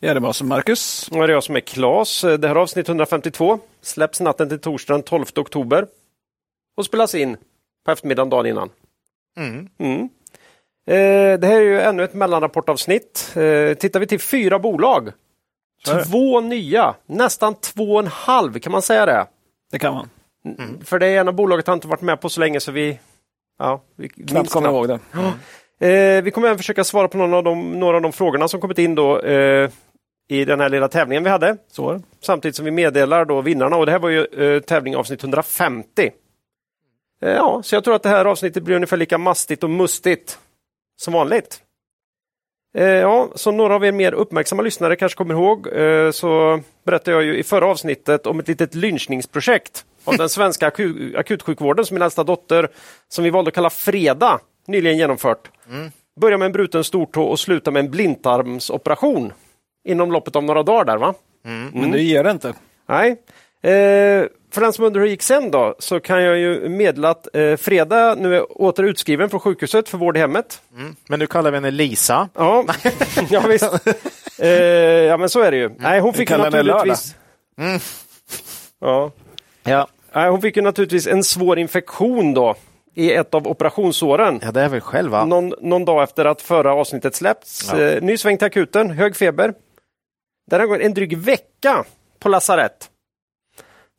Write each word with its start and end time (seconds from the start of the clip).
Ja, 0.00 0.14
det 0.14 0.20
var 0.20 0.32
som 0.32 0.48
Marcus. 0.48 1.08
Och 1.08 1.16
det 1.16 1.24
är 1.24 1.28
jag 1.28 1.44
som 1.44 1.56
är 1.56 1.60
Klas. 1.60 2.20
Det 2.20 2.48
här 2.48 2.54
är 2.54 2.60
avsnitt 2.60 2.88
152. 2.88 3.58
Släpps 3.82 4.20
natten 4.20 4.48
till 4.48 4.58
torsdagen 4.60 5.02
12 5.02 5.24
oktober. 5.36 5.86
Och 6.76 6.84
spelas 6.84 7.14
in 7.14 7.36
på 7.84 7.90
eftermiddagen 7.92 8.30
dagen 8.30 8.46
innan. 8.46 8.70
Mm. 9.38 9.68
Mm. 9.78 10.00
Eh, 10.86 11.40
det 11.40 11.46
här 11.46 11.56
är 11.56 11.60
ju 11.60 11.80
ännu 11.80 12.04
ett 12.04 12.14
mellanrapportavsnitt. 12.14 13.32
Eh, 13.36 13.74
tittar 13.74 14.00
vi 14.00 14.06
till 14.06 14.20
fyra 14.20 14.58
bolag. 14.58 15.12
Två 16.06 16.40
nya, 16.40 16.94
nästan 17.06 17.54
två 17.54 17.92
och 17.94 18.00
en 18.00 18.06
halv, 18.06 18.58
kan 18.58 18.72
man 18.72 18.82
säga 18.82 19.06
det? 19.06 19.26
Det 19.72 19.78
kan 19.78 19.94
man. 19.94 20.08
För 20.84 20.98
det 20.98 21.08
ena 21.08 21.32
bolaget 21.32 21.66
har 21.66 21.74
inte 21.74 21.88
varit 21.88 22.00
med 22.00 22.20
på 22.20 22.28
så 22.28 22.40
länge 22.40 22.60
så 22.60 22.72
vi... 22.72 22.98
Ja, 23.58 23.80
vi 23.96 24.08
Knappt 24.08 24.50
kommer 24.50 24.68
knappt. 24.68 24.90
ihåg 24.90 25.00
det. 25.78 25.86
Eh, 25.86 26.22
vi 26.22 26.30
kommer 26.30 26.48
även 26.48 26.58
försöka 26.58 26.84
svara 26.84 27.08
på 27.08 27.18
några 27.18 27.36
av 27.36 27.44
de, 27.44 27.72
några 27.80 27.96
av 27.96 28.02
de 28.02 28.12
frågorna 28.12 28.48
som 28.48 28.60
kommit 28.60 28.78
in 28.78 28.94
då 28.94 29.20
eh, 29.20 29.70
i 30.30 30.44
den 30.44 30.60
här 30.60 30.68
lilla 30.68 30.88
tävlingen 30.88 31.24
vi 31.24 31.30
hade. 31.30 31.56
Så. 31.68 32.00
Samtidigt 32.20 32.56
som 32.56 32.64
vi 32.64 32.70
meddelar 32.70 33.24
då 33.24 33.40
vinnarna 33.40 33.76
och 33.76 33.86
det 33.86 33.92
här 33.92 33.98
var 33.98 34.08
ju 34.08 34.24
eh, 34.24 34.60
tävling 34.60 34.96
avsnitt 34.96 35.22
150. 35.22 36.10
Eh, 37.22 37.32
ja, 37.32 37.62
så 37.64 37.74
jag 37.74 37.84
tror 37.84 37.94
att 37.94 38.02
det 38.02 38.08
här 38.08 38.24
avsnittet 38.24 38.62
blir 38.62 38.74
ungefär 38.76 38.96
lika 38.96 39.18
mastigt 39.18 39.64
och 39.64 39.70
mustigt 39.70 40.38
som 41.00 41.12
vanligt. 41.14 41.62
Eh, 42.74 42.84
ja, 42.84 43.28
som 43.34 43.56
några 43.56 43.74
av 43.74 43.84
er 43.84 43.92
mer 43.92 44.12
uppmärksamma 44.12 44.62
lyssnare 44.62 44.96
kanske 44.96 45.16
kommer 45.16 45.34
ihåg 45.34 45.66
eh, 45.66 46.10
så 46.10 46.60
berättade 46.86 47.16
jag 47.16 47.24
ju 47.24 47.38
i 47.38 47.42
förra 47.42 47.66
avsnittet 47.66 48.26
om 48.26 48.40
ett 48.40 48.48
litet 48.48 48.74
lynchningsprojekt 48.74 49.84
av 50.04 50.16
den 50.16 50.28
svenska 50.28 50.70
aku- 50.70 51.16
akutsjukvården 51.16 51.84
som 51.86 51.94
min 51.94 52.02
äldsta 52.02 52.24
dotter, 52.24 52.68
som 53.08 53.24
vi 53.24 53.30
valde 53.30 53.48
att 53.48 53.54
kalla 53.54 53.70
Freda, 53.70 54.38
nyligen 54.66 54.98
genomfört. 54.98 55.50
Börja 56.20 56.38
med 56.38 56.46
en 56.46 56.52
bruten 56.52 56.84
stortå 56.84 57.22
och 57.22 57.40
sluta 57.40 57.70
med 57.70 57.80
en 57.84 57.90
blindtarmsoperation 57.90 59.32
inom 59.84 60.12
loppet 60.12 60.36
av 60.36 60.44
några 60.44 60.62
dagar. 60.62 60.84
där 60.84 60.96
va? 60.96 61.14
Men 61.72 61.90
du 61.90 62.00
ger 62.00 62.24
det 62.24 62.30
inte. 62.30 62.54
Nej. 62.88 63.10
Eh, 63.62 64.26
för 64.52 64.60
den 64.60 64.72
som 64.72 64.84
undrar 64.84 65.00
hur 65.00 65.06
det 65.06 65.10
gick 65.10 65.22
sen 65.22 65.50
då, 65.50 65.74
så 65.78 66.00
kan 66.00 66.22
jag 66.22 66.38
ju 66.38 66.68
meddela 66.68 67.10
att 67.10 67.36
eh, 67.36 67.56
Freda 67.56 68.14
nu 68.14 68.36
är 68.36 68.62
åter 68.62 68.82
utskriven 68.84 69.30
från 69.30 69.40
sjukhuset 69.40 69.88
för 69.88 69.98
vård 69.98 70.16
i 70.16 70.20
hemmet. 70.20 70.62
Men 71.08 71.18
nu 71.18 71.26
kallar 71.26 71.50
vi 71.50 71.56
henne 71.56 71.70
Lisa. 71.70 72.28
Ja, 72.34 72.64
ja 73.30 73.40
visst. 73.48 73.86
Eh, 74.38 74.48
ja, 74.48 75.16
men 75.16 75.28
så 75.28 75.40
är 75.40 75.50
det 75.50 75.56
ju. 75.56 75.70
Nej, 75.78 76.00
hon 76.00 76.14
fick 76.14 76.30
ju 76.30 76.36
naturligtvis... 76.36 77.14
Ja. 78.80 79.10
Ja. 79.64 79.86
Nej, 80.14 80.30
hon 80.30 80.40
fick 80.40 80.56
ju 80.56 80.62
naturligtvis 80.62 81.06
en 81.06 81.24
svår 81.24 81.58
infektion 81.58 82.34
då 82.34 82.54
i 82.94 83.12
ett 83.12 83.34
av 83.34 83.48
operationsåren. 83.48 84.40
ja, 84.42 84.52
det 84.52 84.60
är 84.60 84.68
väl 84.68 84.80
själva. 84.80 85.24
Någon, 85.24 85.54
någon 85.60 85.84
dag 85.84 86.02
efter 86.02 86.24
att 86.24 86.42
förra 86.42 86.74
avsnittet 86.74 87.14
släppts. 87.14 87.70
Ja. 87.72 87.80
Eh, 87.80 88.02
ny 88.02 88.16
sväng 88.16 88.38
till 88.38 88.46
akuten, 88.46 88.90
hög 88.90 89.16
feber. 89.16 89.54
Där 90.50 90.58
har 90.58 90.66
gått 90.66 90.80
en 90.80 90.94
dryg 90.94 91.18
vecka 91.18 91.84
på 92.18 92.28
lasarett 92.28 92.90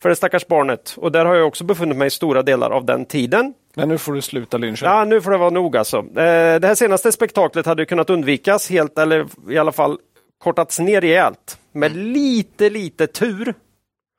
för 0.01 0.09
det 0.09 0.15
stackars 0.15 0.47
barnet. 0.47 0.93
Och 0.97 1.11
där 1.11 1.25
har 1.25 1.35
jag 1.35 1.47
också 1.47 1.63
befunnit 1.63 1.97
mig 1.97 2.07
i 2.07 2.09
stora 2.09 2.41
delar 2.43 2.69
av 2.69 2.85
den 2.85 3.05
tiden. 3.05 3.53
Men 3.75 3.89
nu 3.89 3.97
får 3.97 4.13
du 4.13 4.21
sluta 4.21 4.57
lyncha. 4.57 4.85
Ja, 4.85 5.05
nu 5.05 5.21
får 5.21 5.31
det 5.31 5.37
vara 5.37 5.49
nog 5.49 5.77
alltså. 5.77 5.97
Eh, 5.97 6.59
det 6.59 6.67
här 6.67 6.75
senaste 6.75 7.11
spektaklet 7.11 7.65
hade 7.65 7.85
kunnat 7.85 8.09
undvikas 8.09 8.69
helt 8.69 8.97
eller 8.97 9.27
i 9.49 9.57
alla 9.57 9.71
fall 9.71 9.97
kortats 10.43 10.79
ner 10.79 11.01
rejält. 11.01 11.59
Med 11.71 11.95
lite, 11.95 12.69
lite 12.69 13.07
tur 13.07 13.53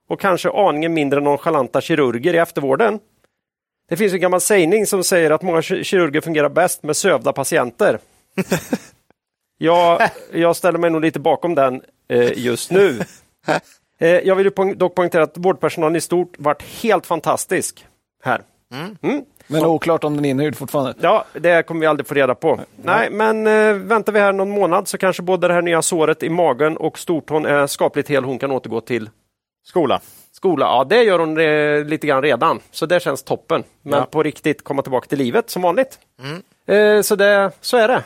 och 0.09 0.21
kanske 0.21 0.51
aningen 0.51 0.95
mindre 0.95 1.21
nonchalanta 1.21 1.81
kirurger 1.81 2.35
i 2.35 2.39
eftervården. 2.39 2.99
Det 3.89 3.97
finns 3.97 4.12
en 4.12 4.21
gammal 4.21 4.41
sägning 4.41 4.87
som 4.87 5.05
säger 5.05 5.31
att 5.31 5.43
många 5.43 5.61
ki- 5.61 5.83
kirurger 5.83 6.21
fungerar 6.21 6.49
bäst 6.49 6.83
med 6.83 6.97
sövda 6.97 7.33
patienter. 7.33 7.99
jag, 9.59 10.01
jag 10.33 10.56
ställer 10.56 10.79
mig 10.79 10.91
nog 10.91 11.01
lite 11.01 11.21
bakom 11.21 11.55
den 11.55 11.83
just 12.35 12.71
nu. 12.71 13.01
Eh, 13.99 14.09
jag 14.09 14.37
vill 14.37 14.47
ju 14.47 14.51
poäng- 14.51 14.75
dock 14.75 14.95
poängtera 14.95 15.23
att 15.23 15.37
vårdpersonalen 15.37 15.97
i 15.97 16.01
stort 16.01 16.35
varit 16.39 16.63
helt 16.63 17.07
fantastisk 17.07 17.87
här. 18.25 18.43
Mm. 19.03 19.25
Men 19.47 19.65
oklart 19.65 20.05
om 20.05 20.17
den 20.17 20.25
är 20.25 20.31
inhyrd 20.31 20.57
fortfarande. 20.57 20.95
Ja, 21.01 21.25
det 21.33 21.67
kommer 21.67 21.81
vi 21.81 21.87
aldrig 21.87 22.07
få 22.07 22.15
reda 22.15 22.35
på. 22.35 22.61
Nej, 22.83 23.11
men 23.11 23.47
eh, 23.47 23.75
väntar 23.75 24.12
vi 24.12 24.21
här 24.21 24.33
någon 24.33 24.51
månad 24.51 24.89
så 24.89 24.99
kanske 24.99 25.23
både 25.23 25.49
det 25.49 25.55
här 25.55 25.62
nya 25.62 25.83
såret 25.83 26.23
i 26.23 26.29
magen 26.29 26.77
och 26.77 26.99
stortån 26.99 27.47
är 27.47 27.67
skapligt 27.67 28.09
hel. 28.11 28.25
Hon 28.25 28.39
kan 28.39 28.51
återgå 28.51 28.81
till 28.81 29.11
Skola. 29.65 30.01
skola. 30.33 30.67
Ja, 30.67 30.85
det 30.85 31.03
gör 31.03 31.19
hon 31.19 31.39
eh, 31.41 31.85
lite 31.85 32.07
grann 32.07 32.23
redan, 32.23 32.61
så 32.71 32.87
det 32.87 33.01
känns 33.01 33.23
toppen. 33.23 33.62
Men 33.83 33.99
Ja. 33.99 34.07
på 34.07 34.23
riktigt 34.23 34.65
komma 34.65 34.83
tillbaka 34.83 35.07
till 35.09 35.19
livet 35.19 35.51
som 35.51 35.62
vanligt. 35.62 35.99
Eh, 36.67 37.01
så, 37.01 37.17
det, 37.17 37.51
så 37.61 37.77
är 37.77 37.89
det. 37.89 38.03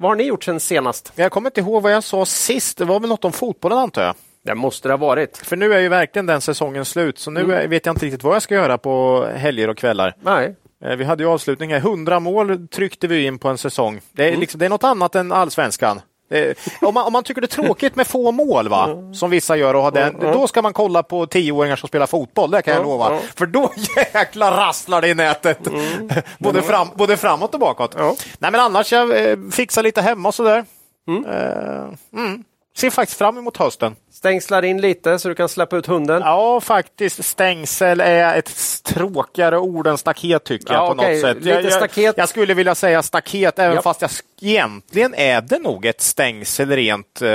Vad 0.00 0.10
har 0.10 0.16
ni 0.16 0.24
gjort 0.24 0.44
sen 0.44 0.60
senast? 0.60 1.12
Jag 1.14 1.32
kommer 1.32 1.48
inte 1.50 1.60
ihåg 1.60 1.82
vad 1.82 1.92
jag 1.92 2.04
sa 2.04 2.24
sist. 2.24 2.78
Det 2.78 2.84
var 2.84 3.00
väl 3.00 3.08
något 3.08 3.24
om 3.24 3.32
fotbollen 3.32 3.78
antar 3.78 4.02
jag. 4.02 4.14
Det 4.44 4.54
måste 4.54 4.88
det 4.88 4.92
ha 4.92 4.96
varit. 4.98 5.36
För 5.36 5.56
nu 5.56 5.74
är 5.74 5.78
ju 5.80 5.88
verkligen 5.88 6.26
den 6.26 6.40
säsongen 6.40 6.84
slut, 6.84 7.18
så 7.18 7.30
nu 7.30 7.54
är- 7.54 7.68
vet 7.68 7.86
jag 7.86 7.92
inte 7.92 8.06
riktigt 8.06 8.22
vad 8.22 8.34
jag 8.34 8.42
ska 8.42 8.54
göra 8.54 8.78
på 8.78 9.24
helger 9.34 9.68
och 9.70 9.76
kvällar. 9.78 10.14
Nej. 10.20 10.54
Eh, 10.84 10.96
Vi 10.96 11.04
hade 11.04 11.22
ju 11.22 11.28
avslutning 11.28 11.70
här. 11.72 11.78
100 11.80 12.20
mål 12.20 12.68
tryckte 12.68 13.06
vi 13.06 13.24
in 13.26 13.38
på 13.38 13.48
en 13.48 13.58
säsong. 13.58 14.00
Det 14.12 14.28
är, 14.32 14.36
liksom, 14.36 14.58
det 14.60 14.64
är 14.66 14.70
något 14.70 14.84
annat 14.84 15.14
än 15.14 15.32
allsvenskan. 15.32 16.00
Eh, 16.30 16.54
om, 16.80 16.94
man, 16.94 17.06
om 17.06 17.12
man 17.12 17.24
tycker 17.24 17.40
det 17.40 17.44
är 17.44 17.62
tråkigt 17.62 17.96
med 17.96 18.06
få 18.06 18.32
mål, 18.32 18.68
va? 18.68 18.88
som 19.12 19.30
vissa 19.30 19.56
gör, 19.56 19.74
och 19.74 19.82
har 19.82 19.90
den, 19.90 20.16
då 20.20 20.46
ska 20.46 20.62
man 20.62 20.72
kolla 20.72 21.02
på 21.02 21.26
tioåringar 21.26 21.76
som 21.76 21.88
spelar 21.88 22.06
fotboll, 22.06 22.50
det 22.50 22.62
kan 22.62 22.74
jag 22.74 22.80
Ja, 22.80 22.84
lova. 22.84 23.18
För 23.36 23.46
då 23.46 23.72
jäklar 24.14 24.52
rasslar 24.52 25.00
det 25.02 25.08
i 25.08 25.14
nätet. 25.14 25.58
både, 26.38 26.62
fram, 26.62 26.88
både 26.94 27.16
framåt 27.16 27.54
och 27.54 27.60
bakåt. 27.60 27.96
Nej, 28.38 28.50
men 28.50 28.54
annars, 28.54 28.92
jag 28.92 29.30
eh, 29.30 29.36
fixar 29.52 29.82
lite 29.82 30.02
hemma 30.02 30.28
och 30.28 30.34
sådär. 30.34 30.64
Eh, 31.08 32.18
mm. 32.20 32.44
Ser 32.78 32.90
faktiskt 32.90 33.18
fram 33.18 33.38
emot 33.38 33.56
hösten. 33.56 33.96
Stängslar 34.12 34.62
in 34.64 34.80
lite 34.80 35.18
så 35.18 35.28
du 35.28 35.34
kan 35.34 35.48
släppa 35.48 35.76
ut 35.76 35.86
hunden. 35.86 36.22
Ja, 36.24 36.60
faktiskt. 36.60 37.24
Stängsel 37.24 38.00
är 38.00 38.38
ett 38.38 38.50
tråkigare 38.84 39.58
ord 39.58 39.86
än 39.86 39.98
staket 39.98 40.44
tycker 40.44 40.74
jag 40.74 40.82
Ja, 40.82 40.86
på 40.86 40.92
okej. 40.94 41.12
något 41.12 41.20
sätt. 41.20 41.36
Lite 41.36 41.78
jag, 41.80 41.90
jag, 42.04 42.14
jag 42.18 42.28
skulle 42.28 42.54
vilja 42.54 42.74
säga 42.74 43.02
staket, 43.02 43.58
även 43.58 43.74
Ja. 43.76 43.82
fast 43.82 44.02
jag, 44.02 44.10
egentligen 44.40 45.14
är 45.14 45.40
det 45.40 45.58
nog 45.58 45.86
ett 45.86 46.00
stängsel 46.00 46.70
rent... 46.70 47.22
eh, 47.22 47.28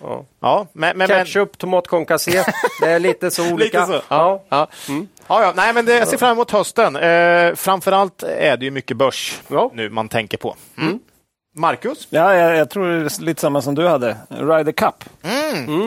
Ja. 0.00 0.24
ja, 0.40 0.66
men, 0.72 0.98
men, 0.98 1.08
men, 1.08 1.24
Ketchup, 1.24 1.86
concassé. 1.86 2.42
Det 2.80 2.86
är 2.86 2.98
lite 2.98 3.30
så 3.30 3.42
olika. 3.52 3.80
Lite 3.86 3.98
så. 3.98 4.04
Ja. 4.08 4.42
ja. 4.48 4.68
Ja, 5.28 5.42
ja, 5.42 5.52
nej, 5.56 5.72
men 5.72 5.84
det, 5.86 5.94
jag 5.98 6.08
ser 6.08 6.16
fram 6.16 6.30
emot 6.32 6.50
hösten. 6.50 6.96
Eh, 6.96 7.54
framförallt 7.54 8.22
är 8.22 8.56
det 8.56 8.64
ju 8.64 8.70
mycket 8.70 8.96
börs 8.96 9.40
nu 9.72 9.90
man 9.90 10.08
tänker 10.08 10.36
på. 10.38 10.56
Mm. 10.78 10.98
Marcus? 11.56 12.06
Ja, 12.10 12.34
jag, 12.34 12.56
jag 12.56 12.70
tror 12.70 12.88
det 12.88 12.94
är 12.94 13.22
lite 13.22 13.40
samma 13.40 13.62
som 13.62 13.74
du 13.74 13.88
hade. 13.88 14.16
Ryder 14.28 14.72
Cup. 14.72 15.04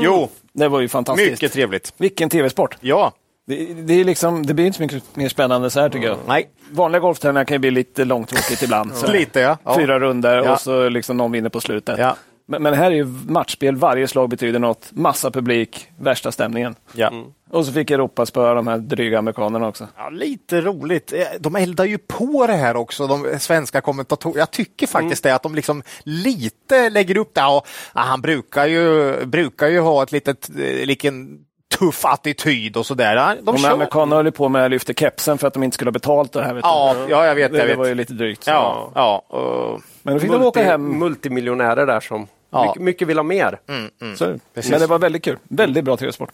Jo, 0.04 0.30
Det 0.54 0.68
var 0.68 0.80
ju 0.80 0.88
fantastiskt. 0.88 1.32
mycket 1.32 1.54
trevligt. 1.54 1.94
Vilken 1.98 2.30
tv-sport. 2.30 2.78
Ja. 2.80 3.12
Det, 3.48 3.56
det, 3.74 3.94
är 3.94 4.04
liksom, 4.04 4.46
det 4.46 4.54
blir 4.54 4.66
inte 4.66 4.78
så 4.78 4.84
mycket 4.84 5.16
mer 5.16 5.30
spännande 5.30 5.70
så 5.70 5.80
här 5.80 5.90
tycker 5.90 6.08
jag. 6.08 6.18
Nej, 6.28 6.50
Vanliga 6.72 7.00
golftävlingar 7.00 7.46
kan 7.46 7.56
ju 7.56 7.60
bli 7.60 7.72
lite 7.72 8.06
långtråkigt 8.06 8.64
ibland. 8.64 8.92
Lite 9.12 9.40
ja. 9.40 9.58
ja. 9.64 9.76
Fyra 9.76 10.00
runder 10.00 10.44
Ja. 10.44 10.54
och 10.54 10.60
så 10.62 10.90
liksom 10.90 11.18
någon 11.18 11.32
vinner 11.32 11.50
på 11.50 11.62
slutet. 11.62 12.00
Ja. 12.00 12.16
Men, 12.50 12.64
men 12.64 12.74
här 12.74 12.92
är 12.92 12.96
ju 12.96 13.06
matchspel, 13.28 13.76
varje 13.76 14.08
slag 14.08 14.30
betyder 14.30 14.60
något. 14.60 14.90
Massa 14.92 15.32
publik, 15.32 15.88
värsta 16.00 16.32
stämningen. 16.32 16.76
Ja. 16.94 17.12
Och 17.50 17.66
så 17.66 17.72
fick 17.72 17.92
Europa 17.92 18.26
spöa 18.26 18.54
de 18.54 18.68
här 18.68 18.78
dryga 18.78 19.20
amerikanerna 19.20 19.68
också. 19.68 19.88
Ja, 19.98 20.10
lite 20.10 20.62
roligt. 20.62 21.14
Eh, 21.14 21.20
De 21.40 21.56
eldar 21.56 21.86
ju 21.86 21.98
på 21.98 22.48
det 22.48 22.54
här 22.54 22.76
också, 22.76 23.08
de 23.08 23.40
svenska 23.40 23.82
kommentatorerna. 23.82 24.40
Jag 24.40 24.52
tycker 24.52 24.88
faktiskt 24.88 25.24
det, 25.24 25.36
att 25.36 25.44
de 25.44 25.56
liksom 25.56 25.84
lite 26.04 26.90
lägger 26.90 27.18
upp 27.18 27.34
det. 27.36 27.42
Ja, 27.42 27.64
han 27.94 28.22
brukar 28.22 28.66
ju, 28.68 29.16
brukar 29.26 29.68
ju 29.68 29.80
ha 29.80 30.04
ett 30.04 30.12
litet, 30.12 30.50
eh, 30.50 30.56
vilken 30.88 31.40
tuff 31.80 32.06
attityd 32.06 32.78
och 32.78 32.86
sådär. 32.86 33.16
Ja, 33.16 33.36
De 33.42 33.46
De 33.56 33.58
kör. 33.58 33.72
amerikanerna 33.72 34.16
höll 34.16 34.26
ju 34.26 34.32
på 34.32 34.50
med 34.50 34.66
att 34.66 34.72
lyfta 34.72 34.94
kepsen 34.94 35.38
för 35.38 35.48
att 35.48 35.54
de 35.54 35.64
inte 35.64 35.76
skulle 35.76 35.88
ha 35.90 35.94
betalt 35.94 36.34
det 36.34 36.42
här. 36.44 36.54
Vet 36.54 36.64
du. 36.64 36.70
Ja, 36.70 36.96
ja, 37.10 37.26
jag 37.26 37.36
vet. 37.36 37.52
det, 37.52 37.58
Jag 37.58 37.66
det 37.68 37.70
vet. 37.70 37.78
var 37.78 37.86
ju 37.88 37.96
lite 37.96 38.14
drygt. 38.14 38.48
Ja, 38.48 38.92
ja. 38.96 39.18
och- 39.28 39.82
Men 40.04 40.14
då 40.14 40.20
fick 40.20 40.32
de 40.32 40.44
åka 40.44 40.64
hem. 40.64 41.00
Multimiljonärer 41.00 41.86
där 41.86 42.00
som 42.00 42.28
Ja. 42.52 42.66
mycket, 42.66 42.82
mycket 42.82 43.08
vill 43.08 43.18
ha 43.18 43.24
mer. 43.24 43.60
Så, 44.16 44.38
Precis. 44.54 44.72
men 44.72 44.80
det 44.80 44.88
var 44.88 45.00
väldigt 45.00 45.24
kul. 45.24 45.38
Väldigt 45.44 45.84
bra 45.86 45.98
tv-sport. 45.98 46.30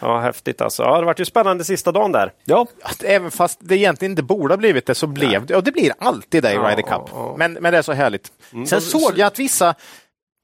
Ja, 0.00 0.20
häftigt 0.20 0.60
alltså. 0.60 0.82
Ja, 0.82 1.00
det 1.00 1.06
vart 1.06 1.20
ju 1.20 1.24
spännande 1.24 1.64
sista 1.64 1.92
dagen 1.92 2.12
där. 2.12 2.32
Ja, 2.44 2.66
att 2.82 3.02
även 3.02 3.30
fast 3.30 3.58
det 3.62 3.76
egentligen 3.76 4.12
inte 4.12 4.22
borde 4.22 4.52
ha 4.54 4.58
blivit 4.58 4.86
det 4.86 4.94
så 4.94 5.06
blev 5.06 5.46
det. 5.46 5.56
Och 5.56 5.64
det 5.64 5.72
blir 5.72 5.92
alltid 5.98 6.42
det 6.42 6.50
i 6.52 6.54
Ja, 6.54 6.60
Ryder 6.70 6.82
Cup. 6.82 7.02
ja. 7.12 7.34
Men, 7.38 7.52
men 7.52 7.72
det 7.72 7.78
är 7.78 7.82
så 7.82 7.92
härligt. 7.92 8.32
Sen 8.66 8.80
såg 8.80 9.12
jag 9.18 9.26
att 9.26 9.38
vissa 9.38 9.74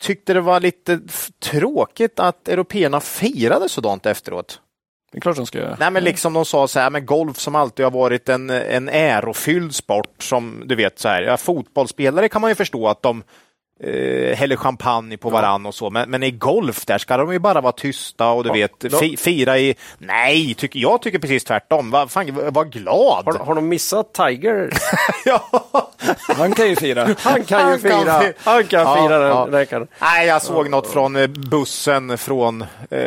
tyckte 0.03 0.35
det 0.35 0.41
var 0.41 0.61
lite 0.61 1.01
tråkigt 1.43 2.21
att 2.21 2.49
européerna 2.49 3.01
firade 3.01 3.69
sådant 3.69 4.07
efteråt. 4.07 4.61
Det 5.13 5.19
är 5.19 5.21
klart 5.21 5.37
de 5.37 5.47
ska 5.47 5.59
göra. 5.59 5.77
Nej, 5.81 5.91
men 5.91 6.05
liksom 6.05 6.33
de 6.33 6.45
sa 6.45 6.69
så 6.69 6.81
här, 6.81 6.91
men 6.91 7.07
golf 7.07 7.39
som 7.39 7.55
alltid 7.55 7.85
har 7.87 7.91
varit 7.91 8.29
en, 8.29 8.51
en 8.51 8.89
ärofylld 8.89 9.75
sport 9.75 10.23
som 10.23 10.63
du 10.67 10.75
vet 10.75 10.99
så 10.99 11.09
här, 11.09 11.23
ja, 11.23 11.37
fotbollsspelare 11.37 12.29
kan 12.29 12.41
man 12.41 12.51
ju 12.51 12.55
förstå 12.55 12.89
att 12.89 13.03
de 13.03 13.23
eh, 13.83 14.37
häller 14.37 14.57
champagne 14.57 15.17
på 15.17 15.31
varann 15.31 15.67
och 15.67 15.75
så. 15.75 15.91
Men, 15.91 16.11
men 16.11 16.23
i 16.23 16.31
golf, 16.31 16.87
där 16.87 16.99
ska 16.99 17.17
de 17.17 17.33
ju 17.33 17.39
bara 17.39 17.61
vara 17.61 17.73
tysta 17.73 18.29
och 18.31 18.43
du 18.45 18.49
Ja, 18.49 18.55
vet, 18.83 18.95
fi, 19.01 19.17
fira 19.17 19.59
i... 19.59 19.75
Nej, 19.99 20.55
tycker, 20.55 20.79
jag 20.81 21.03
tycker 21.03 21.19
precis 21.19 21.45
tvärtom. 21.45 21.91
Va, 21.91 22.09
fan, 22.09 22.51
var 22.53 22.65
glad! 22.65 23.25
Har, 23.25 23.45
har 23.47 23.55
de 23.55 23.69
missat 23.69 24.13
Tiger? 24.13 24.71
ja. 25.25 25.43
Han 26.37 26.53
kan 26.53 26.69
ju 26.69 26.77
fira. 26.77 27.09
Han 27.19 27.45
kan 27.45 27.59
ju 27.61 27.67
Han 27.67 27.79
kan 27.79 27.79
fira. 28.05 28.21
fi- 28.21 28.33
Han 28.45 28.65
kan 28.65 28.81
Ja, 28.81 28.97
fira 28.97 29.19
den 29.19 29.29
ja. 29.29 29.47
räkaren. 29.51 29.87
Nej, 30.01 30.27
jag 30.27 30.43
såg 30.43 30.71
något 30.71 30.87
från 30.87 31.17
eh, 31.17 31.27
bussen 31.27 32.19
från 32.19 32.63
eh, 32.91 32.99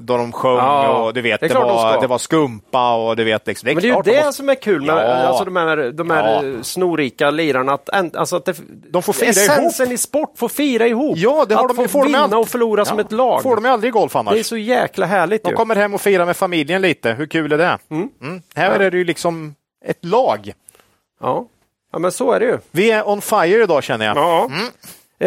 då 0.00 0.16
de 0.16 0.32
sjöng 0.32 0.56
Ja, 0.56 0.88
och 0.88 1.14
du 1.14 1.20
vet, 1.22 1.40
det 1.40 1.48
det, 1.48 1.54
de 1.54 1.62
var, 1.62 1.90
ska. 1.92 2.00
det 2.00 2.06
var 2.06 2.18
skumpa 2.18 2.94
och 2.94 3.16
du 3.16 3.24
vet, 3.24 3.46
liksom, 3.46 3.66
det 3.66 3.72
är 3.72 3.74
Men 3.74 3.82
det 3.82 3.88
är 3.88 3.96
ju 3.96 4.02
de 4.02 4.10
det 4.10 4.16
måste- 4.26 4.32
som 4.32 4.48
är 4.48 4.54
kul 4.54 4.82
med 4.82 4.94
Ja. 4.96 5.00
alltså 5.12 5.44
de 5.44 5.56
här, 5.56 5.76
de 5.92 6.10
här 6.10 6.42
Ja. 6.44 6.62
snorrika 6.62 7.30
lirarna. 7.30 7.72
Att, 7.72 8.16
alltså 8.16 8.36
att 8.36 8.44
det, 8.44 8.54
De 8.90 9.02
får 9.02 9.12
fira 9.12 9.30
essensen 9.30 9.92
i 9.92 9.98
sport 9.98 10.21
får 10.36 10.48
fira 10.48 10.86
ihop. 10.86 11.18
Ja, 11.18 11.44
det 11.48 11.54
har 11.54 11.68
att 11.68 11.76
de- 11.76 11.88
få 11.88 12.04
vinna 12.04 12.18
alltid. 12.18 12.38
och 12.38 12.48
förlora 12.48 12.84
som 12.84 12.98
Ja. 12.98 13.04
ett 13.04 13.12
lag. 13.12 13.42
får 13.42 13.56
de 13.56 13.66
aldrig 13.66 13.88
i 13.88 13.92
golf 13.92 14.16
annars. 14.16 14.34
Det 14.34 14.40
är 14.40 14.44
så 14.44 14.56
jäkla 14.56 15.06
härligt 15.06 15.42
De 15.44 15.50
ju. 15.50 15.56
kommer 15.56 15.76
hem 15.76 15.94
och 15.94 16.00
firar 16.00 16.26
med 16.26 16.36
familjen 16.36 16.82
lite. 16.82 17.12
Hur 17.12 17.26
kul 17.26 17.52
är 17.52 17.58
det? 17.58 17.78
Mm. 17.90 18.42
Här 18.54 18.80
är 18.80 18.90
det 18.90 18.96
ju 18.98 19.04
liksom 19.04 19.54
ett 19.84 20.04
lag. 20.04 20.52
Ja. 21.20 21.46
ja, 21.92 21.98
men 21.98 22.12
så 22.12 22.32
är 22.32 22.40
det 22.40 22.46
ju. 22.46 22.58
Vi 22.70 22.90
är 22.90 23.08
on 23.08 23.20
fire 23.22 23.62
idag 23.62 23.82
känner 23.84 24.06
jag. 24.06 24.16
Ja. 24.16 24.50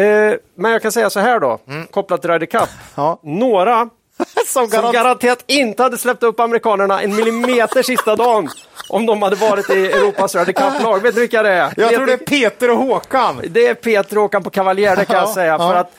Eh, 0.02 0.34
men 0.54 0.70
jag 0.72 0.82
kan 0.82 0.92
säga 0.92 1.10
så 1.10 1.20
här 1.20 1.40
då, 1.40 1.58
kopplat 1.90 2.20
till 2.22 2.30
Ryder 2.30 2.46
Cup. 2.46 2.60
Mm. 2.62 2.68
Ja. 2.94 3.18
Några 3.22 3.88
Som 4.46 4.68
som 4.68 4.92
garanterat 4.92 5.44
inte 5.46 5.82
hade 5.82 5.98
släppt 5.98 6.22
upp 6.22 6.40
amerikanerna 6.40 7.02
en 7.02 7.16
millimeter 7.16 7.82
sista 7.82 8.16
dagen 8.16 8.48
om 8.88 9.06
de 9.06 9.22
hade 9.22 9.36
varit 9.36 9.70
i 9.70 9.86
Europas 9.86 10.34
Ryder 10.34 10.52
Cup-lag. 10.52 11.00
Vet 11.02 11.14
du 11.14 11.20
vilka 11.20 11.42
det 11.42 11.48
är? 11.50 11.72
Jag 11.76 11.86
Vet 11.88 11.94
tror 11.96 12.06
det 12.06 12.12
är 12.12 12.16
Peter 12.16 12.70
och 12.70 12.76
Håkan. 12.76 13.40
Det 13.50 13.66
är 13.66 13.74
Peter 13.74 14.16
Håkan 14.16 14.42
på 14.42 14.50
Cavalier, 14.50 14.96
det 14.96 15.04
kan 15.04 15.16
jag 15.16 15.28
Ja, 15.28 15.34
säga. 15.34 15.58
För 15.58 15.74
att 15.74 15.92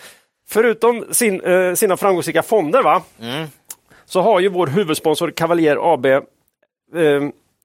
förutom 0.49 1.05
sin, 1.11 1.41
eh, 1.41 1.73
sina 1.73 1.97
framgångsrika 1.97 2.43
fonder 2.43 2.83
va, 2.83 3.01
Mm. 3.21 3.47
så 4.05 4.21
har 4.21 4.39
ju 4.39 4.49
vår 4.49 4.67
huvudsponsor 4.67 5.31
Cavalier 5.31 5.93
AB 5.93 6.05
eh, 6.05 6.21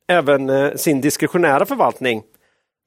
även 0.08 0.50
eh, 0.50 0.74
sin 0.74 1.00
diskretionära 1.00 1.66
förvaltning. 1.66 2.22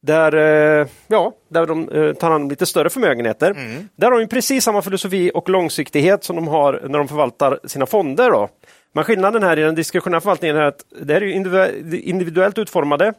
Där, 0.06 0.36
eh, 0.36 0.88
ja, 1.07 1.34
där 1.48 1.66
de 1.66 1.90
eh, 1.90 2.13
tar 2.13 2.31
hand 2.31 2.44
om 2.44 2.50
lite 2.50 2.66
större 2.66 2.90
förmögenheter. 2.90 3.52
Mm. 3.52 3.90
Där 3.96 4.12
har 4.12 4.19
de 4.19 4.28
precis 4.28 4.63
samma 4.63 4.81
filosofi 4.81 5.31
och 5.34 5.50
långsiktighet 5.50 6.24
som 6.24 6.36
de 6.36 6.48
har 6.48 6.81
när 6.90 6.98
de 6.98 7.07
förvaltar 7.07 7.60
sina 7.63 7.86
fonder. 7.86 8.31
Då. 8.31 8.50
Men 8.94 9.04
skillnaden 9.04 9.44
här 9.44 9.60
i 9.60 9.62
den 9.62 9.75
diskretionära 9.75 10.22
förvaltningen 10.22 10.57
är 10.57 10.62
att 10.62 10.86
det 11.02 11.13
här 11.13 11.24
är 11.24 11.96
individuellt 11.96 12.57
utformade 12.57 13.13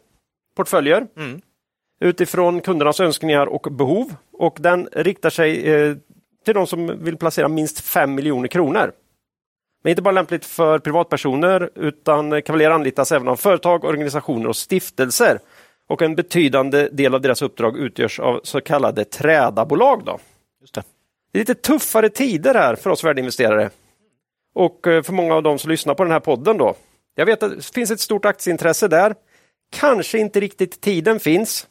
portföljer 0.56 1.06
Mm. 1.16 1.40
utifrån 2.00 2.60
kundernas 2.60 3.00
önskningar 3.00 3.46
och 3.46 3.72
behov. 3.72 4.14
Och 4.32 4.56
den 4.60 4.88
riktar 4.92 5.30
sig 5.30 5.72
eh, 5.74 5.96
till 6.44 6.54
de 6.54 6.66
som 6.66 7.04
vill 7.04 7.16
placera 7.16 7.48
minst 7.48 7.80
5 7.80 8.14
miljoner 8.14 8.48
kronor. 8.48 8.92
Men 9.82 9.90
inte 9.90 10.02
bara 10.02 10.12
lämpligt 10.12 10.44
för 10.44 10.78
privatpersoner 10.78 11.70
utan 11.74 12.42
Cavalier 12.42 12.70
anlitas 12.70 13.12
även 13.12 13.28
av 13.28 13.36
företag, 13.36 13.84
organisationer 13.84 14.48
och 14.48 14.56
stiftelser. 14.56 15.38
Och 15.88 16.02
en 16.02 16.14
betydande 16.14 16.88
del 16.92 17.14
av 17.14 17.20
deras 17.20 17.42
uppdrag 17.42 17.78
utgörs 17.78 18.20
av 18.20 18.40
så 18.44 18.60
kallade 18.60 19.04
trädabolag. 19.04 20.04
Då. 20.04 20.18
Just 20.60 20.74
det. 20.74 20.82
Det 21.32 21.38
är 21.38 21.40
lite 21.40 21.54
tuffare 21.54 22.08
tider 22.08 22.54
här 22.54 22.76
för 22.76 22.90
oss 22.90 23.04
värdeinvesterare. 23.04 23.70
Och 24.54 24.86
eh, 24.86 25.02
för 25.02 25.12
många 25.12 25.34
av 25.34 25.42
dem 25.42 25.58
som 25.58 25.70
lyssnar 25.70 25.94
på 25.94 26.02
den 26.04 26.12
här 26.12 26.20
podden. 26.20 26.58
då. 26.58 26.74
Jag 27.14 27.26
vet 27.26 27.42
att 27.42 27.56
det 27.56 27.64
finns 27.74 27.90
ett 27.90 28.00
stort 28.00 28.24
aktieintresse 28.24 28.88
där. 28.88 29.14
Kanske 29.70 30.18
inte 30.18 30.40
riktigt 30.40 30.80
tiden 30.80 31.20
finns. 31.20 31.66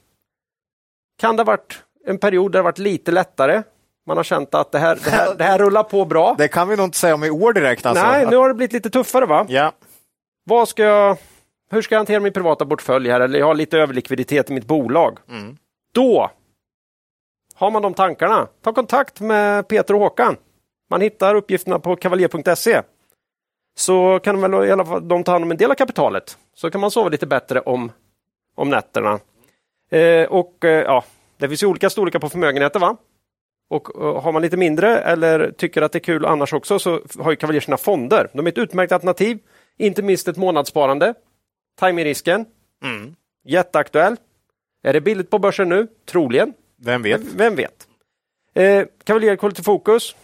Kan 1.20 1.36
det 1.36 1.40
ha 1.40 1.46
varit 1.46 1.84
en 2.06 2.18
period 2.18 2.52
där 2.52 2.60
det 2.60 2.64
varit 2.64 2.78
lite 2.78 3.12
lättare? 3.12 3.64
Man 4.08 4.18
har 4.18 4.24
känt 4.24 4.56
att 4.56 4.72
det 4.72 4.80
här, 4.80 5.00
det 5.04 5.10
här, 5.10 5.36
det 5.36 5.44
här 5.44 5.58
rullar 5.58 5.84
på 5.84 6.06
bra. 6.06 6.36
Det 6.38 6.48
kan 6.48 6.68
vi 6.68 6.76
nog 6.76 6.86
inte 6.86 6.98
säga 6.98 7.14
om 7.14 7.24
i 7.24 7.30
år 7.30 7.54
direkt. 7.54 7.86
Alltså. 7.86 8.06
Nej, 8.06 8.26
nu 8.30 8.36
har 8.36 8.48
det 8.48 8.54
blivit 8.54 8.74
lite 8.74 8.90
tuffare 8.90 9.26
va? 9.26 9.46
Ja. 9.50 9.72
Vad 10.44 10.70
ska 10.70 10.84
jag, 10.84 11.18
hur 11.70 11.82
ska 11.82 11.96
jag 11.96 12.00
hantera 12.00 12.20
min 12.20 12.34
privata 12.34 12.66
portfölj 12.66 13.10
här? 13.10 13.22
Eller 13.22 13.40
jag 13.40 13.46
har 13.46 13.56
lite 13.56 13.78
överlikviditet 13.78 14.50
i 14.50 14.54
mitt 14.54 14.66
bolag. 14.66 15.20
Mm. 15.30 15.58
Då 15.94 16.32
har 17.56 17.72
man 17.72 17.82
de 17.82 17.94
tankarna. 17.94 18.48
Ta 18.62 18.74
kontakt 18.74 19.20
med 19.20 19.68
Peter 19.68 19.94
och 19.94 20.00
Håkan. 20.00 20.38
Man 20.90 21.02
hittar 21.02 21.36
uppgifterna 21.36 21.80
på 21.80 21.96
kavaljer.se. 21.96 22.82
Så 23.78 24.20
kan 24.20 24.42
väl 24.42 24.68
i 24.68 24.72
alla 24.72 24.86
fall 24.86 25.08
de 25.08 25.24
ta 25.24 25.32
hand 25.32 25.44
om 25.44 25.52
en 25.52 25.58
del 25.58 25.72
av 25.72 25.76
kapitalet. 25.76 26.38
Så 26.54 26.72
kan 26.72 26.82
man 26.82 26.92
sova 26.92 27.10
lite 27.10 27.28
bättre 27.28 27.60
om, 27.60 27.92
om 28.56 28.70
nätterna. 28.70 29.20
Eh, 29.92 30.26
och 30.26 30.66
eh, 30.66 30.84
ja, 30.84 31.04
det 31.38 31.48
finns 31.48 31.64
ju 31.64 31.68
olika 31.68 31.90
storlekar 31.90 32.20
på 32.20 32.30
förmögenheter 32.30 32.80
va? 32.80 32.98
Och 33.70 34.02
eh, 34.02 34.22
har 34.22 34.32
man 34.32 34.42
lite 34.42 34.58
mindre 34.58 35.00
eller 35.00 35.52
tycker 35.52 35.82
att 35.82 35.92
det 35.92 35.98
är 35.98 36.04
kul 36.04 36.26
annars 36.26 36.54
också 36.54 36.80
så 36.80 37.02
har 37.20 37.32
ju 37.32 37.36
Cavalier 37.36 37.62
sina 37.62 37.78
fonder. 37.78 38.30
De 38.34 38.46
är 38.46 38.52
ett 38.52 38.58
utmärkt 38.58 38.92
alternativ. 38.92 39.40
Inte 39.78 40.04
minst 40.04 40.28
ett 40.28 40.38
månadssparande. 40.38 41.14
Timingrisken. 41.80 42.46
Mm. 42.84 43.16
Jätteaktuell. 43.44 44.16
Är 44.84 44.94
det 44.94 45.02
billigt 45.02 45.30
på 45.30 45.40
börsen 45.40 45.70
nu? 45.70 45.88
Troligen. 46.06 46.54
Vem 46.78 47.02
vet? 47.02 47.22
Vem 47.22 47.56
vet? 47.56 47.88
Eh, 48.54 48.86
Quality 49.38 49.64
Focus. 49.64 50.16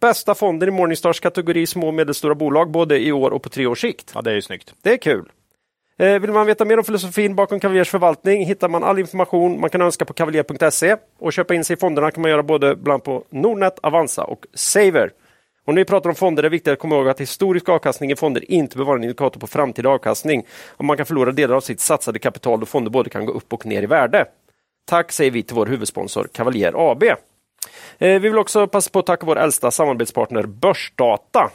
Bästa 0.00 0.34
fonden 0.34 0.68
i 0.68 0.72
Morningstars 0.72 1.20
kategori 1.20 1.66
små 1.66 1.86
och 1.86 1.94
medelstora 1.94 2.34
bolag 2.34 2.70
både 2.70 2.98
i 2.98 3.12
år 3.12 3.30
och 3.30 3.42
på 3.42 3.48
tre 3.48 3.66
års 3.66 3.80
sikt. 3.80 4.12
Ja, 4.14 4.22
det 4.22 4.30
är 4.30 4.34
ju 4.34 4.42
snyggt. 4.42 4.74
Det 4.82 4.92
är 4.92 4.96
kul. 4.96 5.30
Eh, 5.98 6.18
vill 6.18 6.32
man 6.32 6.46
veta 6.46 6.64
mer 6.64 6.78
om 6.78 6.84
filosofin 6.84 7.34
bakom 7.34 7.60
Cavaliers 7.60 7.90
förvaltning 7.90 8.46
hittar 8.46 8.68
man 8.68 8.84
all 8.84 8.98
information 8.98 9.60
man 9.60 9.70
kan 9.70 9.82
önska 9.82 10.04
på 10.04 10.12
kavaljer.se 10.12 10.96
och 11.18 11.32
köpa 11.32 11.54
in 11.54 11.64
sig 11.64 11.74
i 11.74 11.76
fonderna 11.76 12.10
kan 12.10 12.22
man 12.22 12.30
göra 12.30 12.42
både 12.42 12.76
bland 12.76 13.04
på 13.04 13.24
Nordnet, 13.30 13.78
Avanza 13.82 14.24
och 14.24 14.46
Saver. 14.54 15.12
Och 15.68 15.74
när 15.74 15.80
vi 15.80 15.84
pratar 15.84 16.10
om 16.10 16.16
fonder 16.16 16.42
är 16.42 16.42
det 16.42 16.48
viktigt 16.48 16.72
att 16.72 16.78
komma 16.78 16.96
ihåg 16.96 17.08
att 17.08 17.20
historisk 17.20 17.68
avkastning 17.68 18.10
i 18.12 18.16
fonder 18.16 18.50
inte 18.50 18.76
behöver 18.76 18.86
vara 18.88 18.96
en 18.98 19.04
indikator 19.04 19.40
på 19.40 19.46
framtida 19.46 19.88
avkastning. 19.88 20.46
Och 20.76 20.84
man 20.84 20.96
kan 20.96 21.06
förlora 21.06 21.32
delar 21.32 21.56
av 21.56 21.60
sitt 21.60 21.80
satsade 21.80 22.18
kapital 22.18 22.60
då 22.60 22.66
fonder 22.66 22.90
både 22.90 23.10
kan 23.10 23.26
gå 23.26 23.32
upp 23.32 23.52
och 23.52 23.66
ner 23.66 23.82
i 23.82 23.86
värde. 23.86 24.26
Tack 24.86 25.12
säger 25.12 25.30
vi 25.30 25.42
till 25.42 25.56
vår 25.56 25.66
huvudsponsor 25.66 26.28
Cavalier 26.32 26.90
AB. 26.90 27.02
Eh, 27.02 27.16
vi 27.98 28.18
vill 28.18 28.38
också 28.38 28.66
passa 28.66 28.90
på 28.90 28.98
att 28.98 29.06
tacka 29.06 29.26
vår 29.26 29.38
äldsta 29.38 29.70
samarbetspartner 29.70 30.42
Börsdata. 30.42 31.50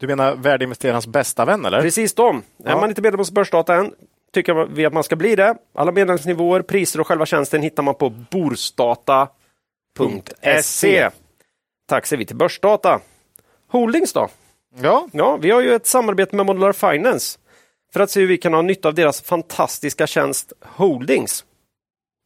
Du 0.00 0.06
menar 0.06 0.34
värdeinvesterarens 0.34 1.06
bästa 1.06 1.44
vän 1.44 1.64
eller? 1.64 1.82
Precis 1.82 2.14
de. 2.14 2.36
Är 2.64 2.70
Ja. 2.70 2.80
man 2.80 2.88
inte 2.88 3.02
medlem 3.02 3.18
hos 3.18 3.30
Börsdata 3.30 3.74
än 3.74 3.92
tycker 4.32 4.54
vi 4.66 4.86
att 4.86 4.92
man 4.92 5.04
ska 5.04 5.16
bli 5.16 5.36
det. 5.36 5.54
Alla 5.74 5.92
medlemsnivåer, 5.92 6.62
priser 6.62 7.00
och 7.00 7.06
själva 7.06 7.26
tjänsten 7.26 7.62
hittar 7.62 7.82
man 7.82 7.94
på 7.94 8.10
borsdata.se. 8.10 11.10
Tack 11.88 12.06
säger 12.06 12.18
vi 12.18 12.26
till 12.26 12.36
Börsdata. 12.36 13.00
Holdings 13.68 14.12
då? 14.12 14.28
Ja. 14.82 15.08
Ja, 15.12 15.36
vi 15.36 15.50
har 15.50 15.60
ju 15.60 15.74
ett 15.74 15.86
samarbete 15.86 16.36
med 16.36 16.46
Modular 16.46 16.72
Finance 16.72 17.38
för 17.92 18.00
att 18.00 18.10
se 18.10 18.20
hur 18.20 18.26
vi 18.26 18.38
kan 18.38 18.54
ha 18.54 18.62
nytta 18.62 18.88
av 18.88 18.94
deras 18.94 19.22
fantastiska 19.22 20.06
tjänst 20.06 20.52
Holdings. 20.62 21.44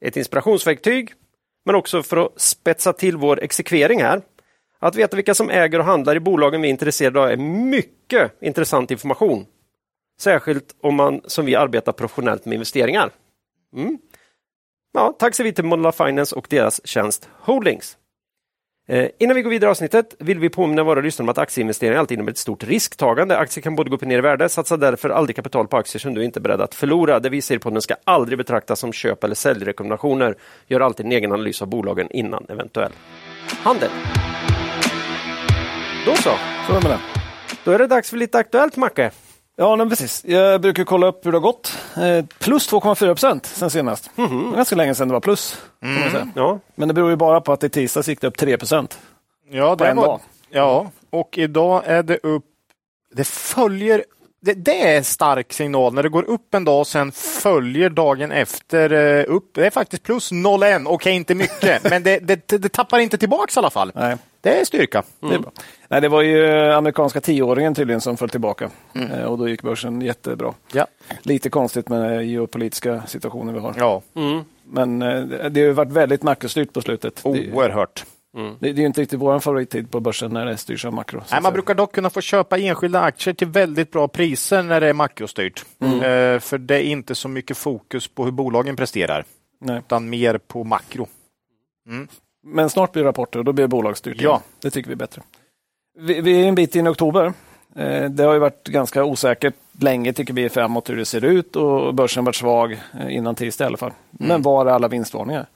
Ett 0.04 0.16
inspirationsverktyg, 0.16 1.12
men 1.64 1.75
också 1.75 2.02
för 2.02 2.16
att 2.16 2.40
spetsa 2.40 2.92
till 2.92 3.16
vår 3.16 3.42
exekvering 3.42 4.02
här. 4.02 4.23
Att 4.78 4.97
veta 4.97 5.16
vilka 5.16 5.35
som 5.35 5.50
äger 5.50 5.78
och 5.78 5.85
handlar 5.85 6.16
i 6.16 6.20
bolagen 6.20 6.62
vi 6.62 6.68
är 6.68 6.70
intresserade 6.70 7.20
av 7.20 7.30
är 7.30 7.37
mycket 7.37 8.42
intressant 8.42 8.90
information. 8.90 9.47
Särskilt 10.20 10.76
om 10.80 10.94
man 10.94 11.20
som 11.25 11.47
vi 11.47 11.56
arbetar 11.56 11.92
professionellt 11.92 12.44
med 12.44 12.54
investeringar. 12.54 13.11
Mm. 13.76 13.99
Ja, 14.92 15.16
tack 15.18 15.35
så 15.35 15.42
vi 15.42 15.52
till 15.52 15.64
Modular 15.64 15.92
Finance 15.92 16.37
och 16.37 16.47
deras 16.50 16.87
tjänst 16.87 17.28
Holdings. 17.40 17.97
Eh, 18.90 19.09
innan 19.18 19.37
vi 19.37 19.42
går 19.42 19.50
vidare 19.50 19.68
i 19.68 19.70
avsnittet 19.70 20.14
vill 20.18 20.38
vi 20.38 20.49
påminna 20.49 20.82
våra 20.82 21.00
lyssnare 21.00 21.25
om 21.25 21.28
att 21.28 21.38
aktieinvesteringar 21.38 21.99
alltid 21.99 22.16
innebär 22.16 22.32
ett 22.32 22.38
stort 22.38 22.64
risktagande. 22.64 23.38
Aktier 23.38 23.62
kan 23.62 23.76
både 23.76 23.90
gå 23.90 23.97
upp 23.97 24.02
och 24.02 24.09
ner 24.09 24.18
i 24.18 24.20
värde. 24.20 24.49
Satsa 24.49 24.76
därför 24.76 25.11
aldrig 25.11 25.37
kapital 25.37 25.68
på 25.68 25.76
aktier 25.76 26.00
som 26.00 26.14
du 26.14 26.25
inte 26.25 26.38
är 26.38 26.40
beredd 26.40 26.61
att 26.61 26.75
förlora. 26.75 27.20
Det 27.20 27.28
vi 27.28 27.42
säger 27.42 27.59
på 27.59 27.70
den 27.70 27.82
ska 27.82 27.94
aldrig 28.04 28.38
betraktas 28.38 28.80
som 28.80 28.92
köp 28.92 29.25
eller 29.25 29.35
säljrekommendationer. 29.35 30.35
Gör 30.66 30.80
alltid 30.80 31.06
en 31.06 31.12
egen 31.12 31.32
analys 31.32 31.62
av 31.62 31.68
bolagen 31.68 32.11
innan 32.11 32.47
eventuell 32.49 32.92
handel. 33.62 33.90
Då 36.06 36.14
så, 36.14 36.30
Så 36.66 36.76
är 36.76 36.80
det 36.80 36.99
då 37.64 37.70
är 37.70 37.78
det 37.78 37.87
dags 37.87 38.11
för 38.11 38.16
lite 38.16 38.38
aktuellt 38.38 38.76
Macke. 38.76 39.11
Ja, 39.60 39.76
men 39.76 39.88
precis. 39.88 40.24
Jag 40.24 40.60
brukar 40.60 40.84
kolla 40.84 41.06
upp 41.06 41.26
hur 41.26 41.32
det 41.32 41.38
har 41.38 41.42
gått. 41.42 41.78
Eh, 41.96 42.24
Plus 42.38 42.72
2,4 42.72 42.94
procent 43.06 43.46
sen 43.46 43.70
senast. 43.70 44.10
Det 44.16 44.22
var 44.22 44.56
ganska 44.56 44.76
länge 44.76 44.94
sedan 44.94 45.08
det 45.08 45.14
var 45.14 45.20
plus. 45.20 45.60
Säga. 46.12 46.28
Ja, 46.34 46.58
Men 46.74 46.88
det 46.88 46.94
beror 46.94 47.10
ju 47.10 47.16
bara 47.16 47.40
på 47.40 47.52
att 47.52 47.64
i 47.64 47.68
tisdags 47.68 48.08
gick 48.08 48.20
det 48.20 48.26
upp 48.26 48.38
3 48.38 48.58
procent. 48.58 48.98
Ja, 49.50 49.76
På 49.76 49.84
en 49.84 49.96
var, 49.96 50.06
dag. 50.06 50.20
ja, 50.50 50.90
och 51.10 51.38
idag 51.38 51.82
är 51.86 52.02
det 52.02 52.16
upp... 52.22 52.44
Det 53.14 53.24
följer 53.26 54.04
det, 54.42 54.54
det 54.54 54.88
är 54.92 54.96
en 54.96 55.04
stark 55.04 55.52
signal 55.52 55.94
när 55.94 56.02
det 56.02 56.08
går 56.08 56.22
upp 56.22 56.54
en 56.54 56.64
dag 56.64 56.80
och 56.80 56.86
sen 56.86 57.12
följer 57.12 57.90
dagen 57.90 58.32
efter 58.32 58.92
eh, 58.92 59.24
upp. 59.28 59.50
Det 59.54 59.66
är 59.66 59.70
faktiskt 59.70 60.02
plus 60.02 60.32
0,1. 60.32 60.84
Okej, 60.88 61.12
inte 61.12 61.34
mycket, 61.34 61.84
men 61.90 62.02
det, 62.02 62.18
det, 62.18 62.46
det 62.58 62.68
tappar 62.72 62.98
inte 62.98 63.18
tillbaks 63.18 63.56
i 63.56 63.58
alla 63.58 63.70
fall. 63.70 63.92
Nej. 63.94 64.16
Det 64.40 64.61
är 64.61 64.64
styrka. 64.64 65.02
Det, 65.20 65.35
är 65.35 65.38
bra. 65.38 65.52
Nej, 65.88 66.00
det 66.00 66.09
var 66.09 66.23
ju 66.23 66.50
amerikanska 66.73 67.20
tioåringen 67.20 67.75
tydligen 67.75 68.00
som 68.00 68.16
föll 68.16 68.28
tillbaka 68.28 68.70
Eh, 68.94 69.25
och 69.25 69.38
då 69.38 69.49
gick 69.49 69.62
börsen 69.62 70.00
jättebra. 70.00 70.54
Ja. 70.73 70.87
Lite 71.23 71.50
konstigt 71.50 71.88
med 71.88 72.00
den 72.02 72.28
geopolitiska 72.28 73.02
situationen 73.06 73.54
vi 73.54 73.61
har. 73.61 73.75
ja, 73.78 74.02
Men 74.64 75.02
eh, 75.02 75.25
det 75.25 75.61
har 75.61 75.66
ju 75.66 75.73
varit 75.73 75.92
väldigt 75.92 76.23
makrostyrt 76.23 76.73
på 76.73 76.80
slutet. 76.80 77.20
Oh. 77.25 77.38
Oerhört. 77.52 78.04
det, 78.32 78.54
det 78.59 78.68
är 78.68 78.80
ju 78.80 78.87
inte 78.87 79.00
riktigt 79.00 79.20
vår 79.20 79.40
favorittid 79.40 79.90
på 79.90 80.00
börsen 80.00 80.30
när 80.32 80.47
det 80.47 80.56
styrs 80.56 80.85
av 80.85 80.92
makro. 80.92 81.23
Nej, 81.30 81.42
man 81.42 81.52
brukar 81.52 81.75
dock 81.75 81.94
kunna 81.94 82.11
få 82.11 82.20
köpa 82.20 82.59
enskilda 82.59 83.00
aktier 83.00 83.35
till 83.35 83.49
väldigt 83.49 83.90
bra 83.90 84.09
priser 84.09 84.62
när 84.62 84.80
det 84.80 84.87
är 84.87 84.92
makrostyrt. 84.92 85.64
Eh, 85.80 86.38
för 86.40 86.59
det 86.59 86.76
är 86.76 86.82
inte 86.82 87.14
så 87.14 87.28
mycket 87.28 87.56
fokus 87.56 88.09
på 88.09 88.25
hur 88.25 88.32
bolagen 88.32 88.76
presterar, 88.76 89.25
Nej. 89.61 89.78
utan 89.78 90.11
mer 90.11 90.38
på 90.38 90.64
makro. 90.64 91.09
Men 92.47 92.70
snart 92.70 92.92
blir 92.92 93.02
det 93.02 93.09
rapporter 93.09 93.38
och 93.38 93.44
då 93.44 93.52
blir 93.52 93.64
det 93.64 93.68
bolagsstyrt. 93.68 94.20
Ja. 94.20 94.42
Det 94.62 94.70
tycker 94.70 94.88
vi 94.88 94.92
är 94.94 94.97
bättre. 94.97 95.23
Vi, 95.99 96.20
vi 96.20 96.42
är 96.44 96.49
en 96.49 96.54
bit 96.54 96.76
in 96.76 96.87
i 96.87 96.90
oktober. 96.90 97.32
Eh, 97.76 98.04
Det 98.11 98.23
har 98.25 98.32
ju 98.32 98.38
varit 98.38 98.64
ganska 98.68 99.04
osäkert 99.04 99.54
länge 99.80 100.12
tycker 100.12 100.35
vi 100.35 100.49
framåt 100.49 100.90
hur 100.90 100.97
det 100.97 101.04
ser 101.04 101.25
ut 101.25 101.56
och 101.56 101.94
börsen 101.94 102.25
varit 102.25 102.37
svag 102.37 102.73
eh, 102.73 103.16
innan 103.16 103.35
tisdag 103.35 103.64
i 103.64 103.66
alla 103.66 103.76
fall. 103.76 103.92
Men 104.11 104.42
var 104.42 104.66
är 104.66 104.70
alla 104.70 104.88
vinstvarningar? 104.88 105.47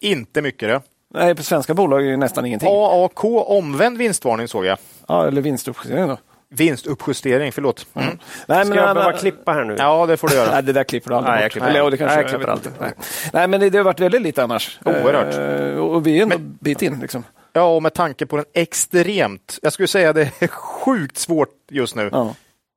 Inte 0.00 0.42
mycket 0.42 0.68
det. 0.68 0.80
Nej, 1.14 1.34
på 1.34 1.42
svenska 1.42 1.74
bolag 1.74 2.06
är 2.06 2.10
det 2.10 2.16
nästan 2.16 2.46
ingenting. 2.46 2.68
AAK 2.72 3.24
omvänd 3.24 3.98
vinstvarning 3.98 4.48
såg 4.48 4.64
jag. 4.64 4.78
Ja, 5.08 5.26
eller 5.26 5.42
vinstuppjustering 5.42 6.08
då. 6.08 6.16
Vinstuppjustering, 6.52 7.52
förlåt. 7.52 7.86
Mm. 7.94 8.06
Nej, 8.08 8.18
men 8.46 8.66
Ska 8.66 8.74
jag 8.76 8.86
han- 8.86 8.94
behöva 8.96 9.18
klippa 9.18 9.52
här 9.52 9.64
nu? 9.64 9.74
Ja, 9.78 10.06
det 10.06 10.16
får 10.16 10.28
du 10.28 10.34
göra. 10.34 10.50
Nej, 10.52 10.62
det 10.62 10.72
där 10.72 10.84
klipper 10.84 11.10
du 11.10 11.16
aldrig 11.16 11.32
Nej, 11.34 11.40
jag 11.42 11.46
bort. 11.46 11.52
klipper 11.52 11.66
Eller, 11.68 11.78
det. 11.78 11.84
ja, 11.84 11.90
det 11.90 11.96
kanske 11.96 12.16
Nej, 12.16 12.24
jag, 12.24 12.32
jag 12.32 12.40
klipper 12.40 12.52
inte. 12.70 12.70
Nej. 12.80 12.92
Nej, 13.32 13.48
men 13.48 13.60
det, 13.60 13.70
det 13.70 13.78
har 13.78 13.84
varit 13.84 14.00
väldigt 14.00 14.22
lite 14.22 14.42
annars. 14.42 14.78
Oerhört. 14.84 15.34
Eh, 15.34 15.78
och 15.78 16.06
vi 16.06 16.18
är 16.18 16.22
ändå 16.22 16.36
en 16.36 16.58
bit 16.60 16.82
in. 16.82 16.98
Liksom. 17.00 17.24
Ja, 17.52 17.62
och 17.76 17.82
med 17.82 17.94
tanke 17.94 18.26
på 18.26 18.36
den 18.36 18.44
extremt, 18.54 19.58
jag 19.62 19.72
skulle 19.72 19.88
säga 19.88 20.12
det 20.12 20.42
är 20.42 20.46
sjukt 20.48 21.18
svårt 21.18 21.48
just 21.70 21.94
nu. 21.96 22.08
Ja. 22.12 22.34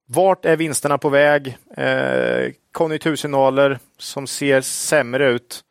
Vart 0.08 0.46
är 0.46 0.56
vinsterna 0.56 0.98
på 0.98 1.10
väg? 1.10 1.58
Eh, 1.78 2.52
konjunktursignaler 2.72 3.80
som 3.98 4.28
ser 4.28 4.62
sämre 4.62 5.30
ut. 5.30 5.62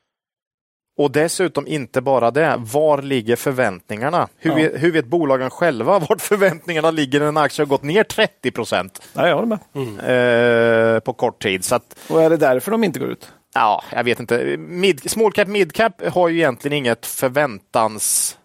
Och 0.97 1.11
dessutom 1.11 1.67
inte 1.67 2.01
bara 2.01 2.31
det, 2.31 2.55
var 2.59 3.03
ligger 3.03 3.37
förväntningarna? 3.37 4.29
Hur, 4.39 4.51
Ja. 4.51 4.57
vet, 4.57 4.83
hur 4.83 4.93
vet 4.93 5.07
bolagen 5.07 5.51
själva 5.51 5.99
vart 6.09 6.21
förväntningarna 6.21 6.91
ligger 6.91 7.21
när 7.21 7.27
en 7.27 7.37
aktie 7.37 7.63
har 7.65 7.69
gått 7.69 7.83
ner 7.83 8.05
30 8.05 8.51
procent 8.51 9.03
jag 9.15 9.35
håller 9.35 9.59
med. 9.75 10.95
eh, 10.95 11.01
på 11.01 11.13
kort 11.13 11.43
tid? 11.43 11.65
Så 11.65 11.75
att, 11.75 11.97
Och 12.09 12.23
är 12.23 12.31
det 12.31 12.37
därför 12.37 12.71
de 12.71 12.85
inte 12.85 12.99
går 12.99 13.09
ut? 13.09 13.33
ja, 13.55 13.85
jag 13.93 14.05
vet 14.05 14.21
inte. 14.21 14.57
Mid, 14.57 15.11
small 15.11 15.33
cap, 15.33 15.49
mid 15.49 15.73
cap 15.73 16.03
har 16.13 16.29
ju 16.29 16.37
egentligen 16.39 16.79
inget 16.79 17.07
förväntans... 17.07 18.39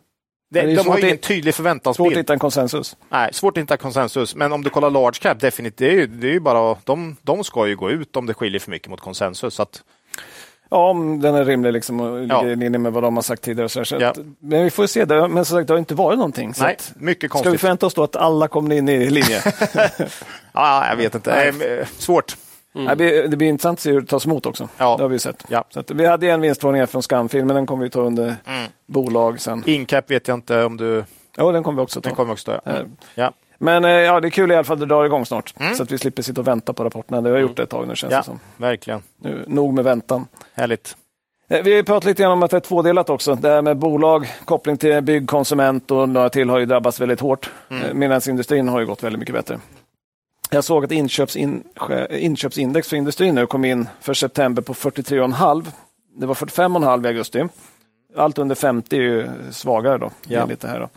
Det, 0.51 0.61
det 0.61 0.67
de 0.67 0.75
har 0.77 0.83
svårt 0.83 0.99
ingen 0.99 1.17
tydlig 1.17 1.53
Svårt 1.53 1.57
förväntansbild. 1.57 2.13
att 2.13 2.17
hitta 2.19 2.33
en 2.33 2.39
konsensus. 2.39 2.97
Nej, 3.09 3.29
svårt 3.33 3.57
att 3.57 3.63
hitta 3.63 3.77
konsensus. 3.77 4.35
Men 4.35 4.51
om 4.51 4.63
du 4.63 4.69
kollar 4.69 4.89
large 4.89 5.19
cap, 5.21 5.39
definitivt, 5.39 5.77
det 5.77 5.87
är 5.87 5.91
ju, 5.91 6.07
det 6.07 6.27
är 6.27 6.31
ju 6.31 6.39
bara, 6.39 6.77
de, 6.83 7.15
de 7.21 7.43
ska 7.43 7.67
ju 7.67 7.75
gå 7.75 7.91
ut 7.91 8.15
om 8.15 8.25
det 8.25 8.33
skiljer 8.33 8.59
för 8.59 8.71
mycket 8.71 8.89
mot 8.89 9.01
konsensus. 9.01 9.53
Så 9.53 9.61
att, 9.63 9.81
Ja, 10.71 10.89
om 10.89 11.21
den 11.21 11.35
är 11.35 11.45
rimlig 11.45 11.73
liksom 11.73 11.99
och 11.99 12.19
ligger 12.21 12.35
Ja. 12.35 12.47
i 12.47 12.55
linje 12.55 12.79
med 12.79 12.93
vad 12.93 13.03
de 13.03 13.15
har 13.17 13.23
sagt 13.23 13.41
tidigare. 13.41 13.69
Så 13.69 13.85
så 13.85 13.95
Ja. 13.99 14.13
men 14.39 14.63
vi 14.63 14.69
får 14.69 14.87
se. 14.87 15.05
Det, 15.05 15.27
men 15.27 15.45
som 15.45 15.57
sagt, 15.57 15.67
det 15.67 15.73
har 15.73 15.79
inte 15.79 15.95
varit 15.95 16.17
någonting. 16.17 16.53
Så 16.53 16.63
nej, 16.63 16.77
mycket 16.95 17.29
ska 17.31 17.37
vi 17.39 17.43
konstigt. 17.43 17.61
förvänta 17.61 17.85
oss 17.85 17.93
då 17.93 18.03
att 18.03 18.15
alla 18.15 18.47
kommer 18.47 18.75
in 18.75 18.89
i 18.89 19.09
linje? 19.09 19.41
Ja, 20.53 20.87
jag 20.89 20.95
vet 20.95 21.15
inte. 21.15 21.51
Nej. 21.57 21.79
Eh, 21.79 21.85
svårt. 21.97 22.37
det, 22.89 22.95
blir, 22.95 23.27
det 23.27 23.37
blir 23.37 23.47
intressant 23.47 23.77
att 23.79 23.81
se 23.83 23.91
hur 23.91 24.01
det 24.01 24.07
tas 24.07 24.25
emot 24.25 24.45
också. 24.45 24.69
Ja. 24.77 24.97
Det 24.97 25.03
har 25.03 25.09
vi 25.09 25.19
sett. 25.19 25.45
Ja. 25.47 25.63
Så 25.69 25.83
vi 25.87 26.05
hade 26.05 26.27
en 26.29 26.41
vinstvarning 26.41 26.87
från 26.87 27.03
Skamfilm, 27.03 27.47
men 27.47 27.55
den 27.55 27.65
kommer 27.65 27.83
vi 27.83 27.89
ta 27.89 28.01
under 28.01 28.35
bolag 28.87 29.39
sen. 29.41 29.63
Incap 29.65 30.11
vet 30.11 30.27
jag 30.27 30.37
inte 30.37 30.63
om 30.63 30.77
du... 30.77 31.03
Ja, 31.37 31.51
den 31.51 31.63
kommer 31.63 31.75
vi 31.81 31.83
också 31.85 32.01
ta. 32.01 32.09
Den 32.09 32.15
kommer 32.15 32.33
också 32.33 32.59
ta. 32.63 32.71
Eh, 32.71 32.83
Ja. 33.15 33.31
Men 33.61 33.85
eh, 33.85 33.91
ja, 33.91 34.19
det 34.19 34.27
är 34.27 34.29
kul 34.29 34.51
i 34.51 34.55
alla 34.55 34.63
fall 34.63 34.73
att 34.73 34.79
det 34.79 34.85
drar 34.85 35.05
igång 35.05 35.25
snart. 35.25 35.53
Så 35.77 35.83
att 35.83 35.91
vi 35.91 35.97
slipper 35.97 36.21
sitta 36.21 36.41
och 36.41 36.47
vänta 36.47 36.73
på 36.73 36.83
rapporterna. 36.83 37.21
Det 37.21 37.29
har 37.29 37.35
vi 37.35 37.41
gjort 37.41 37.59
ett 37.59 37.69
tag 37.69 37.87
nu 37.87 37.95
känns 37.95 38.11
ja, 38.13 38.17
det 38.17 38.23
som. 38.23 38.39
verkligen. 38.57 39.01
Nu, 39.17 39.43
nog 39.47 39.73
med 39.73 39.83
väntan. 39.83 40.27
Härligt. 40.53 40.95
Eh, 41.49 41.63
Vi 41.63 41.71
har 41.71 41.77
ju 41.77 41.83
pratat 41.83 42.05
lite 42.05 42.23
grann 42.23 42.31
om 42.31 42.43
att 42.43 42.51
det 42.51 42.57
är 42.57 42.61
tvådelat 42.61 43.09
också. 43.09 43.35
Det 43.35 43.49
här 43.49 43.61
med 43.61 43.77
bolag, 43.77 44.27
koppling 44.45 44.77
till 44.77 45.01
byggkonsument 45.01 45.91
och 45.91 46.09
några 46.09 46.29
till 46.29 46.49
har 46.49 46.59
ju 46.59 46.65
drabbats 46.65 46.99
väldigt 47.01 47.19
hårt. 47.19 47.49
Mm. 47.69 47.99
Medan 47.99 48.21
industrin 48.29 48.67
har 48.69 48.79
ju 48.79 48.85
gått 48.85 49.03
väldigt 49.03 49.19
mycket 49.19 49.35
bättre. 49.35 49.59
Jag 50.51 50.63
såg 50.63 50.85
att 50.85 50.91
inköpsin, 50.91 51.63
inköpsindex 52.09 52.89
för 52.89 52.97
industrin 52.97 53.35
nu 53.35 53.45
kom 53.47 53.65
in 53.65 53.87
för 54.01 54.13
september 54.13 54.61
på 54.61 54.73
43,5. 54.73 55.65
Det 56.15 56.25
var 56.25 56.35
45,5 56.35 57.05
i 57.05 57.07
augusti. 57.07 57.43
Allt 58.17 58.37
under 58.37 58.55
50 58.55 58.97
är 58.97 59.01
ju 59.01 59.27
svagare 59.51 59.97
då. 59.97 60.11
Ja. 60.27 60.41
enligt 60.41 60.61
det 60.61 60.67
här 60.67 60.79
då. 60.79 60.89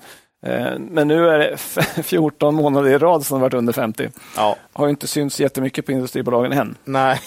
Eh, 0.47 0.79
Men 0.79 1.09
nu 1.09 1.29
är 1.29 1.39
det 1.39 1.57
14 2.03 2.55
månader 2.55 2.91
i 2.91 2.99
rad 2.99 3.27
som 3.27 3.35
har 3.35 3.41
varit 3.43 3.55
under 3.55 3.73
50. 3.73 4.09
Ja. 4.37 4.57
Har 4.73 4.89
inte 4.89 5.07
synts 5.07 5.41
jättemycket 5.41 5.87
på 5.87 5.93
industribolagen 5.93 6.53
än. 6.53 6.77
Nej. 6.85 7.21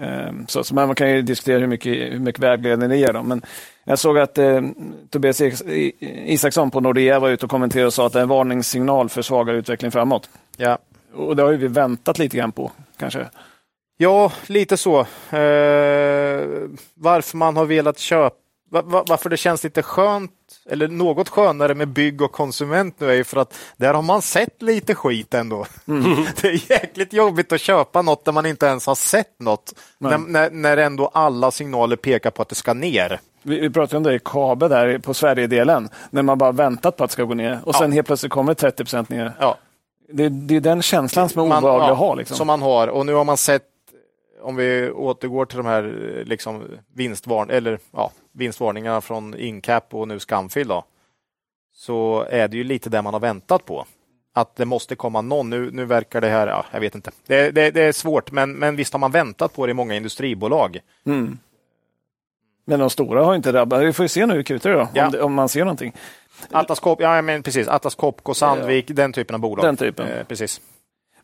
Ehm, 0.00 0.46
Så, 0.48 0.64
så 0.64 0.74
man 0.74 0.94
kan 0.94 1.10
ju 1.10 1.22
diskutera 1.22 1.58
hur 1.58 1.66
mycket, 1.66 1.92
hur 2.12 2.18
mycket 2.18 2.42
vägledning 2.42 2.88
det 2.88 2.96
ger 2.96 3.12
dem. 3.12 3.28
Men 3.28 3.42
jag 3.84 3.98
såg 3.98 4.18
att 4.18 4.38
eh, 4.38 4.60
Tobias 5.10 5.40
Isaksson 6.26 6.70
på 6.70 6.80
Nordea 6.80 7.18
var 7.18 7.28
ute 7.28 7.46
och 7.46 7.50
kommenterade 7.50 7.86
och 7.86 7.94
sa 7.94 8.06
att 8.06 8.12
det 8.12 8.18
är 8.18 8.22
en 8.22 8.28
varningssignal 8.28 9.08
för 9.08 9.22
svagare 9.22 9.56
utveckling 9.56 9.90
framåt. 9.90 10.28
Ja. 10.56 10.78
Och 11.14 11.36
det 11.36 11.42
har 11.42 11.50
ju 11.50 11.56
vi 11.56 11.66
väntat 11.68 12.18
lite 12.18 12.36
grann 12.36 12.52
på, 12.52 12.72
kanske. 12.98 13.26
Ja, 13.96 14.32
lite 14.46 14.76
så. 14.76 15.00
Eh, 15.30 16.44
varför 16.94 17.36
man 17.36 17.56
har 17.56 17.64
velat 17.64 17.98
köpa 17.98 18.36
varför 18.82 19.30
det 19.30 19.36
känns 19.36 19.64
lite 19.64 19.82
skönt 19.82 20.30
eller 20.70 20.88
något 20.88 21.28
skönare 21.28 21.74
med 21.74 21.88
bygg 21.88 22.22
och 22.22 22.32
konsument 22.32 23.00
nu 23.00 23.10
är 23.10 23.14
ju 23.14 23.24
för 23.24 23.40
att 23.40 23.54
där 23.76 23.94
har 23.94 24.02
man 24.02 24.22
sett 24.22 24.62
lite 24.62 24.94
skit 24.94 25.34
ändå. 25.34 25.66
Det 26.40 26.48
är 26.48 26.70
jäkligt 26.70 27.12
jobbigt 27.12 27.52
att 27.52 27.60
köpa 27.60 28.02
något 28.02 28.24
där 28.24 28.32
man 28.32 28.46
inte 28.46 28.66
ens 28.66 28.86
har 28.86 28.94
sett 28.94 29.40
något. 29.40 29.74
När, 29.98 30.18
när, 30.18 30.50
när 30.50 30.76
ändå 30.76 31.10
alla 31.14 31.50
signaler 31.50 31.96
pekar 31.96 32.30
på 32.30 32.42
att 32.42 32.48
det 32.48 32.54
ska 32.54 32.74
ner. 32.74 33.20
Vi, 33.42 33.60
vi 33.60 33.70
pratade 33.70 33.96
om 33.96 34.02
det 34.02 34.14
i 34.14 34.18
KABE 34.18 34.68
där 34.68 34.98
på 34.98 35.14
Sverigedelen, 35.14 35.88
när 36.10 36.22
man 36.22 36.38
bara 36.38 36.52
väntat 36.52 36.96
på 36.96 37.04
att 37.04 37.10
det 37.10 37.12
ska 37.12 37.24
gå 37.24 37.34
ner 37.34 37.60
och 37.64 37.74
sen 37.74 37.92
helt 37.92 38.06
plötsligt 38.06 38.32
kommer 38.32 38.54
30 38.54 38.84
procent 38.84 39.08
ner. 39.08 39.32
Ja, 39.40 39.58
Det, 40.12 40.28
det 40.28 40.56
är 40.56 40.60
den 40.60 40.82
känslan 40.82 41.28
som 41.28 41.40
är 41.40 41.46
obehaglig 41.46 41.88
ja, 41.88 41.92
att 41.92 41.98
ha. 41.98 42.14
Liksom. 42.14 42.36
Som 42.36 42.46
man 42.46 42.62
har 42.62 42.88
och 42.88 43.06
nu 43.06 43.14
har 43.14 43.24
man 43.24 43.36
sett 43.36 43.62
om 44.44 44.56
vi 44.56 44.90
återgår 44.90 45.46
till 45.46 45.56
de 45.56 45.66
här 45.66 45.84
eh, 46.18 46.24
liksom, 46.24 46.64
vinstvarn 46.94 47.50
eller, 47.50 47.78
ja, 47.92 48.12
vinstvarningarna 48.32 49.00
från 49.00 49.38
Incap 49.38 49.94
och 49.94 50.08
nu 50.08 50.18
Skamfil 50.20 50.68
då, 50.68 50.84
så 51.74 52.26
är 52.30 52.48
det 52.48 52.56
ju 52.56 52.64
lite 52.64 52.90
det 52.90 53.02
man 53.02 53.12
har 53.12 53.20
väntat 53.20 53.64
på. 53.64 53.86
Att 54.36 54.56
det 54.56 54.64
måste 54.64 54.96
komma 54.96 55.20
någon. 55.20 55.50
Nu, 55.50 55.70
nu 55.70 55.84
verkar 55.84 56.20
det 56.20 56.28
här, 56.28 56.46
ja, 56.46 56.64
jag 56.72 56.80
vet 56.80 56.94
inte. 56.94 57.10
Det, 57.26 57.50
det, 57.50 57.70
det 57.70 57.82
är 57.82 57.92
svårt, 57.92 58.30
men, 58.32 58.52
men 58.52 58.76
visst 58.76 58.92
har 58.92 59.00
man 59.00 59.10
väntat 59.10 59.54
på 59.54 59.66
det 59.66 59.70
i 59.70 59.74
många 59.74 59.94
industribolag. 59.94 60.78
Mm. 61.06 61.38
Men 62.64 62.80
de 62.80 62.90
stora 62.90 63.24
har 63.24 63.34
inte 63.34 63.52
drabbat. 63.52 63.82
Vi 63.82 63.92
får 63.92 64.04
ju 64.04 64.08
se 64.08 64.26
nu 64.26 64.40
i 64.40 64.42
Q3 64.42 64.72
då, 64.72 64.88
Ja. 64.94 65.06
om, 65.06 65.12
det, 65.12 65.20
om 65.22 65.34
man 65.34 65.48
ser 65.48 65.60
någonting. 65.64 65.92
Atlas 66.50 66.80
Copco, 66.80 67.02
ja 67.02 67.22
men 67.22 67.42
precis, 67.42 67.68
Atlas 67.68 67.94
Copco, 67.94 68.34
Sandvik, 68.34 68.86
den 68.88 69.12
typen 69.12 69.34
av 69.34 69.40
bolag. 69.40 69.64
Den 69.64 69.76
typen. 69.76 70.08
Eh, 70.08 70.24
precis. 70.24 70.60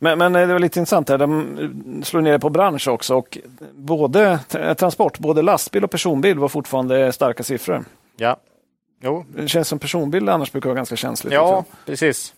Men, 0.03 0.19
men 0.19 0.37
eh, 0.37 0.47
det 0.47 0.53
var 0.53 0.61
lite 0.61 0.79
intressant 0.79 1.09
här, 1.09 1.19
de 1.19 2.03
slår 2.05 2.21
ner 2.21 2.39
på 2.39 2.51
bransch 2.51 2.89
också 2.89 3.15
och 3.15 3.39
både 3.75 4.39
t- 4.49 4.75
transport, 4.75 5.19
både 5.19 5.43
lastbil 5.43 5.85
och 5.85 5.91
personbil 5.91 6.39
var 6.39 6.49
fortfarande 6.49 7.13
starka 7.13 7.43
siffror. 7.43 7.85
Ja. 8.17 8.37
Jo, 9.03 9.25
Det 9.37 9.49
känns 9.49 9.69
som 9.69 9.79
personbil 9.79 10.29
annars 10.29 10.53
brukar 10.53 10.69
vara 10.69 10.77
ganska 10.77 10.97
känsligt. 10.97 11.33
ja, 11.35 11.65
precis. 11.87 12.35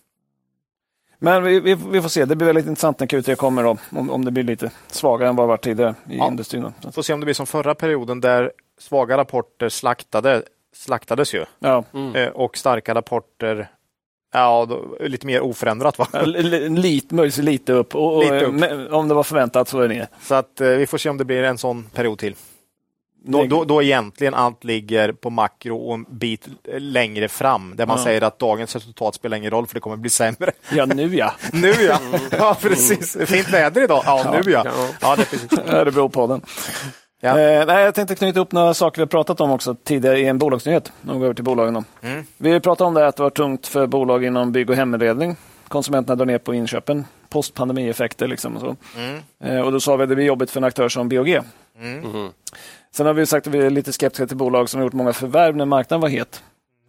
Men 1.18 1.42
vi, 1.42 1.60
vi, 1.60 1.74
vi 1.90 2.02
får 2.02 2.08
se, 2.08 2.24
det 2.24 2.36
blir 2.36 2.46
väldigt 2.46 2.66
intressant 2.66 3.00
när 3.00 3.06
Q3 3.06 3.34
kommer 3.34 3.62
då, 3.62 3.76
om, 3.90 4.10
om 4.10 4.24
det 4.24 4.30
blir 4.30 4.44
lite 4.44 4.70
svagare 4.86 5.28
än 5.28 5.36
vad 5.36 5.44
det 5.44 5.48
varit 5.48 5.64
tidigare 5.64 5.94
i 6.10 6.16
Ja. 6.18 6.26
industrin. 6.28 6.72
Då. 6.80 6.92
Får 6.92 7.02
se 7.02 7.12
om 7.12 7.20
det 7.20 7.24
blir 7.26 7.34
som 7.34 7.46
förra 7.46 7.74
perioden 7.74 8.20
där 8.20 8.52
svaga 8.78 9.16
rapporter 9.16 9.68
slaktade, 9.68 10.42
slaktades 10.76 11.34
ju. 11.34 11.44
Ja. 11.58 11.84
Eh, 12.14 12.28
och 12.28 12.56
starka 12.56 12.94
rapporter, 12.94 13.68
ja, 14.32 14.66
då, 14.68 14.96
lite 15.00 15.26
mer 15.26 15.40
oförändrat 15.40 15.98
va? 15.98 16.06
Lite, 16.24 17.14
möjligtvis 17.14 17.38
lite 17.44 17.72
upp. 17.72 17.94
Och, 17.94 18.16
och, 18.16 18.22
Lite 18.22 18.44
upp. 18.44 18.54
men 18.54 18.92
om 18.92 19.08
det 19.08 19.14
var 19.14 19.22
förväntat 19.22 19.68
så 19.68 19.78
är 19.78 19.88
det 19.88 19.94
ner. 19.94 20.06
Så 20.22 20.34
att 20.34 20.60
eh, 20.60 20.68
vi 20.68 20.86
får 20.86 20.98
se 20.98 21.08
om 21.08 21.18
det 21.18 21.24
blir 21.24 21.42
en 21.42 21.58
sån 21.58 21.84
period 21.84 22.18
till. 22.18 22.34
Då, 23.24 23.44
då, 23.44 23.64
då 23.64 23.82
egentligen 23.82 24.34
allt 24.34 24.64
ligger 24.64 25.12
på 25.12 25.30
makro 25.30 25.76
och 25.78 25.94
en 25.94 26.04
bit 26.10 26.48
längre 26.78 27.28
fram 27.28 27.76
där 27.76 27.86
man 27.86 27.98
Ja. 27.98 28.04
säger 28.04 28.22
att 28.22 28.38
dagens 28.38 28.74
resultat 28.74 29.14
spelar 29.14 29.36
ingen 29.36 29.50
roll 29.50 29.66
för 29.66 29.74
det 29.74 29.80
kommer 29.80 29.96
bli 29.96 30.10
sämre. 30.10 30.52
Ja, 30.72 30.86
nu 30.86 31.14
ja. 31.16 31.32
Nu 31.52 31.72
ja! 31.72 31.98
Ja, 32.38 32.56
precis. 32.60 33.16
Fint 33.26 33.48
väder 33.52 33.84
idag. 33.84 34.02
Ja, 34.06 34.40
nu 34.44 34.50
ja. 34.52 34.62
Ja. 34.64 34.88
Ja, 35.00 35.16
det 35.16 35.22
är 35.22 35.26
precis. 35.26 35.48
Ja, 35.66 35.84
det 35.84 35.92
beror 35.92 36.08
på 36.08 36.26
den. 36.26 36.40
Ja. 37.24 37.38
Eh, 37.38 37.80
jag 37.80 37.94
tänkte 37.94 38.14
knyta 38.14 38.40
upp 38.40 38.52
några 38.52 38.74
saker 38.74 38.96
vi 38.98 39.02
har 39.02 39.06
pratat 39.06 39.40
om 39.40 39.50
också 39.50 39.74
tidigare 39.74 40.18
i 40.18 40.26
en 40.26 40.38
bolagsnyhet. 40.38 40.92
Går 41.02 41.18
vi 41.18 41.24
över 41.24 41.34
till 41.34 41.44
bolagen. 41.44 41.74
Då. 41.74 41.84
Mm. 42.02 42.24
Vi 42.36 42.60
pratade 42.60 42.88
om 42.88 42.94
det 42.94 43.06
att 43.06 43.16
det 43.16 43.22
var 43.22 43.30
tungt 43.30 43.66
för 43.66 43.86
bolag 43.86 44.24
inom 44.24 44.52
bygg 44.52 44.70
och 44.70 44.76
heminredning. 44.76 45.36
Konsumenterna 45.68 46.16
drar 46.16 46.26
ner 46.26 46.38
på 46.38 46.54
inköpen 46.54 47.04
postpandemieffekter. 47.28 48.28
Liksom 48.28 48.56
och, 48.56 48.60
så. 48.60 48.76
Mm. 48.98 49.20
Eh, 49.44 49.60
och 49.60 49.72
då 49.72 49.80
sa 49.80 49.96
vi 49.96 50.02
att 50.02 50.08
det 50.08 50.14
blir 50.14 50.24
jobbigt 50.26 50.50
för 50.50 50.60
en 50.60 50.64
aktör 50.64 50.88
som 50.88 51.08
BOG. 51.08 51.28
Mm. 51.80 52.30
Sen 52.90 53.06
har 53.06 53.14
vi 53.14 53.26
sagt 53.26 53.46
att 53.46 53.54
vi 53.54 53.58
är 53.58 53.70
lite 53.70 53.92
skeptiska 53.92 54.26
till 54.26 54.36
bolag 54.36 54.68
som 54.68 54.80
har 54.80 54.86
gjort 54.86 54.92
många 54.92 55.12
förvärv 55.12 55.56
när 55.56 55.64
marknaden 55.64 56.00
var 56.00 56.08
het. 56.08 56.42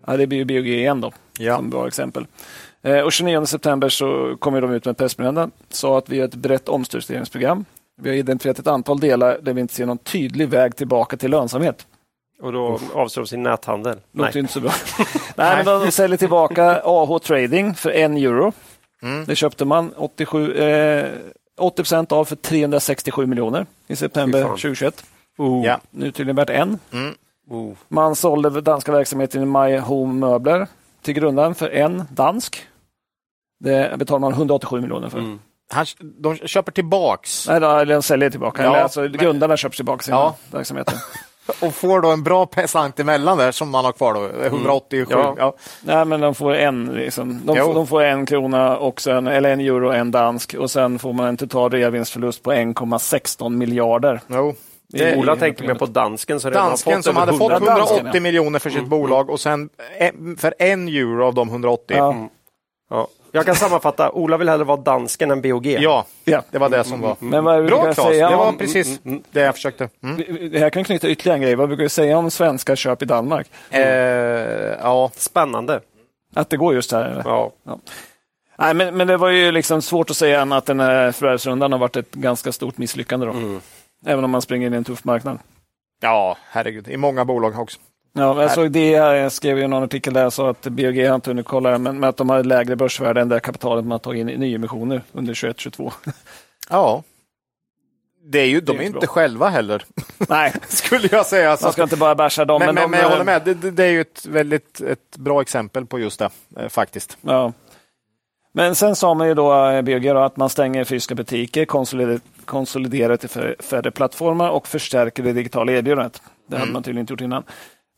Ja, 0.08 0.18
det 0.18 0.28
blir 0.28 0.38
ju 0.38 0.46
BOG 0.46 0.68
igen 0.68 1.02
då, 1.02 1.12
Ja. 1.40 1.56
som 1.56 1.70
bra 1.70 1.88
exempel. 1.88 2.26
Eh, 2.82 3.00
och 3.00 3.12
29 3.12 3.46
september 3.46 3.90
så 3.90 4.38
kommer 4.40 4.62
de 4.62 4.72
ut 4.72 4.86
med 4.86 4.92
ett 4.92 4.98
pressmeddelande. 4.98 5.56
Sa 5.70 5.98
att 5.98 6.10
vi 6.10 6.20
har 6.20 6.28
ett 6.28 6.36
brett 6.36 6.70
omstruktureringsprogram. 6.70 7.66
Vi 8.02 8.10
har 8.10 8.16
identifierat 8.16 8.60
ett 8.60 8.68
antal 8.68 9.00
delar 9.00 9.40
där 9.42 9.54
vi 9.54 9.62
inte 9.62 9.74
ser 9.74 9.86
någon 9.86 9.98
tydlig 9.98 10.50
väg 10.50 10.76
tillbaka 10.76 11.18
till 11.18 11.32
lönsamhet. 11.32 11.88
Och 12.42 12.54
då 12.54 12.80
avser 12.94 13.22
de 13.22 13.28
sin 13.28 13.44
näthandel. 13.44 14.00
Låter 14.12 14.32
Nej. 14.34 14.40
inte 14.40 14.54
så 14.54 14.60
bra. 14.60 14.72
Nej, 15.36 15.56
men 15.56 15.66
de 15.66 15.92
säljer 15.92 16.18
tillbaka 16.18 16.82
AH 16.84 17.18
Trading 17.18 17.74
för 17.74 17.90
en 17.90 18.18
euro. 18.18 18.54
Mm. 19.02 19.26
Det 19.26 19.36
köpte 19.36 19.66
man 19.66 19.94
87, 19.98 20.54
eh, 20.54 21.12
80 21.60 21.76
procent 21.76 22.12
av 22.12 22.26
för 22.26 22.36
367 22.36 23.26
miljoner 23.26 23.66
i 23.88 23.96
september 23.96 24.40
Fy 24.40 24.44
fan. 24.44 24.58
2021. 24.58 25.06
Oh. 25.38 25.66
Ja. 25.66 25.80
Nu 25.92 26.12
tydligen 26.12 26.36
värt 26.36 26.50
en. 26.50 26.80
Mm. 26.92 27.14
Oh. 27.50 27.74
Man 27.88 28.16
sålde 28.16 28.62
danska 28.62 28.92
verksamheten 28.92 29.52
My 29.52 29.78
Home 29.78 30.28
Möbler 30.28 30.68
till 31.02 31.14
grundaren 31.14 31.56
för 31.56 31.70
en 31.70 32.04
dansk. 32.10 32.68
Det 33.60 34.00
betalar 34.00 34.20
man 34.20 34.34
187 34.34 34.82
miljoner 34.82 35.10
för. 35.10 35.20
Mm. 35.20 35.40
Han, 35.74 35.86
de 36.00 36.36
köper 36.36 36.72
tillbaks 36.72 37.48
Nej, 37.48 37.60
då, 37.60 37.70
eller 37.70 37.94
de 37.94 38.02
säljer 38.04 38.30
tillbaka. 38.30 38.64
Ja, 38.64 38.70
eller 38.70 38.84
alltså, 38.84 39.02
men- 39.02 39.12
grundarna 39.12 39.58
köper 39.58 39.76
tillbaka 39.76 40.04
sina 40.04 40.18
Ja. 40.18 40.36
verksamheter. 40.52 40.94
och 41.62 41.74
får 41.74 42.02
då 42.02 42.12
en 42.12 42.24
bra 42.24 42.48
slant 42.68 43.00
emellan 43.00 43.38
där 43.38 43.52
som 43.52 43.70
man 43.70 43.86
har 43.86 43.92
kvar 43.92 44.14
då, 44.14 44.46
187. 44.46 45.06
Ja. 45.10 45.36
Ja. 45.38 45.56
Nej, 45.82 46.06
men 46.06 46.22
de 46.22 46.36
får 46.36 46.54
en. 46.56 46.86
Liksom. 46.86 47.42
De, 47.46 47.56
får, 47.58 47.74
de 47.74 47.88
får 47.88 48.04
en 48.04 48.26
krona, 48.26 48.78
och 48.78 49.02
sen, 49.02 49.28
eller 49.28 49.50
en 49.50 49.60
euro 49.60 49.88
och 49.88 49.96
en 49.96 50.12
dansk. 50.12 50.54
Och 50.54 50.72
sen 50.72 51.00
får 51.00 51.14
man 51.14 51.26
en 51.28 51.38
total 51.38 51.72
reavinstförlust 51.72 52.44
på 52.44 52.52
1,16 52.54 53.50
miljarder. 53.50 54.22
Jo. 54.28 54.54
Det 54.88 55.04
är 55.12 55.18
Ola 55.20 55.36
tänker 55.36 55.68
mer 55.68 55.74
på 55.76 55.86
dansken. 55.86 56.40
Har 56.44 56.52
Dansken 56.52 56.94
fått 56.96 57.06
som 57.06 57.16
hade 57.16 57.34
fått 57.34 57.52
100. 57.52 57.76
dansken, 57.76 57.98
180 57.98 58.12
ja. 58.14 58.20
miljoner 58.22 58.60
för 58.60 58.70
sitt 58.70 58.86
bolag 58.86 59.30
och 59.30 59.40
sen 59.40 59.70
en- 60.00 60.38
för 60.38 60.54
en 60.60 60.88
euro 60.88 61.26
av 61.26 61.34
de 61.34 61.50
180. 61.50 61.98
Ja. 61.98 62.30
Ja. 62.90 63.08
Jag 63.36 63.46
kan 63.46 63.56
sammanfatta. 63.56 64.12
Ola 64.12 64.38
vill 64.38 64.50
hellre 64.50 64.64
vara 64.66 64.78
dansken 64.78 65.32
än 65.32 65.42
BOG. 65.42 65.66
Ja, 65.66 66.06
Ja. 66.26 66.44
det 66.52 66.58
var 66.58 66.70
det 66.70 66.84
som 66.84 67.02
var. 67.02 67.16
Men 67.20 67.44
vad 67.44 67.66
Bra 67.66 67.82
Claes, 67.82 67.96
säga 67.96 68.30
det 68.30 68.36
var 68.36 68.48
om- 68.50 68.58
precis 68.58 69.00
det 69.32 69.42
jag 69.42 69.56
försökte. 69.56 69.90
Mm. 70.04 70.50
Det 70.52 70.60
här 70.60 70.70
kan 70.70 70.84
knyta 70.84 71.10
ytterligare 71.10 71.38
en 71.38 71.42
grej. 71.42 71.56
Vad 71.56 71.68
brukar 71.68 71.84
du 71.84 71.90
säga 71.90 72.18
om 72.18 72.32
svenska 72.32 72.76
köp 72.76 73.02
i 73.02 73.06
Danmark? 73.06 73.48
Eh, 73.70 73.82
ja, 73.82 75.12
Spännande. 75.16 75.80
Att 76.36 76.50
det 76.50 76.58
går 76.58 76.74
just 76.74 76.92
här? 76.92 77.04
eller? 77.10 77.24
Ja. 77.26 77.52
Nej, 78.58 78.74
men, 78.74 78.98
men 78.98 79.08
det 79.08 79.18
var 79.18 79.30
ju 79.30 79.52
liksom 79.52 79.82
svårt 79.82 80.10
att 80.10 80.18
säga 80.18 80.42
att 80.42 80.66
den 80.66 80.80
här 80.80 81.12
förvärvsrundan 81.12 81.72
har 81.72 81.80
varit 81.80 81.96
ett 81.96 82.12
ganska 82.12 82.52
stort 82.52 82.78
misslyckande. 82.78 83.26
Då. 83.26 83.32
Mm. 83.32 83.62
Även 84.06 84.24
om 84.24 84.32
man 84.32 84.42
springer 84.42 84.68
in 84.68 84.74
i 84.74 84.78
en 84.78 84.84
tuff 84.84 85.04
marknad. 85.04 85.40
ja, 86.02 86.38
herregud. 86.50 86.88
I 86.88 86.98
många 86.98 87.26
bolag 87.26 87.60
också. 87.60 87.80
Ja, 88.14 88.42
jag 88.42 88.52
såg 88.52 88.72
det, 88.72 88.90
jag 88.90 89.32
skrev 89.32 89.60
ju 89.60 89.68
någon 89.68 89.84
artikel 89.84 90.14
där 90.14 90.22
jag 90.22 90.34
sa 90.34 90.50
att 90.50 90.62
BOG 90.62 90.98
har 91.08 91.16
inte 91.16 91.30
hunnit 91.30 91.46
kolla 91.46 91.78
men, 91.78 92.00
men 92.00 92.10
att 92.10 92.18
de 92.18 92.30
har 92.30 92.44
lägre 92.44 92.76
börsvärde 92.76 93.22
än 93.22 93.30
det 93.30 93.40
kapitalet 93.40 93.86
man 93.86 94.00
tagit 94.00 94.22
in 94.22 94.30
i 94.30 94.38
nyemissioner 94.38 95.02
under 95.12 95.34
21-22. 95.34 95.92
Ja. 96.70 97.04
Det 98.26 98.40
är 98.40 98.46
ju, 98.46 98.62
de 98.62 98.72
Det 98.72 98.78
är 98.78 98.82
är 98.82 98.86
inte 98.86 99.00
bra. 99.00 99.08
själva 99.08 99.50
heller, 99.50 99.84
Nej, 100.30 100.54
skulle 100.68 101.08
jag 101.12 101.26
säga. 101.26 101.58
Så 101.58 101.66
man 101.66 101.74
ska 101.74 101.84
inte 101.84 101.98
bara 101.98 102.16
basha 102.16 102.46
dem. 102.46 102.60
men, 102.60 102.76
men, 102.76 102.84
de, 102.84 102.92
men 102.92 103.00
jag 103.00 103.10
håller 103.10 103.24
med, 103.24 103.42
det, 103.46 103.72
det- 103.72 103.84
är 103.84 103.90
ju 103.92 104.02
ett 104.02 104.26
väldigt 104.26 104.82
ett 104.82 105.18
bra 105.18 105.42
exempel 105.42 105.86
på 105.86 106.00
just 106.00 106.20
det, 106.20 106.30
eh, 106.58 106.68
faktiskt. 106.70 107.18
Ja. 107.22 107.54
Men 108.54 108.76
sen 108.76 108.96
sa 108.96 109.14
man 109.14 109.28
ju 109.28 109.34
då, 109.34 109.66
eh, 109.70 109.82
BOG, 109.82 110.04
då, 110.04 110.18
att 110.18 110.38
man 110.38 110.50
stänger 110.50 110.84
fysiska 110.84 111.16
butiker, 111.16 111.66
konsoliderar, 111.66 112.20
konsoliderar 112.46 113.18
till 113.18 113.30
fär- 113.30 113.62
färre 113.62 113.92
plattformar 113.92 114.50
och 114.50 114.68
förstärker 114.68 115.24
det 115.24 115.34
digitala 115.34 115.72
erbjudandet. 115.72 116.22
Det 116.48 116.58
hade 116.58 116.72
man 116.72 116.84
tydligen 116.84 117.02
inte 117.02 117.14
gjort 117.14 117.22
innan. 117.22 117.44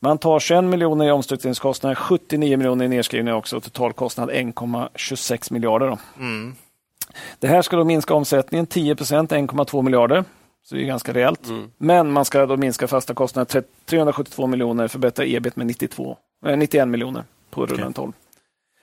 Man 0.01 0.17
tar 0.17 0.39
21 0.39 0.63
miljoner 0.63 1.07
i 1.07 1.11
omstruktureringskostnader, 1.11 1.95
79 1.95 2.57
miljoner 2.57 2.85
i 2.85 2.87
nedskrivningar 2.87 3.37
också 3.37 3.57
och 3.57 3.63
totalkostnad 3.63 4.29
1,26 4.29 5.53
miljarder. 5.53 5.87
Då. 5.87 5.97
Mm. 6.19 6.55
Det 7.39 7.47
här 7.47 7.61
ska 7.61 7.77
då 7.77 7.83
minska 7.83 8.13
omsättningen 8.13 8.65
10 8.67 8.95
procent, 8.95 9.31
1,2 9.31 9.81
miljarder. 9.81 10.23
Så 10.63 10.75
det 10.75 10.81
är 10.81 10.85
ganska 10.85 11.13
rejält. 11.13 11.41
Men 11.77 12.11
man 12.11 12.25
ska 12.25 12.45
då 12.45 12.57
minska 12.57 12.87
fasta 12.87 13.13
kostnader 13.13 13.45
tre- 13.45 13.61
372 13.85 14.47
miljoner, 14.47 14.87
förbättra 14.87 15.25
ebit 15.25 15.55
med 15.55 15.67
92, 15.67 16.17
eh, 16.45 16.57
91 16.57 16.87
miljoner 16.87 17.23
på 17.49 17.65
rullande 17.65 17.93
12. 17.93 18.11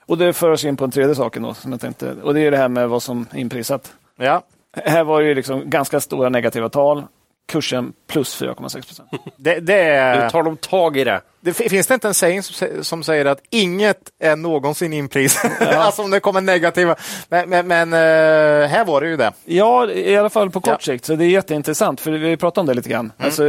Och 0.05 0.17
det 0.17 0.33
för 0.33 0.49
oss 0.49 0.65
in 0.65 0.77
på 0.77 0.83
en 0.85 0.91
tredje 0.91 1.15
sak 1.15 1.37
då, 1.37 1.53
som 1.53 1.71
jag 1.71 1.81
tänkte, 1.81 2.13
och 2.23 2.33
det 2.33 2.41
är 2.41 2.51
det 2.51 2.57
här 2.57 2.69
med 2.69 2.89
vad 2.89 3.03
som 3.03 3.27
är 3.31 3.39
inprisat. 3.39 3.93
Ja, 4.17 4.41
Här 4.75 5.03
var 5.03 5.21
det 5.21 5.27
ju 5.27 5.35
liksom 5.35 5.69
ganska 5.69 5.99
stora 5.99 6.29
negativa 6.29 6.69
tal. 6.69 7.03
Kursen 7.51 7.93
plus 8.07 8.41
4,6 8.41 8.71
procent. 8.87 9.09
det, 9.37 9.59
det, 9.59 9.73
Nu 9.75 9.81
är, 9.81 10.29
tar 10.29 10.43
de 10.43 10.57
tag 10.57 10.97
i 10.97 11.03
det. 11.03 11.21
det 11.41 11.53
finns 11.53 11.87
det 11.87 11.93
inte 11.93 12.07
en 12.07 12.13
saying 12.13 12.43
som, 12.43 12.67
sä- 12.67 12.83
som 12.83 13.03
säger 13.03 13.25
att 13.25 13.39
inget 13.49 13.97
är 14.19 14.35
någonsin 14.35 14.93
inprisat? 14.93 15.51
alltså 15.61 16.01
om 16.03 16.11
det 16.11 16.19
kommer 16.19 16.41
negativa. 16.41 16.95
Men, 17.29 17.49
men, 17.49 17.67
men 17.67 17.93
eh, 17.93 18.69
här 18.69 18.85
var 18.85 19.01
det 19.01 19.07
ju 19.07 19.17
det. 19.17 19.31
Ja, 19.45 19.89
i 19.91 20.17
alla 20.17 20.29
fall 20.29 20.51
på 20.51 20.59
kort 20.61 20.71
Ja. 20.71 20.93
sikt. 20.93 21.05
Så 21.05 21.15
det 21.15 21.25
är 21.25 21.29
jätteintressant, 21.29 22.01
för 22.01 22.11
vi 22.11 22.37
pratade 22.37 22.59
om 22.61 22.67
det 22.67 22.73
lite 22.73 22.89
grann. 22.89 23.11
Alltså, 23.17 23.43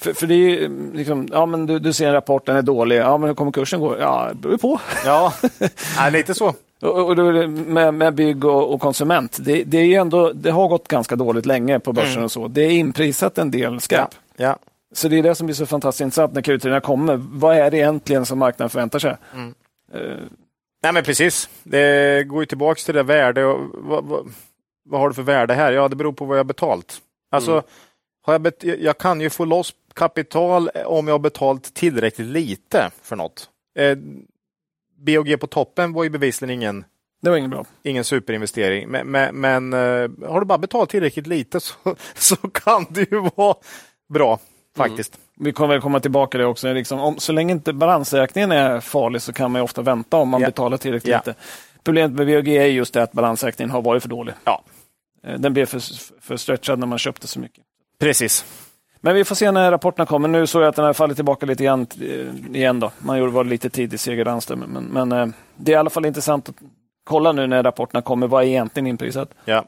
för, 0.00 0.12
för 0.12 0.26
det 0.26 0.34
är 0.34 0.38
ju 0.38 0.92
liksom, 0.94 1.28
ja 1.32 1.46
men 1.46 1.66
du, 1.66 1.78
du 1.78 1.92
ser 1.92 2.06
en 2.06 2.12
rapport, 2.12 2.46
den 2.46 2.56
är 2.56 2.62
dålig. 2.62 2.96
Ja, 2.98 3.18
men 3.18 3.28
hur 3.28 3.34
kommer 3.34 3.52
kursen 3.52 3.80
gå? 3.80 3.98
Ja, 3.98 4.28
det 4.32 4.34
beror 4.38 4.56
på. 4.58 4.80
Ja, 5.04 5.32
ja 5.96 6.08
lite 6.08 6.34
så. 6.34 6.54
Och, 6.80 7.16
med, 7.48 7.94
med 7.94 8.14
bygg 8.14 8.44
och, 8.44 8.74
och 8.74 8.80
konsument, 8.80 9.38
det, 9.40 9.64
det, 9.64 9.78
är 9.78 9.84
ju 9.84 9.94
ändå, 9.94 10.32
det 10.32 10.50
har 10.50 10.68
gått 10.68 10.88
ganska 10.88 11.16
dåligt 11.16 11.46
länge 11.46 11.80
på 11.80 11.92
börsen 11.92 12.24
och 12.24 12.32
så. 12.32 12.48
Det 12.48 12.62
är 12.62 12.70
inprisat 12.70 13.38
en 13.38 13.50
del 13.50 13.80
skräp. 13.80 14.08
Ja, 14.36 14.44
ja. 14.44 14.56
Så 14.94 15.08
det 15.08 15.18
är 15.18 15.22
det 15.22 15.34
som 15.34 15.46
blir 15.46 15.54
så 15.54 15.66
fantastiskt 15.66 16.00
intressant 16.00 16.34
när 16.34 16.42
Q3 16.42 16.80
kommer. 16.80 17.16
Vad 17.16 17.56
är 17.56 17.70
det 17.70 17.76
egentligen 17.76 18.26
som 18.26 18.38
marknaden 18.38 18.70
förväntar 18.70 18.98
sig? 18.98 19.16
Eh, 19.92 20.00
Nej 20.82 20.92
men 20.92 21.04
precis. 21.04 21.48
Det 21.62 22.24
går 22.24 22.42
ju 22.42 22.46
tillbaks 22.46 22.84
till 22.84 22.94
det 22.94 23.02
värde. 23.02 23.44
Och, 23.44 23.60
vad, 23.72 24.04
vad, 24.04 24.32
vad 24.88 25.00
har 25.00 25.08
du 25.08 25.14
för 25.14 25.22
värde 25.22 25.54
här? 25.54 25.72
Ja, 25.72 25.88
det 25.88 25.96
beror 25.96 26.12
på 26.12 26.24
vad 26.24 26.36
jag 26.36 26.40
har 26.40 26.44
betalt. 26.44 27.00
Alltså, 27.30 27.62
har 28.22 28.34
jag, 28.34 28.40
bet, 28.40 28.64
jag 28.64 28.98
kan 28.98 29.20
ju 29.20 29.30
få 29.30 29.44
loss 29.44 29.74
kapital 29.94 30.68
om 30.68 31.08
jag 31.08 31.14
har 31.14 31.18
betalt 31.18 31.74
tillräckligt 31.74 32.26
lite 32.26 32.90
för 33.02 33.16
något. 33.16 33.50
Eh, 33.78 33.98
BOG 34.96 35.40
på 35.40 35.46
toppen 35.46 35.92
var 35.92 36.04
ju 36.04 36.10
bevisligen 36.10 36.54
ingen, 36.54 36.84
det 37.22 37.30
var 37.30 37.36
inget 37.36 37.50
bra. 37.50 37.64
ingen 37.82 38.04
superinvestering. 38.04 38.88
Men, 38.88 39.06
men, 39.06 39.34
men 39.40 39.72
eh, 39.72 40.28
har 40.30 40.40
du 40.40 40.46
bara 40.46 40.58
betalt 40.58 40.90
tillräckligt 40.90 41.26
lite 41.26 41.60
så, 41.60 41.74
så 42.14 42.36
kan 42.36 42.86
det 42.90 43.10
ju 43.12 43.28
vara 43.36 43.54
bra 44.08 44.38
faktiskt. 44.76 45.18
Vi 45.38 45.52
kommer 45.52 45.74
väl 45.74 45.80
komma 45.82 46.00
tillbaka 46.00 46.30
till 46.30 46.40
det 46.40 46.46
också. 46.46 46.72
Liksom, 46.72 47.00
om, 47.00 47.18
så 47.18 47.32
länge 47.32 47.52
inte 47.52 47.72
balansräkningen 47.72 48.52
är 48.52 48.80
farlig 48.80 49.22
så 49.22 49.32
kan 49.32 49.50
man 49.50 49.62
ofta 49.62 49.82
vänta 49.82 50.16
om 50.16 50.28
man 50.28 50.40
Ja. 50.40 50.46
betalar 50.46 50.76
tillräckligt 50.76 51.10
Ja. 51.12 51.18
lite. 51.26 51.34
Problemet 51.84 52.12
med 52.12 52.26
VOG 52.26 52.48
är 52.48 52.64
just 52.66 52.94
det 52.94 53.02
att 53.02 53.12
balansräkningen 53.12 53.70
har 53.70 53.82
varit 53.82 54.02
för 54.02 54.08
dålig. 54.10 54.34
Ja. 54.44 54.62
Eh, 55.26 55.38
Den 55.38 55.52
blev 55.52 55.66
för, 55.66 55.80
för 56.20 56.36
stretchad 56.36 56.78
när 56.78 56.86
man 56.86 56.98
köpte 56.98 57.26
så 57.26 57.40
mycket. 57.40 57.64
Precis. 58.00 58.44
Men 59.06 59.14
vi 59.14 59.24
får 59.24 59.34
se 59.34 59.50
när 59.50 59.70
rapporterna 59.70 60.06
kommer. 60.06 60.28
Nu 60.28 60.46
såg 60.46 60.62
jag 60.62 60.68
att 60.68 60.76
den 60.76 60.84
har 60.84 60.92
fallit 60.92 61.16
tillbaka 61.16 61.46
lite 61.46 61.64
grann 61.64 61.86
eh, 62.00 62.56
igen. 62.56 62.80
Då. 62.80 62.90
Man 62.98 63.18
gjorde 63.18 63.32
var 63.32 63.44
lite 63.44 63.70
tidig 63.70 64.00
seger 64.00 64.24
Randström. 64.24 64.58
Men, 64.58 64.84
men 64.84 65.12
eh, 65.12 65.34
det 65.56 65.72
är 65.72 65.76
i 65.76 65.78
alla 65.78 65.90
fall 65.90 66.06
intressant 66.06 66.48
att 66.48 66.54
kolla 67.04 67.32
nu 67.32 67.46
när 67.46 67.62
rapporterna 67.62 68.02
kommer. 68.02 68.26
Vad 68.26 68.42
är 68.42 68.46
egentligen 68.46 68.86
inprisat? 68.86 69.30
Ja. 69.44 69.64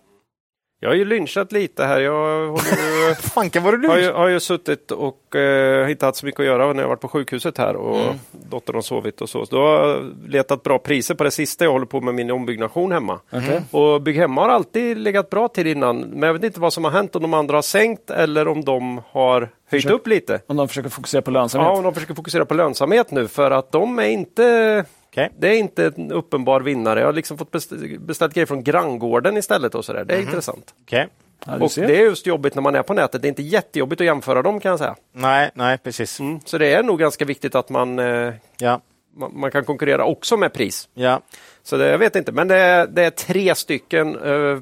Jag 0.81 0.89
har 0.89 0.95
ju 0.95 1.05
lynchat 1.05 1.53
lite 1.53 1.85
här. 1.85 2.01
Jag 2.01 2.47
håller 2.49 3.09
ju, 3.09 3.15
Fanken 3.21 3.63
var 3.63 3.89
har, 3.89 3.99
ju, 3.99 4.13
har 4.13 4.29
ju 4.29 4.41
suttit 4.41 4.91
och 4.91 5.37
eh, 5.37 5.91
inte 5.91 6.07
haft 6.07 6.19
så 6.19 6.27
mycket 6.27 6.41
att 6.41 6.47
göra 6.47 6.73
när 6.73 6.83
jag 6.83 6.89
varit 6.89 7.01
på 7.01 7.09
sjukhuset 7.09 7.59
här 7.59 7.77
och 7.77 7.97
Mm. 7.99 8.15
dottern 8.51 8.75
har 8.75 8.83
sovit 8.83 9.21
och 9.21 9.29
så. 9.29 9.47
så 9.47 9.57
då 9.57 9.63
har 9.63 9.89
jag 9.89 10.15
letat 10.29 10.63
bra 10.63 10.79
priser 10.79 11.15
på 11.15 11.25
det 11.25 11.31
sista 11.31 11.65
jag 11.65 11.73
håller 11.73 11.87
på 11.87 12.01
med 12.01 12.15
min 12.15 12.31
ombyggnation 12.31 12.93
hemma. 12.93 13.21
Okej. 13.33 13.63
Och 13.71 14.03
Bygghemma 14.03 14.41
har 14.41 14.49
alltid 14.49 14.99
legat 14.99 15.31
bra 15.31 15.49
till 15.49 15.67
innan. 15.67 15.99
Men 16.01 16.27
jag 16.27 16.35
vet 16.35 16.45
inte 16.45 16.61
vad 16.61 16.73
som 16.73 16.85
har 16.85 16.91
hänt 16.91 17.17
om 17.17 17.23
de 17.23 17.35
andra 17.35 17.57
har 17.57 17.63
sänkt 17.63 18.11
eller 18.11 18.49
om 18.49 18.65
de 18.65 19.01
har 19.11 19.41
höjt 19.41 19.83
Försök- 19.83 19.93
upp 19.93 20.07
lite. 20.07 20.41
Om 20.47 20.57
de 20.57 20.69
försöker 20.69 20.89
fokusera 20.91 21.23
på 21.23 21.31
lönsamhet. 21.31 21.69
Ja, 21.73 21.77
om 21.77 21.83
de 21.85 21.95
försöker 21.95 22.15
fokusera 22.15 22.45
på 22.45 22.55
lönsamhet 22.55 23.11
nu 23.11 23.29
för 23.29 23.51
att 23.51 23.73
de 23.73 23.99
är 23.99 24.09
inte 24.09 24.85
Okej. 25.11 25.31
det 25.39 25.49
är 25.49 25.59
inte 25.59 25.93
en 25.97 26.13
uppenbar 26.13 26.61
vinnare. 26.61 27.01
Jag 27.01 27.07
har 27.07 27.13
liksom 27.13 27.39
fått 27.39 27.51
best- 27.51 27.99
beställt 27.99 28.35
grejer 28.35 28.47
från 28.47 28.63
granngården 28.65 29.37
istället. 29.37 29.75
och 29.75 29.85
så 29.85 29.93
där. 29.93 30.05
Det 30.05 30.15
är 30.15 30.21
intressant. 30.21 30.75
Okej. 30.83 31.07
Ja, 31.47 31.59
Och 31.61 31.71
ser. 31.73 31.87
Det 31.87 31.97
är 31.97 32.01
just 32.03 32.27
jobbigt 32.27 32.55
när 32.55 32.63
man 32.63 32.75
är 32.75 32.83
på 32.83 32.95
nätet. 32.95 33.23
Det 33.23 33.27
är 33.27 33.31
inte 33.31 33.43
jättejobbigt 33.43 34.01
att 34.01 34.05
jämföra 34.07 34.43
dem 34.43 34.61
kan 34.61 34.71
jag 34.71 34.79
säga. 34.79 34.97
Nej, 35.13 35.51
nej, 35.55 35.79
precis. 35.79 36.21
Mm. 36.21 36.41
Så 36.45 36.59
det 36.59 36.73
är 36.73 36.83
nog 36.83 36.99
ganska 36.99 37.25
viktigt 37.25 37.55
att 37.55 37.69
man, 37.71 37.99
eh, 37.99 38.33
Ja, 38.59 38.81
man, 39.17 39.31
man 39.41 39.51
kan 39.51 39.65
konkurrera 39.65 40.05
också 40.05 40.37
med 40.37 40.53
pris. 40.53 40.89
ja. 40.95 41.21
Så 41.63 41.77
det, 41.77 41.87
jag 41.91 41.99
vet 41.99 42.17
inte, 42.17 42.33
men 42.33 42.49
det 42.49 42.57
är, 42.57 42.87
det 42.87 43.05
är 43.05 43.11
tre 43.11 43.55
stycken 43.55 44.17
eh, 44.17 44.59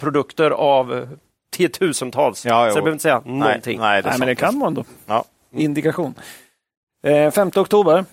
produkter 0.00 0.50
av 0.50 1.08
tiotusentals. 1.56 2.46
Ja, 2.46 2.66
jo. 2.66 2.72
så 2.72 2.78
jag 2.78 2.84
behöver 2.84 2.92
inte 2.92 3.02
säga 3.02 3.22
någonting. 3.24 3.78
Nej, 3.80 3.88
nej, 3.90 4.02
det 4.02 4.08
Nej, 4.08 4.18
men 4.18 4.28
det 4.28 4.34
kan 4.34 4.58
man 4.58 4.74
då. 4.74 4.84
Ja. 5.06 5.24
Indikation. 5.52 6.14
Eh, 7.04 7.30
5 7.30 7.50
oktober 7.56 8.04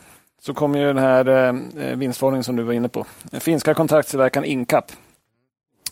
så 0.45 0.53
kommer 0.53 0.79
ju 0.79 0.85
den 0.85 0.97
här 0.97 1.27
eh, 1.27 1.85
eh, 1.85 1.97
vinstvarningen 1.97 2.43
som 2.43 2.55
du 2.55 2.63
var 2.63 2.73
inne 2.73 2.89
på. 2.89 3.05
Den 3.23 3.41
finska 3.41 3.73
kontraktstillverkaren 3.73 4.45
Incap 4.45 4.91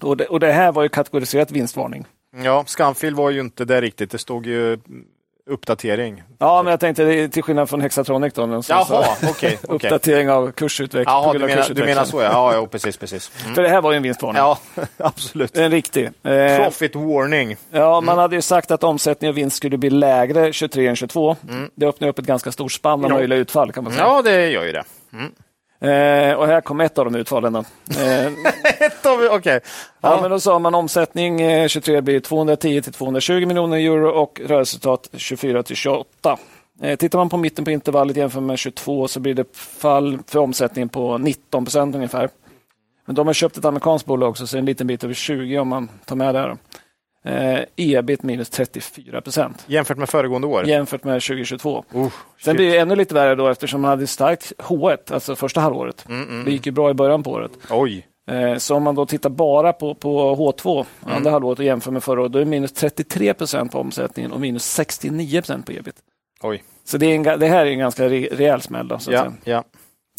Och 0.02 0.18
det, 0.18 0.26
och 0.26 0.40
det 0.40 0.52
här 0.52 0.72
var 0.72 0.84
ju 0.84 0.90
kategoriserat 0.90 1.52
vinstvarning. 1.52 2.06
Ja, 2.44 2.64
Scanfil 2.68 3.16
var 3.16 3.30
ju 3.30 3.40
inte 3.40 3.66
det 3.66 3.82
riktigt. 3.82 4.12
Det 4.12 4.18
stod 4.18 4.46
ju 4.46 4.80
uppdatering. 5.50 6.24
Ja, 6.38 6.64
men 6.64 6.72
jag 6.72 6.80
tänkte 6.80 7.28
till 7.28 7.44
skillnad 7.44 7.70
från 7.70 7.82
Hexatronic 7.82 8.34
då. 8.34 8.62
Jaha, 8.70 9.06
okej. 9.18 9.30
Okay, 9.30 9.58
okay. 9.64 9.76
Uppdatering 9.76 10.30
av 10.30 10.52
kursutveckling. 10.52 11.14
Jaha, 11.14 11.34
du 11.34 11.40
menar, 11.40 11.74
du 11.74 11.86
menar 11.86 12.06
så 12.06 12.22
ja. 12.22 12.30
Ja, 12.32 12.54
ja 12.54 12.68
precis. 12.68 12.98
precis. 12.98 13.32
Mm. 13.44 13.56
För 13.56 13.62
det 13.62 13.70
här 13.70 13.82
var 13.82 13.92
ju 13.92 13.98
en 13.98 14.04
vinstvarning. 14.04 14.40
Ja, 14.40 14.58
absolut. 14.98 15.58
En 15.58 15.72
riktig. 15.72 16.06
Eh, 16.24 16.58
Profit 16.58 16.96
warning. 16.96 17.56
Ja, 17.72 18.02
man 18.02 18.04
mm. 18.04 18.18
hade 18.18 18.36
ju 18.36 18.42
sagt 18.42 18.72
att 18.72 18.84
omsättning 18.84 19.30
och 19.30 19.38
vinst 19.38 19.58
skulle 19.58 19.78
bli 19.78 19.90
lägre 19.90 20.54
23 20.54 20.88
än 20.88 20.96
22. 20.96 21.36
Mm. 21.50 21.70
Det 21.76 21.86
öppnar 21.86 22.08
upp 22.08 22.20
ett 22.20 22.26
ganska 22.26 22.52
stort 22.52 22.72
spann 22.72 23.06
av 23.06 23.12
möjliga 23.12 23.40
utfall 23.40 23.72
kan 23.72 23.84
man 23.84 23.94
säga. 23.94 24.06
Ja, 24.06 24.22
det 24.22 24.50
gör 24.50 24.64
ju 24.64 24.72
det. 24.72 24.84
Eh, 25.84 26.34
och 26.34 26.48
här 26.48 26.62
kom 26.62 26.82
ett 26.82 26.98
av 26.98 27.06
de 27.06 27.16
utfallen. 27.16 27.56
Eh, 27.56 28.26
ett 28.80 29.06
av, 29.06 29.20
okay. 29.20 29.54
ja. 29.54 29.60
ja. 30.02 30.22
men 30.22 30.32
då 30.32 30.40
sa 30.40 30.60
man 30.60 30.76
omsättning 30.76 31.42
eh, 31.42 31.68
23 31.68 32.02
blir 32.02 32.20
210 32.20 32.82
till 32.82 32.94
220 32.94 33.46
miljoner 33.46 33.78
euro 33.78 34.10
och 34.10 34.42
rörelseresultat 34.46 35.10
24 35.14 35.64
till 35.64 35.76
28. 35.76 36.38
Eh, 36.82 36.96
tittar 36.96 37.20
man 37.20 37.30
på 37.30 37.38
mitten 37.38 37.66
på 37.66 37.72
intervallet 37.72 38.18
jämfört 38.18 38.44
med 38.44 38.60
22 38.60 39.08
så 39.08 39.20
blir 39.20 39.34
det 39.34 39.58
fall 39.58 40.20
för 40.28 40.40
omsättningen 40.40 40.90
på 40.90 41.18
19 41.18 41.66
procent 41.66 41.96
ungefär. 41.96 42.30
Men 43.06 43.16
de 43.16 43.28
har 43.28 43.34
köpt 43.34 43.58
ett 43.58 43.66
amerikanskt 43.66 44.08
bolag 44.08 44.30
också, 44.30 44.48
så 44.48 44.58
en 44.58 44.66
liten 44.66 44.88
bit 44.88 45.04
över 45.04 45.14
20 45.14 45.60
om 45.60 45.68
man 45.68 45.90
tar 46.06 46.16
med 46.16 46.36
det. 46.36 46.58
Eh, 47.26 47.60
ebit 47.76 48.24
minus 48.24 48.50
34 48.50 49.22
procent. 49.22 49.64
Jämfört 49.68 49.98
med 49.98 50.10
föregående 50.10 50.48
år? 50.48 50.68
Jämfört 50.68 51.04
med 51.04 51.22
2022. 51.22 51.86
Uh, 51.96 52.08
Sen 52.42 52.56
blir 52.56 52.72
det 52.72 52.78
ännu 52.78 52.96
lite 52.96 53.14
värre 53.14 53.36
då 53.36 53.48
eftersom 53.48 53.82
man 53.82 53.90
hade 53.90 54.08
starkt 54.08 54.54
H1, 54.58 55.14
alltså 55.14 55.36
första 55.36 55.62
halvåret. 55.62 56.06
Mm, 56.10 56.30
mm. 56.30 56.46
Det 56.46 56.52
gick 56.52 56.66
ju 56.66 56.72
bra 56.72 56.90
i 56.92 56.94
början 56.94 57.24
på 57.24 57.32
året. 57.32 57.52
Oj. 57.70 58.08
Eh, 58.28 58.58
så 58.58 58.76
om 58.76 58.84
man 58.84 58.96
då 58.96 59.06
tittar 59.06 59.30
bara 59.30 59.74
på, 59.74 59.96
på 59.96 60.36
H2, 60.36 60.86
mm. 61.06 61.18
andra 61.18 61.32
halvåret 61.32 61.60
och 61.60 61.66
jämför 61.66 61.92
med 61.92 62.04
förra 62.04 62.22
året, 62.22 62.32
då 62.32 62.40
är 62.40 62.44
det 62.44 62.50
minus 62.50 62.74
33 62.74 63.34
procent 63.34 63.72
på 63.72 63.80
omsättningen 63.80 64.32
och 64.32 64.42
minus 64.42 64.66
69 64.66 65.42
procent 65.42 65.66
på 65.66 65.72
ebit. 65.72 65.96
Oj. 66.42 66.64
Så 66.86 66.98
det, 66.98 67.06
är 67.06 67.16
en, 67.16 67.40
det 67.40 67.48
här 67.48 67.66
är 67.66 67.72
en 67.72 67.80
ganska 67.80 68.10
rejäl 68.10 68.62
smäll. 68.62 68.88
Då, 68.88 69.00
så 69.00 69.12
ja, 69.12 69.34
ja. 69.44 69.64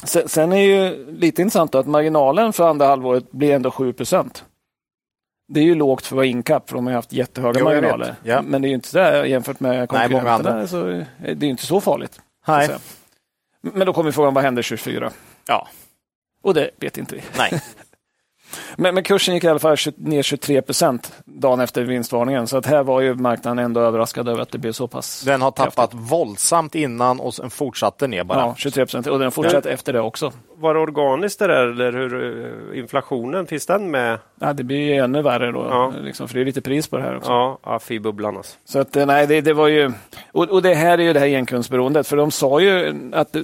Sen, 0.05 0.29
sen, 0.29 0.53
är 0.53 0.61
ju 0.61 1.07
lite 1.13 1.43
intressant 1.43 1.75
att 1.75 1.87
marginalen 1.87 2.53
för 2.53 2.69
andra 2.69 2.87
halvåret 2.87 3.33
blir 3.33 3.53
ändå 3.53 3.71
7 3.71 3.93
procent. 3.93 4.45
Det 5.49 5.61
är 5.61 5.65
ju 5.65 5.75
lågt 5.75 6.07
för 6.07 6.15
att 6.15 6.17
vara 6.17 6.27
incap, 6.27 6.69
för 6.69 6.77
de 6.77 6.87
har 6.87 6.95
haft 6.95 7.13
jättehöga 7.13 7.61
jo, 7.61 7.65
marginaler. 7.65 8.15
Ja. 8.23 8.43
Men 8.43 8.63
det 8.63 8.69
är 8.69 8.71
ju 8.71 8.75
inte 8.75 8.99
där 8.99 9.25
jämfört 9.25 9.61
med 9.61 9.89
konkurrenterna. 9.89 10.67
Så 10.67 11.05
det 11.19 11.47
är 11.47 11.51
inte 11.51 11.67
så 11.67 11.81
farligt. 11.81 12.21
Nej. 12.47 12.71
Men 13.61 13.87
då 13.87 13.93
kommer 13.93 14.11
frågan, 14.11 14.35
vad 14.35 14.45
händer 14.45 14.63
24? 14.63 15.11
Ja. 15.47 15.69
Och 16.43 16.55
det 16.55 16.71
vet 16.77 16.99
inte 16.99 17.15
vi. 17.15 17.23
Nej. 17.39 17.63
Men, 18.77 18.95
men, 18.95 19.05
kursen 19.05 19.35
gick 19.35 19.45
i 19.45 19.49
alla 19.49 19.59
fall 19.59 19.77
ner 19.97 20.23
23 20.23 20.63
procent 20.63 21.13
dagen 21.25 21.61
efter 21.61 21.83
vinstvarningen. 21.83 22.47
Så 22.47 22.57
att 22.57 22.67
här 22.67 22.83
var 22.83 23.01
ju 23.01 23.15
marknaden 23.15 23.65
ändå 23.65 23.81
överraskad 23.81 24.29
över 24.29 24.43
att 24.43 24.51
det 24.51 24.59
blev 24.59 24.73
så 24.73 24.89
pass 24.89 25.23
Den 25.27 25.43
har 25.43 25.51
tappat 25.51 25.75
kraftigt. 25.75 26.13
våldsamt 26.13 26.75
innan 26.75 27.21
och 27.21 27.35
sen 27.35 27.51
fortsatte 27.51 28.07
ner 28.07 28.25
bara. 28.25 28.39
Ja, 28.39 28.55
23 28.57 28.85
procent 28.85 29.07
och 29.07 29.19
den 29.19 29.31
fortsatte 29.31 29.71
efter 29.71 29.93
det 29.93 30.01
också. 30.01 30.33
Var 30.57 30.75
det 30.75 30.81
organiskt 30.81 31.39
det 31.39 31.47
där 31.47 31.67
eller 31.67 31.93
hur 31.93 32.73
eh, 32.73 32.79
inflationen, 32.79 33.47
finns 33.47 33.67
den 33.67 33.91
med? 33.91 34.19
Ja, 34.41 34.53
det 34.53 34.65
blir 34.65 35.03
ännu 35.03 35.23
värre 35.23 35.53
då, 35.53 35.67
ja. 35.71 35.93
liksom, 36.01 36.29
för 36.29 36.35
det 36.35 36.41
är 36.41 36.45
lite 36.45 36.61
pris 36.61 36.89
på 36.89 36.97
det 36.97 37.03
här 37.03 37.17
också. 37.17 37.31
Ja, 37.31 37.59
AFI-bubblan 37.63 38.37
alltså. 38.37 38.57
Så 38.65 38.79
att 38.79 38.97
eh, 38.97 39.07
nej, 39.07 39.27
det, 39.27 39.41
det 39.41 39.53
var 39.53 39.69
ju... 39.69 39.93
Och, 40.33 40.49
och, 40.49 40.63
det 40.63 40.75
här 40.75 40.99
är 40.99 41.03
ju 41.03 41.13
det 41.13 41.21
här 41.21 41.27
enkundsberoendet, 41.27 42.07
för 42.07 42.17
de 42.17 42.31
sa 42.31 42.61
ju 42.61 42.95
att 43.13 43.37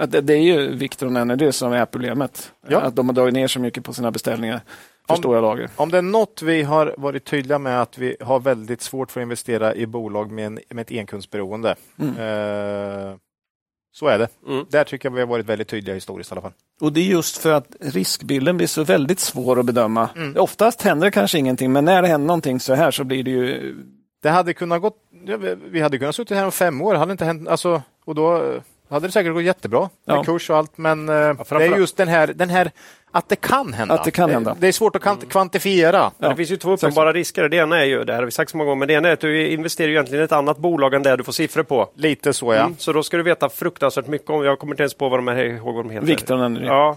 att 0.00 0.10
det, 0.10 0.20
det 0.20 0.34
är 0.34 0.42
ju 0.42 0.74
Victron 0.74 1.16
Energy 1.16 1.52
som 1.52 1.72
är 1.72 1.86
problemet. 1.86 2.52
Ja. 2.68 2.80
Att 2.80 2.96
de 2.96 3.08
har 3.08 3.14
dragit 3.14 3.34
ner 3.34 3.48
så 3.48 3.60
mycket 3.60 3.84
på 3.84 3.92
sina 3.92 4.10
beställningar 4.10 4.60
för 5.06 5.14
om, 5.14 5.18
stora 5.18 5.40
lager. 5.40 5.70
Om 5.76 5.90
det 5.90 5.98
är 5.98 6.02
något 6.02 6.42
vi 6.42 6.62
har 6.62 6.94
varit 6.96 7.24
tydliga 7.24 7.58
med 7.58 7.82
att 7.82 7.98
vi 7.98 8.16
har 8.20 8.40
väldigt 8.40 8.82
svårt 8.82 9.10
för 9.10 9.20
att 9.20 9.22
investera 9.22 9.74
i 9.74 9.86
bolag 9.86 10.30
med, 10.30 10.46
en, 10.46 10.58
med 10.70 10.82
ett 10.82 10.90
enkundsberoende. 10.92 11.74
Mm. 11.98 12.10
Eh, 12.10 13.16
så 13.92 14.06
är 14.06 14.18
det. 14.18 14.28
Mm. 14.48 14.66
Där 14.70 14.84
tycker 14.84 15.08
jag 15.08 15.14
vi 15.14 15.20
har 15.20 15.26
varit 15.26 15.46
väldigt 15.46 15.68
tydliga 15.68 15.94
historiskt 15.94 16.30
i 16.30 16.34
alla 16.34 16.42
fall. 16.42 16.52
Och 16.80 16.92
det 16.92 17.00
är 17.00 17.04
just 17.04 17.38
för 17.38 17.52
att 17.52 17.76
riskbilden 17.80 18.56
blir 18.56 18.66
så 18.66 18.84
väldigt 18.84 19.20
svår 19.20 19.60
att 19.60 19.66
bedöma. 19.66 20.08
Mm. 20.16 20.36
Oftast 20.36 20.82
händer 20.82 21.06
det 21.06 21.10
kanske 21.10 21.38
ingenting, 21.38 21.72
men 21.72 21.84
när 21.84 22.02
det 22.02 22.08
händer 22.08 22.26
någonting 22.26 22.60
så 22.60 22.74
här 22.74 22.90
så 22.90 23.04
blir 23.04 23.22
det 23.22 23.30
ju... 23.30 23.76
Det 24.22 24.30
hade 24.30 24.54
kunnat 24.54 24.82
gått... 24.82 24.96
Vi 25.64 25.80
hade 25.80 25.98
kunnat 25.98 26.16
sitta 26.16 26.34
här 26.34 26.44
om 26.44 26.52
fem 26.52 26.82
år, 26.82 26.94
hade 26.94 27.12
inte 27.12 27.24
hänt... 27.24 27.48
Alltså, 27.48 27.82
och 28.04 28.14
då 28.14 28.60
hade 28.94 29.08
det 29.08 29.12
säkert 29.12 29.32
gått 29.34 29.42
jättebra 29.42 29.88
med 30.06 30.16
ja. 30.16 30.24
kurs 30.24 30.50
och 30.50 30.56
allt, 30.56 30.78
men 30.78 31.08
eh, 31.08 31.14
ja, 31.14 31.34
det 31.48 31.54
är 31.54 31.76
just 31.76 31.96
den 31.96 32.08
här, 32.08 32.26
den 32.26 32.50
här 32.50 32.70
att 33.12 33.28
det 33.28 33.36
kan 33.36 33.72
hända. 33.72 33.94
Att 33.94 34.04
det, 34.04 34.10
kan 34.10 34.30
hända. 34.30 34.56
det 34.60 34.68
är 34.68 34.72
svårt 34.72 34.96
att 34.96 35.06
mm. 35.06 35.18
kvantifiera. 35.20 36.10
Ja. 36.18 36.28
Det 36.28 36.36
finns 36.36 36.50
ju 36.50 36.56
två 36.56 36.72
uppenbara 36.72 37.12
risker. 37.12 37.48
Det 37.48 37.56
ena 37.56 37.80
är 37.80 37.84
ju, 37.84 38.04
det 38.04 38.12
här 38.12 38.18
har 38.18 38.26
vi 38.26 38.30
sagt 38.30 38.50
så 38.50 38.56
många 38.56 38.68
gånger, 38.68 38.78
men 38.78 38.88
det 38.88 38.94
ena 38.94 39.08
är 39.08 39.12
att 39.12 39.20
du 39.20 39.48
investerar 39.48 39.88
ju 39.88 39.94
egentligen 39.94 40.22
i 40.22 40.24
ett 40.24 40.32
annat 40.32 40.58
bolag 40.58 40.94
än 40.94 41.02
det 41.02 41.16
du 41.16 41.24
får 41.24 41.32
siffror 41.32 41.62
på. 41.62 41.88
Lite 41.94 42.32
så 42.32 42.54
ja. 42.54 42.60
Mm. 42.60 42.76
Så 42.78 42.92
då 42.92 43.02
ska 43.02 43.16
du 43.16 43.22
veta 43.22 43.48
fruktansvärt 43.48 44.06
mycket 44.06 44.30
om, 44.30 44.44
jag 44.44 44.58
kommer 44.58 44.72
inte 44.72 44.82
ens 44.82 44.94
på 44.94 45.08
vad 45.08 45.18
de, 45.18 45.28
här, 45.28 45.44
ihåg 45.44 45.74
vad 45.74 45.84
de 45.84 45.90
heter. 45.90 46.06
Viktorn 46.06 46.56
Ja. 46.64 46.96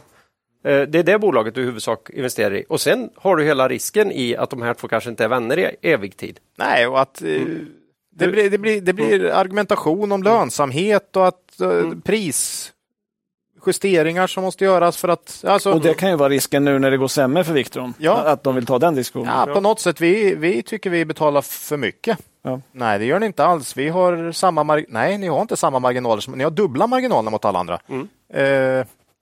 Eh, 0.66 0.82
det 0.82 1.00
är 1.00 1.04
det 1.04 1.20
bolaget 1.20 1.56
du 1.56 1.62
i 1.62 1.66
huvudsak 1.66 2.10
investerar 2.10 2.56
i. 2.56 2.66
Och 2.70 2.82
sen 2.82 3.10
har 3.16 3.36
du 3.36 3.44
hela 3.44 3.68
risken 3.68 4.12
i 4.12 4.36
att 4.36 4.50
de 4.50 4.62
här 4.62 4.74
två 4.74 4.88
kanske 4.88 5.10
inte 5.10 5.24
är 5.24 5.28
vänner 5.28 5.60
i 5.60 5.76
evig 5.82 6.18
tid. 6.18 6.40
Nej, 6.58 6.88
och 6.88 7.02
att 7.02 7.22
mm 7.22 7.68
det 8.16 8.28
blir, 8.28 8.50
det 8.50 8.58
blir, 8.58 8.82
det 8.82 8.94
blir 8.94 9.26
argumentation 9.26 10.12
om 10.12 10.24
lönsamhet 10.24 11.16
och 11.16 11.28
att 11.28 11.56
uh, 11.62 11.70
mm. 11.70 12.02
prisjusteringar 12.02 14.28
som 14.28 14.44
måste 14.44 14.66
göras 14.66 14.98
för 14.98 15.08
att... 15.08 15.44
Alltså, 15.48 15.72
och 15.72 15.82
det 15.82 15.94
kan 15.94 16.10
ju 16.10 16.16
vara 16.16 16.30
risken 16.30 16.66
nu 16.66 16.80
när 16.80 16.92
det 16.92 16.98
går 16.98 17.08
sämre 17.08 17.44
för 17.44 17.54
Victron, 17.54 17.94
ja. 17.98 18.14
att 18.14 18.44
de 18.44 18.56
vill 18.56 18.66
ta 18.66 18.80
den 18.80 18.96
diskussionen. 18.96 19.48
Ja, 19.48 19.54
på 19.54 19.62
något 19.62 19.80
sätt, 19.80 20.02
vi, 20.02 20.36
vi 20.36 20.64
tycker 20.64 20.90
vi 20.90 21.06
betalar 21.06 21.42
för 21.42 21.78
mycket. 21.78 22.18
Ja. 22.44 22.62
Nej, 22.72 23.00
det 23.00 23.06
gör 23.06 23.20
ni 23.20 23.26
inte 23.26 23.46
alls. 23.46 23.78
Vi 23.78 23.90
har 23.90 24.32
samma 24.32 24.84
Nej, 24.88 25.18
ni 25.18 25.28
har 25.28 25.42
inte 25.42 25.58
samma 25.58 25.80
marginaler. 25.80 26.36
Ni 26.36 26.44
har 26.44 26.52
dubbla 26.52 26.88
marginaler 26.88 27.32
mot 27.32 27.46
alla 27.46 27.60
andra. 27.60 27.80
Mm. 27.90 28.02
Uh, 28.02 28.08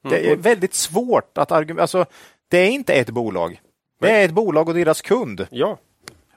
det 0.10 0.32
är 0.32 0.36
väldigt 0.36 0.74
svårt 0.74 1.38
att 1.38 1.52
argumentera. 1.52 1.82
Alltså, 1.82 2.06
det 2.50 2.58
är 2.58 2.70
inte 2.70 2.94
ett 2.94 3.10
bolag. 3.10 3.62
Det 4.02 4.12
är 4.12 4.26
ett 4.26 4.32
bolag 4.32 4.70
och 4.70 4.76
deras 4.76 5.02
kund. 5.02 5.48
Ja. 5.50 5.78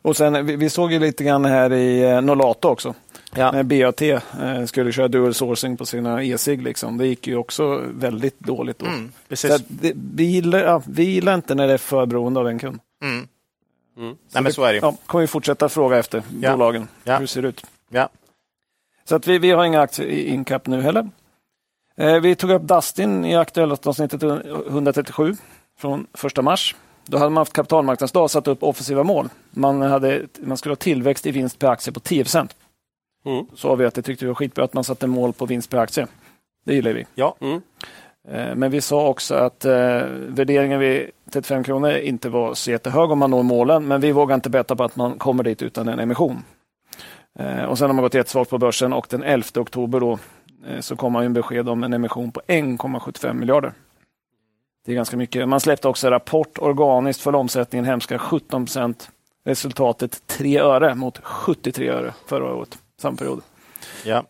Och 0.05 0.17
sen, 0.17 0.47
vi, 0.47 0.57
vi 0.57 0.71
såg 0.71 0.93
ju 0.93 0.99
lite 0.99 1.25
grann 1.25 1.45
här 1.45 1.73
i 1.73 2.03
eh, 2.03 2.21
Nolato 2.21 2.69
också. 2.69 2.95
Ja. 3.35 3.53
När 3.53 3.63
BAT 3.63 4.03
eh, 4.03 4.65
skulle 4.67 4.93
köra 4.93 5.09
dual 5.09 5.35
sourcing 5.35 5.77
på 5.77 5.87
sina 5.87 6.23
e-cig. 6.23 6.63
Liksom. 6.63 6.99
Det 6.99 7.07
gick 7.07 7.27
ju 7.27 7.37
också 7.37 7.83
väldigt 7.87 8.41
dåligt. 8.41 8.79
Då. 8.79 8.87
Mm, 8.87 9.13
precis. 9.29 9.63
Det, 9.69 9.93
vi, 10.15 10.25
gillar, 10.25 10.59
ja, 10.59 10.83
vi 10.87 11.05
gillar 11.05 11.35
inte 11.35 11.55
när 11.55 11.67
det 11.67 11.73
är 11.73 11.79
för 11.79 12.07
beroende 12.07 12.41
av 12.41 12.49
en 12.49 12.59
kund. 12.59 12.81
Mm. 13.03 13.29
Mm. 13.97 14.17
Nej, 14.33 14.43
men 14.43 14.53
så 14.53 14.65
är 14.65 14.73
det. 14.73 14.79
Ja, 14.79 14.95
kommer 15.07 15.23
vi 15.23 15.27
fortsätta 15.27 15.69
fråga 15.69 15.99
efter 15.99 16.23
ja. 16.41 16.53
bolagen, 16.53 16.89
ja. 17.05 17.13
hur 17.13 17.21
det 17.21 17.27
ser 17.27 17.45
ut. 17.45 17.67
Ja. 17.89 18.09
Så 19.05 19.17
att 19.17 19.27
vi, 19.27 19.39
vi 19.39 19.51
har 19.51 19.65
inga 19.65 19.81
aktier 19.81 20.07
i 20.07 20.29
Incap 20.29 20.67
nu 20.67 20.83
heller. 20.83 21.11
Eh, 21.97 22.21
vi 22.21 22.35
tog 22.35 22.51
upp 22.51 22.63
Dustin 22.63 23.25
i 23.25 23.37
aktuellt 23.37 23.87
avsnittet 23.87 24.23
137 24.23 25.37
från 25.79 26.07
1 26.25 26.45
mars. 26.45 26.75
Då 27.07 27.19
hade 27.19 27.31
man 27.31 27.41
haft 27.41 27.53
kapitalmarknadsdag 27.53 28.23
och 28.23 28.31
satt 28.31 28.49
upp 28.49 28.63
offensiva 28.63 29.03
mål. 29.03 29.29
Man, 29.51 29.83
hade, 29.83 30.27
man 30.41 30.57
skulle 30.57 30.71
ha 30.71 30.77
tillväxt 30.77 31.27
i 31.27 31.31
vinst 31.31 31.59
per 31.59 31.69
aktie 31.69 31.93
på 31.93 32.01
10 32.01 32.25
procent. 32.25 32.57
Mm. 33.27 33.47
Så 33.55 33.69
har 33.69 33.77
vi 33.77 33.85
att 33.85 33.95
det 33.95 34.03
tyckte 34.03 34.25
vi 34.25 34.29
var 34.29 34.35
skitbra 34.35 34.65
att 34.65 34.75
man 34.75 34.85
satte 34.85 35.07
mål 35.07 35.33
på 35.33 35.47
vinst 35.47 35.71
per 35.71 35.79
aktie. 35.79 36.07
Det 36.67 36.75
gillar 36.75 36.93
vi. 36.93 37.07
Ja. 37.15 37.37
Mm. 37.41 37.63
Eh, 38.29 38.55
men 38.55 38.71
vi 38.71 38.81
sa 38.81 39.09
också 39.09 39.35
att 39.35 39.65
eh, 39.65 40.03
värderingen 40.29 40.81
vid 40.81 41.11
35 41.31 41.65
kronor 41.65 41.91
inte 41.91 42.29
var 42.29 42.55
så 42.55 42.71
jättehög 42.71 43.11
om 43.11 43.19
man 43.19 43.31
når 43.31 43.43
målen, 43.43 43.87
men 43.87 44.01
vi 44.01 44.13
vågar 44.13 44.35
inte 44.35 44.51
betta 44.51 44.77
på 44.77 44.85
att 44.85 44.97
man 44.97 45.19
kommer 45.19 45.43
dit 45.45 45.63
utan 45.63 45.89
en 45.89 45.99
emission. 45.99 46.43
Eh, 47.39 47.65
och 47.65 47.79
sen 47.79 47.87
har 47.87 47.95
man 47.95 48.03
gått 48.03 48.15
jättesvagt 48.15 48.51
på 48.51 48.59
börsen 48.59 48.93
och 48.93 49.07
den 49.11 49.23
11 49.23 49.47
oktober 49.57 50.01
då, 50.01 50.19
eh, 50.69 50.81
så 50.81 50.97
kom 50.97 51.13
man 51.13 51.25
en 51.25 51.33
besked 51.33 51.69
om 51.69 51.85
en 51.85 51.93
emission 51.93 52.33
på 52.33 52.41
1,75 52.47 53.35
miljarder. 53.35 53.73
Det 54.85 54.93
är 54.93 54.97
ganska 54.97 55.17
mycket. 55.17 55.49
Man 55.49 55.61
släppte 55.61 55.89
också 55.89 56.11
rapport 56.11 56.59
organiskt 56.59 57.21
för 57.21 57.35
omsättningen 57.35 57.85
hemska 57.85 58.19
17 58.19 58.65
procent. 58.65 59.11
Resultatet 59.45 60.23
3 60.27 60.59
öre 60.59 60.95
mot 60.95 61.19
73 61.19 61.89
öre 61.89 62.15
förra 62.27 62.55
året, 62.55 62.79
samma 62.99 63.17
period. 63.17 63.43
Ja. 64.05 64.25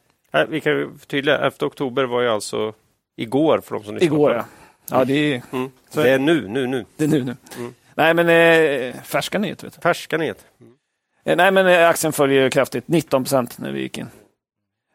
Vi 0.49 0.61
kan 0.61 0.99
förtydliga, 0.99 1.39
11 1.39 1.51
oktober 1.61 2.05
var 2.05 2.21
ju 2.21 2.29
alltså 2.29 2.73
igår 3.17 3.61
för 3.65 3.75
de 3.75 3.85
som 3.85 3.97
Igår 3.97 4.33
ja. 4.33 4.45
ja 4.91 5.05
det, 5.05 5.15
är, 5.15 5.43
mm. 5.53 5.71
det 5.93 6.11
är 6.11 6.19
nu, 6.19 6.49
nu, 6.49 6.67
nu. 6.67 6.85
Det 6.97 7.05
är 7.05 7.09
nu, 7.09 7.25
nu. 7.25 7.37
Mm. 7.59 7.75
Nej 7.95 8.15
men 8.15 8.29
eh, 8.29 9.03
färska 9.03 9.39
nyheter. 9.39 9.71
Färska 9.83 10.17
nyheter. 10.17 10.45
Mm. 10.61 11.39
Nej 11.39 11.51
men 11.51 11.67
eh, 11.67 11.89
aktien 11.89 12.13
följer 12.13 12.51
kraftigt, 12.51 12.89
19 12.89 13.25
procent 13.25 13.59
när 13.59 13.73
vi 13.73 13.81
gick 13.81 13.99
in. 13.99 14.09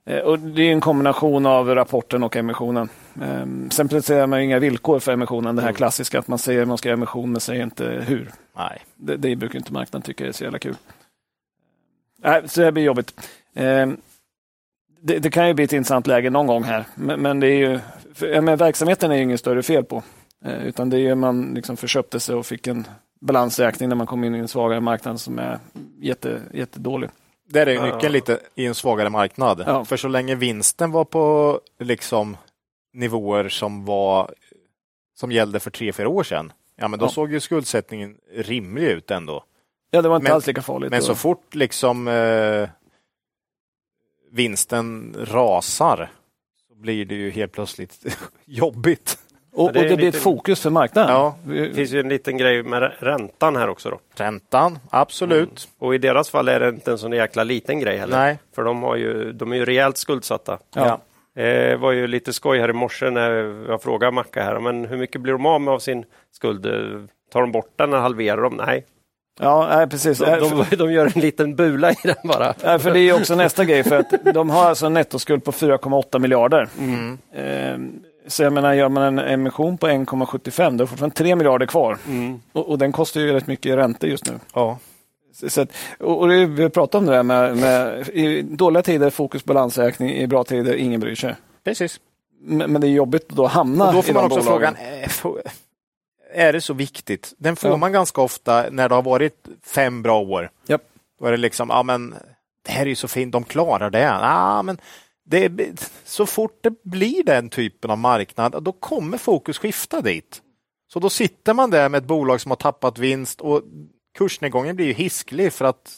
Eh, 0.09 0.19
och 0.19 0.39
det 0.39 0.61
är 0.61 0.71
en 0.71 0.81
kombination 0.81 1.45
av 1.45 1.75
rapporten 1.75 2.23
och 2.23 2.35
emissionen. 2.35 2.89
Ehm, 3.21 3.71
sen 3.71 3.87
preciserar 3.87 4.27
man 4.27 4.41
inga 4.41 4.59
villkor 4.59 4.99
för 4.99 5.11
emissionen. 5.11 5.55
Det 5.55 5.61
här 5.61 5.69
mm. 5.69 5.75
klassiska 5.77 6.19
att 6.19 6.27
man 6.27 6.39
säger 6.39 6.61
att 6.61 6.67
man 6.67 6.77
ska 6.77 6.89
göra 6.89 6.97
emission 6.97 7.31
men 7.31 7.41
säger 7.41 7.63
inte 7.63 7.85
hur. 8.07 8.31
Nej. 8.57 8.81
Det, 8.95 9.17
det 9.17 9.35
brukar 9.35 9.59
inte 9.59 9.73
marknaden 9.73 10.01
tycka 10.01 10.27
är 10.27 10.31
så 10.31 10.43
jävla 10.43 10.59
kul. 10.59 10.75
Nej, 12.23 12.41
så 12.45 12.61
det 12.61 12.71
blir 12.71 12.83
jobbigt. 12.83 13.29
Ehm, 13.55 13.97
det, 15.01 15.19
det, 15.19 15.29
kan 15.29 15.47
ju 15.47 15.53
bli 15.53 15.65
ett 15.65 15.73
intressant 15.73 16.07
läge 16.07 16.29
någon 16.29 16.47
gång 16.47 16.63
här, 16.63 16.85
men, 16.95 17.21
men 17.21 17.39
det 17.39 17.47
är 17.47 17.69
ju, 17.69 17.79
för, 18.13 18.41
men 18.41 18.57
verksamheten 18.57 19.11
är 19.11 19.15
ju 19.15 19.21
inget 19.21 19.39
större 19.39 19.63
fel 19.63 19.83
på. 19.83 20.03
Eh, 20.45 20.67
utan 20.67 20.89
det 20.89 20.97
är 20.97 21.01
ju 21.01 21.15
man 21.15 21.53
liksom 21.53 21.77
förköpte 21.77 22.19
sig 22.19 22.35
och 22.35 22.45
fick 22.45 22.67
en 22.67 22.87
balansräkning 23.21 23.89
när 23.89 23.95
man 23.95 24.07
kommer 24.07 24.27
in 24.27 24.35
i 24.35 24.39
en 24.39 24.47
svagare 24.47 24.81
marknad 24.81 25.19
som 25.19 25.39
är 25.39 25.59
jätte, 25.99 26.41
jättedålig. 26.53 27.09
Där 27.51 27.67
är 27.67 27.81
nyckeln 27.93 28.13
lite 28.13 28.39
i 28.55 28.65
en 28.65 28.75
svagare 28.75 29.09
marknad. 29.09 29.63
Ja. 29.67 29.85
För 29.85 29.97
så 29.97 30.07
länge 30.07 30.35
vinsten 30.35 30.91
var 30.91 31.05
på 31.05 31.59
liksom 31.79 32.37
nivåer 32.93 33.49
som 33.49 33.85
var 33.85 34.33
som 35.15 35.31
gällde 35.31 35.59
för 35.59 35.71
tre, 35.71 35.91
fyra 35.93 36.09
år 36.09 36.23
sedan, 36.23 36.51
ja 36.75 36.87
men 36.87 36.99
då 36.99 37.05
Ja. 37.05 37.09
såg 37.09 37.31
ju 37.31 37.39
skuldsättningen 37.39 38.17
rimlig 38.33 38.83
ut 38.87 39.11
ändå. 39.11 39.43
Ja, 39.91 40.01
det 40.01 40.09
var 40.09 40.15
inte 40.15 40.23
Men- 40.23 40.33
alls 40.33 40.47
lika 40.47 40.61
farligt. 40.61 40.91
Men 40.91 41.01
så 41.01 41.11
Och- 41.11 41.17
fort 41.17 41.55
liksom 41.55 42.07
eh, 42.07 42.69
vinsten 44.31 45.15
rasar 45.19 46.11
så 46.67 46.75
blir 46.75 47.05
det 47.05 47.15
ju 47.15 47.29
helt 47.29 47.51
plötsligt 47.51 48.17
jobbigt. 48.45 49.17
Och, 49.53 49.65
och 49.65 49.73
det 49.73 49.95
blir 49.97 50.07
ett 50.09 50.15
fokus 50.23 50.61
för 50.61 50.69
marknaden. 50.69 51.11
Ja. 51.15 51.35
Det 51.43 51.73
finns 51.73 51.91
ju 51.91 51.99
en 51.99 52.09
liten 52.09 52.37
grej 52.37 52.63
med 52.63 52.81
rä- 52.83 52.93
räntan 52.99 53.55
här 53.55 53.69
också. 53.69 53.89
Då. 53.89 53.99
Räntan, 54.15 54.79
absolut. 54.89 55.67
Och 55.79 55.95
i 55.95 55.97
deras 55.97 56.29
fall 56.29 56.47
är 56.47 56.59
det 56.59 56.69
inte 56.69 56.91
en 56.91 56.97
sån 56.97 57.11
jäkla 57.11 57.43
liten 57.43 57.79
grej 57.79 57.97
heller. 57.97 58.17
Nej. 58.17 58.39
För 58.55 58.63
de, 58.63 58.83
har 58.83 58.95
ju, 58.95 59.31
de 59.31 59.51
är 59.51 59.55
ju 59.55 59.65
rejält 59.65 59.97
skuldsatta. 59.97 60.57
Ja. 60.75 60.99
Det 61.35 61.75
var 61.75 61.91
ju 61.91 62.07
lite 62.07 62.33
skoj 62.33 62.59
här 62.59 62.69
i 62.69 62.73
morse 62.73 63.09
när 63.09 63.31
jag 63.69 63.81
frågade 63.81 64.11
Macka 64.11 64.43
här, 64.43 64.59
men 64.59 64.85
hur 64.85 64.97
mycket 64.97 65.21
blir 65.21 65.33
de 65.33 65.45
av 65.45 65.61
med 65.61 65.73
av 65.73 65.79
sin 65.79 66.05
skuld? 66.31 66.65
Eh, 66.65 66.73
Tar 67.33 67.41
de 67.41 67.51
bort 67.51 67.71
den 67.75 67.89
eller 67.89 68.01
halverar 68.01 68.41
de? 68.41 68.53
Nej, 68.55 68.85
Ja, 69.41 69.67
nej, 69.75 69.87
precis. 69.89 70.17
de, 70.17 70.25
de, 70.69 70.75
de 70.77 70.91
gör 70.93 71.05
en 71.15 71.21
liten 71.21 71.55
bula 71.55 71.91
i 71.91 71.95
den 72.03 72.15
bara. 72.23 72.53
nej, 72.63 72.79
för 72.79 72.91
det 72.93 72.99
är 72.99 73.01
ju 73.01 73.13
också 73.13 73.35
nästa 73.35 73.65
grej, 73.65 73.83
för 73.83 73.95
att 73.99 74.33
de 74.33 74.49
har 74.49 74.65
alltså 74.65 74.85
en 74.85 74.93
nettoskuld 74.93 75.43
på 75.43 75.51
4,8 75.51 76.19
miljarder. 76.19 76.67
Mm. 76.79 77.17
Ehm, 77.35 77.99
Så 78.27 78.43
jag 78.43 78.53
menar, 78.53 78.73
gör 78.73 78.89
man 78.89 79.03
en 79.03 79.19
emission 79.19 79.77
på 79.77 79.87
1,75, 79.87 80.77
då 80.77 80.83
är 80.83 80.87
fortfarande 80.87 81.15
3 81.15 81.35
miljarder 81.35 81.65
kvar. 81.65 81.97
Och, 82.51 82.69
och 82.69 82.77
den 82.77 82.91
kostar 82.91 83.21
ju 83.21 83.33
rätt 83.33 83.47
mycket 83.47 83.65
i 83.65 83.75
räntor 83.75 84.09
just 84.09 84.25
nu. 84.25 84.39
Ja. 84.53 84.79
Så, 85.33 85.49
så 85.49 85.61
att, 85.61 85.69
och, 85.99 86.21
och 86.21 86.31
vi 86.31 86.69
pratat 86.69 86.95
om 86.95 87.05
det 87.05 87.15
här 87.15 87.23
med, 87.23 87.57
med 87.57 88.07
i 88.09 88.41
dåliga 88.41 88.83
tider 88.83 89.09
fokus 89.09 89.45
balansräkning, 89.45 90.09
i 90.15 90.27
bra 90.27 90.43
tider 90.43 90.73
ingen 90.75 90.99
bryr 90.99 91.15
sig. 91.15 91.35
Precis. 91.63 91.99
Men, 92.41 92.71
men 92.71 92.81
det 92.81 92.87
är 92.87 92.91
jobbigt 92.91 93.25
att 93.29 93.35
då 93.35 93.47
hamna 93.47 93.87
Och 93.87 93.93
då 93.93 93.99
i 93.99 94.03
får 94.03 94.13
man 94.13 94.29
de 94.29 94.37
också 94.37 94.49
bolagen. 94.51 94.75
frågan, 95.09 95.41
eh, 95.45 95.51
är 96.47 96.53
det 96.53 96.61
så 96.61 96.73
viktigt? 96.73 97.33
Den 97.37 97.55
får 97.55 97.69
Ja. 97.69 97.77
man 97.77 97.91
ganska 97.91 98.21
ofta 98.21 98.65
när 98.71 98.89
det 98.89 98.95
har 98.95 99.01
varit 99.01 99.47
fem 99.65 100.01
bra 100.01 100.19
år. 100.19 100.49
Japp. 100.67 100.81
Då 101.19 101.25
är 101.25 101.31
det 101.31 101.37
liksom, 101.37 101.69
ja 101.69 101.83
men 101.83 102.15
det 102.65 102.71
här 102.71 102.81
är 102.81 102.85
ju 102.89 102.95
så 102.95 103.07
fint, 103.07 103.31
de 103.31 103.43
klarar 103.43 103.89
det. 103.89 103.99
Ja, 104.01 104.61
men 104.63 104.77
det 105.29 105.45
är, 105.45 105.73
så 106.03 106.25
fort 106.25 106.59
det 106.61 106.83
blir 106.83 107.23
den 107.23 107.49
typen 107.49 107.91
av 107.91 107.97
marknad, 107.97 108.63
då 108.63 108.71
kommer 108.71 109.17
fokus 109.17 109.57
skifta 109.57 110.01
dit. 110.01 110.41
Så 110.93 110.99
då 110.99 111.09
sitter 111.09 111.53
man 111.53 111.69
där 111.69 111.89
med 111.89 111.97
ett 111.97 112.07
bolag 112.07 112.41
som 112.41 112.51
har 112.51 112.55
tappat 112.55 112.97
vinst 112.97 113.41
och 113.41 113.61
kursnedgången 114.17 114.75
blir 114.75 114.85
ju 114.85 114.93
hisklig 114.93 115.53
för 115.53 115.65
att 115.65 115.93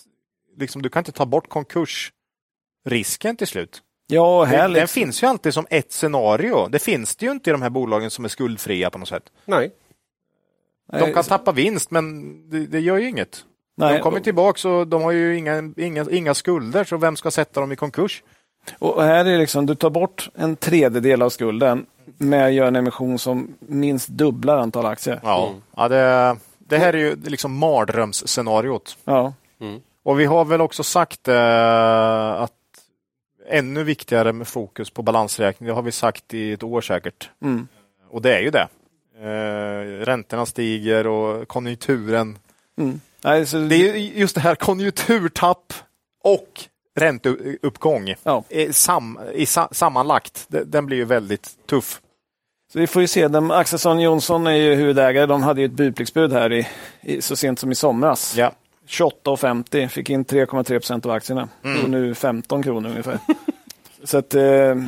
liksom, 0.57 0.81
du 0.81 0.89
kan 0.89 0.99
inte 0.99 1.11
ta 1.11 1.25
bort 1.25 1.49
konkursrisken 1.49 3.35
till 3.37 3.47
slut. 3.47 3.81
Ja, 4.07 4.43
här 4.43 4.57
Den, 4.57 4.61
den 4.61 4.81
liksom. 4.81 5.01
finns 5.01 5.23
ju 5.23 5.27
alltid 5.27 5.53
som 5.53 5.67
ett 5.69 5.91
scenario. 5.91 6.67
Det 6.67 6.79
finns 6.79 7.15
det 7.15 7.25
ju 7.25 7.31
inte 7.31 7.49
i 7.49 7.53
de 7.53 7.61
här 7.61 7.69
bolagen 7.69 8.11
som 8.11 8.25
är 8.25 8.29
skuldfria 8.29 8.89
på 8.89 8.97
något 8.97 9.09
sätt. 9.09 9.31
Nej. 9.45 9.71
De 10.91 11.13
kan 11.13 11.23
tappa 11.23 11.51
vinst, 11.51 11.91
men 11.91 12.49
det, 12.49 12.65
det 12.65 12.79
gör 12.79 12.97
ju 12.97 13.09
inget. 13.09 13.45
Nej, 13.77 13.93
de 13.93 14.01
kommer 14.01 14.19
tillbaka 14.19 14.69
och 14.69 14.87
de 14.87 15.01
har 15.01 15.11
ju 15.11 15.37
inga, 15.37 15.73
inga, 15.77 16.05
inga 16.11 16.33
skulder, 16.33 16.83
så 16.83 16.97
vem 16.97 17.15
ska 17.15 17.31
sätta 17.31 17.59
dem 17.59 17.71
i 17.71 17.75
konkurs? 17.75 18.23
Och 18.79 19.03
här 19.03 19.25
är 19.25 19.37
liksom, 19.37 19.65
du 19.65 19.75
tar 19.75 19.89
bort 19.89 20.29
en 20.35 20.55
tredjedel 20.55 21.21
av 21.21 21.29
skulden 21.29 21.85
med 22.17 22.45
att 22.45 22.53
göra 22.53 22.67
en 22.67 22.75
emission 22.75 23.19
som 23.19 23.53
minst 23.59 24.07
dubblar 24.07 24.57
antal 24.57 24.85
aktier. 24.85 25.19
Ja, 25.23 25.53
ja 25.75 25.87
det, 25.87 26.37
det 26.57 26.77
här 26.77 26.93
är 26.93 26.97
ju 26.97 27.15
liksom 27.15 27.57
mardrömsscenariot. 27.57 28.97
Ja. 29.03 29.33
Och 30.03 30.19
vi 30.19 30.25
har 30.25 30.45
väl 30.45 30.61
också 30.61 30.83
sagt 30.83 31.27
eh, 31.27 32.31
att 32.31 32.51
ännu 33.49 33.83
viktigare 33.83 34.33
med 34.33 34.47
fokus 34.47 34.89
på 34.89 35.01
balansräkning, 35.01 35.67
det 35.67 35.73
har 35.73 35.81
vi 35.81 35.91
sagt 35.91 36.33
i 36.33 36.51
ett 36.51 36.63
år 36.63 36.81
säkert. 36.81 37.29
Mm. 37.41 37.67
Och 38.09 38.21
det 38.21 38.35
är 38.35 38.41
ju 38.41 38.49
det. 38.49 38.67
Eh, 39.19 40.05
räntorna 40.05 40.45
stiger 40.45 41.07
och 41.07 41.47
konjunkturen 41.47 42.37
Mm. 42.77 43.01
Nej, 43.23 43.45
så, 43.45 43.57
Det 43.57 43.89
är 43.89 43.95
ju 43.95 44.19
just 44.19 44.35
det 44.35 44.41
här 44.41 44.55
konjunkturtapp 44.55 45.73
och 46.23 46.61
ränteuppgång 46.95 48.13
ja. 48.23 48.43
i 48.49 48.73
sam, 48.73 49.19
i 49.33 49.45
sa, 49.45 49.69
sammanlagt. 49.71 50.45
Den 50.47 50.85
blir 50.85 50.97
ju 50.97 51.05
väldigt 51.05 51.49
tuff. 51.69 52.01
så 52.73 52.79
vi 52.79 52.87
får 52.87 53.01
ju 53.01 53.07
se. 53.07 53.27
De, 53.27 53.51
Axelsson 53.51 53.99
Jonsson 53.99 54.47
är 54.47 54.55
ju 54.55 54.75
huvudägare. 54.75 55.25
De 55.25 55.43
hade 55.43 55.61
ju 55.61 55.65
ett 55.65 55.71
budpliktsbud 55.71 56.33
här 56.33 56.53
i, 56.53 56.67
i, 57.01 57.21
så 57.21 57.35
sent 57.35 57.59
som 57.59 57.71
i 57.71 57.75
somras. 57.75 58.35
Ja. 58.37 58.51
28,50 58.87 59.87
fick 59.87 60.09
in 60.09 60.25
3,3 60.25 60.63
procent 60.63 61.05
av 61.05 61.11
aktierna. 61.11 61.49
Mm. 61.63 61.83
Och 61.83 61.89
nu 61.89 62.15
15 62.15 62.63
kronor 62.63 62.89
ungefär. 62.89 63.19
så 64.03 64.17
att, 64.17 64.35
eh, 64.35 64.43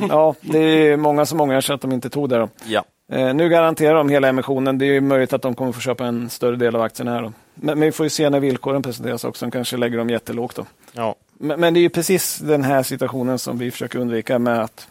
ja, 0.08 0.34
det 0.40 0.58
är 0.58 0.96
många 0.96 1.26
som 1.26 1.40
ångrar 1.40 1.60
sig 1.60 1.74
att 1.74 1.80
de 1.80 1.92
inte 1.92 2.10
tog 2.10 2.28
det. 2.28 2.38
Då. 2.38 2.48
Ja. 2.64 2.84
Eh, 3.12 3.34
nu 3.34 3.48
garanterar 3.48 3.94
de 3.94 4.08
hela 4.08 4.28
emissionen. 4.28 4.78
Det 4.78 4.84
är 4.84 4.92
ju 4.92 5.00
möjligt 5.00 5.32
att 5.32 5.42
de 5.42 5.54
kommer 5.54 5.72
få 5.72 5.80
köpa 5.80 6.06
en 6.06 6.30
större 6.30 6.56
del 6.56 6.76
av 6.76 6.82
aktierna 6.82 7.12
här. 7.12 7.22
Då. 7.22 7.32
Men, 7.54 7.78
men 7.78 7.86
vi 7.86 7.92
får 7.92 8.06
ju 8.06 8.10
se 8.10 8.30
när 8.30 8.40
villkoren 8.40 8.82
presenteras 8.82 9.24
också. 9.24 9.44
De 9.44 9.50
kanske 9.50 9.76
lägger 9.76 9.98
dem 9.98 10.10
jättelågt. 10.10 10.56
Då. 10.56 10.66
Ja. 10.92 11.14
Men, 11.38 11.60
men 11.60 11.74
det 11.74 11.80
är 11.80 11.82
ju 11.82 11.88
precis 11.88 12.38
den 12.38 12.62
här 12.64 12.82
situationen 12.82 13.38
som 13.38 13.58
vi 13.58 13.70
försöker 13.70 13.98
undvika 13.98 14.38
med 14.38 14.60
att 14.62 14.88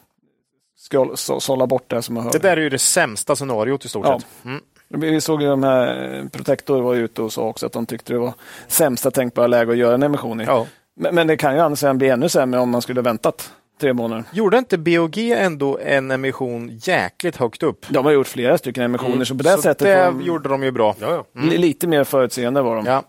sålla 1.39 1.67
bort 1.67 1.89
det 1.89 2.01
som 2.01 2.15
man 2.15 2.23
hör. 2.23 2.31
Det 2.31 2.39
där 2.39 2.57
är 2.57 2.61
ju 2.61 2.69
det 2.69 2.79
sämsta 2.79 3.35
scenariot 3.35 3.85
i 3.85 3.89
stort 3.89 4.05
Ja. 4.05 4.19
sett. 4.19 4.45
Mm. 4.45 4.61
Vi 4.89 5.21
såg 5.21 5.41
ju 5.41 5.47
de 5.47 5.63
här, 5.63 6.13
eh, 6.19 6.27
Protector 6.29 6.81
var 6.81 6.95
ute 6.95 7.21
och 7.21 7.33
sa 7.33 7.41
också 7.41 7.65
att 7.65 7.71
de 7.71 7.85
tyckte 7.85 8.13
det 8.13 8.19
var 8.19 8.33
sämsta 8.67 9.11
tänkbara 9.11 9.47
läge 9.47 9.71
att 9.71 9.77
göra 9.77 9.93
en 9.95 10.03
emission 10.03 10.41
i. 10.41 10.43
Ja. 10.43 10.67
Men, 10.95 11.15
men 11.15 11.27
det 11.27 11.37
kan 11.37 11.69
ju 11.69 11.75
sidan 11.75 11.97
bli 11.97 12.09
ännu 12.09 12.29
sämre 12.29 12.59
om 12.59 12.69
man 12.69 12.81
skulle 12.81 13.01
väntat 13.01 13.51
tre 13.81 13.93
månader. 13.93 14.23
Gjorde 14.33 14.57
inte 14.57 14.77
BOG 14.77 15.17
ändå 15.17 15.77
en 15.79 16.11
emission 16.11 16.79
jäkligt 16.83 17.35
högt 17.35 17.63
upp? 17.63 17.85
De 17.89 18.05
har 18.05 18.11
gjort 18.11 18.27
flera 18.27 18.57
stycken 18.57 18.83
emissioner, 18.83 19.25
så 19.25 19.35
på 19.37 19.43
det 19.43 19.49
Så 19.49 19.61
sättet 19.61 19.87
det 19.87 20.05
de, 20.05 20.21
gjorde 20.21 20.49
de 20.49 20.63
ju 20.63 20.71
bra. 20.71 20.95
Ja, 20.99 21.25
ja. 21.33 21.41
li- 21.41 21.57
lite 21.57 21.87
mer 21.87 22.03
förutseende 22.03 22.61
var 22.61 22.75
de. 22.75 22.85
Ja. 22.85 23.03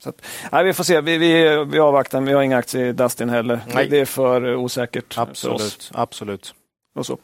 Så 0.00 0.08
att, 0.08 0.22
nej, 0.52 0.64
vi 0.64 0.72
får 0.72 0.84
se, 0.84 1.00
vi, 1.00 1.18
vi, 1.18 1.64
vi 1.64 1.78
avvaktar, 1.78 2.20
vi 2.20 2.32
har 2.32 2.42
inga 2.42 2.58
aktier 2.58 2.86
i 2.86 2.92
Dustin 2.92 3.28
heller. 3.28 3.60
Nej. 3.74 3.88
Det, 3.88 4.00
är 4.00 4.04
för 4.04 4.54
osäkert 4.54 5.14
för 5.14 5.20
oss. 5.20 5.44
Absolut. 5.44 5.90
Absolut. 5.94 6.54
Och 6.94 7.06
så. 7.06 7.18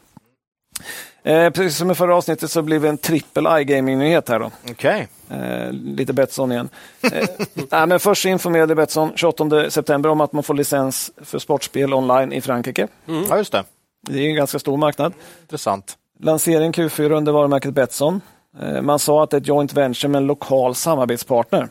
Eh, 1.23 1.49
precis 1.49 1.77
som 1.77 1.91
i 1.91 1.95
förra 1.95 2.15
avsnittet 2.15 2.51
så 2.51 2.61
blir 2.61 2.79
det 2.79 2.89
en 2.89 2.97
trippel 2.97 3.45
iGaming-nyhet 3.45 4.29
här 4.29 4.39
då. 4.39 4.51
Okej. 4.71 5.07
Eh, 5.29 5.71
lite 5.71 6.13
Betsson 6.13 6.51
igen. 6.51 6.69
Eh, 7.01 7.27
nej, 7.71 7.87
men 7.87 7.99
först 7.99 8.25
informerade 8.25 8.75
Betsson 8.75 9.11
28 9.15 9.69
september 9.69 10.09
om 10.09 10.21
att 10.21 10.33
man 10.33 10.43
får 10.43 10.53
licens 10.53 11.11
för 11.17 11.39
sportspel 11.39 11.93
online 11.93 12.33
i 12.33 12.41
Frankrike. 12.41 12.87
Ja, 13.29 13.37
just 13.37 13.51
det. 13.51 13.63
Det 14.09 14.19
är 14.19 14.29
en 14.29 14.35
ganska 14.35 14.59
stor 14.59 14.77
marknad. 14.77 15.13
Intressant. 15.41 15.97
Lansering 16.19 16.71
Q4 16.71 17.11
under 17.11 17.31
varumärket 17.31 17.73
Betsson. 17.73 18.21
Eh, 18.61 18.81
man 18.81 18.99
sa 18.99 19.23
att 19.23 19.29
det 19.29 19.37
är 19.37 19.41
ett 19.41 19.47
joint 19.47 19.73
venture 19.73 20.09
med 20.09 20.19
en 20.19 20.27
lokal 20.27 20.75
samarbetspartner 20.75 21.69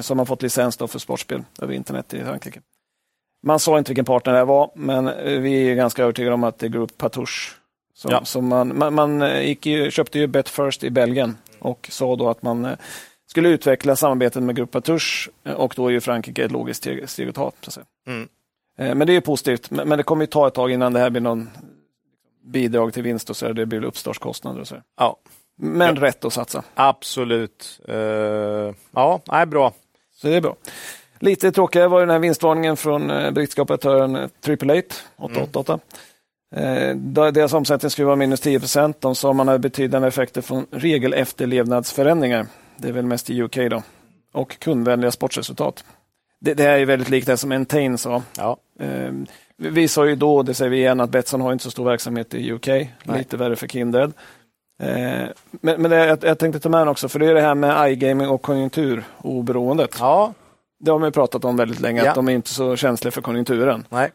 som 0.00 0.18
har 0.18 0.26
fått 0.26 0.42
licens 0.42 0.76
då 0.76 0.88
för 0.88 0.98
sportspel 0.98 1.42
över 1.62 1.74
internet 1.74 2.14
i 2.14 2.20
Frankrike. 2.20 2.60
Man 3.42 3.58
sa 3.60 3.78
inte 3.78 3.90
vilken 3.90 4.04
partner 4.04 4.32
det 4.32 4.44
var, 4.44 4.70
men 4.74 5.08
eh, 5.08 5.40
vi 5.40 5.70
är 5.70 5.74
ganska 5.74 6.02
övertygade 6.02 6.34
om 6.34 6.44
att 6.44 6.58
det 6.58 6.66
är 6.66 6.70
Group 6.70 6.98
Patouche. 6.98 7.54
Som, 7.94 8.10
Ja. 8.10 8.24
som 8.24 8.48
man 8.48 8.78
man, 8.78 8.94
man 8.94 9.22
eh, 9.22 9.58
ju, 9.68 9.90
köpte 9.90 10.18
ju 10.18 10.26
Bet 10.26 10.48
First 10.48 10.84
i 10.84 10.90
Belgien 10.90 11.36
och 11.58 11.88
sa 11.90 12.16
då 12.16 12.28
att 12.28 12.42
man 12.42 12.64
eh, 12.64 12.72
skulle 13.26 13.48
utveckla 13.48 13.96
samarbetet 13.96 14.42
med 14.42 14.56
Group 14.56 14.70
Patouche 14.70 15.30
eh, 15.44 15.52
och 15.52 15.72
då 15.76 15.86
är 15.86 15.90
ju 15.90 16.00
Frankrike 16.00 16.44
ett 16.44 16.50
logiskt 16.52 16.78
steg, 16.82 17.08
steg 17.08 17.28
att 17.28 17.34
ta. 17.34 17.52
Så 17.60 17.68
att 17.68 17.74
säga. 17.74 17.86
Mm. 18.06 18.28
Eh, 18.78 18.94
Men 18.94 19.06
det 19.06 19.12
är 19.12 19.14
ju 19.14 19.20
positivt, 19.20 19.70
men 19.70 19.88
det 19.88 20.02
kommer 20.02 20.22
ju 20.22 20.26
ta 20.26 20.46
ett 20.48 20.54
tag 20.54 20.70
innan 20.70 20.92
det 20.92 21.00
här 21.00 21.10
blir 21.10 21.20
någon 21.20 21.50
bidrag 22.44 22.92
till 22.94 23.02
vinst 23.02 23.30
och 23.30 23.36
så. 23.36 23.52
Det 23.52 23.66
blir 23.66 23.84
uppstartskostnader 23.84 24.60
och 24.60 24.68
så. 24.68 24.76
Ja, 24.96 25.16
Men 25.62 25.96
rätt 25.96 26.24
att 26.24 26.32
satsa. 26.32 26.62
absolut. 26.74 27.80
Eh, 27.88 27.94
ja, 28.94 29.20
nej, 29.26 29.46
bra. 29.46 29.72
Så 30.14 30.26
det 30.28 30.34
är 30.36 30.40
bra. 30.40 30.56
Lite 31.18 31.52
tråkigare 31.52 31.88
var 31.88 32.00
den 32.00 32.10
här 32.10 32.18
vinstvarningen 32.18 32.76
från 32.76 33.10
eh, 33.10 33.30
brittiska 33.30 33.62
operatören 33.62 34.16
eh, 34.16 34.28
Triple 34.40 34.74
Eight 34.74 35.04
888. 35.18 35.78
Eh, 36.56 36.94
där 36.96 37.32
deras 37.32 37.52
omsättning 37.52 37.90
skulle 37.90 38.06
vara 38.06 38.16
minus 38.16 38.40
10 38.40 38.60
procent. 38.60 39.00
De 39.00 39.14
sa 39.14 39.32
man 39.32 39.48
hade 39.48 39.58
betydande 39.58 40.08
effekter 40.08 40.40
från 40.40 40.66
regelefterlevnadsförändringar. 40.70 42.46
Det 42.76 42.88
är 42.88 42.92
väl 42.92 43.06
mest 43.06 43.30
i 43.30 43.42
UK 43.42 43.56
då. 43.70 43.82
Och 44.32 44.58
kundvänliga 44.58 45.10
sportresultat. 45.10 45.84
Det, 46.40 46.54
det 46.54 46.62
här 46.62 46.78
är 46.78 46.84
väldigt 46.86 47.08
likt 47.10 47.26
det 47.26 47.36
som 47.36 47.52
Entain 47.52 47.98
sa. 47.98 48.22
Ja. 48.36 48.56
Eh, 48.80 49.12
vi- 49.56 49.88
sa 49.88 50.06
ju 50.06 50.16
då, 50.16 50.42
det 50.42 50.54
säger 50.54 50.70
vi 50.70 50.76
igen, 50.76 51.00
att 51.00 51.10
Betsson 51.10 51.40
har 51.40 51.52
inte 51.52 51.64
så 51.64 51.70
stor 51.70 51.84
verksamhet 51.84 52.34
i 52.34 52.52
UK. 52.52 52.68
Lite 53.18 53.36
värre 53.36 53.56
för 53.56 53.68
Kindred. 53.68 54.12
Eh, 54.80 55.28
men 55.50 55.82
men 55.82 55.90
det, 55.90 56.06
jag, 56.06 56.18
jag 56.24 56.38
tänkte 56.38 56.60
ta 56.60 56.68
med 56.68 56.88
också, 56.88 57.08
för 57.08 57.18
det 57.18 57.26
är 57.26 57.34
det 57.34 57.40
här 57.40 57.54
med 57.54 57.92
iGaming 57.92 58.28
och 58.28 58.42
konjunkturoberoendet. 58.42 59.96
Ja, 59.98 60.32
Det 60.84 60.90
har 60.90 60.98
man 60.98 61.06
ju 61.08 61.12
pratat 61.12 61.44
om 61.44 61.56
väldigt 61.56 61.80
länge, 61.80 62.02
Ja. 62.04 62.08
att 62.08 62.14
de 62.14 62.28
är 62.28 62.32
inte 62.32 62.48
så 62.50 62.76
känsliga 62.76 63.12
för 63.12 63.22
konjunkturen. 63.22 63.84
nej. 63.88 64.10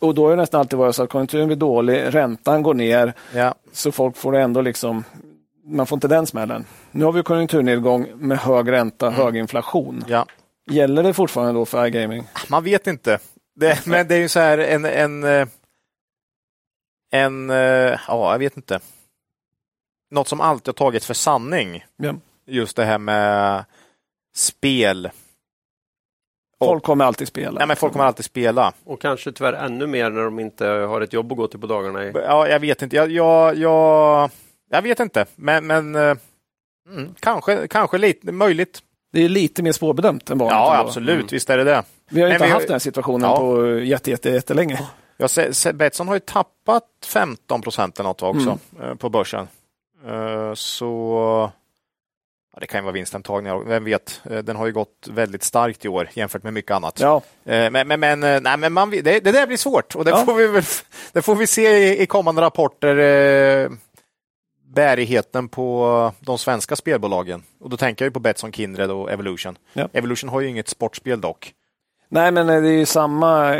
Och 0.00 0.14
då 0.14 0.26
är 0.26 0.30
det 0.30 0.36
nästan 0.36 0.60
alltid 0.60 0.78
varit 0.78 0.94
så 0.94 1.02
att 1.02 1.10
konjunkturen 1.10 1.46
blir 1.46 1.56
dålig, 1.56 2.02
räntan 2.14 2.62
går 2.62 2.74
ner, 2.74 3.12
Ja. 3.34 3.54
så 3.72 3.92
folk 3.92 4.16
får 4.16 4.36
ändå 4.36 4.60
liksom 4.60 5.04
man 5.64 5.86
får 5.86 5.96
inte 5.96 6.08
den 6.08 6.26
smällen. 6.26 6.64
Nu 6.90 7.04
har 7.04 7.12
vi 7.12 7.22
konjunkturnedgång 7.22 8.06
med 8.14 8.38
hög 8.38 8.72
ränta, 8.72 9.10
hög 9.10 9.36
inflation. 9.36 10.04
Ja. 10.08 10.26
Gäller 10.70 11.02
det 11.02 11.14
fortfarande 11.14 11.52
då 11.52 11.64
för 11.64 11.86
iGaming? 11.86 12.24
Man 12.48 12.64
vet 12.64 12.86
inte. 12.86 13.18
Det, 13.56 13.86
men 13.86 14.08
det 14.08 14.14
är 14.14 14.18
ju 14.18 14.28
så 14.28 14.40
här 14.40 14.58
en, 14.58 14.84
en, 14.84 15.24
eh, 15.24 15.46
en, 17.12 17.50
eh, 17.50 17.56
ja, 18.08 18.32
jag 18.32 18.38
vet 18.38 18.56
inte. 18.56 18.80
Något 20.10 20.28
som 20.28 20.40
alltid 20.40 20.68
har 20.68 20.72
tagits 20.72 21.06
för 21.06 21.14
sanning. 21.14 21.84
Ja. 21.96 22.14
Just 22.46 22.76
det 22.76 22.84
här 22.84 22.98
med 22.98 23.64
spel. 24.36 25.10
Folk 26.58 26.82
kommer 26.84 27.04
alltid 27.04 27.28
spela. 27.28 27.60
Ja, 27.60 27.66
men 27.66 27.76
folk 27.76 27.92
kommer 27.92 28.04
alltid 28.04 28.24
spela. 28.24 28.72
Och 28.84 29.00
kanske 29.00 29.32
tyvärr 29.32 29.52
ännu 29.52 29.86
mer 29.86 30.10
när 30.10 30.22
de 30.22 30.40
inte 30.40 30.66
har 30.66 31.00
ett 31.00 31.12
jobb 31.12 31.32
att 31.32 31.38
gå 31.38 31.46
till 31.46 31.60
på 31.60 31.66
dagarna. 31.66 32.04
I. 32.04 32.12
Ja, 32.14 32.48
jag 32.48 32.60
vet 32.60 32.82
inte. 32.82 32.96
Jag, 32.96 33.10
jag, 33.10 33.56
jag, 33.56 34.30
jag 34.70 34.82
vet 34.82 35.00
inte, 35.00 35.26
men, 35.36 35.66
men 35.66 35.94
eh, 35.94 36.16
mm, 36.88 37.14
kanske, 37.20 37.68
kanske 37.68 37.98
lite 37.98 38.32
möjligt. 38.32 38.82
Det 39.12 39.24
är 39.24 39.28
lite 39.28 39.62
mer 39.62 39.72
svårbedömt 39.72 40.30
än 40.30 40.38
vanligt. 40.38 40.52
Ja, 40.52 40.74
ändå. 40.76 40.88
absolut. 40.88 41.14
Mm. 41.14 41.26
Visst 41.30 41.50
är 41.50 41.56
det 41.58 41.64
det. 41.64 41.82
Vi 42.10 42.20
har 42.20 42.28
Men 42.28 42.34
inte 42.34 42.44
vi 42.44 42.50
har- 42.50 42.54
haft 42.56 42.66
den 42.66 42.74
här 42.74 42.78
situationen 42.78 43.30
Ja. 43.30 43.36
på 43.36 43.68
jätte, 43.78 44.10
jätte, 44.10 44.30
jättelänge. 44.30 44.88
Ja, 45.16 45.28
Betsson 45.74 46.08
har 46.08 46.14
ju 46.14 46.20
tappat 46.20 46.84
15 47.06 47.62
procent 47.62 47.98
eller 48.00 48.08
något 48.08 48.22
också 48.22 48.58
Mm. 48.78 48.88
eh, 48.90 48.94
på 48.94 49.08
börsen. 49.08 49.48
Eh, 50.06 50.54
Så 50.54 51.50
ja, 52.54 52.60
det 52.60 52.66
kan 52.66 52.80
ju 52.80 52.82
vara 52.84 52.92
vinstantagningar. 52.92 53.58
Vem 53.64 53.84
vet? 53.84 54.20
Eh, 54.30 54.38
Den 54.38 54.56
har 54.56 54.66
ju 54.66 54.72
gått 54.72 55.08
väldigt 55.10 55.42
starkt 55.42 55.84
i 55.84 55.88
år 55.88 56.08
jämfört 56.12 56.42
med 56.42 56.52
mycket 56.52 56.70
annat. 56.70 57.00
Ja, 57.00 57.22
Eh, 57.44 57.70
Men, 57.70 57.88
men, 57.88 58.00
men, 58.00 58.20
nej, 58.42 58.56
men 58.56 58.72
man, 58.72 58.90
det, 58.90 59.02
det 59.02 59.20
där 59.32 59.46
blir 59.46 59.56
svårt 59.56 59.94
och 59.94 60.04
det, 60.04 60.10
Ja. 60.10 60.24
får, 60.24 60.34
vi 60.34 60.62
det 61.12 61.22
får 61.22 61.34
vi 61.34 61.46
se 61.46 61.78
i, 61.78 62.02
i 62.02 62.06
kommande 62.06 62.42
rapporter. 62.42 63.70
Bärigheten 64.74 65.48
på 65.48 66.12
de 66.20 66.38
svenska 66.38 66.76
spelbolagen. 66.76 67.42
Och 67.60 67.70
då 67.70 67.76
tänker 67.76 68.04
jag 68.04 68.08
ju 68.10 68.12
på 68.12 68.20
Betsson, 68.20 68.52
Kindred 68.52 68.90
och 68.90 69.10
Evolution. 69.12 69.58
Ja. 69.72 69.88
Evolution 69.92 70.30
har 70.30 70.40
ju 70.40 70.48
inget 70.48 70.68
sportspel 70.68 71.20
dock. 71.20 71.52
nej 72.08 72.30
men 72.32 72.46
det 72.46 72.54
är 72.54 72.62
ju 72.62 72.86
samma 72.86 73.56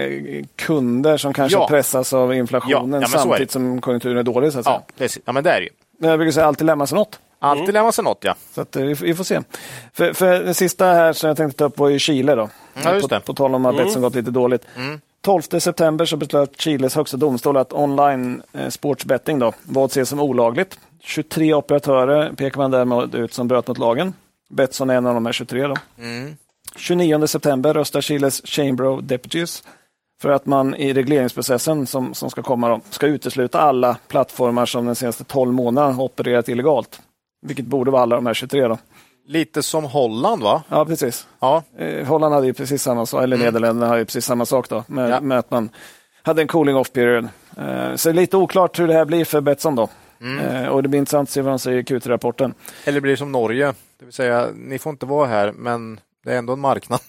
kunder 0.57 1.17
som 1.17 1.33
kanske 1.33 1.59
Ja. 1.59 1.69
pressas 1.69 2.13
av 2.13 2.35
inflationen 2.35 3.01
Ja, 3.01 3.09
samtidigt 3.09 3.51
som 3.51 3.81
konjunkturen 3.81 4.19
är 4.19 4.23
dålig. 4.23 4.53
Så 4.53 4.59
att 4.59 4.65
säga. 4.65 4.83
Ja, 4.87 4.93
det, 4.97 5.05
är- 5.17 5.23
ja 5.25 5.33
men 5.33 5.45
det 5.45 5.51
är 5.51 5.61
det 5.61 5.67
ju. 5.67 5.73
Jag 6.03 6.19
brukar 6.19 6.33
säga 6.33 6.47
alltid 6.47 6.67
lämna 6.67 6.87
sig 6.87 6.99
något. 6.99 7.19
Alltid 7.39 7.63
Mm. 7.63 7.75
lämnar 7.75 7.93
sig 7.93 8.05
något, 8.05 8.19
ja. 8.21 8.35
Så 8.55 8.61
att, 8.61 8.77
eh, 8.77 8.83
vi, 8.83 8.97
får- 8.97 9.07
vi 9.07 9.15
får 9.15 9.25
se. 9.25 9.41
För, 9.93 10.13
för 10.13 10.41
den 10.45 10.55
sista 10.55 10.85
här 10.87 11.13
som 11.13 11.29
jag 11.29 11.37
tänkte 11.37 11.59
ta 11.59 11.65
upp 11.65 11.79
var 11.79 11.89
ju 11.89 11.99
Chile. 11.99 12.35
Då. 12.35 12.49
Ja, 12.85 12.95
just 12.95 13.09
på, 13.09 13.15
det. 13.15 13.21
på 13.21 13.35
tal 13.35 13.55
om 13.55 13.67
att 13.67 13.77
Betsson 13.77 14.03
gått 14.03 14.15
lite 14.15 14.31
dåligt. 14.31 14.63
Mm. 14.77 15.01
12 15.23 15.43
september 15.43 16.05
så 16.05 16.17
beslöt 16.17 16.61
Chiles 16.61 16.95
högsta 16.95 17.17
domstol 17.17 17.57
att 17.57 17.73
online 17.73 18.43
eh, 18.53 18.69
sportsbetting 18.69 19.39
då, 19.39 19.53
var 19.63 19.85
att 19.85 19.91
ses 19.91 20.09
som 20.09 20.21
olagligt. 20.21 20.79
23 21.03 21.55
operatörer 21.55 22.33
pekar 22.33 22.59
man 22.59 22.71
därmed 22.71 23.15
ut 23.15 23.35
som 23.35 23.49
bröt 23.49 23.69
mot 23.69 23.79
lagen. 23.79 24.15
Betsson 24.51 24.91
är 24.91 24.95
en 24.95 25.07
av 25.07 25.15
de 25.15 25.27
här 25.27 25.33
23. 25.33 25.67
Då. 25.67 25.75
Mm. 25.99 26.37
29 26.77 27.27
september 27.27 27.75
röstar 27.75 28.01
Chiles 28.01 28.43
Chamber 28.45 28.85
of 28.85 29.01
Deputies 29.03 29.63
för 30.21 30.31
att 30.31 30.47
man 30.47 30.75
i 30.75 30.93
regleringsprocessen 30.93 31.87
som, 31.87 32.15
som 32.15 32.31
ska 32.31 32.43
komma 32.43 32.69
då, 32.69 32.81
ska 32.91 33.07
utesluta 33.07 33.61
alla 33.61 33.97
plattformar 34.09 34.67
som 34.67 34.87
den 34.87 34.95
senaste 34.95 35.25
12 35.25 35.53
månaderna 35.53 35.93
har 35.93 36.05
opererat 36.05 36.49
illegalt. 36.49 37.01
Vilket 37.47 37.65
borde 37.67 37.91
vara 37.91 38.03
alla 38.03 38.17
de 38.17 38.27
här 38.27 38.35
23. 38.35 38.69
Då. 38.69 38.79
Lite 39.27 39.63
som 39.63 39.85
Holland, 39.85 40.43
va? 40.43 40.63
Ja, 40.69 40.85
precis. 40.85 41.27
Ja, 41.41 41.63
Eh, 41.79 42.07
Holland 42.07 42.35
hade 42.35 42.47
ju 42.47 42.53
precis 42.55 42.83
samma 42.83 43.07
sak, 43.07 43.23
eller 43.23 43.37
Nederländerna 43.39 43.87
hade 43.87 43.99
ju 43.99 44.05
precis 44.05 44.25
samma 44.25 44.47
sak 44.47 44.69
då, 44.69 44.85
med, 44.87 45.11
Ja. 45.11 45.21
med 45.21 45.39
att 45.39 45.51
man 45.51 45.71
hade 46.23 46.43
en 46.43 46.49
cooling 46.49 46.77
off 46.77 46.93
period. 46.93 47.25
Eh, 47.57 47.95
så 47.97 48.09
det 48.09 48.13
är 48.13 48.15
lite 48.15 48.37
oklart 48.37 48.79
hur 48.79 48.89
det 48.89 48.95
här 48.95 49.05
blir 49.05 49.25
för 49.25 49.41
Betsson 49.41 49.75
då. 49.75 49.89
Eh, 50.43 50.67
och 50.69 50.83
det 50.83 50.89
blir 50.89 50.99
intressant 50.99 51.29
att 51.29 51.33
se 51.33 51.41
vad 51.43 51.53
de 51.53 51.59
säger 51.59 51.79
i 51.79 51.83
Q3-rapporten. 51.83 52.55
eller 52.85 53.01
blir 53.01 53.11
det 53.13 53.17
som 53.17 53.33
Norge, 53.33 53.67
det 53.99 54.05
vill 54.05 54.13
säga 54.15 54.49
ni 54.55 54.79
får 54.79 54.91
inte 54.91 55.07
vara 55.07 55.27
här, 55.27 55.53
men 55.57 56.01
det 56.25 56.33
är 56.33 56.39
ändå 56.39 56.53
en 56.53 56.61
marknad. 56.61 57.01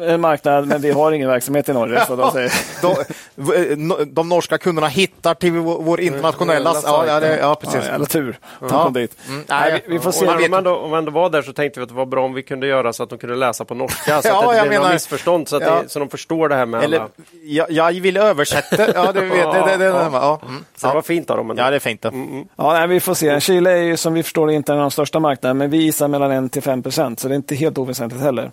En 0.00 0.20
marknad, 0.20 0.66
men 0.66 0.80
vi 0.80 0.90
har 0.90 1.12
ingen 1.12 1.28
verksamhet 1.28 1.68
i 1.68 1.72
Norge. 1.72 2.06
Så 2.06 2.16
de 2.16 2.30
säger. 2.30 2.52
de, 3.76 4.04
de 4.14 4.28
norska 4.28 4.58
kunderna 4.58 4.86
hittar 4.88 5.34
till 5.34 5.52
vår, 5.52 5.82
vår 5.82 6.00
internationella... 6.00 6.74
Ja, 6.84 7.04
ja, 7.06 7.20
det, 7.20 7.36
ja 7.38 7.54
precis. 7.54 7.80
Ja, 7.98 8.04
tur. 8.04 8.38
Ja. 8.70 8.86
Mm, 8.96 9.08
Nej, 9.48 9.82
vi, 9.86 9.92
vi 9.92 9.98
får 10.00 10.12
se. 10.12 10.26
vet- 10.26 10.38
de 10.50 10.54
ändå, 10.54 10.76
om 10.76 10.94
ändå 10.94 11.10
var 11.12 11.30
där 11.30 11.42
så 11.42 11.52
tänkte 11.52 11.80
vi 11.80 11.82
att 11.84 11.88
det 11.88 11.94
var 11.94 12.06
bra 12.06 12.24
om 12.24 12.34
vi 12.34 12.42
kunde 12.42 12.66
göra 12.66 12.92
så 12.92 13.02
att 13.02 13.10
de 13.10 13.18
kunde 13.18 13.36
läsa 13.36 13.64
på 13.64 13.74
norska. 13.74 14.22
Så 14.22 14.28
Ja, 14.28 14.38
att 14.38 14.50
det 14.50 14.56
jag 14.56 14.56
inte 14.56 14.68
blir 14.68 14.78
menar- 14.78 14.84
något 14.84 14.92
missförstånd 14.94 15.48
så 15.48 15.56
att 15.56 15.62
Ja. 15.62 15.80
det, 15.82 15.88
så 15.88 15.98
de 15.98 16.08
förstår 16.08 16.48
det 16.48 16.54
här 16.54 16.66
med 16.66 16.84
Eller, 16.84 16.98
alla. 16.98 17.08
jag, 17.44 17.70
jag 17.70 17.92
vill 17.92 18.16
översätta. 18.16 18.92
Ja, 18.94 19.12
det, 19.12 19.20
vet, 19.20 19.52
det, 19.52 19.64
det, 19.66 19.76
det, 19.76 19.84
Ja. 19.84 20.08
ja. 20.12 20.40
Mm. 20.48 20.64
Så 20.76 20.86
det 20.88 20.94
var 20.94 21.02
fint 21.02 21.30
av 21.30 21.36
dem. 21.36 21.50
ändå. 21.50 21.62
ja, 21.62 21.70
det 21.70 21.76
är 21.76 21.80
fint. 21.80 22.02
Det. 22.02 22.10
Ja, 22.56 22.72
nej, 22.72 22.86
vi 22.88 23.00
får 23.00 23.14
se. 23.14 23.40
Chile 23.40 23.70
är 23.72 23.82
ju 23.82 23.96
som 23.96 24.14
vi 24.14 24.22
förstår 24.22 24.50
inte 24.50 24.72
en 24.72 24.78
av 24.78 24.82
de 24.84 24.90
största 24.90 25.20
marknaderna, 25.20 25.58
men 25.58 25.70
vi 25.70 25.76
gissar 25.76 26.08
mellan 26.08 26.30
1 26.46 26.52
till 26.52 26.62
5 26.62 26.82
procent, 26.82 27.20
så 27.20 27.28
det 27.28 27.34
är 27.34 27.36
inte 27.36 27.54
helt 27.54 27.78
oväsentligt 27.78 28.22
heller. 28.22 28.50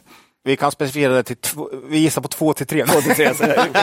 Vi 0.48 0.56
kan 0.58 0.72
specificera 0.72 1.14
det 1.14 1.24
till 1.24 1.36
två, 1.36 1.70
vi 1.90 1.98
gissar 1.98 2.22
på 2.22 2.28
två 2.28 2.54
till 2.54 2.68
tre. 2.68 2.86
Två 2.86 3.02
till 3.02 3.16
tre, 3.16 3.28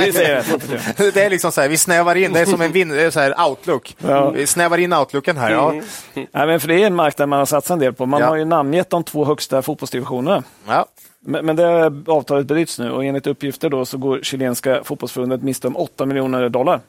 vi 0.05 0.13
säger 0.13 0.35
det. 0.35 0.43
Två 0.43 0.59
till 0.59 0.69
tre. 0.69 1.11
Det 1.15 1.25
är 1.25 1.31
liksom 1.31 1.53
så 1.53 1.61
här, 1.61 1.69
vi 1.69 1.77
snävar 1.77 2.15
in, 2.15 2.33
det 2.33 2.41
är 2.41 2.45
som 2.47 2.61
en 2.61 2.73
vin, 2.73 2.89
det 2.89 3.03
är 3.03 3.11
så 3.11 3.21
här 3.21 3.49
outlook. 3.49 3.97
Ja. 3.99 4.31
Vi 4.31 4.47
snävar 4.47 4.79
in 4.79 4.93
outlooken 4.93 5.37
här. 5.37 5.51
Ja. 5.51 5.73
Nej, 6.15 6.27
men 6.33 6.61
för 6.61 6.69
det 6.69 6.83
är 6.83 6.87
en 6.87 6.95
marknad 6.95 7.29
man 7.29 7.39
har 7.39 7.47
satsat 7.47 7.71
en 7.75 7.79
del 7.79 7.93
på. 7.93 8.07
Man 8.07 8.21
Ja. 8.21 8.27
har 8.27 8.37
ju 8.37 8.45
namngett 8.45 8.91
de 8.91 9.05
två 9.05 9.25
högsta 9.25 9.63
fotbollsdivisionerna. 9.63 10.43
Ja. 10.67 10.87
Men, 11.27 11.47
men 11.47 11.57
det 11.57 11.93
avtalet 12.07 12.47
bryts 12.47 12.79
nu 12.79 12.91
och 12.91 13.05
enligt 13.05 13.27
uppgifter 13.27 13.71
då 13.71 13.85
så 13.85 13.99
går 13.99 14.21
chilenska 14.23 14.85
fotbollsförbundet 14.85 15.43
miste 15.43 15.67
om 15.67 15.77
8 15.77 16.07
miljoner 16.07 16.49
dollar. 16.49 16.81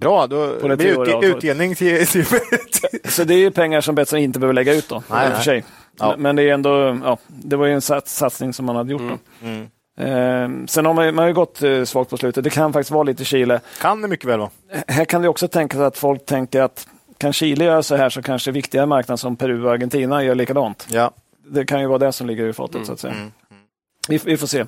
Bra, 0.00 0.26
då 0.26 0.46
det 0.68 0.76
blir 0.76 1.00
avtalet. 1.00 1.24
utdelning 1.36 1.74
till... 1.74 2.06
till 2.06 2.24
Så 3.08 3.24
det 3.24 3.34
är 3.34 3.38
ju 3.38 3.50
pengar 3.50 3.80
som 3.80 3.94
Betsson 3.94 4.18
inte 4.18 4.38
behöver 4.38 4.54
lägga 4.54 4.74
ut 4.74 4.88
då. 4.88 5.02
Nej, 5.10 5.30
för 5.36 5.42
sig. 5.42 5.64
Ja. 5.98 6.14
Men 6.18 6.36
det 6.36 6.42
är 6.42 6.54
ändå, 6.54 6.98
ja, 7.04 7.18
det 7.26 7.56
var 7.56 7.66
ju 7.66 7.72
en 7.72 7.80
sats, 7.80 8.16
satsning 8.16 8.52
som 8.52 8.66
man 8.66 8.76
hade 8.76 8.92
gjort. 8.92 9.02
Då. 9.02 9.18
mm. 9.46 9.62
Eh, 10.00 10.48
sen 10.66 10.86
har 10.86 10.94
man, 10.94 11.06
man 11.14 11.18
har 11.18 11.26
ju 11.28 11.34
gått 11.34 11.62
eh, 11.62 11.84
svagt 11.84 12.10
på 12.10 12.16
slutet. 12.16 12.44
Det 12.44 12.50
kan 12.50 12.72
faktiskt 12.72 12.90
vara 12.90 13.02
lite 13.02 13.24
Chile. 13.24 13.60
Kan 13.80 14.02
det 14.02 14.08
mycket 14.08 14.28
väl 14.28 14.38
vara. 14.38 14.50
Här 14.88 15.04
kan 15.04 15.22
det 15.22 15.28
också 15.28 15.48
tänkas 15.48 15.80
att 15.80 15.98
folk 15.98 16.26
tänker 16.26 16.62
att 16.62 16.88
kan 17.18 17.32
Chile 17.32 17.64
göra 17.64 17.82
så 17.82 17.96
här 17.96 18.10
så 18.10 18.22
kanske 18.22 18.50
viktiga 18.50 18.86
marknader 18.86 19.16
som 19.16 19.36
Peru 19.36 19.64
och 19.64 19.72
Argentina 19.72 20.24
gör 20.24 20.34
likadant. 20.34 20.86
Ja. 20.90 21.10
Det 21.46 21.64
kan 21.64 21.80
ju 21.80 21.86
vara 21.86 21.98
det 21.98 22.12
som 22.12 22.26
ligger 22.26 22.48
i 22.48 22.52
fatet 22.52 22.86
så 22.86 22.92
att 22.92 23.00
säga. 23.00 23.14
Vi, 24.08 24.20
vi 24.24 24.36
får 24.36 24.46
se. 24.46 24.58
Eh, 24.58 24.66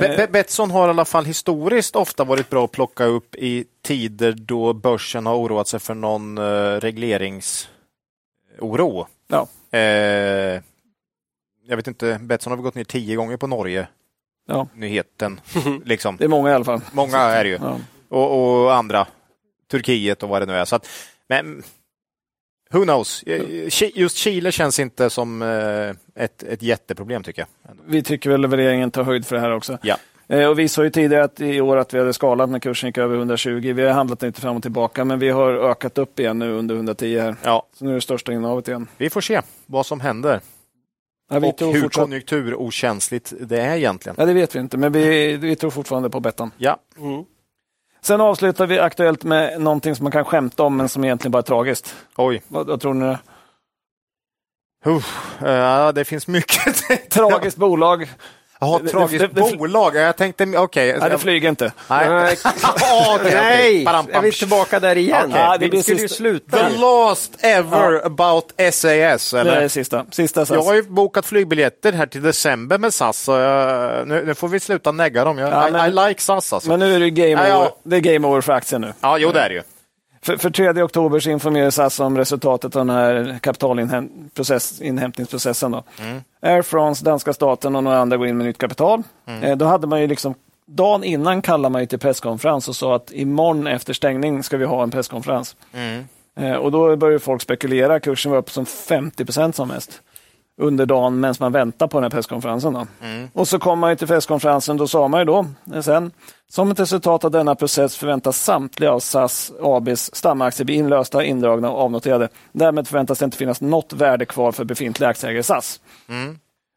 Be- 0.00 0.14
Be- 0.16 0.28
Betsson 0.32 0.70
har 0.70 0.86
i 0.86 0.90
alla 0.90 1.04
fall 1.04 1.24
historiskt 1.24 1.96
ofta 1.96 2.24
varit 2.24 2.50
bra 2.50 2.64
att 2.64 2.72
plocka 2.72 3.04
upp 3.04 3.34
i 3.34 3.64
tider 3.82 4.32
då 4.32 4.72
börsen 4.72 5.26
har 5.26 5.34
oroat 5.36 5.68
sig 5.68 5.80
för 5.80 5.94
någon 5.94 6.38
regleringsoro. 6.80 9.06
Ja. 9.28 9.46
Eh, 9.70 10.62
jag 11.66 11.76
vet 11.76 11.86
inte, 11.86 12.18
Betsson 12.22 12.50
har 12.50 12.56
väl 12.56 12.62
gått 12.62 12.74
ner 12.74 12.84
tio 12.84 13.16
gånger 13.16 13.36
på 13.36 13.46
Norge. 13.46 13.88
Ja. 14.48 14.68
Nyheten. 14.74 15.40
liksom. 15.84 16.16
Det 16.16 16.24
är 16.24 16.28
många 16.28 16.50
i 16.50 16.54
alla 16.54 16.64
fall. 16.64 16.80
Många 16.92 17.18
är 17.18 17.44
det 17.44 17.50
ju. 17.50 17.58
Ja. 17.62 17.78
Och, 18.08 18.62
och 18.62 18.74
andra. 18.74 19.06
Turkiet 19.70 20.22
och 20.22 20.28
vad 20.28 20.42
det 20.42 20.46
nu 20.46 20.52
är. 20.52 20.64
Så 20.64 20.76
att, 20.76 20.88
men 21.28 21.62
who 22.70 22.82
knows? 22.82 23.22
Eh, 23.22 23.90
Just 23.94 24.16
Chile 24.16 24.52
känns 24.52 24.78
inte 24.78 25.10
som 25.10 25.42
eh, 25.42 26.24
ett, 26.24 26.42
ett 26.42 26.62
jätteproblem 26.62 27.22
tycker 27.22 27.42
jag. 27.42 27.76
Vi 27.86 28.02
tycker 28.02 28.30
väl 28.30 28.44
att 28.44 28.52
regeringen 28.52 28.90
tar 28.90 29.02
höjd 29.02 29.26
för 29.26 29.36
det 29.36 29.42
här 29.42 29.50
också. 29.50 29.78
Ja. 29.82 29.96
Eh, 30.28 30.48
Och 30.48 30.58
vi 30.58 30.68
sa 30.68 30.84
ju 30.84 30.90
tidigare 30.90 31.24
att 31.24 31.40
i 31.40 31.60
år 31.60 31.76
att 31.76 31.94
vi 31.94 31.98
hade 31.98 32.12
skalat 32.12 32.50
när 32.50 32.58
kursen 32.58 32.88
gick 32.88 32.98
över 32.98 33.16
120. 33.16 33.72
Vi 33.76 33.82
har 33.86 33.92
handlat 33.92 34.22
lite 34.22 34.40
fram 34.40 34.56
och 34.56 34.62
tillbaka, 34.62 35.04
men 35.04 35.18
vi 35.18 35.30
har 35.30 35.52
ökat 35.52 35.98
upp 35.98 36.20
igen 36.20 36.38
nu 36.38 36.52
under 36.52 36.74
110 36.74 37.18
här. 37.18 37.36
Ja, 37.42 37.66
Så 37.72 37.84
nu 37.84 37.90
är 37.90 37.94
det 37.94 38.00
största 38.00 38.32
innehavet 38.32 38.68
igen. 38.68 38.86
vi 38.96 39.10
får 39.10 39.20
se 39.20 39.40
vad 39.66 39.86
som 39.86 40.00
händer. 40.00 40.40
Ja, 41.30 41.38
vi 41.38 41.50
och 41.50 41.56
tror 41.56 41.72
hur 41.72 41.80
fortsatt... 41.82 42.02
konjunkturokänsligt 42.04 43.32
det 43.40 43.60
är 43.60 43.76
egentligen. 43.76 44.16
ja, 44.18 44.26
det 44.26 44.32
vet 44.32 44.54
vi 44.54 44.58
inte, 44.58 44.76
men 44.76 44.92
vi, 44.92 45.36
vi 45.36 45.56
tror 45.56 45.70
fortfarande 45.70 46.10
på 46.10 46.20
Bettan. 46.20 46.50
Ja, 46.58 46.78
Mm. 46.98 47.24
Sen 48.00 48.20
avslutar 48.20 48.66
vi 48.66 48.78
aktuellt 48.78 49.24
med 49.24 49.60
någonting 49.60 49.94
som 49.96 50.04
man 50.04 50.12
kan 50.12 50.24
skämta 50.24 50.62
om, 50.62 50.76
men 50.76 50.88
som 50.88 51.04
egentligen 51.04 51.32
bara 51.32 51.38
är 51.38 51.42
tragiskt. 51.42 51.94
oj. 52.16 52.42
Vad, 52.48 52.66
vad 52.66 52.80
tror 52.80 52.94
ni? 52.94 53.16
Uff, 54.86 55.36
ja, 55.40 55.92
det 55.92 56.04
finns 56.04 56.26
mycket. 56.28 56.76
Tragiskt 57.10 57.56
bolag. 57.56 58.08
Jaha, 58.60 58.78
Det- 58.82 58.88
tragiskt 58.90 59.34
det- 59.34 59.42
det- 59.50 59.56
bolag. 59.56 59.96
Jag 59.96 60.16
tänkte, 60.16 60.44
okej. 60.58 60.96
Nej, 61.00 61.10
det 61.10 61.18
flyger 61.18 61.48
inte. 61.48 61.72
Nej. 61.90 62.36
Bam. 63.84 64.06
är 64.12 64.20
vi 64.20 64.32
tillbaka 64.32 64.80
där 64.80 64.96
igen? 64.96 65.22
Okej. 65.30 65.40
Ja, 65.40 65.56
det 65.60 65.68
vi 65.68 65.82
skulle 65.82 66.00
ju 66.00 66.08
sluta. 66.08 66.56
The 66.56 66.76
last 66.78 67.44
ever 67.44 68.06
about 68.06 68.52
SAS, 68.72 68.82
Det 68.82 68.90
är 69.38 69.40
eller? 69.40 69.60
det 69.60 69.68
sista. 69.68 70.04
Sista 70.10 70.40
Jag 70.40 70.46
SAS. 70.48 70.66
har 70.66 70.74
ju 70.74 70.82
bokat 70.82 71.26
flygbiljetter 71.26 71.92
här 71.92 72.06
till 72.06 72.22
december 72.22 72.78
med 72.78 72.94
SAS, 72.94 73.22
så 73.22 73.32
jag, 73.32 74.08
nu, 74.08 74.24
nu 74.26 74.34
får 74.34 74.48
vi 74.48 74.60
sluta 74.60 74.92
negga 74.92 75.24
dem. 75.24 75.38
Jag, 75.38 75.50
Ja, 75.52 75.68
I, 75.68 75.70
men- 75.72 75.86
I 76.04 76.08
like 76.08 76.22
SAS 76.22 76.52
alltså. 76.52 76.68
Men 76.70 76.80
nu 76.80 76.94
är 76.94 77.00
det 77.00 77.10
game 77.10 77.30
Ja, 77.32 77.48
ja. 77.48 77.58
over. 77.58 77.70
Det 77.82 77.96
är 77.96 78.00
game 78.00 78.28
over 78.28 78.40
för 78.40 78.52
aktien 78.52 78.80
nu. 78.80 78.92
ja, 79.00 79.18
jo 79.18 79.32
det 79.32 79.40
är 79.40 79.48
det 79.48 79.54
ju. 79.54 79.62
För, 80.22 80.36
för 80.36 80.50
3 80.50 80.82
oktober 80.82 81.20
så 81.20 81.30
informerade 81.30 81.72
SAS 81.72 82.00
om 82.00 82.18
resultatet 82.18 82.76
av 82.76 82.86
den 82.86 82.96
här 82.96 83.38
kapitalinhämtningsprocessen. 83.42 85.70
Då. 85.70 85.82
Mm. 86.00 86.20
Air 86.42 86.62
France, 86.62 87.04
danska 87.04 87.32
staten 87.32 87.76
och 87.76 87.84
några 87.84 87.98
andra 87.98 88.16
går 88.16 88.26
in 88.26 88.36
med 88.36 88.46
nytt 88.46 88.58
kapital. 88.58 89.02
Mm. 89.26 89.42
Eh, 89.42 89.56
då 89.56 89.64
hade 89.64 89.86
man 89.86 90.00
ju 90.00 90.06
liksom 90.06 90.34
Dagen 90.70 91.04
innan 91.04 91.42
kallade 91.42 91.72
man 91.72 91.80
ju 91.80 91.86
till 91.86 91.98
presskonferens 91.98 92.68
och 92.68 92.76
sa 92.76 92.96
att 92.96 93.12
imorgon 93.12 93.66
efter 93.66 93.92
stängning 93.92 94.42
ska 94.42 94.56
vi 94.56 94.64
ha 94.64 94.82
en 94.82 94.90
presskonferens. 94.90 95.56
Mm. 95.72 96.04
Eh, 96.36 96.52
och 96.52 96.72
då 96.72 96.96
började 96.96 97.18
folk 97.18 97.42
spekulera. 97.42 98.00
Kursen 98.00 98.32
var 98.32 98.38
upp 98.38 98.50
som 98.50 98.66
50 98.66 99.24
procent 99.24 99.56
som 99.56 99.68
mest 99.68 100.02
under 100.58 100.86
dagen 100.86 101.20
medan 101.20 101.34
man 101.40 101.52
väntar 101.52 101.86
på 101.86 101.96
den 101.96 102.02
här 102.02 102.10
presskonferensen. 102.10 102.72
Då. 102.72 102.86
Mm. 103.02 103.28
Och 103.32 103.48
så 103.48 103.58
kom 103.58 103.78
man 103.78 103.96
till 103.96 104.06
presskonferensen, 104.06 104.76
då 104.76 104.86
sa 104.86 105.08
man 105.08 105.20
ju 105.20 105.24
då 105.24 105.46
eh, 105.74 105.80
sen, 105.80 106.10
som 106.48 106.70
ett 106.70 106.80
resultat 106.80 107.24
av 107.24 107.30
denna 107.30 107.54
process 107.54 107.96
förväntas 107.96 108.44
samtliga 108.44 108.92
av 108.92 109.00
SAS 109.00 109.52
ABs 109.62 110.14
stamaktier 110.14 110.64
bli 110.64 110.74
inlösta, 110.74 111.24
indragna 111.24 111.70
och 111.70 111.80
avnoterade. 111.80 112.28
Därmed 112.52 112.88
förväntas 112.88 113.18
det 113.18 113.24
inte 113.24 113.36
finnas 113.36 113.60
något 113.60 113.92
värde 113.92 114.24
kvar 114.24 114.52
för 114.52 114.64
befintliga 114.64 115.10
aktieägare 115.10 115.40
i 115.40 115.42
SAS. 115.42 115.80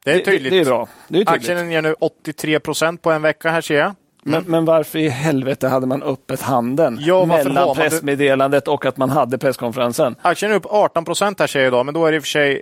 Det 0.05 0.11
är 0.11 0.19
tydligt. 0.19 0.43
Det, 0.43 0.49
det 0.49 0.59
är 0.59 0.65
bra. 0.65 0.87
Det 1.07 1.15
är 1.15 1.25
tydligt. 1.25 1.29
Aktien 1.29 1.71
ger 1.71 1.81
nu 1.81 1.95
83 1.99 2.59
procent 2.59 3.01
på 3.01 3.11
en 3.11 3.21
vecka 3.21 3.49
här 3.49 3.61
ser 3.61 3.75
jag. 3.75 3.95
Men, 4.23 4.43
men 4.47 4.65
varför 4.65 4.99
i 4.99 5.09
helvete 5.09 5.67
hade 5.67 5.87
man 5.87 6.03
öppet 6.03 6.41
handen 6.41 6.97
Ja, 7.01 7.25
mellan 7.25 7.75
pressmeddelandet 7.75 8.67
och 8.67 8.85
att 8.85 8.97
man 8.97 9.09
hade 9.09 9.37
presskonferensen? 9.37 10.15
Aktien 10.21 10.51
är 10.51 10.55
upp 10.55 10.65
18 10.65 11.05
procent 11.05 11.39
här 11.39 11.47
ser 11.47 11.59
jag 11.59 11.67
idag, 11.67 11.85
men 11.85 11.93
då 11.93 12.05
är 12.05 12.11
det 12.11 12.15
i 12.15 12.19
och 12.19 12.23
för 12.23 12.29
sig 12.29 12.61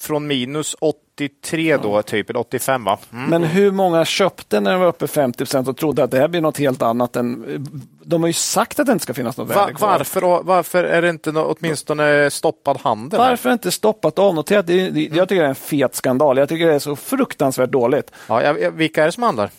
från 0.00 0.26
minus 0.26 0.76
83 0.80 1.76
då, 1.76 2.02
typ, 2.02 2.30
eller 2.30 2.40
85 2.40 2.84
va? 2.84 2.98
Mm. 3.12 3.30
Men 3.30 3.44
hur 3.44 3.70
många 3.70 4.04
köpte 4.04 4.60
när 4.60 4.70
den 4.70 4.80
var 4.80 4.86
uppe 4.86 5.06
50 5.06 5.38
procent 5.38 5.68
och 5.68 5.76
trodde 5.76 6.04
att 6.04 6.10
det 6.10 6.18
här 6.18 6.28
blir 6.28 6.40
något 6.40 6.58
helt 6.58 6.82
annat 6.82 7.16
än... 7.16 7.66
De 8.04 8.22
har 8.22 8.26
ju 8.26 8.32
sagt 8.32 8.80
att 8.80 8.86
det 8.86 8.92
inte 8.92 9.02
ska 9.02 9.14
finnas 9.14 9.36
något 9.36 9.50
värde 9.50 9.74
kvar. 9.74 9.88
varför, 9.88 10.42
varför 10.42 10.84
är 10.84 11.02
det 11.02 11.10
inte 11.10 11.32
nå- 11.32 11.56
åtminstone 11.58 12.30
stoppad 12.30 12.78
handel? 12.80 13.20
här? 13.20 13.28
Varför 13.28 13.52
inte 13.52 13.70
stoppat 13.70 14.18
och 14.18 14.24
avnoterat? 14.24 14.66
Det, 14.66 14.90
det, 14.90 15.00
jag 15.00 15.28
tycker 15.28 15.40
det 15.42 15.46
är 15.46 15.48
en 15.48 15.54
fet 15.54 15.94
skandal. 15.94 16.38
Jag 16.38 16.48
tycker 16.48 16.66
det 16.66 16.74
är 16.74 16.78
så 16.78 16.96
fruktansvärt 16.96 17.70
dåligt. 17.70 18.10
Ja, 18.28 18.42
jag, 18.42 18.70
vilka 18.70 19.02
är 19.02 19.06
det 19.06 19.12
som 19.12 19.22
handlar? 19.22 19.50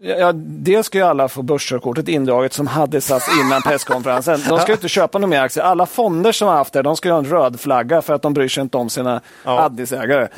Ja, 0.00 0.32
dels 0.34 0.86
ska 0.86 0.98
ju 0.98 1.04
alla 1.04 1.28
få 1.28 1.42
börskörkortet 1.42 2.08
indraget 2.08 2.52
som 2.52 2.66
hade 2.66 3.00
SAS 3.00 3.28
innan 3.40 3.62
presskonferensen. 3.62 4.40
De 4.48 4.58
ska 4.58 4.68
ju 4.68 4.74
inte 4.74 4.88
köpa 4.88 5.18
några 5.18 5.30
mer 5.30 5.40
aktier. 5.40 5.64
Alla 5.64 5.86
fonder 5.86 6.32
som 6.32 6.48
har 6.48 6.54
haft 6.54 6.72
det, 6.72 6.82
de 6.82 6.96
ska 6.96 7.08
ju 7.08 7.12
ha 7.12 7.18
en 7.18 7.24
röd 7.24 7.60
flagga 7.60 8.02
för 8.02 8.14
att 8.14 8.22
de 8.22 8.34
bryr 8.34 8.48
sig 8.48 8.60
inte 8.62 8.76
om 8.76 8.90
sina 8.90 9.20
Ja. 9.44 9.60
Addisägare. 9.60 10.28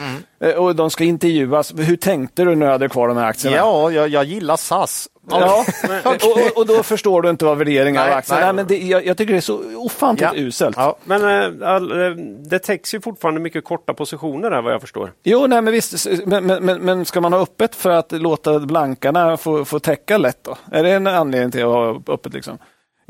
Eh, 0.40 0.50
Och 0.50 0.76
de 0.76 0.90
ska 0.90 1.04
intervjuas. 1.04 1.72
Hur 1.76 1.96
tänkte 1.96 2.44
du 2.44 2.54
när 2.56 2.66
du 2.66 2.72
hade 2.72 2.88
kvar 2.88 3.09
de 3.09 3.16
här 3.16 3.26
aktierna? 3.26 3.56
Ja, 3.56 3.90
jag, 3.90 4.09
jag 4.09 4.24
gillar 4.24 4.56
SAS. 4.56 5.09
Ja, 5.30 5.64
och, 6.04 6.58
och, 6.58 6.66
då 6.66 6.82
förstår 6.82 7.22
du 7.22 7.30
inte 7.30 7.44
vad 7.44 7.58
värderingen 7.58 8.02
av 8.02 8.08
Nej, 8.08 8.22
nej. 8.30 8.40
Nej, 8.40 8.52
men 8.52 8.66
det, 8.66 8.78
jag, 8.78 9.06
jag 9.06 9.16
tycker 9.16 9.32
det 9.32 9.38
är 9.38 9.40
så 9.40 9.60
ofantligt 9.76 10.30
Ja. 10.34 10.40
uselt. 10.40 10.76
Ja. 10.76 10.96
Men 11.04 11.22
eh, 11.60 11.68
all, 11.68 12.02
eh, 12.02 12.10
det 12.50 12.58
täcks 12.58 12.94
ju 12.94 13.00
fortfarande 13.00 13.40
mycket 13.40 13.64
korta 13.64 13.94
positioner 13.94 14.50
här 14.50 14.62
vad 14.62 14.72
jag 14.72 14.80
förstår. 14.80 15.12
Jo, 15.24 15.46
nej, 15.46 15.62
men 15.62 15.72
visst, 15.72 16.06
men, 16.26 16.46
men, 16.46 16.64
men, 16.64 16.78
men 16.80 17.04
ska 17.04 17.20
man 17.20 17.32
ha 17.32 17.40
öppet 17.40 17.74
för 17.74 17.90
att 17.90 18.12
låta 18.12 18.58
blankarna 18.58 19.36
få, 19.36 19.64
få 19.64 19.78
täcka 19.78 20.18
lätt 20.18 20.44
då? 20.44 20.56
Är 20.72 20.82
det 20.82 20.90
en 20.90 21.06
anledning 21.06 21.50
till 21.50 21.60
att 21.62 21.66
ha 21.68 22.02
öppet 22.08 22.34
liksom? 22.34 22.58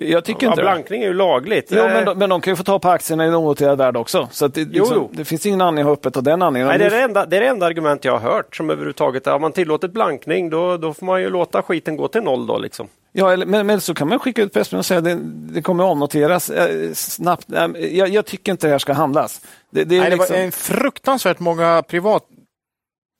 Jag 0.00 0.24
tycker 0.24 0.46
Ja, 0.46 0.52
inte 0.52 0.60
det. 0.60 0.64
blankning 0.64 1.02
är 1.02 1.06
ju 1.06 1.14
lagligt. 1.14 1.68
Jo, 1.70 1.78
Eh, 1.78 1.92
men, 1.92 2.04
de, 2.04 2.18
men 2.18 2.30
de 2.30 2.40
kan 2.40 2.52
ju 2.52 2.56
få 2.56 2.62
ta 2.62 2.78
på 2.78 2.88
aktierna 2.88 3.26
i 3.26 3.28
onoterad 3.28 3.78
värld 3.78 3.96
också. 3.96 4.28
Så 4.32 4.44
att 4.44 4.54
det, 4.54 4.64
liksom, 4.64 4.96
jo. 4.96 5.10
det 5.12 5.24
finns 5.24 5.46
ingen 5.46 5.60
anledning 5.60 5.82
att 5.82 5.86
ha 5.86 5.92
öppet 5.92 6.16
av 6.16 6.22
den 6.22 6.42
anledningen. 6.42 6.68
Nej, 6.68 6.78
det, 6.78 6.96
är 6.96 6.98
det, 6.98 7.04
enda, 7.04 7.26
det 7.26 7.36
är 7.36 7.40
det 7.40 7.46
enda 7.46 7.66
argument 7.66 8.04
jag 8.04 8.18
har 8.18 8.30
hört 8.32 8.56
som 8.56 8.70
överhuvudtaget 8.70 9.26
är 9.26 9.34
om 9.34 9.40
man 9.40 9.52
tillåter 9.52 9.88
blankning 9.88 10.50
då, 10.50 10.76
då 10.76 10.94
får 10.94 11.06
man 11.06 11.20
ju 11.22 11.30
låta 11.30 11.62
skiten 11.62 11.96
gå 11.96 12.08
till 12.08 12.22
noll 12.22 12.46
då 12.46 12.58
liksom. 12.58 12.88
Ja, 13.12 13.32
eller, 13.32 13.46
men, 13.46 13.66
men 13.66 13.80
så 13.80 13.94
kan 13.94 14.08
man 14.08 14.18
skicka 14.18 14.42
ut 14.42 14.52
pressmeddelande 14.52 14.80
och 14.80 14.86
säga 14.86 14.98
att 14.98 15.04
det, 15.04 15.18
det 15.54 15.62
kommer 15.62 15.84
att 15.84 15.90
avnoteras 15.90 16.50
eh, 16.50 16.92
snabbt. 16.92 17.52
Eh, 17.52 17.66
jag, 17.80 18.08
jag 18.08 18.26
tycker 18.26 18.52
inte 18.52 18.66
det 18.66 18.70
här 18.70 18.78
ska 18.78 18.92
handlas. 18.92 19.40
Det, 19.70 19.84
det, 19.84 19.96
är 19.96 20.00
Nej, 20.00 20.10
det 20.10 20.16
liksom, 20.16 20.36
var 20.36 20.42
en 20.42 20.52
fruktansvärt 20.52 21.38
många 21.38 21.82
privat... 21.88 22.22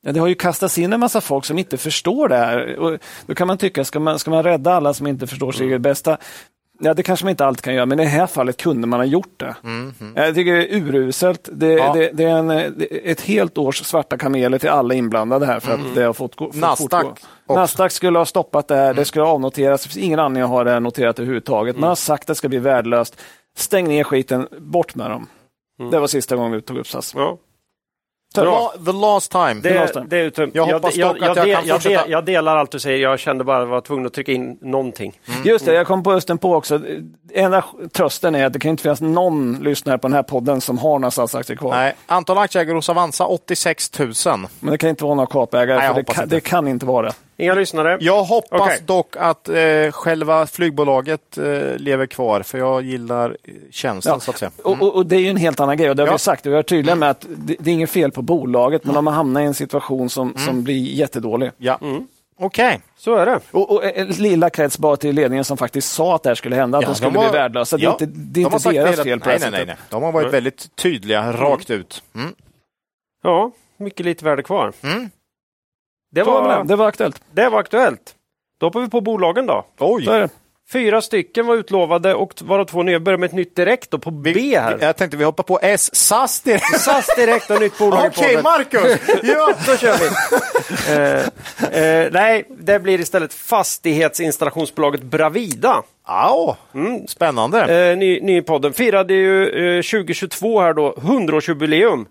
ja, 0.05 0.11
det 0.11 0.19
har 0.19 0.27
ju 0.27 0.35
kastats 0.35 0.77
in 0.77 0.93
en 0.93 0.99
massa 0.99 1.21
folk 1.21 1.45
som 1.45 1.59
inte 1.59 1.77
förstår 1.77 2.27
det 2.27 2.37
här. 2.37 2.75
Och 2.75 2.97
då 3.25 3.35
kan 3.35 3.47
man 3.47 3.57
tycka, 3.57 3.83
ska 3.85 3.99
man, 3.99 4.19
ska 4.19 4.31
man 4.31 4.43
rädda 4.43 4.73
alla 4.73 4.93
som 4.93 5.07
inte 5.07 5.27
förstår 5.27 5.51
sitt 5.51 5.61
eget 5.61 5.81
bästa? 5.81 6.17
Ja, 6.81 6.93
det 6.93 7.03
kanske 7.03 7.25
man 7.25 7.29
inte 7.31 7.45
alltid 7.45 7.63
kan 7.63 7.73
göra, 7.73 7.85
men 7.85 7.99
i 7.99 8.03
det 8.03 8.09
här 8.09 8.27
fallet 8.27 8.57
kunde 8.57 8.87
man 8.87 8.99
ha 8.99 9.05
gjort 9.05 9.33
det. 9.39 9.55
Jag 10.15 10.35
tycker 10.35 10.53
det 10.55 10.73
är 10.73 10.77
uruselt. 10.77 11.49
Det, 11.51 11.67
Ja. 11.73 11.83
Mm. 11.83 11.97
det, 11.99 12.11
det 12.13 12.23
är 12.23 12.35
en, 12.37 12.49
eh, 12.51 12.71
ett 13.03 13.21
helt 13.21 13.57
års 13.57 13.83
svarta 13.85 14.17
kameler 14.17 14.57
till 14.59 14.69
alla 14.69 14.93
inblandade 14.93 15.45
här 15.45 15.59
för 15.59 15.73
att 15.73 15.95
det 15.95 16.03
har 16.03 16.13
fått, 16.13 16.35
fått 16.35 16.55
Nasdaq 16.55 16.77
fortgå. 16.91 17.09
också. 17.11 17.27
Nasdaq 17.55 17.91
skulle 17.91 18.17
ha 18.17 18.25
stoppat 18.25 18.67
det 18.67 18.75
här, 18.75 18.93
det 18.93 19.05
skulle 19.05 19.25
ha 19.25 19.31
avnoterats. 19.31 19.83
Det 19.83 19.89
finns 19.89 20.05
ingen 20.05 20.19
anledning 20.19 20.43
att 20.43 20.49
ha 20.49 20.63
det 20.63 20.79
noterat 20.79 21.19
överhuvudtaget. 21.19 21.77
Man 21.77 21.87
har 21.89 21.95
sagt 21.95 22.23
att 22.23 22.27
det 22.27 22.35
ska 22.35 22.49
bli 22.49 22.59
värdelöst. 22.59 23.21
Stäng 23.57 23.87
ner 23.87 24.03
skiten, 24.03 24.47
bort 24.59 24.95
med 24.95 25.09
dem. 25.11 25.27
Det 25.91 25.99
var 25.99 26.07
sista 26.07 26.35
gången 26.35 26.51
vi 26.51 26.61
tog 26.61 26.77
upp 26.77 26.87
SAS. 26.87 27.13
Ja. 27.15 27.37
The, 28.35 28.41
la, 28.41 28.71
the 28.85 28.91
last 28.91 29.31
time. 29.31 29.53
Det- 29.53 29.69
Det, 29.69 29.79
måste. 29.79 29.99
det 30.07 30.17
är 30.17 30.23
uttömt. 30.23 30.55
Jag 30.55 30.65
hoppas 30.65 30.95
jag, 30.95 31.15
dock 31.15 31.21
att 31.23 31.35
jag 31.37 31.45
del- 31.47 31.55
kan 31.55 31.65
jag, 31.67 31.75
fortsätta- 31.83 32.09
jag 32.09 32.25
delar 32.25 32.57
allt 32.57 32.71
du 32.71 32.79
säger, 32.79 32.97
jag 32.97 33.19
kände 33.19 33.43
bara 33.43 33.57
att 33.57 33.61
jag 33.63 33.67
var 33.67 33.81
tvungen 33.81 34.05
att 34.05 34.13
trycka 34.13 34.31
in 34.31 34.57
någonting. 34.61 35.19
Just 35.45 35.65
det, 35.65 35.73
jag 35.73 35.87
kom 35.87 36.03
på 36.03 36.11
östen 36.13 36.37
på 36.37 36.53
också. 36.55 36.79
Enda 37.33 37.63
trösten 37.93 38.35
är 38.35 38.45
att 38.45 38.53
det 38.53 38.59
kan 38.59 38.71
inte 38.71 38.83
finnas 38.83 39.01
någon 39.01 39.59
lyssnare 39.63 39.97
på 39.97 40.07
den 40.07 40.15
här 40.15 40.23
podden 40.23 40.61
som 40.61 40.77
har 40.77 40.99
några 40.99 41.11
SAS-aktier 41.11 41.57
kvar. 41.57 41.71
Nej, 41.71 41.95
antal 42.07 42.37
aktieägare 42.37 42.75
hos 42.75 42.89
Avanza 42.89 43.25
86 43.25 43.99
000. 43.99 44.13
Men 44.59 44.71
det 44.71 44.77
kan 44.77 44.89
inte 44.89 45.03
vara 45.03 45.15
några 45.15 45.27
kapägare, 45.27 45.77
Nej, 45.77 45.85
jag 45.85 45.95
för 45.95 46.01
det 46.01 46.13
kan, 46.13 46.23
inte. 46.23 46.35
det 46.35 46.41
kan 46.41 46.67
inte 46.67 46.85
vara 46.85 47.05
det. 47.07 47.13
Inga 47.39 47.53
lyssnare? 47.53 47.97
Jag 48.01 48.23
hoppas 48.23 48.61
Okej. 48.61 48.79
dock 48.85 49.15
att 49.15 49.49
eh, 49.49 49.91
själva 49.91 50.47
flygbolaget 50.47 51.37
eh, 51.37 51.43
lever 51.77 52.05
kvar, 52.05 52.41
för 52.41 52.57
jag 52.57 52.81
gillar 52.83 53.37
eh, 53.43 53.53
tjänsten 53.71 54.13
Ja. 54.13 54.19
så 54.19 54.31
att 54.31 54.37
säga. 54.37 54.51
Och, 54.63 54.81
och, 54.81 54.95
och 54.95 55.05
det 55.05 55.15
är 55.15 55.19
ju 55.19 55.29
en 55.29 55.37
helt 55.37 55.59
annan 55.59 55.77
grej 55.77 55.89
och 55.89 55.95
det 55.95 56.01
har 56.01 56.07
Ja. 56.07 56.13
vi 56.13 56.19
sagt. 56.19 56.45
Vi 56.45 56.53
är 56.53 56.63
tydliga 56.63 56.95
med 56.95 57.09
att 57.09 57.25
det, 57.29 57.55
det 57.59 57.69
är 57.69 57.73
inget 57.73 57.89
fel 57.89 58.11
på 58.11 58.21
bolaget, 58.21 58.83
men 58.85 58.95
de 58.95 59.07
har 59.07 59.13
hamnat 59.13 59.41
i 59.41 59.45
en 59.45 59.53
situation 59.53 60.09
som, 60.09 60.33
som 60.37 60.63
blir 60.63 60.75
jättedålig. 60.93 61.51
Ja. 61.57 61.79
Okej. 62.41 62.79
Så 62.97 63.15
är 63.15 63.25
det. 63.25 63.39
Och, 63.51 63.71
och 63.71 63.83
en 63.83 64.07
lilla 64.07 64.49
krets 64.49 64.77
bara 64.77 64.97
till 64.97 65.15
ledningen 65.15 65.45
som 65.45 65.57
faktiskt 65.57 65.91
sa 65.91 66.15
att 66.15 66.23
det 66.23 66.29
här 66.29 66.35
skulle 66.35 66.55
hända, 66.55 66.77
att 66.77 66.81
Ja, 66.83 66.89
de 66.89 66.95
skulle 66.95 67.19
har- 67.19 67.29
bli 67.29 67.39
värdelösa. 67.39 67.77
Det 67.77 67.83
är 67.83 67.85
ja, 67.85 67.91
inte, 67.91 68.05
det 68.05 68.41
är 68.41 68.49
de 68.49 68.53
inte 68.55 68.71
deras 68.71 69.03
fel 69.03 69.19
på 69.19 69.29
nej, 69.29 69.37
nej, 69.41 69.51
nej, 69.51 69.65
nej. 69.65 69.75
De 69.89 70.03
har 70.03 70.11
varit 70.11 70.33
väldigt 70.33 70.75
tydliga 70.75 71.31
rakt 71.33 71.69
ut. 71.69 72.03
Mm. 72.15 72.33
Ja, 73.23 73.51
mycket 73.77 74.05
lite 74.05 74.25
värde 74.25 74.43
kvar. 74.43 74.73
Mm. 74.83 75.09
Det, 76.11 76.23
var 76.23 76.63
det, 76.63 76.75
var, 76.75 76.87
aktuellt. 76.87 77.21
det 77.31 77.49
var 77.49 77.59
aktuellt. 77.59 78.15
Då 78.59 78.65
hoppar 78.65 78.79
vi 78.79 78.89
på 78.89 79.01
bolagen 79.01 79.45
då. 79.45 79.65
Oj! 79.79 80.05
Så 80.05 80.11
är 80.11 80.19
det. 80.19 80.29
Fyra 80.71 81.01
stycken 81.01 81.47
var 81.47 81.55
utlovade 81.55 82.13
och 82.13 82.33
varav 82.41 82.65
två 82.65 82.83
nya. 82.83 82.99
Börjar 82.99 83.17
med 83.17 83.27
ett 83.27 83.33
nytt 83.35 83.55
direkt 83.55 83.91
då 83.91 83.97
på 83.97 84.11
B 84.11 84.31
här. 84.59 84.77
Jag 84.81 84.97
tänkte 84.97 85.17
vi 85.17 85.23
hoppar 85.23 85.43
på 85.43 85.59
S. 85.61 85.95
SAS 85.95 86.41
direkt. 86.41 86.65
SAS 86.79 87.07
direkt 87.17 87.49
och 87.49 87.61
nytt 87.61 87.77
bolag 87.77 88.05
Okej, 88.05 88.27
podden. 88.27 88.43
Marcus! 88.43 88.99
Ja. 89.23 89.53
Då 89.65 89.77
kör 89.77 89.95
vi! 89.97 90.07
eh, 90.93 92.03
eh, 92.03 92.11
nej, 92.11 92.45
det 92.59 92.79
blir 92.79 92.99
istället 92.99 93.33
fastighetsinstallationsbolaget 93.33 95.01
Bravida. 95.01 95.83
Au. 96.05 96.55
Spännande. 97.07 97.89
Eh, 97.89 97.97
ny, 97.97 98.21
ny 98.21 98.41
podden. 98.41 98.73
Firade 98.73 99.13
ju 99.13 99.43
eh, 99.77 99.81
2022 99.81 100.61
här 100.61 100.73
då 100.73 100.91
100-årsjubileum 100.91 102.05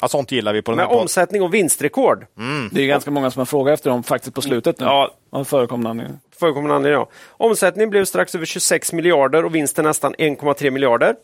Ja, 0.00 0.08
sånt 0.08 0.32
gillar 0.32 0.52
vi 0.52 0.62
på 0.62 0.70
den 0.70 0.78
här 0.78 0.86
med 0.86 0.90
podden. 0.90 1.02
omsättning 1.02 1.42
och 1.42 1.54
vinstrekord. 1.54 2.26
Det 2.72 2.82
är 2.82 2.86
ganska 2.86 3.10
många 3.10 3.30
som 3.30 3.40
har 3.40 3.46
frågat 3.46 3.74
efter 3.74 3.90
dem 3.90 4.02
faktiskt 4.02 4.34
på 4.34 4.42
slutet 4.42 4.80
nu. 4.80 4.86
Ja, 4.86 5.10
Av 5.30 5.44
förekommande 5.44 5.90
anledning. 5.90 6.18
förekommande 6.38 6.74
anledning. 6.76 7.00
Ja. 7.00 7.08
Omsättningen 7.46 7.90
blev 7.90 8.04
strax 8.04 8.34
över 8.34 8.46
26 8.46 8.92
miljarder 8.92 9.44
och 9.44 9.54
vinsten 9.54 9.84
nästan 9.84 10.14
1,3 10.14 10.70
miljarder. 10.70 11.14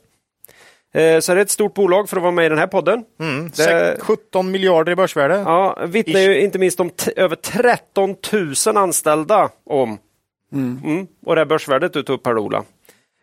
Eh, 0.95 1.21
så 1.21 1.35
det 1.35 1.41
är 1.41 1.43
ett 1.43 1.51
stort 1.51 1.75
bolag 1.75 2.09
för 2.09 2.17
att 2.17 2.23
vara 2.23 2.33
med 2.33 2.47
i 2.47 2.49
den 2.49 2.59
här 2.59 2.67
podden. 2.67 3.05
Mm. 3.21 3.45
Det- 3.57 3.63
Sek- 3.63 4.01
17 4.01 4.51
miljarder 4.51 4.93
i 4.93 4.97
börsvärde. 4.97 5.35
Ja, 5.35 5.79
vittnar 5.87 6.21
ju 6.21 6.41
inte 6.41 6.59
minst 6.59 6.81
om 6.81 6.91
t- 6.91 7.13
över 7.17 7.37
13 7.37 8.17
000 8.67 8.77
anställda 8.77 9.49
om. 9.67 9.99
Mm. 10.53 11.07
Och 11.27 11.35
det 11.35 11.41
här 11.41 11.47
börsvärdet 11.47 11.93
du 11.93 12.03
tog 12.03 12.15
upp 12.15 12.27
här 12.27 12.39
Ola. 12.39 12.65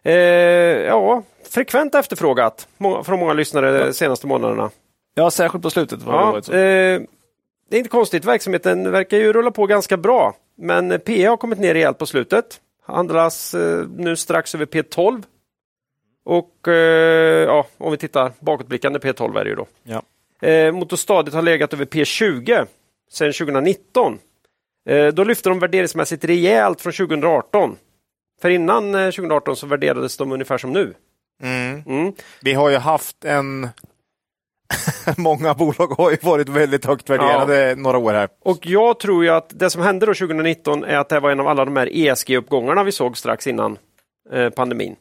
Eh, 0.04 0.14
ja, 0.14 1.24
frekvent 1.50 1.96
efterfrågat 1.96 2.68
må- 2.78 3.04
från 3.04 3.20
många 3.20 3.34
lyssnare 3.34 3.86
de 3.86 3.94
senaste 3.94 4.28
månaderna. 4.28 4.70
Ja, 5.14 5.32
särskilt 5.32 5.64
på 5.64 5.70
slutet. 5.70 6.02
Var 6.02 6.14
det 6.14 6.20
Ja, 6.20 6.32
varit 6.32 6.46
så. 6.46 6.52
eh, 6.54 7.02
det 7.70 7.76
är 7.76 7.80
inte 7.80 7.90
konstigt, 7.90 8.26
verksamheten 8.26 8.92
verkar 8.92 9.18
ju 9.18 9.34
rulla 9.34 9.52
på 9.52 9.66
ganska 9.66 9.98
bra. 9.98 10.36
Men 10.58 11.00
P 11.06 11.26
har 11.26 11.38
kommit 11.38 11.60
ner 11.60 11.74
rejält 11.74 11.98
på 11.98 12.06
slutet. 12.06 12.62
Handlas 12.86 13.54
eh, 13.54 13.88
nu 13.98 14.16
strax 14.16 14.56
över 14.56 14.66
P12. 14.66 15.24
Och 16.26 16.68
eh, 16.68 17.44
ja, 17.44 17.68
om 17.78 17.92
vi 17.92 17.98
tittar 17.98 18.32
bakåtblickande 18.40 19.00
P12 19.00 19.40
är 19.40 19.44
det 19.44 19.50
ju 19.50 19.56
då. 19.56 19.68
Ja. 19.84 20.02
Eh, 20.48 20.72
Motor 20.74 20.98
stadigt 20.98 21.34
har 21.34 21.42
legat 21.42 21.74
över 21.74 21.86
P20 21.86 22.68
sedan 23.12 23.34
2019. 23.34 24.20
Eh, 24.90 25.08
då 25.08 25.24
lyfte 25.24 25.50
de 25.50 25.60
värderingsmässigt 25.60 26.26
rejält 26.26 26.82
från 26.82 26.94
2018. 26.94 27.76
För 28.42 28.50
innan 28.50 28.96
eh, 28.96 29.06
2018 29.06 29.56
så 29.56 29.68
värderades 29.68 30.18
de 30.18 30.32
ungefär 30.32 30.58
som 30.58 30.72
nu. 30.74 30.94
Mm. 31.44 31.84
Mm. 31.88 32.14
Vi 32.42 32.54
har 32.54 32.70
ju 32.70 32.78
haft 32.78 33.26
en... 33.26 33.70
Många 35.18 35.54
bolag 35.54 35.88
har 35.88 36.12
ju 36.12 36.18
varit 36.22 36.50
väldigt 36.50 36.86
högt 36.86 37.10
värderade 37.10 37.76
några 37.76 37.98
år 37.98 38.14
här. 38.14 38.30
Och 38.42 38.66
jag 38.66 39.00
tror 39.00 39.24
ju 39.24 39.30
att 39.30 39.60
det 39.60 39.70
som 39.70 39.82
hände 39.82 40.06
då 40.06 40.14
2019 40.14 40.84
är 40.84 40.98
att 40.98 41.10
det 41.10 41.20
var 41.20 41.32
en 41.32 41.40
av 41.40 41.48
alla 41.48 41.66
de 41.66 41.78
här 41.78 41.90
ESG-uppgångarna 41.92 42.84
vi 42.84 42.92
såg 42.92 43.18
strax 43.18 43.48
innan 43.48 43.78
eh, 44.32 44.50
pandemin. 44.50 44.96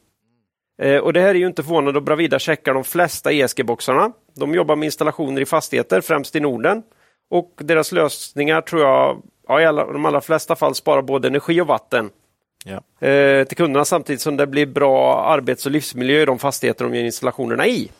Eh, 0.81 0.97
och 0.97 1.13
det 1.13 1.21
här 1.21 1.29
är 1.29 1.33
ju 1.33 1.47
inte 1.47 1.63
förvånande 1.63 1.91
då 1.91 2.01
Bravida 2.01 2.39
checkar 2.39 2.73
de 2.73 2.83
flesta 2.83 3.31
ESG-boxarna. 3.31 4.11
De 4.35 4.53
jobbar 4.55 4.75
med 4.75 4.85
installationer 4.85 5.41
i 5.41 5.45
fastigheter, 5.45 6.01
främst 6.01 6.35
i 6.35 6.39
Norden. 6.39 6.83
Och 7.29 7.53
deras 7.57 7.91
lösningar 7.91 8.61
tror 8.61 8.81
jag 8.81 9.21
ja, 9.47 9.61
i 9.61 9.65
alla, 9.65 9.85
de 9.85 10.05
allra 10.05 10.21
flesta 10.21 10.55
fall 10.55 10.75
sparar 10.75 11.01
både 11.01 11.27
energi 11.27 11.61
och 11.61 11.67
vatten. 11.67 12.09
Ja. 12.65 13.07
eh, 13.07 13.47
till 13.47 13.57
kunderna 13.57 13.85
samtidigt 13.85 14.21
som 14.21 14.37
det 14.37 14.47
blir 14.47 14.65
bra 14.65 15.23
arbets 15.25 15.65
och 15.65 15.71
livsmiljö 15.71 16.21
i 16.21 16.25
de 16.25 16.39
fastigheter 16.39 16.85
de 16.85 16.95
gör 16.95 17.03
installationerna 17.03 17.67
i. 17.67 17.91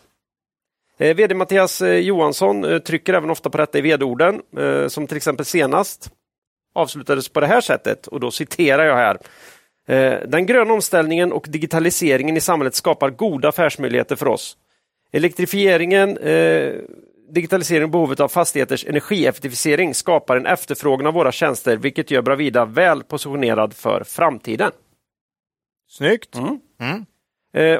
Eh, 1.03 1.15
VD 1.15 1.35
Mattias 1.35 1.81
eh, 1.81 1.99
Johansson 1.99 2.63
eh, 2.63 2.79
trycker 2.79 3.13
även 3.13 3.29
ofta 3.29 3.49
på 3.49 3.57
detta 3.57 3.77
i 3.77 3.81
vd-orden, 3.81 4.41
som 4.87 5.07
till 5.07 5.17
exempel 5.17 5.45
senast 5.45 6.11
avslutades 6.75 7.29
på 7.29 7.39
det 7.39 7.47
här 7.47 7.61
sättet, 7.61 8.07
och 8.07 8.19
då 8.19 8.31
citerar 8.31 8.85
jag 8.85 8.95
här. 8.95 9.17
Den 10.27 10.45
gröna 10.45 10.73
omställningen 10.73 11.31
och 11.31 11.45
digitaliseringen 11.49 12.37
i 12.37 12.41
samhället 12.41 12.75
skapar 12.75 13.09
goda 13.09 13.49
affärsmöjligheter 13.49 14.15
för 14.15 14.27
oss. 14.27 14.57
Elektrifieringen, 15.11 16.17
eh, 16.17 16.73
digitalisering 17.29 17.83
och 17.83 17.89
behovet 17.89 18.19
av 18.19 18.27
fastigheters 18.27 18.85
energieffektivisering 18.85 19.93
skapar 19.93 20.37
en 20.37 20.45
efterfrågan 20.45 21.07
av 21.07 21.13
våra 21.13 21.31
tjänster, 21.31 21.77
vilket 21.77 22.11
gör 22.11 22.21
Bravida 22.21 22.65
väl 22.65 23.03
positionerad 23.03 23.73
för 23.73 24.03
framtiden. 24.03 24.71
Snyggt. 25.89 26.35
Mm. 26.35 26.59
Eh, 26.79 26.95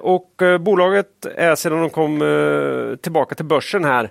och 0.01 0.41
eh, 0.41 0.57
bolaget 0.57 1.25
är 1.35 1.55
sedan 1.55 1.79
de 1.81 1.89
kom 1.89 2.21
eh, 2.21 2.95
tillbaka 2.95 3.35
till 3.35 3.45
börsen 3.45 3.85
här 3.85 4.09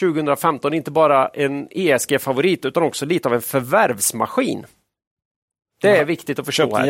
2015 0.00 0.74
inte 0.74 0.90
bara 0.90 1.28
en 1.28 1.68
ESG-favorit 1.70 2.64
utan 2.64 2.82
också 2.82 3.06
lite 3.06 3.28
av 3.28 3.34
en 3.34 3.42
förvärvsmaskin. 3.42 4.66
Det 5.82 5.96
är 5.96 6.04
viktigt 6.04 6.38
att 6.38 6.46
förstå. 6.46 6.62
Köpt 6.62 6.72
här. 6.78 6.86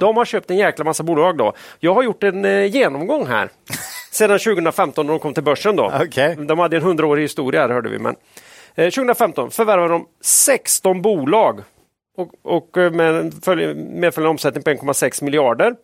De 0.00 0.16
har 0.16 0.24
köpt 0.24 0.50
en 0.50 0.56
jäkla 0.56 0.84
massa 0.84 1.02
bolag 1.02 1.36
då. 1.36 1.52
Jag 1.80 1.94
har 1.94 2.02
gjort 2.02 2.22
en 2.22 2.44
eh, 2.44 2.64
genomgång 2.64 3.26
här. 3.26 3.50
Sedan 4.10 4.38
2015 4.38 5.06
när 5.06 5.12
de 5.12 5.18
kom 5.20 5.34
till 5.34 5.42
börsen 5.42 5.76
då. 5.76 5.92
Okej. 6.02 6.36
De 6.36 6.58
hade 6.58 6.76
en 6.76 6.82
hundraårig 6.82 7.22
historia 7.22 7.60
här 7.60 7.68
hörde 7.68 7.88
vi. 7.88 7.98
Men, 7.98 8.16
eh, 8.74 8.90
2015 8.90 9.50
förvärvade 9.50 9.88
de 9.92 10.06
16 10.20 11.02
bolag 11.02 11.60
och, 12.16 12.30
och 12.42 12.76
eh, 12.76 12.92
med 12.92 13.14
en 13.14 13.30
följ- 13.32 13.74
medföljande 14.00 14.30
omsättning 14.30 14.62
på 14.64 14.70
1,6 14.70 15.24
miljarder. 15.24 15.74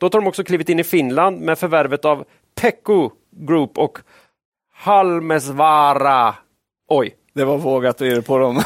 Då 0.00 0.08
tar 0.08 0.20
de 0.20 0.26
också 0.26 0.44
klivit 0.44 0.68
in 0.68 0.78
i 0.80 0.84
Finland 0.84 1.40
med 1.40 1.58
förvärvet 1.58 2.04
av 2.04 2.24
Pekko 2.60 3.10
Group 3.46 3.78
och 3.78 3.98
Halmesvara. 4.74 6.34
Oj, 6.88 7.14
Det 7.34 7.44
var 7.44 7.58
vågat 7.58 8.00
att 8.00 8.08
ge 8.08 8.22
på 8.22 8.38
dem. 8.38 8.62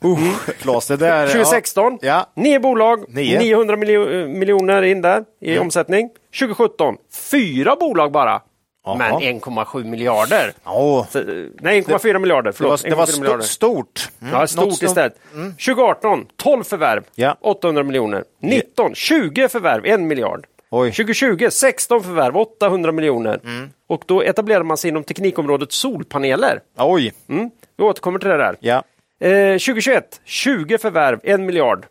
Klas, 0.60 0.86
det 0.86 0.96
där. 0.96 1.26
2016, 1.26 1.98
Ja. 2.02 2.26
nio 2.36 2.60
bolag, 2.60 3.04
Nio. 3.08 3.38
900 3.38 3.76
miljo- 3.76 4.20
eh, 4.22 4.28
miljoner 4.28 4.82
in 4.82 5.02
där 5.02 5.24
i 5.40 5.58
omsättning. 5.58 6.10
2017, 6.38 6.96
fyra 7.30 7.76
bolag 7.76 8.12
bara, 8.12 8.42
Jaha. 8.84 8.96
men 8.96 9.12
1,7 9.40 9.84
miljarder. 9.84 10.52
Ja. 10.64 11.06
Så, 11.10 11.18
eh, 11.18 11.24
Nej, 11.60 11.78
1,4 11.82 12.18
miljarder. 12.18 12.42
Det 12.58 12.64
var, 12.64 12.76
Förlåt, 12.76 12.82
det 12.82 12.94
var 12.94 13.06
1,4 13.06 13.20
miljarder. 13.20 13.44
sto- 13.44 13.46
stort. 13.48 14.08
Mm. 14.20 14.32
Ja, 14.34 14.40
Något 14.40 14.50
stort 14.50 14.72
som- 14.72 14.86
istället. 14.86 15.18
2018, 15.58 16.26
12 16.36 16.64
förvärv, 16.64 17.02
Ja. 17.14 17.36
800 17.40 17.82
miljoner. 17.82 18.24
19, 18.40 18.94
20 18.94 19.48
förvärv, 19.48 19.84
1 19.86 20.00
miljard. 20.00 20.46
Oj. 20.74 20.92
2020, 20.92 21.50
16 21.50 22.02
förvärv, 22.02 22.36
800 22.36 22.92
miljoner. 22.92 23.40
Och 23.88 24.04
då 24.06 24.22
etablerar 24.22 24.62
man 24.62 24.76
sig 24.76 24.90
inom 24.90 25.04
teknikområdet 25.04 25.72
solpaneler. 25.72 26.60
Oj. 26.78 27.12
Mm. 27.28 27.50
Vi 27.78 27.84
återkommer 27.84 28.18
till 28.18 28.28
det 28.28 28.36
där. 28.36 28.56
Ja. 28.60 28.82
Eh, 29.20 29.52
2021, 29.52 30.20
20 30.24 30.78
förvärv, 30.78 31.20
1 31.22 31.40
miljard. 31.40 31.86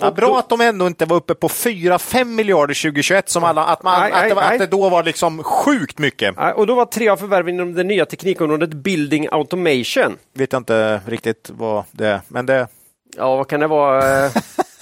Ja, 0.00 0.10
bra 0.10 0.38
att 0.38 0.48
de 0.48 0.60
ändå 0.60 0.86
inte 0.86 1.04
var 1.04 1.16
uppe 1.16 1.34
på 1.34 1.48
4-5 1.48 2.24
miljarder 2.24 2.82
2021 2.82 3.28
som 3.28 3.44
alla, 3.44 3.64
att, 3.64 3.82
man, 3.82 4.00
Nej, 4.00 4.12
att, 4.12 4.28
det, 4.28 4.34
var, 4.34 4.42
att 4.42 4.58
det 4.58 4.66
då 4.66 4.88
var 4.88 5.02
liksom 5.02 5.42
sjukt 5.42 5.98
mycket. 5.98 6.34
Ja, 6.36 6.52
Och 6.52 6.66
då 6.66 6.74
var 6.74 6.84
tre 6.84 7.08
av 7.08 7.16
förvärven 7.16 7.54
inom 7.54 7.74
det 7.74 7.84
nya 7.84 8.06
teknikområdet 8.06 8.70
Building 8.70 9.28
Automation. 9.30 10.16
Vet 10.34 10.52
jag 10.52 10.60
inte 10.60 11.00
riktigt 11.06 11.50
vad 11.52 11.84
det 11.90 12.06
är, 12.06 12.20
men 12.28 12.46
det... 12.46 12.68
Ja, 13.16 13.36
vad 13.36 13.48
kan 13.48 13.60
det 13.60 13.66
vara? 13.66 14.30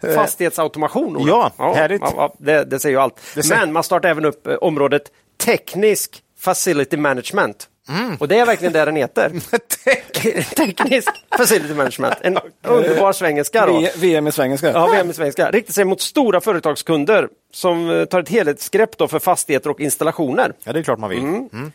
Fastighetsautomation? 0.14 1.16
Ola? 1.16 1.52
Ja, 1.58 1.74
härligt. 1.74 2.00
Ja, 2.00 2.12
ja, 2.16 2.34
det, 2.38 2.64
det 2.64 2.78
säger 2.78 2.96
ju 2.96 3.00
allt. 3.02 3.20
Säger- 3.34 3.48
Men 3.56 3.72
man 3.72 3.82
startar 3.82 4.08
även 4.08 4.24
upp 4.24 4.46
eh, 4.46 4.54
området 4.54 5.02
teknisk 5.44 6.22
facility 6.38 6.96
management. 6.96 7.68
Mm. 7.88 8.16
Och 8.16 8.28
det 8.28 8.38
är 8.38 8.46
verkligen 8.46 8.72
det 8.72 8.84
den 8.84 8.96
heter. 8.96 9.30
teknisk 10.56 11.08
facility 11.38 11.74
management. 11.74 12.14
En 12.20 12.38
underbar 12.62 13.12
svengelska. 13.12 13.66
Då. 13.66 13.88
VM 13.96 14.26
i 14.26 14.32
svengelska. 14.32 14.70
Ja, 14.72 14.86
VM 14.86 15.10
i 15.10 15.14
svenska. 15.14 15.50
Riktar 15.50 15.72
sig 15.72 15.84
mot 15.84 16.00
stora 16.00 16.40
företagskunder 16.40 17.28
som 17.52 17.90
eh, 17.90 18.04
tar 18.04 18.20
ett 18.20 18.28
helhetsgrepp 18.28 18.98
då 18.98 19.08
för 19.08 19.18
fastigheter 19.18 19.70
och 19.70 19.80
installationer. 19.80 20.52
Ja, 20.64 20.72
det 20.72 20.78
är 20.78 20.82
klart 20.82 20.98
man 20.98 21.10
vill. 21.10 21.18
Mm. 21.18 21.72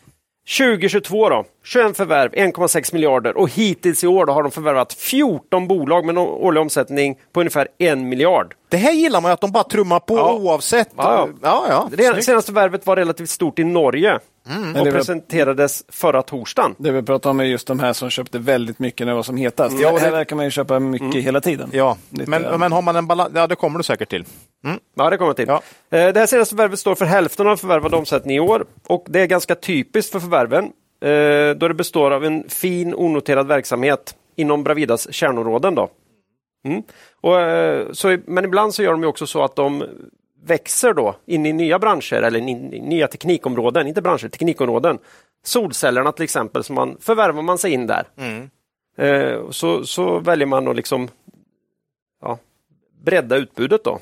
2022 0.48 1.28
då, 1.28 1.44
21 1.64 1.96
förvärv, 1.96 2.32
1,6 2.32 2.92
miljarder 2.94 3.36
och 3.36 3.48
hittills 3.50 4.04
i 4.04 4.06
år 4.06 4.26
har 4.26 4.42
de 4.42 4.52
förvärvat 4.52 4.92
14 4.92 5.68
bolag 5.68 6.04
med 6.04 6.12
en 6.12 6.18
årlig 6.18 6.60
omsättning 6.60 7.18
på 7.32 7.40
ungefär 7.40 7.68
1 7.78 7.98
miljard. 7.98 8.54
Det 8.68 8.76
här 8.76 8.92
gillar 8.92 9.20
man 9.20 9.28
ju, 9.28 9.32
att 9.32 9.40
de 9.40 9.52
bara 9.52 9.64
trummar 9.64 10.00
på 10.00 10.16
Ja. 10.16 10.32
oavsett. 10.32 10.88
Ja, 10.96 11.28
ja. 11.42 11.64
ja. 11.68 11.88
ja. 11.98 12.12
Det 12.14 12.22
senaste 12.22 12.52
förvärvet 12.52 12.86
var 12.86 12.96
relativt 12.96 13.30
stort 13.30 13.58
i 13.58 13.64
Norge 13.64 14.18
Men 14.44 14.76
och 14.76 14.86
presenterades 14.92 15.84
förra 15.88 16.22
torsdagen. 16.22 16.74
det 16.78 16.90
vi 16.92 17.02
pratar 17.02 17.30
om 17.30 17.40
är 17.40 17.44
just 17.44 17.66
de 17.66 17.80
här 17.80 17.92
som 17.92 18.10
köpte 18.10 18.38
väldigt 18.38 18.78
mycket 18.78 19.06
när 19.06 19.12
det 19.12 19.16
var 19.16 19.22
som 19.22 19.36
hetast. 19.36 19.76
Ja, 19.80 19.88
här 19.98 20.04
det- 20.06 20.10
verkar 20.10 20.36
man 20.36 20.44
ju 20.44 20.50
köpa 20.50 20.78
mycket 20.78 21.24
hela 21.24 21.40
tiden. 21.40 21.70
Ja, 21.72 21.96
Lite- 22.10 22.30
men, 22.30 22.42
men 22.60 22.72
har 22.72 22.82
man 22.82 22.96
en 22.96 23.06
balans, 23.06 23.32
ja 23.34 23.46
det 23.46 23.54
kommer 23.56 23.78
du 23.78 23.82
säkert 23.84 24.08
till. 24.10 24.24
Ja, 24.94 25.10
det 25.10 25.16
kommer 25.16 25.32
till. 25.34 25.48
Ja. 25.48 25.62
Eh, 25.98 26.12
Det 26.12 26.20
här 26.20 26.26
senaste 26.26 26.52
förvärvet 26.56 26.78
står 26.78 26.94
för 26.94 27.04
hälften 27.04 27.46
av 27.46 27.56
förvärvad 27.56 27.94
omsättning 27.94 28.36
i 28.36 28.40
år 28.40 28.64
och 28.86 29.04
det 29.08 29.20
är 29.20 29.26
ganska 29.26 29.54
typiskt 29.54 30.12
för 30.12 30.20
förvärven 30.20 30.64
eh, 31.04 31.56
då 31.56 31.68
det 31.68 31.74
består 31.74 32.10
av 32.10 32.24
en 32.24 32.44
fin 32.48 32.94
onoterad 32.94 33.46
verksamhet 33.46 34.14
inom 34.36 34.64
Bravidas 34.64 35.12
kärnområden. 35.14 35.74
Då. 35.74 35.90
Mm. 36.64 36.82
Och, 37.20 37.40
eh, 37.40 37.86
så, 37.92 38.18
men 38.26 38.44
ibland 38.44 38.74
så 38.74 38.82
gör 38.82 38.92
de 38.92 39.02
ju 39.02 39.08
också 39.08 39.26
så 39.26 39.44
att 39.44 39.56
de 39.56 39.84
växer 40.44 40.94
då 40.94 41.14
in 41.26 41.46
i 41.46 41.52
nya 41.52 41.78
branscher 41.78 42.22
eller 42.22 42.38
in 42.38 42.48
i 42.74 42.80
nya 42.80 43.08
teknikområden, 43.08 43.86
inte 43.86 44.02
branscher, 44.02 44.28
teknikområden. 44.28 44.98
Solcellerna 45.44 46.12
till 46.12 46.24
exempel, 46.24 46.64
så 46.64 46.72
man, 46.72 46.96
förvärvar 47.00 47.42
man 47.42 47.58
sig 47.58 47.72
in 47.72 47.86
där. 47.86 48.06
Eh, 48.98 49.50
så, 49.50 49.84
så 49.84 50.18
väljer 50.18 50.46
man 50.46 50.68
att 50.68 50.76
liksom 50.76 51.08
ja, 52.22 52.38
bredda 53.04 53.36
utbudet 53.36 53.84
då. 53.84 53.98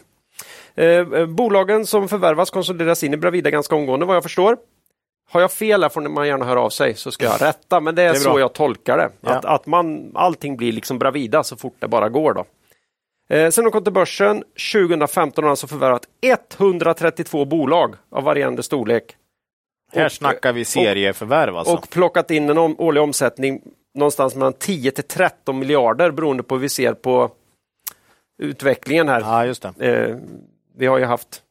Eh, 0.74 0.86
eh, 0.86 1.26
bolagen 1.26 1.86
som 1.86 2.08
förvärvas 2.08 2.50
konsolideras 2.50 3.04
in 3.04 3.14
i 3.14 3.16
Bravida 3.16 3.50
ganska 3.50 3.74
omgående 3.74 4.06
vad 4.06 4.16
jag 4.16 4.22
förstår. 4.22 4.56
Har 5.30 5.40
jag 5.40 5.52
fel 5.52 5.82
här 5.82 5.88
får 5.88 6.00
man 6.00 6.26
gärna 6.26 6.44
höra 6.44 6.60
av 6.60 6.70
sig 6.70 6.94
så 6.94 7.10
ska 7.10 7.24
jag 7.24 7.42
rätta, 7.48 7.80
men 7.80 7.94
det 7.94 8.02
är, 8.02 8.12
Det 8.12 8.18
är 8.18 8.20
så 8.20 8.30
bra. 8.30 8.40
jag 8.40 8.52
tolkar 8.52 8.98
det. 8.98 9.10
Ja. 9.20 9.30
Att, 9.30 9.44
att 9.44 9.66
man, 9.66 10.12
allting 10.14 10.56
blir 10.56 10.72
liksom 10.72 10.98
Bravida 10.98 11.42
så 11.42 11.56
fort 11.56 11.76
det 11.78 11.88
bara 11.88 12.08
går. 12.08 12.34
Då. 12.34 12.44
Eh, 13.30 13.50
sen 13.50 13.64
de 13.64 13.70
kom 13.70 13.84
till 13.84 13.92
börsen 13.92 14.44
2015 14.72 15.44
har 15.44 15.48
de 15.48 15.50
alltså 15.50 15.66
förvärvat 15.66 16.08
132 16.20 17.44
bolag 17.44 17.94
av 18.10 18.24
varierande 18.24 18.62
storlek. 18.62 19.16
Här 19.92 20.06
Och- 20.06 20.12
snackar 20.12 20.52
vi 20.52 20.64
serieförvärv 20.64 21.56
alltså. 21.56 21.74
Och 21.74 21.90
plockat 21.90 22.30
in 22.30 22.50
en 22.50 22.58
om, 22.58 22.80
årlig 22.80 23.02
omsättning 23.02 23.62
någonstans 23.94 24.34
mellan 24.34 24.52
10 24.52 24.90
till 24.90 25.04
13 25.04 25.58
miljarder 25.58 26.10
beroende 26.10 26.42
på 26.42 26.54
hur 26.54 26.60
vi 26.62 26.68
ser 26.68 26.94
på 26.94 27.30
utvecklingen 28.42 29.08
här. 29.08 29.20
ja, 29.20 29.46
just 29.46 29.62
det. 29.78 29.86
Eh, 30.08 30.16
vi 30.76 30.86
har 30.86 30.98
ju 30.98 31.04
haft 31.04 31.42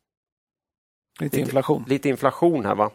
Lite 1.19 1.39
inflation. 1.39 1.85
lite 1.87 2.09
inflation 2.09 2.65
här. 2.65 2.75
va. 2.75 2.91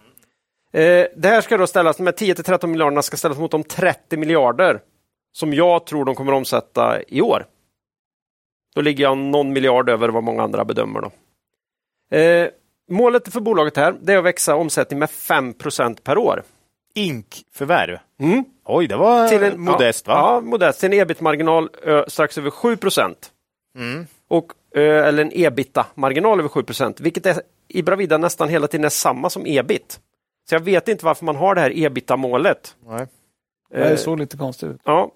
Eh, 0.72 1.06
det 1.16 1.28
här 1.28 1.40
ska 1.40 1.56
då 1.56 1.66
ställas, 1.66 1.96
de 1.96 2.06
här 2.06 2.12
10 2.12 2.34
till 2.34 2.44
13 2.44 2.70
miljarderna 2.70 3.02
ska 3.02 3.16
ställas 3.16 3.38
mot 3.38 3.50
de 3.50 3.62
30 3.64 4.16
miljarder 4.16 4.80
som 5.32 5.54
jag 5.54 5.86
tror 5.86 6.04
de 6.04 6.14
kommer 6.14 6.32
att 6.32 6.36
omsätta 6.36 7.02
i 7.08 7.20
år. 7.20 7.46
Då 8.74 8.80
ligger 8.80 9.04
jag 9.04 9.18
någon 9.18 9.52
miljard 9.52 9.88
över 9.88 10.08
vad 10.08 10.22
många 10.22 10.42
andra 10.42 10.64
bedömer. 10.64 11.00
Då. 11.00 11.10
Eh, 12.16 12.48
målet 12.90 13.32
för 13.32 13.40
bolaget 13.40 13.76
här 13.76 13.94
det 14.02 14.12
är 14.12 14.18
att 14.18 14.24
växa 14.24 14.54
omsättning 14.56 14.98
med 14.98 15.08
5% 15.08 16.02
per 16.02 16.18
år. 16.18 16.42
Inkförvärv. 16.94 17.98
Mm. 18.20 18.44
Oj, 18.64 18.86
det 18.86 18.96
var 18.96 19.28
Till 19.28 19.42
en, 19.42 19.60
modest 19.60 20.06
va? 20.06 20.14
Ja, 20.14 20.40
modest. 20.40 20.80
Till 20.80 20.92
en 20.92 20.98
ebit-marginal 21.00 21.68
ö, 21.82 22.04
strax 22.08 22.38
över 22.38 22.50
7 22.50 22.76
Mm. 23.78 24.06
och, 24.28 24.52
ö, 24.74 25.04
eller 25.04 25.22
en 25.22 25.30
ebita-marginal 25.34 26.38
över 26.38 26.48
7% 26.48 27.00
vilket 27.00 27.26
är, 27.26 27.42
i 27.68 27.82
Bravida 27.82 28.18
nästan 28.18 28.48
hela 28.48 28.66
tiden 28.66 28.84
är 28.84 28.88
samma 28.88 29.30
som 29.30 29.42
ebit. 29.46 30.00
Så 30.48 30.54
jag 30.54 30.60
vet 30.60 30.88
inte 30.88 31.04
varför 31.04 31.24
man 31.24 31.36
har 31.36 31.54
det 31.54 31.60
här 31.60 31.78
ebita-målet. 31.78 32.76
Nej. 32.86 33.06
Det 33.70 33.90
Eh, 33.90 33.96
såg 33.96 34.18
lite 34.18 34.36
konstigt 34.36 34.70
ut. 34.70 34.80
Ja, 34.84 35.10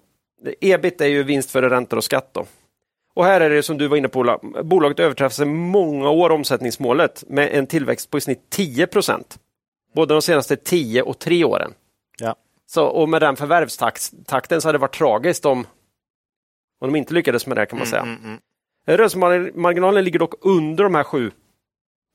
ebit 0.61 1.01
är 1.01 1.07
ju 1.07 1.23
vinst 1.23 1.51
före 1.51 1.69
räntor 1.69 1.97
och 1.97 2.03
skatt. 2.03 2.29
Då. 2.33 2.45
Och 3.19 3.25
här 3.25 3.41
är 3.41 3.49
det 3.49 3.63
som 3.63 3.77
du 3.77 3.87
var 3.87 3.97
inne 3.97 4.07
på, 4.07 4.19
Ola. 4.19 4.39
bolaget 4.63 4.99
överträffar 4.99 5.45
många 5.45 6.09
år 6.09 6.29
omsättningsmålet 6.29 7.23
med 7.27 7.49
en 7.53 7.67
tillväxt 7.67 8.09
på 8.09 8.17
i 8.17 8.21
snitt 8.21 8.55
10% 8.55 9.23
Både 9.95 10.13
de 10.13 10.21
senaste 10.21 10.55
10 10.55 11.01
och 11.01 11.19
3 11.19 11.43
åren. 11.43 11.73
Ja. 12.19 12.35
Så, 12.65 12.85
och 12.85 13.09
med 13.09 13.21
den 13.21 13.35
förvärvstakten 13.35 14.61
så 14.61 14.67
hade 14.67 14.77
det 14.77 14.81
varit 14.81 14.97
tragiskt 14.97 15.45
om, 15.45 15.67
om 16.81 16.93
de 16.93 16.95
inte 16.95 17.13
lyckades 17.13 17.47
med 17.47 17.57
det 17.57 17.65
kan 17.65 17.79
man 17.79 17.87
säga. 17.87 18.01
Mm, 18.01 18.23
mm. 18.23 18.39
Rörelsemarginalen 18.85 20.03
ligger 20.03 20.19
dock 20.19 20.33
under 20.41 20.83
de 20.83 20.95
här 20.95 21.03
7 21.03 21.31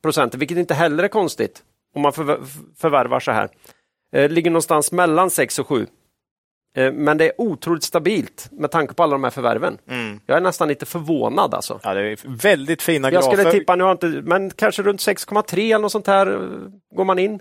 procenten, 0.02 0.40
vilket 0.40 0.59
inte 0.59 0.74
heller 0.74 1.05
är 1.05 1.09
konstigt 1.09 1.62
om 1.94 2.02
man 2.02 2.12
förvär- 2.12 2.44
förvärvar 2.76 3.20
så 3.20 3.32
här. 3.32 3.48
Eh, 4.12 4.30
ligger 4.30 4.50
någonstans 4.50 4.92
mellan 4.92 5.30
6 5.30 5.59
och 5.59 5.68
7. 5.68 5.86
Eh, 6.77 6.93
men 6.93 7.18
det 7.18 7.25
är 7.25 7.33
otroligt 7.41 7.83
stabilt 7.83 8.49
med 8.53 8.70
tanke 8.70 8.95
på 8.95 9.03
alla 9.03 9.12
de 9.12 9.25
här 9.25 9.31
förvärven. 9.31 9.79
Jag 10.27 10.37
är 10.37 10.41
nästan 10.41 10.68
lite 10.68 10.87
förvånad 10.87 11.55
alltså. 11.55 11.81
Ja, 11.83 11.95
det 11.95 12.01
är 12.01 12.18
väldigt 12.25 12.83
fina 12.83 13.09
Jag 13.12 13.22
grafer. 13.22 13.37
skulle 13.37 13.51
tippa, 13.53 13.77
nu 13.77 13.85
har 13.85 13.91
jag 13.91 13.95
inte, 13.95 14.07
men 14.29 14.51
kanske 14.51 14.83
runt 14.83 15.01
6,3 15.01 15.59
eller 15.59 15.79
något 15.79 15.93
sånt 15.93 16.07
här 16.07 16.27
eh, 16.27 16.41
går 16.95 17.05
man 17.05 17.18
in. 17.18 17.41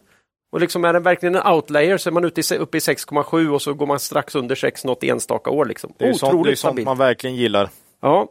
Och 0.52 0.60
liksom 0.60 0.86
är 0.86 0.94
det 0.94 1.00
verkligen 1.00 1.36
en 1.36 1.48
outlayer 1.54 1.98
så 1.98 2.10
är 2.10 2.12
man 2.12 2.26
ute 2.26 2.42
i, 2.56 2.58
uppe 2.58 2.78
i 2.78 2.80
6,7 2.80 3.48
och 3.50 3.62
så 3.62 3.74
går 3.74 3.86
man 3.86 4.00
strax 4.00 4.36
under 4.36 4.56
6 4.56 4.86
något 4.86 5.04
enstaka 5.04 5.50
år. 5.50 5.66
Liksom. 5.66 5.94
det 5.98 6.06
är 6.06 6.08
ju 6.08 6.14
sånt, 6.14 6.32
det 6.32 6.36
är 6.36 6.40
Otroligt 6.40 6.60
sånt 6.60 6.72
stabilt. 6.72 6.86
man 6.86 6.98
verkligen 6.98 7.36
gillar. 7.36 7.70
Ja, 8.02 8.28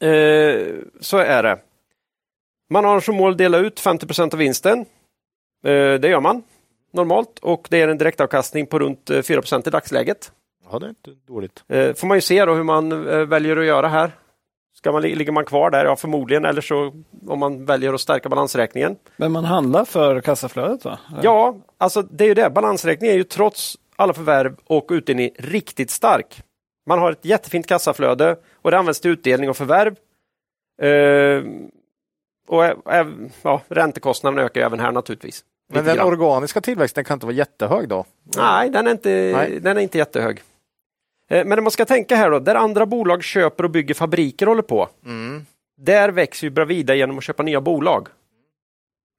eh, 0.00 0.74
så 1.00 1.18
är 1.18 1.42
det. 1.42 1.58
Man 2.70 2.84
har 2.84 3.00
som 3.00 3.14
mål 3.16 3.32
att 3.32 3.38
dela 3.38 3.58
ut 3.58 3.80
50% 3.80 4.32
av 4.34 4.38
vinsten. 4.38 4.78
Eh, 5.66 5.94
det 5.94 6.08
gör 6.08 6.20
man 6.20 6.42
normalt 6.96 7.38
och 7.38 7.66
det 7.70 7.80
är 7.80 7.88
en 7.88 7.98
direktavkastning 7.98 8.66
på 8.66 8.78
runt 8.78 9.10
eh, 9.10 9.22
4 9.22 9.42
i 9.66 9.70
dagsläget. 9.70 10.32
Ja, 10.70 10.78
det 10.78 10.86
är 10.86 10.88
inte 10.88 11.10
dåligt. 11.26 11.64
Eh, 11.68 11.94
får 11.94 12.06
man 12.06 12.16
ju 12.16 12.20
se 12.20 12.44
då 12.44 12.54
hur 12.54 12.62
man 12.62 12.92
eh, 12.92 13.18
väljer 13.18 13.56
att 13.56 13.66
göra 13.66 13.88
här. 13.88 14.12
Ska 14.76 14.92
man, 14.92 15.02
ligger 15.02 15.32
man 15.32 15.44
kvar 15.44 15.70
där? 15.70 15.84
Ja, 15.84 15.96
förmodligen. 15.96 16.44
Eller 16.44 16.60
så 16.60 16.92
om 17.26 17.38
man 17.38 17.64
väljer 17.64 17.94
att 17.94 18.00
stärka 18.00 18.28
balansräkningen. 18.28 18.96
Men 19.16 19.32
man 19.32 19.44
handlar 19.44 19.84
för 19.84 20.20
kassaflödet 20.20 20.84
va? 20.84 20.98
Ja, 21.22 21.56
alltså 21.78 22.02
det 22.02 22.24
är 22.24 22.28
ju 22.28 22.34
det. 22.34 22.50
Balansräkningen 22.50 23.14
är 23.14 23.18
ju 23.18 23.24
trots 23.24 23.78
alla 23.96 24.14
förvärv 24.14 24.56
och 24.64 24.86
utdelning 24.90 25.30
riktigt 25.38 25.90
stark. 25.90 26.42
Man 26.86 26.98
har 26.98 27.12
ett 27.12 27.24
jättefint 27.24 27.66
kassaflöde 27.66 28.36
och 28.62 28.70
det 28.70 28.78
används 28.78 29.00
till 29.00 29.10
utdelning 29.10 29.50
och 29.50 29.56
förvärv. 29.56 29.96
Eh, 30.82 31.42
och 32.48 32.64
ja, 33.42 33.60
räntekostnaden 33.68 34.38
ökar 34.38 34.60
ju 34.60 34.66
även 34.66 34.80
här 34.80 34.92
naturligtvis. 34.92 35.44
Men 35.68 35.84
den 35.84 35.96
grann. 35.96 36.08
organiska 36.08 36.60
tillväxten 36.60 37.04
kan 37.04 37.14
inte 37.14 37.26
vara 37.26 37.36
jättehög 37.36 37.88
då? 37.88 38.04
Nej, 38.36 38.70
den 38.70 38.86
är 38.86 38.90
inte, 38.90 39.32
Nej. 39.36 39.60
Den 39.60 39.76
är 39.76 39.80
inte 39.80 39.98
jättehög. 39.98 40.42
Eh, 41.30 41.44
Men 41.44 41.56
det 41.56 41.62
man 41.62 41.70
ska 41.70 41.84
tänka 41.84 42.16
här 42.16 42.30
då, 42.30 42.38
där 42.38 42.54
andra 42.54 42.86
bolag 42.86 43.24
köper 43.24 43.64
och 43.64 43.70
bygger 43.70 43.94
fabriker 43.94 44.46
och 44.46 44.50
håller 44.50 44.62
på. 44.62 44.88
Där 45.78 46.08
växer 46.08 46.46
ju 46.46 46.50
Bravida 46.50 46.94
genom 46.94 47.18
att 47.18 47.24
köpa 47.24 47.42
nya 47.42 47.60
bolag. 47.60 48.08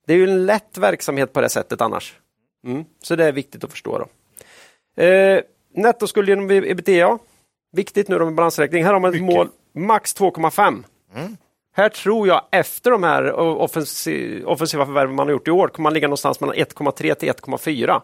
Det 0.07 0.13
är 0.13 0.17
ju 0.17 0.23
en 0.23 0.45
lätt 0.45 0.77
verksamhet 0.77 1.33
på 1.33 1.41
det 1.41 1.49
sättet 1.49 1.81
annars. 1.81 2.15
Mm. 2.65 2.85
Så 3.03 3.15
det 3.15 3.25
är 3.25 3.31
viktigt 3.31 3.63
att 3.63 3.71
förstå. 3.71 3.97
Då. 4.95 5.03
Eh, 5.03 5.41
nettoskuld 5.73 6.29
genom 6.29 6.51
ebitda. 6.51 7.19
Viktigt 7.71 8.07
nu 8.07 8.19
då 8.19 8.25
med 8.25 8.33
balansräkning. 8.35 8.83
Här 8.85 8.93
har 8.93 8.99
man 8.99 9.13
ett 9.15 9.21
mål 9.21 9.49
max 9.75 10.15
2,5. 10.15 10.83
Här 11.77 11.89
tror 11.89 12.27
jag 12.27 12.41
efter 12.51 12.91
de 12.91 13.03
här 13.03 13.33
offensi- 13.33 14.43
offensiva 14.43 14.85
förvärven 14.85 15.15
man 15.15 15.27
har 15.27 15.31
gjort 15.31 15.47
i 15.47 15.51
år 15.51 15.67
kommer 15.67 15.83
man 15.83 15.93
ligga 15.93 16.07
någonstans 16.07 16.39
mellan 16.39 16.55
1,3 16.55 17.13
till 17.13 17.29
1,4. 17.29 18.01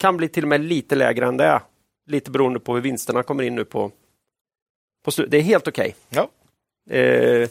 Kan 0.00 0.16
bli 0.16 0.28
till 0.28 0.44
och 0.44 0.48
med 0.48 0.60
lite 0.60 0.94
lägre 0.94 1.26
än 1.26 1.36
det. 1.36 1.62
Lite 2.06 2.30
beroende 2.30 2.60
på 2.60 2.74
hur 2.74 2.82
vinsterna 2.82 3.22
kommer 3.22 3.42
in 3.42 3.54
nu 3.54 3.64
på, 3.64 3.90
på 5.04 5.10
Det 5.28 5.36
är 5.36 5.42
helt 5.42 5.68
okej. 5.68 5.96
Ja. 6.08 6.28
Eh, 6.96 7.48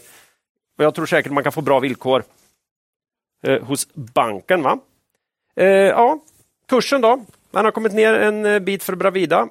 och 0.78 0.84
jag 0.84 0.94
tror 0.94 1.06
säkert 1.06 1.32
man 1.32 1.42
kan 1.42 1.52
få 1.52 1.60
bra 1.60 1.80
villkor 1.80 2.24
eh, 3.46 3.62
hos 3.62 3.88
banken. 3.94 4.62
va? 4.62 4.78
Eh, 5.56 5.66
ja, 5.66 6.18
kursen 6.68 7.00
då? 7.00 7.24
Man 7.50 7.64
har 7.64 7.72
kommit 7.72 7.92
ner 7.92 8.14
en 8.14 8.46
eh, 8.46 8.58
bit 8.58 8.82
för 8.82 8.94
Bravida. 8.94 9.48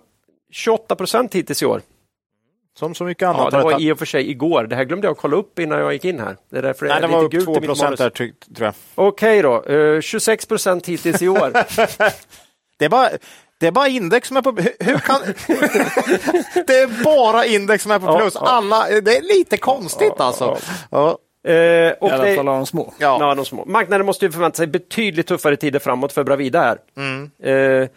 28 0.51 0.95
procent 0.95 1.35
hittills 1.35 1.63
i 1.63 1.65
år. 1.65 1.81
Som 2.79 2.95
så 2.95 3.03
mycket 3.03 3.21
Ja, 3.21 3.27
annat. 3.29 3.51
det 3.51 3.57
har 3.57 3.63
var 3.63 3.81
i 3.81 3.91
och 3.91 3.99
för 3.99 4.05
sig 4.05 4.29
igår. 4.29 4.63
Det 4.63 4.75
här 4.75 4.83
glömde 4.83 5.07
jag 5.07 5.17
kolla 5.17 5.35
upp 5.37 5.59
innan 5.59 5.79
jag 5.79 5.93
gick 5.93 6.05
in 6.05 6.19
här. 6.19 6.37
Det 6.51 6.57
är 6.57 6.61
därför 6.61 6.85
det 6.85 6.89
Nej, 6.89 6.97
är 6.97 7.01
det 7.01 7.07
lite 7.07 7.17
var 7.17 7.23
upp 7.25 7.31
gult 7.31 7.45
2 7.45 7.51
i 7.55 7.59
mitt 7.59 7.67
procent 7.67 7.97
där, 7.97 8.09
ty- 8.09 8.31
tror 8.55 8.65
jag. 8.65 8.73
Okej 8.95 9.41
då, 9.41 9.63
eh, 9.63 10.01
26 10.01 10.45
procent 10.45 10.87
hittills 10.87 11.21
i 11.21 11.27
år. 11.27 11.51
Det 12.79 12.85
är 12.85 12.89
bara, 12.89 13.09
det 13.59 13.67
är 13.67 13.71
bara 13.71 13.87
index 13.87 14.27
som 14.27 14.37
är 14.37 14.41
på... 14.41 14.51
Hur, 14.51 14.71
hur 14.85 14.97
kan... 14.97 15.19
det 16.67 16.79
är 16.79 17.03
bara 17.03 17.45
index 17.45 17.83
som 17.83 17.91
är 17.91 17.99
på 17.99 18.05
Ja, 18.05 18.17
plus. 18.19 18.33
ja. 18.35 18.41
Alla, 18.41 18.87
det 19.01 19.17
är 19.17 19.37
lite 19.37 19.57
konstigt 19.57 20.13
alltså. 20.17 20.57
Ja. 20.89 21.17
Eh, 21.47 21.53
I 21.55 21.93
och 21.99 22.11
alla 22.11 22.23
det, 22.23 22.35
fall 22.35 22.47
av 22.47 22.55
de 22.55 22.65
små. 22.65 22.93
Ja. 22.97 23.17
Ja, 23.19 23.35
de 23.35 23.45
små. 23.45 23.65
Marknaden 23.65 24.05
måste 24.05 24.25
ju 24.25 24.31
förvänta 24.31 24.57
sig 24.57 24.67
betydligt 24.67 25.27
tuffare 25.27 25.55
tider 25.57 25.79
framåt 25.79 26.13
för 26.13 26.23
Bravida 26.23 26.59
här. 26.61 26.77
Mm. 26.97 27.31
Eh, 27.43 27.89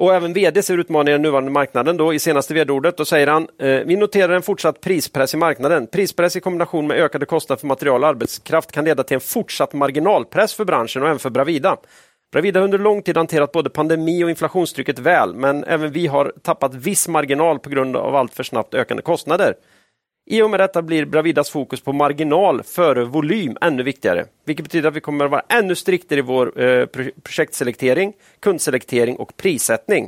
och 0.00 0.14
även 0.14 0.32
vd 0.32 0.62
ser 0.62 0.78
utmaningar 0.78 1.14
i 1.14 1.18
den 1.18 1.22
nuvarande 1.22 1.50
marknaden. 1.50 1.96
Då, 1.96 2.14
I 2.14 2.18
senaste 2.18 2.54
vd-ordet 2.54 2.96
då 2.96 3.04
säger 3.04 3.26
han 3.26 3.48
eh, 3.58 3.68
vi 3.68 3.96
noterar 3.96 4.34
en 4.34 4.42
fortsatt 4.42 4.80
prispress 4.80 5.34
i 5.34 5.36
marknaden. 5.36 5.86
Prispress 5.86 6.36
i 6.36 6.40
kombination 6.40 6.86
med 6.86 6.96
ökade 6.96 7.26
kostnader 7.26 7.60
för 7.60 7.66
material 7.66 8.02
och 8.02 8.08
arbetskraft 8.08 8.72
kan 8.72 8.84
leda 8.84 9.02
till 9.02 9.14
en 9.14 9.20
fortsatt 9.20 9.72
marginalpress 9.72 10.54
för 10.54 10.64
branschen 10.64 11.02
och 11.02 11.08
även 11.08 11.18
för 11.18 11.30
Bravida. 11.30 11.76
Bravida 12.32 12.60
har 12.60 12.64
under 12.64 12.78
lång 12.78 13.02
tid 13.02 13.16
hanterat 13.16 13.52
både 13.52 13.70
pandemi 13.70 14.24
och 14.24 14.30
inflationstrycket 14.30 14.98
väl, 14.98 15.34
men 15.34 15.64
även 15.64 15.92
vi 15.92 16.06
har 16.06 16.32
tappat 16.42 16.74
viss 16.74 17.08
marginal 17.08 17.58
på 17.58 17.70
grund 17.70 17.96
av 17.96 18.16
allt 18.16 18.34
för 18.34 18.42
snabbt 18.42 18.74
ökande 18.74 19.02
kostnader. 19.02 19.54
I 20.30 20.42
och 20.42 20.50
med 20.50 20.60
detta 20.60 20.82
blir 20.82 21.04
Bravidas 21.04 21.50
fokus 21.50 21.80
på 21.80 21.92
marginal 21.92 22.62
före 22.62 23.04
volym 23.04 23.56
ännu 23.60 23.82
viktigare, 23.82 24.26
vilket 24.44 24.64
betyder 24.64 24.88
att 24.88 24.94
vi 24.94 25.00
kommer 25.00 25.24
att 25.24 25.30
vara 25.30 25.42
ännu 25.48 25.74
striktare 25.74 26.18
i 26.18 26.22
vår 26.22 26.62
eh, 26.62 26.86
projektselektering, 27.22 28.12
kundselektering 28.40 29.16
och 29.16 29.36
prissättning. 29.36 30.04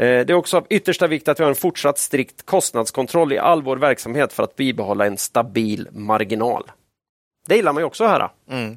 Eh, 0.00 0.06
det 0.06 0.30
är 0.30 0.34
också 0.34 0.56
av 0.56 0.66
yttersta 0.70 1.06
vikt 1.06 1.28
att 1.28 1.40
vi 1.40 1.44
har 1.44 1.50
en 1.50 1.56
fortsatt 1.56 1.98
strikt 1.98 2.46
kostnadskontroll 2.46 3.32
i 3.32 3.38
all 3.38 3.62
vår 3.62 3.76
verksamhet 3.76 4.32
för 4.32 4.42
att 4.42 4.56
bibehålla 4.56 5.06
en 5.06 5.16
stabil 5.16 5.88
marginal. 5.92 6.64
Det 7.48 7.56
gillar 7.56 7.72
man 7.72 7.80
ju 7.80 7.84
också 7.86 8.04
att 8.04 8.10
höra. 8.10 8.30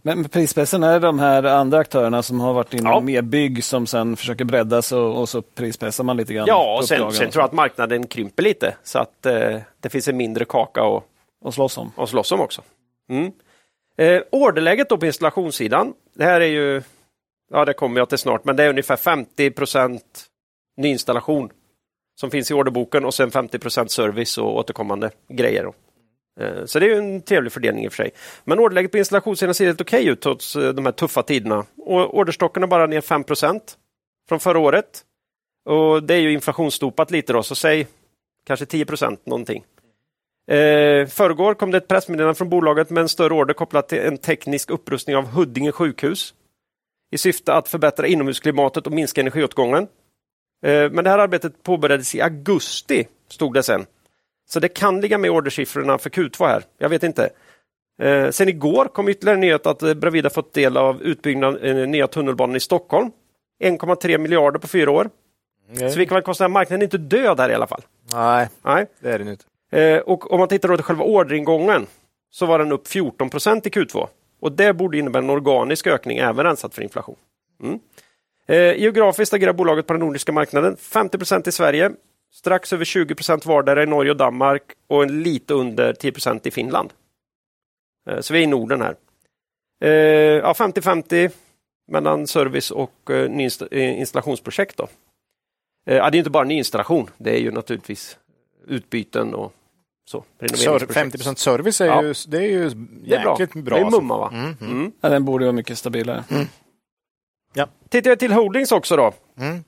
Men 0.04 0.30
prispressen 0.30 0.84
är 0.84 1.00
de 1.00 1.20
här 1.20 1.44
andra 1.44 1.78
aktörerna 1.78 2.24
som 2.24 2.40
har 2.40 2.54
varit 2.54 2.74
inom 2.74 2.92
Ja. 2.94 3.00
mer 3.00 3.22
bygg 3.22 3.64
som 3.64 3.88
sen 3.88 4.16
försöker 4.16 4.46
bredda 4.46 4.82
sig 4.82 4.98
och, 4.98 5.20
och 5.20 5.30
så 5.30 5.42
prispressar 5.42 6.04
man 6.04 6.18
lite 6.18 6.34
grann. 6.34 6.46
Ja, 6.48 6.78
och 6.78 6.88
sen, 6.88 6.98
sen 6.98 7.08
och 7.08 7.14
tror 7.14 7.42
jag 7.42 7.44
att 7.44 7.52
marknaden 7.54 8.08
krymper 8.08 8.44
lite 8.44 8.76
så 8.84 9.00
att 9.00 9.26
eh, 9.26 9.58
det 9.80 9.90
finns 9.90 10.08
en 10.08 10.18
mindre 10.18 10.46
kaka 10.46 10.82
att 10.82 11.04
Och 11.46 11.54
slåss 11.54 11.78
om. 11.78 11.92
att 11.98 12.10
slåss 12.10 12.32
om 12.32 12.42
också. 12.42 12.62
Mm. 13.10 13.32
Eh, 13.98 14.22
orderläget 14.32 14.90
då 14.90 14.98
på 14.98 15.06
installationssidan. 15.06 15.94
Det 16.14 16.24
här 16.24 16.42
är 16.42 16.46
ju, 16.46 16.82
ja 17.52 17.66
det 17.66 17.74
kommer 17.74 18.00
jag 18.02 18.10
till 18.10 18.18
snart, 18.18 18.46
men 18.46 18.56
det 18.56 18.64
är 18.64 18.70
ungefär 18.70 18.96
50% 18.96 20.00
nyinstallation 20.78 21.50
som 22.20 22.32
finns 22.32 22.52
i 22.52 22.54
orderboken 22.54 23.06
och 23.06 23.14
sen 23.14 23.32
50% 23.32 23.88
service 23.88 24.38
och 24.38 24.56
återkommande 24.56 25.10
grejer. 25.30 25.72
Eh, 26.42 26.66
så 26.66 26.80
det 26.80 26.86
är 26.86 26.90
ju 26.90 26.98
en 26.98 27.22
trevlig 27.22 27.52
fördelning 27.52 27.86
i 27.86 27.88
och 27.88 27.94
för 27.94 28.04
sig. 28.04 28.12
Men 28.44 28.60
orderläget 28.60 28.92
på 28.92 28.98
installationssidan 28.98 29.54
ser 29.54 29.66
helt 29.66 29.82
okej 29.82 30.08
ut 30.08 30.22
trots 30.22 30.56
eh, 30.56 30.74
de 30.74 30.86
här 30.86 30.92
tuffa 30.92 31.24
tiderna. 31.24 31.66
Och 31.78 32.18
orderstocken 32.18 32.64
är 32.64 32.68
bara 32.68 32.88
ner 32.88 33.02
5% 33.02 33.60
från 34.30 34.40
förra 34.40 34.60
året. 34.60 35.02
Och 35.66 36.04
det 36.04 36.14
är 36.14 36.20
ju 36.20 36.34
inflationsdopat 36.34 37.12
lite 37.12 37.34
då, 37.34 37.44
så 37.44 37.56
säg 37.56 37.88
kanske 38.48 38.66
10 38.66 38.86
någonting. 39.24 39.64
Eh, 40.52 41.08
förrgår 41.08 41.54
kom 41.54 41.72
det 41.72 41.78
ett 41.78 41.88
pressmeddelande 41.88 42.36
från 42.36 42.50
bolaget 42.50 42.90
med 42.90 43.02
en 43.02 43.10
större 43.10 43.34
order 43.34 43.54
kopplat 43.54 43.90
till 43.90 44.00
en 44.00 44.18
teknisk 44.18 44.70
upprustning 44.70 45.16
av 45.16 45.26
Huddinge 45.26 45.72
sjukhus 45.72 46.34
i 47.12 47.18
syfte 47.18 47.54
att 47.54 47.68
förbättra 47.68 48.08
inomhusklimatet 48.08 48.88
och 48.88 48.94
minska 48.94 49.22
energiåtgången. 49.22 49.88
Eh, 50.66 50.92
men 50.92 51.04
det 51.04 51.10
här 51.10 51.20
arbetet 51.20 51.64
påbörjades 51.64 52.16
i 52.16 52.22
augusti, 52.22 53.08
stod 53.30 53.54
det 53.54 53.64
sen. 53.64 53.86
Så 54.54 54.60
det 54.60 54.68
kan 54.68 55.02
ligga 55.02 55.18
med 55.18 55.32
ordersiffrorna 55.32 55.98
för 55.98 56.10
Q2 56.10 56.48
här. 56.48 56.64
Jag 56.78 56.90
vet 56.90 57.04
inte. 57.04 57.30
Eh, 58.02 58.30
sen 58.30 58.50
igår 58.50 58.86
kom 58.86 59.10
ytterligare 59.10 59.38
nyhet 59.38 59.66
att 59.66 59.84
eh, 59.84 59.94
Bravida 59.94 60.30
fått 60.30 60.54
del 60.54 60.78
av 60.78 61.02
utbyggnaden 61.02 61.78
eh, 61.78 61.88
nya 61.88 62.08
tunnelbanan 62.08 62.56
i 62.56 62.60
Stockholm. 62.60 63.12
1,3 63.64 64.18
miljarder 64.18 64.60
på 64.60 64.68
fyra 64.68 64.92
år. 64.92 65.10
Så 65.92 66.00
vi 66.00 66.06
kan 66.06 66.22
konstatera 66.22 66.46
att 66.46 66.52
marknaden 66.52 66.82
är 66.82 66.84
inte 66.84 66.98
död 66.98 67.40
här 67.40 67.50
i 67.50 67.54
alla 67.54 67.68
fall. 67.68 67.82
Nej, 68.14 68.50
Nej. 68.62 68.86
det 69.00 69.12
är 69.12 69.20
det 69.20 69.32
inte. 69.32 69.46
Eh, 69.72 70.00
och 70.00 70.32
om 70.32 70.40
man 70.40 70.48
tittar 70.48 70.70
då 70.70 70.76
till 70.76 70.84
själva 70.84 71.04
orderingången 71.04 71.88
så 72.32 72.46
var 72.46 72.60
den 72.60 72.72
upp 72.72 72.88
14 72.88 73.30
procent 73.30 73.68
i 73.68 73.70
Q2. 73.70 74.08
Och 74.42 74.52
det 74.52 74.74
borde 74.74 74.98
innebära 74.98 75.24
en 75.24 75.30
organisk 75.30 75.88
ökning 75.88 76.18
även 76.18 76.46
rensat 76.46 76.76
för 76.76 76.82
inflation. 76.82 77.16
Mm. 77.64 77.80
Eh, 78.48 78.82
geografiskt 78.82 79.34
agerar 79.34 79.54
bolaget 79.54 79.88
på 79.88 79.94
den 79.94 80.00
nordiska 80.00 80.32
marknaden. 80.32 80.78
50 80.78 81.18
procent 81.18 81.48
i 81.48 81.52
Sverige, 81.52 81.92
strax 82.34 82.74
över 82.74 82.86
20 82.86 83.16
procent 83.16 83.46
vardera 83.46 83.84
i 83.84 83.86
Norge 83.86 84.12
och 84.12 84.18
Danmark 84.18 84.64
och 84.88 85.04
en 85.04 85.24
lite 85.24 85.54
under 85.54 85.94
10 85.94 86.12
procent 86.12 86.46
i 86.46 86.52
Finland. 86.52 86.94
Eh, 88.10 88.20
så 88.20 88.34
vi 88.34 88.40
är 88.40 88.44
i 88.44 88.48
Norden 88.48 88.82
här. 88.82 88.96
Eh, 89.84 89.90
ja, 89.92 90.54
50-50 90.54 91.32
mellan 91.92 92.28
service 92.28 92.72
och 92.72 93.10
eh, 93.12 94.00
installationsprojekt. 94.00 94.78
Då. 94.78 94.88
Ja, 95.86 96.10
det 96.10 96.18
är 96.18 96.20
inte 96.20 96.30
bara 96.30 96.44
nyinstallation, 96.44 97.10
det 97.18 97.32
är 97.36 97.40
ju 97.40 97.52
naturligtvis 97.52 98.18
utbyten 98.68 99.34
och 99.34 99.54
så. 100.06 100.24
Ser, 100.40 100.48
renoveringsprojekt. 100.48 101.16
50% 101.26 101.36
service 101.36 101.82
är, 101.82 101.86
Ja. 101.86 102.04
ju, 102.04 102.14
det 102.28 102.38
är 102.38 102.42
ju 102.42 102.70
Det 102.70 103.16
är 103.16 103.22
bra. 103.24 103.38
jäkligt 103.40 103.66
bra. 103.66 103.76
Det 103.76 103.82
är 103.82 103.86
alltså. 103.86 104.02
mumma 104.02 104.18
va? 104.18 104.30
Mm, 104.34 104.56
mm. 104.62 104.72
Mm. 104.80 104.92
Ja, 105.02 105.10
den 105.10 105.26
borde 105.26 105.46
vara 105.46 105.54
mycket 105.54 105.78
stabilare. 105.78 106.24
Tittar 107.90 108.10
jag 108.12 108.20
till 108.20 108.32
Holdings 108.32 108.72
också 108.72 108.96
då. 108.96 109.14
Mm. 109.38 109.64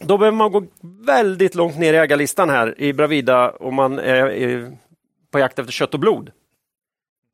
Då 0.00 0.18
behöver 0.18 0.36
man 0.36 0.52
gå 0.52 0.64
väldigt 1.06 1.54
långt 1.54 1.78
ner 1.78 1.94
i 1.94 1.96
ägarlistan 1.96 2.50
här 2.50 2.80
i 2.80 2.92
Bravida 2.92 3.50
om 3.50 3.74
man 3.74 3.98
är 3.98 4.72
på 5.30 5.38
jakt 5.38 5.58
efter 5.58 5.72
kött 5.72 5.94
och 5.94 6.00
blod. 6.00 6.30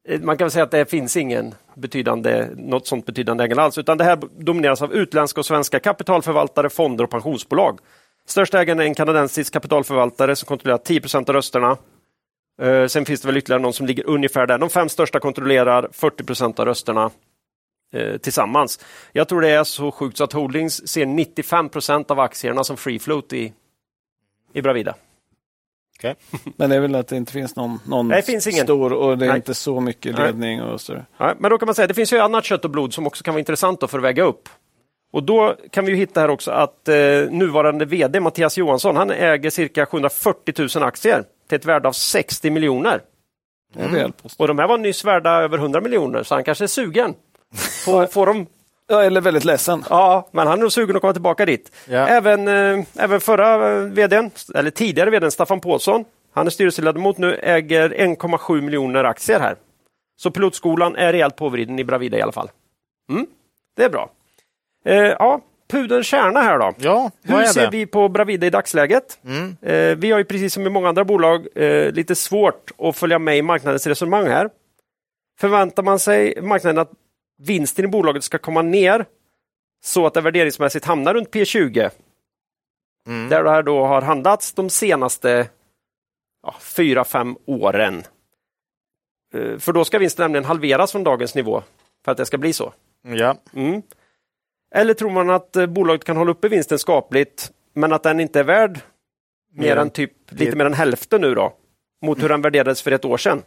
Eh, 0.09 0.21
man 0.21 0.37
kan 0.37 0.45
väl 0.45 0.51
säga 0.51 0.65
att 0.65 0.71
det 0.71 0.91
finns 0.91 1.17
ingen 1.17 1.55
betydande, 1.75 2.49
något 2.57 2.87
sånt 2.87 3.07
betydande 3.07 3.45
ägande 3.45 3.63
alls, 3.63 3.79
utan 3.79 3.99
det 3.99 4.05
här 4.05 4.19
domineras 4.39 4.83
av 4.83 4.95
utländska 4.95 5.41
och 5.41 5.47
svenska 5.47 5.81
kapitalförvaltare, 5.81 6.71
fonder 6.71 7.05
och 7.05 7.11
pensionsbolag. 7.11 7.79
Största 8.27 8.61
ägaren 8.61 8.81
är 8.81 8.85
en 8.85 8.95
kanadensisk 8.95 9.53
kapitalförvaltare 9.53 10.37
som 10.37 10.47
kontrollerar 10.47 10.79
10% 10.79 11.29
av 11.29 11.35
rösterna. 11.35 11.77
Eh, 12.63 12.87
sen 12.87 13.05
finns 13.05 13.21
det 13.21 13.29
väl 13.29 13.37
ytterligare 13.37 13.63
någon 13.63 13.73
som 13.73 13.87
ligger 13.87 14.07
ungefär 14.07 14.47
där. 14.47 14.59
De 14.59 14.71
fem 14.71 14.89
största 14.89 15.21
kontrollerar 15.21 15.89
40% 15.93 16.61
av 16.61 16.67
rösterna 16.67 17.11
eh, 17.93 18.17
tillsammans. 18.17 18.81
Jag 19.13 19.29
tror 19.29 19.41
det 19.41 19.49
är 19.51 19.65
så 19.65 19.91
sjukt 19.93 20.17
så 20.17 20.25
att 20.25 20.33
Holdings 20.33 20.89
ser 20.89 21.07
95% 21.07 22.11
av 22.13 22.21
aktierna 22.21 22.65
som 22.65 22.77
free 22.77 22.99
float 22.99 23.33
i, 23.33 23.53
i 24.53 24.63
Bravida. 24.63 24.95
Men 26.57 26.71
det 26.71 26.77
är 26.77 26.81
väl 26.81 26.95
att 26.95 27.09
det 27.09 27.17
inte 27.17 27.33
finns 27.33 27.57
någon, 27.57 27.79
någon 27.87 28.09
Nej, 28.09 28.23
finns 28.23 28.47
ingen. 28.47 28.65
stor 28.67 28.93
och 28.93 29.19
det 29.19 29.25
är 29.25 29.29
Nej. 29.29 29.37
inte 29.37 29.55
så 29.55 29.81
mycket 29.81 30.15
Nej. 30.17 30.27
ledning 30.27 30.63
och 30.63 30.81
så. 30.81 30.97
Ja, 31.17 31.35
men 31.39 31.51
då 31.51 31.59
kan 31.59 31.67
man 31.67 31.75
säga 31.75 31.87
det 31.87 31.95
finns 31.95 32.13
ju 32.13 32.19
annat 32.19 32.45
kött 32.45 32.65
och 32.65 32.71
blod 32.71 32.95
som 32.95 33.07
också 33.07 33.25
kan 33.25 33.35
vara 33.35 33.39
intressant 33.39 33.81
då 33.81 33.87
för 33.89 33.99
att 33.99 34.05
väga 34.05 34.23
upp. 34.23 34.49
Och 35.13 35.23
då 35.23 35.57
kan 35.71 35.85
vi 35.85 35.91
ju 35.93 35.97
hitta 35.97 36.21
här 36.21 36.31
också 36.31 36.51
att 36.51 36.89
eh, 36.89 36.95
nuvarande 37.31 37.85
VD 37.85 38.21
Mattias 38.21 38.59
Johansson, 38.59 38.97
han 38.97 39.11
äger 39.11 39.51
cirka 39.51 39.87
740 39.87 40.55
000 40.77 40.85
aktier 40.85 41.25
till 41.49 41.57
ett 41.57 41.65
värde 41.65 41.89
av 41.89 41.93
60 41.93 42.51
miljoner. 42.51 43.01
På- 44.23 44.29
Och 44.39 44.49
de 44.49 44.59
här 44.59 44.69
var 44.69 44.79
nyss 44.79 45.05
värda 45.05 45.31
över 45.31 45.59
100 45.59 45.81
miljoner, 45.81 46.23
så 46.23 46.35
han 46.35 46.45
kanske 46.45 46.65
är 46.65 46.69
sugen. 46.69 47.15
Får, 47.85 48.07
får 48.07 48.27
de 48.27 48.47
Ja, 48.91 49.03
eller 49.03 49.21
väldigt 49.21 49.45
ledsen. 49.45 49.85
Ja, 49.91 50.29
men 50.33 50.47
han 50.47 50.59
är 50.59 50.63
nog 50.63 50.73
sugen 50.73 50.97
att 50.97 51.01
komma 51.01 51.13
tillbaka 51.13 51.47
dit. 51.47 51.73
Ja. 51.89 52.09
Även, 52.09 52.49
eh, 52.49 52.85
även 52.97 53.21
förra 53.21 53.73
eh, 53.73 53.85
vdn, 53.85 54.31
eller 54.55 54.71
tidigare 54.71 55.11
vdn 55.11 55.31
Staffan 55.31 55.61
Paulsson, 55.61 56.05
han 56.33 56.47
är 56.47 56.51
styrelseledamot 56.51 57.19
nu, 57.19 57.35
äger 57.35 57.91
1,7 57.91 58.61
miljoner 58.61 59.05
aktier 59.05 59.41
här. 59.41 59.57
Så 60.17 60.31
pilotskolan 60.31 60.97
är 60.97 61.13
rejält 61.13 61.37
påvriden 61.37 61.79
i 61.79 61.85
Bravida 61.85 62.19
i 62.19 62.23
alla 62.23 62.33
fall. 62.33 62.51
Mm, 63.11 63.27
det 63.77 63.85
är 63.85 63.91
bra. 63.91 64.11
Eh, 64.85 64.95
ja, 64.97 65.41
pudelns 65.71 66.07
kärna 66.07 66.41
här 66.41 66.59
då. 66.59 66.73
Ja, 66.79 67.11
Hur 67.23 67.45
ser 67.45 67.71
vi 67.71 67.87
på 67.87 68.09
Bravida 68.09 68.47
i 68.47 68.51
dagsläget? 68.51 69.19
Mm. 69.25 69.57
Eh, 69.63 69.99
vi 69.99 70.11
har 70.11 70.19
ju 70.19 70.25
precis 70.25 70.55
som 70.55 70.67
i 70.67 70.71
många 70.71 70.89
andra 70.89 71.05
bolag 71.05 71.47
eh, 71.55 71.93
lite 71.93 72.15
svårt 72.15 72.71
att 72.79 72.97
följa 72.97 73.19
med 73.19 73.39
i 73.39 73.43
marknadens 73.43 73.87
resonemang 73.87 74.27
här. 74.27 74.51
Förväntar 75.41 75.83
man 75.83 75.99
sig 75.99 76.43
marknaden 76.43 76.79
att 76.79 76.91
vinsten 77.41 77.85
i 77.85 77.89
bolaget 77.89 78.25
ska 78.25 78.39
komma 78.39 78.63
ner 78.63 79.07
så 79.83 80.07
att 80.07 80.15
det 80.15 80.21
värderingsmässigt 80.21 80.85
hamnar 80.85 81.15
runt 81.15 81.31
P20 81.31 81.91
Mm. 83.07 83.29
där 83.29 83.45
det 83.45 83.51
här 83.51 83.63
då 83.63 83.85
har 83.87 84.03
handlats 84.03 84.53
de 84.53 84.71
senaste 84.71 85.49
ja, 86.43 86.55
fyra, 86.61 87.05
fem 87.05 87.37
åren. 87.47 88.03
Eh, 89.35 89.59
För 89.59 89.73
då 89.73 89.85
ska 89.85 89.99
vinsten 89.99 90.23
nämligen 90.25 90.45
halveras 90.45 90.93
från 90.93 91.05
dagens 91.05 91.35
nivå 91.35 91.63
för 92.05 92.13
att 92.13 92.19
det 92.19 92.27
ska 92.27 92.39
bli 92.39 92.53
så. 92.53 92.73
Ja. 93.03 93.37
Mm. 93.55 93.83
Eller 94.75 94.95
tror 94.95 95.11
man 95.11 95.31
att 95.31 95.57
eh, 95.57 95.67
bolaget 95.67 96.05
kan 96.05 96.17
hålla 96.17 96.31
uppe 96.31 96.49
vinsten 96.49 96.79
skapligt 96.79 97.53
men 97.73 97.93
att 97.93 98.03
den 98.03 98.21
inte 98.21 98.41
är 98.41 98.45
värd 98.45 98.81
mer 99.53 99.73
än- 99.73 99.79
än 99.79 99.91
typ 99.91 100.13
lite 100.31 100.57
mer 100.57 100.65
än 100.67 100.75
hälften 100.75 101.21
nu 101.21 101.35
då? 101.35 101.53
Mot 102.03 102.23
hur 102.23 102.29
den 102.29 102.43
värderades 102.43 102.83
för 102.83 102.93
ett 102.93 103.05
år 103.05 103.17
sedan. 103.17 103.43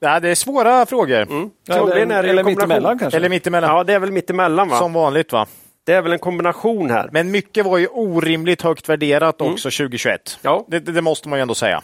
Ja, 0.00 0.20
det 0.20 0.28
är 0.28 0.34
svåra 0.34 0.86
frågor. 0.86 1.20
Mm. 1.22 1.50
Eller, 1.68 1.78
Troligen 1.78 2.10
är 2.10 2.22
det 2.22 2.28
eller 2.30 2.44
mittemellan 2.44 2.98
kanske. 2.98 3.16
Eller 3.16 3.28
mittemellan. 3.28 3.76
Ja, 3.76 3.84
det 3.84 3.92
är 3.92 3.98
väl 3.98 4.12
mittemellan 4.12 4.68
va? 4.68 4.78
Som 4.78 4.92
vanligt 4.92 5.32
va? 5.32 5.46
Det 5.86 5.92
är 5.92 6.02
väl 6.02 6.12
en 6.12 6.18
kombination 6.18 6.90
här. 6.90 7.08
Men 7.12 7.30
mycket 7.30 7.64
var 7.66 7.78
ju 7.78 7.86
orimligt 7.86 8.62
högt 8.62 8.88
värderat 8.88 9.40
Mm. 9.40 9.52
också 9.52 9.70
2021. 9.70 10.38
Ja, 10.42 10.64
Det, 10.68 10.78
det, 10.80 10.92
det 10.92 11.02
måste 11.02 11.28
man 11.28 11.38
ju 11.38 11.42
ändå 11.42 11.54
säga. 11.54 11.82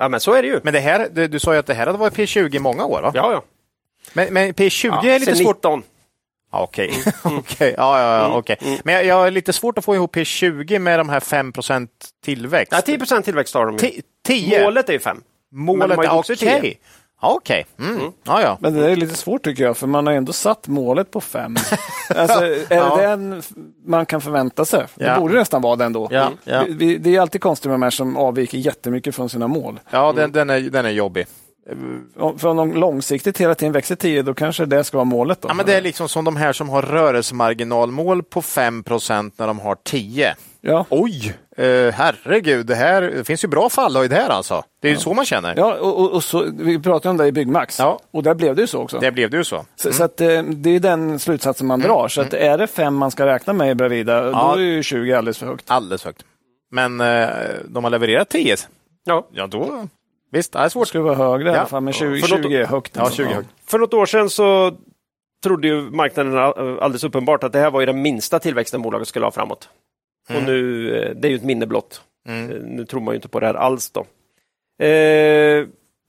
ja 0.00 0.08
men 0.08 0.20
så 0.20 0.34
är 0.34 0.42
det 0.42 0.48
ju. 0.48 0.60
Men 0.62 0.72
det 0.72 0.80
här, 0.80 1.08
det, 1.12 1.26
du 1.28 1.38
sa 1.38 1.52
ju 1.52 1.58
att 1.58 1.66
det 1.66 1.74
här 1.74 1.86
hade 1.86 1.98
varit 1.98 2.14
P20 2.14 2.56
i 2.56 2.58
många 2.58 2.84
år 2.84 3.02
va? 3.02 3.12
Ja, 3.14 3.32
ja. 3.32 3.42
Men, 4.12 4.32
men 4.34 4.52
P20 4.54 4.86
ja 5.02 5.10
är 5.10 5.18
lite 5.18 5.36
sen 5.36 5.44
svårt. 5.44 5.56
19. 5.56 5.82
Ja, 6.52 6.62
Okej, 6.62 6.92
Okej. 7.24 7.74
ja, 7.78 8.00
ja, 8.00 8.18
ja, 8.18 8.24
Mm. 8.24 8.36
okej. 8.38 8.56
Mm. 8.60 8.78
Men 8.84 8.94
jag, 8.94 9.04
jag 9.04 9.14
har 9.14 9.30
lite 9.30 9.52
svårt 9.52 9.78
att 9.78 9.84
få 9.84 9.94
ihop 9.94 10.16
P20 10.16 10.78
med 10.78 11.00
de 11.00 11.08
här 11.08 11.20
5 11.20 11.52
tillväxt. 12.24 12.72
Ja, 12.72 12.80
10 12.80 13.22
tillväxt 13.22 13.54
har 13.54 13.66
de 13.66 13.76
ju. 13.76 13.78
Ti- 13.78 14.00
10? 14.26 14.64
Målet 14.64 14.88
är 14.88 14.92
ju 14.92 14.98
5. 14.98 15.22
Målet, 15.52 15.98
ju 16.28 16.74
okej. 17.20 17.66
också 17.76 17.82
10. 17.82 17.82
Ja, 17.82 17.90
Okej, 17.90 17.96
mm. 17.98 18.12
ja, 18.24 18.42
ja. 18.42 18.58
Men 18.60 18.74
det 18.74 18.90
är 18.90 18.96
lite 18.96 19.14
svårt 19.14 19.42
tycker 19.44 19.64
jag, 19.64 19.76
för 19.76 19.86
man 19.86 20.06
har 20.06 20.14
ändå 20.14 20.32
satt 20.32 20.68
målet 20.68 21.10
på 21.10 21.20
fem. 21.20 21.56
alltså, 22.16 22.44
är 22.44 22.64
Ja. 22.76 22.96
det 22.96 23.02
den 23.06 23.42
man 23.84 24.06
kan 24.06 24.20
förvänta 24.20 24.64
sig? 24.64 24.86
Det 24.94 25.04
Ja. 25.04 25.20
borde 25.20 25.34
nästan 25.34 25.62
vara 25.62 25.76
den 25.76 25.92
då. 25.92 26.08
Ja, 26.10 26.30
ja. 26.44 26.64
Det 27.00 27.16
är 27.16 27.20
alltid 27.20 27.40
konstigt 27.40 27.66
med 27.66 27.74
de 27.74 27.82
här 27.82 27.90
som 27.90 28.16
avviker 28.16 28.58
jättemycket 28.58 29.14
från 29.14 29.28
sina 29.28 29.46
mål. 29.46 29.80
ja 29.90 30.12
den, 30.12 30.32
den, 30.32 30.50
är, 30.50 30.60
den 30.60 30.86
är 30.86 30.90
jobbig. 30.90 31.26
För 32.38 32.46
om 32.48 32.56
de 32.56 32.72
långsiktigt 32.74 33.38
hela 33.40 33.54
tiden 33.54 33.72
växer 33.72 33.96
10, 33.96 34.22
då 34.22 34.34
kanske 34.34 34.66
det 34.66 34.84
ska 34.84 34.96
vara 34.96 35.04
målet. 35.04 35.42
Då. 35.42 35.48
Ja, 35.48 35.54
men 35.54 35.66
det 35.66 35.74
är 35.74 35.80
liksom 35.80 36.08
som 36.08 36.24
de 36.24 36.36
här 36.36 36.52
som 36.52 36.68
har 36.68 36.82
rörelsemarginalmål 36.82 38.22
på 38.22 38.40
5% 38.40 39.32
när 39.36 39.46
de 39.46 39.58
har 39.60 39.76
10. 39.84 40.34
ja. 40.60 40.86
Oj, 40.88 41.34
eh, 41.56 41.64
herregud, 41.94 42.66
det 42.66 42.74
här 42.74 43.02
det 43.02 43.24
finns 43.24 43.44
ju 43.44 43.48
bra 43.48 43.68
fallhöjd 43.68 44.12
här 44.12 44.28
alltså. 44.30 44.62
Det 44.82 44.88
är 44.88 44.92
ju 44.92 44.98
så 44.98 45.14
man 45.14 45.24
känner. 45.24 45.54
Ja, 45.56 45.74
och, 45.74 46.00
och, 46.00 46.12
och 46.12 46.24
så, 46.24 46.44
vi 46.58 46.78
pratade 46.78 47.10
om 47.10 47.16
det 47.16 47.26
i 47.26 47.32
Byggmax 47.32 47.78
Ja. 47.78 47.98
och 48.10 48.22
där 48.22 48.34
blev 48.34 48.54
det 48.54 48.60
ju 48.60 48.66
så 48.66 48.82
också. 48.82 48.98
Det 48.98 49.12
blev 49.12 49.30
det 49.30 49.36
ju 49.36 49.44
så. 49.44 49.64
Så, 49.76 49.92
så 49.92 50.04
att, 50.04 50.20
eh, 50.20 50.42
det 50.42 50.70
är 50.70 50.80
den 50.80 51.18
slutsatsen 51.18 51.66
man 51.66 51.80
drar. 51.80 52.08
Så 52.08 52.20
att 52.20 52.34
är 52.34 52.58
det 52.58 52.66
fem 52.66 52.94
man 52.94 53.10
ska 53.10 53.26
räkna 53.26 53.52
med 53.52 53.70
i 53.70 53.74
Bravida, 53.74 54.24
Ja. 54.30 54.52
då 54.54 54.60
är 54.60 54.64
ju 54.64 54.82
20 54.82 55.12
alldeles 55.14 55.38
för 55.38 55.46
högt. 55.46 55.64
Alldeles 55.70 56.04
högt. 56.04 56.24
Men 56.70 57.00
eh, 57.00 57.28
de 57.68 57.84
har 57.84 57.90
levererat 57.90 58.28
10. 58.28 58.56
Ja. 59.04 59.26
Ja, 59.32 59.46
då... 59.46 59.88
Visst, 60.30 60.52
det 60.52 60.58
är 60.58 60.62
Det 60.64 60.70
svårt. 60.70 60.88
skulle 60.88 61.04
vara 61.04 61.14
högre 61.14 61.48
i 61.48 61.52
Ja. 61.52 61.58
alla 61.58 61.68
fall, 61.68 61.82
men 61.82 61.92
20, 61.92 62.20
För 62.20 62.36
något- 62.36 62.44
20 62.44 62.56
är 62.56 62.66
högt. 62.66 62.92
Ja, 62.96 63.10
20 63.10 63.24
högt. 63.34 63.48
För 63.66 63.78
något 63.78 63.94
år 63.94 64.06
sedan 64.06 64.30
så 64.30 64.76
trodde 65.44 65.68
ju 65.68 65.80
marknaden 65.90 66.38
all- 66.38 66.78
alldeles 66.80 67.04
uppenbart 67.04 67.44
att 67.44 67.52
det 67.52 67.58
här 67.58 67.70
var 67.70 67.80
ju 67.80 67.86
den 67.86 68.02
minsta 68.02 68.38
tillväxten 68.38 68.82
bolaget 68.82 69.08
skulle 69.08 69.26
ha 69.26 69.30
framåt. 69.30 69.68
Och 70.36 70.42
nu, 70.42 70.88
eh, 70.98 71.14
det 71.16 71.28
är 71.28 71.30
ju 71.30 71.36
ett 71.36 71.44
minne 71.44 71.66
blott. 71.66 72.02
Mm. 72.28 72.50
Eh, 72.50 72.56
Nu 72.62 72.84
tror 72.84 73.00
man 73.00 73.12
ju 73.12 73.16
inte 73.16 73.28
på 73.28 73.40
det 73.40 73.46
här 73.46 73.54
alls 73.54 73.90
då. 73.90 74.06
Eh, 74.82 74.88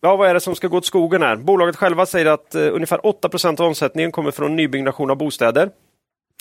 ja, 0.01 0.15
vad 0.15 0.30
är 0.30 0.34
det 0.34 0.39
som 0.39 0.55
ska 0.55 0.67
gå 0.67 0.78
åt 0.78 0.86
skogen 0.86 1.22
här? 1.22 1.36
Bolaget 1.36 1.76
själva 1.76 2.05
säger 2.05 2.26
att 2.26 2.55
eh, 2.55 2.74
ungefär 2.76 2.99
8% 3.05 3.59
av 3.59 3.65
omsättningen 3.67 4.11
kommer 4.11 4.32
från 4.32 4.55
nybyggnation 4.55 5.09
av 5.11 5.17
bostäder. 5.17 5.70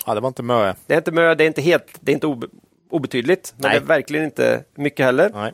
Ja, 0.07 0.15
det 0.15 0.21
var 0.21 0.29
inte 0.29 0.43
mö. 0.43 0.75
Det 0.87 0.95
är 0.95 0.99
inte, 0.99 1.13
mö, 1.13 1.35
det 1.35 1.45
är 1.45 1.47
inte 1.49 1.63
helt, 1.63 1.87
det 2.01 2.13
är 2.13 2.15
inte 2.15 2.27
obe, 2.27 2.47
obetydligt, 2.91 3.55
men 3.57 3.69
Nej. 3.71 3.79
det 3.81 3.85
är 3.85 3.89
verkligen 3.89 4.25
inte 4.25 4.65
mycket 4.75 5.07
heller. 5.07 5.31
Nej. 5.35 5.53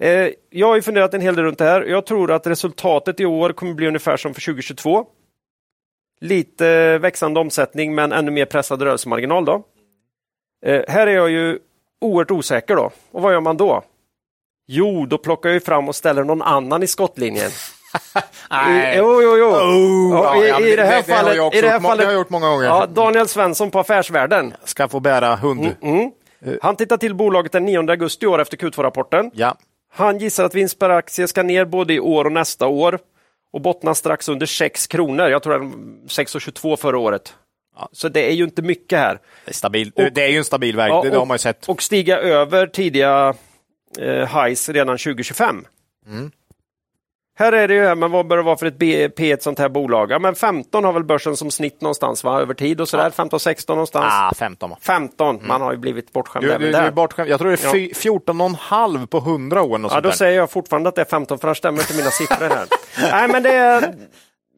Eh, 0.00 0.28
jag 0.50 0.66
har 0.66 0.76
ju 0.76 0.82
funderat 0.82 1.14
en 1.14 1.20
hel 1.20 1.36
del 1.36 1.44
runt 1.44 1.58
det 1.58 1.64
här. 1.64 1.82
Jag 1.82 2.06
tror 2.06 2.32
att 2.32 2.46
resultatet 2.46 3.20
i 3.20 3.24
år 3.26 3.50
kommer 3.52 3.74
bli 3.74 3.86
ungefär 3.88 4.16
som 4.16 4.34
för 4.34 4.40
2022. 4.40 5.06
Lite 6.20 6.98
växande 6.98 7.40
omsättning 7.40 7.94
men 7.94 8.12
ännu 8.12 8.30
mer 8.30 8.44
pressad 8.44 8.82
rörelsemarginal 8.82 9.44
då. 9.44 9.62
Eh, 10.66 10.82
här 10.88 11.06
är 11.06 11.14
jag 11.14 11.30
ju 11.30 11.58
oerhört 12.00 12.30
osäker 12.30 12.76
då. 12.76 12.90
Och 13.12 13.22
vad 13.22 13.32
gör 13.32 13.40
man 13.40 13.56
då? 13.56 13.82
Jo, 14.66 15.06
då 15.06 15.18
plockar 15.18 15.50
jag 15.50 15.62
fram 15.62 15.88
och 15.88 15.94
ställer 15.96 16.24
någon 16.24 16.42
annan 16.42 16.82
i 16.82 16.86
skottlinjen. 16.86 17.50
I, 18.50 18.96
jo, 18.96 19.22
jo, 19.22 19.36
jo. 19.38 19.44
Oh, 19.46 20.10
Ja, 20.24 20.44
i- 20.44 20.48
ja, 20.48 20.60
i 20.60 20.76
det 20.76 20.84
här 20.84 20.92
jag 20.96 21.06
fallet- 21.06 21.40
också 21.40 21.58
i 21.58 21.62
det 21.62 21.68
här 21.68 21.80
fallet- 21.80 21.98
det 21.98 22.04
har 22.06 22.12
jag 22.12 22.18
gjort 22.20 22.30
många 22.30 22.48
gånger. 22.48 22.64
Ja, 22.66 22.86
Daniel 22.86 23.28
Svensson 23.28 23.70
på 23.70 23.78
Affärsvärlden. 23.78 24.54
Ska 24.64 24.88
få 24.88 25.00
bära 25.00 25.36
hund. 25.36 25.74
Mm. 25.82 26.10
Han 26.62 26.76
tittar 26.76 26.96
till 26.96 27.14
bolaget 27.14 27.52
den 27.52 27.64
9 27.64 27.78
augusti 27.90 28.24
i 28.24 28.28
år 28.28 28.38
efter 28.40 28.56
Q2-rapporten. 28.56 29.30
Ja. 29.34 29.56
Han 29.90 30.18
gissar 30.18 30.44
att 30.44 30.54
vinst 30.54 30.78
per 30.78 30.90
aktie 30.90 31.28
ska 31.28 31.42
ner 31.42 31.64
både 31.64 31.94
i 31.94 32.00
år 32.00 32.24
och 32.24 32.32
nästa 32.32 32.66
år 32.66 32.98
och 33.52 33.60
bottnar 33.60 33.94
strax 33.94 34.28
under 34.28 34.46
6 34.46 34.86
kronor. 34.86 35.28
Jag 35.28 35.42
tror 35.42 35.52
det 35.52 35.58
var 35.58 35.66
6,22 35.66 36.76
förra 36.76 36.98
året. 36.98 37.34
Så 37.92 38.08
det 38.08 38.28
är 38.28 38.32
ju 38.32 38.44
inte 38.44 38.62
mycket 38.62 38.98
här. 38.98 39.18
Det 39.44 39.50
är, 39.50 39.54
stabil. 39.54 39.92
Och- 39.94 40.12
det 40.12 40.22
är 40.24 40.28
ju 40.28 40.38
en 40.38 40.44
stabil 40.44 40.76
väg, 40.76 40.90
Ja, 40.90 41.02
det, 41.02 41.08
det 41.10 41.14
och- 41.16 41.20
har 41.20 41.26
man 41.26 41.34
ju 41.34 41.38
sett. 41.38 41.68
Och 41.68 41.82
stiga 41.82 42.18
över 42.18 42.66
tidiga 42.66 43.34
eh, 43.98 44.42
highs 44.44 44.68
redan 44.68 44.98
2025. 44.98 45.64
Mm. 46.06 46.30
Här 47.38 47.52
är 47.52 47.68
det 47.68 47.74
ju, 47.74 47.94
men 47.94 48.10
vad 48.10 48.26
bör 48.26 48.36
det 48.36 48.42
vara 48.42 48.56
för 48.56 48.66
ett 48.66 48.78
BP 48.78 49.26
i 49.26 49.32
ett 49.32 49.42
sånt 49.42 49.58
här 49.58 49.68
bolag? 49.68 50.10
Ja, 50.10 50.18
men 50.18 50.34
15 50.34 50.84
har 50.84 50.92
väl 50.92 51.04
börsen 51.04 51.36
som 51.36 51.50
snitt 51.50 51.80
någonstans 51.80 52.24
va? 52.24 52.40
över 52.40 52.54
tid 52.54 52.80
och 52.80 52.88
sådär. 52.88 53.10
15-16 53.10 53.68
någonstans. 53.68 54.06
Ah, 54.16 54.34
15 54.34 54.70
va? 54.70 54.76
15, 54.80 55.40
man 55.46 55.60
har 55.60 55.72
ju 55.72 55.78
blivit 55.78 56.12
bortskämd 56.12 56.44
Du, 56.46 56.48
även 56.50 56.60
du, 56.60 56.66
du 56.66 56.72
där. 56.72 56.82
är 56.86 56.90
bortskämd. 56.90 57.30
Jag 57.30 57.40
tror 57.40 57.50
det 57.50 57.64
är 57.64 57.72
fy- 57.72 57.92
14,5 57.92 59.06
på 59.06 59.18
100 59.18 59.62
år. 59.62 59.80
Ja, 59.82 59.88
då 59.88 60.00
där. 60.00 60.10
säger 60.10 60.38
jag 60.38 60.50
fortfarande 60.50 60.88
att 60.88 60.94
det 60.94 61.00
är 61.00 61.04
15 61.04 61.38
för 61.38 61.48
annars 61.48 61.58
stämmer 61.58 61.80
inte 61.80 61.96
mina 61.96 62.10
siffror 62.10 62.48
här. 62.48 62.66
Nej, 63.12 63.28
men 63.28 63.42
det 63.42 63.52
är 63.54 63.94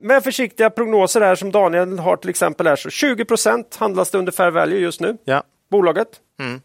med 0.02 0.24
försiktiga 0.24 0.70
prognoser 0.70 1.20
här 1.20 1.34
som 1.34 1.50
Daniel 1.52 1.98
har 1.98 2.16
till 2.16 2.30
exempel 2.30 2.66
här 2.66 2.76
så 2.76 2.90
20 2.90 3.24
procent 3.24 3.76
handlas 3.80 4.10
det 4.10 4.18
under 4.18 4.32
fair 4.32 4.50
value 4.50 4.78
just 4.78 5.00
nu, 5.00 5.16
Ja. 5.24 5.42
bolaget. 5.70 6.08
Mm. 6.40 6.60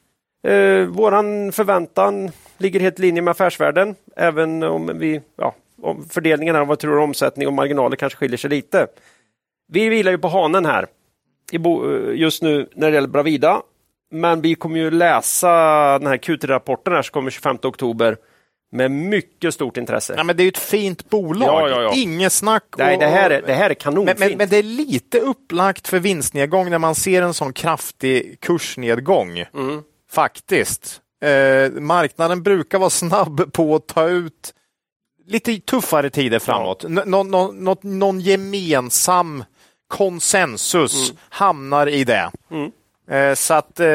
Eh, 0.47 0.87
våran 0.87 1.51
förväntan 1.51 2.31
ligger 2.57 2.79
helt 2.79 2.99
i 2.99 3.01
linje 3.01 3.21
med 3.21 3.31
affärsvärlden, 3.31 3.95
även 4.17 4.63
om 4.63 4.91
vi, 4.95 5.21
ja, 5.37 5.55
om 5.85 6.09
fördelningen 6.09 6.55
här 6.55 6.61
av 6.61 6.67
vad 6.67 6.79
tror 6.79 6.99
omsättning 6.99 7.47
och 7.47 7.53
marginaler 7.53 7.95
kanske 7.95 8.17
skiljer 8.17 8.37
sig 8.37 8.49
lite. 8.49 8.87
Vi 9.67 9.89
vilar 9.89 10.11
ju 10.11 10.17
på 10.17 10.27
hanen 10.27 10.65
här 10.65 10.87
eh, 11.53 11.59
just 12.15 12.41
nu 12.43 12.69
när 12.75 12.89
det 12.91 12.95
gäller 12.95 13.07
Bravida. 13.07 13.61
Men 14.11 14.41
vi 14.41 14.55
kommer 14.55 14.77
ju 14.79 14.91
läsa 14.91 15.49
den 15.99 16.07
här 16.07 16.17
Q3-rapporten 16.17 16.93
här 16.93 17.01
som 17.01 17.13
kommer 17.13 17.31
25 17.31 17.57
oktober 17.63 18.17
med 18.71 18.91
mycket 18.91 19.53
stort 19.53 19.77
intresse. 19.77 20.13
Ja, 20.17 20.23
men 20.23 20.37
det 20.37 20.41
är 20.43 20.45
ju 20.45 20.49
ett 20.49 20.57
fint 20.57 21.09
bolag. 21.09 21.49
Ja, 21.49 21.69
ja, 21.69 21.81
ja. 21.81 21.93
Inget 21.95 22.33
snack. 22.33 22.63
Nej, 22.77 22.93
och- 22.93 22.99
det 23.01 23.07
här 23.07 23.29
är, 23.29 23.41
det 23.41 23.53
här 23.53 23.69
är 23.69 23.73
kanonfint. 23.73 24.19
men, 24.19 24.29
men, 24.29 24.37
men 24.37 24.49
det 24.49 24.57
är 24.57 24.63
lite 24.63 25.19
upplagt 25.19 25.87
för 25.87 25.99
vinstnedgång 25.99 26.69
när 26.69 26.79
man 26.79 26.95
ser 26.95 27.21
en 27.21 27.33
sån 27.33 27.53
kraftig 27.53 28.39
kursnedgång. 28.39 29.39
Mm. 29.53 29.81
Faktiskt. 30.11 31.01
Eh, 31.25 31.71
marknaden 31.81 32.43
brukar 32.43 32.79
vara 32.79 32.89
snabb 32.89 33.53
på 33.53 33.75
att 33.75 33.87
ta 33.87 34.07
ut 34.09 34.53
lite 35.27 35.59
tuffare 35.59 36.09
tider 36.09 36.39
framåt. 36.39 36.83
N- 36.83 37.01
Någon, 37.05 37.31
någon, 37.31 37.55
något- 37.63 37.83
någon 37.83 38.19
gemensam 38.19 39.43
konsensus 39.87 41.13
hamnar 41.29 41.87
i 41.87 42.03
det. 42.03 42.31
Eh, 43.11 43.33
Så 43.35 43.53
att 43.53 43.79
eh, 43.79 43.85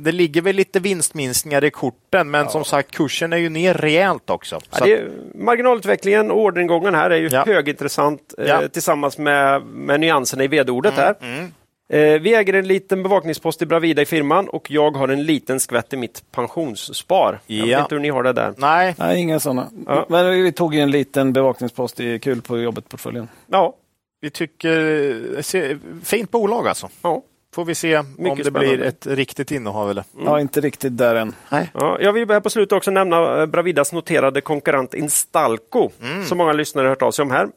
det 0.00 0.12
ligger 0.12 0.42
väl 0.42 0.56
lite 0.56 0.80
vinstminskningar 0.80 1.64
i 1.64 1.70
korten, 1.70 2.30
men 2.30 2.48
som 2.48 2.64
sagt 2.64 2.90
kursen 2.90 3.32
är 3.32 3.36
ju 3.36 3.48
ner 3.48 3.74
rejält 3.74 4.30
också. 4.30 4.60
Ja, 4.78 4.86
är, 4.86 5.08
marginalutveckling 5.34 6.30
och 6.30 6.38
orderingången 6.40 6.94
här 6.94 7.10
är 7.10 7.16
ju 7.16 7.28
Ja. 7.28 7.44
högintressant 7.46 8.34
eh, 8.38 8.46
Ja. 8.46 8.68
tillsammans 8.68 9.18
med, 9.18 9.62
med 9.62 10.00
nyanserna 10.00 10.44
i 10.44 10.48
vd-ordet 10.48 10.94
här. 10.94 11.14
mm. 11.20 11.52
Vi 11.98 12.34
äger 12.34 12.52
en 12.54 12.66
liten 12.68 13.02
bevakningspost 13.02 13.62
i 13.62 13.66
Bravida 13.66 14.02
i 14.02 14.06
firman 14.06 14.48
och 14.48 14.70
jag 14.70 14.90
har 14.96 15.08
en 15.08 15.24
liten 15.24 15.60
skvätt 15.60 15.92
i 15.92 15.96
mitt 15.96 16.22
pensionsspar. 16.32 17.40
Jag 17.46 17.56
vet 17.62 17.68
Ja. 17.72 17.80
inte 17.82 17.94
hur 17.94 18.02
ni 18.02 18.08
har 18.10 18.22
det 18.22 18.32
där. 18.32 18.54
nej, 18.56 18.94
Nej, 18.98 19.20
inga 19.20 19.40
sådana. 19.40 19.70
Ja. 19.86 20.06
Men 20.08 20.42
vi 20.42 20.52
tog 20.52 20.74
en 20.74 20.90
liten 20.90 21.32
bevakningspost 21.32 22.00
i 22.00 22.18
kul 22.18 22.42
på 22.42 22.58
jobbet-portföljen. 22.58 23.28
Ja, 23.46 23.74
vi 24.20 24.30
tycker 24.30 25.42
se- 25.42 25.78
fint 26.04 26.30
bolag 26.30 26.68
alltså. 26.68 26.88
ja. 27.02 27.22
Får 27.54 27.64
vi 27.64 27.74
se 27.74 27.98
om 27.98 28.14
Mycket 28.18 28.38
det 28.38 28.44
spännande. 28.44 28.76
blir 28.76 28.86
ett 28.86 29.06
riktigt 29.06 29.50
innehav 29.50 29.90
eller? 29.90 30.04
Ja, 30.24 30.40
inte 30.40 30.60
riktigt 30.60 30.98
där 30.98 31.14
än. 31.14 31.34
Ja, 31.74 31.98
jag 32.00 32.12
vill 32.12 32.28
här 32.30 32.40
på 32.40 32.50
slutet 32.50 32.72
också 32.72 32.90
nämna 32.90 33.40
eh, 33.40 33.46
Bravidas 33.46 33.92
noterade 33.92 34.40
konkurrent 34.40 34.94
Instalco, 34.94 35.90
som 36.28 36.38
många 36.38 36.52
lyssnare 36.52 36.84
har 36.84 36.88
hört 36.88 37.02
av 37.02 37.10
sig 37.10 37.22
om 37.22 37.30
här. 37.30 37.48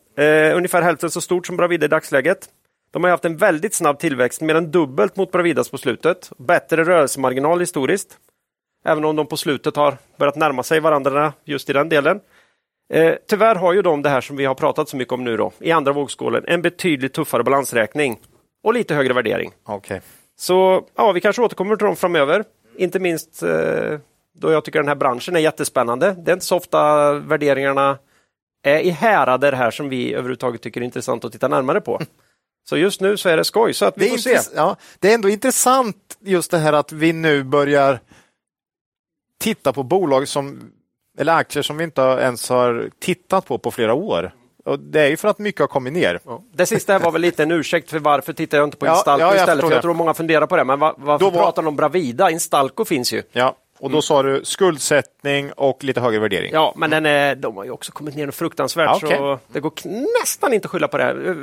Eh, 0.52 0.58
ungefär 0.58 0.82
hälften 0.82 1.10
så 1.12 1.22
stort 1.22 1.48
som 1.48 1.58
Bravida 1.58 1.86
i 1.86 1.90
dagsläget. 1.90 2.50
De 2.96 3.04
har 3.04 3.12
haft 3.12 3.26
en 3.26 3.38
väldigt 3.38 3.74
snabb 3.74 4.00
tillväxt, 4.00 4.42
mer 4.42 4.56
än 4.56 4.72
dubbelt 4.72 5.16
mot 5.16 5.32
Bravidas 5.32 5.70
på 5.70 5.78
slutet. 5.78 6.32
Bättre 6.38 6.84
rörelsemarginal 6.84 7.60
historiskt, 7.60 8.18
även 8.86 9.06
om 9.06 9.16
de 9.16 9.28
på 9.28 9.38
slutet 9.38 9.76
har 9.76 9.98
börjat 10.18 10.36
närma 10.36 10.64
sig 10.64 10.80
varandra 10.80 11.34
just 11.46 11.70
i 11.70 11.74
den 11.74 11.90
delen. 11.90 12.20
Eh, 12.94 13.16
tyvärr 13.28 13.56
har 13.56 13.74
ju 13.74 13.82
de 13.82 14.02
det 14.02 14.10
här 14.10 14.22
som 14.22 14.36
vi 14.36 14.46
har 14.46 14.56
pratat 14.56 14.90
så 14.90 14.98
mycket 14.98 15.14
om 15.14 15.24
nu 15.24 15.38
då, 15.38 15.52
i 15.60 15.72
andra 15.72 15.92
vågskålen, 15.92 16.44
en 16.48 16.62
betydligt 16.62 17.14
tuffare 17.14 17.44
balansräkning 17.44 18.20
och 18.64 18.74
lite 18.74 18.96
högre 18.96 19.14
värdering. 19.14 19.52
Okej. 19.64 20.02
Så 20.38 20.86
ja, 20.96 21.12
vi 21.12 21.22
kanske 21.22 21.42
återkommer 21.42 21.76
till 21.76 21.86
dem 21.86 21.96
framöver. 21.96 22.44
Inte 22.78 23.00
minst 23.00 23.44
eh, 23.44 24.00
då 24.34 24.52
jag 24.52 24.66
tycker 24.66 24.80
den 24.80 24.88
här 24.88 24.96
branschen 24.96 25.36
är 25.36 25.40
jättespännande. 25.40 26.16
Det 26.18 26.32
är 26.32 26.34
inte 26.34 26.46
så 26.46 26.58
ofta 26.58 27.14
värderingarna 27.14 27.98
är 28.64 28.80
i 28.80 28.90
härader 28.90 29.52
här 29.52 29.72
som 29.72 29.90
vi 29.90 30.14
överhuvudtaget 30.14 30.62
tycker 30.62 30.82
är 30.82 30.86
intressant 30.86 31.26
att 31.26 31.32
titta 31.32 31.48
närmare 31.48 31.82
på. 31.82 32.02
Så 32.70 32.78
just 32.78 33.02
nu 33.02 33.18
så 33.18 33.30
är 33.30 33.38
det 33.38 33.44
skoj, 33.46 33.74
så 33.74 33.86
att 33.86 33.96
Det 33.96 34.02
vi 34.06 34.10
får 34.10 34.18
se. 34.18 34.38
ja, 34.56 34.76
det 35.00 35.10
är 35.10 35.14
ändå 35.16 35.30
intressant 35.30 36.18
just 36.20 36.52
det 36.52 36.58
här 36.58 36.74
att 36.74 36.92
vi 36.92 37.14
nu 37.14 37.44
börjar 37.44 38.00
titta 39.44 39.74
på 39.74 39.84
bolag 39.84 40.28
som 40.28 40.72
eller 41.18 41.34
aktier 41.34 41.64
som 41.64 41.78
vi 41.78 41.84
inte 41.84 42.02
ens 42.02 42.50
har 42.50 42.90
tittat 43.00 43.46
på 43.48 43.58
på 43.58 43.72
flera 43.72 43.94
år. 43.94 44.32
Och 44.66 44.80
det 44.80 45.02
är 45.02 45.08
ju 45.10 45.18
för 45.18 45.28
att 45.28 45.40
mycket 45.40 45.62
har 45.62 45.68
kommit 45.68 45.94
ner. 45.94 46.20
Ja. 46.26 46.42
Det 46.54 46.66
sista 46.66 47.00
var 47.00 47.12
väl 47.12 47.22
lite 47.22 47.44
en 47.44 47.52
ursäkt 47.52 47.90
för 47.90 48.00
varför 48.00 48.34
tittar 48.34 48.58
jag 48.58 48.68
inte 48.68 48.78
på 48.78 48.88
Instalco 48.88 49.22
ja, 49.22 49.28
jag 49.28 49.36
istället. 49.42 49.66
För 49.66 49.72
jag 49.72 49.82
tror 49.82 49.94
många 49.94 50.14
funderar 50.14 50.48
på 50.48 50.56
det. 50.58 50.64
Men 50.64 50.80
va- 50.80 50.96
varför 50.98 51.26
Då 51.26 51.32
var- 51.32 51.42
pratar 51.44 51.62
de 51.62 51.68
om 51.68 51.76
Bravida? 51.76 52.32
Instalco 52.32 52.86
finns 52.86 53.14
ju. 53.14 53.24
Ja, 53.32 53.56
och 53.80 53.92
då 53.92 54.02
sa 54.02 54.24
du 54.24 54.42
skuldsättning 54.44 55.52
och 55.52 55.84
lite 55.84 56.02
högre 56.02 56.20
värdering. 56.20 56.52
Ja, 56.54 56.74
men 56.78 56.90
den 56.90 57.06
är, 57.06 57.36
de 57.36 57.58
har 57.58 57.64
ju 57.64 57.72
också 57.72 57.92
kommit 57.92 58.16
ner 58.16 58.26
något 58.26 58.36
fruktansvärt. 58.36 58.90
Ja, 58.90 59.00
okej. 59.04 59.18
Så 59.18 59.40
det 59.48 59.60
går 59.60 59.74
nästan 60.22 60.54
inte 60.54 60.66
att 60.66 60.72
skylla 60.72 60.88
på 60.88 60.98
det 60.98 61.04
här. 61.04 61.36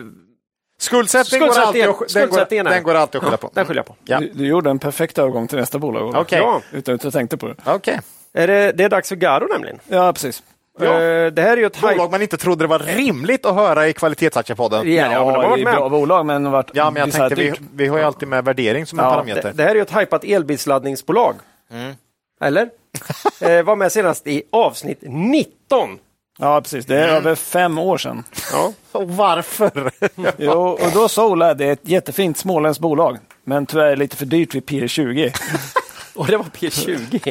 Skuldsättning, 0.82 1.40
går 1.40 1.58
alltid, 1.58 1.84
Skuldsättningen- 1.84 2.48
den, 2.48 2.64
går, 2.64 2.70
den 2.70 2.82
går 2.82 2.94
alltid 2.94 3.18
att 3.18 3.24
skylla 3.24 3.36
på. 3.36 3.50
Den 3.54 3.66
skyller 3.66 3.78
jag 3.78 3.86
på. 3.86 3.94
Ja. 4.04 4.20
Du, 4.20 4.30
du 4.34 4.46
gjorde 4.46 4.70
en 4.70 4.78
perfekt 4.78 5.18
övergång 5.18 5.48
till 5.48 5.58
nästa 5.58 5.78
bolag. 5.78 6.06
Ola. 6.08 6.20
Okej. 6.20 6.38
Ja. 6.38 6.60
Utan 6.72 6.94
att 6.94 7.04
jag 7.04 7.12
tänkte 7.12 7.36
på 7.36 7.46
det. 7.48 7.54
Okej. 7.64 8.00
Är 8.34 8.46
det, 8.46 8.72
det 8.72 8.84
är 8.84 8.88
dags 8.88 9.08
för 9.08 9.16
Garo 9.16 9.46
nämligen. 9.52 9.78
Ja, 9.88 10.12
precis. 10.12 10.42
Ja. 10.80 10.86
Eh, 10.86 11.32
Det 11.32 11.42
här 11.42 11.52
är 11.52 11.56
ju 11.56 11.66
ett 11.66 11.76
hype- 11.76 11.92
Bolag 11.92 12.10
man 12.10 12.22
inte 12.22 12.36
trodde 12.36 12.64
det 12.64 12.68
var 12.68 12.78
rimligt 12.78 13.46
att 13.46 13.54
höra 13.54 13.88
i 13.88 13.92
Kvalitetsaktiepodden. 13.92 14.92
Ja, 14.92 15.02
ja, 15.02 15.08
men 15.08 15.18
de 15.18 15.24
har 15.24 15.42
det 15.42 15.48
varit 15.48 15.60
är 15.60 15.64
med. 15.64 15.74
bra 15.74 15.88
bolag, 15.88 16.26
men 16.26 16.50
varit 16.50 16.70
Ja, 16.74 16.90
men 16.90 17.00
jag 17.00 17.12
tänkte 17.12 17.34
vi, 17.34 17.50
dyrt. 17.50 17.60
vi 17.74 17.86
har 17.86 17.98
ju 17.98 18.04
alltid 18.04 18.28
med 18.28 18.44
värdering 18.44 18.86
som 18.86 18.98
en 18.98 19.04
Ja, 19.04 19.10
parameter. 19.10 19.42
Det, 19.42 19.52
det 19.52 19.62
här 19.62 19.70
är 19.70 19.74
ju 19.74 19.82
ett 19.82 19.96
hypat 19.96 20.24
elbilsladdningsbolag. 20.24 21.34
Mm. 21.72 21.92
Eller? 22.40 22.68
eh, 23.40 23.62
var 23.62 23.76
med 23.76 23.92
senast 23.92 24.26
i 24.26 24.42
avsnitt 24.52 24.98
19. 25.02 25.98
Ja, 26.38 26.60
precis. 26.60 26.86
Det 26.86 26.96
är 26.98 27.04
Mm. 27.04 27.16
över 27.16 27.34
fem 27.34 27.78
år 27.78 27.98
sedan. 27.98 28.24
Ja. 28.52 28.72
Och 28.92 29.08
varför? 29.08 29.90
Jo, 30.38 30.52
och 30.68 30.90
då 30.94 31.08
sa 31.08 31.26
Ola, 31.28 31.54
det 31.54 31.64
är 31.64 31.72
ett 31.72 31.88
jättefint 31.88 32.38
småländskt 32.38 32.82
bolag, 32.82 33.18
men 33.44 33.66
tyvärr 33.66 33.96
lite 33.96 34.16
för 34.16 34.26
dyrt 34.26 34.54
vid 34.54 34.66
P 34.66 34.88
20. 34.88 35.32
Och 36.14 36.26
det 36.26 36.36
var 36.36 36.44
P20. 36.44 37.30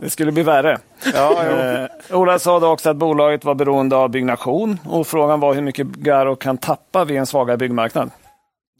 Det 0.00 0.10
skulle 0.10 0.32
bli 0.32 0.42
värre. 0.42 0.78
ja. 1.14 1.42
Eh, 1.44 2.16
Ola 2.16 2.38
sa 2.38 2.60
då 2.60 2.66
också 2.68 2.90
att 2.90 2.96
bolaget 2.96 3.44
var 3.44 3.54
beroende 3.54 3.96
av 3.96 4.08
byggnation 4.08 4.78
och 4.88 5.06
frågan 5.06 5.40
var 5.40 5.54
hur 5.54 5.62
mycket 5.62 5.86
Garo 5.86 6.36
kan 6.36 6.58
tappa 6.58 7.04
vid 7.04 7.16
en 7.16 7.26
svagare 7.26 7.56
byggmarknad. 7.56 8.10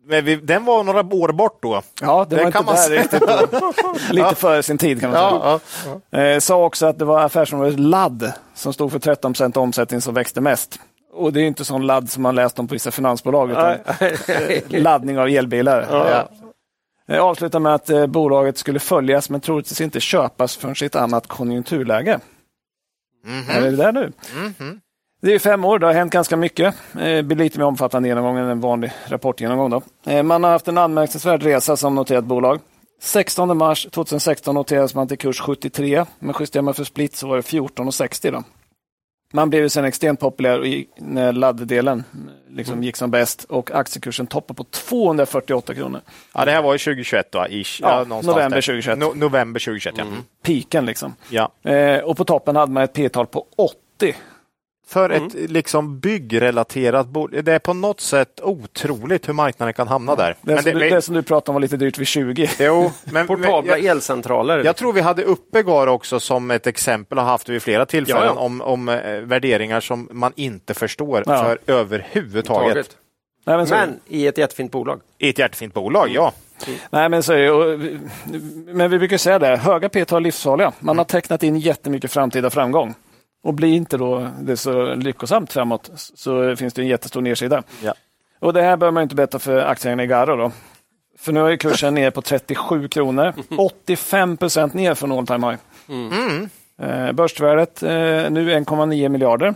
Men 0.06 0.24
vi, 0.24 0.36
den 0.36 0.64
var 0.64 0.84
några 0.84 1.00
år 1.00 1.32
bort 1.32 1.58
då. 1.62 1.82
Ja, 2.00 2.26
det 2.30 2.36
var 2.36 2.50
kan 2.50 2.62
inte 2.62 2.72
man 2.72 2.74
där 2.74 2.90
riktigt 2.90 3.20
då. 3.20 3.72
Lite 4.14 4.34
före 4.34 4.62
sin 4.62 4.78
tid 4.78 5.00
kan 5.00 5.10
man 5.10 5.18
säga. 5.30 5.60
Ja, 6.10 6.18
Eh, 6.18 6.38
sa 6.38 6.64
också 6.64 6.86
att 6.86 6.98
det 6.98 7.04
var 7.04 7.20
affärsområdet 7.20 7.80
ladd 7.80 8.32
som 8.54 8.72
stod 8.72 8.92
för 8.92 8.98
13 8.98 9.32
procent 9.32 9.56
omsättning 9.56 10.00
som 10.00 10.14
växte 10.14 10.40
mest. 10.40 10.80
Och 11.12 11.32
det 11.32 11.40
är 11.40 11.44
inte 11.44 11.64
sån 11.64 11.86
ladd 11.86 12.10
som 12.10 12.22
man 12.22 12.34
läst 12.34 12.58
om 12.58 12.68
på 12.68 12.72
vissa 12.72 12.90
finansbolag, 12.90 13.50
utan 13.50 13.76
laddning 14.82 15.18
av 15.18 15.28
elbilar. 15.28 15.86
ja. 15.90 16.28
Eh, 17.08 17.22
Avslutar 17.22 17.58
med 17.58 17.74
att 17.74 17.90
eh, 17.90 18.06
bolaget 18.06 18.58
skulle 18.58 18.78
följas 18.80 19.30
men 19.30 19.40
troligtvis 19.40 19.80
inte 19.80 20.00
köpas 20.00 20.56
förrän 20.56 20.74
i 20.82 20.84
ett 20.84 20.96
annat 20.96 21.26
konjunkturläge. 21.26 22.20
Är 23.48 23.60
det 23.60 23.70
där 23.70 23.92
nu? 23.92 24.12
Mhm. 24.34 24.80
Det 25.24 25.34
är 25.34 25.38
fem 25.38 25.64
år, 25.64 25.78
det 25.78 25.86
har 25.86 25.92
hänt 25.94 26.12
ganska 26.12 26.36
mycket. 26.36 26.74
Det 26.92 27.22
blir 27.22 27.36
lite 27.36 27.58
mer 27.58 27.66
omfattande 27.66 28.08
genomgång 28.08 28.38
än 28.38 28.48
en 28.48 28.60
vanlig 28.60 28.92
rapportgenomgång. 29.06 29.70
Då. 29.70 29.82
Eh, 30.06 30.22
Man 30.22 30.44
har 30.44 30.50
haft 30.50 30.68
en 30.68 30.78
anmärkningsvärd 30.78 31.42
resa 31.42 31.76
som 31.76 31.94
noterat 31.94 32.24
bolag. 32.24 32.60
16 33.00 33.56
mars 33.58 33.86
2016 33.90 34.54
noterades 34.54 34.94
man 34.94 35.08
till 35.08 35.18
kurs 35.18 35.40
73, 35.40 36.04
men 36.18 36.34
justerar 36.40 36.62
man 36.62 36.74
för 36.74 36.84
split 36.84 37.16
så 37.16 37.28
var 37.28 37.36
det 37.36 37.42
14,60. 37.42 38.30
Då. 38.32 38.42
Man 39.32 39.50
blev 39.50 39.68
sen 39.68 39.84
extremt 39.84 40.20
populär 40.20 40.66
i- 40.66 40.88
när 40.98 41.32
ladddelen 41.32 41.98
eh, 42.12 42.54
liksom 42.56 42.82
gick 42.82 42.96
som 42.96 43.10
bäst 43.10 43.44
och 43.44 43.70
aktiekursen 43.74 44.26
toppade 44.26 44.56
på 44.56 44.64
248 44.64 45.74
kronor. 45.74 46.00
ja, 46.34 46.44
det 46.44 46.50
här 46.50 46.62
var 46.62 46.72
ju 46.72 46.78
2021 46.78 47.32
då, 47.32 47.46
ish. 47.50 47.80
Ja, 47.82 48.04
november 48.04 48.48
där. 48.50 48.60
2021. 48.62 48.98
No, 48.98 49.12
november 49.14 49.60
2021, 49.60 49.94
ja. 49.98 50.04
Mm. 50.04 50.14
Piken 50.42 50.86
liksom. 50.86 51.14
ja. 51.28 51.70
Eh, 51.70 51.98
och 51.98 52.16
på 52.16 52.24
toppen 52.24 52.56
hade 52.56 52.72
man 52.72 52.82
ett 52.82 52.92
P-tal 52.92 53.26
på 53.26 53.46
80. 53.56 54.14
För 54.86 55.10
ett 55.10 55.34
liksom 55.50 55.98
byggrelaterat 56.00 57.06
bolag. 57.08 57.44
Det 57.44 57.52
är 57.52 57.58
på 57.58 57.72
något 57.74 58.00
sätt 58.00 58.40
otroligt 58.42 59.28
hur 59.28 59.32
marknaden 59.32 59.74
kan 59.74 59.88
hamna 59.88 60.14
där. 60.14 60.30
Det, 60.30 60.36
Men 60.54 60.62
som, 60.62 60.72
det, 60.72 60.78
du, 60.78 60.90
det 60.90 61.02
som 61.02 61.14
du 61.14 61.22
pratade 61.22 61.50
om 61.50 61.54
var 61.54 61.60
lite 61.60 61.76
dyrt 61.76 61.98
vid 61.98 62.06
20. 62.06 62.50
jo, 62.58 62.82
men, 63.04 63.12
men 63.12 63.26
Portabla 63.26 63.78
jag, 63.78 63.84
elcentraler. 63.84 64.64
jag 64.64 64.76
tror 64.76 64.92
vi 64.92 65.00
hade 65.00 65.22
uppe 65.24 65.62
Gar 65.62 65.86
också 65.86 66.20
som 66.20 66.50
ett 66.50 66.66
exempel 66.66 67.18
och 67.18 67.24
haft 67.24 67.46
det 67.46 67.52
vid 67.52 67.62
flera 67.62 67.86
tillfällen 67.86 68.22
Ja, 68.26 68.34
ja. 68.36 68.40
om, 68.40 68.60
om 68.60 68.88
eh, 68.88 69.20
värderingar 69.20 69.80
som 69.80 70.08
man 70.12 70.32
inte 70.36 70.74
förstår 70.74 71.22
Ja. 71.26 71.44
för 71.44 71.58
överhuvudtaget. 71.72 72.72
Taget. 72.74 72.96
Nej, 73.46 73.56
men 73.56 73.66
Men 73.70 74.00
i 74.08 74.26
ett 74.26 74.38
jättefint 74.38 74.72
bolag. 74.72 75.00
I 75.18 75.28
ett 75.28 75.38
jättefint 75.38 75.74
bolag, 75.74 76.08
ja. 76.12 76.32
nej, 76.90 77.08
men 77.08 77.22
så 77.22 77.32
är 77.32 77.38
det. 77.78 78.00
Men 78.72 78.90
vi 78.90 78.98
brukar 78.98 79.16
säga 79.18 79.38
det, 79.38 79.56
höga 79.56 79.88
P-tal 79.88 80.22
är 80.22 80.24
livsfarliga. 80.24 80.72
Man 80.80 80.98
har 80.98 81.04
tecknat 81.04 81.42
in 81.42 81.58
jättemycket 81.58 82.12
framtida 82.12 82.50
framgång. 82.50 82.94
Och 83.44 83.54
blir 83.54 83.72
inte 83.72 83.96
då 83.96 84.28
det 84.40 84.56
så 84.56 84.94
lyckosamt 84.94 85.52
framåt 85.52 85.90
så 85.94 86.56
finns 86.56 86.74
det 86.74 86.82
en 86.82 86.88
jättestor 86.88 87.20
nedsida. 87.20 87.62
Ja. 87.82 87.94
Och 88.38 88.52
det 88.52 88.62
här 88.62 88.76
bör 88.76 88.90
man 88.90 89.02
inte 89.02 89.14
berätta 89.14 89.38
för 89.38 89.56
aktieägarna 89.56 90.04
i 90.04 90.06
Garo 90.06 90.36
då. 90.36 90.52
För 91.18 91.32
nu 91.32 91.40
är 91.40 91.56
kursen 91.56 91.94
ner 91.94 92.10
på 92.10 92.22
37 92.22 92.88
kronor. 92.88 93.32
85 93.58 94.36
procent 94.36 94.74
ner 94.74 94.94
från 94.94 95.12
all 95.12 95.26
time 95.26 95.46
high. 95.50 95.58
Mm. 95.88 96.48
Eh, 96.78 97.12
börsvärdet 97.12 97.82
eh, 97.82 97.90
nu 98.30 98.50
1,9 98.50 99.08
miljarder. 99.08 99.54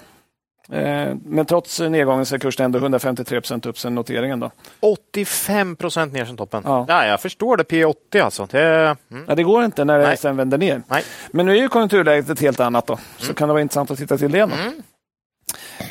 Eh, 0.72 1.14
men 1.24 1.46
trots 1.46 1.80
nedgången 1.80 2.26
så 2.26 2.34
är 2.34 2.38
kursen 2.38 2.64
ändå 2.64 2.78
153 2.78 3.40
procent 3.40 3.66
upp 3.66 3.78
sedan 3.78 3.94
noteringen. 3.94 4.40
Då. 4.40 4.50
85 4.80 5.76
procent 5.76 6.12
ner 6.12 6.24
som 6.24 6.36
toppen. 6.36 6.62
Ja. 6.66 6.84
Ja. 6.88 7.06
jag 7.06 7.20
förstår 7.20 7.56
det. 7.56 7.64
P80 7.64 8.22
alltså. 8.22 8.48
Det, 8.50 8.96
mm. 9.10 9.24
Ja, 9.28 9.34
det 9.34 9.42
går 9.42 9.64
inte 9.64 9.84
när 9.84 9.98
det 9.98 10.16
sen 10.16 10.36
vänder 10.36 10.58
ner. 10.58 10.82
Nej. 10.86 11.02
Men 11.30 11.46
nu 11.46 11.52
är 11.52 11.62
ju 11.62 11.68
konjunkturläget 11.68 12.30
ett 12.30 12.40
helt 12.40 12.60
annat. 12.60 12.86
Då. 12.86 12.98
Så 13.16 13.34
kan 13.34 13.48
det 13.48 13.52
vara 13.52 13.62
intressant 13.62 13.90
att 13.90 13.98
titta 13.98 14.18
till 14.18 14.32
det. 14.32 14.40
Då. 14.40 14.50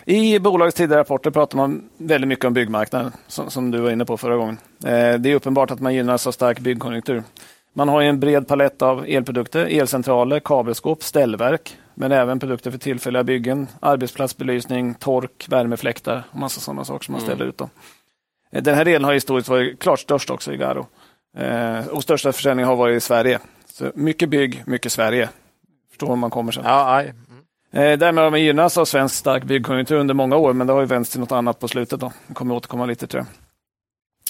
I 0.05 0.39
bolagets 0.39 0.77
tidigare 0.77 1.01
rapporter 1.01 1.31
pratar 1.31 1.57
man 1.57 1.89
väldigt 1.97 2.27
mycket 2.27 2.45
om 2.45 2.53
byggmarknaden, 2.53 3.11
som, 3.27 3.49
som 3.49 3.71
du 3.71 3.79
var 3.79 3.91
inne 3.91 4.05
på 4.05 4.17
förra 4.17 4.35
gången. 4.35 4.57
Eh, 4.85 5.13
det 5.13 5.31
är 5.31 5.35
uppenbart 5.35 5.71
att 5.71 5.79
man 5.79 5.93
gynnas 5.93 6.27
av 6.27 6.31
stark 6.31 6.59
byggkonjunktur. 6.59 7.23
Man 7.73 7.89
har 7.89 8.01
ju 8.01 8.07
en 8.07 8.19
bred 8.19 8.47
palett 8.47 8.81
av 8.81 9.05
elprodukter, 9.07 9.65
elcentraler, 9.65 10.39
kabelskåp, 10.39 11.03
ställverk, 11.03 11.77
men 11.99 12.11
även 12.11 12.39
produkter 12.39 12.71
för 12.71 12.77
tillfälliga 12.77 13.23
byggen, 13.23 13.67
arbetsplatsbelysning, 13.79 14.93
tork, 14.93 15.45
värmefläktar 15.49 16.23
och 16.31 16.39
massa 16.39 16.61
sådana 16.61 16.85
saker 16.85 17.05
som 17.05 17.11
man 17.11 17.21
ställer 17.21 17.45
ut. 17.45 17.57
Då. 17.57 17.69
Eh, 18.51 18.63
Den 18.63 18.75
här 18.75 18.85
delen 18.85 19.03
har 19.03 19.13
historiskt 19.13 19.49
varit 19.49 19.79
klart 19.79 19.99
störst 19.99 20.29
också 20.29 20.53
i 20.53 20.57
Garo. 20.57 20.87
Eh, 21.37 21.87
och 21.87 22.03
största 22.03 22.31
försäljningen 22.31 22.67
har 22.69 22.75
varit 22.75 22.97
i 22.97 22.99
Sverige. 22.99 23.39
Så 23.65 23.91
mycket 23.95 24.29
bygg, 24.29 24.63
mycket 24.65 24.91
Sverige. 24.91 25.29
Förstår 25.89 26.15
man 26.15 26.29
kommer 26.29 26.51
sen. 26.51 26.63
Ja, 26.65 26.95
aj. 26.95 27.13
Eh, 27.71 27.97
därmed 27.97 28.23
har 28.23 28.31
man 28.31 28.41
gynnats 28.41 28.77
av 28.77 28.85
svensk 28.85 29.15
stark 29.15 29.43
byggkonjunktur 29.43 29.97
under 29.97 30.13
många 30.13 30.37
år, 30.37 30.53
men 30.53 30.67
det 30.67 30.73
har 30.73 30.79
ju 30.79 30.85
vänts 30.85 31.09
till 31.09 31.19
något 31.19 31.31
annat 31.31 31.59
på 31.59 31.67
slutet. 31.67 31.99
Då. 31.99 32.11
Jag 32.27 32.35
kommer 32.35 32.55
återkomma 32.55 32.85
lite 32.85 33.07
till 33.07 33.19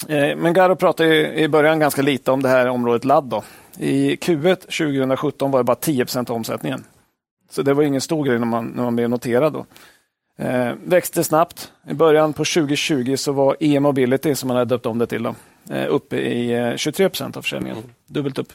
det. 0.06 0.30
Eh, 0.30 0.36
men 0.36 0.52
Garo 0.52 0.76
pratade 0.76 1.34
i 1.34 1.48
början 1.48 1.78
ganska 1.78 2.02
lite 2.02 2.30
om 2.30 2.42
det 2.42 2.48
här 2.48 2.68
området 2.68 3.04
ladd. 3.04 3.24
Då. 3.24 3.44
I 3.78 4.16
Q1 4.16 4.56
2017 4.56 5.50
var 5.50 5.60
det 5.60 5.64
bara 5.64 5.76
10 5.76 6.06
av 6.16 6.30
omsättningen. 6.30 6.84
Så 7.50 7.62
det 7.62 7.74
var 7.74 7.82
ingen 7.82 8.00
stor 8.00 8.24
grej 8.24 8.38
när 8.38 8.46
man, 8.46 8.66
när 8.66 8.82
man 8.82 8.96
blev 8.96 9.10
noterad. 9.10 9.52
Då. 9.52 9.66
Eh, 10.38 10.72
växte 10.84 11.24
snabbt. 11.24 11.72
I 11.88 11.94
början 11.94 12.32
på 12.32 12.44
2020 12.44 13.16
så 13.16 13.32
var 13.32 13.56
e-mobility, 13.60 14.34
som 14.34 14.48
man 14.48 14.56
hade 14.56 14.74
döpt 14.74 14.86
om 14.86 14.98
det 14.98 15.06
till, 15.06 15.22
då, 15.22 15.34
eh, 15.70 15.86
uppe 15.88 16.16
i 16.16 16.52
eh, 16.52 16.76
23 16.76 17.08
procent 17.08 17.36
av 17.36 17.42
försäljningen. 17.42 17.78
Mm. 17.78 17.90
Dubbelt 18.06 18.38
upp. 18.38 18.52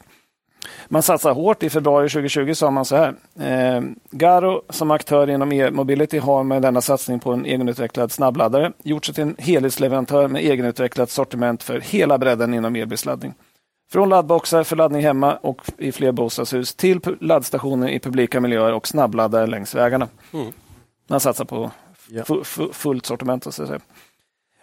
Man 0.88 1.04
satsar 1.04 1.34
hårt. 1.34 1.64
I 1.64 1.70
februari 1.70 2.10
2020 2.10 2.54
sa 2.54 2.72
man 2.72 2.86
så 2.86 2.96
här. 2.96 3.16
Eh, 3.40 3.82
Garo 4.12 4.62
som 4.70 4.92
aktör 4.92 5.30
inom 5.30 5.52
e-mobility 5.52 6.18
har 6.18 6.44
med 6.44 6.62
denna 6.62 6.82
satsning 6.82 7.20
på 7.20 7.34
en 7.34 7.46
egenutvecklad 7.46 8.12
snabbladdare 8.12 8.72
gjort 8.84 9.06
sig 9.06 9.16
till 9.16 9.24
en 9.24 9.36
helhetsleverantör 9.40 10.28
med 10.28 10.42
egenutvecklat 10.42 11.10
sortiment 11.10 11.64
för 11.64 11.80
hela 11.80 12.18
bredden 12.18 12.54
inom 12.54 12.76
elbilsladdning. 12.76 13.34
Från 13.94 14.10
laddboxar 14.10 14.64
för 14.64 14.76
laddning 14.76 15.02
hemma 15.04 15.36
och 15.36 15.62
i 15.78 15.92
flerbostadshus 15.92 16.76
till 16.76 17.00
laddstationer 17.20 17.88
i 17.88 18.00
publika 18.00 18.42
miljöer 18.42 18.74
och 18.74 18.88
snabbladdare 18.88 19.48
längs 19.48 19.76
vägarna. 19.76 20.08
Mm. 20.34 20.54
Man 21.08 21.20
satsar 21.20 21.46
på 21.46 21.72
fullt 22.72 23.06
sortiment. 23.06 23.44
Så 23.44 23.50
att 23.50 23.68
säga. 23.68 23.80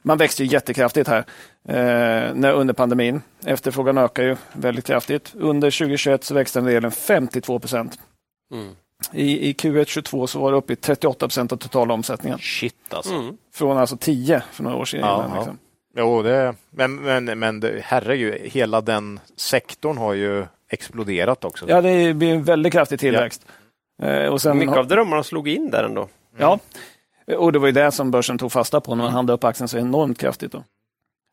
Man 0.02 0.18
växte 0.18 0.44
jättekraftigt 0.44 1.08
här 1.08 1.18
eh, 1.64 2.34
när, 2.34 2.52
under 2.52 2.74
pandemin. 2.74 3.22
Efterfrågan 3.44 3.98
ökar 3.98 4.22
ju 4.22 4.36
väldigt 4.52 4.86
kraftigt. 4.86 5.34
Under 5.34 5.70
2021 5.70 6.24
så 6.24 6.34
växte 6.34 6.58
den 6.58 6.66
delen 6.66 6.90
52 6.90 7.58
procent. 7.58 7.98
Mm. 8.52 8.72
I, 9.12 9.50
I 9.50 9.52
Q1 9.52 9.84
22 9.84 10.26
så 10.26 10.40
var 10.40 10.52
det 10.52 10.58
uppe 10.58 10.72
i 10.72 10.76
38 10.76 11.26
procent 11.26 11.52
av 11.52 11.56
totala 11.56 11.94
omsättningen. 11.94 12.38
Shit 12.38 12.94
alltså. 12.94 13.14
Mm. 13.14 13.36
Från 13.52 13.78
alltså 13.78 13.96
10 13.96 14.42
för 14.52 14.62
några 14.62 14.76
år 14.76 14.84
sedan. 14.84 15.30
Liksom. 15.36 15.58
Jo, 16.00 16.22
det, 16.22 16.54
men, 16.70 16.96
men, 16.96 17.24
men 17.38 17.60
det, 17.60 17.80
herregud, 17.84 18.34
hela 18.42 18.80
den 18.80 19.20
sektorn 19.36 19.98
har 19.98 20.14
ju 20.14 20.46
exploderat 20.68 21.44
också. 21.44 21.64
Ja, 21.68 21.80
det 21.80 22.14
blir 22.14 22.34
en 22.34 22.44
väldigt 22.44 22.72
kraftig 22.72 23.00
tillväxt. 23.00 23.46
Ja. 24.02 24.08
Eh, 24.08 24.32
och 24.32 24.42
sen 24.42 24.58
Mycket 24.58 24.76
av 24.76 24.86
drömmarna 24.86 25.22
slog 25.22 25.48
in 25.48 25.70
där 25.70 25.84
ändå. 25.84 26.08
Ja, 26.38 26.58
och 27.36 27.52
det 27.52 27.58
var 27.58 27.66
ju 27.66 27.72
det 27.72 27.92
som 27.92 28.10
börsen 28.10 28.38
tog 28.38 28.52
fasta 28.52 28.80
på 28.80 28.94
när 28.94 29.04
man 29.04 29.12
handlade 29.12 29.34
upp 29.34 29.44
aktien 29.44 29.68
så 29.68 29.78
enormt 29.78 30.18
kraftigt. 30.18 30.52
Då. 30.52 30.62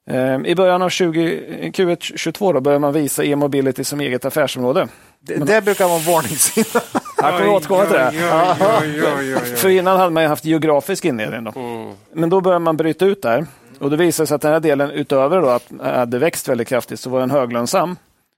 Ehm, 0.09 0.45
I 0.45 0.55
början 0.55 0.81
av 0.81 0.89
20, 0.89 1.71
Q1 1.73 1.97
22 2.15 2.53
då 2.53 2.61
började 2.61 2.79
man 2.79 2.93
visa 2.93 3.23
e-mobility 3.23 3.83
som 3.83 4.01
eget 4.01 4.25
affärsområde. 4.25 4.87
Det, 5.19 5.35
det 5.35 5.61
brukar 5.61 5.85
vara 5.85 5.97
en 5.97 6.05
varningssignal. 6.05 6.83
Jag 7.21 7.37
kommer 7.37 7.49
återkomma 7.49 7.85
till 7.85 7.95
det. 7.95 9.55
För 9.57 9.69
innan 9.69 9.97
hade 9.99 10.11
man 10.11 10.25
haft 10.25 10.45
geografisk 10.45 11.05
indelning. 11.05 11.43
Då. 11.43 11.59
Mm. 11.59 11.93
Men 12.13 12.29
då 12.29 12.41
började 12.41 12.63
man 12.63 12.77
bryta 12.77 13.05
ut 13.05 13.21
där. 13.21 13.45
Och 13.79 13.89
det 13.89 13.97
visade 13.97 14.27
sig 14.27 14.35
att 14.35 14.41
den 14.41 14.51
här 14.51 14.59
delen 14.59 14.91
utöver 14.91 15.41
då 15.41 15.47
att 15.47 15.71
hade 15.81 16.19
växt 16.19 16.49
väldigt 16.49 16.67
kraftigt 16.67 16.99
så 16.99 17.09
var 17.09 17.19
den 17.19 17.31
höglönsam. 17.31 17.95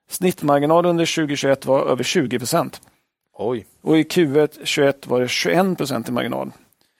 Snittmarginal 0.10 0.86
under 0.86 1.16
2021 1.16 1.66
var 1.66 1.86
över 1.86 2.04
20 2.04 2.40
procent. 2.40 2.82
Oj. 3.38 3.66
Och 3.82 3.98
i 3.98 4.04
Q1 4.04 4.60
21 4.64 5.08
var 5.08 5.20
det 5.22 5.28
21 5.28 5.78
procent 5.78 6.10
i 6.10 6.12
marginal. 6.12 6.52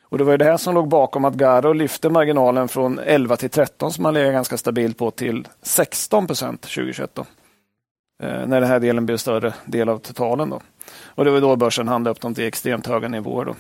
Och 0.04 0.18
Det 0.18 0.24
var 0.24 0.38
det 0.38 0.46
här 0.46 0.58
som 0.58 0.76
låg 0.76 0.88
bakom 0.88 1.26
att 1.26 1.34
Garo 1.34 1.74
lyfte 1.74 2.10
marginalen 2.10 2.68
från 2.68 3.00
11 3.00 3.38
till 3.38 3.50
13 3.50 3.94
som 3.94 4.04
man 4.04 4.14
legat 4.14 4.34
ganska 4.34 4.58
stabilt 4.58 4.98
på 4.98 5.12
till 5.12 5.48
16 5.62 6.28
procent 6.28 6.62
2021. 6.62 7.12
Då. 7.14 7.26
Eh, 8.24 8.48
när 8.48 8.62
den 8.62 8.70
här 8.70 8.80
delen 8.80 9.06
blev 9.06 9.18
större 9.18 9.54
del 9.66 9.90
av 9.90 9.98
totalen. 9.98 10.50
Då. 10.50 10.62
Och 11.04 11.26
Det 11.26 11.32
var 11.32 11.42
då 11.42 11.56
börsen 11.56 11.88
handlade 11.88 12.12
upp 12.12 12.22
dem 12.22 12.36
till 12.36 12.44
extremt 12.44 12.88
höga 12.88 13.08
nivåer. 13.08 13.46
Då. 13.46 13.56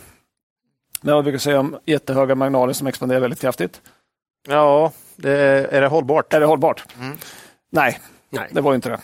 Men 1.02 1.16
vad 1.16 1.24
brukar 1.24 1.40
säga 1.40 1.60
om 1.60 1.78
jättehöga 1.86 2.36
marginaler 2.36 2.74
som 2.74 2.88
expanderar 2.88 3.20
väldigt 3.20 3.42
kraftigt? 3.42 3.82
Ja, 4.48 4.92
det 5.16 5.32
är, 5.32 5.64
är 5.64 5.82
det 5.82 5.88
hållbart? 5.88 6.34
Är 6.34 6.40
det 6.40 6.46
hållbart? 6.46 6.86
Mm. 7.00 7.18
Nej, 7.72 8.00
Nej, 8.30 8.48
det 8.52 8.62
var 8.62 8.76
inte 8.76 8.90
det. 8.90 9.00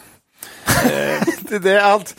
det, 1.40 1.60
det 1.60 1.72
är 1.72 1.80
allt. 1.82 2.16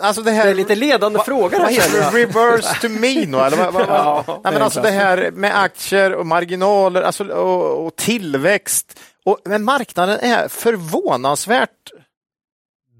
Alltså 0.00 0.22
det, 0.22 0.30
här, 0.30 0.44
det 0.44 0.50
är 0.50 0.54
lite 0.54 0.74
ledande 0.74 1.18
va, 1.18 1.24
frågor. 1.24 1.58
Vad 1.58 1.72
heter 1.72 2.12
det? 2.12 2.18
Reverse 2.18 2.74
to 2.80 2.88
mean? 2.88 3.34
Eller 3.34 3.56
va, 3.56 3.70
va, 3.70 3.84
ja, 3.88 4.40
Nej, 4.44 4.52
men 4.52 4.62
alltså 4.62 4.80
det 4.80 4.90
här 4.90 5.30
med 5.30 5.62
aktier 5.62 6.14
och 6.14 6.26
marginaler 6.26 7.02
alltså, 7.02 7.24
och, 7.24 7.86
och 7.86 7.96
tillväxt. 7.96 9.00
Och, 9.24 9.38
men 9.44 9.64
marknaden 9.64 10.18
är 10.20 10.48
förvånansvärt 10.48 11.90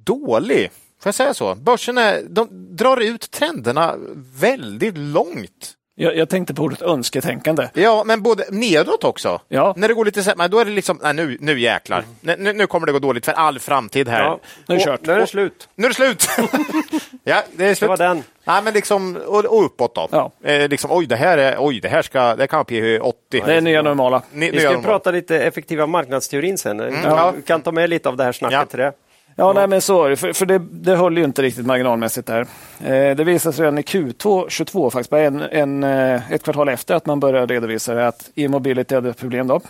dålig. 0.04 0.70
Får 1.02 1.08
jag 1.08 1.14
säga 1.14 1.34
så? 1.34 1.54
Börsen 1.54 1.98
är, 1.98 2.22
de 2.28 2.76
drar 2.76 2.96
ut 2.96 3.30
trenderna 3.30 3.94
väldigt 4.34 4.98
långt. 4.98 5.74
Jag, 6.00 6.16
jag, 6.16 6.28
tänkte 6.28 6.54
på 6.54 6.62
ordet 6.62 6.82
önsketänkande. 6.82 7.68
Ja, 7.74 8.02
men 8.06 8.22
både 8.22 8.44
nedåt 8.50 9.04
också. 9.04 9.40
Ja. 9.48 9.74
När 9.76 9.88
det 9.88 9.94
går 9.94 10.04
lite 10.04 10.22
sämre, 10.22 10.48
då 10.48 10.58
är 10.58 10.64
det 10.64 10.70
liksom, 10.70 11.00
nej, 11.02 11.14
nu, 11.14 11.36
nu 11.40 11.60
jäklar. 11.60 12.04
Mm. 12.22 12.42
Nu, 12.42 12.52
nu 12.52 12.66
kommer 12.66 12.86
det 12.86 12.92
gå 12.92 12.98
dåligt 12.98 13.24
för 13.24 13.32
all 13.32 13.58
framtid 13.58 14.08
här. 14.08 14.22
Ja, 14.22 14.38
nu 14.66 14.74
är 14.74 14.78
det 14.78 14.84
kört. 14.84 15.06
Nu 15.06 15.12
är 15.12 15.18
det 15.18 15.26
slut. 15.26 15.68
Nu 15.74 15.84
är 15.84 15.88
det 15.88 15.94
slut. 15.94 16.28
ja, 17.24 17.42
det 17.56 17.64
är 17.64 17.74
slut. 17.74 17.80
Det 17.80 17.86
var 17.86 17.96
den. 17.96 18.22
Nej, 18.44 18.62
men 18.62 18.74
liksom, 18.74 19.16
och, 19.26 19.44
och 19.44 19.64
uppåt 19.64 19.94
då. 19.94 20.08
Ja. 20.10 20.32
Eh, 20.42 20.68
liksom, 20.68 20.90
oj, 20.92 21.06
det 21.06 21.16
här, 21.16 21.38
är, 21.38 21.56
oj, 21.58 21.80
det 21.80 21.88
här 21.88 22.02
ska, 22.02 22.36
det 22.36 22.46
kan 22.46 22.56
vara 22.56 22.64
P 22.64 22.98
80. 23.00 23.42
Det 23.46 23.54
är 23.54 23.60
nya 23.60 23.82
normala. 23.82 24.22
Ni, 24.32 24.50
Vi 24.50 24.58
ska 24.58 24.68
normala. 24.68 24.88
prata 24.88 25.10
lite 25.10 25.40
effektiva 25.40 25.86
marknadsteorin 25.86 26.58
sen. 26.58 26.80
Mm. 26.80 27.02
Ja. 27.04 27.32
Vi 27.36 27.42
kan 27.42 27.62
ta 27.62 27.72
med 27.72 27.90
lite 27.90 28.08
av 28.08 28.16
det 28.16 28.24
här 28.24 28.32
snacket 28.32 28.58
ja. 28.58 28.64
till 28.64 28.78
det. 28.78 28.92
Ja, 29.40 29.52
nej, 29.52 29.66
men 29.66 29.80
så 29.80 30.16
för, 30.16 30.32
för 30.32 30.46
det, 30.46 30.58
det 30.58 30.96
höll 30.96 31.18
ju 31.18 31.24
inte 31.24 31.42
riktigt 31.42 31.66
marginalmässigt 31.66 32.26
där. 32.26 32.40
Eh, 32.80 33.16
det 33.16 33.24
visade 33.24 33.52
sig 33.52 33.62
redan 33.62 33.78
i 33.78 33.82
Q2 33.82 34.48
22, 34.48 34.90
faktiskt 34.90 35.10
bara 35.10 35.20
en, 35.20 35.40
en, 35.40 35.84
eh, 35.84 36.32
ett 36.32 36.42
kvartal 36.42 36.68
efter 36.68 36.94
att 36.94 37.06
man 37.06 37.20
började 37.20 37.54
redovisa 37.54 37.94
det, 37.94 38.06
att 38.06 38.30
e-mobility 38.34 38.94
hade 38.94 39.12
problem. 39.12 39.46
Då. 39.46 39.60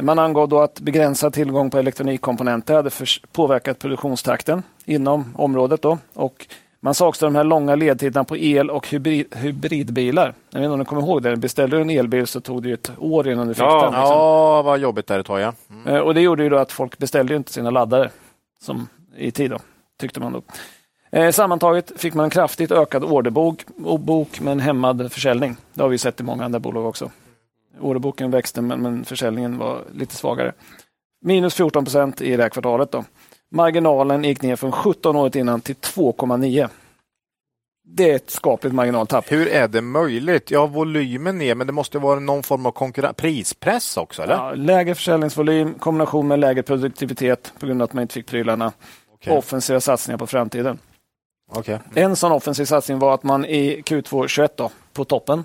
Man 0.00 0.18
angav 0.18 0.48
då 0.48 0.60
att 0.60 0.80
begränsad 0.80 1.32
tillgång 1.32 1.70
på 1.70 1.78
elektronikkomponenter 1.78 2.74
hade 2.74 2.90
påverkat 3.32 3.78
produktionstakten 3.78 4.62
inom 4.84 5.34
området. 5.36 5.82
Då. 5.82 5.98
Och 6.14 6.46
man 6.80 6.94
sa 6.94 7.08
också 7.08 7.26
de 7.26 7.34
här 7.34 7.44
långa 7.44 7.74
ledtiderna 7.74 8.24
på 8.24 8.36
el 8.36 8.70
och 8.70 8.88
hybrid, 8.88 9.34
hybridbilar. 9.36 10.34
Jag 10.50 10.60
vet 10.60 10.64
inte 10.64 10.72
om 10.72 10.78
ni 10.78 10.84
kommer 10.84 11.02
ihåg 11.02 11.22
det. 11.22 11.36
Beställde 11.36 11.76
du 11.76 11.82
en 11.82 11.90
elbil 11.90 12.26
så 12.26 12.40
tog 12.40 12.62
det 12.62 12.72
ett 12.72 12.90
år 12.98 13.28
innan 13.28 13.48
du 13.48 13.54
fick 13.54 13.62
ja, 13.62 13.82
den. 13.82 13.92
Liksom. 13.92 14.02
Ja, 14.02 14.62
vad 14.62 14.78
jobbigt 14.78 15.06
det 15.06 15.22
tog. 15.22 15.40
Ja. 15.40 15.52
Mm. 15.70 15.94
Eh, 15.94 16.00
och 16.00 16.14
det 16.14 16.20
gjorde 16.20 16.42
ju 16.42 16.48
då 16.48 16.56
att 16.56 16.72
folk 16.72 16.98
beställde 16.98 17.36
inte 17.36 17.52
sina 17.52 17.70
laddare 17.70 18.10
som 18.62 18.88
i 19.18 19.30
tid, 19.30 19.50
då, 19.50 19.58
tyckte 20.00 20.20
man. 20.20 20.32
Då. 20.32 20.42
Eh, 21.10 21.30
sammantaget 21.30 21.92
fick 21.96 22.14
man 22.14 22.24
en 22.24 22.30
kraftigt 22.30 22.72
ökad 22.72 23.04
orderbok 23.04 23.64
bok 24.00 24.40
med 24.40 24.52
en 24.52 24.60
hämmad 24.60 25.12
försäljning. 25.12 25.56
Det 25.74 25.82
har 25.82 25.88
vi 25.88 25.98
sett 25.98 26.20
i 26.20 26.22
många 26.22 26.44
andra 26.44 26.60
bolag 26.60 26.86
också. 26.86 27.10
Orderboken 27.80 28.30
växte 28.30 28.62
men, 28.62 28.82
men 28.82 29.04
försäljningen 29.04 29.58
var 29.58 29.84
lite 29.94 30.14
svagare. 30.14 30.52
Minus 31.24 31.54
14 31.54 31.84
procent 31.84 32.20
i 32.20 32.36
det 32.36 32.42
här 32.42 32.50
kvartalet. 32.50 32.92
Då. 32.92 33.04
Marginalen 33.50 34.24
gick 34.24 34.42
ner 34.42 34.56
från 34.56 34.72
17 34.72 35.16
året 35.16 35.36
innan 35.36 35.60
till 35.60 35.74
2,9. 35.74 36.68
Det 37.90 38.10
är 38.10 38.16
ett 38.16 38.30
skapligt 38.30 38.74
marginaltapp. 38.74 39.32
Hur 39.32 39.48
är 39.48 39.68
det 39.68 39.82
möjligt? 39.82 40.50
Ja, 40.50 40.66
volymen 40.66 41.38
ner, 41.38 41.54
men 41.54 41.66
det 41.66 41.72
måste 41.72 41.98
vara 41.98 42.20
någon 42.20 42.42
form 42.42 42.66
av 42.66 42.70
konkurrens, 42.70 43.16
prispress 43.16 43.96
också? 43.96 44.22
Eller? 44.22 44.34
Ja, 44.34 44.54
lägre 44.54 44.94
försäljningsvolym, 44.94 45.74
kombination 45.74 46.28
med 46.28 46.38
lägre 46.38 46.62
produktivitet 46.62 47.52
på 47.58 47.66
grund 47.66 47.82
av 47.82 47.84
att 47.84 47.92
man 47.92 48.02
inte 48.02 48.14
fick 48.14 48.26
prylarna 48.26 48.72
okay. 49.20 49.36
offensiva 49.36 49.80
satsningar 49.80 50.18
på 50.18 50.26
framtiden. 50.26 50.78
Okay. 51.50 51.78
En 51.94 52.16
sån 52.16 52.32
offensiv 52.32 52.64
satsning 52.64 52.98
var 52.98 53.14
att 53.14 53.22
man 53.22 53.44
i 53.44 53.82
Q2 53.82 54.26
21 54.26 54.56
då, 54.56 54.70
på 54.92 55.04
toppen 55.04 55.44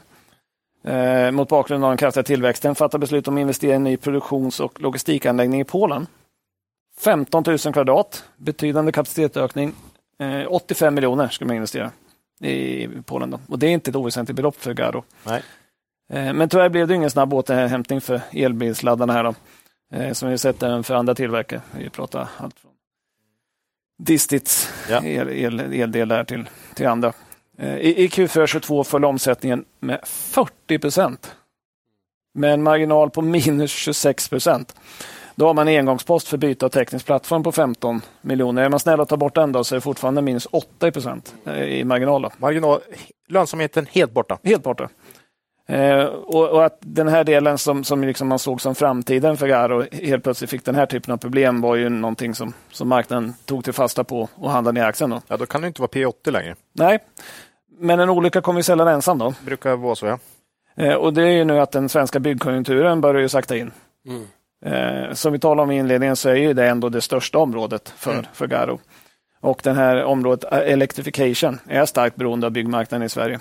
eh, 0.84 1.32
mot 1.32 1.50
bakgrund 1.50 1.84
av 1.84 1.92
den 1.92 1.98
kraftiga 1.98 2.24
tillväxten 2.24 2.76
fattade 2.76 3.00
beslut 3.00 3.28
om 3.28 3.38
investering 3.38 3.74
i 3.74 3.76
en 3.76 3.84
ny 3.84 3.98
produktions 3.98 4.60
och 4.60 4.82
logistikanläggning 4.82 5.62
i 5.62 5.64
Polen. 5.64 6.08
15 7.00 7.44
000 7.48 7.58
kvadrat, 7.58 8.24
betydande 8.38 8.92
kapacitetsökning. 8.92 9.74
Eh, 10.20 10.46
85 10.50 10.96
miljoner 10.96 11.28
ska 11.28 11.46
man 11.46 11.56
investera 11.56 11.92
i 12.40 12.88
Polen. 13.06 13.30
Då. 13.30 13.40
Och 13.48 13.60
Det 13.60 13.68
är 13.68 13.72
inte 13.72 13.90
ett 13.90 13.96
oväsentligt 13.96 14.36
belopp 14.36 14.56
för 14.56 14.74
Garo. 14.74 15.04
Nej. 15.24 15.44
Eh, 16.14 16.34
men 16.34 16.50
tyvärr 16.50 16.70
blev 16.70 16.88
det 16.88 16.96
ingen 16.96 17.12
snabb 17.12 17.34
återhämtning 17.34 18.02
för 18.02 18.22
elbilsladdarna 18.32 19.14
här. 19.14 19.24
Då. 19.24 19.34
Eh, 19.94 20.14
som 20.14 20.30
vi 20.30 20.38
sett 20.38 20.60
för 20.60 20.92
andra 20.92 21.16
tillverkare. 21.16 21.62
Vi 21.78 21.90
pratar 21.90 22.28
allt 22.38 22.60
från 22.60 22.72
Distits 24.04 24.70
ja. 24.90 25.04
el, 25.04 25.30
el, 25.30 25.60
eldel 25.60 26.08
där 26.08 26.24
till, 26.24 26.50
till 26.76 26.88
andra. 26.88 27.14
Eh, 27.58 27.78
I, 27.78 28.04
i 28.04 28.08
Q4 28.08 28.46
22 28.46 28.84
föll 28.84 29.06
omsättningen 29.06 29.66
med 29.80 30.00
40 30.04 30.80
procent. 30.80 31.36
Med 32.34 32.54
en 32.54 32.64
marginal 32.64 33.10
på 33.10 33.22
minus 33.22 33.72
26 33.72 34.30
procent. 34.30 34.76
Då 35.36 35.48
har 35.48 35.54
man 35.54 35.68
en 35.68 35.80
engångspost 35.80 36.28
för 36.28 36.38
byte 36.38 36.66
av 36.66 36.70
teknisk 36.70 37.06
plattform 37.06 37.44
på 37.44 37.52
15 37.52 38.02
miljoner. 38.22 38.64
Är 38.64 38.70
man 38.70 38.80
snäll 38.80 39.00
och 39.00 39.10
tar 39.10 39.18
bort 39.18 39.36
den 39.36 39.52
då 39.52 39.64
så 39.64 39.76
är 39.76 39.78
det 39.78 39.82
fortfarande 39.82 40.22
minus 40.22 40.48
80 40.52 40.92
procent 40.92 41.36
eh, 41.46 41.64
i 41.64 41.84
marginal. 41.84 42.22
Då. 42.22 42.32
marginal. 42.38 42.80
Lönsamheten 43.28 43.88
helt 43.92 44.12
borta? 44.12 44.40
Helt 44.44 44.64
borta. 44.64 44.90
Eh, 45.68 46.06
och, 46.06 46.50
och, 46.50 46.66
att 46.66 46.78
den 46.80 47.08
här 47.08 47.24
delen 47.24 47.58
som, 47.58 47.84
som 47.84 48.04
liksom 48.04 48.28
man 48.28 48.40
såg 48.40 48.62
som 48.62 48.76
framtiden 48.76 49.38
för 49.38 49.48
Garo 49.48 49.86
helt 49.92 50.24
plötsligt 50.24 50.50
fick 50.50 50.66
den 50.66 50.76
här 50.76 50.86
typen 50.86 51.14
av 51.14 51.18
problem 51.18 51.62
var 51.62 51.76
ju 51.76 51.90
någonting 51.90 52.36
som, 52.36 52.54
som 52.72 52.88
marknaden 52.88 53.34
tog 53.46 53.64
till 53.64 53.74
fasta 53.74 54.04
på 54.04 54.30
och 54.36 54.52
handlade 54.52 54.80
ner 54.80 54.88
aktien. 54.88 55.10
Då. 55.10 55.22
Ja, 55.28 55.38
då 55.38 55.46
kan 55.46 55.62
det 55.62 55.68
inte 55.68 55.82
vara 55.82 55.92
P80 55.92 56.32
längre. 56.32 56.56
Nej, 56.74 57.00
men 57.80 58.00
en 58.00 58.10
olycka 58.10 58.42
kommer 58.42 58.60
ju 58.60 58.64
sällan 58.64 58.88
ensam. 58.88 59.18
Då. 59.18 59.34
brukar 59.46 59.76
vara 59.76 59.96
så, 59.96 60.06
ja. 60.06 60.20
Eh, 60.76 60.94
och 60.94 61.14
det 61.14 61.24
är 61.24 61.32
ju 61.32 61.44
nu 61.44 61.60
att 61.60 61.72
den 61.72 61.90
svenska 61.90 62.20
byggkonjunkturen 62.20 63.02
börjar 63.02 63.22
ju 63.22 63.30
sakta 63.30 63.58
in. 63.58 63.72
Mm. 64.08 64.26
Eh, 64.66 65.14
som 65.14 65.34
vi 65.34 65.40
talade 65.40 65.62
om 65.62 65.72
i 65.72 65.78
inledningen 65.78 66.16
så 66.16 66.30
är 66.30 66.36
ju 66.36 66.54
det 66.54 66.68
ändå 66.68 66.90
det 66.90 67.02
största 67.02 67.38
området 67.38 67.90
för, 67.98 68.14
mm. 68.14 68.26
för 68.34 68.48
Garo. 68.48 68.80
Och 69.42 69.62
det 69.64 69.74
här 69.74 70.04
området 70.04 70.54
eh, 70.54 70.60
electrification 70.60 71.60
är 71.68 71.86
starkt 71.86 72.16
beroende 72.16 72.48
av 72.48 72.52
byggmarknaden 72.52 73.06
i 73.06 73.10
Sverige. 73.10 73.40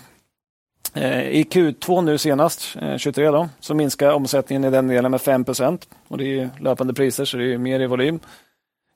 Eh, 0.95 1.29
I 1.29 1.43
Q2 1.43 2.03
nu 2.03 2.19
senast, 2.19 2.77
23, 2.99 3.31
då, 3.31 3.49
så 3.61 3.75
minskar 3.75 4.13
omsättningen 4.13 4.65
i 4.65 4.71
den 4.71 4.89
delen 4.89 5.11
med 5.11 5.21
5% 5.21 5.83
och 6.09 6.19
det 6.19 6.41
är 6.41 6.51
löpande 6.61 6.95
priser 6.95 7.25
så 7.25 7.37
det 7.37 7.55
är 7.55 7.59
mer 7.59 7.81
i 7.81 7.87
volym. 7.87 8.21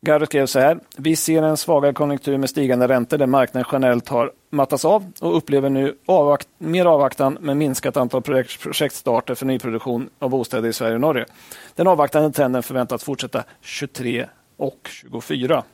Garro 0.07 0.27
skrev 0.27 0.47
så 0.47 0.59
här. 0.59 0.79
Vi 0.97 1.17
ser 1.17 1.43
en 1.43 1.57
svagare 1.57 1.93
konjunktur 1.93 2.39
med 2.39 2.51
stigande 2.51 2.89
räntor 2.89 3.19
där 3.19 3.27
marknaden 3.27 3.69
generellt 3.73 4.09
har 4.09 4.33
mattats 4.51 4.85
av 4.85 5.13
och 5.21 5.37
upplever 5.37 5.71
nu 5.71 5.97
avvakt 6.07 6.49
mer 6.59 6.85
avvaktan 6.85 7.39
med 7.41 7.57
minskat 7.57 7.97
antal 7.97 8.23
projekt, 8.23 8.61
projektstarter 8.61 9.35
för 9.35 9.47
nyproduktion 9.47 10.11
av 10.19 10.31
bostäder 10.31 10.69
i 10.69 10.73
Sverige 10.73 10.95
och 10.95 11.01
Norge. 11.01 11.27
Den 11.75 11.87
avvaktande 11.87 12.33
trenden 12.33 12.63
förväntas 12.63 13.05
fortsätta 13.05 13.45
23 13.61 14.27
och 14.57 14.89
24. 14.91 15.65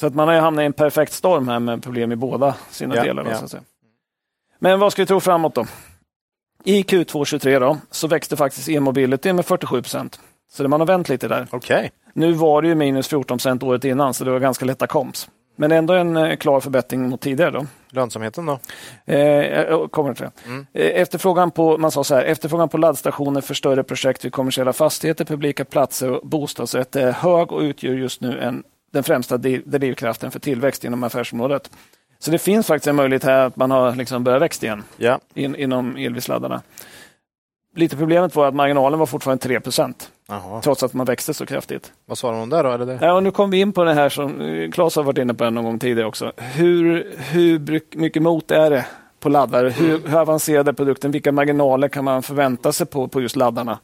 Så 0.00 0.06
att 0.06 0.14
man 0.14 0.28
har 0.28 0.34
hamnat 0.34 0.62
i 0.62 0.66
en 0.66 0.72
perfekt 0.72 1.12
storm 1.12 1.48
här 1.48 1.58
med 1.58 1.82
problem 1.82 2.12
i 2.12 2.16
båda 2.16 2.54
sina 2.70 2.96
ja, 2.96 3.04
delar. 3.04 3.26
Ja. 3.52 3.58
Men 4.62 4.80
vad 4.80 4.92
ska 4.92 5.02
vi 5.02 5.06
tro 5.06 5.20
framåt 5.20 5.54
då? 5.54 5.66
I 6.64 6.82
Q2 6.82 7.24
23 7.24 7.58
då, 7.58 7.78
så 7.90 8.08
växte 8.08 8.36
faktiskt 8.36 8.68
e-mobility 8.68 9.32
med 9.32 9.46
47 9.46 9.82
procent. 9.82 10.20
Så 10.52 10.68
man 10.68 10.80
har 10.80 10.86
vänt 10.86 11.08
lite 11.08 11.28
där. 11.28 11.48
Okay. 11.52 11.88
Nu 12.14 12.32
var 12.32 12.62
det 12.62 12.68
ju 12.68 12.74
minus 12.74 13.08
14 13.08 13.38
procent 13.38 13.62
året 13.62 13.84
innan, 13.84 14.14
så 14.14 14.24
det 14.24 14.30
var 14.30 14.38
ganska 14.38 14.64
lätta 14.64 14.86
komps. 14.86 15.28
Men 15.56 15.72
ändå 15.72 15.94
en 15.94 16.16
eh, 16.16 16.36
klar 16.36 16.60
förbättring 16.60 17.08
mot 17.08 17.20
tidigare. 17.20 17.50
Då. 17.50 17.66
Lönsamheten 17.90 18.46
då? 18.46 18.58
Eh, 19.04 19.18
jag 19.18 19.90
kommer 19.90 20.14
till 20.14 20.26
mm. 20.46 20.66
Eh, 20.72 21.00
efterfrågan 21.00 21.50
på, 21.50 21.78
man 21.78 21.90
sa 21.90 22.04
så 22.04 22.14
här, 22.14 22.22
efterfrågan 22.22 22.68
på 22.68 22.78
laddstationer 22.78 23.40
för 23.40 23.54
större 23.54 23.82
projekt 23.82 24.24
vid 24.24 24.32
kommersiella 24.32 24.72
fastigheter, 24.72 25.24
publika 25.24 25.64
platser 25.64 26.10
och 26.10 26.28
bostadsrätter 26.28 27.06
är 27.06 27.12
hög 27.12 27.52
och 27.52 27.60
utgör 27.60 27.92
just 27.92 28.20
nu 28.20 28.40
en, 28.40 28.62
den 28.92 29.02
främsta 29.02 29.36
drivkraften 29.36 30.30
för 30.30 30.40
tillväxt 30.40 30.84
inom 30.84 31.04
affärsområdet. 31.04 31.70
Så 32.22 32.30
det 32.30 32.38
finns 32.38 32.66
faktiskt 32.66 32.86
en 32.86 32.96
möjlighet 32.96 33.24
här 33.24 33.46
att 33.46 33.56
man 33.56 33.70
har 33.70 33.94
liksom 33.94 34.24
börjat 34.24 34.42
växa 34.42 34.66
igen 34.66 34.82
ja. 34.96 35.20
in, 35.34 35.56
inom 35.56 35.96
elbilsladdarna. 35.96 36.62
Lite 37.76 37.96
problemet 37.96 38.36
var 38.36 38.46
att 38.46 38.54
marginalen 38.54 38.98
var 38.98 39.06
fortfarande 39.06 39.48
3% 39.48 39.94
trots 40.62 40.82
att 40.82 40.94
man 40.94 41.06
växte 41.06 41.34
så 41.34 41.46
kraftigt. 41.46 41.92
Vad 42.06 42.18
sa 42.18 42.30
de 42.30 42.40
om 42.40 42.50
det 42.50 42.62
då? 42.62 42.70
Är 42.70 42.78
det 42.78 42.84
det? 42.84 42.98
Ja, 43.00 43.12
och 43.12 43.22
nu 43.22 43.30
kom 43.30 43.50
vi 43.50 43.60
in 43.60 43.72
på 43.72 43.84
det 43.84 43.94
här 43.94 44.08
som 44.08 44.70
Claes 44.72 44.96
har 44.96 45.02
varit 45.02 45.18
inne 45.18 45.34
på 45.34 45.50
någon 45.50 45.64
gång 45.64 45.78
tidigare 45.78 46.08
också. 46.08 46.32
Hur, 46.36 47.14
hur 47.18 47.80
mycket 47.96 48.22
mot 48.22 48.50
är 48.50 48.70
det 48.70 48.86
på 49.20 49.28
laddare? 49.28 49.68
Hur, 49.68 50.08
hur 50.08 50.18
avancerad 50.18 50.68
är 50.68 50.72
produkten? 50.72 51.10
Vilka 51.10 51.32
marginaler 51.32 51.88
kan 51.88 52.04
man 52.04 52.22
förvänta 52.22 52.72
sig 52.72 52.86
på, 52.86 53.08
på 53.08 53.20
just 53.20 53.36
laddarna? 53.36 53.78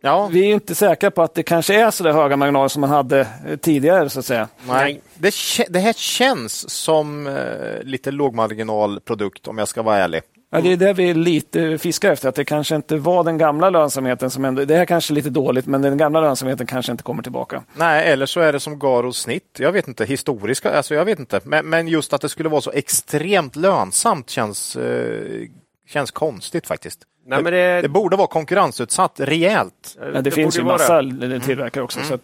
Ja. 0.00 0.28
Vi 0.32 0.50
är 0.50 0.54
inte 0.54 0.74
säkra 0.74 1.10
på 1.10 1.22
att 1.22 1.34
det 1.34 1.42
kanske 1.42 1.74
är 1.74 1.90
så 1.90 2.04
där 2.04 2.12
höga 2.12 2.36
marginaler 2.36 2.68
som 2.68 2.80
man 2.80 2.90
hade 2.90 3.20
eh, 3.20 3.56
tidigare. 3.56 4.10
så 4.10 4.18
att 4.18 4.26
säga. 4.26 4.48
Nej. 4.68 5.00
Det, 5.14 5.34
det 5.68 5.78
här 5.78 5.92
känns 5.92 6.70
som 6.70 7.26
eh, 7.26 7.82
lite 7.82 8.10
lågmarginalprodukt 8.10 9.48
om 9.48 9.58
jag 9.58 9.68
ska 9.68 9.82
vara 9.82 9.96
ärlig. 9.96 10.22
Ja, 10.50 10.60
det 10.60 10.72
är 10.72 10.76
det 10.76 10.92
vi 10.92 11.14
lite 11.14 11.78
fiskar 11.78 12.12
efter, 12.12 12.28
att 12.28 12.34
det 12.34 12.44
kanske 12.44 12.76
inte 12.76 12.96
var 12.96 13.24
den 13.24 13.38
gamla 13.38 13.70
lönsamheten 13.70 14.30
som 14.30 14.44
ändå, 14.44 14.64
det 14.64 14.76
är 14.76 14.84
kanske 14.84 15.12
lite 15.12 15.30
dåligt, 15.30 15.66
men 15.66 15.82
den 15.82 15.96
gamla 15.96 16.20
lönsamheten 16.20 16.66
kanske 16.66 16.92
inte 16.92 17.04
kommer 17.04 17.22
tillbaka. 17.22 17.62
Nej, 17.74 18.12
eller 18.12 18.26
så 18.26 18.40
är 18.40 18.52
det 18.52 18.60
som 18.60 18.78
Garos 18.78 19.18
snitt. 19.18 19.56
Jag 19.58 19.72
vet 19.72 19.88
inte, 19.88 20.04
historiska, 20.04 20.76
alltså 20.76 20.94
jag 20.94 21.04
vet 21.04 21.18
inte, 21.18 21.40
men, 21.44 21.66
men 21.68 21.88
just 21.88 22.12
att 22.12 22.20
det 22.20 22.28
skulle 22.28 22.48
vara 22.48 22.60
så 22.60 22.70
extremt 22.70 23.56
lönsamt 23.56 24.30
känns, 24.30 24.76
eh, 24.76 25.46
känns 25.88 26.10
konstigt 26.10 26.66
faktiskt. 26.66 27.00
Nej, 27.28 27.42
men 27.42 27.52
det... 27.52 27.82
det 27.82 27.88
borde 27.88 28.16
vara 28.16 28.26
konkurrensutsatt 28.26 29.20
rejält. 29.20 29.96
Ja, 30.00 30.04
det, 30.04 30.20
det 30.20 30.30
finns 30.30 30.58
ju 30.58 30.64
massa 30.64 31.02
vara... 31.02 31.40
tillverkare 31.40 31.84
också. 31.84 31.98
Mm. 31.98 32.08
Så 32.08 32.18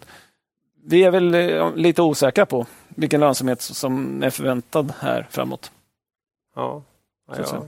vi 0.87 1.05
är 1.05 1.11
väl 1.11 1.35
eh, 1.35 1.75
lite 1.75 2.03
osäkra 2.03 2.47
på 2.47 2.67
vilken 2.89 3.21
lönsamhet 3.21 3.61
som 3.61 4.23
är 4.23 4.31
förväntad 4.31 4.93
här 5.01 5.27
framåt. 5.31 5.73
Ja, 6.57 6.83
ja. 7.37 7.63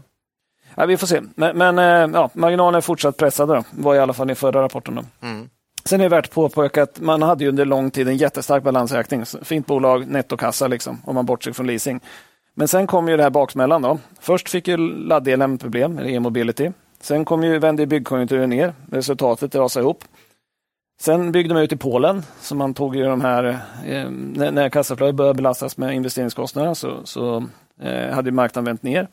Ja, 0.75 0.87
vi 0.87 0.97
får 0.97 1.07
se. 1.07 1.21
Men, 1.35 1.59
men 1.59 1.79
eh, 1.79 2.19
ja, 2.19 2.31
marginalen 2.33 2.79
är 2.79 2.81
fortsatt 2.81 3.17
pressade, 3.17 3.55
då. 3.55 3.65
var 3.71 3.95
i 3.95 3.99
alla 3.99 4.13
fall 4.13 4.31
i 4.31 4.35
förra 4.35 4.63
rapporten. 4.63 5.07
Mm. 5.23 5.49
Sen 5.85 6.01
är 6.01 6.05
det 6.05 6.09
värt 6.09 6.27
att 6.27 6.33
påpeka 6.33 6.83
att 6.83 7.01
man 7.01 7.23
hade 7.23 7.45
ju 7.45 7.51
under 7.51 7.65
lång 7.65 7.91
tid 7.91 8.09
en 8.09 8.17
jättestark 8.17 8.63
balansräkning. 8.63 9.25
Fint 9.43 9.67
bolag, 9.67 10.07
nettokassa, 10.09 10.69
liksom, 10.69 11.03
om 11.05 11.15
man 11.15 11.27
bortser 11.27 11.53
från 11.53 11.67
leasing. 11.67 12.01
Men 12.55 12.69
sen 12.69 12.87
kom 12.87 13.09
ju 13.09 13.17
det 13.17 13.23
här 13.23 13.31
baksmällan. 13.31 13.83
Då. 13.83 13.99
Först 14.21 14.49
fick 14.49 14.69
ju 14.69 14.77
ladddelen 14.77 15.59
problem, 15.59 15.99
e-mobility. 15.99 16.73
Sen 17.07 17.25
kom 17.25 17.43
ju, 17.45 17.59
vände 17.59 17.87
byggkonjunkturen 17.87 18.51
ner. 18.51 18.75
Resultatet 18.91 19.55
rasade 19.55 19.85
ihop. 19.85 20.05
Sen 21.01 21.33
byggde 21.33 21.55
man 21.55 21.63
ut 21.63 21.73
i 21.73 21.77
Polen, 21.77 22.23
så 22.41 22.55
man 22.55 22.75
tog 22.75 22.97
ju 22.97 23.05
de 23.05 23.21
här, 23.21 23.45
eh, 23.87 24.11
när, 24.11 24.69
kassaflödet 24.69 25.15
började 25.15 25.37
belastas 25.37 25.77
med 25.77 25.95
investeringskostnader 25.95 26.75
så, 26.75 27.01
så 27.05 27.45
eh, 27.81 28.15
hade 28.15 28.31
marknaden 28.31 28.65
vänt 28.65 28.83
ner. 28.83 29.09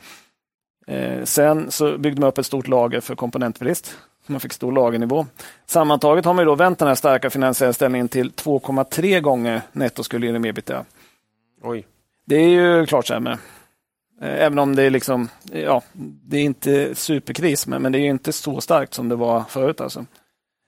Eh, 0.87 1.23
sen 1.23 1.71
så 1.71 1.97
byggde 1.97 2.21
man 2.21 2.29
upp 2.29 2.37
ett 2.37 2.45
stort 2.45 2.67
lager 2.67 3.01
för 3.01 3.15
komponentbrist. 3.15 3.97
Man 4.27 4.39
fick 4.39 4.53
stor 4.53 4.71
lagernivå. 4.71 5.25
Sammantaget 5.65 6.25
har 6.25 6.33
man 6.33 6.45
då 6.45 6.55
vänt 6.55 6.79
den 6.79 6.87
här 6.87 6.95
starka 6.95 7.29
finansiella 7.29 7.73
ställningen 7.73 8.07
till 8.07 8.31
2,3 8.31 9.19
gånger 9.19 9.61
nettoskuld 9.71 10.23
genom 10.23 10.45
ebitda. 10.45 10.85
Oj. 11.61 11.87
Det 12.25 12.35
är 12.35 12.49
ju 12.49 12.85
klart 12.85 13.07
sämre. 13.07 13.37
Eh, 14.23 14.45
även 14.45 14.59
om 14.59 14.75
det 14.75 14.83
är 14.83 14.89
liksom, 14.89 15.29
ja, 15.51 15.83
det 16.25 16.37
är 16.37 16.43
inte 16.43 16.95
superkris, 16.95 17.67
men, 17.67 17.81
men 17.81 17.91
det 17.91 17.99
är 17.99 18.09
inte 18.09 18.31
så 18.31 18.61
starkt 18.61 18.93
som 18.93 19.09
det 19.09 19.15
var 19.15 19.43
förut. 19.49 19.81
Alltså. 19.81 20.05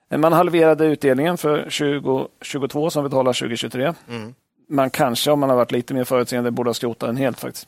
Eh, 0.09 0.17
man 0.17 0.33
halverade 0.33 0.85
utdelningen 0.85 1.37
för 1.37 1.61
2022 1.61 2.89
som 2.89 3.03
vi 3.03 3.09
betalar 3.09 3.33
2023. 3.33 3.93
Mm. 4.09 4.33
Man 4.69 4.89
kanske, 4.89 5.31
om 5.31 5.39
man 5.39 5.49
har 5.49 5.57
varit 5.57 5.71
lite 5.71 5.93
mer 5.93 6.03
förutseende, 6.03 6.51
borde 6.51 6.69
ha 6.69 6.73
skrotat 6.73 7.09
den 7.09 7.17
helt 7.17 7.39
faktiskt. 7.39 7.67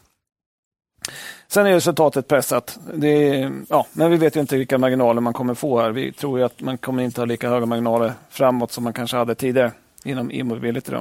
Sen 1.47 1.65
är 1.65 1.71
resultatet 1.71 2.27
pressat. 2.27 2.79
Är, 3.03 3.51
ja, 3.69 3.87
men 3.93 4.11
vi 4.11 4.17
vet 4.17 4.35
ju 4.35 4.39
inte 4.39 4.57
vilka 4.57 4.77
marginaler 4.77 5.21
man 5.21 5.33
kommer 5.33 5.53
få 5.53 5.81
här. 5.81 5.91
Vi 5.91 6.11
tror 6.11 6.41
att 6.41 6.61
man 6.61 6.77
kommer 6.77 7.03
inte 7.03 7.21
ha 7.21 7.25
lika 7.25 7.49
höga 7.49 7.65
marginaler 7.65 8.13
framåt 8.29 8.71
som 8.71 8.83
man 8.83 8.93
kanske 8.93 9.17
hade 9.17 9.35
tidigare 9.35 9.71
inom 10.03 10.31
e-mobility. 10.31 10.91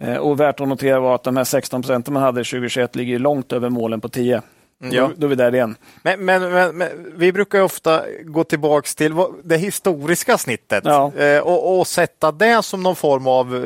Eh, 0.00 0.16
och 0.16 0.40
värt 0.40 0.60
att 0.60 0.68
notera 0.68 1.00
var 1.00 1.14
att 1.14 1.22
de 1.22 1.36
här 1.36 1.44
16 1.44 1.82
procenten 1.82 2.14
man 2.14 2.22
hade 2.22 2.44
2021 2.44 2.96
ligger 2.96 3.18
långt 3.18 3.52
över 3.52 3.70
målen 3.70 4.00
på 4.00 4.08
10. 4.08 4.42
Mm. 4.82 4.94
Ja. 4.94 5.02
Då, 5.02 5.12
då, 5.16 5.26
är 5.26 5.28
vi 5.28 5.34
där 5.34 5.54
igen. 5.54 5.76
Men, 6.02 6.24
men, 6.24 6.50
men, 6.52 6.76
men 6.76 6.88
vi 7.16 7.32
brukar 7.32 7.62
ofta 7.62 8.02
gå 8.24 8.44
tillbaka 8.44 8.88
till 8.96 9.14
det 9.44 9.56
historiska 9.56 10.38
snittet 10.38 10.84
ja. 10.84 11.12
eh, 11.16 11.40
och, 11.40 11.78
och, 11.78 11.86
sätta 11.86 12.32
det 12.32 12.62
som 12.62 12.82
någon 12.82 12.96
form 12.96 13.26
av 13.26 13.56
eh, 13.56 13.62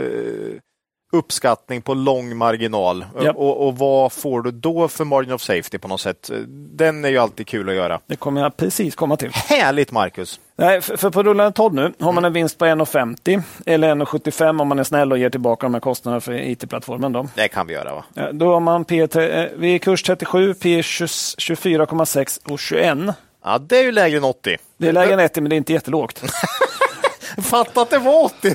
uppskattning 1.15 1.83
på 1.83 1.95
lång 1.95 2.37
marginal. 2.37 3.05
Yep. 3.23 3.37
Och, 3.37 3.67
och, 3.67 3.79
vad 3.79 4.13
får 4.13 4.43
du 4.43 4.51
då 4.51 4.89
för 4.89 5.05
margin 5.05 5.33
of 5.33 5.43
safety 5.43 5.79
på 5.79 5.89
något 5.89 6.01
sätt? 6.01 6.31
Den 6.49 7.05
är 7.05 7.09
ju 7.09 7.19
alltid 7.19 7.47
kul 7.47 7.69
att 7.69 7.75
göra. 7.75 8.01
Det 8.07 8.17
kommer 8.17 8.41
jag 8.41 8.57
precis 8.57 8.95
komma 8.95 9.17
till. 9.17 9.31
Härligt 9.33 9.93
Marcus! 9.93 10.41
Nej, 10.57 10.81
för, 10.81 10.97
för 10.97 11.11
på 11.11 11.23
rullande 11.23 11.53
12 11.53 11.75
nu 11.75 11.93
har 12.01 12.13
man 12.13 12.25
en 12.25 12.33
vinst 12.33 12.59
på 12.59 12.65
1,50 12.65 13.43
eller 13.67 13.95
1,75 13.95 14.61
om 14.61 14.69
man 14.69 14.79
är 14.79 14.85
snäll 14.85 15.13
och 15.13 15.19
ger 15.19 15.31
tillbaka 15.31 15.67
de 15.67 15.75
här 15.75 15.81
kostnaderna 15.81 16.21
för 16.21 16.33
IT-plattformen. 16.33 17.13
Då. 17.13 17.29
Det 17.35 17.49
kan 17.49 17.67
vi 17.67 17.75
göra 17.75 17.95
va? 17.95 18.31
Då 18.33 18.53
har 18.53 18.61
man 18.61 18.85
P, 18.85 19.01
eh, 19.01 19.47
vi 19.57 19.75
är 19.75 19.79
kurs 19.79 20.03
37, 20.03 20.55
P 20.55 20.81
24,6 20.81 22.41
och 22.53 22.59
21. 22.59 22.99
Ja, 23.45 23.59
det 23.59 23.79
är 23.79 23.83
ju 23.83 23.93
lägre 23.93 24.17
än 24.17 24.25
80. 24.25 24.57
Det 24.77 24.89
är 24.89 24.93
lägre 24.93 25.15
än 25.15 25.21
80 25.21 25.41
men 25.41 25.51
det 25.51 25.55
är 25.55 25.59
inte 25.59 25.73
jättelågt. 25.73 26.23
Fatta 27.43 27.81
att 27.81 27.91
det 27.91 27.99
var 27.99 28.25
80! 28.25 28.55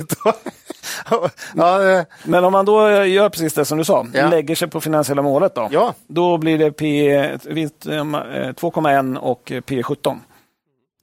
Ja, 1.56 2.06
Men 2.24 2.46
om 2.46 2.54
man 2.54 2.66
då 2.66 3.06
gör 3.06 3.30
precis 3.30 3.54
det 3.54 3.66
som 3.66 3.78
du 3.78 3.84
sa, 3.84 4.08
ja. 4.14 4.30
lägger 4.30 4.56
sig 4.56 4.68
på 4.68 4.82
finansiella 4.82 5.22
målet 5.22 5.56
då, 5.56 5.70
ja. 5.72 5.94
då 6.08 6.38
blir 6.38 6.58
det 6.58 6.72
P 6.72 7.12
2,1 7.20 9.16
eh, 9.16 9.24
och 9.24 9.52
P 9.66 9.84
17. 9.84 10.20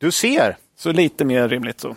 Du 0.00 0.10
ser! 0.12 0.56
Så 0.78 0.92
lite 0.92 1.24
mer 1.24 1.48
rimligt 1.48 1.80
så. 1.80 1.96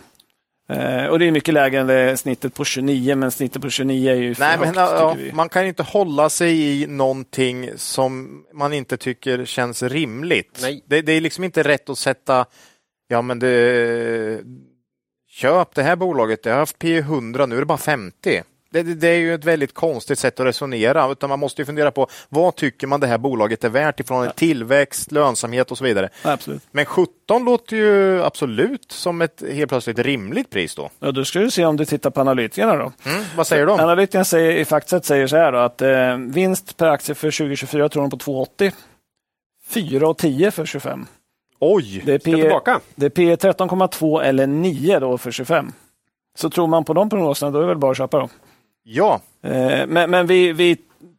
Eh, 0.68 1.06
och 1.06 1.18
det 1.18 1.26
är 1.26 1.30
mycket 1.30 1.54
lägre 1.54 1.80
än 1.80 1.86
det 1.86 2.16
snittet 2.16 2.54
på 2.54 2.64
29, 2.64 3.14
men 3.14 3.30
snittet 3.30 3.62
på 3.62 3.70
29 3.70 4.10
är 4.10 4.14
ju 4.14 4.34
Nej, 4.38 4.58
men, 4.60 4.74
ja, 4.74 5.16
Man 5.32 5.48
kan 5.48 5.66
inte 5.66 5.82
hålla 5.82 6.28
sig 6.28 6.82
i 6.82 6.86
någonting 6.86 7.70
som 7.76 8.44
man 8.52 8.72
inte 8.72 8.96
tycker 8.96 9.44
känns 9.44 9.82
rimligt. 9.82 10.58
Nej. 10.62 10.84
Det, 10.86 11.02
det 11.02 11.12
är 11.12 11.20
liksom 11.20 11.44
inte 11.44 11.62
rätt 11.62 11.88
att 11.88 11.98
sätta 11.98 12.46
Ja, 13.12 13.22
men 13.22 13.38
det, 13.38 14.40
köp 15.30 15.74
det 15.74 15.82
här 15.82 15.96
bolaget, 15.96 16.42
det 16.42 16.50
har 16.50 16.58
haft 16.58 16.78
P 16.78 16.98
100, 16.98 17.46
nu 17.46 17.56
är 17.56 17.60
det 17.60 17.66
bara 17.66 17.78
50. 17.78 18.42
Det, 18.72 18.82
det, 18.82 18.94
det, 18.94 19.08
är 19.08 19.18
ju 19.18 19.34
ett 19.34 19.44
väldigt 19.44 19.74
konstigt 19.74 20.18
sätt 20.18 20.40
att 20.40 20.46
resonera. 20.46 21.12
Utan 21.12 21.28
man 21.28 21.38
måste 21.38 21.62
ju 21.62 21.66
fundera 21.66 21.90
på 21.90 22.06
vad 22.28 22.56
tycker 22.56 22.86
man 22.86 23.00
det 23.00 23.06
här 23.06 23.18
bolaget 23.18 23.64
är 23.64 23.68
värt 23.68 24.00
ifrån 24.00 24.24
ja. 24.24 24.32
tillväxt, 24.32 25.12
lönsamhet 25.12 25.70
och 25.70 25.78
så 25.78 25.84
vidare. 25.84 26.08
Absolut. 26.22 26.62
Men 26.70 26.84
17 26.84 27.44
låter 27.44 27.76
ju 27.76 28.22
absolut 28.22 28.92
som 28.92 29.22
ett 29.22 29.42
helt 29.52 29.68
plötsligt 29.68 29.98
rimligt 29.98 30.50
pris 30.50 30.74
då. 30.74 30.90
Ja, 30.98 31.12
då 31.12 31.24
ska 31.24 31.38
du 31.38 31.50
se 31.50 31.64
om 31.64 31.76
du 31.76 31.84
tittar 31.84 32.10
på 32.10 32.20
analytikerna 32.20 32.76
då. 32.76 32.92
Mm, 33.04 33.24
vad 33.36 33.46
säger 33.46 33.66
de? 33.66 33.80
Analytikerna 33.80 34.24
säger, 34.24 34.56
i 34.56 34.64
Factset 34.64 35.04
säger 35.04 35.26
så 35.26 35.36
här 35.36 35.52
då, 35.52 35.58
att 35.58 35.82
eh, 35.82 36.16
vinst 36.16 36.76
per 36.76 36.86
aktie 36.86 37.14
för 37.14 37.30
2024 37.30 37.88
tror 37.88 38.02
de 38.02 38.10
på 38.10 38.16
2,80. 38.16 38.72
4,10 39.70 40.50
för 40.50 40.66
25. 40.66 41.06
Oj, 41.60 42.02
det 42.06 42.14
är 42.14 42.18
P, 42.18 42.34
tillbaka. 42.34 42.80
Det 42.94 43.06
är 43.06 43.10
P 43.10 43.36
13,2 43.36 44.22
eller 44.22 44.46
9 44.46 44.98
då 44.98 45.18
för 45.18 45.30
25. 45.30 45.72
Så 46.38 46.50
tror 46.50 46.66
man 46.66 46.84
på 46.84 46.94
de 46.94 47.10
prognoserna, 47.10 47.50
då 47.50 47.58
är 47.58 47.62
det 47.62 47.68
väl 47.68 47.78
bara 47.78 47.90
att 47.90 47.96
köpa 47.96 48.18
då. 48.18 48.28
Ja. 48.82 49.20
Eh, 49.42 49.86
men 49.86 50.10
men 50.10 50.26
vi, 50.26 50.52
vi, 50.52 50.76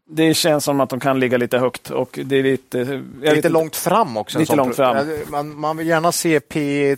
det 0.09 0.33
känns 0.33 0.63
som 0.63 0.79
att 0.79 0.89
de 0.89 0.99
kan 0.99 1.19
ligga 1.19 1.37
lite 1.37 1.57
högt 1.57 1.89
och 1.89 2.19
det 2.25 2.35
är 2.35 2.43
lite... 2.43 3.03
lite 3.21 3.49
långt 3.49 3.75
fram 3.75 4.17
också. 4.17 4.39
Lite 4.39 4.55
långt 4.55 4.75
fram. 4.75 5.07
Man, 5.27 5.59
man 5.59 5.77
vill 5.77 5.87
gärna 5.87 6.11
se 6.11 6.39
P 6.39 6.95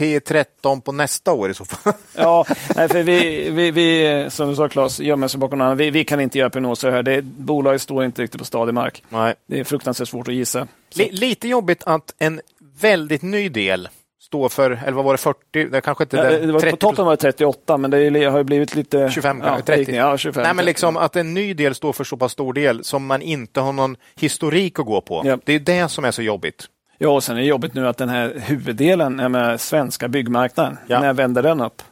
P13 0.00 0.80
på 0.80 0.92
nästa 0.92 1.32
år 1.32 1.50
i 1.50 1.54
så 1.54 1.64
fall. 1.64 1.92
ja, 2.16 2.44
nej, 2.76 2.88
för 2.88 3.02
vi, 3.02 3.50
vi, 3.50 3.70
vi, 3.70 4.26
som 4.30 4.48
du 4.48 4.56
sa 4.56 4.68
Claes, 4.68 5.00
gömmer 5.00 5.28
sig 5.28 5.40
bakom 5.40 5.58
någon 5.58 5.76
vi, 5.76 5.90
vi 5.90 6.04
kan 6.04 6.20
inte 6.20 6.38
göra 6.38 6.50
prognoser 6.50 6.90
här. 6.90 7.02
Det, 7.02 7.22
bolaget 7.22 7.82
står 7.82 8.04
inte 8.04 8.22
riktigt 8.22 8.38
på 8.38 8.44
stadig 8.44 8.74
mark. 8.74 9.02
Nej. 9.08 9.34
Det 9.46 9.60
är 9.60 9.64
fruktansvärt 9.64 10.08
svårt 10.08 10.28
att 10.28 10.34
gissa. 10.34 10.68
L 10.98 11.08
lite 11.10 11.48
jobbigt 11.48 11.82
att 11.86 12.14
en 12.18 12.40
väldigt 12.80 13.22
ny 13.22 13.48
del 13.48 13.88
står 14.22 14.48
för, 14.48 14.70
eller 14.70 14.92
vad 14.92 15.04
var 15.04 15.12
det, 15.12 15.18
40? 15.18 15.64
Det 15.64 15.80
kanske 15.80 16.04
inte 16.04 16.16
ja, 16.16 16.22
det 16.22 16.52
var 16.52 16.60
30 16.60 16.70
På 16.70 16.76
toppen 16.76 17.04
var 17.04 17.12
det 17.12 17.16
38, 17.16 17.76
men 17.76 17.90
det 17.90 18.24
har 18.24 18.42
blivit 18.42 18.74
lite... 18.74 19.10
25, 19.10 19.42
ja, 19.44 19.60
30? 19.66 19.96
Ja, 19.96 20.18
25. 20.18 20.42
Nej, 20.42 20.54
men 20.54 20.64
liksom 20.64 20.96
att 20.96 21.16
en 21.16 21.34
ny 21.34 21.54
del 21.54 21.74
står 21.74 21.92
för 21.92 22.04
så 22.04 22.16
pass 22.16 22.32
stor 22.32 22.52
del 22.52 22.84
som 22.84 23.06
man 23.06 23.22
inte 23.22 23.60
har 23.60 23.72
någon 23.72 23.96
historik 24.14 24.78
att 24.78 24.86
gå 24.86 25.00
på. 25.00 25.22
Ja. 25.24 25.38
Det 25.44 25.52
är 25.52 25.58
det 25.58 25.88
som 25.88 26.04
är 26.04 26.10
så 26.10 26.22
jobbigt. 26.22 26.66
Ja, 26.98 27.08
och 27.08 27.24
sen 27.24 27.36
är 27.36 27.40
det 27.40 27.46
jobbigt 27.46 27.74
nu 27.74 27.88
att 27.88 27.96
den 27.96 28.08
här 28.08 28.34
huvuddelen 28.36 29.20
är 29.20 29.28
med 29.28 29.60
svenska 29.60 30.08
byggmarknaden. 30.08 30.78
När 30.86 31.12
vänder 31.12 31.42
den 31.42 31.60
upp? 31.60 31.82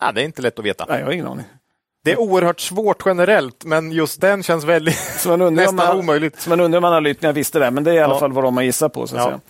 Ja, 0.00 0.12
det 0.12 0.20
är 0.20 0.24
inte 0.24 0.42
lätt 0.42 0.58
att 0.58 0.64
veta. 0.64 0.86
Nej, 0.88 0.98
jag 0.98 1.06
har 1.06 1.12
ingen 1.12 1.26
aning. 1.26 1.46
Det 2.04 2.12
är 2.12 2.20
oerhört 2.20 2.60
svårt 2.60 3.02
generellt, 3.06 3.64
men 3.64 3.92
just 3.92 4.20
den 4.20 4.42
känns 4.42 4.64
väldigt 4.64 4.94
nästan 5.50 5.76
man, 5.76 5.98
omöjligt. 5.98 6.40
Så 6.40 6.50
man 6.50 6.60
undrar 6.60 6.78
om 6.78 6.84
analytikerna 6.84 7.32
visste 7.32 7.58
det, 7.58 7.70
men 7.70 7.84
det 7.84 7.90
är 7.90 7.94
i 7.94 8.00
alla 8.00 8.18
fall 8.18 8.32
vad 8.32 8.44
de 8.44 8.56
har 8.56 8.64
gissat 8.64 8.92
på. 8.92 9.06
Så 9.06 9.16
att 9.16 9.22
säga. 9.22 9.40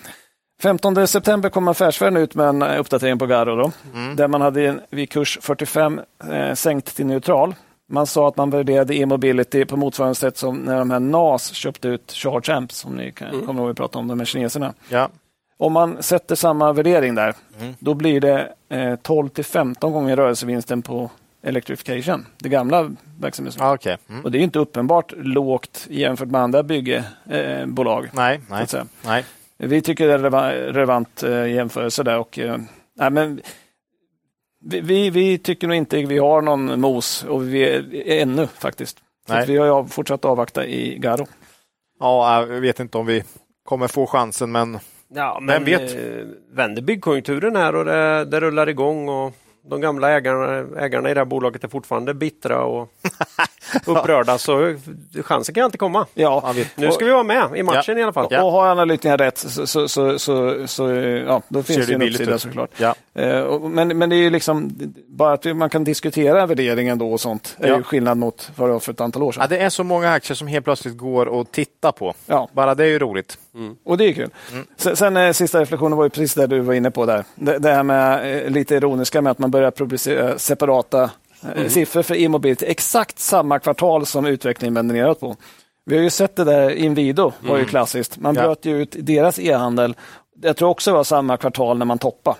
15 0.62 1.08
september 1.08 1.48
kom 1.48 1.68
Affärsvärlden 1.68 2.22
ut 2.22 2.34
med 2.34 2.48
en 2.48 2.62
uppdatering 2.62 3.18
på 3.18 3.26
Garo, 3.26 3.56
då, 3.56 3.72
mm. 3.94 4.16
där 4.16 4.28
man 4.28 4.40
hade 4.40 4.78
vid 4.90 5.10
kurs 5.10 5.38
45 5.42 6.00
eh, 6.30 6.54
sänkt 6.54 6.96
till 6.96 7.06
neutral. 7.06 7.54
Man 7.88 8.06
sa 8.06 8.28
att 8.28 8.36
man 8.36 8.50
värderade 8.50 8.94
e-mobility 8.94 9.64
på 9.64 9.76
motsvarande 9.76 10.14
sätt 10.14 10.36
som 10.36 10.56
när 10.56 10.78
de 10.78 10.90
här 10.90 11.00
NAS 11.00 11.52
köpte 11.52 11.88
ut 11.88 12.12
Charge 12.12 12.54
Amps, 12.54 12.76
som 12.76 12.96
ni 12.96 13.12
kan, 13.12 13.28
mm. 13.28 13.46
kommer 13.46 13.60
ihåg 13.60 13.68
vi 13.68 13.74
pratade 13.74 13.98
om, 13.98 14.08
de 14.08 14.18
här 14.18 14.26
kineserna. 14.26 14.74
Ja. 14.88 15.08
Om 15.56 15.72
man 15.72 16.02
sätter 16.02 16.34
samma 16.34 16.72
värdering 16.72 17.14
där, 17.14 17.34
mm. 17.60 17.74
då 17.78 17.94
blir 17.94 18.20
det 18.20 18.52
eh, 18.68 18.96
12 18.96 19.28
till 19.28 19.44
15 19.44 19.92
gånger 19.92 20.16
rörelsevinsten 20.16 20.82
på 20.82 21.10
Electrification, 21.44 22.26
det 22.38 22.48
gamla 22.48 22.90
verksamhetsområdet. 23.20 23.70
Ah, 23.70 23.74
okay. 23.74 23.96
mm. 24.08 24.24
Och 24.24 24.30
det 24.30 24.38
är 24.38 24.42
inte 24.42 24.58
uppenbart 24.58 25.12
lågt 25.16 25.86
jämfört 25.90 26.28
med 26.28 26.40
andra 26.40 26.62
byggbolag. 26.62 28.04
Eh, 28.04 28.10
nej, 28.12 28.40
nej, 28.50 28.66
nej. 29.04 29.24
Vi 29.66 29.82
tycker 29.82 30.06
det 30.06 30.12
är 30.12 30.18
en 30.18 30.74
relevant 30.74 31.22
eh, 31.22 31.46
jämförelse 31.46 32.02
där. 32.02 32.18
Och, 32.18 32.38
eh, 32.38 32.58
nej, 32.96 33.10
men 33.10 33.40
vi, 34.64 34.80
vi, 34.80 35.10
vi, 35.10 35.38
tycker 35.38 35.68
nog 35.68 35.76
inte 35.76 36.02
vi 36.02 36.18
har 36.18 36.42
någon 36.42 36.80
mos 36.80 37.24
och 37.24 37.48
vi 37.48 37.62
är, 37.62 38.22
ännu 38.22 38.46
faktiskt. 38.46 38.98
Så 39.26 39.44
vi 39.46 39.56
har 39.56 39.84
fortsatt 39.84 40.24
avvakta 40.24 40.66
i 40.66 40.98
Garo. 40.98 41.26
Ja, 42.00 42.46
jag 42.46 42.60
vet 42.60 42.80
inte 42.80 42.98
om 42.98 43.06
vi 43.06 43.24
kommer 43.64 43.88
få 43.88 44.06
chansen, 44.06 44.52
men 44.52 44.78
Ja, 45.14 45.38
men 45.42 45.64
vet? 45.64 45.94
Eh, 45.94 46.26
vänder 46.52 46.82
byggkonjunkturen 46.82 47.56
här 47.56 47.74
och 47.74 47.84
det, 47.84 48.24
det 48.24 48.40
rullar 48.40 48.68
igång 48.68 49.08
och 49.08 49.32
de 49.70 49.80
gamla 49.80 50.10
ägarna, 50.10 50.80
ägarna 50.80 51.10
i 51.10 51.14
det 51.14 51.20
här 51.20 51.24
bolaget 51.24 51.64
är 51.64 51.68
fortfarande 51.68 52.14
bittra 52.14 52.64
och 52.64 52.92
upprörda 53.86 54.38
så 54.38 54.76
chansen 55.22 55.54
kan 55.54 55.64
alltid 55.64 55.80
komma. 55.80 56.06
Ja. 56.14 56.54
Nu 56.74 56.92
ska 56.92 57.04
vi 57.04 57.10
vara 57.10 57.22
med 57.22 57.56
i 57.56 57.62
matchen 57.62 57.96
ja. 57.96 57.98
i 57.98 58.02
alla 58.02 58.12
fall. 58.12 58.26
Ja. 58.30 58.42
Och 58.42 58.52
har 58.52 58.66
analytikerna 58.66 59.16
rätt 59.16 59.38
så, 59.38 59.66
så, 59.66 59.88
så, 59.88 60.18
så, 60.18 60.66
så 60.66 60.90
ja, 61.26 61.42
då 61.48 61.62
finns 61.62 61.86
det 61.86 61.94
en 61.94 62.02
uppsida 62.02 62.38
såklart. 62.38 62.70
Ja. 62.76 62.94
Eh, 63.14 63.60
men, 63.60 63.98
men 63.98 64.10
det 64.10 64.16
är 64.16 64.22
ju 64.22 64.30
liksom 64.30 64.70
bara 65.06 65.32
att 65.32 65.56
man 65.56 65.70
kan 65.70 65.84
diskutera 65.84 66.46
värderingen 66.46 66.98
då 66.98 67.12
och 67.12 67.20
sånt 67.20 67.56
är 67.58 67.76
ju 67.76 67.82
skillnad 67.82 68.18
mot 68.18 68.50
vad 68.56 68.68
det 68.68 68.72
var 68.72 68.80
för 68.80 68.92
ett 68.92 69.00
antal 69.00 69.22
år 69.22 69.32
sedan. 69.32 69.40
Ja, 69.50 69.56
det 69.56 69.62
är 69.62 69.70
så 69.70 69.84
många 69.84 70.10
aktier 70.10 70.34
som 70.34 70.46
helt 70.46 70.64
plötsligt 70.64 70.96
går 70.96 71.40
att 71.40 71.52
titta 71.52 71.92
på. 71.92 72.14
Ja. 72.26 72.48
Bara 72.52 72.74
det 72.74 72.84
är 72.84 72.88
ju 72.88 72.98
roligt. 72.98 73.38
Mm. 73.54 73.76
Och 73.84 73.98
det 73.98 74.04
är 74.04 74.12
kul. 74.12 74.30
Mm. 74.52 74.66
Sen, 74.76 74.96
sen 74.96 75.16
eh, 75.16 75.32
sista 75.32 75.60
reflektionen 75.60 75.98
var 75.98 76.04
ju 76.04 76.10
precis 76.10 76.34
det 76.34 76.46
du 76.46 76.60
var 76.60 76.74
inne 76.74 76.90
på 76.90 77.06
där. 77.06 77.24
Det, 77.34 77.58
det 77.58 77.72
här 77.72 77.82
med 77.82 78.36
eh, 78.44 78.50
lite 78.50 78.74
ironiska 78.74 79.22
med 79.22 79.30
att 79.30 79.38
man 79.38 79.50
börjar 79.50 79.70
publicera 79.70 80.38
separata 80.38 81.10
mm. 81.42 81.70
siffror 81.70 82.02
för 82.02 82.14
e-mobility. 82.14 82.66
Exakt 82.66 83.18
samma 83.18 83.58
kvartal 83.58 84.06
som 84.06 84.26
utvecklingen 84.26 84.74
vänder 84.74 84.94
neråt 84.94 85.20
på. 85.20 85.36
Vi 85.84 85.96
har 85.96 86.02
ju 86.02 86.10
sett 86.10 86.36
det 86.36 86.44
där, 86.44 86.70
Inwido 86.70 87.32
var 87.40 87.56
ju 87.56 87.60
mm. 87.60 87.68
klassiskt. 87.68 88.18
Man 88.18 88.34
ja. 88.34 88.42
bröt 88.42 88.64
ju 88.64 88.82
ut 88.82 88.96
deras 88.98 89.38
e-handel. 89.38 89.96
Jag 90.42 90.56
tror 90.56 90.68
också 90.68 90.90
det 90.90 90.96
var 90.96 91.04
samma 91.04 91.36
kvartal 91.36 91.78
när 91.78 91.86
man 91.86 91.98
toppade. 91.98 92.36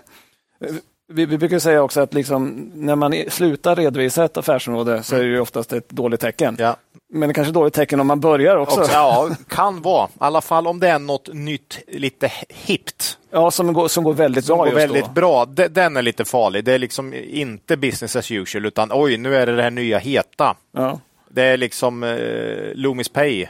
Vi, 1.12 1.26
vi 1.26 1.39
brukar 1.39 1.59
säga 1.59 1.82
också 1.82 2.01
att 2.01 2.14
liksom, 2.14 2.70
när 2.74 2.97
man 2.97 3.14
slutar 3.28 3.76
redovisa 3.76 4.24
ett 4.24 4.36
affärsområde 4.36 5.02
så 5.02 5.16
är 5.16 5.24
det 5.24 5.40
oftast 5.40 5.72
ett 5.72 5.89
dåligt 5.89 6.20
tecken. 6.20 6.56
Ja. 6.59 6.76
Men 7.14 7.28
det 7.28 7.34
kanske 7.34 7.51
är 7.51 7.55
dåligt 7.55 7.74
tecken 7.74 8.01
om 8.01 8.06
man 8.06 8.20
börjar 8.20 8.56
också. 8.56 8.80
också. 8.80 8.93
Ja, 8.93 9.30
kan 9.48 9.82
vara. 9.82 10.06
I 10.06 10.10
alla 10.18 10.40
fall 10.40 10.66
om 10.66 10.80
det 10.80 10.89
är 10.89 10.98
något 10.98 11.28
nytt, 11.32 11.78
lite 11.89 12.32
hippt. 12.48 13.18
Ja, 13.30 13.51
som 13.51 13.72
går, 13.72 13.89
som 13.89 14.05
går 14.05 14.12
väldigt 14.14 14.44
som 14.44 14.59
bra. 14.59 14.66
Går 14.66 14.72
väldigt 14.74 15.05
då. 15.05 15.10
bra. 15.12 15.44
Den 15.44 15.97
är 15.97 16.02
lite 16.02 16.24
farlig. 16.24 16.64
Det 16.64 16.72
är 16.72 16.78
liksom 16.78 17.14
inte 17.14 17.76
business 17.76 18.16
as 18.16 18.30
usual, 18.30 18.66
utan 18.66 18.90
oj, 18.93 19.16
nu 19.16 19.36
är 19.36 19.47
det 19.47 19.56
det 19.56 19.62
här 19.62 19.70
nya 19.70 19.98
heta. 19.98 20.56
Ja. 20.72 21.01
Det 21.28 21.43
är 21.43 21.56
liksom 21.56 22.02
eh, 22.02 22.74
Loomis 22.74 23.09
Pay. 23.09 23.47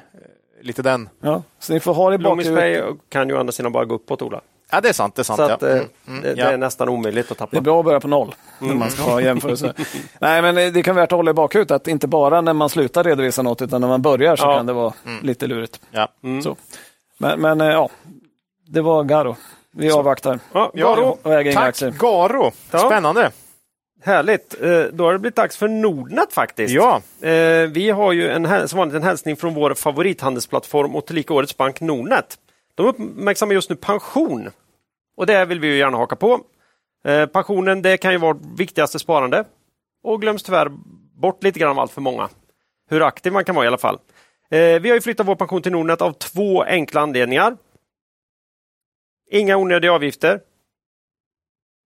Lite 0.62 0.82
den. 0.82 1.08
Ja, 1.20 1.42
så 1.58 1.72
ni 1.72 1.80
får 1.80 1.94
ha 1.94 2.10
det 2.10 2.18
Loomis 2.18 2.48
Pay 2.48 2.82
kan 3.08 3.28
ju 3.28 3.34
å 3.34 3.40
andra 3.40 3.52
sidan 3.52 3.72
bara 3.72 3.84
gå 3.84 3.94
uppåt, 3.94 4.22
Ola. 4.22 4.40
Ja, 4.72 4.80
det 4.80 4.88
är 4.88 4.92
sant. 4.92 5.14
Det 5.14 5.22
är, 5.22 5.24
sant, 5.24 5.36
så 5.36 5.42
att, 5.42 5.62
ja. 5.62 5.68
mm, 5.68 5.88
mm, 6.08 6.22
det, 6.22 6.28
ja. 6.28 6.34
det, 6.46 6.52
är 6.52 6.58
nästan 6.58 6.88
omöjligt 6.88 7.30
att 7.30 7.38
tappa. 7.38 7.50
Det 7.50 7.56
är 7.56 7.60
bra 7.60 7.78
att 7.78 7.84
börja 7.84 8.00
på 8.00 8.08
noll 8.08 8.34
när 8.58 8.74
man 8.74 8.90
ska 8.90 9.02
ha 9.02 9.20
jämförelse. 9.20 9.74
Nej, 10.18 10.42
men 10.42 10.54
det 10.54 10.82
kan 10.82 10.94
vara 10.94 11.02
värt 11.02 11.12
att 11.12 11.16
hålla 11.16 11.30
i 11.30 11.34
bakhuvudet 11.34 11.70
att 11.70 11.88
inte 11.88 12.08
bara 12.08 12.40
när 12.40 12.52
man 12.52 12.68
slutar 12.68 13.04
redovisa 13.04 13.42
något 13.42 13.62
utan 13.62 13.80
när 13.80 13.88
man 13.88 14.02
börjar 14.02 14.36
så 14.36 14.44
ja. 14.44 14.56
kan 14.56 14.66
det 14.66 14.72
vara 14.72 14.92
mm. 15.06 15.26
lite 15.26 15.46
lurigt. 15.46 15.80
Ja. 15.90 16.08
Mm. 16.24 16.42
Så. 16.42 16.56
Men, 17.18 17.40
men 17.40 17.60
eh, 17.60 17.66
ja, 17.66 17.90
det 18.66 18.80
var 18.80 19.04
Garo. 19.04 19.36
Vi 19.72 19.90
så. 19.90 19.98
avvaktar. 19.98 20.38
Ja, 20.52 20.70
Garo. 20.74 21.18
Tack 21.22 21.56
aktier. 21.56 21.90
Garo. 21.90 22.52
Spännande. 22.68 23.30
Härligt. 24.04 24.62
Eh, 24.62 24.82
då 24.92 25.04
har 25.04 25.12
det 25.12 25.18
blivit 25.18 25.36
dags 25.36 25.56
för 25.56 25.68
Nordnet 25.68 26.32
faktiskt. 26.32 26.74
Ja. 26.74 27.02
Eh, 27.20 27.66
vi 27.68 27.90
har 27.90 28.12
ju 28.12 28.30
en, 28.30 28.68
som 28.68 28.78
vanligt 28.78 28.96
en 28.96 29.02
hälsning 29.02 29.36
från 29.36 29.54
vår 29.54 29.74
favorithandelsplattform 29.74 30.96
och 30.96 31.06
tillika 31.06 31.34
årets 31.34 31.56
bank 31.56 31.80
Nordnet. 31.80 32.38
De 32.74 32.86
uppmärksammar 32.86 33.54
just 33.54 33.70
nu 33.70 33.76
pension 33.76 34.50
och 35.16 35.26
det 35.26 35.44
vill 35.44 35.60
vi 35.60 35.66
ju 35.66 35.76
gärna 35.76 35.96
haka 35.96 36.16
på. 36.16 36.40
Eh, 37.04 37.26
pensionen 37.26 37.82
det 37.82 37.96
kan 37.96 38.12
ju 38.12 38.18
vara 38.18 38.38
viktigaste 38.56 38.98
sparande 38.98 39.44
och 40.02 40.20
glöms 40.20 40.42
tyvärr 40.42 40.68
bort 41.20 41.44
lite 41.44 41.58
grann 41.58 41.70
av 41.70 41.78
allt 41.78 41.92
för 41.92 42.00
många. 42.00 42.28
Hur 42.90 43.02
aktiv 43.02 43.32
man 43.32 43.44
kan 43.44 43.54
vara 43.54 43.64
i 43.64 43.68
alla 43.68 43.78
fall. 43.78 43.98
Eh, 44.50 44.80
vi 44.80 44.88
har 44.88 44.94
ju 44.94 45.00
flyttat 45.00 45.26
vår 45.26 45.36
pension 45.36 45.62
till 45.62 45.72
Nordnet 45.72 46.02
av 46.02 46.12
två 46.12 46.62
enkla 46.62 47.00
anledningar. 47.00 47.56
Inga 49.30 49.56
onödiga 49.56 49.92
avgifter. 49.92 50.40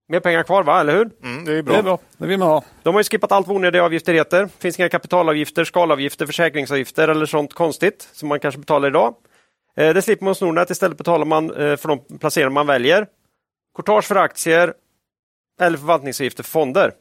Mer 0.08 0.20
pengar 0.20 0.42
kvar, 0.42 0.62
va? 0.62 0.80
eller 0.80 0.92
hur? 0.92 1.10
Mm, 1.22 1.44
det 1.44 1.52
är 1.52 1.62
bra. 1.62 1.72
Det 1.72 1.78
är 1.78 1.82
bra. 1.82 1.98
Det 2.18 2.26
vill 2.26 2.38
man 2.38 2.48
ha. 2.48 2.64
De 2.82 2.94
har 2.94 3.00
ju 3.00 3.04
skippat 3.04 3.32
allt 3.32 3.46
vad 3.46 3.56
onödiga 3.56 3.84
avgifter 3.84 4.14
heter. 4.14 4.42
Det 4.42 4.50
finns 4.58 4.78
inga 4.78 4.88
kapitalavgifter, 4.88 5.64
skalavgifter, 5.64 6.26
försäkringsavgifter 6.26 7.08
eller 7.08 7.26
sånt 7.26 7.54
konstigt 7.54 8.08
som 8.12 8.28
man 8.28 8.40
kanske 8.40 8.58
betalar 8.60 8.88
idag. 8.88 9.14
Eh, 9.76 9.94
det 9.94 10.02
slipper 10.02 10.24
man 10.24 10.30
hos 10.30 10.40
Nordnet. 10.40 10.70
Istället 10.70 10.98
betalar 10.98 11.24
man 11.24 11.50
eh, 11.50 11.76
för 11.76 11.88
de 11.88 12.18
placeringar 12.18 12.50
man 12.50 12.66
väljer. 12.66 13.06
Courtage 13.76 14.04
för 14.04 14.16
aktier 14.16 14.74
eller 15.60 15.78
förvaltningsavgifter 15.78 16.42
för 16.42 16.50
fonder. 16.50 16.92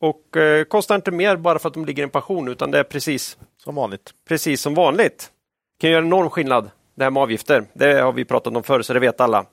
Och 0.00 0.36
eh, 0.36 0.64
kostar 0.64 0.94
inte 0.94 1.10
mer 1.10 1.36
bara 1.36 1.58
för 1.58 1.68
att 1.68 1.74
de 1.74 1.84
ligger 1.84 2.02
i 2.02 2.04
en 2.04 2.10
pension 2.10 2.48
utan 2.48 2.70
det 2.70 2.78
är 2.78 2.84
precis 2.84 3.38
som 3.56 3.74
vanligt. 3.74 4.10
Precis 4.28 4.60
som 4.60 4.74
vanligt. 4.74 5.30
Kan 5.80 5.90
göra 5.90 6.04
enorm 6.04 6.30
skillnad 6.30 6.70
det 6.94 7.04
här 7.04 7.10
med 7.10 7.22
avgifter. 7.22 7.64
Det 7.72 8.00
har 8.00 8.12
vi 8.12 8.24
pratat 8.24 8.56
om 8.56 8.62
förr 8.62 8.82
så 8.82 8.92
det 8.92 9.00
vet 9.00 9.20
alla. 9.20 9.46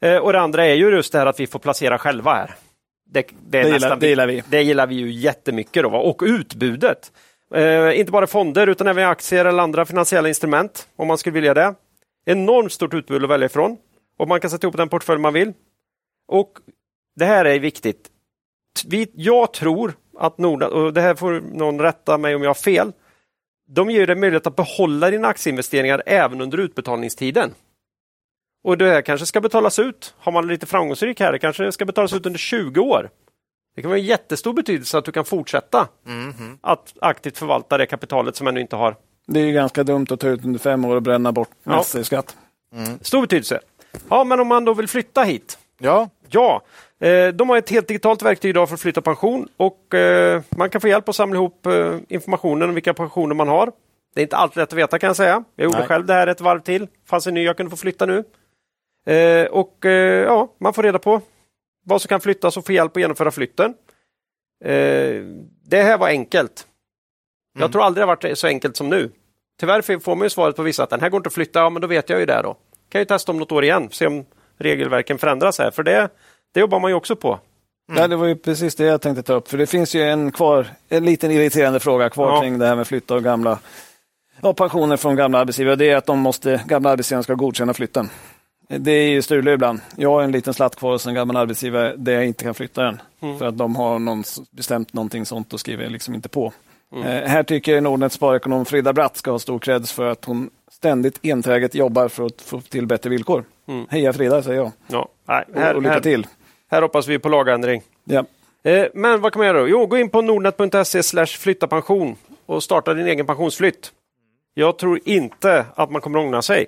Eh, 0.00 0.16
och 0.16 0.32
det 0.32 0.40
andra 0.40 0.66
är 0.66 0.74
ju 0.74 0.90
just 0.90 1.12
det 1.12 1.18
här 1.18 1.26
att 1.26 1.40
vi 1.40 1.46
får 1.46 1.58
placera 1.58 1.98
själva 1.98 2.34
här. 2.34 2.54
Det, 3.10 3.26
det, 3.40 3.62
det, 3.62 3.68
gillar, 3.68 3.96
det 3.96 4.08
gillar, 4.08 4.26
vi. 4.26 4.42
Det 4.48 4.62
gillar 4.62 4.86
vi 4.86 4.94
ju 4.94 5.12
jättemycket. 5.12 5.82
Då, 5.82 5.88
va? 5.88 5.98
Och 5.98 6.22
utbudet. 6.24 7.12
Eh, 7.54 8.00
inte 8.00 8.12
bara 8.12 8.26
fonder 8.26 8.66
utan 8.66 8.86
även 8.86 9.08
aktier 9.08 9.44
eller 9.44 9.62
andra 9.62 9.84
finansiella 9.84 10.28
instrument 10.28 10.88
om 10.96 11.08
man 11.08 11.18
skulle 11.18 11.34
vilja 11.34 11.54
det. 11.54 11.74
Enormt 12.24 12.72
stort 12.72 12.94
utbud 12.94 13.24
att 13.24 13.30
välja 13.30 13.46
ifrån 13.46 13.76
och 14.18 14.28
man 14.28 14.40
kan 14.40 14.50
sätta 14.50 14.66
ihop 14.66 14.76
den 14.76 14.88
portfölj 14.88 15.20
man 15.20 15.34
vill. 15.34 15.52
Och 16.32 16.52
Det 17.16 17.24
här 17.24 17.44
är 17.44 17.58
viktigt. 17.58 18.10
Vi, 18.86 19.10
jag 19.14 19.52
tror 19.52 19.92
att 20.18 20.38
Nordnet, 20.38 20.70
och 20.70 20.92
det 20.92 21.00
här 21.00 21.14
får 21.14 21.40
någon 21.40 21.80
rätta 21.80 22.18
mig 22.18 22.34
om 22.34 22.42
jag 22.42 22.50
har 22.50 22.54
fel, 22.54 22.92
de 23.68 23.90
ger 23.90 24.06
dig 24.06 24.16
möjlighet 24.16 24.46
att 24.46 24.56
behålla 24.56 25.10
dina 25.10 25.28
aktieinvesteringar 25.28 26.02
även 26.06 26.40
under 26.40 26.58
utbetalningstiden. 26.58 27.54
Och 28.64 28.78
det 28.78 28.88
här 28.90 29.02
kanske 29.02 29.26
ska 29.26 29.40
betalas 29.40 29.78
ut, 29.78 30.14
har 30.18 30.32
man 30.32 30.46
lite 30.48 30.66
framgångsrik 30.66 31.20
här, 31.20 31.32
det 31.32 31.38
kanske 31.38 31.72
ska 31.72 31.84
betalas 31.84 32.12
ut 32.12 32.26
under 32.26 32.38
20 32.38 32.80
år. 32.80 33.10
Det 33.74 33.82
kan 33.82 33.90
vara 33.90 33.98
en 34.00 34.04
jättestor 34.06 34.52
betydelse 34.52 34.98
att 34.98 35.04
du 35.04 35.12
kan 35.12 35.24
fortsätta 35.24 35.88
Mhm. 36.04 36.58
att 36.60 36.94
aktivt 37.00 37.38
förvalta 37.38 37.78
det 37.78 37.86
kapitalet 37.86 38.36
som 38.36 38.46
ännu 38.46 38.60
inte 38.60 38.76
har 38.76 38.96
Det 39.26 39.40
är 39.40 39.44
ju 39.46 39.52
ganska 39.52 39.84
dumt 39.84 40.06
att 40.10 40.20
ta 40.20 40.28
ut 40.28 40.44
under 40.44 40.58
fem 40.58 40.84
år 40.84 40.96
och 40.96 41.02
bränna 41.02 41.32
bort 41.32 41.50
Ja. 41.64 41.70
massor 41.76 42.00
i 42.00 42.04
skatt. 42.04 42.36
stor 43.00 43.20
betydelse. 43.20 43.60
Ja, 44.08 44.24
men 44.24 44.40
om 44.40 44.46
man 44.48 44.64
då 44.64 44.74
vill 44.74 44.88
flytta 44.88 45.22
hit, 45.22 45.58
Ja, 45.78 46.08
Ja, 46.32 46.62
eh, 47.00 47.28
de 47.28 47.48
har 47.48 47.56
ett 47.56 47.70
helt 47.70 47.88
digitalt 47.88 48.22
verktyg 48.22 48.48
idag 48.48 48.68
för 48.68 48.74
att 48.74 48.80
flytta 48.80 49.00
pension 49.00 49.48
och 49.56 49.94
eh, 49.94 50.42
man 50.56 50.70
kan 50.70 50.80
få 50.80 50.88
hjälp 50.88 51.08
att 51.08 51.16
samla 51.16 51.36
ihop 51.36 51.66
eh, 51.66 51.96
informationen 52.08 52.68
om 52.68 52.74
vilka 52.74 52.94
pensioner 52.94 53.34
man 53.34 53.48
har. 53.48 53.72
Det 54.14 54.20
är 54.20 54.22
inte 54.22 54.36
alltid 54.36 54.56
lätt 54.56 54.72
att 54.72 54.78
veta 54.78 54.98
kan 54.98 55.06
jag 55.06 55.16
säga. 55.16 55.44
Jag 55.56 55.64
gjorde 55.64 55.78
Nej. 55.78 55.86
själv 55.86 56.06
det 56.06 56.14
här 56.14 56.26
ett 56.26 56.40
varv 56.40 56.60
till. 56.60 56.88
fanns 57.06 57.26
en 57.26 57.34
ny 57.34 57.44
jag 57.44 57.56
kunde 57.56 57.70
få 57.70 57.76
flytta 57.76 58.06
nu. 58.06 58.24
Och 59.50 59.84
ja, 60.26 60.54
man 60.60 60.74
får 60.74 60.82
reda 60.82 60.98
på 60.98 61.20
vad 61.84 62.02
som 62.02 62.08
kan 62.08 62.20
flyttas 62.20 62.56
och 62.56 62.66
få 62.66 62.72
hjälp 62.72 62.96
att 62.96 63.00
genomföra 63.00 63.30
flytten. 63.30 63.74
Det 65.64 65.82
här 65.82 65.98
var 65.98 66.08
enkelt. 66.08 66.66
Jag 67.58 67.72
tror 67.72 67.82
aldrig 67.82 68.02
det 68.02 68.06
har 68.06 68.16
varit 68.16 68.38
så 68.38 68.46
enkelt 68.46 68.76
som 68.76 68.88
nu. 68.88 69.10
Tyvärr 69.60 69.98
får 69.98 70.16
man 70.16 70.24
ju 70.24 70.30
svaret 70.30 70.56
på 70.56 70.62
vissa 70.62 70.82
att 70.82 70.90
den 70.90 71.00
här 71.00 71.08
går 71.08 71.18
inte 71.18 71.28
att 71.28 71.34
flytta, 71.34 71.58
ja 71.58 71.70
men 71.70 71.82
då 71.82 71.88
vet 71.88 72.10
jag 72.10 72.20
ju 72.20 72.26
det 72.26 72.42
då. 72.42 72.56
Kan 72.88 73.00
ju 73.00 73.04
testa 73.04 73.32
om 73.32 73.38
något 73.38 73.52
år 73.52 73.64
igen, 73.64 73.88
se 73.90 74.06
om 74.06 74.24
regelverken 74.62 75.18
förändras 75.18 75.58
här, 75.58 75.70
för 75.70 75.82
det, 75.82 76.08
det 76.52 76.60
jobbar 76.60 76.80
man 76.80 76.90
ju 76.90 76.94
också 76.94 77.16
på. 77.16 77.38
Ja, 77.96 78.08
det 78.08 78.16
var 78.16 78.26
ju 78.26 78.36
precis 78.36 78.74
det 78.74 78.84
jag 78.84 79.00
tänkte 79.00 79.22
ta 79.22 79.32
upp. 79.32 79.48
För 79.48 79.58
det 79.58 79.66
finns 79.66 79.94
ju 79.94 80.02
en 80.02 80.32
kvar, 80.32 80.66
en 80.88 81.04
liten 81.04 81.30
irriterande 81.30 81.80
fråga 81.80 82.10
kvar 82.10 82.28
Ja. 82.28 82.40
kring 82.40 82.58
det 82.58 82.66
här 82.66 82.76
med 82.76 82.86
flytta 82.86 83.14
och 83.14 83.24
gamla 83.24 83.58
ja, 84.40 84.54
pensioner 84.54 84.96
från 84.96 85.16
gamla 85.16 85.38
arbetsgivare. 85.38 85.76
Det 85.76 85.90
är 85.90 85.96
att 85.96 86.06
de 86.06 86.18
måste, 86.18 86.62
gamla 86.66 86.90
arbetsgivare 86.90 87.22
ska 87.22 87.34
godkänna 87.34 87.74
flytten. 87.74 88.10
Det 88.68 88.90
är 88.90 89.08
ju 89.08 89.22
struligt 89.22 89.54
ibland. 89.54 89.80
Jag 89.96 90.10
har 90.10 90.22
en 90.22 90.32
liten 90.32 90.54
slatt 90.54 90.76
kvar 90.76 90.92
hos 90.92 91.06
en 91.06 91.14
gammal 91.14 91.36
arbetsgivare 91.36 91.94
där 91.96 92.12
jag 92.12 92.26
inte 92.26 92.44
kan 92.44 92.54
flytta 92.54 92.82
den. 92.82 93.00
Mm. 93.22 93.38
För 93.38 93.46
att 93.46 93.58
de 93.58 93.76
har 93.76 93.98
någon, 93.98 94.24
bestämt 94.50 94.92
någonting 94.92 95.26
sånt 95.26 95.52
och 95.52 95.60
skriver 95.60 95.88
liksom 95.88 96.14
inte 96.14 96.28
på. 96.28 96.52
Eh, 96.96 97.02
här 97.04 97.42
tycker 97.42 97.74
jag 97.74 97.82
Nordnets 97.82 98.14
sparekonom 98.14 98.64
Frida 98.64 98.92
Bratt 98.92 99.16
ska 99.16 99.30
ha 99.30 99.38
stor 99.38 99.58
creds 99.58 99.92
för 99.92 100.06
att 100.10 100.24
hon 100.24 100.50
ständigt 100.72 101.18
enträget 101.22 101.74
jobbar 101.74 102.08
för 102.08 102.26
att 102.26 102.42
få 102.42 102.60
till 102.60 102.86
bättre 102.86 103.10
villkor. 103.10 103.44
Mm. 103.68 103.86
Heja 103.90 104.12
Frida, 104.12 104.42
säger 104.42 104.60
jag. 104.60 104.72
Ja, 104.86 105.08
nej, 105.28 105.44
här, 105.54 105.74
och 105.74 105.82
lycka 105.82 106.00
till. 106.00 106.26
här 106.70 106.82
hoppas 106.82 107.08
vi 107.08 107.18
på 107.18 107.28
lagändring. 107.28 107.82
Ja. 108.04 108.24
Eh, 108.62 108.86
men 108.94 109.20
vad 109.20 109.32
kan 109.32 109.40
man 109.40 109.46
göra 109.46 109.60
då? 109.60 109.68
Jo, 109.68 109.86
gå 109.86 109.98
in 109.98 110.08
på 110.08 110.22
nordnet.se 110.22 111.02
slash 111.02 111.26
flytta 111.26 111.66
pension 111.66 112.16
och 112.46 112.62
starta 112.62 112.94
din 112.94 113.06
egen 113.06 113.26
pensionsflytt. 113.26 113.92
Jag 114.54 114.78
tror 114.78 115.00
inte 115.04 115.66
att 115.74 115.90
man 115.90 116.00
kommer 116.00 116.18
ångra 116.18 116.42
sig. 116.42 116.66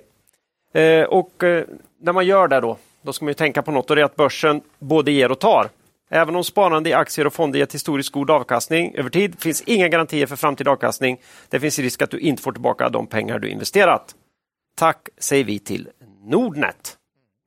Eh, 0.75 1.05
och 1.05 1.43
eh, 1.43 1.65
när 2.01 2.13
man 2.13 2.27
gör 2.27 2.49
det 2.49 2.61
då, 2.61 2.77
då 3.03 3.13
ska 3.13 3.25
man 3.25 3.31
ju 3.31 3.35
tänka 3.35 3.63
på 3.63 3.71
något 3.71 3.91
och 3.91 3.97
det 3.97 4.03
är 4.03 4.07
att 4.07 4.17
börsen 4.17 4.61
både 4.79 5.13
ger 5.13 5.31
och 5.31 5.39
tar. 5.39 5.69
Även 6.15 6.37
om 6.37 6.45
sparande 6.45 6.91
i 6.91 6.93
aktier 6.93 7.27
och 7.27 7.33
fonder 7.35 7.59
gett 7.59 7.75
historiskt 7.75 8.13
god 8.13 8.31
avkastning 8.31 8.95
över 8.95 9.11
tid 9.11 9.41
finns 9.41 9.63
inga 9.63 9.89
garantier 9.89 10.27
för 10.27 10.37
framtida 10.37 10.71
avkastning. 10.71 11.21
Det 11.49 11.61
finns 11.61 11.79
risk 11.79 12.03
att 12.03 12.11
du 12.11 12.19
inte 12.19 12.43
får 12.43 12.53
tillbaka 12.53 12.89
de 12.89 13.07
pengar 13.07 13.39
du 13.39 13.49
investerat. 13.49 14.15
Tack 14.77 15.09
säger 15.19 15.45
vi 15.45 15.59
till 15.59 15.89
Nordnet. 16.25 16.97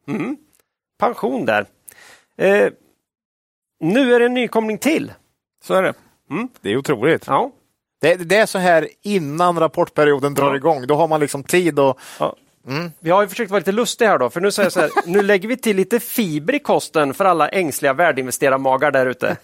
Mm. 0.08 0.38
Pension 1.00 1.46
där. 1.46 1.66
Eh, 2.38 2.70
nu 3.80 4.14
är 4.14 4.20
det 4.20 4.26
en 4.26 4.34
nykomling 4.34 4.78
till. 4.78 5.14
Så 5.64 5.74
är 5.74 5.84
det. 5.84 5.94
det 6.62 6.72
är 6.72 6.78
otroligt. 6.78 7.28
Ja. 7.28 7.52
Det, 8.02 8.16
det 8.16 8.36
är 8.38 8.46
så 8.46 8.58
här 8.60 8.88
innan 9.02 9.60
rapportperioden 9.60 10.34
drar 10.34 10.50
Ja. 10.50 10.56
igång. 10.56 10.88
Då 10.88 10.96
har 10.96 11.08
man 11.08 11.20
liksom 11.20 11.44
tid 11.44 11.80
att... 11.80 11.98
Ja. 12.20 12.36
Vi 13.00 13.10
har 13.10 13.22
ju 13.22 13.28
försökt 13.28 13.52
vara 13.52 13.60
lite 13.60 13.72
lustiga 13.72 14.10
här 14.10 14.18
då, 14.18 14.30
för 14.30 14.42
nu 14.42 14.52
säger 14.52 14.66
jag 14.66 14.74
så 14.74 14.80
här, 14.80 14.90
nu 15.06 15.22
lägger 15.22 15.48
vi 15.50 15.58
till 15.58 15.76
lite 15.76 16.00
fiber 16.00 16.56
i 16.56 16.60
kosten 16.60 17.14
för 17.14 17.26
alla 17.26 17.50
ängsliga 17.50 17.94
värdinvesterarmagar 17.94 18.92
där 18.92 19.06
ute. 19.06 19.38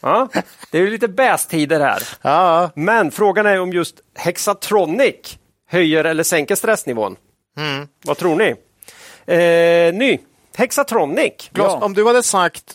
Ja, 0.00 0.28
det 0.70 0.78
är 0.78 0.82
ju 0.82 0.90
lite 0.90 1.08
bästider 1.08 1.80
här. 1.80 2.02
Ja, 2.22 2.70
Men 2.74 3.10
frågan 3.10 3.46
är 3.46 3.60
om 3.60 3.72
just 3.72 3.94
Hexatronic 4.18 5.38
höjer 5.70 6.04
eller 6.04 6.22
sänker 6.22 6.54
stressnivån. 6.54 7.16
Vad 8.04 8.18
tror 8.18 8.36
ni? 8.36 8.54
Eh, 9.34 9.94
ny, 9.94 10.18
Hexatronic. 10.56 11.32
Klas, 11.52 11.72
Ja. 11.80 11.84
om 11.84 11.94
du 11.94 12.06
hade 12.06 12.22
sagt 12.22 12.74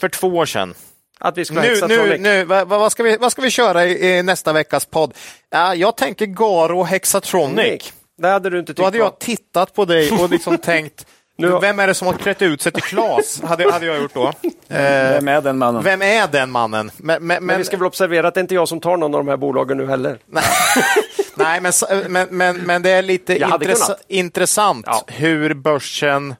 för 0.00 0.08
två 0.08 0.28
år 0.28 0.46
sedan 0.46 0.74
Att 1.20 1.38
vi 1.38 1.44
ha 1.54 1.62
Nu, 1.62 1.80
nu, 1.88 2.18
nu, 2.18 2.44
vad, 2.44 2.68
vad, 2.68 2.92
ska 2.92 3.02
vi, 3.02 3.16
vad 3.16 3.32
ska 3.32 3.42
vi 3.42 3.50
köra 3.50 3.84
i, 3.86 4.16
i 4.18 4.22
nästa 4.22 4.52
veckas 4.52 4.84
podd? 4.84 5.14
Ja, 5.50 5.74
jag 5.74 5.96
tänker 5.96 6.26
Garo 6.26 6.82
Hexatronic. 6.82 7.92
Det 8.18 8.28
hade 8.28 8.50
du 8.50 8.58
inte 8.58 8.72
tyckt 8.72 8.76
Då 8.78 8.84
hade 8.84 8.98
var. 8.98 9.04
jag 9.06 9.18
tittat 9.18 9.74
på 9.74 9.84
dig 9.84 10.10
och 10.10 10.30
liksom 10.30 10.58
tänkt, 10.62 11.06
Nu 11.38 11.58
vem 11.60 11.78
är 11.78 11.86
det 11.86 11.94
som 11.94 12.06
har 12.06 12.14
klätt 12.14 12.42
ut 12.42 12.62
sig 12.62 12.72
till 12.72 12.82
Klas? 12.82 13.40
Hade, 13.42 13.72
hade 13.72 13.86
jag 13.86 14.02
gjort 14.02 14.14
då. 14.14 14.26
Eh, 14.26 14.32
Vem 14.68 15.28
är 15.28 15.40
den 15.40 15.58
mannen? 15.58 15.82
vem 15.82 16.02
är 16.02 16.28
den 16.28 16.50
mannen? 16.50 16.90
Men, 16.96 17.26
men, 17.26 17.44
Men 17.44 17.58
vi 17.58 17.64
ska 17.64 17.76
väl 17.76 17.86
observera 17.86 18.28
att 18.28 18.34
det 18.34 18.38
är 18.40 18.42
inte 18.42 18.54
jag 18.54 18.68
som 18.68 18.80
tar 18.80 18.96
någon 18.96 19.14
av 19.14 19.24
de 19.24 19.28
här 19.28 19.36
bolagen 19.36 19.76
nu 19.78 19.86
heller. 19.86 20.18
Nej, 21.34 21.60
men, 21.60 21.72
men, 22.08 22.28
men, 22.30 22.56
men 22.56 22.82
det 22.82 22.90
är 22.90 23.02
lite 23.02 23.38
kunnat. 23.38 24.00
intressant 24.08 24.86
Ja. 24.88 25.04
hur 25.06 25.54
börsen 25.54 26.34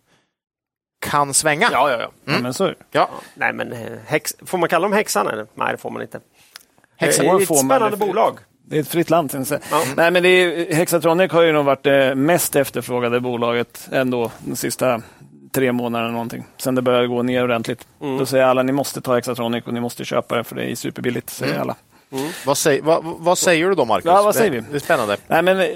kan 1.00 1.34
svänga. 1.34 1.68
Ja, 1.72 1.90
ja, 1.90 1.96
ja. 2.00 2.10
Ja, 2.32 2.38
men 2.42 2.54
så 2.54 2.64
är 2.64 2.68
det. 2.68 2.76
Ja. 2.90 3.08
Nej, 3.34 3.52
men 3.52 3.72
eh, 3.72 3.78
häx... 4.06 4.34
får 4.46 4.58
man 4.58 4.68
kalla 4.68 4.82
dem 4.82 4.92
häxan? 4.92 5.28
Eller? 5.28 5.46
Nej, 5.54 5.72
det 5.72 5.78
får 5.78 5.90
man 5.90 6.02
inte. 6.02 6.20
Häxan 6.96 7.24
det 7.24 7.30
är 7.30 7.40
ett 7.40 7.58
spännande 7.58 7.96
bolag. 7.96 8.38
Det 8.68 8.76
är 8.76 8.80
ett 8.80 8.88
fritt 8.88 9.10
land. 9.10 9.46
Ja. 9.50 9.58
Nej, 9.96 10.10
men 10.10 10.22
det 10.22 10.28
är, 10.28 10.74
Hexatronic 10.74 11.32
har 11.32 11.42
ju 11.42 11.52
nog 11.52 11.64
varit 11.64 11.82
det 11.82 12.14
mest 12.14 12.56
efterfrågade 12.56 13.20
bolaget 13.20 13.88
ändå 13.92 14.30
de 14.38 14.56
sista 14.56 15.02
tre 15.52 15.72
månaderna. 15.72 16.10
Någonting. 16.10 16.44
Sen 16.56 16.74
det 16.74 16.82
började 16.82 17.06
gå 17.06 17.22
ner 17.22 17.44
ordentligt. 17.44 17.86
Mm. 18.00 18.18
Då 18.18 18.26
säger 18.26 18.44
alla 18.44 18.62
ni 18.62 18.72
måste 18.72 19.00
ta 19.00 19.14
Hexatronic 19.14 19.64
och 19.66 19.74
ni 19.74 19.80
måste 19.80 20.04
köpa 20.04 20.36
det 20.36 20.44
för 20.44 20.56
det 20.56 20.70
är 20.70 20.74
superbilligt. 20.74 21.30
Säger 21.30 21.58
alla. 21.58 21.76
Vad, 22.46 22.58
säger, 22.58 22.82
vad, 22.82 23.04
vad 23.04 23.38
säger 23.38 23.68
du 23.68 23.74
då, 23.74 23.84
Marcus? 23.84 24.04
Ja, 24.04 24.22
vad 24.22 24.34
säger 24.34 24.50
vi? 24.50 24.60
Det 24.60 24.76
är 24.76 24.78
spännande. 24.78 25.16
Nej, 25.26 25.42
men, 25.42 25.60
eh, 25.60 25.66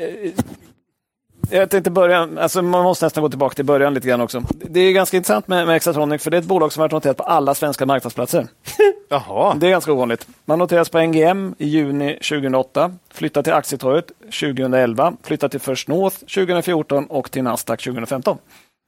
jag 1.50 1.70
tänkte 1.70 1.90
börja, 1.90 2.28
alltså 2.38 2.62
man 2.62 2.82
måste 2.84 3.06
nästan 3.06 3.22
gå 3.22 3.28
tillbaka 3.28 3.54
till 3.54 3.64
början 3.64 3.94
lite 3.94 4.08
grann 4.08 4.20
också. 4.20 4.42
Det 4.50 4.80
är 4.80 4.92
ganska 4.92 5.16
intressant 5.16 5.48
med, 5.48 5.66
med 5.66 5.72
Hexatronic 5.74 6.22
för 6.22 6.30
det 6.30 6.36
är 6.36 6.38
ett 6.38 6.44
bolag 6.46 6.72
som 6.72 6.80
har 6.80 6.84
varit 6.84 6.92
noterat 6.92 7.16
på 7.16 7.22
alla 7.22 7.54
svenska 7.54 7.86
marknadsplatser. 7.86 8.46
Jaha. 9.08 9.54
Det 9.54 9.66
är 9.66 9.70
ganska 9.70 9.92
ovanligt. 9.92 10.26
Man 10.44 10.58
noteras 10.58 10.88
på 10.88 11.00
NGM 11.00 11.54
i 11.58 11.66
juni 11.68 12.14
2008, 12.14 12.92
flyttat 13.12 13.44
till 13.44 13.52
Aktietorget 13.54 14.06
2011, 14.40 15.12
flyttat 15.22 15.50
till 15.50 15.60
First 15.60 15.88
North 15.88 16.16
2014 16.16 17.06
och 17.06 17.30
till 17.30 17.42
Nasdaq 17.42 17.82
2015. 17.84 18.38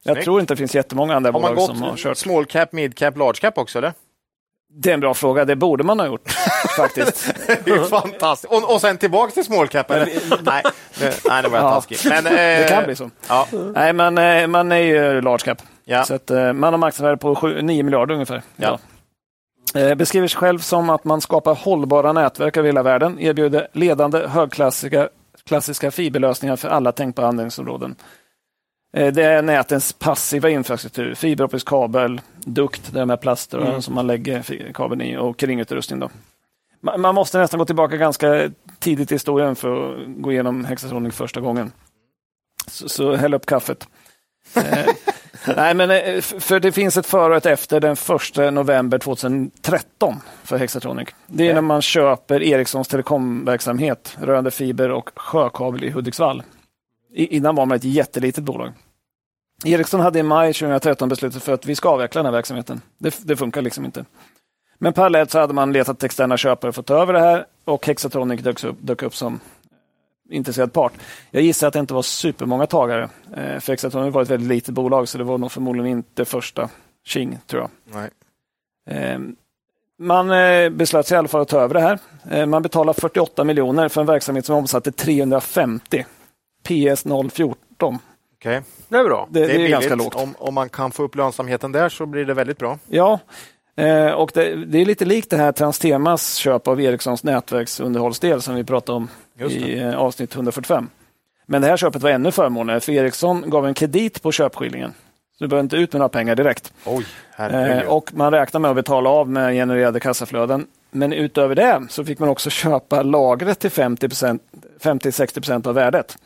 Jag 0.04 0.14
Snyggt. 0.14 0.24
tror 0.24 0.40
inte 0.40 0.54
det 0.54 0.58
finns 0.58 0.74
jättemånga 0.74 1.14
andra 1.16 1.32
Har 1.32 1.40
man 1.40 1.54
bolag 1.54 1.66
som 1.68 1.82
har 1.82 1.90
gått 1.90 1.98
kört. 1.98 2.16
small 2.16 2.44
cap, 2.46 2.72
mid 2.72 2.96
cap, 2.96 3.16
large 3.16 3.40
cap 3.40 3.58
också 3.58 3.78
eller? 3.78 3.92
Det 4.74 4.90
är 4.90 4.94
en 4.94 5.00
bra 5.00 5.14
fråga, 5.14 5.44
det 5.44 5.56
borde 5.56 5.84
man 5.84 6.00
ha 6.00 6.06
gjort 6.06 6.30
faktiskt. 6.76 7.34
Det 7.64 7.70
är 7.70 7.84
fantastiskt. 7.84 8.52
Och, 8.52 8.74
och 8.74 8.80
sen 8.80 8.98
tillbaka 8.98 9.32
till 9.32 9.44
small 9.44 9.68
cap 9.68 9.88
nej, 9.88 10.22
nej, 10.44 10.62
det 11.42 11.48
var 11.48 11.58
jag 11.58 11.66
Ja. 11.66 11.70
taskig. 11.74 11.98
Men, 12.04 12.26
eh, 12.26 12.32
Det 12.32 12.66
kan 12.68 12.84
bli 12.84 12.96
så. 12.96 13.10
Ja. 13.28 13.46
Nej, 13.74 13.92
men 13.92 14.18
eh, 14.18 14.46
man 14.46 14.72
är 14.72 14.76
ju 14.76 15.20
large 15.20 15.44
cap. 15.44 15.58
Ja. 15.84 16.04
Så 16.04 16.14
att, 16.14 16.30
eh, 16.30 16.52
man 16.52 16.72
har 16.72 16.78
marknadsvärde 16.78 17.16
på 17.16 17.34
7, 17.34 17.62
9 17.62 17.82
miljarder 17.82 18.14
ungefär. 18.14 18.42
Ja. 18.56 18.78
Eh, 19.74 19.94
Beskriver 19.94 20.28
sig 20.28 20.38
själv 20.38 20.58
som 20.58 20.90
att 20.90 21.04
man 21.04 21.20
skapar 21.20 21.54
hållbara 21.54 22.12
nätverk 22.12 22.56
över 22.56 22.66
hela 22.68 22.82
världen, 22.82 23.18
erbjuder 23.20 23.68
ledande 23.72 24.26
högklassiska 24.28 25.08
klassiska 25.46 25.90
fiberlösningar 25.90 26.56
för 26.56 26.68
alla 26.68 26.92
tänkbara 26.92 27.26
användningsområden. 27.26 27.94
Eh, 28.92 29.12
Det 29.12 29.22
är 29.22 29.42
nätens 29.42 29.92
passiva 29.92 30.50
infrastruktur, 30.50 31.14
fiberoptisk 31.14 31.66
kabel, 31.68 32.20
dukt, 32.44 32.92
det 32.92 33.06
med 33.06 33.20
plaster 33.20 33.58
Mm. 33.58 33.82
som 33.82 33.94
man 33.94 34.06
lägger 34.06 34.72
kabeln 34.74 35.00
i 35.02 35.16
och 35.16 35.36
kringutrustning. 35.38 36.00
Då. 36.00 36.10
Ma- 36.82 36.96
Man 36.98 37.14
måste 37.14 37.38
nästan 37.38 37.58
gå 37.58 37.64
tillbaka 37.64 37.96
ganska 37.96 38.50
tidigt 38.78 39.12
i 39.12 39.14
historien 39.14 39.56
för 39.56 39.92
att 39.92 40.06
gå 40.06 40.32
igenom 40.32 40.64
Hexatronic 40.64 41.14
första 41.14 41.40
gången. 41.40 41.72
Så, 42.66 42.88
så 42.88 43.14
häll 43.14 43.34
upp 43.34 43.46
kaffet. 43.46 43.88
eh, 44.56 44.62
nej, 45.56 45.74
men, 45.74 45.90
eh, 45.90 46.20
för 46.20 46.60
det 46.60 46.72
finns 46.72 46.96
ett 46.96 47.06
före 47.06 47.30
och 47.30 47.36
ett 47.36 47.46
efter 47.46 47.80
den 47.80 47.92
1 47.92 48.52
november 48.54 48.98
2013 48.98 50.14
för 50.44 50.56
Hexatronic. 50.58 51.08
Det 51.26 51.48
är 51.48 51.54
när 51.54 51.60
man 51.60 51.82
köper 51.82 52.42
Ericssons 52.42 52.88
telekomverksamhet 52.88 54.16
rörande 54.20 54.50
fiber 54.50 54.90
och 54.90 55.10
sjökabel 55.16 55.84
i 55.84 55.90
Hudiksvall. 55.90 56.42
Innan 57.14 57.54
var 57.54 57.66
man 57.66 57.76
ett 57.76 57.84
jättelitet 57.84 58.44
bolag. 58.44 58.72
Ericsson 59.64 60.00
hade 60.00 60.18
i 60.18 60.22
maj 60.22 60.52
2013 60.52 61.08
beslutat 61.08 61.42
för 61.42 61.52
att 61.52 61.66
vi 61.66 61.74
ska 61.74 61.88
avveckla 61.88 62.18
den 62.18 62.26
här 62.26 62.32
verksamheten. 62.32 62.80
Det, 62.98 63.18
det 63.24 63.36
funkar 63.36 63.62
liksom 63.62 63.84
inte. 63.84 64.04
Men 64.78 64.92
parallellt 64.92 65.30
så 65.30 65.38
hade 65.38 65.54
man 65.54 65.72
letat 65.72 66.02
externa 66.02 66.36
köpare 66.36 66.72
för 66.72 66.80
att 66.80 66.86
ta 66.86 67.02
över 67.02 67.12
det 67.12 67.20
här 67.20 67.46
och 67.64 67.86
Hexatronic 67.86 68.40
dök 68.40 68.64
upp, 68.64 68.76
dök 68.80 69.02
upp 69.02 69.14
som 69.14 69.40
intresserad 70.30 70.72
part. 70.72 70.92
Jag 71.30 71.42
gissar 71.42 71.66
att 71.66 71.72
det 71.72 71.78
inte 71.78 71.94
var 71.94 72.02
supermånga 72.02 72.66
tagare. 72.66 73.02
Eh, 73.36 73.58
för 73.60 73.72
Hexatronic 73.72 74.14
var 74.14 74.22
ett 74.22 74.30
väldigt 74.30 74.48
litet 74.48 74.74
bolag 74.74 75.08
så 75.08 75.18
det 75.18 75.24
var 75.24 75.38
nog 75.38 75.52
förmodligen 75.52 75.90
inte 75.90 76.24
första 76.24 76.68
tjing, 77.04 77.38
tror 77.46 77.62
jag. 77.62 77.70
Nej. 77.94 78.10
Eh, 78.90 79.18
man 79.98 80.30
eh, 80.30 80.70
beslöt 80.70 81.06
sig 81.06 81.14
i 81.14 81.18
alla 81.18 81.28
fall 81.28 81.40
att 81.40 81.48
ta 81.48 81.60
över 81.60 81.74
det 81.74 81.80
här. 81.80 81.98
Eh, 82.30 82.46
man 82.46 82.62
betalar 82.62 82.92
48 82.92 83.44
miljoner 83.44 83.88
för 83.88 84.00
en 84.00 84.06
verksamhet 84.06 84.46
som 84.46 84.56
omsatte 84.56 84.92
350. 84.92 86.04
PS 86.62 87.04
014. 87.32 87.98
Okay. 88.38 88.60
Det 88.88 88.96
är 88.96 89.04
bra. 89.04 89.28
Det, 89.30 89.40
det 89.40 89.54
är, 89.54 89.58
det 89.58 89.64
är 89.64 89.68
ganska 89.68 89.94
lågt. 89.94 90.14
Om, 90.14 90.34
om 90.38 90.54
man 90.54 90.68
kan 90.68 90.90
få 90.90 91.02
upp 91.02 91.14
lönsamheten 91.14 91.72
där 91.72 91.88
så 91.88 92.06
blir 92.06 92.24
det 92.24 92.34
väldigt 92.34 92.58
bra. 92.58 92.78
Ja, 92.88 93.18
eh, 93.76 94.10
och 94.10 94.30
det, 94.34 94.64
det, 94.64 94.78
är 94.78 94.84
lite 94.84 95.04
likt 95.04 95.30
det 95.30 95.36
här 95.36 95.52
Transtemas 95.52 96.34
köp 96.34 96.68
av 96.68 96.80
Ericssons 96.80 97.24
nätverksunderhållsdel 97.24 98.42
som 98.42 98.54
vi 98.54 98.64
pratade 98.64 98.96
om 98.96 99.08
i 99.50 99.78
eh, 99.78 99.94
avsnitt 99.94 100.34
145. 100.34 100.88
Men 101.46 101.62
det 101.62 101.68
här 101.68 101.76
köpet 101.76 102.02
var 102.02 102.10
ännu 102.10 102.30
förmånligare 102.30 102.80
för 102.80 102.92
Ericsson 102.92 103.50
gav 103.50 103.66
en 103.66 103.74
kredit 103.74 104.22
på 104.22 104.32
köpskillingen. 104.32 104.94
Så 105.38 105.44
du 105.44 105.48
behöver 105.48 105.62
inte 105.62 105.76
ut 105.76 105.92
med 105.92 106.00
några 106.00 106.08
pengar 106.08 106.36
direkt. 106.36 106.72
Oj, 106.86 107.06
eh, 107.36 107.78
och 107.78 108.14
man 108.14 108.32
räknar 108.32 108.60
med 108.60 108.70
att 108.70 108.76
betala 108.76 109.10
av 109.10 109.28
med 109.28 109.54
genererade 109.54 110.00
kassaflöden. 110.00 110.66
Men 110.90 111.12
utöver 111.12 111.54
det 111.54 111.82
så 111.88 112.04
fick 112.04 112.18
man 112.18 112.28
också 112.28 112.50
köpa 112.50 113.02
lagret 113.02 113.58
till 113.58 113.70
50-60% 113.70 115.66
av 115.66 115.74
värdet. 115.74 116.16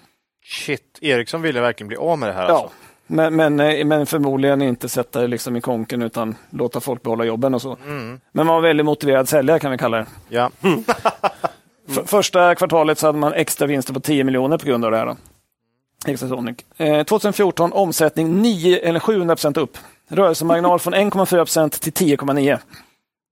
Shit, 0.49 0.99
Ericsson 1.01 1.43
ville 1.43 1.61
verkligen 1.61 1.89
bli 1.89 1.97
av 1.97 2.19
med 2.19 2.29
det 2.29 2.33
här. 2.33 2.49
Ja, 2.49 2.55
alltså. 2.55 2.71
men, 3.07 3.37
men, 3.37 3.61
eh, 3.61 3.85
men, 3.85 4.07
förmodligen 4.07 4.63
inte 4.63 4.89
sätta 4.89 5.21
det 5.21 5.27
liksom 5.27 5.57
i 5.57 5.61
konken 5.61 6.03
utan 6.03 6.35
låta 6.51 6.81
folk 6.81 7.03
behålla 7.03 7.25
jobben 7.25 7.55
och 7.55 7.63
så. 7.63 7.77
Mm. 7.87 8.21
Men 8.33 8.47
man 8.47 8.55
var 8.55 8.63
väldigt 8.63 8.87
motiverad 8.87 9.29
säljare 9.29 9.59
kan 9.59 9.71
vi 9.71 9.79
kalla 9.79 9.97
det. 9.97 10.07
Ja. 10.29 10.51
första 12.07 12.55
kvartalet 12.55 12.99
så 12.99 13.07
hade 13.07 13.19
man 13.19 13.33
extra 13.33 13.67
vinster 13.67 13.95
på 13.95 14.01
10 14.01 14.25
miljoner 14.25 14.59
på 14.59 14.67
grund 14.67 14.85
av 14.85 14.91
det 14.91 14.97
här. 14.97 15.07
Då. 15.07 15.17
Eh, 16.77 17.03
2014 17.03 17.73
omsättning 17.73 18.43
9 18.43 18.79
eller 18.79 19.01
700 19.01 19.35
procent 19.37 19.57
upp. 19.57 19.79
Rörelsemarginal 20.09 20.79
från 20.79 20.95
1,4 20.95 21.37
procent 21.37 21.81
till 21.81 21.93
10,9. 21.93 22.59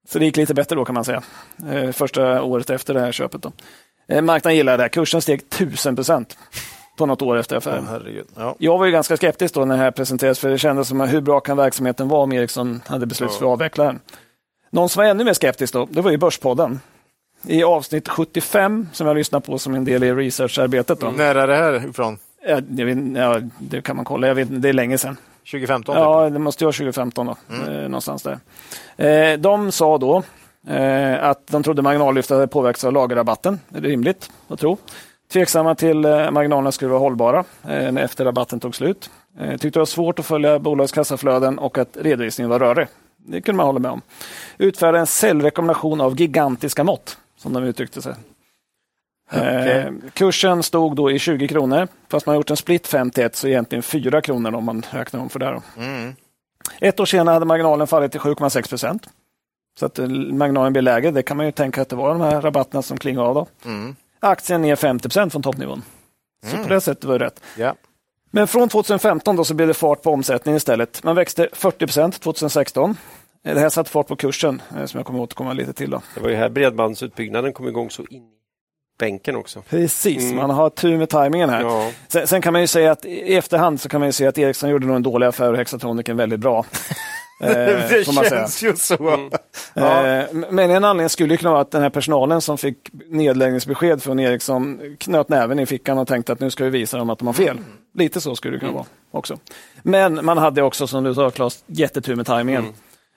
Så 0.09 0.19
det 0.19 0.25
gick 0.25 0.37
lite 0.37 0.55
bättre 0.55 0.77
då 0.77 0.85
kan 0.85 0.95
man 0.95 1.05
säga. 1.05 1.23
Eh, 1.71 1.91
första 1.91 2.43
året 2.43 2.71
efter 2.71 2.95
det 2.95 3.01
här 3.01 3.13
köpet. 3.13 3.43
Då. 3.43 3.53
Eh, 4.09 4.23
marknaden 4.23 4.57
gillade 4.57 4.83
det. 4.83 4.89
Kursen 4.89 5.23
steg 5.23 5.41
1000 5.41 5.97
procent 5.97 6.37
på 6.97 7.07
något 7.07 7.23
år 7.23 7.37
efter 7.37 7.57
affären. 7.57 7.85
Oh, 7.85 8.23
ja. 8.37 8.55
Jag 8.59 8.79
var 8.79 8.87
ju 8.87 8.93
ganska 8.93 9.17
skeptisk 9.17 9.55
då 9.55 9.65
när 9.65 9.77
det 9.77 9.83
här 9.83 9.91
presenterades 9.91 10.39
för 10.39 10.49
det 10.49 10.59
kändes 10.59 10.89
som 10.89 11.01
hur 11.01 11.21
bra 11.21 11.41
kan 11.41 11.57
verksamheten 11.57 12.09
vara 12.09 12.23
om 12.23 12.33
Ericsson 12.33 12.83
hade 12.87 13.07
beslutat 13.07 13.37
för 13.37 13.47
att 13.47 13.53
avveckla 13.53 13.85
den. 13.85 14.01
Någon 14.71 14.89
som 14.89 15.01
var 15.01 15.11
ännu 15.11 15.25
mer 15.25 15.33
skeptisk 15.33 15.73
då, 15.73 15.89
det 15.91 16.01
var 16.01 16.11
ju 16.11 16.17
Börspodden. 16.17 16.81
I 17.47 17.65
avsnitt 17.65 18.09
75 18.09 18.89
som 18.93 19.07
jag 19.07 19.17
lyssnade 19.17 19.47
på 19.47 19.59
som 19.59 19.75
en 19.75 19.85
del 19.85 20.05
i 20.05 20.13
researcharbetet. 20.13 21.01
Då. 21.01 21.11
När 21.11 21.35
är 21.35 21.47
det 21.47 21.57
här 21.57 21.89
ifrån? 21.89 22.19
Ja, 22.47 22.61
vet, 22.69 23.17
ja, 23.17 23.41
det 23.59 23.83
kan 23.83 23.97
man 23.97 24.05
kolla. 24.05 24.27
Jag 24.27 24.35
vet, 24.35 24.63
det 24.63 24.69
är 24.69 24.73
länge 24.73 24.99
sedan. 24.99 25.17
2015? 25.51 25.97
Ja, 25.97 26.31
det 26.31 26.39
måste 26.39 26.65
vara 26.65 26.73
2015 26.73 27.27
då. 27.27 27.37
Mm. 27.51 27.69
Eh, 27.69 27.83
någonstans 27.83 28.23
där. 28.23 28.39
Eh, 28.97 29.39
de 29.39 29.73
sa 29.73 29.99
då 29.99 30.23
eh, 30.69 31.25
att 31.25 31.47
de 31.47 31.63
trodde 31.63 31.83
marginallyftet 31.83 32.35
hade 32.35 32.49
påverkats 32.49 32.85
av 32.85 32.93
lagerrabatten. 32.93 33.61
Det 33.69 33.79
är 33.79 33.83
rimligt 33.83 34.31
att 34.49 34.61
tro. 34.61 34.79
Tveksamma 35.33 35.75
till 35.75 36.05
eh, 36.05 36.31
marginalerna 36.31 36.73
skulle 36.73 36.91
vara 36.91 37.01
hållbara 37.01 37.45
eh, 37.69 37.97
efter 37.97 38.25
rabatten 38.25 38.61
tog 38.61 38.75
slut. 38.75 39.11
Eh, 39.41 39.51
tyckte 39.51 39.69
det 39.69 39.79
var 39.79 39.87
svårt 39.87 40.19
att 40.19 40.27
följa 40.27 40.59
bolagets 40.59 40.93
kassaflöden 40.93 41.59
och 41.59 41.79
att 41.79 41.97
redovisningen 42.01 42.51
var 42.51 42.59
rörig. 42.59 42.87
Det 43.17 43.41
kunde 43.41 43.57
man 43.57 43.67
hålla 43.67 43.79
med 43.79 43.91
om. 43.91 44.03
Utfärda 44.59 44.99
en 44.99 45.07
säljrekommendation 45.07 46.01
av 46.01 46.21
gigantiska 46.21 46.85
mått, 46.85 47.19
som 47.37 47.53
de 47.53 47.65
uttryckte 47.65 48.03
sig. 48.03 48.15
Okay. 49.33 49.93
Kursen 50.13 50.63
stod 50.63 50.97
då 50.97 51.11
i 51.11 51.19
20 51.19 51.49
kronor, 51.49 51.89
fast 52.09 52.27
man 52.27 52.37
gjort 52.37 52.51
en 52.51 52.57
split 52.57 52.87
5 52.87 53.11
till 53.11 53.25
1, 53.25 53.37
så 53.37 53.49
egentligen 53.49 53.83
4 53.83 54.21
kronor 54.21 54.55
om 54.55 54.65
man 54.65 54.83
räknar 54.91 55.21
om 55.21 55.29
för 55.29 55.39
det. 55.39 55.63
Mm. 55.77 56.15
Ett 56.81 57.01
år 57.01 57.07
senare 57.07 57.33
hade 57.33 57.47
marginalen 57.47 57.87
fallit 57.87 58.13
till 58.13 58.21
7,6 58.21 58.69
procent. 58.69 59.09
Så 59.79 59.87
att 59.87 59.99
marginalen 60.33 60.73
blir 60.73 60.83
lägre. 60.83 61.11
Det 61.11 61.23
kan 61.23 61.37
man 61.37 61.47
ju 61.47 61.53
tänka 61.53 61.83
att 61.83 61.89
det 61.89 61.97
var 61.97 62.09
de 62.09 62.21
här 62.21 62.41
rabatterna 62.41 62.83
som 62.83 62.99
klingade 62.99 63.29
av. 63.29 63.35
Då. 63.35 63.47
Mm. 63.65 63.97
Aktien 64.25 64.63
ner 64.63 64.77
50 64.77 65.09
procent 65.09 65.33
från 65.33 65.43
toppnivån. 65.43 65.83
Så 66.47 66.57
mm. 66.57 66.69
på 66.69 66.75
det 66.75 66.81
sättet 66.81 67.05
var 67.05 67.19
det 67.19 67.25
rätt. 67.25 67.41
Yeah. 67.59 67.75
Men 68.31 68.47
från 68.47 68.69
2015 68.69 69.37
då 69.37 69.45
så 69.45 69.55
blev 69.55 69.69
det 69.69 69.75
fart 69.75 70.03
på 70.03 70.11
omsättningen 70.11 70.57
istället. 70.57 71.05
Man 71.05 71.17
växte 71.17 71.49
40 71.53 71.79
procent 71.79 72.21
2016. 72.21 72.97
Det 73.43 73.61
här 73.61 73.69
satte 73.69 73.91
fart 73.91 74.07
på 74.07 74.17
kursen 74.17 74.63
eh, 74.77 74.85
som 74.85 74.99
jag 74.99 75.07
kommer 75.07 75.21
återkomma 75.21 75.53
lite 75.53 75.73
till. 75.73 75.91
Då. 75.91 76.03
Det 76.15 76.21
var 76.21 76.29
ju 76.29 76.37
här 76.37 76.49
bredbandsutbyggnaden 76.49 77.53
kom 77.53 77.69
igång 77.69 77.91
så 77.91 78.03
in 78.11 78.34
bänken 78.99 79.37
också. 79.37 79.63
Precis, 79.69 80.23
mm. 80.23 80.37
man 80.37 80.51
har 80.51 80.71
tur 80.71 80.99
med 80.99 81.09
tajmingen 81.09 81.51
här. 81.51 81.61
Ja. 81.63 81.91
Sen, 82.09 82.27
sen, 82.27 82.43
kan 82.43 82.53
man 82.53 82.61
ju 82.61 82.67
säga 82.67 82.93
att 82.93 83.05
i 83.05 83.37
efterhand 83.37 83.81
så 83.81 83.89
kan 83.89 84.01
man 84.01 84.09
ju 84.09 84.13
säga 84.13 84.29
att 84.29 84.39
Ericsson 84.39 84.71
gjorde 84.71 84.87
nog 84.87 84.97
en 84.97 85.03
dålig 85.03 85.27
affär 85.27 85.53
och 85.53 85.59
Hexatronic 85.59 86.09
en 86.09 86.17
väldigt 86.17 86.41
bra. 86.41 86.65
Eh, 87.41 87.51
det 87.89 88.05
känns 88.29 88.63
ju 88.63 88.77
så. 88.77 89.09
Mm. 89.09 89.31
Ja. 89.75 90.07
Eh, 90.07 90.27
men 90.51 90.71
en 90.71 90.85
anledning 90.85 91.09
skulle 91.09 91.37
kunna 91.37 91.51
vara 91.51 91.61
att 91.61 91.71
den 91.71 91.83
här 91.83 91.91
personalen 91.91 92.41
som 92.41 92.59
fick 92.59 92.77
nedläggningsbesked 93.09 94.03
från 94.03 94.21
Ericsson 94.21 94.97
knöt 94.99 95.29
näven 95.29 95.59
i 95.59 95.67
fickan 95.67 95.99
och 95.99 96.09
tänkte 96.09 96.33
att 96.33 96.41
nu 96.41 96.51
ska 96.51 96.65
vi 96.65 96.71
visa 96.71 96.99
dem 96.99 97.11
att 97.11 97.19
de 97.19 97.27
har 97.27 97.35
fel. 97.35 97.57
Mm. 97.57 97.65
Lite 97.95 98.21
så 98.21 98.37
skulle 98.37 98.57
det 98.57 98.59
kunna 98.59 98.71
mm. 98.71 98.77
vara 98.77 98.87
också. 99.11 99.39
Men 99.83 100.25
man 100.25 100.39
hade 100.39 100.63
också, 100.63 100.87
som 100.87 101.05
du 101.05 101.15
sa 101.15 101.31
Claes, 101.31 101.65
jättetur 101.67 102.17
med 102.17 102.27
tajmingen. 102.27 102.65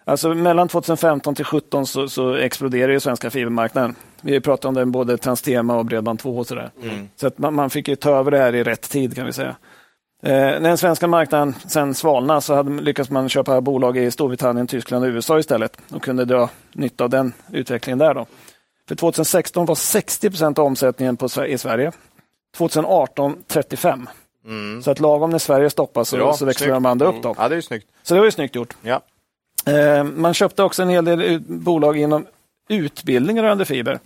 Mm. 0.07 0.11
Alltså 0.11 0.33
mellan 0.33 0.67
2015 0.67 1.35
till 1.35 1.45
2017 1.45 1.87
så, 1.87 2.09
så 2.09 2.35
exploderar 2.35 2.91
ju 2.91 2.99
svenska 2.99 3.29
fibermarknaden. 3.29 3.95
Vi 4.21 4.33
har 4.33 4.39
pratat 4.39 4.65
om 4.65 4.73
den 4.73 4.91
både 4.91 5.17
Transtema 5.17 5.77
och 5.77 5.85
Bredband2 5.85 6.37
och 6.37 6.47
sådär. 6.47 6.71
Mm. 6.83 7.09
Så 7.15 7.27
att 7.27 7.37
man, 7.37 7.53
man, 7.53 7.69
fick 7.69 7.87
ju 7.87 7.95
ta 7.95 8.19
över 8.19 8.31
det 8.31 8.37
här 8.37 8.55
i 8.55 8.63
rätt 8.63 8.89
tid 8.89 9.15
kan 9.15 9.25
vi 9.25 9.33
säga. 9.33 9.55
Eh, 10.23 10.31
när 10.31 10.59
den 10.59 10.77
svenska 10.77 11.07
marknaden 11.07 11.55
sen 11.67 11.93
svalnade 11.93 12.41
så 12.41 12.55
hade, 12.55 12.81
lyckades 12.81 13.09
man 13.09 13.29
köpa 13.29 13.61
bolag 13.61 13.97
i 13.97 14.11
Storbritannien, 14.11 14.67
Tyskland 14.67 15.05
och 15.05 15.09
USA 15.09 15.39
istället 15.39 15.77
och 15.91 16.03
kunde 16.03 16.25
dra 16.25 16.49
nytta 16.73 17.03
av 17.03 17.09
den 17.09 17.33
utvecklingen 17.51 17.97
där. 17.97 18.13
Då. 18.13 18.25
För 18.87 18.95
2016 18.95 19.65
var 19.65 19.75
60 19.75 20.29
procent 20.29 20.59
av 20.59 20.65
omsättningen 20.65 21.17
på, 21.17 21.45
i 21.45 21.57
Sverige. 21.57 21.91
2018 22.57 23.35
35. 23.47 24.09
Mm. 24.45 24.83
Så 24.83 24.91
att 24.91 24.99
lagom 24.99 25.29
när 25.29 25.39
Sverige 25.39 25.69
stoppas 25.69 26.09
så, 26.09 26.17
ja, 26.17 26.33
så 26.33 26.45
växlar 26.45 26.73
de 26.73 26.85
andra 26.85 27.07
upp. 27.07 27.23
Då. 27.23 27.35
Ja, 27.37 27.49
det 27.49 27.55
är 27.55 27.61
snyggt. 27.61 27.87
Så 28.03 28.13
det 28.13 28.19
var 28.19 28.25
ju 28.25 28.31
snyggt 28.31 28.55
gjort. 28.55 28.75
Ja. 28.81 29.01
Eh, 29.67 30.03
man 30.03 30.33
köpte 30.33 30.63
också 30.63 30.81
en 30.81 30.89
hel 30.89 31.05
del 31.05 31.39
bolag 31.39 31.97
inom 31.97 32.25
utbildning 32.69 33.41
rörande 33.41 33.65
fiber. 33.65 33.99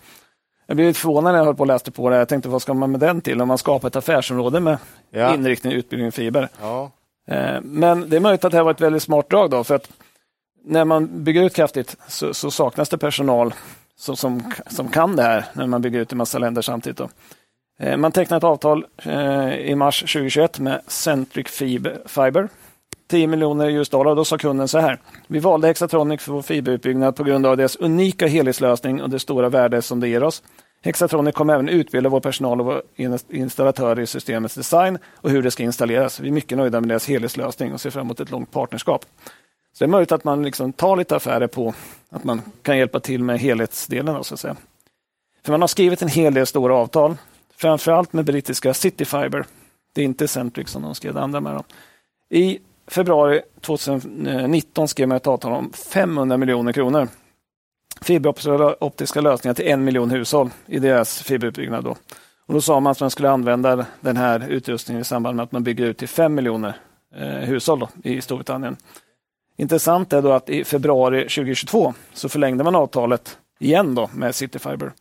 Jag 0.66 0.76
blev 0.76 0.88
lite 0.88 1.00
förvånad 1.00 1.34
när 1.34 1.40
jag 1.40 1.46
höll 1.46 1.56
på 1.56 1.64
och 1.64 1.68
läste 1.68 1.92
på 1.92 2.10
det. 2.10 2.18
Jag 2.18 2.30
tänkte, 2.30 2.50
vad 2.50 2.62
ska 2.62 2.74
man 2.74 2.92
med 2.92 3.00
den 3.00 3.22
till? 3.22 3.42
Om 3.42 3.48
man 3.48 3.58
skapar 3.58 3.88
ett 3.88 3.96
affärsområde 3.96 4.60
med 4.60 4.78
ja. 5.10 5.34
inriktning 5.34 5.74
utbildning 5.74 6.08
i 6.08 6.12
fiber. 6.12 6.50
Ja. 6.62 6.92
Eh, 7.28 7.62
men 7.62 8.10
det 8.10 8.16
är 8.16 8.20
möjligt 8.20 8.46
att 8.46 8.52
det 8.52 8.58
här 8.58 8.64
var 8.64 8.72
ett 8.72 8.82
väldigt 8.82 9.04
smart 9.04 9.30
drag 9.30 9.50
då, 9.50 9.64
för 9.64 9.76
att 9.76 9.90
när 10.64 10.86
man 10.86 11.24
bygger 11.24 11.44
ut 11.44 11.56
kraftigt 11.56 11.98
så, 12.08 12.34
så 12.34 12.52
saknas 12.52 12.90
det 12.90 12.98
personal 12.98 13.54
som, 13.96 14.18
som, 14.18 14.54
som, 14.70 14.88
kan 14.88 15.16
det 15.16 15.24
här 15.24 15.46
när 15.54 15.68
man 15.68 15.82
bygger 15.82 16.00
ut 16.00 16.14
i 16.14 16.16
massa 16.16 16.40
länder 16.40 16.62
samtidigt. 16.62 16.98
Då. 16.98 17.10
Eh, 17.80 17.98
man 17.98 18.12
tecknade 18.12 18.38
ett 18.38 18.44
avtal 18.44 18.86
i 19.58 19.76
mars 19.76 20.00
2021 20.00 20.60
med 20.60 20.82
Centric 20.88 21.48
Fiber 22.06 22.50
10 23.12 23.28
miljoner 23.28 23.70
US-dollar. 23.70 24.16
Då 24.16 24.26
sa 24.26 24.38
kunden 24.38 24.68
så 24.68 24.80
här. 24.80 25.00
Vi 25.28 25.40
valde 25.40 25.68
Hexatronic 25.68 26.22
för 26.22 26.32
vår 26.32 26.42
fiberutbyggnad 26.42 27.16
på 27.16 27.24
grund 27.24 27.46
av 27.46 27.58
deras 27.58 27.76
unika 27.76 28.28
helhetslösning 28.28 29.02
och 29.02 29.10
det 29.10 29.20
stora 29.20 29.50
värde 29.50 29.82
som 29.82 30.00
det 30.00 30.08
ger 30.08 30.24
oss. 30.24 30.44
Hexatronic 30.84 31.36
kommer 31.36 31.54
även 31.54 31.70
utbilda 31.70 32.10
vår 32.10 32.20
personal 32.20 32.60
och 32.60 32.66
vår 32.66 32.82
installatörer 33.30 34.02
i 34.02 34.08
systemets 34.08 34.56
design 34.56 34.98
och 35.16 35.30
hur 35.30 35.44
det 35.44 35.52
ska 35.52 35.64
installeras. 35.64 36.20
Vi 36.20 36.28
är 36.28 36.32
mycket 36.32 36.58
nöjda 36.58 36.82
med 36.82 36.90
deras 36.90 37.08
helhetslösning 37.08 37.74
och 37.74 37.82
ser 37.82 37.90
fram 37.90 38.06
emot 38.06 38.20
ett 38.20 38.32
långt 38.32 38.52
partnerskap. 38.52 39.06
Så 39.74 39.84
det 39.84 39.86
är 39.86 39.90
möjligt 39.90 40.12
att 40.12 40.24
man 40.24 40.44
liksom 40.44 40.74
tar 40.74 40.96
lite 40.96 41.16
affärer 41.16 41.48
på 41.48 41.74
att 42.10 42.24
man 42.24 42.42
kan 42.62 42.78
hjälpa 42.78 43.00
till 43.00 43.24
med 43.24 43.40
helhetsdelen. 43.40 44.24
så 44.24 44.34
att 44.34 44.40
säga. 44.40 44.56
För 45.46 45.52
man 45.52 45.62
har 45.62 45.68
skrivit 45.68 46.02
en 46.02 46.08
hel 46.08 46.34
del 46.34 46.46
stora 46.46 46.76
avtal, 46.76 47.18
framförallt 47.58 48.14
med 48.14 48.26
brittiska 48.26 48.74
Cityfiber. 48.74 49.46
Det 49.94 50.02
är 50.02 50.06
inte 50.06 50.28
Centric 50.28 50.70
som 50.70 50.82
de 50.82 50.96
skrev 50.96 51.14
det 51.14 51.22
andra 51.22 51.42
med. 51.42 51.54
Dem. 51.54 51.64
I 52.30 52.60
februari 52.92 53.42
2019 53.62 54.88
skrev 54.88 55.08
man 55.08 55.18
ett 55.18 55.28
avtal 55.28 55.52
om 55.52 55.74
500 55.74 56.38
miljoner 56.38 56.74
kronor. 56.74 57.08
Fiberoptiska 58.02 59.22
lösningar 59.22 59.54
till 59.54 59.68
en 59.68 59.84
miljon 59.84 60.12
hushåll 60.12 60.50
i 60.66 60.80
deras 60.80 61.22
fiberutbyggnad. 61.22 61.84
Då. 61.84 61.96
Och 62.46 62.54
då 62.54 62.62
sa 62.62 62.80
man 62.80 62.92
att 62.92 63.00
man 63.00 63.12
skulle 63.12 63.30
använda 63.30 63.86
den 64.02 64.18
här 64.18 64.50
utrustningen 64.50 65.02
i 65.02 65.06
samband 65.06 65.36
med 65.36 65.44
att 65.44 65.52
man 65.52 65.64
bygger 65.64 65.86
ut 65.86 65.98
till 65.98 66.08
fem 66.08 66.36
miljoner 66.36 66.76
eh, 67.16 67.28
hushåll 67.28 67.80
då, 67.80 67.90
i 68.04 68.22
Storbritannien. 68.22 68.78
Intressant 69.58 70.14
är 70.14 70.22
då 70.22 70.32
att 70.32 70.50
i 70.50 70.64
februari 70.64 71.22
2022 71.22 71.94
så 72.14 72.30
förlängde 72.30 72.64
man 72.64 72.76
avtalet 72.76 73.38
igen 73.60 73.96
då 73.96 74.10
med 74.14 74.36
Cityfiber. 74.36 74.92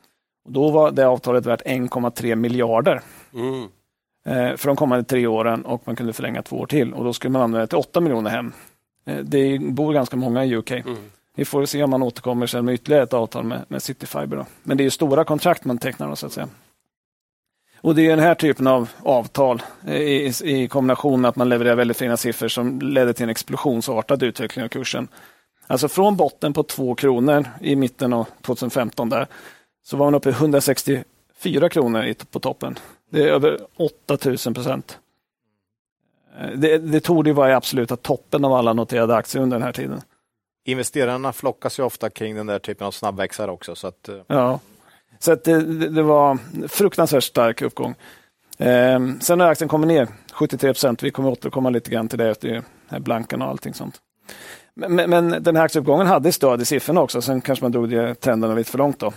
Och 0.44 0.52
då 0.52 0.70
var 0.70 0.90
det 0.90 1.06
avtalet 1.06 1.46
värt 1.46 1.62
1,3 1.62 2.34
miljarder. 2.34 3.00
Mm. 3.34 3.68
Eh, 4.26 4.56
för 4.56 4.66
de 4.66 4.76
kommande 4.76 5.04
tre 5.04 5.26
åren 5.26 5.64
och 5.64 5.82
man 5.84 5.96
kunde 5.96 6.12
förlänga 6.12 6.42
två 6.42 6.56
år 6.56 6.66
till 6.66 6.92
och 6.92 7.04
då 7.04 7.12
skulle 7.12 7.32
man 7.32 7.42
använda 7.42 7.66
till 7.66 7.78
8 7.78 8.00
miljoner 8.00 8.30
hem. 8.30 8.52
Eh, 9.06 9.18
det 9.18 9.58
bor 9.58 9.92
ganska 9.92 10.16
många 10.16 10.44
i 10.44 10.56
UK. 10.56 10.70
Mm. 10.70 10.96
Vi 11.36 11.44
får 11.44 11.66
se 11.66 11.82
om 11.82 11.90
man 11.90 12.02
återkommer 12.02 12.46
sen 12.46 12.64
med 12.64 12.74
ytterligare 12.74 13.02
ett 13.02 13.12
avtal 13.12 13.44
med, 13.44 13.64
med 13.68 13.82
Cityfiber. 13.82 14.36
Då. 14.36 14.46
Men 14.62 14.76
det 14.76 14.84
är 14.84 14.90
stora 14.90 15.24
kontrakt 15.24 15.64
man 15.64 15.78
tecknar. 15.78 16.08
Då, 16.08 16.16
så 16.16 16.26
att 16.26 16.32
säga. 16.32 16.48
Och 17.82 17.94
Det 17.94 18.06
är 18.06 18.10
den 18.10 18.24
här 18.24 18.34
typen 18.34 18.66
av 18.66 18.90
avtal 19.02 19.62
eh, 19.86 19.94
i, 19.94 20.32
i 20.44 20.68
kombination 20.68 21.20
med 21.20 21.28
att 21.28 21.36
man 21.36 21.48
levererar 21.48 21.74
väldigt 21.74 21.96
fina 21.96 22.16
siffror 22.16 22.48
som 22.48 22.80
ledde 22.80 23.12
till 23.12 23.22
en 23.24 23.30
explosionsartad 23.30 24.22
utveckling 24.22 24.64
av 24.64 24.68
kursen. 24.68 25.08
Alltså 25.66 25.88
från 25.88 26.16
botten 26.16 26.52
på 26.52 26.62
2 26.62 26.94
kronor 26.94 27.46
i 27.60 27.76
mitten 27.76 28.12
av 28.12 28.26
2015 28.42 29.08
där, 29.08 29.26
så 29.82 29.96
var 29.96 30.06
man 30.06 30.14
uppe 30.14 30.28
i 30.28 30.32
164 30.32 31.68
kronor 31.68 32.14
på 32.30 32.40
toppen. 32.40 32.78
Det 33.10 33.24
är 33.24 33.28
över 33.28 33.58
8000 33.76 34.54
procent. 34.54 34.98
Eh, 36.38 36.50
det, 36.50 36.78
det 36.78 37.00
tog 37.00 37.26
ju 37.26 37.32
vara 37.32 37.50
i 37.50 37.52
absoluta 37.52 37.96
toppen 37.96 38.44
av 38.44 38.52
alla 38.52 38.72
noterade 38.72 39.16
aktier 39.16 39.42
under 39.42 39.56
den 39.56 39.64
här 39.64 39.72
tiden. 39.72 40.00
Investerarna 40.64 41.32
flockas 41.32 41.78
ju 41.78 41.82
ofta 41.82 42.10
kring 42.10 42.36
den 42.36 42.46
där 42.46 42.58
typen 42.58 42.86
av 42.86 42.90
snabbväxare 42.90 43.50
också. 43.50 43.74
Så 43.74 43.86
att, 43.86 44.08
eh, 44.08 44.16
ja, 44.26 44.60
så 45.18 45.32
att 45.32 45.44
det, 45.44 45.88
det 45.88 46.02
var 46.02 46.38
fruktansvärt 46.68 47.24
stark 47.24 47.62
uppgång. 47.62 47.94
Eh, 48.58 49.00
sen 49.20 49.40
har 49.40 49.48
aktien 49.48 49.68
kommit 49.68 49.88
ner 49.88 50.08
73 50.32 50.72
procent. 50.72 51.02
Vi 51.02 51.10
kommer 51.10 51.30
återkomma 51.30 51.70
lite 51.70 51.90
grann 51.90 52.08
till 52.08 52.18
det 52.18 52.30
efter 52.30 52.62
blankan 52.98 53.42
och 53.42 53.48
allting 53.48 53.74
sånt. 53.74 54.00
Men, 54.74 55.10
men, 55.10 55.42
den 55.42 55.56
här 55.56 55.64
aktieuppgången 55.64 56.06
hade 56.06 56.32
stöd 56.32 56.60
i 56.60 56.64
siffrorna 56.64 57.00
också. 57.00 57.22
Sen 57.22 57.40
kanske 57.40 57.64
man 57.64 57.72
drog 57.72 58.20
trenderna 58.20 58.54
lite 58.54 58.70
för 58.70 58.78
långt. 58.78 58.98
då. 58.98 59.12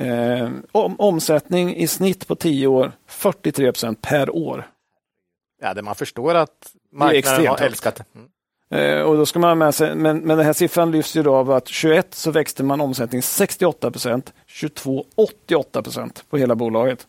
Eh, 0.00 0.50
om, 0.72 1.00
omsättning 1.00 1.76
i 1.76 1.86
snitt 1.86 2.28
på 2.28 2.34
10 2.34 2.66
år 2.66 2.92
43 3.06 3.72
procent 3.72 4.02
per 4.02 4.36
år. 4.36 4.66
Ja, 5.60 5.74
det 5.74 5.82
man 5.82 5.94
förstår 5.94 6.34
att 6.34 6.72
marknaden 6.92 7.46
har 7.46 7.60
älskat 7.60 7.96
det. 7.96 8.04
Mm. 8.14 8.28
Eh, 8.72 9.02
och 9.02 9.16
då 9.16 9.26
ska 9.26 9.38
man 9.38 9.58
med 9.58 9.74
sig, 9.74 9.94
men, 9.94 10.18
men 10.18 10.36
den 10.36 10.46
här 10.46 10.52
siffran 10.52 10.90
lyfts 10.90 11.16
ju 11.16 11.22
då 11.22 11.34
av 11.34 11.50
att 11.50 11.68
21 11.68 12.14
så 12.14 12.30
växte 12.30 12.62
man 12.62 12.80
omsättning 12.80 13.22
68 13.22 13.90
procent, 13.90 14.32
22 14.46 15.04
88 15.14 15.82
procent 15.82 16.24
på 16.30 16.36
hela 16.36 16.54
bolaget. 16.54 17.06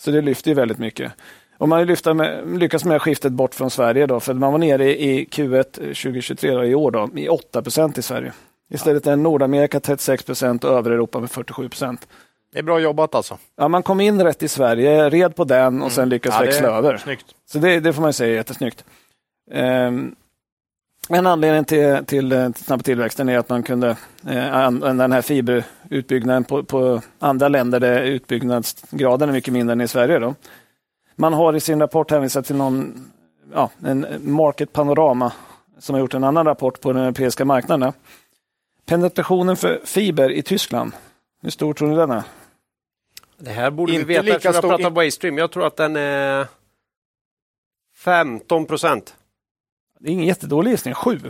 Så 0.00 0.10
det 0.10 0.20
lyfter 0.20 0.50
ju 0.50 0.54
väldigt 0.54 0.78
mycket. 0.78 1.12
Och 1.58 1.68
man 1.68 1.86
lyfta 1.86 2.14
med, 2.14 2.58
lyckas 2.58 2.84
med 2.84 3.02
skiftet 3.02 3.32
bort 3.32 3.54
från 3.54 3.70
Sverige 3.70 4.06
då, 4.06 4.20
för 4.20 4.34
man 4.34 4.52
var 4.52 4.58
nere 4.58 5.00
i 5.00 5.24
Q1 5.24 5.64
2023 5.72 6.50
då, 6.50 6.64
i 6.64 6.74
år 6.74 6.90
då, 6.90 7.10
i 7.16 7.28
8 7.28 7.62
procent 7.62 7.98
i 7.98 8.02
Sverige. 8.02 8.32
Istället 8.70 9.06
är 9.06 9.16
Nordamerika 9.16 9.80
36 9.80 10.24
procent 10.24 10.64
och 10.64 10.70
övriga 10.70 10.94
Europa 10.94 11.20
med 11.20 11.30
47 11.30 11.68
procent. 11.68 12.08
Det 12.52 12.58
är 12.58 12.62
bra 12.62 12.80
jobbat 12.80 13.14
alltså. 13.14 13.38
Ja, 13.56 13.68
man 13.68 13.82
kom 13.82 14.00
in 14.00 14.22
rätt 14.22 14.42
i 14.42 14.48
Sverige, 14.48 15.10
red 15.10 15.36
på 15.36 15.44
den 15.44 15.66
och 15.66 15.72
mm. 15.72 15.90
sen 15.90 16.08
lyckas 16.08 16.34
ja, 16.34 16.40
växla 16.40 16.68
över. 16.68 16.96
Snyggt. 16.96 17.26
Så 17.46 17.58
det, 17.58 17.80
det 17.80 17.92
får 17.92 18.02
man 18.02 18.12
säga 18.12 18.32
är 18.32 18.36
jättesnyggt. 18.36 18.84
Um, 19.50 20.14
en 21.08 21.26
anledning 21.26 21.64
till, 21.64 22.04
till 22.06 22.32
eh, 22.32 22.50
snabba 22.52 22.82
tillväxten 22.82 23.28
är 23.28 23.38
att 23.38 23.48
man 23.48 23.62
kunde 23.62 23.96
eh, 24.26 24.54
använda 24.54 25.04
den 25.04 25.12
här 25.12 25.22
fiberutbyggnaden 25.22 26.44
på, 26.44 26.64
på, 26.64 27.00
andra 27.18 27.48
länder 27.48 27.80
där 27.80 28.02
utbyggnadsgraden 28.02 29.28
är 29.28 29.32
mycket 29.32 29.52
mindre 29.52 29.72
än 29.72 29.80
i 29.80 29.88
Sverige. 29.88 30.18
Då. 30.18 30.34
Man 31.16 31.32
har 31.32 31.56
i 31.56 31.60
sin 31.60 31.80
rapport 31.80 32.10
hänvisat 32.10 32.46
till 32.46 32.56
någon, 32.56 33.10
ja, 33.54 33.70
en 33.84 34.06
Market 34.20 34.72
Panorama 34.72 35.32
som 35.78 35.94
har 35.94 36.00
gjort 36.00 36.14
en 36.14 36.24
annan 36.24 36.46
rapport 36.46 36.80
på 36.80 36.92
den 36.92 37.02
europeiska 37.02 37.44
marknaden. 37.44 37.92
Penetrationen 38.88 39.56
för 39.56 39.80
fiber 39.84 40.30
i 40.30 40.42
Tyskland, 40.42 40.92
hur 41.42 41.50
stor 41.50 41.74
tror 41.74 41.88
ni 41.88 41.96
den 41.96 42.10
är? 42.10 42.22
Det 43.38 43.50
här 43.50 43.70
borde 43.70 43.92
Inte 43.92 44.04
vi 44.04 44.14
veta 44.14 44.36
eftersom 44.36 44.52
vi 44.52 44.68
har 44.68 44.78
pratat 44.78 44.92
Waystream. 44.92 45.38
Jag 45.38 45.50
tror 45.50 45.66
att 45.66 45.76
den 45.76 45.96
är 45.96 46.46
15 47.96 48.66
procent. 48.66 49.14
Det 50.00 50.08
är 50.08 50.12
ingen 50.12 50.26
jättedålig 50.26 50.70
gissning, 50.70 50.94
7. 50.94 51.20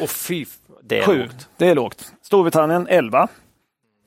Och 0.00 0.10
fy, 0.10 0.46
det 0.82 0.98
är 0.98 1.02
Sju. 1.02 1.18
lågt. 1.18 1.48
Det 1.56 1.68
är 1.68 1.74
lågt. 1.74 2.12
Storbritannien 2.22 2.86
11. 2.90 3.28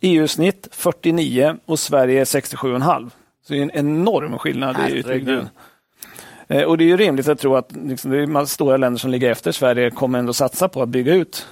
EU-snitt 0.02 0.68
49 0.72 1.58
och 1.66 1.80
Sverige 1.80 2.24
67,5. 2.24 3.10
Så 3.44 3.54
det 3.54 3.60
är 3.60 3.64
en 3.64 3.72
enorm 3.72 4.38
skillnad 4.38 4.76
Herregud. 4.76 4.96
i 4.96 5.00
utbyggnaden. 5.00 5.50
Eh, 6.48 6.64
och 6.64 6.78
det 6.78 6.84
är 6.84 6.88
ju 6.88 6.98
rimligt 6.98 7.28
att 7.28 7.40
tro 7.40 7.56
att 7.56 7.72
liksom, 7.72 8.12
det 8.12 8.18
är 8.18 8.46
stora 8.46 8.78
länder 8.78 9.00
som 9.00 9.12
ligger 9.12 9.32
efter 9.32 9.52
Sverige 9.52 9.92
kommer 9.92 10.20
ändå 10.20 10.34
satsa 10.34 10.70
på 10.70 10.82
att 10.82 10.90
bygga 10.90 11.14
ut 11.14 11.48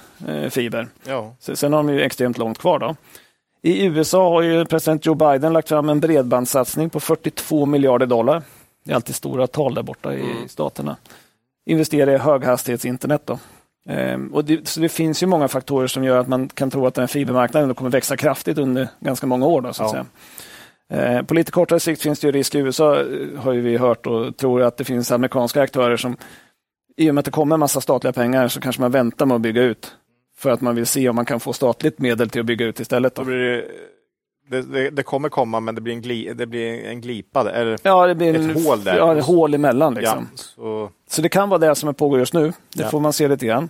fiber. 0.50 0.88
Ja. 1.04 1.34
Sen 1.38 1.72
har 1.72 1.82
de 1.82 1.92
ju 1.92 2.02
extremt 2.02 2.38
långt 2.38 2.58
kvar. 2.58 2.78
då. 2.78 2.96
I 3.62 3.84
USA 3.84 4.30
har 4.30 4.42
ju 4.42 4.64
president 4.64 5.06
Joe 5.06 5.14
Biden 5.14 5.52
lagt 5.52 5.68
fram 5.68 5.88
en 5.88 6.00
bredbandssatsning 6.00 6.90
på 6.90 7.00
42 7.00 7.66
miljarder 7.66 8.06
dollar. 8.06 8.42
Det 8.84 8.90
är 8.90 8.94
alltid 8.94 9.14
stora 9.14 9.46
tal 9.46 9.74
där 9.74 9.82
borta 9.82 10.14
i 10.14 10.20
mm. 10.20 10.48
staterna 10.48 10.96
investera 11.68 12.12
i 12.12 12.18
höghastighetsinternet. 12.18 13.26
Då. 13.26 13.38
Ehm, 13.88 14.34
och 14.34 14.44
det, 14.44 14.68
så 14.68 14.80
det 14.80 14.88
finns 14.88 15.22
ju 15.22 15.26
många 15.26 15.48
faktorer 15.48 15.86
som 15.86 16.04
gör 16.04 16.18
att 16.18 16.28
man 16.28 16.48
kan 16.48 16.70
tro 16.70 16.86
att 16.86 16.94
den 16.94 17.02
här 17.02 17.06
fibermarknaden 17.06 17.74
kommer 17.74 17.90
växa 17.90 18.16
kraftigt 18.16 18.58
under 18.58 18.88
ganska 19.00 19.26
många 19.26 19.46
år. 19.46 19.60
Då, 19.62 19.72
så 19.72 19.84
att 19.84 19.92
ja. 19.92 20.04
säga. 20.90 21.18
Ehm, 21.18 21.26
på 21.26 21.34
lite 21.34 21.52
kortare 21.52 21.80
sikt 21.80 22.02
finns 22.02 22.20
det 22.20 22.26
ju 22.26 22.32
risk 22.32 22.54
i 22.54 22.58
USA, 22.58 23.00
eh, 23.00 23.06
har 23.36 23.52
vi 23.52 23.76
hört 23.76 24.06
och 24.06 24.36
tror 24.36 24.62
att 24.62 24.76
det 24.76 24.84
finns 24.84 25.12
amerikanska 25.12 25.62
aktörer 25.62 25.96
som 25.96 26.16
i 26.96 27.10
och 27.10 27.14
med 27.14 27.18
att 27.20 27.24
det 27.24 27.30
kommer 27.30 27.56
en 27.56 27.60
massa 27.60 27.80
statliga 27.80 28.12
pengar 28.12 28.48
så 28.48 28.60
kanske 28.60 28.82
man 28.82 28.90
väntar 28.90 29.26
med 29.26 29.34
att 29.34 29.40
bygga 29.40 29.62
ut 29.62 29.94
för 30.38 30.50
att 30.50 30.60
man 30.60 30.74
vill 30.74 30.86
se 30.86 31.08
om 31.08 31.16
man 31.16 31.24
kan 31.24 31.40
få 31.40 31.52
statligt 31.52 31.98
medel 31.98 32.30
till 32.30 32.40
att 32.40 32.46
bygga 32.46 32.66
ut 32.66 32.80
istället. 32.80 33.14
Då. 33.14 33.24
Det, 33.24 34.62
det, 34.62 34.90
det, 34.90 35.02
kommer 35.02 35.28
komma, 35.28 35.60
men 35.60 35.74
det 35.74 35.80
blir 35.80 35.94
en, 35.94 36.02
gli, 36.02 36.32
det 36.34 36.46
blir 36.46 36.84
en 36.84 37.00
glipa, 37.00 37.50
eller 37.52 37.78
ja, 37.82 38.06
det 38.06 38.14
blir 38.14 38.34
ett 38.34 38.56
en, 38.56 38.64
hål 38.64 38.84
där. 38.84 38.96
Ja, 38.96 39.16
ett 39.16 39.24
hål 39.24 39.54
emellan. 39.54 39.94
Liksom. 39.94 40.28
Ja, 40.30 40.36
så... 40.36 40.90
så 41.10 41.22
det 41.22 41.28
kan 41.28 41.48
vara 41.48 41.58
det 41.58 41.74
som 41.74 41.94
pågår 41.94 42.18
just 42.18 42.34
nu. 42.34 42.52
Det 42.74 42.82
ja. 42.82 42.90
får 42.90 43.00
man 43.00 43.12
se 43.12 43.28
lite 43.28 43.46
grann. 43.46 43.68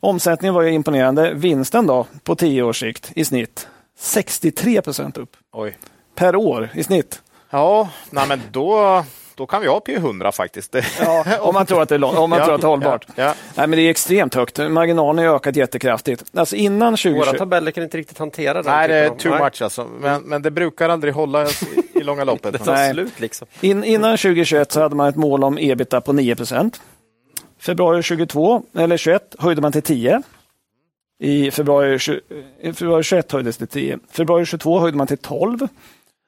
Omsättningen 0.00 0.54
var 0.54 0.62
ju 0.62 0.72
imponerande. 0.72 1.34
Vinsten 1.34 1.86
då, 1.86 2.06
på 2.24 2.34
tio 2.34 2.62
års 2.62 2.80
sikt 2.80 3.12
i 3.14 3.24
snitt, 3.24 3.68
63 3.98 4.82
procent 4.82 5.18
upp. 5.18 5.36
Oj. 5.52 5.78
Per 6.14 6.36
år 6.36 6.68
i 6.74 6.84
snitt. 6.84 7.22
Ja, 7.50 7.88
nej, 8.10 8.28
men 8.28 8.40
då 8.50 9.04
då 9.34 9.46
kan 9.46 9.62
vi 9.62 9.68
ha 9.68 9.78
P100 9.78 10.32
faktiskt. 10.32 10.76
Ja, 11.00 11.24
om 11.40 11.54
man 11.54 11.66
tror 11.66 11.82
att 11.82 11.88
det 11.88 11.94
är, 11.94 12.18
om 12.18 12.30
man 12.30 12.38
ja, 12.38 12.44
tror 12.44 12.54
att 12.54 12.60
det 12.60 12.66
är 12.66 12.68
hållbart. 12.68 13.06
Ja, 13.14 13.24
ja. 13.24 13.34
Nej, 13.54 13.66
men 13.66 13.70
det 13.70 13.82
är 13.82 13.90
extremt 13.90 14.34
högt. 14.34 14.58
Marginalen 14.58 15.26
har 15.26 15.34
ökat 15.34 15.56
jättekraftigt. 15.56 16.24
Alltså 16.34 16.56
innan 16.56 16.92
2020... 16.92 17.18
Våra 17.18 17.38
tabeller 17.38 17.70
kan 17.70 17.84
inte 17.84 17.98
riktigt 17.98 18.18
hantera 18.18 18.62
det. 18.62 18.70
Nej, 18.70 18.88
det 18.88 18.94
är 18.94 19.08
too 19.10 19.44
much 19.44 19.62
alltså. 19.62 19.88
Men, 20.00 20.22
men 20.22 20.42
det 20.42 20.50
brukar 20.50 20.88
aldrig 20.88 21.14
hålla 21.14 21.46
i 21.92 22.02
långa 22.02 22.24
loppet. 22.24 22.52
det 22.52 22.58
tar 22.58 22.92
slut 22.92 23.20
liksom. 23.20 23.46
In, 23.60 23.84
innan 23.84 24.16
2021 24.16 24.72
så 24.72 24.80
hade 24.80 24.94
man 24.94 25.08
ett 25.08 25.16
mål 25.16 25.44
om 25.44 25.58
ebita 25.58 26.00
på 26.00 26.12
9% 26.12 26.74
Februari 27.62 28.02
22, 28.02 28.62
eller 28.74 28.96
21 28.96 29.36
höjde 29.38 29.62
man 29.62 29.72
till 29.72 29.82
10. 29.82 30.22
I 31.18 31.50
februari, 31.50 32.20
i 32.60 32.72
februari 32.72 33.02
21 33.02 33.32
höjdes 33.32 33.56
det 33.56 33.66
till 33.66 33.82
10. 33.82 33.98
Februari 34.10 34.46
22 34.46 34.78
höjde 34.78 34.96
man 34.96 35.06
till 35.06 35.18
12. 35.18 35.68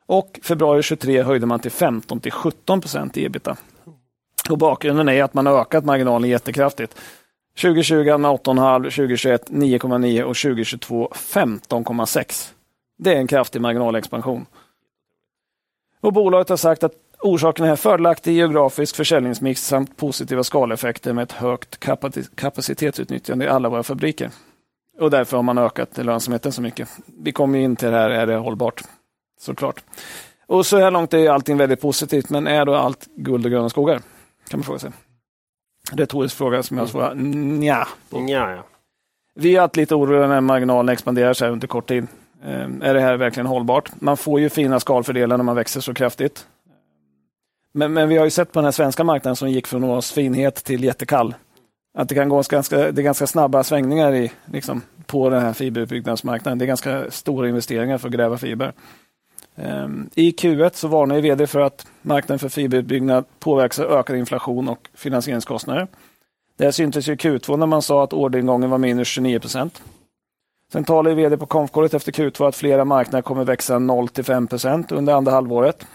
Och 0.07 0.41
februari 0.43 0.83
23 0.83 1.23
höjde 1.23 1.47
man 1.47 1.61
till 1.61 1.71
15 1.71 2.21
till 2.21 2.33
17 2.33 2.81
procent 2.81 3.17
i 3.17 3.25
ebita. 3.25 3.57
Och 4.51 4.59
bakgrunden 4.59 5.09
är 5.09 5.23
att 5.23 5.35
man 5.35 5.47
har 5.47 5.61
ökat 5.61 5.85
marginalen 5.85 6.31
jättekraftigt. 6.31 7.01
2020 7.61 8.19
med 8.19 8.31
8,5, 8.31 8.83
2021 8.83 9.51
9,9 9.51 10.23
och 10.23 10.37
2022 10.37 11.09
15,6. 11.15 12.53
Det 12.99 13.13
är 13.13 13.17
en 13.17 13.27
kraftig 13.27 13.61
marginalexpansion. 13.61 14.47
Och 16.01 16.13
bolaget 16.13 16.49
har 16.49 16.57
sagt 16.57 16.85
att 16.85 16.93
orsaken 17.21 17.65
är 17.65 17.77
fördelaktig 17.77 18.33
geografisk 18.33 18.97
försäljningsmix 18.97 19.67
samt 19.67 19.97
positiva 19.97 20.45
skaleffekter 20.45 21.13
med 21.13 21.23
ett 21.23 21.33
högt 21.33 21.79
kapacitetsutnyttjande 22.35 23.45
i 23.45 23.49
alla 23.49 23.69
våra 23.69 23.83
fabriker. 23.83 24.31
Och 25.01 25.11
därför 25.11 25.37
har 25.37 25.43
man 25.43 25.59
ökat 25.59 25.99
lönsamheten 25.99 26.53
så 26.53 26.63
mycket. 26.63 26.89
Vi 27.07 27.33
kommer 27.33 27.59
in 27.59 27.77
till 27.77 27.91
det 27.91 27.97
här, 27.97 28.11
är 28.11 28.27
det 28.27 28.37
hållbart? 28.37 28.83
Såklart. 29.45 29.85
Och 30.47 30.67
så 30.67 30.79
här 30.79 30.91
långt 30.91 31.15
är 31.15 31.31
allting 31.31 31.57
väldigt 31.57 31.81
positivt, 31.81 32.31
men 32.31 32.47
är 32.47 32.65
då 32.65 32.75
allt 32.75 33.07
guld 33.17 33.45
och 33.45 33.51
gröna 33.51 33.69
skogar? 33.69 34.01
Kan 34.49 34.61
man 34.61 34.65
fråga 34.65 34.79
sig. 34.79 34.91
Retorisk 35.93 36.37
fråga 36.37 36.63
som 36.63 36.79
jag 36.79 36.89
svarar 36.89 37.15
nja. 37.15 37.89
nja 38.11 38.51
ja. 38.51 38.65
Vi 39.35 39.57
är 39.57 39.61
alltid 39.61 39.83
lite 39.83 39.95
oroliga 39.95 40.27
när 40.27 40.41
marginalen 40.41 40.93
expanderar 40.93 41.33
så 41.33 41.45
här 41.45 41.53
under 41.53 41.67
kort 41.67 41.89
tid. 41.89 42.07
Eh, 42.45 42.69
är 42.81 42.95
det 42.95 43.01
här 43.01 43.17
verkligen 43.17 43.47
hållbart? 43.47 44.01
Man 44.01 44.17
får 44.17 44.41
ju 44.41 44.51
fina 44.51 44.81
skalfördelar 44.81 45.37
när 45.37 45.45
man 45.45 45.57
växer 45.57 45.81
så 45.81 45.95
kraftigt. 45.95 46.47
Men, 47.73 47.93
men 47.93 48.09
vi 48.09 48.17
har 48.17 48.25
ju 48.25 48.31
sett 48.31 48.53
på 48.53 48.59
den 48.59 48.65
här 48.65 48.73
svenska 48.73 49.05
marknaden 49.05 49.37
som 49.37 49.51
gick 49.51 49.67
från 49.67 49.85
oss 49.85 50.13
finhet 50.13 50.55
till 50.55 50.85
jättekall. 50.85 51.35
Att 51.99 52.09
det 52.09 52.15
kan 52.15 52.29
gå 52.29 52.43
ganska, 52.51 52.79
det 52.93 53.01
är 53.01 53.05
ganska 53.05 53.27
snabba 53.27 53.65
svängningar 53.65 54.15
i, 54.15 54.33
liksom, 54.45 54.83
på 55.07 55.31
den 55.31 55.43
här 55.43 55.53
fiberutbyggnadsmarknaden. 55.53 56.59
Det 56.59 56.65
är 56.65 56.67
ganska 56.67 57.11
stora 57.11 57.49
investeringar 57.49 57.99
för 57.99 58.09
att 58.09 58.15
gräva 58.15 58.39
fiber. 58.39 58.73
Ehm, 59.57 60.11
I 60.15 60.31
Q1 60.31 60.71
så 60.75 60.89
varnar 60.89 61.21
vd 61.21 61.47
för 61.47 61.61
att 61.61 61.87
marknaden 62.03 62.39
för 62.39 62.49
fiberutbyggnad 62.49 63.25
påverkas 63.39 63.79
av 63.79 63.93
ökad 63.93 64.17
inflation 64.17 64.69
och 64.69 64.89
finansieringskostnader. 64.95 65.87
Det 66.57 66.65
här 66.65 66.71
syntes 66.71 67.09
i 67.09 67.15
Q2 67.15 67.57
när 67.57 67.67
man 67.67 67.83
sa 67.83 68.05
att 68.05 68.13
orderingången 68.13 68.71
var 68.71 68.79
minus 68.79 69.09
29 69.09 69.41
procent. 69.41 69.83
Sen 70.73 70.85
talade 70.85 71.15
vd 71.15 71.37
på 71.37 71.47
konfkåret 71.47 71.95
efter 71.95 72.13
Q2 72.13 72.49
att 72.49 72.57
flera 72.57 72.85
marknader 72.85 73.23
kommer 73.23 73.45
växa 73.45 73.79
0 73.79 74.09
till 74.09 74.25
5 74.25 74.47
procent 74.47 74.93
under 74.93 75.15
andra 75.15 75.33
halvåret. 75.33 75.87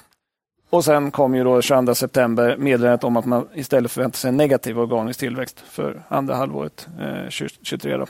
Och 0.69 0.86
sen 0.86 1.11
kom 1.11 1.36
ju 1.36 1.44
då 1.44 1.61
22 1.61 1.95
september 1.95 2.57
meddelandet 2.57 3.03
om 3.03 3.18
att 3.18 3.26
man 3.26 3.48
istället 3.53 3.91
förväntar 3.91 4.18
sig 4.18 4.30
en 4.30 4.38
negativ 4.38 4.80
organisk 4.80 5.19
tillväxt 5.19 5.60
för 5.60 6.03
andra 6.07 6.36
halvåret 6.36 6.88
eh, 6.99 7.23
2023. 7.23 7.98
Då. 7.98 8.06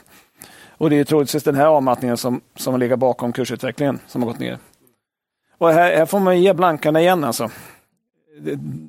Och 0.68 0.90
det 0.90 0.98
är 0.98 1.04
troligtvis 1.04 1.42
den 1.42 1.54
här 1.54 1.66
avmattningen 1.66 2.16
som, 2.16 2.40
som 2.56 2.78
ligger 2.78 2.96
bakom 2.96 3.32
kursutvecklingen 3.32 3.98
som 4.06 4.22
har 4.22 4.30
gått 4.30 4.38
ner. 4.38 4.58
Och 5.60 5.68
här, 5.68 5.96
här, 5.96 6.06
får 6.06 6.20
man 6.20 6.40
ge 6.40 6.52
blankarna 6.52 7.00
igen 7.00 7.24
alltså. 7.24 7.50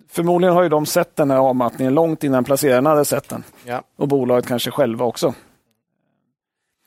Förmodligen 0.09 0.55
har 0.55 0.63
ju 0.63 0.69
de 0.69 0.85
sett 0.85 1.15
den 1.15 1.31
här 1.31 1.37
avmattningen 1.37 1.93
långt 1.93 2.23
innan 2.23 2.43
placerarna 2.43 2.89
hade 2.89 3.05
sett 3.05 3.29
den. 3.29 3.43
Ja. 3.65 3.81
Och 3.95 4.07
bolaget 4.07 4.47
kanske 4.47 4.71
själva 4.71 5.05
också. 5.05 5.33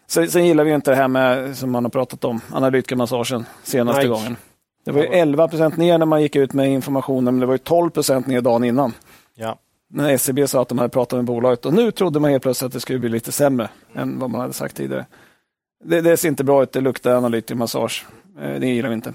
Sen, 0.07 0.31
sen 0.31 0.47
gillar 0.47 0.65
vi 0.65 0.73
inte 0.73 0.91
det 0.91 0.97
här 0.97 1.09
med, 1.09 1.57
som 1.57 1.71
man 1.71 1.85
har 1.85 1.91
pratat 1.91 2.25
om, 2.25 2.41
analytikermassagen 2.53 3.47
senaste 3.63 4.01
Nej. 4.01 4.09
gången. 4.09 4.37
Det 4.85 4.93
var 4.93 5.03
ju 5.03 5.07
11 5.07 5.49
procent 5.49 5.77
ner 5.77 5.99
när 5.99 6.07
man 6.07 6.23
gick 6.23 6.37
ut 6.37 6.53
med 6.53 6.71
informationen, 6.71 7.35
men 7.35 7.41
det 7.41 7.47
var 7.47 7.55
ju 7.55 7.59
12 7.59 7.91
procent 7.91 8.27
ner 8.27 8.41
dagen 8.41 8.65
innan. 8.65 8.93
Ja. 9.35 9.59
När 9.91 10.11
SCB 10.11 10.47
sa 10.47 10.63
att 10.63 10.69
de 10.69 10.79
hade 10.79 10.91
pratat 10.91 11.17
med 11.17 11.25
bolaget 11.25 11.67
och 11.67 11.75
nu 11.75 11.91
trodde 11.91 12.21
man 12.21 12.31
helt 12.31 12.43
plötsligt 12.43 12.67
att 12.67 12.73
det 12.73 12.81
skulle 12.81 12.99
bli 12.99 13.09
lite 13.09 13.33
sämre 13.33 13.69
än 13.95 14.19
vad 14.19 14.31
man 14.31 14.41
hade 14.41 14.53
sagt 14.53 14.77
tidigare. 14.77 15.07
Det, 15.85 16.01
det 16.01 16.17
ser 16.17 16.29
inte 16.29 16.45
bra 16.45 16.63
ut, 16.63 16.73
det 16.73 16.81
luktar 16.81 17.17
analytikermassage. 17.17 18.07
Eh, 18.41 18.61
Det 18.61 18.67
gillar 18.67 18.89
vi 18.89 18.95
inte. 18.95 19.13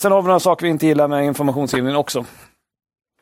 Sen 0.00 0.12
har 0.12 0.22
vi 0.22 0.26
några 0.26 0.40
saker 0.40 0.66
vi 0.66 0.70
inte 0.70 0.86
gillar 0.86 1.08
med 1.08 1.24
informationsgivningen 1.24 1.96
också. 1.96 2.24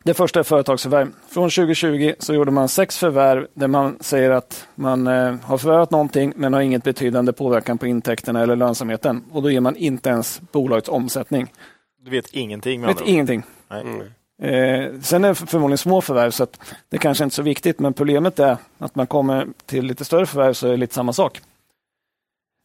Det 0.05 0.15
första 0.15 0.41
är 0.41 0.45
företagsförvärv. 0.45 1.13
Från 1.29 1.51
2020 1.51 2.15
så 2.19 2.35
gjorde 2.35 2.51
man 2.51 2.69
sex 2.69 2.99
förvärv 2.99 3.47
där 3.55 3.69
man 3.69 3.99
säger 4.01 4.31
att 4.31 4.69
man 4.75 5.07
eh, 5.07 5.35
har 5.43 5.59
förvärvat 5.59 5.91
någonting 5.91 6.33
men 6.37 6.53
har 6.53 6.61
inget 6.61 6.85
betydande 6.85 7.33
påverkan 7.33 7.79
på 7.79 7.87
intäkterna 7.87 8.43
eller 8.43 8.57
lönsamheten. 8.57 9.25
Och 9.33 9.43
då 9.43 9.51
ger 9.51 9.61
man 9.61 9.77
inte 9.77 10.09
ens 10.09 10.41
bolagets 10.53 10.89
omsättning. 10.89 11.53
Du 12.05 12.11
vet 12.11 12.31
ingenting 12.31 12.81
med 12.81 12.89
Vet 12.89 12.97
andra 12.97 13.13
ingenting. 13.13 13.43
Nej. 13.69 13.83
Eh, 14.43 15.01
sen 15.01 15.25
är 15.25 15.29
det 15.29 15.35
förmodligen 15.35 15.79
små 15.79 16.01
förvärv 16.01 16.31
så 16.31 16.43
att 16.43 16.61
det 16.89 16.99
kanske 16.99 17.25
inte 17.25 17.33
är 17.33 17.37
så 17.37 17.43
viktigt 17.43 17.81
men 17.81 17.93
problemet 17.93 18.39
är 18.39 18.57
att 18.79 18.95
man 18.95 19.07
kommer 19.07 19.47
till 19.67 19.87
lite 19.87 20.05
större 20.05 20.27
förvärv 20.27 20.53
så 20.53 20.67
är 20.67 20.71
det 20.71 20.77
lite 20.77 20.95
samma 20.95 21.13
sak. 21.13 21.41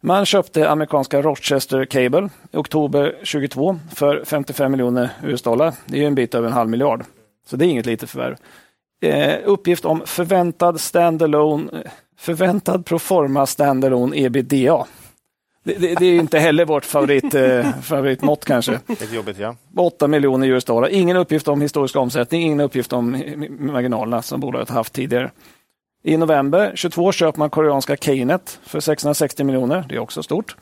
Man 0.04 0.26
köpte 0.26 0.70
amerikanska 0.70 1.22
Rochester 1.22 1.86
Cable 1.86 2.30
i 2.52 2.58
oktober 2.58 3.16
22 3.24 3.80
för 3.96 4.24
55 4.26 4.72
miljoner 4.72 5.10
US-dollar. 5.24 5.74
Det 5.86 5.98
är 5.98 6.02
ju 6.02 6.08
en 6.08 6.16
bit 6.16 6.36
över 6.36 6.48
en 6.48 6.54
halv 6.54 6.70
miljard. 6.70 7.04
Så 7.48 7.56
det 7.56 7.66
är 7.66 7.70
inget 7.70 7.86
litet 7.86 8.10
förvärv. 8.10 8.36
Eh, 9.02 9.40
uppgift 9.46 9.86
om 9.86 10.02
förväntad 10.06 10.80
standalone, 10.80 11.72
eh, 11.74 11.92
förväntad 12.18 12.86
proforma 12.86 13.46
standalone 13.46 14.18
ebitda. 14.18 14.86
Det, 15.64 15.74
det, 15.74 15.96
det 15.96 16.06
är 16.06 16.20
inte 16.20 16.40
heller 16.40 16.66
vårt 16.66 16.86
favorit, 16.86 17.36
eh, 17.36 17.72
favoritmått 17.82 18.46
kanske. 18.46 18.80
Lite 18.88 19.16
jobbigt 19.16 19.40
ja. 19.40 19.56
8 19.78 20.08
miljoner 20.08 20.48
US-dollar. 20.48 20.90
Ingen 20.90 21.18
uppgift 21.18 21.48
om 21.48 21.62
historisk 21.62 21.96
omsättning, 21.96 22.42
ingen 22.42 22.60
uppgift 22.60 22.94
om 22.94 23.12
marginalerna 23.60 24.22
som 24.22 24.40
bolaget 24.40 24.70
haft 24.70 24.94
tidigare. 24.94 25.32
I 26.04 26.18
november 26.18 26.72
22 26.76 27.12
köper 27.12 27.40
man 27.40 27.50
koreanska 27.50 27.96
Keynet 27.96 28.60
för 28.64 28.80
660 28.80 29.44
miljoner. 29.44 29.86
Det 29.90 29.96
är 29.96 30.00
också 30.00 30.24
stort. 30.24 30.56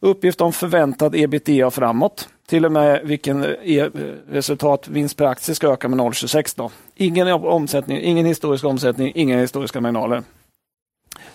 Uppgift 0.00 0.40
om 0.40 0.52
förväntad 0.52 1.14
ebitda 1.14 1.70
framåt. 1.70 2.28
Till 2.46 2.64
och 2.64 2.72
med 2.72 3.00
vilken 3.04 3.44
e 3.44 3.90
resultat, 4.28 4.88
vinst 4.88 5.16
per 5.16 5.24
aktie 5.24 5.54
ska 5.54 5.72
öka 5.72 5.88
med 5.88 5.98
0,26 5.98 6.54
då. 6.56 6.70
Ingen 6.94 7.28
omsättning, 7.28 8.00
ingen 8.00 8.26
historisk 8.26 8.64
omsättning, 8.64 9.12
inga 9.14 9.40
historiska 9.40 9.80
marginaler. 9.80 10.22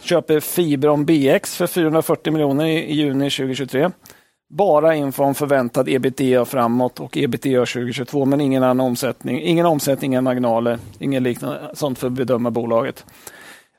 Köper 0.02 0.40
Fibron 0.40 1.06
BX 1.06 1.58
för 1.58 1.68
440 1.68 2.34
miljoner 2.34 2.66
i, 2.66 2.78
i 2.78 2.94
juni 2.94 3.30
2023. 3.30 3.92
Bara 4.50 4.96
info 4.96 5.24
om 5.24 5.36
förväntad 5.36 5.90
ebitda 5.90 6.46
framåt 6.46 7.00
och 7.00 7.18
ebitda 7.18 7.50
2022, 7.66 8.26
men 8.26 8.42
ingen 8.42 8.64
annan 8.64 8.80
omsättning. 8.80 9.42
Ingen 9.42 9.66
omsättning, 9.66 10.12
inga 10.12 10.22
marginaler, 10.22 10.80
ingen 11.00 11.24
liknande 11.24 11.72
sånt 11.74 12.00
för 12.00 12.08
att 12.08 12.14
bedöma 12.14 12.52
bolaget. 12.52 13.06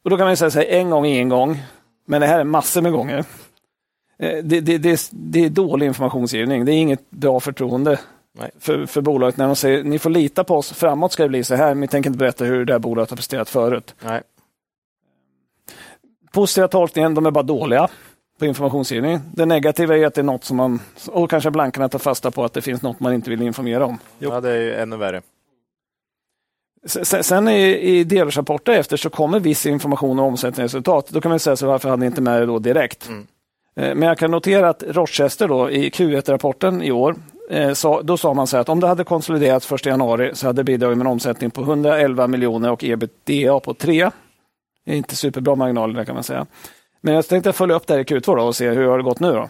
Och 0.04 0.10
Då 0.10 0.16
kan 0.16 0.26
man 0.26 0.36
säga 0.36 0.50
så 0.50 0.58
här, 0.58 0.66
en 0.66 0.90
gång 0.90 1.06
är 1.06 1.20
en 1.20 1.28
gång, 1.28 1.62
men 2.06 2.20
det 2.20 2.26
här 2.26 2.40
är 2.40 2.44
massor 2.44 2.82
med 2.82 2.92
gånger. 2.92 3.18
Eh, 4.18 4.44
Det, 4.44 4.60
det, 4.60 4.78
det, 4.78 4.90
är- 4.90 5.08
det 5.10 5.44
är 5.44 5.50
dålig 5.50 5.86
informationsgivning. 5.86 6.64
Det 6.64 6.72
är 6.72 6.76
inget 6.76 7.10
bra 7.10 7.40
förtroende 7.40 7.98
Nej. 8.38 8.50
för, 8.58 8.86
för 8.86 9.00
bolaget 9.00 9.36
när 9.36 9.46
de 9.46 9.56
säger 9.56 9.84
ni 9.84 9.98
får 9.98 10.10
lita 10.10 10.44
på 10.44 10.56
oss, 10.56 10.72
framåt 10.72 11.12
ska 11.12 11.22
det 11.22 11.28
bli 11.28 11.44
så 11.44 11.54
här, 11.54 11.68
men 11.74 11.80
vi 11.80 11.88
tänker 11.88 12.10
inte 12.10 12.18
berätta 12.18 12.44
hur 12.44 12.64
det 12.64 12.72
här 12.72 12.78
bolaget 12.80 13.10
har 13.10 13.16
presterat 13.16 13.48
förut. 13.48 13.94
Nej. 14.04 14.22
Positiva 16.32 16.68
tolkningen, 16.68 17.14
de 17.14 17.26
är 17.26 17.30
bara 17.30 17.42
dåliga 17.44 17.88
på 18.38 18.46
informationsgivning. 18.46 19.20
Det 19.34 19.46
negativa 19.46 19.96
är 19.98 20.06
att 20.06 20.14
det 20.14 20.20
är 20.20 20.22
något 20.22 20.44
som 20.44 20.56
man, 20.56 20.80
och 21.08 21.30
kanske 21.30 21.50
blankarna 21.50 21.88
tar 21.88 21.98
fasta 21.98 22.30
på 22.30 22.44
att 22.44 22.52
det 22.52 22.62
finns 22.62 22.82
något 22.82 23.00
man 23.00 23.12
inte 23.14 23.30
vill 23.30 23.42
informera 23.42 23.86
om. 23.86 23.98
Ja, 24.18 24.40
det 24.40 24.50
är 24.50 24.60
ju 24.60 24.74
ännu 24.74 24.96
värre. 24.96 25.22
Sen- 26.86 27.48
i, 27.48 27.78
i 27.78 28.04
delårsrapporter 28.04 28.72
efter 28.72 28.96
så 28.96 29.10
kommer 29.10 29.40
viss 29.40 29.66
information 29.66 30.18
om 30.18 30.24
omsättningsresultat. 30.26 31.08
Då 31.08 31.20
kan 31.20 31.28
man 31.30 31.38
säga 31.38 31.56
så 31.56 31.66
varför 31.66 31.88
hade 31.88 32.00
ni 32.00 32.06
inte 32.06 32.20
med 32.22 32.40
det 32.42 32.46
då 32.46 32.58
direkt? 32.58 33.08
Mm. 33.08 33.26
Eh, 33.76 33.94
Men 33.94 34.08
jag 34.08 34.18
kan 34.18 34.30
notera 34.30 34.68
att 34.68 34.82
Rochester 34.82 35.48
då 35.48 35.70
i 35.70 35.90
Q1-rapporten 35.90 36.82
i 36.82 36.92
år, 36.92 37.16
eh, 37.50 37.72
då 38.02 38.16
sa 38.16 38.34
man 38.34 38.46
så 38.46 38.56
att 38.56 38.68
om 38.68 38.80
det 38.80 38.86
hade 38.86 39.04
konsoliderats 39.04 39.72
1 39.72 39.86
januari 39.86 40.30
så 40.34 40.46
hade 40.46 40.56
det 40.60 40.64
bidragit 40.64 40.98
med 40.98 41.06
en 41.06 41.12
omsättning 41.12 41.50
på 41.50 41.60
111 41.60 42.26
miljoner 42.26 42.70
och 42.70 42.84
ebitda 42.84 43.60
på 43.60 43.74
3. 43.74 44.10
Det 44.84 44.92
är 44.92 44.96
inte 44.96 45.16
superbra 45.16 45.54
marginaler 45.54 46.04
kan 46.04 46.14
man 46.14 46.24
säga. 46.24 46.46
Men 47.04 47.14
jag 47.14 47.28
tänkte 47.28 47.52
följa 47.52 47.76
upp 47.76 47.86
det 47.86 47.94
här 47.94 48.00
i 48.00 48.04
Q2 48.04 48.36
då 48.36 48.42
och 48.42 48.56
se 48.56 48.70
hur 48.70 48.86
har 48.88 48.98
det 48.98 49.04
gått 49.04 49.20
nu 49.20 49.32
då. 49.32 49.48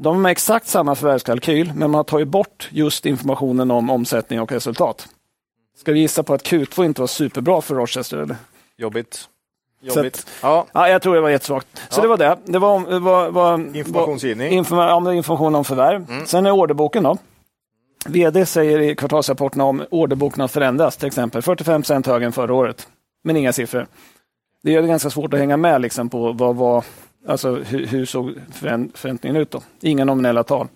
De 0.00 0.24
har 0.24 0.30
exakt 0.30 0.66
samma 0.66 0.94
förvärvskalkyl, 0.94 1.66
men 1.74 1.90
man 1.90 1.94
har 1.94 2.04
tagit 2.04 2.28
bort 2.28 2.68
just 2.72 3.06
informationen 3.06 3.70
om 3.70 3.90
omsättning 3.90 4.40
och 4.40 4.52
resultat. 4.52 5.08
Ska 5.76 5.92
vi 5.92 6.00
gissa 6.00 6.22
på 6.22 6.34
att 6.34 6.42
Q2 6.42 6.84
inte 6.84 7.00
var 7.00 7.06
superbra 7.08 7.60
för 7.60 7.74
Rochester? 7.74 8.16
Eller? 8.18 8.36
Jobbigt. 8.76 9.28
Jobbigt. 9.82 10.26
Ja, 10.42 10.66
Ja, 10.72 10.88
jag 10.88 11.02
tror 11.02 11.14
det 11.14 11.20
var 11.20 11.30
jättesvagt. 11.30 11.66
Så 11.90 11.98
Ja. 11.98 12.02
det 12.02 12.08
var 12.08 12.16
det. 12.16 12.38
Det 12.44 12.58
var, 12.58 12.98
var, 13.00 13.30
var, 13.30 13.76
informationsgivning. 13.76 14.48
var 14.48 14.56
informa- 14.56 14.88
ja, 15.06 15.14
information 15.14 15.54
om 15.54 15.64
förvärv. 15.64 16.24
Sen 16.26 16.46
är 16.46 16.50
orderboken 16.50 17.02
då. 17.02 17.16
VD 18.06 18.46
säger 18.46 18.80
i 18.80 18.94
kvartalsrapporten 18.96 19.60
om 19.60 19.84
orderboken 19.90 20.40
har 20.40 20.48
förändrats, 20.48 20.96
till 20.96 21.06
exempel 21.06 21.42
45 21.42 21.82
procent 21.82 22.06
högre 22.06 22.26
än 22.26 22.32
förra 22.32 22.54
året. 22.54 22.88
Men 23.24 23.36
inga 23.36 23.52
siffror. 23.52 23.86
Det 24.64 24.80
det 24.80 24.88
ganska 24.88 25.10
svårt 25.10 25.34
att 25.34 25.40
hänga 25.40 25.56
med 25.56 25.80
liksom, 25.80 26.10
på 26.10 26.32
vad, 26.32 26.56
vad, 26.56 26.84
alltså, 27.26 27.54
hur, 27.54 27.86
hur 27.86 28.04
såg 28.06 28.34
förväntningen 28.52 29.36
ut. 29.36 29.50
Då. 29.50 29.62
Inga 29.80 30.04
nominella 30.04 30.42
tal. 30.42 30.68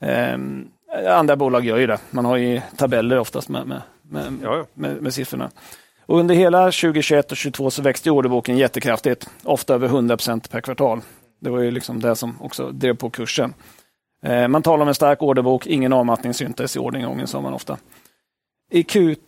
Ehm, 0.00 0.68
andra 1.08 1.36
bolag 1.36 1.64
gör 1.64 1.78
ju 1.78 1.86
det. 1.86 1.98
Man 2.10 2.24
har 2.24 2.36
ju 2.36 2.60
tabeller 2.76 3.18
oftast 3.18 3.48
med, 3.48 3.66
med, 3.66 3.82
med, 4.02 4.32
Ja, 4.42 4.64
med, 4.74 5.02
med 5.02 5.14
siffrorna. 5.14 5.50
Och 6.06 6.18
under 6.18 6.34
hela 6.34 6.64
2021 6.64 7.24
och 7.24 7.28
2022 7.28 7.70
så 7.70 7.82
växte 7.82 8.10
orderboken 8.10 8.58
jättekraftigt, 8.58 9.30
ofta 9.42 9.74
över 9.74 9.86
100 9.86 10.16
procent 10.16 10.50
per 10.50 10.60
kvartal. 10.60 11.00
Det 11.40 11.50
var 11.50 11.60
ju 11.60 11.70
liksom 11.70 12.00
det 12.00 12.16
som 12.16 12.42
också 12.42 12.70
drev 12.70 12.96
på 12.96 13.10
kursen. 13.10 13.54
Eh, 14.24 14.48
man 14.48 14.62
talar 14.62 14.82
om 14.82 14.88
en 14.88 14.94
stark 14.94 15.22
orderbok, 15.22 15.66
ingen 15.66 15.92
avmattning 15.92 16.34
syntes 16.34 16.76
i 16.76 16.78
orderingången, 16.78 17.26
sa 17.26 17.40
man 17.40 17.52
ofta. 17.52 17.78
I 18.70 18.82
Q1 18.82 19.18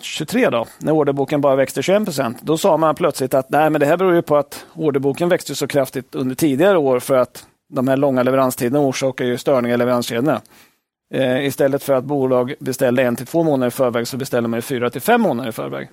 23 0.00 0.50
då, 0.50 0.66
när 0.78 0.92
orderboken 0.92 1.40
bara 1.40 1.56
växte 1.56 1.82
21 1.82 2.04
procent, 2.04 2.42
då 2.42 2.58
sa 2.58 2.76
man 2.76 2.94
plötsligt 2.94 3.34
att 3.34 3.50
nej, 3.50 3.70
men 3.70 3.80
det 3.80 3.86
här 3.86 3.96
beror 3.96 4.14
ju 4.14 4.22
på 4.22 4.36
att 4.36 4.66
orderboken 4.74 5.28
växte 5.28 5.54
så 5.54 5.66
kraftigt 5.66 6.14
under 6.14 6.34
tidigare 6.34 6.78
år 6.78 7.00
för 7.00 7.16
att 7.16 7.46
de 7.68 7.88
här 7.88 7.96
långa 7.96 8.22
leveranstiderna 8.22 8.80
orsakar 8.80 9.24
ju 9.24 9.38
störningar 9.38 9.74
i 9.74 9.78
leveranskedjorna. 9.78 10.40
Eh, 11.14 11.46
istället 11.46 11.82
för 11.82 11.92
att 11.92 12.04
bolag 12.04 12.54
beställde 12.60 13.02
en 13.02 13.16
till 13.16 13.26
två 13.26 13.42
månader 13.42 13.68
i 13.68 13.70
förväg 13.70 14.08
så 14.08 14.16
beställer 14.16 14.48
man 14.48 14.58
ju 14.58 14.62
fyra 14.62 14.90
till 14.90 15.00
fem 15.00 15.20
månader 15.20 15.48
i 15.48 15.52
förväg. 15.52 15.88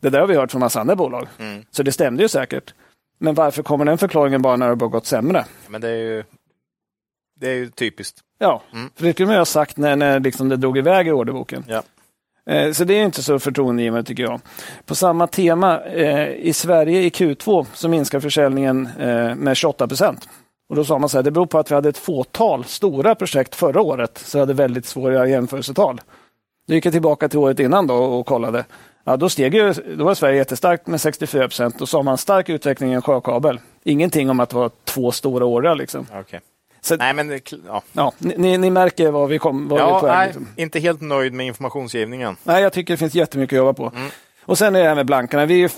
Det 0.00 0.10
där 0.10 0.20
har 0.20 0.26
vi 0.26 0.34
hört 0.36 0.50
från 0.50 0.60
massa 0.60 0.80
andra 0.80 0.96
bolag. 0.96 1.28
Mm. 1.38 1.64
Så 1.70 1.82
det 1.82 1.92
stämde 1.92 2.22
ju 2.22 2.28
säkert. 2.28 2.74
Men 3.18 3.34
varför 3.34 3.62
kommer 3.62 3.84
den 3.84 3.98
förklaringen 3.98 4.42
bara 4.42 4.56
när 4.56 4.66
det 4.74 4.84
har 4.84 4.88
gått 4.88 5.06
sämre? 5.06 5.44
Men 5.68 5.80
det 5.80 5.88
är 5.88 5.96
ju, 5.96 6.24
det 7.40 7.48
är 7.50 7.54
ju 7.54 7.70
typiskt. 7.70 8.20
Ja, 8.38 8.62
Mm. 8.72 8.90
för 8.96 9.04
det 9.04 9.12
skulle 9.12 9.26
man 9.26 9.34
ju 9.34 9.40
ha 9.40 9.44
sagt 9.44 9.76
när, 9.76 9.96
när 9.96 10.20
liksom 10.20 10.48
det 10.48 10.56
drog 10.56 10.78
iväg 10.78 11.08
i 11.08 11.10
orderboken. 11.10 11.64
Ja. 11.68 11.82
Eh, 12.50 12.72
så 12.72 12.84
det 12.84 12.94
är 12.94 13.04
inte 13.04 13.22
så 13.22 13.38
förtroendegivande 13.38 14.04
tycker 14.04 14.22
jag. 14.22 14.40
På 14.86 14.94
samma 14.94 15.26
tema, 15.26 15.80
eh, 15.80 16.28
i 16.28 16.52
Sverige 16.52 17.02
i 17.02 17.08
Q2 17.08 17.66
så 17.74 17.88
minskar 17.88 18.20
försäljningen 18.20 18.88
eh, 18.98 19.34
med 19.34 19.56
28 19.56 19.88
procent. 19.88 20.28
Och 20.68 20.76
då 20.76 20.84
sa 20.84 20.98
man 20.98 21.08
så 21.08 21.18
här, 21.18 21.22
det 21.22 21.30
beror 21.30 21.46
på 21.46 21.58
att 21.58 21.70
vi 21.70 21.74
hade 21.74 21.88
ett 21.88 21.98
fåtal 21.98 22.64
stora 22.64 23.14
projekt 23.14 23.54
förra 23.54 23.80
året, 23.80 24.18
så 24.18 24.38
vi 24.38 24.40
hade 24.40 24.54
väldigt 24.54 24.86
svåra 24.86 25.28
jämförelsetal. 25.28 26.00
Då 26.68 26.74
gick 26.74 26.86
jag 26.86 26.92
tillbaka 26.92 27.28
till 27.28 27.38
året 27.38 27.60
innan 27.60 27.86
då 27.86 27.94
och 27.94 28.26
kollade. 28.26 28.64
Ja, 29.04 29.16
då, 29.16 29.28
steg 29.28 29.54
ju, 29.54 29.72
då 29.96 30.04
var 30.04 30.14
Sverige 30.14 30.36
jättestarkt 30.36 30.86
med 30.86 31.00
64 31.00 31.42
procent. 31.42 31.78
Då 31.78 31.86
sa 31.86 32.02
man 32.02 32.18
stark 32.18 32.48
utveckling 32.48 32.90
i 32.90 32.94
en 32.94 33.02
sjökabel. 33.02 33.60
Ingenting 33.84 34.30
om 34.30 34.40
att 34.40 34.50
det 34.50 34.56
var 34.56 34.70
två 34.84 35.12
stora 35.12 35.44
år. 35.44 35.74
Liksom. 35.74 36.06
Okay. 36.20 36.40
Så, 36.84 36.96
Nej, 36.96 37.14
men 37.14 37.40
ja. 37.66 37.82
ja, 37.92 38.12
ni, 38.18 38.58
ni- 38.58 38.70
märker 38.70 39.10
vad 39.10 39.28
vi, 39.28 39.38
kom, 39.38 39.68
vad 39.68 39.78
vi 39.78 39.84
är 39.84 39.88
Ja, 39.88 40.00
på 40.00 40.06
väg. 40.06 40.16
nej, 40.16 40.26
Liksom. 40.26 40.48
inte 40.56 40.80
helt 40.80 41.00
nöjd 41.00 41.32
med 41.32 41.46
informationsgivningen. 41.46 42.36
Nej, 42.44 42.62
jag 42.62 42.72
tycker 42.72 42.94
det 42.94 42.98
finns 42.98 43.14
jättemycket 43.14 43.56
att 43.56 43.58
jobba 43.66 43.72
på. 43.72 43.96
Mm. 43.96 44.08
Och 44.44 44.58
sen 44.58 44.76
är 44.76 44.80
det 44.82 44.88
här 44.88 44.94
med 44.94 45.06
blankarna. 45.06 45.46
Vi 45.46 45.64
är 45.64 45.70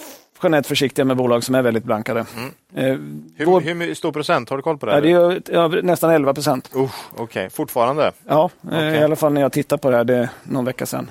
generellt 0.43 0.67
försiktiga 0.67 1.05
med 1.05 1.17
bolag 1.17 1.45
som 1.45 1.55
är 1.55 1.63
väldigt 1.63 1.85
blankade. 1.85 2.21
Eh, 2.21 2.85
Mm. 2.85 3.25
Hur, 3.37 3.47
vår- 3.47 3.61
hur 3.61 3.95
stor 3.95 4.13
procent? 4.13 4.51
Har 4.51 4.57
du 4.57 4.63
koll 4.63 4.79
på 4.79 4.87
det? 4.87 4.93
ja, 4.93 5.01
det 5.01 5.11
är 5.11 5.57
över- 5.59 5.83
nästan 5.83 6.11
11 6.11 6.35
procent. 6.35 6.71
Okej, 7.17 7.51
fortfarande. 7.51 8.13
Ja, 8.29 8.51
eh, 8.63 8.69
Okej. 8.69 8.95
i 8.95 9.03
alla 9.03 9.17
fall 9.17 9.33
när 9.33 9.41
jag 9.41 9.53
tittar 9.53 9.77
på 9.77 9.91
det 9.91 9.97
här, 9.97 10.05
det 10.05 10.17
är 10.17 10.29
någon 10.43 10.65
vecka 10.65 10.87
sedan. 10.87 11.11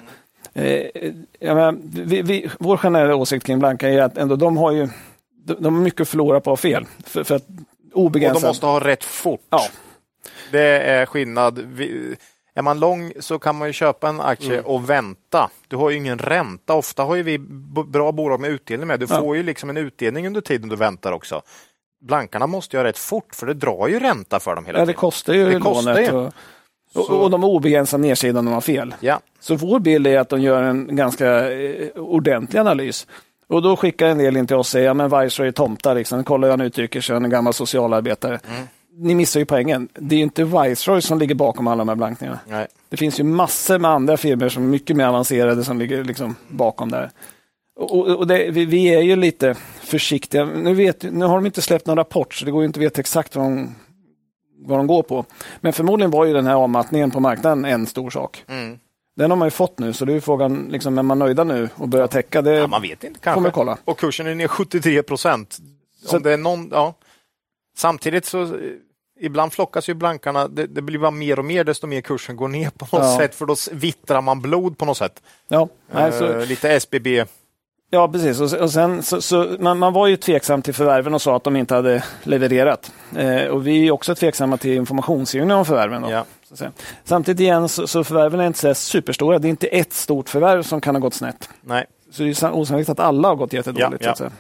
Eh, 0.53 0.81
jag 1.39 1.55
menar, 1.55 1.75
vi, 2.05 2.21
vi, 2.21 2.49
vår 2.59 2.77
generella 2.77 3.15
åsikt 3.15 3.45
kring 3.45 3.59
blanka 3.59 3.89
är 3.89 4.01
att 4.01 4.17
ändå, 4.17 4.35
de 4.35 4.57
har 4.57 4.71
ju 4.71 4.87
de, 5.45 5.53
de 5.59 5.75
har 5.75 5.81
mycket 5.81 6.01
att 6.01 6.07
förlora 6.09 6.39
på 6.39 6.53
att 6.53 6.59
ha 6.59 6.69
fel. 6.69 6.85
För, 7.05 7.23
för 7.23 7.35
att 7.35 7.45
Och 7.93 8.01
obegränsat... 8.01 8.41
de 8.41 8.47
måste 8.47 8.65
ha 8.65 8.79
rätt 8.79 9.03
fort. 9.03 9.41
Ja. 9.49 9.61
Det 10.51 10.79
är 10.79 11.05
skillnad. 11.05 11.59
Vi, 11.59 12.15
är 12.55 12.61
man 12.61 12.79
lång 12.79 13.13
så 13.19 13.39
kan 13.39 13.55
man 13.57 13.67
ju 13.67 13.73
köpa 13.73 14.09
en 14.09 14.21
aktie 14.21 14.53
Mm. 14.53 14.65
och 14.65 14.89
vänta. 14.89 15.49
Du 15.67 15.75
har 15.75 15.89
ju 15.89 15.97
ingen 15.97 16.17
ränta. 16.17 16.73
Ofta 16.73 17.03
har 17.03 17.15
ju 17.15 17.23
vi 17.23 17.37
bra 17.87 18.11
bolag 18.11 18.39
med 18.39 18.49
utdelning 18.49 18.87
med. 18.87 18.99
Du 18.99 19.05
Ja. 19.09 19.19
får 19.19 19.37
ju 19.37 19.43
liksom 19.43 19.69
en 19.69 19.77
utdelning 19.77 20.27
under 20.27 20.41
tiden 20.41 20.69
du 20.69 20.75
väntar 20.75 21.11
också. 21.11 21.41
blankarna 22.05 22.47
måste 22.47 22.77
göra 22.77 22.87
rätt 22.87 22.97
fort 22.97 23.35
för 23.35 23.45
det 23.47 23.53
drar 23.53 23.87
ju 23.87 23.99
ränta 23.99 24.39
för 24.39 24.55
dem 24.55 24.65
hela 24.65 24.79
Ja, 24.79 24.81
tiden. 24.85 24.87
det 24.87 24.99
kostar 24.99 25.33
ju 25.33 25.45
Det 25.51 25.59
kostar 25.59 25.93
lånet. 25.93 26.11
ju. 26.13 26.15
Och, 26.99 27.09
och, 27.09 27.23
och 27.23 27.29
de 27.29 27.43
har 27.43 27.49
obegränsad 27.49 27.99
nedsida 27.99 28.39
om 28.39 28.45
de 28.45 28.53
har 28.53 28.61
fel. 28.61 28.95
Ja, 28.99 29.19
Så 29.39 29.55
vår 29.55 29.79
bild 29.79 30.07
är 30.07 30.19
att 30.19 30.29
de 30.29 30.41
gör 30.41 30.63
en 30.63 30.95
ganska 30.95 31.51
eh, 31.51 31.87
ordentlig 31.95 32.59
analys. 32.59 33.07
Och 33.47 33.61
då 33.61 33.75
skickar 33.75 34.07
en 34.07 34.17
del 34.17 34.37
in 34.37 34.47
till 34.47 34.55
oss 34.55 34.59
och 34.59 34.65
säger, 34.71 34.85
ja 34.85 34.93
men 34.93 35.21
Viceroy 35.21 35.47
är 35.47 35.51
tomtar, 35.51 35.95
liksom. 35.95 36.23
kolla 36.23 36.47
hur 36.47 36.51
han 36.51 36.61
uttrycker 36.61 37.01
sig, 37.01 37.13
han 37.13 37.23
är 37.23 37.27
en 37.27 37.31
gammal 37.31 37.53
socialarbetare. 37.53 38.39
Mm. 38.47 38.67
Ni 38.95 39.15
missar 39.15 39.39
ju 39.39 39.45
poängen. 39.45 39.87
Det 39.93 40.15
är 40.15 40.17
ju 40.17 40.23
inte 40.23 40.43
Viceroy 40.43 41.01
som 41.01 41.19
ligger 41.19 41.35
bakom 41.35 41.67
alla 41.67 41.81
de 41.81 41.89
här 41.89 41.95
blankningarna. 41.95 42.39
nej. 42.47 42.67
Det 42.89 42.97
finns 42.97 43.19
ju 43.19 43.23
massor 43.23 43.79
med 43.79 43.91
andra 43.91 44.17
firmor 44.17 44.49
som 44.49 44.63
är 44.63 44.67
mycket 44.67 44.95
mer 44.95 45.05
avancerade 45.05 45.63
som 45.63 45.79
ligger 45.79 46.03
liksom 46.03 46.35
bakom 46.47 46.91
där. 46.91 47.11
Och, 47.75 48.07
och 48.07 48.27
det, 48.27 48.51
vi, 48.51 48.65
vi 48.65 48.85
är 48.85 49.01
ju 49.01 49.15
lite 49.15 49.55
försiktiga. 49.81 50.45
Nu, 50.45 50.73
vet, 50.73 51.03
nu 51.13 51.25
har 51.25 51.35
de 51.35 51.45
inte 51.45 51.61
släppt 51.61 51.87
någon 51.87 51.97
rapport 51.97 52.33
så 52.33 52.45
det 52.45 52.51
går 52.51 52.61
ju 52.61 52.67
inte 52.67 52.79
att 52.79 52.83
veta 52.83 52.99
exakt 52.99 53.35
vad 53.35 53.45
de, 53.45 53.75
vad 54.65 54.79
de 54.79 54.87
går 54.87 55.03
på. 55.03 55.25
Men 55.61 55.73
förmodligen 55.73 56.11
var 56.11 56.25
ju 56.25 56.33
den 56.33 56.47
här 56.47 56.55
avmattningen 56.55 57.11
på 57.11 57.19
marknaden 57.19 57.65
en 57.65 57.87
stor 57.87 58.09
sak. 58.09 58.43
Mm. 58.47 58.79
Den 59.15 59.31
har 59.31 59.37
man 59.37 59.45
ju 59.45 59.51
fått 59.51 59.79
nu 59.79 59.93
så 59.93 60.05
det 60.05 60.13
är 60.13 60.19
frågan, 60.19 60.67
liksom, 60.71 60.97
är 60.97 61.03
man 61.03 61.19
nöjda 61.19 61.43
nu 61.43 61.69
och 61.75 61.87
börjar 61.87 62.07
täcka? 62.07 62.41
Det, 62.41 62.51
Ja, 62.53 62.67
man 62.67 62.81
vet 62.81 63.03
inte 63.03 63.19
kanske. 63.19 63.33
Kommer 63.37 63.51
kolla. 63.51 63.77
Och 63.85 63.99
kursen 63.99 64.27
är 64.27 64.35
ner 64.35 64.47
73 64.47 65.03
procent. 65.03 65.57
Så- 66.05 66.17
Om 66.17 66.23
det 66.23 66.33
är 66.33 66.37
någon, 66.37 66.69
ja. 66.71 66.93
Samtidigt 67.77 68.25
så 68.25 68.41
eh, 68.43 68.49
ibland 69.19 69.53
flockas 69.53 69.89
ju 69.89 69.93
blankarna. 69.93 70.47
Det, 70.47 70.65
det 70.67 70.81
blir 70.81 70.99
bara 70.99 71.11
mer 71.11 71.39
och 71.39 71.45
mer 71.45 71.63
desto 71.63 71.87
mer 71.87 72.01
kursen 72.01 72.35
går 72.35 72.47
ner 72.47 72.69
på 72.69 72.97
något 72.97 73.05
Ja. 73.05 73.17
sätt 73.17 73.35
för 73.35 73.45
då 73.45 73.55
vittrar 73.71 74.21
man 74.21 74.41
blod 74.41 74.77
på 74.77 74.85
något 74.85 74.97
sätt. 74.97 75.21
ja, 75.47 75.67
nej, 75.93 76.11
så, 76.11 76.25
Eh, 76.25 76.45
lite 76.45 76.69
SBB. 76.69 77.25
ja, 77.89 78.07
precis. 78.07 78.39
Och, 78.53 78.61
och 78.61 78.71
sen, 78.71 79.03
så, 79.03 79.21
så, 79.21 79.55
man, 79.59 79.79
man 79.79 79.93
var 79.93 80.07
ju 80.07 80.17
tveksam 80.17 80.61
till 80.61 80.73
förvärven 80.73 81.13
och 81.13 81.21
sa 81.21 81.35
att 81.35 81.43
de 81.43 81.55
inte 81.55 81.75
hade 81.75 82.03
levererat. 82.23 82.91
Eh, 83.15 83.45
och 83.47 83.67
vi 83.67 83.87
är 83.87 83.91
också 83.91 84.15
tveksamma 84.15 84.57
till 84.57 84.71
informationsgivningen 84.73 85.57
om 85.57 85.65
förvärven. 85.65 86.01
Då. 86.01 86.11
Ja. 86.11 86.25
Samtidigt 87.03 87.39
igen 87.39 87.69
så, 87.69 87.87
så 87.87 88.03
förvärven 88.03 88.39
är 88.39 88.47
inte 88.47 88.59
så 88.59 88.73
superstora. 88.73 89.39
Det 89.39 89.47
är 89.47 89.49
inte 89.49 89.67
ett 89.67 89.93
stort 89.93 90.29
förvärv 90.29 90.63
som 90.63 90.81
kan 90.81 90.95
ha 90.95 90.99
gått 90.99 91.13
snett. 91.13 91.49
Nej. 91.61 91.85
Så 92.11 92.23
det 92.23 92.29
är 92.29 92.33
san- 92.33 92.53
osannolikt 92.53 92.89
att 92.89 92.99
alla 92.99 93.27
har 93.27 93.35
gått 93.35 93.53
jättedåligt. 93.53 94.05
Ja, 94.05 94.15
säga. 94.15 94.31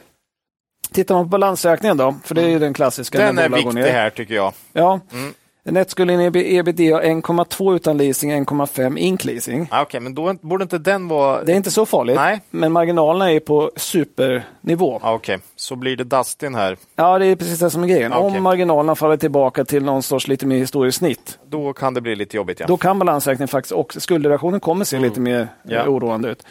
Tittar 0.91 1.15
man 1.15 1.25
på 1.25 1.29
balansräkningen 1.29 1.97
då, 1.97 2.15
för 2.23 2.35
det 2.35 2.41
är 2.41 2.49
ju 2.49 2.59
den 2.59 2.73
klassiska. 2.73 3.17
Den 3.17 3.37
är 3.39 3.49
viktig 3.49 3.81
här 3.81 4.09
tycker 4.09 4.33
jag. 4.35 4.53
Ja. 4.73 4.99
Mm. 5.13 5.33
Nettskulden 5.65 6.19
ebitda 6.21 7.01
1,2 7.03 7.75
utan 7.75 7.97
leasing, 7.97 8.31
1,5 8.45 8.97
ink 8.97 9.23
leasing. 9.25 9.67
Ah, 9.71 9.81
Okej, 9.81 9.99
men 9.99 10.15
då 10.15 10.33
borde 10.41 10.63
inte 10.63 10.77
den 10.77 11.07
vara... 11.07 11.43
Det 11.43 11.51
är 11.51 11.55
inte 11.55 11.71
så 11.71 11.85
farligt, 11.85 12.15
Nej. 12.15 12.41
men 12.49 12.71
marginalerna 12.71 13.31
är 13.31 13.39
på 13.39 13.71
supernivå. 13.75 14.99
Ah, 15.03 15.13
Okej, 15.13 15.39
så 15.55 15.75
blir 15.75 15.97
det 15.97 16.03
Dustin 16.03 16.55
här. 16.55 16.77
Ja, 16.95 17.19
det 17.19 17.25
är 17.25 17.35
precis 17.35 17.59
det 17.59 17.69
som 17.69 17.83
är 17.83 17.87
grejen. 17.87 18.13
Okej. 18.13 18.37
Om 18.37 18.43
marginalerna 18.43 18.95
faller 18.95 19.17
tillbaka 19.17 19.65
till 19.65 19.83
någon 19.83 20.03
sorts 20.03 20.27
lite 20.27 20.45
mer 20.45 20.57
historiskt 20.57 20.97
snitt, 20.97 21.39
Då 21.49 21.73
kan 21.73 21.93
det 21.93 22.01
bli 22.01 22.15
lite 22.15 22.37
jobbigt. 22.37 22.59
Ja. 22.59 22.65
då 22.67 22.77
kan 22.77 22.99
balansräkningen 22.99 23.47
faktiskt 23.47 23.71
och 23.71 23.93
skuldrelationen 23.99 24.59
kommer 24.59 24.85
se 24.85 24.99
lite 24.99 25.19
mer 25.19 25.47
Mm. 25.65 25.77
Eh, 25.77 25.87
oroande 25.87 26.29
ut. 26.29 26.43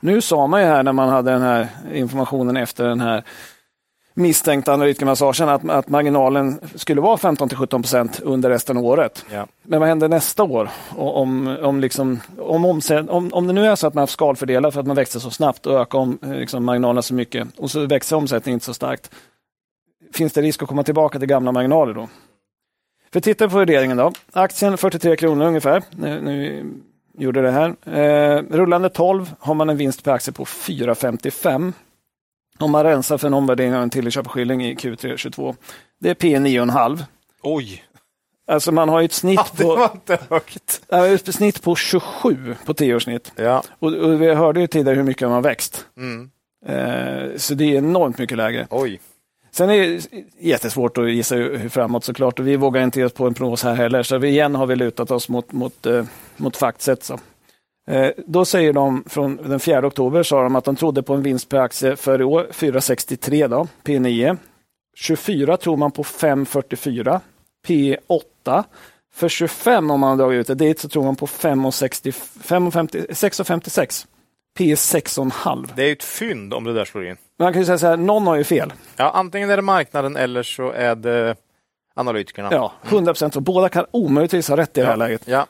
Nu 0.00 0.20
sa 0.20 0.46
man 0.46 0.60
ju 0.60 0.66
här 0.66 0.82
när 0.82 0.92
man 0.92 1.08
hade 1.08 1.30
den 1.30 1.42
här 1.42 1.68
informationen 1.94 2.56
efter 2.56 2.84
den 2.84 3.00
här 3.00 3.24
misstänkta 4.16 4.72
analytikermassagen 4.74 5.48
att, 5.48 5.70
att 5.70 5.88
marginalen 5.88 6.60
skulle 6.74 7.00
vara 7.00 7.16
15 7.16 7.48
till 7.48 7.58
17 7.58 7.82
procent 7.82 8.20
under 8.20 8.50
resten 8.50 8.76
av 8.76 8.84
året. 8.84 9.24
Ja. 9.32 9.46
Men 9.62 9.80
vad 9.80 9.88
händer 9.88 10.08
nästa 10.08 10.42
år? 10.42 10.70
Om, 10.96 11.56
om, 11.62 11.80
liksom, 11.80 12.20
om, 12.38 12.66
omsä- 12.66 13.08
om, 13.08 13.30
om 13.32 13.46
det 13.46 13.52
nu 13.52 13.66
är 13.66 13.76
så 13.76 13.86
att 13.86 13.94
man 13.94 14.02
har 14.02 14.06
skalfördelar 14.06 14.70
för 14.70 14.80
att 14.80 14.86
man 14.86 14.96
växer 14.96 15.20
så 15.20 15.30
snabbt 15.30 15.66
och 15.66 15.80
ökar 15.80 15.98
om, 15.98 16.18
eh, 16.22 16.30
liksom, 16.30 16.64
marginalerna 16.64 17.02
så 17.02 17.14
mycket 17.14 17.48
och 17.56 17.70
så 17.70 17.86
växer 17.86 18.16
omsättningen 18.16 18.56
inte 18.56 18.66
så 18.66 18.74
starkt. 18.74 19.10
Finns 20.14 20.32
det 20.32 20.42
risk 20.42 20.62
att 20.62 20.68
komma 20.68 20.82
tillbaka 20.82 21.18
till 21.18 21.28
gamla 21.28 21.52
marginaler 21.52 21.94
då? 21.94 22.08
För 23.12 23.20
tittar 23.20 23.46
vi 23.46 23.50
på 23.50 23.58
värderingen 23.58 23.96
då. 23.96 24.12
Aktien 24.32 24.78
43 24.78 25.16
kronor 25.16 25.46
ungefär. 25.46 25.82
Nu, 25.90 26.20
nu 26.20 26.64
gjorde 27.18 27.42
det 27.42 27.50
här. 27.50 27.74
Eh, 27.98 28.42
rullande 28.50 28.88
12 28.88 29.34
har 29.38 29.54
man 29.54 29.70
en 29.70 29.76
vinst 29.76 30.04
per 30.04 30.12
aktie 30.12 30.32
på 30.32 30.44
4,55. 30.44 31.72
Om 32.58 32.70
man 32.70 32.84
rensar 32.84 33.18
för 33.18 33.26
en 33.26 33.34
omvärdering 33.34 33.74
av 33.74 33.82
en 33.82 33.90
tilläggsköpeskilling 33.90 34.64
i 34.64 34.74
Q3 34.74 35.16
22. 35.16 35.54
Det 36.00 36.10
är 36.10 36.14
P 36.14 36.38
9,5. 36.38 37.02
Oj, 37.42 37.84
Alltså 38.48 38.72
man 38.72 38.88
har 38.88 39.02
ett 39.02 39.12
snitt 39.12 39.36
ja, 39.36 39.46
det 39.56 39.62
på 39.62 39.76
var 39.76 39.90
inte 39.94 40.18
högt. 40.30 40.82
Ett 40.88 41.34
snitt 41.34 41.62
på 41.62 41.76
27 41.76 42.54
på 42.64 42.74
tioårssnitt. 42.74 43.32
Ja. 43.36 43.62
Och, 43.78 43.92
och 43.92 44.22
vi 44.22 44.34
hörde 44.34 44.60
ju 44.60 44.66
tidigare 44.66 44.96
hur 44.96 45.02
mycket 45.02 45.20
de 45.22 45.32
har 45.32 45.40
växt. 45.40 45.86
Mm. 45.96 46.30
Eh, 46.66 47.36
så 47.36 47.54
det 47.54 47.64
är 47.64 47.78
enormt 47.78 48.18
mycket 48.18 48.36
lägre. 48.36 48.66
Oj. 48.70 49.00
Sen 49.50 49.70
är 49.70 49.78
det 49.78 50.08
jättesvårt 50.40 50.98
att 50.98 51.10
gissa 51.10 51.34
hur 51.34 51.68
framåt 51.68 52.04
såklart 52.04 52.38
och 52.38 52.46
vi 52.46 52.56
vågar 52.56 52.82
inte 52.82 52.98
ge 52.98 53.04
oss 53.04 53.12
på 53.12 53.26
en 53.26 53.34
prognos 53.34 53.62
här 53.62 53.74
heller. 53.74 54.02
Så 54.02 54.18
vi 54.18 54.28
igen 54.28 54.54
har 54.54 54.66
vi 54.66 54.76
lutat 54.76 55.10
oss 55.10 55.28
mot, 55.28 55.52
mot, 55.52 55.86
eh, 55.86 56.04
mot 56.36 56.56
Factset. 56.56 57.04
Så. 57.04 57.18
Eh, 57.90 58.10
då 58.26 58.44
säger 58.44 58.72
de 58.72 59.04
från 59.06 59.36
den 59.36 59.60
4 59.60 59.86
oktober 59.86 60.22
sa 60.22 60.42
de 60.42 60.56
att 60.56 60.64
de 60.64 60.76
trodde 60.76 61.02
på 61.02 61.14
en 61.14 61.22
vinst 61.22 61.48
per 61.48 61.58
aktie 61.58 61.96
för 61.96 62.20
i 62.20 62.24
år 62.24 62.46
4,63 62.52 63.48
då, 63.48 63.68
P9. 63.84 64.36
24 64.96 65.56
tror 65.56 65.76
man 65.76 65.90
på 65.90 66.02
5,44, 66.02 67.20
P8. 67.66 68.64
För 69.14 69.28
25 69.28 69.90
om 69.90 70.00
man 70.00 70.18
drar 70.18 70.32
ut 70.32 70.46
det 70.46 70.54
dit 70.54 70.78
så 70.78 70.88
tror 70.88 71.04
man 71.04 71.16
på 71.16 71.26
5,60 71.26 72.10
5,50 72.42 73.06
6,56. 73.08 74.06
P 74.58 74.74
6,5. 74.74 75.68
Det 75.74 75.82
är 75.82 75.92
ett 75.92 76.02
fynd 76.02 76.54
om 76.54 76.64
det 76.64 76.72
där 76.72 76.84
slår 76.84 77.06
in. 77.06 77.16
Man 77.38 77.52
kan 77.52 77.62
ju 77.62 77.66
säga 77.66 77.78
så 77.78 77.86
här, 77.86 77.96
någon 77.96 78.26
har 78.26 78.36
ju 78.36 78.44
fel. 78.44 78.72
Ja, 78.96 79.10
antingen 79.10 79.50
är 79.50 79.56
det 79.56 79.62
marknaden 79.62 80.16
eller 80.16 80.42
så 80.42 80.70
är 80.70 80.94
det 80.94 81.36
analytikerna. 81.94 82.48
Ja, 82.52 82.72
100 82.84 83.12
procent. 83.12 83.36
Båda 83.36 83.68
kan 83.68 83.86
omöjligtvis 83.90 84.48
ha 84.48 84.56
rätt 84.56 84.78
i 84.78 84.80
det 84.80 84.86
här 84.86 84.92
ja. 84.92 84.96
läget. 84.96 85.22
Ja. 85.24 85.46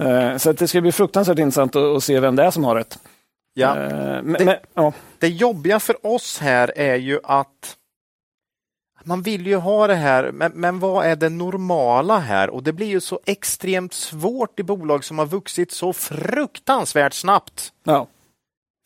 Eh, 0.00 0.36
Så 0.36 0.52
det 0.52 0.68
ska 0.68 0.80
bli 0.80 0.92
fruktansvärt 0.92 1.38
intressant 1.38 1.76
att, 1.76 1.82
att 1.96 2.04
se 2.04 2.20
vem 2.20 2.36
det 2.36 2.42
är 2.44 2.50
som 2.50 2.64
har 2.64 2.74
rätt. 2.74 2.98
Ja. 3.54 3.76
Eh, 3.78 3.88
Men, 4.22 4.32
Det- 4.32 4.44
men, 4.44 4.56
ja. 4.74 4.92
Det 5.18 5.28
jobbiga 5.28 5.80
för 5.80 6.06
oss 6.06 6.38
här 6.38 6.72
är 6.76 6.96
ju 6.96 7.20
att 7.24 7.76
man 9.04 9.22
vill 9.22 9.46
ju 9.46 9.56
ha 9.56 9.86
det 9.86 9.94
här, 9.94 10.30
men, 10.32 10.52
men 10.54 10.78
vad 10.80 11.06
är 11.06 11.16
det 11.16 11.28
normala 11.28 12.18
här? 12.18 12.50
Och 12.50 12.62
det 12.62 12.72
blir 12.72 12.86
ju 12.86 13.00
så 13.00 13.20
extremt 13.26 13.92
svårt 13.94 14.60
i 14.60 14.62
bolag 14.62 15.04
som 15.04 15.18
har 15.18 15.26
vuxit 15.26 15.72
så 15.72 15.92
fruktansvärt 15.92 17.12
snabbt. 17.14 17.72
Ja. 17.84 18.06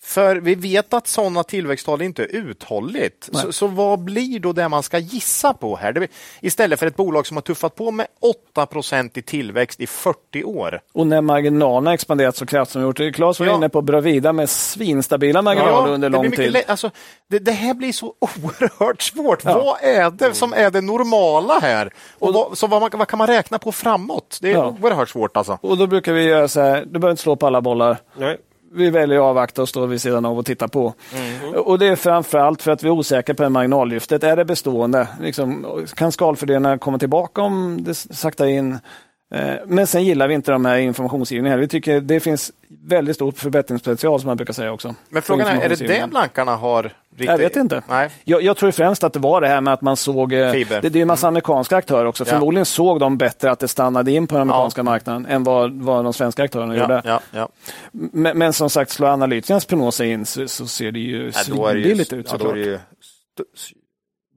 För 0.06 0.36
vi 0.36 0.54
vet 0.54 0.94
att 0.94 1.06
sådana 1.06 1.42
tillväxttal 1.42 2.02
inte 2.02 2.22
är 2.22 2.26
uthålligt. 2.36 3.28
Så, 3.32 3.52
så 3.52 3.66
vad 3.66 3.98
blir 3.98 4.40
då 4.40 4.52
det 4.52 4.68
man 4.68 4.82
ska 4.82 4.98
gissa 4.98 5.54
på 5.54 5.76
här? 5.76 5.92
Det, 5.92 6.00
blir- 6.00 6.10
istället 6.40 6.78
för 6.80 6.86
ett 6.86 6.96
bolag 6.96 7.26
som 7.26 7.36
har 7.36 7.42
tuffat 7.42 7.74
på 7.74 7.90
med 7.90 8.06
8% 8.56 9.18
i 9.18 9.22
tillväxt 9.22 9.80
i 9.80 9.86
40 9.86 10.44
år. 10.44 10.80
Och 10.94 11.06
när 11.06 11.20
marginalerna 11.20 11.94
expanderat 11.94 12.36
så 12.36 12.46
kraftigt 12.46 12.72
som 12.72 12.82
de 12.82 13.04
gjort. 13.04 13.14
Claes 13.16 13.40
var 13.40 13.46
Ja. 13.46 13.54
inne 13.56 13.68
på 13.68 13.82
Bravida 13.82 14.32
med 14.32 14.50
svinstabila 14.50 15.42
marginaler 15.42 15.92
under 15.92 16.10
det 16.10 16.18
blir 16.18 16.28
lång 16.28 16.36
tid. 16.52 16.62
alltså, 16.66 16.90
det, 17.30 17.38
det 17.38 17.52
här 17.52 17.74
blir 17.74 17.92
så 17.92 18.06
oerhört 18.20 19.02
svårt. 19.02 19.44
Vad 19.44 19.76
är 19.82 20.10
det 20.10 20.34
som 20.34 20.52
är 20.52 20.70
det 20.70 20.80
normala 20.80 21.58
här? 21.58 21.90
Och 22.18 22.34
vad, 22.34 22.58
så 22.58 22.66
vad, 22.66 22.80
man, 22.80 22.90
vad 22.94 23.08
kan 23.08 23.18
man 23.18 23.26
räkna 23.26 23.58
på 23.58 23.72
framåt? 23.72 24.38
Det 24.42 24.48
är 24.50 24.52
Ja. 24.54 24.76
oerhört 24.82 25.08
svårt 25.08 25.36
alltså. 25.36 25.58
Och 25.62 25.78
då 25.78 25.86
brukar 25.86 26.12
vi 26.12 26.22
göra 26.22 26.48
så 26.48 26.60
här, 26.60 26.80
du 26.86 26.98
behöver 26.98 27.10
inte 27.10 27.22
slå 27.22 27.36
på 27.36 27.46
alla 27.46 27.60
bollar. 27.60 27.98
Nej. 28.18 28.38
Vi 28.74 28.90
väljer 28.90 29.18
att 29.18 29.24
avvakta 29.24 29.62
och 29.62 29.68
stå 29.68 29.86
vid 29.86 30.00
sidan 30.00 30.24
av 30.24 30.38
och 30.38 30.46
titta 30.46 30.68
på. 30.68 30.94
Mm. 31.14 31.54
Och 31.54 31.78
det 31.78 31.86
är 31.86 31.96
framförallt 31.96 32.62
för 32.62 32.70
att 32.70 32.82
vi 32.82 32.88
är 32.88 32.92
osäkra 32.92 33.34
på 33.34 33.42
det 33.42 33.48
marginallyftet. 33.48 34.24
Är 34.24 34.36
det 34.36 34.44
bestående? 34.44 35.08
Liksom, 35.20 35.66
kan 35.96 36.12
skalfördelarna 36.12 36.78
komma 36.78 36.98
tillbaka 36.98 37.42
om 37.42 37.84
det 37.84 37.94
saktar 37.94 38.46
in? 38.46 38.78
Eh, 39.34 39.54
Men 39.66 39.86
sen 39.86 40.04
gillar 40.04 40.28
vi 40.28 40.34
inte 40.34 40.52
de 40.52 40.64
här 40.64 40.76
informationsgivningarna. 40.78 41.60
Vi 41.60 41.68
tycker 41.68 42.00
det 42.00 42.20
finns 42.20 42.52
väldigt 42.86 43.16
stor 43.16 43.32
förbättringspotential 43.32 44.20
som 44.20 44.26
man 44.26 44.36
brukar 44.36 44.52
säga 44.52 44.72
också. 44.72 44.94
Men 45.08 45.22
frågan 45.22 45.48
är, 45.48 45.60
är 45.60 45.68
det 45.68 45.74
det 45.86 46.10
blankarna 46.10 46.56
har? 46.56 46.82
Riktigt? 46.82 47.30
Jag 47.30 47.38
vet 47.38 47.56
inte. 47.56 47.82
Nej. 47.88 48.10
Jag, 48.24 48.42
jag 48.42 48.56
tror 48.56 48.70
främst 48.70 49.04
att 49.04 49.12
det 49.12 49.18
var 49.18 49.40
det 49.40 49.48
här 49.48 49.60
med 49.60 49.72
att 49.74 49.80
man 49.82 49.96
såg... 49.96 50.32
eh, 50.32 50.52
Fiber. 50.52 50.82
Det, 50.82 50.88
det 50.88 50.98
är 50.98 51.00
en 51.00 51.06
massa 51.08 51.28
amerikanska 51.28 51.76
aktörer 51.76 52.04
också. 52.06 52.24
Ja. 52.26 52.30
Förmodligen 52.30 52.66
såg 52.66 53.00
de 53.00 53.18
bättre 53.18 53.50
att 53.50 53.58
det 53.58 53.68
stannade 53.68 54.10
in 54.12 54.26
på 54.26 54.34
den 54.34 54.42
amerikanska 54.42 54.82
marknaden 54.82 55.26
än 55.26 55.44
vad, 55.44 55.72
vad 55.72 56.04
de 56.04 56.12
svenska 56.12 56.42
aktörerna 56.42 56.76
gjorde. 56.76 57.02
Ja, 57.04 57.20
ja, 57.32 57.38
ja. 57.40 57.48
Men, 57.92 58.38
men 58.38 58.52
som 58.52 58.70
sagt, 58.70 58.90
slår 58.90 59.08
analytikernas 59.08 59.64
prognoser 59.64 60.04
in 60.04 60.26
så, 60.26 60.48
så 60.48 60.66
ser 60.66 60.92
det 60.92 60.98
ju 60.98 61.24
Ja, 61.26 61.32
svinbilligt 61.32 62.12
ut 62.12 62.26
ja, 62.26 62.32
såklart. 62.32 62.56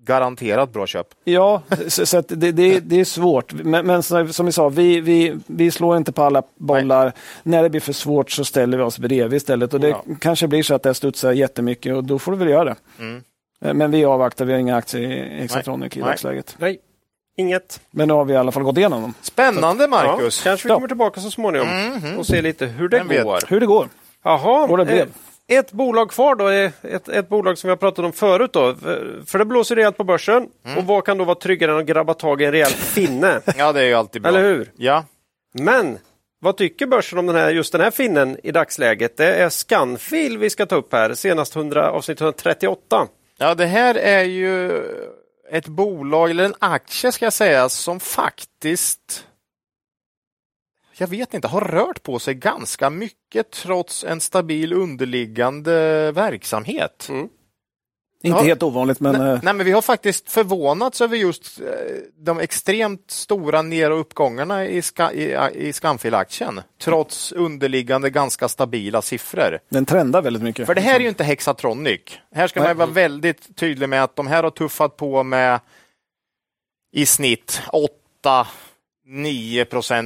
Garanterat 0.07 0.73
bra 0.73 0.87
köp. 0.87 1.07
Ja, 1.23 1.61
så, 1.87 2.05
så 2.05 2.17
att 2.17 2.27
det, 2.27 2.51
det, 2.51 2.79
det 2.79 2.99
är 2.99 3.05
svårt. 3.05 3.53
Men, 3.53 3.87
men 3.87 4.03
som 4.03 4.45
vi 4.45 4.51
sa, 4.51 4.69
vi, 4.69 5.01
vi, 5.01 5.35
vi 5.47 5.71
slår 5.71 5.97
inte 5.97 6.11
på 6.11 6.23
alla 6.23 6.43
bollar. 6.57 7.11
När 7.43 7.63
det 7.63 7.69
blir 7.69 7.81
för 7.81 7.93
svårt 7.93 8.31
så 8.31 8.45
ställer 8.45 8.77
vi 8.77 8.83
oss 8.83 8.99
bredvid 8.99 9.37
istället. 9.37 9.73
Och 9.73 9.79
det 9.79 9.87
Ja. 9.89 10.03
kanske 10.19 10.47
blir 10.47 10.63
så 10.63 10.75
att 10.75 10.83
det 10.83 10.93
studsar 10.93 11.31
jättemycket 11.31 11.95
och 11.95 12.03
då 12.03 12.19
får 12.19 12.31
du 12.31 12.37
väl 12.37 12.49
göra 12.49 12.63
det. 12.65 12.75
Mm. 12.99 13.23
Eh, 13.61 13.73
Men 13.73 13.91
vi 13.91 14.05
avvaktar, 14.05 14.45
vi 14.45 14.51
har 14.53 14.59
inga 14.59 14.75
aktier 14.77 15.01
i 15.01 15.43
Exatronic 15.43 15.97
i 15.97 15.99
Nej. 15.99 16.09
dagsläget. 16.09 16.55
Nej, 16.59 16.79
inget. 17.37 17.79
Men 17.91 18.07
nu 18.07 18.13
har 18.13 18.25
vi 18.25 18.33
i 18.33 18.37
alla 18.37 18.51
fall 18.51 18.63
gått 18.63 18.77
igenom 18.77 19.01
dem. 19.01 19.13
Spännande 19.21 19.87
Marcus. 19.87 20.41
Ja, 20.45 20.49
kanske 20.49 20.67
vi 20.67 20.73
kommer 20.73 20.87
tillbaka 20.87 21.21
så 21.21 21.31
småningom 21.31 21.67
och 22.17 22.25
se 22.25 22.41
lite 22.41 22.65
hur 22.65 22.89
det 22.89 22.97
Vem 22.97 23.07
vet? 23.07 23.23
går. 23.23 23.39
Hur 23.47 23.59
det 23.59 23.65
går. 23.65 23.87
Jaha, 24.23 24.67
Och 24.67 24.77
det 24.77 24.85
blev. 24.85 24.97
eh, 24.99 25.05
ett 25.47 25.71
bolag 25.71 26.11
kvar 26.11 26.35
då, 26.35 26.47
är 26.47 26.71
ett, 26.81 27.09
ett 27.09 27.29
bolag 27.29 27.57
som 27.57 27.67
vi 27.67 27.71
har 27.71 27.77
pratat 27.77 28.05
om 28.05 28.13
förut. 28.13 28.53
Då, 28.53 28.75
för, 29.25 29.37
det 29.37 29.45
blåser 29.45 29.75
rejält 29.75 29.97
på 29.97 30.03
börsen. 30.03 30.49
Och 30.77 30.83
vad 30.83 31.05
kan 31.05 31.17
då 31.17 31.23
vara 31.23 31.35
tryggare 31.35 31.71
än 31.71 31.77
att 31.77 31.85
grabba 31.85 32.13
tag 32.13 32.41
i 32.41 32.45
en 32.45 32.51
rejäl 32.51 32.69
finne? 32.69 33.41
Ja, 33.57 33.73
det 33.73 33.81
är 33.81 33.85
ju 33.85 33.93
alltid 33.93 34.21
bra. 34.21 34.29
Eller 34.29 34.43
hur? 34.43 34.71
Ja. 34.75 35.05
Men 35.53 35.97
vad 36.39 36.57
tycker 36.57 36.85
börsen 36.85 37.19
om 37.19 37.25
den 37.25 37.35
här, 37.35 37.49
just 37.49 37.71
den 37.71 37.81
här 37.81 37.91
finnen 37.91 38.37
i 38.43 38.51
dagsläget? 38.51 39.17
Det 39.17 39.35
är 39.35 39.49
Scanfil 39.49 40.37
vi 40.37 40.49
ska 40.49 40.65
ta 40.65 40.75
upp 40.75 40.93
här, 40.93 41.13
senast 41.13 41.55
100, 41.55 41.89
avsnitt 41.91 42.21
138. 42.21 43.07
ja, 43.37 43.55
det 43.55 43.65
här 43.65 43.95
är 43.95 44.23
ju 44.23 44.83
ett 45.51 45.67
bolag, 45.67 46.29
eller 46.29 46.43
en 46.45 46.55
aktie 46.59 47.11
ska 47.11 47.25
jag 47.25 47.33
säga, 47.33 47.69
som 47.69 47.99
faktiskt 47.99 49.26
jag 50.97 51.07
vet 51.07 51.33
inte, 51.33 51.47
har 51.47 51.61
rört 51.61 52.03
på 52.03 52.19
sig 52.19 52.33
ganska 52.33 52.89
mycket 52.89 53.51
trots 53.51 54.03
en 54.03 54.21
stabil 54.21 54.73
underliggande 54.73 56.11
verksamhet. 56.11 57.07
Mm. 57.09 57.29
Inte 58.23 58.37
ja, 58.39 58.43
helt 58.43 58.63
ovanligt 58.63 58.99
men... 58.99 59.15
Nej, 59.15 59.33
eh, 59.33 59.39
nej, 59.43 59.53
men 59.53 59.65
vi 59.65 59.71
har 59.71 59.81
faktiskt 59.81 60.31
förvånats 60.31 61.01
över 61.01 61.17
just 61.17 61.59
eh, 61.59 61.65
de 62.17 62.39
extremt 62.39 63.11
stora 63.11 63.61
ner 63.61 63.91
och 63.91 63.99
uppgångarna 63.99 64.65
i, 64.65 64.81
ska, 64.81 65.11
i, 65.11 65.37
i 65.53 65.73
Scanfil-aktien 65.73 66.61
trots 66.81 67.31
underliggande 67.31 68.09
ganska 68.09 68.47
stabila 68.47 69.01
siffror. 69.01 69.59
Den 69.69 69.85
trendar 69.85 70.21
väldigt 70.21 70.43
mycket. 70.43 70.65
För 70.65 70.75
det 70.75 70.81
här 70.81 70.95
är 70.95 70.99
ju 70.99 70.99
liksom. 70.99 71.09
inte 71.09 71.23
Hexatronic. 71.23 72.01
Här 72.35 72.47
ska 72.47 72.59
nej. 72.59 72.69
man 72.69 72.77
vara 72.77 72.89
väldigt 72.89 73.55
tydlig 73.55 73.89
med 73.89 74.03
att 74.03 74.15
de 74.15 74.27
här 74.27 74.43
har 74.43 74.51
tuffat 74.51 74.97
på 74.97 75.23
med 75.23 75.59
i 76.91 77.05
snitt 77.05 77.61
8 77.71 78.47
9 79.07 79.65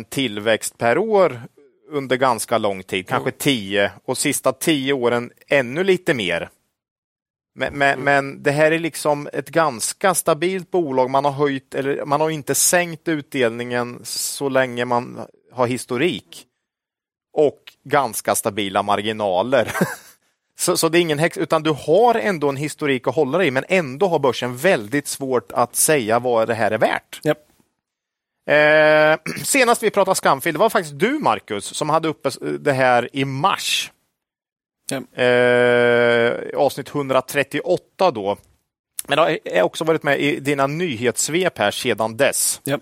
tillväxt 0.09 0.77
per 0.77 0.97
år 0.97 1.41
under 1.89 2.15
ganska 2.15 2.57
lång 2.57 2.83
tid, 2.83 3.07
kanske 3.07 3.31
10 3.31 3.91
och 4.05 4.17
sista 4.17 4.53
10 4.53 4.93
åren 4.93 5.31
ännu 5.47 5.83
lite 5.83 6.13
mer. 6.13 6.49
Men, 7.55 7.73
men, 7.73 7.93
mm. 7.93 8.05
men, 8.05 8.43
det 8.43 8.51
här 8.51 8.71
är 8.71 8.79
liksom 8.79 9.29
ett 9.33 9.49
ganska 9.49 10.15
stabilt 10.15 10.71
bolag. 10.71 11.09
Man 11.09 11.25
har 11.25 11.31
höjt 11.31 11.75
eller 11.75 12.05
man 12.05 12.21
har 12.21 12.29
inte 12.29 12.55
sänkt 12.55 13.07
utdelningen 13.07 13.99
så 14.03 14.49
länge 14.49 14.85
man 14.85 15.19
har 15.51 15.67
historik 15.67 16.45
och 17.33 17.73
ganska 17.83 18.35
stabila 18.35 18.83
marginaler. 18.83 19.71
så, 20.59 20.77
så, 20.77 20.89
det 20.89 20.99
är 20.99 21.01
ingen 21.01 21.19
häx, 21.19 21.37
utan 21.37 21.63
du 21.63 21.71
har 21.71 22.15
ändå 22.15 22.49
en 22.49 22.57
historik 22.57 23.07
att 23.07 23.15
hålla 23.15 23.37
dig 23.37 23.47
i, 23.47 23.51
men 23.51 23.65
ändå 23.67 24.07
har 24.07 24.19
börsen 24.19 24.57
väldigt 24.57 25.07
svårt 25.07 25.51
att 25.51 25.75
säga 25.75 26.19
vad 26.19 26.47
det 26.47 26.53
här 26.53 26.71
är 26.71 26.77
värt. 26.77 27.19
Yep. 27.25 27.37
Eh, 28.45 29.17
senast 29.43 29.83
vi 29.83 29.89
pratade 29.89 30.15
Scanfil, 30.15 30.53
det 30.53 30.59
var 30.59 30.69
faktiskt 30.69 30.99
du 30.99 31.19
Marcus 31.19 31.65
som 31.65 31.89
hade 31.89 32.07
uppe 32.07 32.29
det 32.59 32.73
här 32.73 33.09
i 33.13 33.25
mars. 33.25 33.91
Japp. 34.91 35.17
Eh, 35.17 36.59
avsnitt 36.59 36.89
138 36.95 38.11
då. 38.11 38.37
Men 39.07 39.17
det 39.17 39.55
har 39.55 39.63
också 39.63 39.83
varit 39.83 40.03
med 40.03 40.19
i 40.19 40.39
dina 40.39 40.67
nyhetssvep 40.67 41.57
här 41.57 41.71
sedan 41.71 42.17
dess. 42.17 42.61
Japp. 42.63 42.81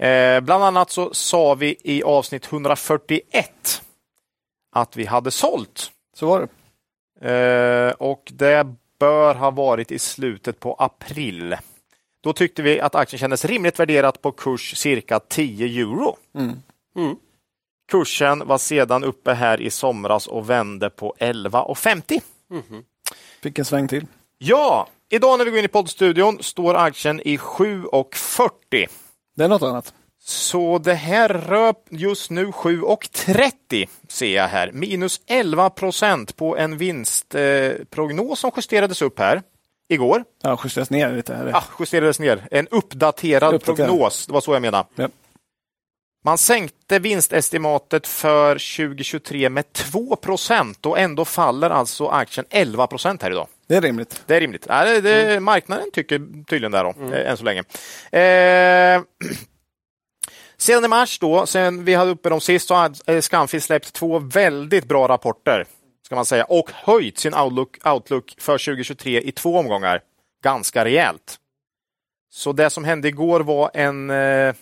Eh, 0.00 0.40
bland 0.40 0.64
annat 0.64 0.90
så 0.90 1.14
sa 1.14 1.54
vi 1.54 1.76
i 1.82 2.02
avsnitt 2.02 2.52
141 2.52 3.82
att 4.76 4.96
vi 4.96 5.04
hade 5.04 5.30
sålt. 5.30 5.92
Så 6.16 6.26
var 6.26 6.40
det. 6.40 6.48
Eh, 7.30 7.92
och 7.92 8.22
det 8.32 8.66
bör 8.98 9.34
ha 9.34 9.50
varit 9.50 9.90
i 9.90 9.98
slutet 9.98 10.60
på 10.60 10.74
april. 10.74 11.56
Då 12.22 12.32
tyckte 12.32 12.62
vi 12.62 12.80
att 12.80 12.94
aktien 12.94 13.18
kändes 13.18 13.44
rimligt 13.44 13.80
värderat 13.80 14.22
på 14.22 14.32
kurs 14.32 14.76
cirka 14.76 15.20
10 15.20 15.82
euro. 15.82 16.16
Mm. 16.34 17.16
Kursen 17.90 18.46
var 18.46 18.58
sedan 18.58 19.04
uppe 19.04 19.32
här 19.32 19.60
i 19.60 19.70
somras 19.70 20.26
och 20.26 20.50
vände 20.50 20.90
på 20.90 21.14
11,50. 21.20 22.22
Fick 23.42 23.58
en 23.58 23.64
sväng 23.64 23.88
till. 23.88 24.06
Ja, 24.38 24.88
idag 25.10 25.38
när 25.38 25.44
vi 25.44 25.50
går 25.50 25.58
in 25.58 25.64
i 25.64 25.68
poddstudion 25.68 26.38
står 26.42 26.74
aktien 26.74 27.20
i 27.20 27.36
7,40. 27.36 28.86
Det 29.36 29.44
är 29.44 29.48
något 29.48 29.62
annat. 29.62 29.94
Så 30.18 30.78
det 30.78 30.94
här 30.94 31.28
rör 31.28 31.74
just 31.90 32.30
nu 32.30 32.46
7,30 32.46 33.88
ser 34.08 34.36
jag 34.36 34.48
här. 34.48 34.72
Minus 34.72 35.20
11 35.26 35.70
procent 35.70 36.36
på 36.36 36.56
en 36.56 36.78
vinstprognos 36.78 38.40
som 38.40 38.50
justerades 38.56 39.02
upp 39.02 39.18
här 39.18 39.42
igår. 39.92 40.24
Ja, 40.42 40.60
justeras 40.64 40.90
ner 40.90 41.12
lite. 41.12 41.34
Här. 41.34 41.50
Ah, 41.54 41.64
justerades 41.80 42.18
ner. 42.20 42.48
En 42.50 42.68
uppdaterad, 42.68 43.54
Uppdaterad. 43.54 43.88
prognos. 43.88 44.26
Det 44.26 44.32
var 44.32 44.40
så 44.40 44.52
jag 44.52 44.62
menade. 44.62 44.88
Ja. 44.94 45.08
Man 46.24 46.38
sänkte 46.38 46.98
vinstestimatet 46.98 48.06
för 48.06 48.76
2023 48.76 49.48
med 49.50 49.72
2 49.72 50.16
procent 50.16 50.86
och 50.86 50.98
ändå 50.98 51.24
faller 51.24 51.70
alltså 51.70 52.08
aktien 52.08 52.46
11 52.50 52.86
procent 52.86 53.22
här 53.22 53.30
idag. 53.30 53.46
Det 53.66 53.76
är 53.76 53.80
rimligt. 53.80 54.22
Det 54.26 54.36
är 54.36 54.40
rimligt. 54.40 54.66
Ja, 54.68 54.84
det, 54.84 55.00
det, 55.00 55.40
Marknaden 55.40 55.90
tycker 55.92 56.18
tydligen 56.46 56.72
det 56.72 56.78
då, 56.82 57.14
eh, 57.14 57.30
än 57.30 57.36
så 57.36 57.44
länge. 57.44 57.60
Eh, 58.12 59.02
sedan 60.56 60.84
i 60.84 60.88
mars 60.88 61.18
då, 61.18 61.46
sen 61.46 61.84
vi 61.84 61.94
hade 61.94 62.10
uppe 62.10 62.28
dem 62.28 62.40
sist, 62.40 62.68
så 62.68 62.74
har 62.74 63.20
Scanfil 63.20 63.62
släppt 63.62 63.92
två 63.92 64.18
väldigt 64.18 64.84
bra 64.84 65.08
rapporter 65.08 65.66
ska 66.12 66.16
man 66.16 66.26
säga 66.26 66.44
och 66.44 66.70
höjt 66.72 67.18
sin 67.18 67.34
outlook, 67.34 67.86
outlook 67.86 68.34
för 68.38 68.58
2023 68.58 69.20
i 69.20 69.32
två 69.32 69.58
omgångar 69.58 70.00
ganska 70.42 70.84
rejält. 70.84 71.38
Så 72.30 72.52
det 72.52 72.70
som 72.70 72.84
hände 72.84 73.08
igår 73.08 73.40
var 73.40 73.70
en, 73.74 74.10
eh, 74.10 74.54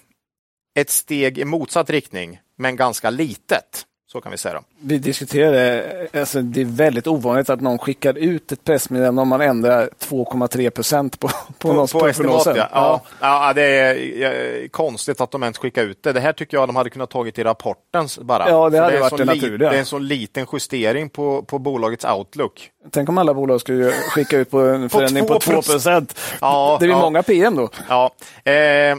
ett 0.74 0.90
steg 0.90 1.38
i 1.38 1.44
motsatt 1.44 1.90
riktning, 1.90 2.40
men 2.56 2.76
ganska 2.76 3.10
litet. 3.10 3.86
Så 4.12 4.20
kan 4.20 4.32
vi 4.32 4.38
säga. 4.38 4.54
Då. 4.54 4.60
Vi 4.80 4.98
diskuterade, 4.98 6.08
alltså 6.14 6.42
det 6.42 6.60
är 6.60 6.64
väldigt 6.64 7.06
ovanligt 7.06 7.50
att 7.50 7.60
någon 7.60 7.78
skickar 7.78 8.18
ut 8.18 8.52
ett 8.52 8.64
pressmeddelande 8.64 9.22
om 9.22 9.28
man 9.28 9.40
ändrar 9.40 9.90
2,3 9.98 10.70
procent 10.70 11.20
på, 11.20 11.28
på, 11.28 11.34
på 11.58 11.86
på 11.86 12.12
prognosen. 12.12 12.56
ja. 12.56 12.68
Ja. 12.72 13.02
ja, 13.20 13.52
det 13.52 13.62
är 13.62 14.68
konstigt 14.68 15.20
att 15.20 15.30
de 15.30 15.42
ens 15.42 15.58
skickar 15.58 15.82
ut 15.82 16.02
det. 16.02 16.12
Det 16.12 16.20
här 16.20 16.32
tycker 16.32 16.56
jag 16.56 16.68
de 16.68 16.76
hade 16.76 16.90
kunnat 16.90 17.10
tagit 17.10 17.38
i 17.38 17.44
rapporten 17.44 18.08
bara. 18.20 18.48
Ja, 18.48 18.70
det 18.70 18.78
hade 18.78 18.96
är 18.96 19.00
varit 19.00 19.16
det 19.16 19.24
naturliga. 19.24 19.70
Det 19.70 19.76
är 19.76 19.80
en 19.80 19.86
så 19.86 19.98
liten 19.98 20.46
justering 20.52 21.08
på, 21.08 21.42
på 21.42 21.58
bolagets 21.58 22.04
outlook. 22.04 22.70
Tänk 22.90 23.08
om 23.08 23.18
alla 23.18 23.34
bolag 23.34 23.60
skulle 23.60 23.90
skicka 23.92 24.38
ut 24.38 24.50
på 24.50 24.60
en 24.60 24.90
förändring 24.90 25.26
på 25.26 25.38
2 25.38 25.52
2%. 25.52 25.72
procent. 25.72 26.18
Ja, 26.40 26.76
det 26.80 26.86
blir 26.86 26.96
ja. 26.96 27.00
många 27.00 27.22
PM 27.22 27.56
då. 27.56 27.68
Ja. 27.88 28.10
Eh, 28.44 28.98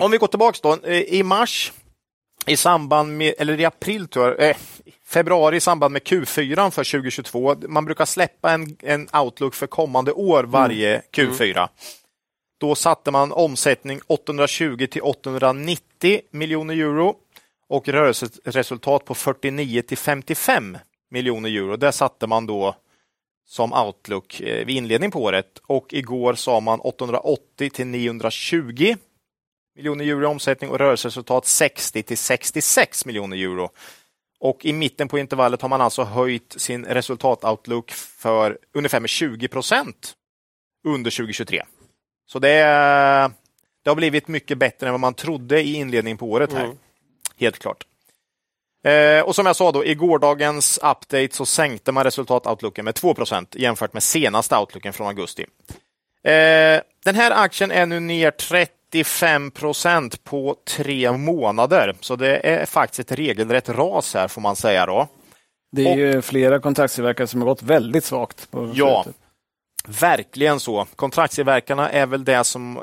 Om 0.00 0.10
vi 0.10 0.18
går 0.18 0.26
tillbaks 0.26 0.60
då. 0.60 0.86
I 0.88 1.22
mars, 1.22 1.72
i 2.46 2.56
samband 2.56 3.16
med, 3.16 3.34
eller 3.38 3.60
i 3.60 3.64
april 3.64 4.08
tror 4.08 4.26
jag, 4.26 4.48
eh, 4.48 4.56
februari 5.04 5.56
i 5.56 5.60
samband 5.60 5.92
med 5.92 6.02
Q4 6.02 6.70
för 6.70 6.84
2022. 6.84 7.56
Man 7.68 7.84
brukar 7.84 8.04
släppa 8.04 8.52
en, 8.52 8.76
en 8.82 9.08
outlook 9.12 9.54
för 9.54 9.66
kommande 9.66 10.12
år 10.12 10.44
varje 10.44 11.02
Q4. 11.12 11.68
Då 12.60 12.74
satte 12.74 13.10
man 13.10 13.32
omsättning 13.32 14.00
820 14.06 14.86
till 14.86 15.02
890 15.02 16.20
miljoner 16.30 16.74
euro 16.74 17.14
och 17.68 17.88
rörelseresultat 17.88 19.04
på 19.04 19.14
49 19.14 19.82
till 19.82 19.98
55 19.98 20.78
miljoner 21.10 21.50
euro. 21.50 21.76
Det 21.76 21.92
satte 21.92 22.26
man 22.26 22.46
då 22.46 22.76
som 23.46 23.72
outlook 23.72 24.40
eh, 24.40 24.66
vid 24.66 24.76
inledning 24.76 25.10
på 25.10 25.22
året 25.22 25.60
och 25.66 25.86
igår 25.94 26.34
sa 26.34 26.60
man 26.60 26.80
880 26.80 27.70
till 27.70 27.86
920 27.86 28.94
miljoner 29.80 30.04
euro 30.04 30.22
i 30.22 30.26
omsättning 30.26 30.70
och 30.70 30.78
rörelseresultat 30.78 31.46
60 31.46 32.02
till 32.02 32.18
66 32.18 33.06
miljoner 33.06 33.36
euro. 33.36 33.70
Och 34.40 34.64
i 34.64 34.72
mitten 34.72 35.08
på 35.08 35.18
intervallet 35.18 35.62
har 35.62 35.68
man 35.68 35.80
alltså 35.80 36.02
höjt 36.02 36.54
sin 36.58 36.84
resultatoutlook 36.84 37.90
för 37.90 38.58
ungefär 38.74 39.00
med 39.00 39.10
20 39.10 39.48
procent 39.48 40.12
under 40.88 41.10
2023. 41.10 41.62
Så 42.26 42.38
det, 42.38 42.56
det 43.84 43.90
har 43.90 43.94
blivit 43.94 44.28
mycket 44.28 44.58
bättre 44.58 44.86
än 44.86 44.92
vad 44.92 45.00
man 45.00 45.14
trodde 45.14 45.62
i 45.62 45.74
inledningen 45.74 46.18
på 46.18 46.30
året 46.30 46.52
här. 46.52 46.70
Helt 47.36 47.58
klart. 47.58 47.84
Eh, 48.84 49.20
och 49.20 49.34
som 49.34 49.46
jag 49.46 49.56
sa 49.56 49.72
då, 49.72 49.84
i 49.84 49.94
gårdagens 49.94 50.78
update 50.78 51.28
så 51.30 51.46
sänkte 51.46 51.92
man 51.92 52.04
resultatoutlooken 52.04 52.84
med 52.84 52.94
2% 52.94 53.46
jämfört 53.58 53.92
med 53.92 54.02
senaste 54.02 54.56
outlooken 54.56 54.92
från 54.92 55.06
augusti. 55.06 55.46
Eh, 56.24 56.80
den 57.04 57.14
här 57.14 57.30
aktien 57.30 57.70
är 57.70 57.86
nu 57.86 58.00
ner 58.00 58.30
35% 58.92 60.16
på 60.24 60.56
tre 60.76 61.12
månader, 61.12 61.96
så 62.00 62.16
det 62.16 62.36
är 62.48 62.66
faktiskt 62.66 63.00
ett 63.12 63.18
regelrätt 63.18 63.68
ras 63.68 64.14
här 64.14 64.28
får 64.28 64.40
man 64.40 64.56
säga 64.56 64.86
då. 64.86 65.08
Det 65.72 65.82
är 65.88 65.92
Och- 65.92 65.98
ju 65.98 66.22
flera 66.22 66.60
kontraktstillverkare 66.60 67.26
som 67.26 67.40
har 67.40 67.48
gått 67.48 67.62
väldigt 67.62 68.04
svagt. 68.04 68.50
På 68.50 68.72
Ja, 68.74 69.02
slutet. 69.04 69.22
verkligen 70.02 70.60
så. 70.60 70.86
Kontraktstillverkarna 70.96 71.90
är 71.90 72.06
väl 72.06 72.24
det 72.24 72.44
som 72.44 72.80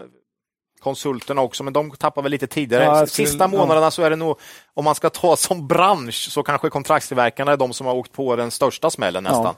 konsulterna 0.79 1.41
också, 1.41 1.63
men 1.63 1.73
de 1.73 1.91
tappar 1.91 2.21
väl 2.21 2.31
lite 2.31 2.47
tidigare. 2.47 2.83
Ja, 2.83 3.07
Sista 3.07 3.43
ja. 3.43 3.47
månaderna 3.47 3.91
så 3.91 4.01
är 4.03 4.09
det 4.09 4.15
nog, 4.15 4.39
om 4.73 4.83
man 4.85 4.95
ska 4.95 5.09
ta 5.09 5.35
som 5.35 5.67
bransch, 5.67 6.27
så 6.31 6.43
kanske 6.43 6.69
kontraktstillverkarna 6.69 7.51
är 7.51 7.57
de 7.57 7.73
som 7.73 7.87
har 7.87 7.93
åkt 7.93 8.11
på 8.11 8.35
den 8.35 8.51
största 8.51 8.89
smällen 8.89 9.23
nästan. 9.23 9.55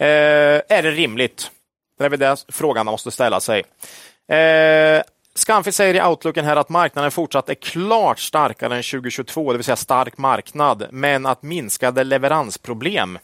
Eh, 0.00 0.06
är 0.68 0.82
det 0.82 0.90
rimligt? 0.90 1.50
Det 1.98 2.04
är 2.04 2.08
väl 2.08 2.18
det 2.18 2.44
frågan 2.48 2.86
man 2.86 2.92
måste 2.92 3.10
ställa 3.10 3.40
sig. 3.40 3.58
Eh, 4.38 5.02
Scanfi 5.34 5.72
säger 5.72 5.94
i 5.94 6.02
outlooken 6.10 6.44
här 6.44 6.56
att 6.56 6.68
marknaden 6.68 7.10
fortsatt 7.10 7.48
är 7.48 7.54
klart 7.54 8.18
starkare 8.18 8.76
än 8.76 8.82
2022, 8.82 9.52
det 9.52 9.58
vill 9.58 9.64
säga 9.64 9.76
stark 9.76 10.18
marknad, 10.18 10.86
men 10.90 11.26
att 11.26 11.42
minskade 11.42 12.04
leveransproblem 12.04 13.18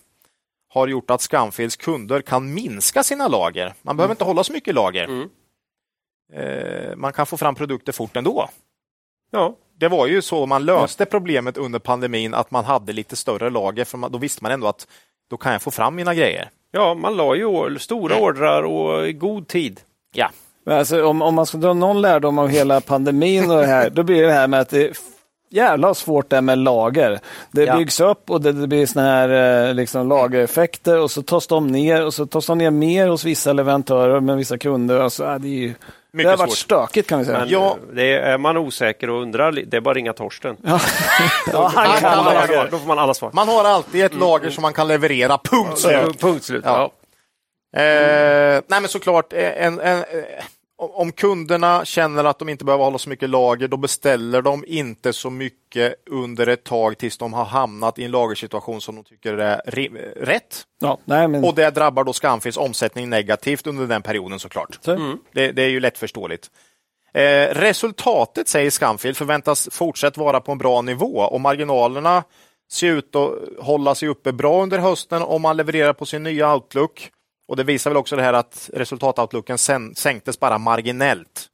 har 0.73 0.89
gjort 0.89 1.11
att 1.11 1.21
Scanfils 1.21 1.77
kunder 1.77 2.21
kan 2.23 2.55
minska 2.55 3.03
sina 3.03 3.29
lager. 3.29 3.75
Man 3.83 3.97
behöver 3.97 4.13
inte 4.13 4.25
hålla 4.25 4.45
så 4.45 4.53
mycket 4.53 4.75
lager. 4.75 5.05
Mm. 5.05 5.29
Eh, 6.33 6.97
man 6.97 7.13
kan 7.13 7.27
få 7.27 7.37
fram 7.37 7.55
produkter 7.55 7.93
fort 7.93 8.17
ändå. 8.17 8.49
Ja, 9.31 9.57
Det 9.79 9.89
var 9.89 10.07
ju 10.07 10.23
så 10.23 10.47
man 10.47 10.65
löste 10.65 11.07
problemet 11.07 11.57
under 11.57 11.79
pandemin, 11.79 12.35
att 12.35 12.51
man 12.51 12.65
hade 12.65 12.93
lite 12.93 13.17
större 13.17 13.51
lager, 13.51 13.85
för 13.85 14.09
då 14.09 14.19
visste 14.19 14.45
man 14.45 14.53
ändå 14.53 14.67
att 14.67 14.87
då 15.31 15.37
kan 15.37 15.53
jag 15.53 15.63
få 15.63 15.71
fram 15.71 15.95
mina 15.95 16.15
grejer. 16.15 16.51
ja 16.71 16.95
man 16.95 17.17
la 17.17 17.35
ju 17.35 17.45
or- 17.45 17.79
stora 17.79 18.17
ordrar 18.17 18.63
och 18.63 19.09
i 19.09 19.13
god 19.13 19.49
tid. 19.49 19.81
Ja, 20.15 20.31
Men 20.67 20.79
Alltså, 20.79 21.05
om, 21.07 21.23
om 21.23 21.35
man 21.35 21.47
ska 21.47 21.59
dra 21.59 21.73
någon 21.73 22.01
lärdom 22.01 22.39
av 22.39 22.49
hela 22.49 22.81
pandemin 22.81 23.51
och 23.51 23.57
det 23.61 23.67
här, 23.67 23.91
då 23.91 24.03
blir 24.03 24.23
det 24.23 24.33
här 24.33 24.47
med 24.49 24.61
att 24.61 24.69
det 24.69 24.85
är 24.89 24.93
jävla 25.51 25.95
svårt 25.95 26.31
det 26.31 26.41
med 26.41 26.59
lager. 26.59 27.19
Det 27.51 27.65
Ja. 27.65 27.77
byggs 27.77 28.01
upp 28.01 28.31
och 28.31 28.41
det, 28.41 28.53
det 28.53 28.67
blir 28.67 28.87
såna 28.87 29.07
här 29.07 29.69
eh, 29.69 29.75
liksom, 29.75 30.09
lagereffekter 30.09 30.99
och 30.99 31.11
så 31.11 31.23
tas 31.23 31.47
de 31.47 31.67
ner 31.67 32.05
och 32.07 32.15
så 32.15 32.27
tas 32.27 32.47
de 32.47 32.59
ner 32.59 32.71
mer 32.71 33.09
hos 33.09 33.25
vissa 33.25 33.53
leverantörer 33.53 34.21
med 34.21 34.37
vissa 34.37 34.59
kunder. 34.59 35.01
Alltså, 35.01 35.25
äh, 35.25 35.35
det, 35.35 35.49
är 35.49 35.51
ju, 35.51 35.75
det 36.13 36.25
har 36.25 36.37
varit 36.37 36.51
svårt. 36.51 36.59
stökigt 36.59 37.09
kan 37.09 37.19
vi 37.19 37.25
säga. 37.25 37.39
Men 37.39 37.49
Ja. 37.49 37.69
eh, 37.71 37.95
det 37.95 38.13
är, 38.13 38.21
är 38.21 38.39
man 38.39 38.57
osäker 38.57 39.11
och 39.11 39.23
undrar, 39.23 39.53
det 39.53 39.77
är 39.77 39.81
bara 39.81 39.91
att 39.91 39.97
ringa 39.97 40.13
Torsten. 40.13 40.57
Ja, 40.63 40.81
Han 41.53 41.71
han 41.75 42.01
kan 42.01 42.25
lager. 42.25 42.47
svar. 42.47 42.69
Då 42.71 42.79
får 42.79 42.87
man 42.89 42.99
alla 42.99 43.15
svar. 43.15 43.31
man 43.33 43.49
har 43.49 43.65
alltid 43.65 44.05
ett 44.05 44.15
lager 44.15 44.51
som 44.51 44.63
man 44.63 44.73
kan 44.73 44.89
leverera, 44.89 45.39
punkt 45.39 45.79
slut. 45.79 46.21
Punkt 46.21 46.45
slut. 46.45 46.63
Ja. 46.67 46.91
Eh, 47.77 48.63
nej 48.69 48.81
men 48.81 48.89
såklart, 48.89 49.33
eh, 49.33 49.67
en, 49.67 49.81
en, 49.81 49.99
eh, 49.99 50.45
om 50.77 51.13
kunderna 51.13 51.85
känner 51.85 52.25
att 52.25 52.39
de 52.39 52.49
inte 52.49 52.65
behöver 52.65 52.85
hålla 52.85 52.99
så 52.99 53.09
mycket 53.09 53.31
lager, 53.31 53.69
då 53.69 53.77
beställer 53.77 54.43
de 54.43 54.65
inte 54.67 55.13
så 55.13 55.31
mycket 55.31 55.95
under 56.11 56.47
ett 56.47 56.65
tag 56.65 56.99
tills 56.99 57.19
de 57.19 57.33
har 57.33 57.45
hamnat 57.45 57.99
i 57.99 58.05
en 58.05 58.11
lagersituation 58.11 58.81
som 58.81 58.95
de 58.95 59.05
tycker 59.05 59.39
är 59.39 59.61
ri- 59.67 60.13
rätt. 60.25 60.63
Ja, 60.81 60.99
nej, 61.05 61.29
men, 61.29 61.45
Och 61.45 61.55
det 61.55 61.71
drabbar 61.71 62.05
då 62.05 62.13
Scanfils 62.13 62.57
omsättning 62.57 63.09
negativt 63.11 63.67
under 63.67 63.87
den 63.87 64.03
perioden 64.03 64.39
såklart. 64.39 64.79
så, 64.85 65.17
Det, 65.33 65.53
det 65.53 65.63
är 65.63 65.69
ju 65.69 65.81
lättförståeligt. 65.81 66.51
Eh, 67.15 67.47
resultatet, 67.55 68.49
säger 68.49 68.71
Scanfil, 68.71 69.15
förväntas 69.15 69.69
fortsatt 69.73 70.17
vara 70.17 70.41
på 70.41 70.53
en 70.53 70.59
bra 70.59 70.83
nivå 70.83 71.17
och 71.21 71.41
marginalerna 71.41 72.25
ser 72.73 72.87
ut 72.87 73.17
att 73.17 73.31
hålla 73.59 73.95
sig 73.95 74.09
uppe 74.09 74.33
bra 74.33 74.63
under 74.63 74.79
hösten 74.79 75.23
om 75.23 75.43
man 75.43 75.57
levererar 75.57 75.93
på 75.93 76.07
sin 76.07 76.23
nya 76.23 76.55
outlook. 76.55 77.11
Och 77.51 77.57
Det 77.57 77.65
visar 77.65 77.91
väl 77.91 77.97
också 77.97 78.17
det 78.17 78.23
här 78.23 78.33
att 78.33 78.71
resultatoutlooken 78.73 79.59
sänktes 79.95 80.41
bara 80.41 80.59
marginellt. 80.59 81.51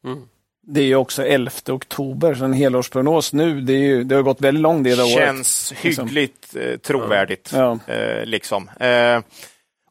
det 0.67 0.81
är 0.81 0.85
ju 0.85 0.97
också 0.97 1.27
11 1.27 1.51
oktober, 1.69 2.35
så 2.35 2.45
en 2.45 2.53
helårsprognos 2.53 3.33
nu, 3.33 3.61
det, 3.61 3.73
är 3.73 3.79
ju, 3.79 4.05
det 4.05 4.15
har 4.15 4.23
gått 4.23 4.41
väldigt 4.41 4.63
lång 4.63 4.83
del 4.83 5.01
av 5.01 5.07
året. 5.07 5.17
Känns 5.17 5.73
hyggligt 5.73 6.57
eh, 6.57 6.77
trovärdigt. 6.77 7.53
Ja. 7.53 7.79
Eh, 7.87 8.25
liksom. 8.25 8.71
eh, 8.81 9.21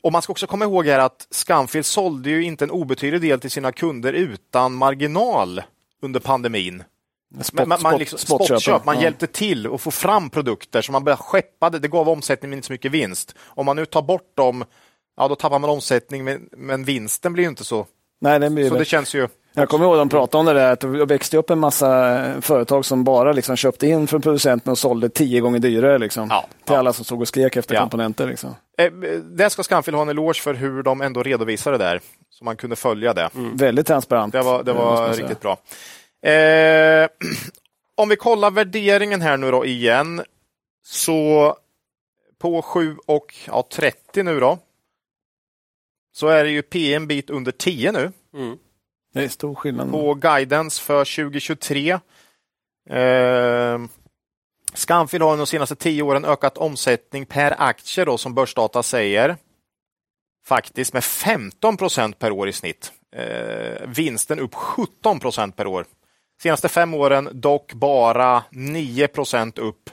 och 0.02 0.11
Man 0.11 0.22
ska 0.22 0.32
också 0.32 0.48
komma 0.48 0.65
ihåg 0.65 0.88
här 0.88 0.99
att 0.99 1.27
Scanfil 1.32 1.84
sålde 1.84 2.30
ju 2.30 2.44
inte 2.44 2.65
en 2.65 2.72
obetydlig 2.72 3.22
del 3.22 3.40
till 3.40 3.52
sina 3.52 3.72
kunder 3.72 4.14
utan 4.14 4.73
marginal 4.73 5.61
under 6.02 6.19
pandemin. 6.19 6.84
Spot, 7.41 7.68
man, 7.68 7.82
man 7.82 7.94
spot- 7.94 7.99
liksom, 7.99 8.19
spotköp, 8.19 8.61
spotköp, 8.61 8.86
man 8.86 8.95
ja. 8.95 9.02
hjälpte 9.02 9.27
till 9.27 9.73
att 9.73 9.82
få 9.82 9.91
fram 9.91 10.30
produkter 10.30 10.82
som 10.82 10.94
man 10.94 11.03
började 11.03 11.22
skeppa. 11.23 11.69
Det, 11.69 11.88
gav 11.88 12.10
omsättning 12.10 12.49
men 12.49 12.57
inte 12.57 12.68
så 12.68 12.73
mycket 12.73 12.91
vinst. 12.91 13.36
Om 13.44 13.65
man 13.65 13.76
nu 13.76 13.86
tar 13.86 14.02
bort 14.02 14.38
dem, 14.38 14.65
ja 15.18 15.28
då 15.28 15.36
tappar 15.36 15.60
man 15.60 15.70
omsättning 15.70 16.24
men, 16.24 16.50
men 16.52 16.84
vinsten 16.84 17.34
blir 17.34 17.44
ju 17.44 17.50
inte 17.50 17.64
så. 17.64 17.86
Nej, 18.22 18.40
det 18.40 18.50
blir 18.50 18.70
Så 18.70 18.76
det. 18.76 18.86
känns 18.86 19.14
ju... 19.16 19.28
Jag 19.58 19.70
kommer 19.70 19.86
ihåg 19.86 19.94
att 19.94 20.00
de 20.02 20.10
pratade 20.10 20.40
om 20.40 20.46
det 20.46 20.54
där, 20.54 20.72
att 20.72 20.80
det 20.80 20.88
växte 21.06 21.38
upp 21.38 21.50
en 21.50 21.60
massa 21.60 22.20
eh, 22.26 22.42
företag 22.42 22.86
som 22.86 23.04
bara 23.04 23.32
liksom 23.32 23.56
köpte 23.56 23.88
in 23.88 24.08
från 24.08 24.22
producenten 24.22 24.72
och 24.72 24.78
sålde 24.78 25.10
tio 25.10 25.40
gånger 25.42 25.60
dyrare 25.60 25.98
liksom, 25.98 26.28
Ja, 26.30 26.42
till 26.66 26.74
ja. 26.74 26.80
alla 26.80 26.94
som 26.94 27.06
stod 27.06 27.22
och 27.22 27.28
skrek 27.28 27.56
efter 27.56 27.76
Ja. 27.76 27.82
komponenter. 27.82 28.28
Liksom. 28.28 28.56
Eh, 28.78 28.92
där 29.24 29.50
ska 29.50 29.64
Scanfil 29.64 29.94
ha 29.94 30.02
en 30.02 30.10
eloge 30.10 30.42
för 30.42 30.54
hur 30.54 30.84
de 30.84 31.02
ändå 31.02 31.24
redovisade 31.24 31.78
det 31.78 31.84
där. 31.84 32.02
Så 32.30 32.46
man 32.46 32.56
kunde 32.58 32.76
följa 32.76 33.14
det. 33.14 33.30
Väldigt 33.34 33.88
transparent. 33.88 34.32
Det 34.34 34.42
var, 34.42 34.64
det 34.64 34.72
Mm. 34.72 34.84
var 34.84 35.14
riktigt 35.14 35.42
bra. 35.42 35.58
Eh, 36.32 37.08
om 37.98 38.10
vi 38.10 38.16
kollar 38.16 38.52
värderingen 38.52 39.22
här 39.22 39.38
nu 39.38 39.52
då 39.52 39.66
igen. 39.66 40.22
Så 40.86 41.56
på 42.42 42.62
7 42.62 42.96
och 43.06 43.36
ja, 43.48 43.68
30 43.74 44.24
nu 44.24 44.40
då. 44.40 44.58
Så 46.16 46.28
är 46.28 46.44
det 46.44 46.50
ju 46.50 46.62
P 46.62 46.94
en 46.94 47.08
bit 47.08 47.30
under 47.30 47.52
10 47.52 47.92
nu 47.92 48.12
Mm. 48.34 48.58
Det 49.14 49.24
är 49.24 49.30
stor 49.30 49.56
skillnad. 49.56 49.92
på 49.92 50.14
guidance 50.14 50.82
för 50.82 51.06
2023. 51.06 52.00
Eh, 52.90 53.80
Scanfil 54.74 55.22
har 55.22 55.38
de 55.38 55.48
senaste 55.48 55.76
10 55.76 56.02
åren 56.02 56.26
ökat 56.26 56.58
omsättning 56.58 57.26
per 57.26 57.62
aktie 57.62 58.06
då 58.06 58.18
som 58.18 58.34
Börsdata 58.34 58.84
säger. 58.84 59.38
Faktiskt 60.46 60.94
med 60.94 61.04
15 61.04 61.78
procent 61.78 62.20
per 62.20 62.32
år 62.32 62.48
i 62.50 62.54
snitt. 62.54 62.92
Eh, 63.16 63.88
vinsten 63.88 64.40
upp 64.40 64.56
17 64.56 65.20
procent 65.20 65.56
per 65.56 65.68
år. 65.68 65.86
Senaste 66.42 66.70
fem 66.70 66.94
åren 66.94 67.30
dock 67.34 67.74
bara 67.74 68.44
9 68.52 69.08
procent 69.08 69.58
upp 69.58 69.90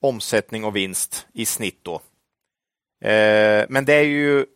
omsättning 0.00 0.64
och 0.64 0.76
vinst 0.76 1.26
i 1.32 1.46
snitt. 1.46 1.80
då. 1.82 1.94
Eh, 3.08 3.66
men 3.68 3.84
det 3.84 3.94
är 3.94 4.02
ju 4.02 4.46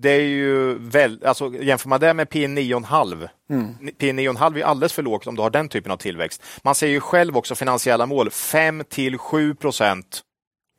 det 0.00 0.10
är 0.10 0.20
ju 0.20 0.78
väl, 0.78 1.24
alltså 1.24 1.54
jämför 1.54 1.88
man 1.88 2.00
det 2.00 2.14
med 2.14 2.30
P 2.30 2.46
9,5 2.46 3.28
Mm. 3.50 3.74
P 3.98 4.12
9,5 4.12 4.58
är 4.58 4.64
alldeles 4.64 4.92
för 4.92 5.02
lågt 5.02 5.26
om 5.26 5.36
du 5.36 5.42
har 5.42 5.50
den 5.50 5.68
typen 5.68 5.92
av 5.92 5.96
tillväxt. 5.96 6.42
Man 6.62 6.74
säger 6.74 6.92
ju 6.92 7.00
själv 7.00 7.36
också 7.36 7.54
finansiella 7.54 8.06
mål 8.06 8.30
5 8.30 8.84
till 8.88 9.18
7 9.18 9.54
procent 9.54 10.22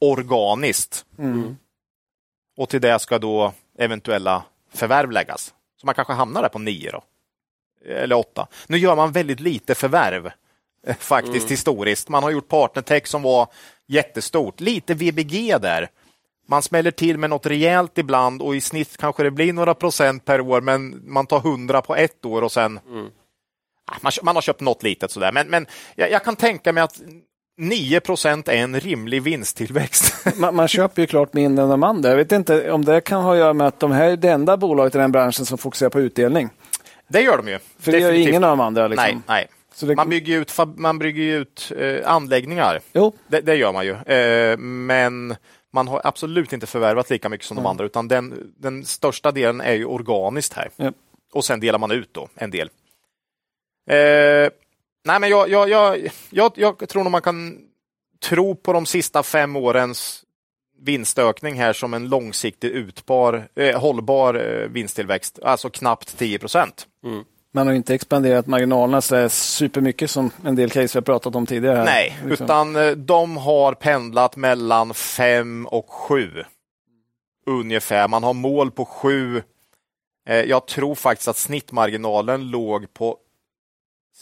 organiskt. 0.01 1.05
Mm. 1.17 1.57
Och 2.57 2.69
till 2.69 2.81
det 2.81 2.99
ska 2.99 3.19
då 3.19 3.53
eventuella 3.77 4.43
förvärv 4.73 5.11
läggas. 5.11 5.53
Så 5.81 5.85
man 5.85 5.95
kanske 5.95 6.13
hamnar 6.13 6.41
där 6.41 6.49
på 6.49 6.59
9 6.59 6.91
då. 6.91 7.03
Eller 7.85 8.15
8. 8.15 8.47
Nu 8.67 8.77
gör 8.77 8.95
man 8.95 9.11
väldigt 9.11 9.39
lite 9.39 9.75
förvärv 9.75 10.31
eh, 10.87 10.95
faktiskt 10.95 11.51
historiskt. 11.51 12.09
Man 12.09 12.23
har 12.23 12.31
gjort 12.31 12.47
Partnertech 12.47 13.07
som 13.07 13.21
var 13.21 13.47
jättestort. 13.87 14.59
Lite 14.59 14.93
VBG 14.93 15.57
där. 15.61 15.89
Man 16.51 16.61
smäller 16.61 16.91
till 16.91 17.17
med 17.17 17.29
något 17.29 17.45
rejält 17.45 17.97
ibland 17.97 18.41
och 18.41 18.55
i 18.55 18.61
snitt 18.61 18.97
kanske 18.97 19.23
det 19.23 19.31
blir 19.31 19.53
några 19.53 19.73
procent 19.73 20.25
per 20.25 20.41
år 20.41 20.61
men 20.61 21.01
man 21.13 21.25
tar 21.27 21.37
100 21.37 21.81
på 21.81 21.95
ett 21.95 22.25
år 22.25 22.41
och 22.41 22.51
sen 22.51 22.79
Ah, 23.91 23.95
man, 24.01 24.11
man 24.23 24.35
har 24.35 24.41
köpt 24.41 24.61
något 24.61 24.83
litet 24.83 25.11
sådär. 25.11 25.31
Men, 25.31 25.47
men 25.47 25.65
jag, 25.95 26.11
jag 26.11 26.23
kan 26.23 26.35
tänka 26.35 26.73
mig 26.73 26.83
att 26.83 27.01
9 27.57 27.99
procent 27.99 28.47
är 28.47 28.53
en 28.53 28.79
rimlig 28.79 29.21
vinsttillväxt. 29.21 30.25
Man, 30.37 30.55
man 30.55 30.67
köper 30.67 31.01
ju 31.01 31.07
klart 31.07 31.33
mindre 31.33 31.63
än 31.63 31.69
de 31.69 31.83
andra. 31.83 32.09
Jag 32.09 32.15
vet 32.17 32.31
inte 32.31 32.71
om 32.71 32.85
det 32.85 33.01
kan 33.01 33.23
ha 33.23 33.31
att 33.31 33.37
göra 33.37 33.53
med 33.53 33.67
att 33.67 33.79
de 33.79 33.91
här 33.91 34.09
är 34.09 34.17
det 34.17 34.29
enda 34.29 34.57
bolaget 34.57 34.95
i 34.95 34.97
den 34.97 35.11
branschen 35.11 35.45
som 35.45 35.57
fokuserar 35.57 35.89
på 35.89 35.99
utdelning. 35.99 36.49
det 37.07 37.21
gör 37.21 37.37
de 37.37 37.47
ju. 37.47 37.59
För 37.79 37.91
det 37.91 37.99
gör 37.99 38.11
ingen 38.13 38.43
av 38.43 38.49
de 38.49 38.59
andra. 38.59 38.87
Liksom. 38.87 39.05
Nej, 39.05 39.17
nej. 39.27 39.47
Så 39.73 39.85
det, 39.85 39.95
Man 39.95 40.09
bygger 40.09 40.33
ju 40.33 40.41
ut, 40.41 40.57
man 40.75 40.99
bygger 40.99 41.23
ut 41.23 41.71
eh, 41.77 42.11
anläggningar. 42.11 42.79
jo, 42.93 43.13
Det, 43.27 43.41
det 43.41 43.55
gör 43.55 43.73
man 43.73 43.85
ju. 43.85 43.91
Eh, 44.15 44.57
men 44.57 45.35
man 45.71 45.87
har 45.87 46.01
absolut 46.03 46.53
inte 46.53 46.67
förvärvat 46.67 47.09
lika 47.09 47.29
mycket 47.29 47.47
som 47.47 47.57
de 47.57 47.65
andra, 47.65 47.85
utan 47.85 48.07
den, 48.07 48.53
den 48.57 48.85
största 48.85 49.31
delen 49.31 49.61
är 49.61 49.73
ju 49.73 49.85
organiskt 49.85 50.53
här. 50.53 50.69
Ja. 50.75 50.91
Och 51.33 51.45
sen 51.45 51.59
delar 51.59 51.79
man 51.79 51.91
ut 51.91 52.13
då 52.13 52.29
en 52.35 52.51
del. 52.51 52.69
Eh, 53.89 54.49
nej, 55.05 55.19
men 55.19 55.29
jag, 55.29 55.49
jag, 55.49 55.69
jag, 55.69 56.09
jag, 56.29 56.53
jag 56.55 56.89
tror 56.89 57.03
nog 57.03 57.11
man 57.11 57.21
kan 57.21 57.59
tro 58.21 58.55
på 58.55 58.73
de 58.73 58.85
sista 58.85 59.23
fem 59.23 59.55
årens 59.55 60.25
vinstökning 60.81 61.55
här 61.55 61.73
som 61.73 61.93
en 61.93 62.09
långsiktig 62.09 62.67
utbar, 62.67 63.47
eh, 63.55 63.79
hållbar 63.79 64.33
eh, 64.33 64.67
vinsttillväxt, 64.67 65.39
alltså 65.43 65.69
knappt 65.69 66.17
10 66.17 66.39
procent. 66.39 66.87
Man 67.53 67.67
har 67.67 67.73
inte 67.73 67.93
expanderat 67.95 68.47
marginalerna 68.47 69.01
så 69.01 69.29
supermycket 69.29 70.11
som 70.11 70.31
en 70.45 70.55
del 70.55 70.69
case 70.69 70.93
vi 70.93 70.97
har 70.97 71.01
pratat 71.01 71.35
om 71.35 71.45
tidigare. 71.45 71.77
Här. 71.77 71.85
Nej, 71.85 72.17
Liksom. 72.25 72.43
utan 72.45 72.75
eh, 72.75 72.91
de 72.91 73.37
har 73.37 73.73
pendlat 73.73 74.35
mellan 74.35 74.93
5 74.93 75.67
och 75.67 75.89
7 75.89 76.43
ungefär. 77.45 78.07
Man 78.07 78.23
har 78.23 78.33
mål 78.33 78.71
på 78.71 78.85
7. 78.85 79.43
Eh, 80.29 80.35
Jag 80.35 80.65
tror 80.67 80.95
faktiskt 80.95 81.27
att 81.27 81.37
snittmarginalen 81.37 82.49
låg 82.49 82.93
på 82.93 83.17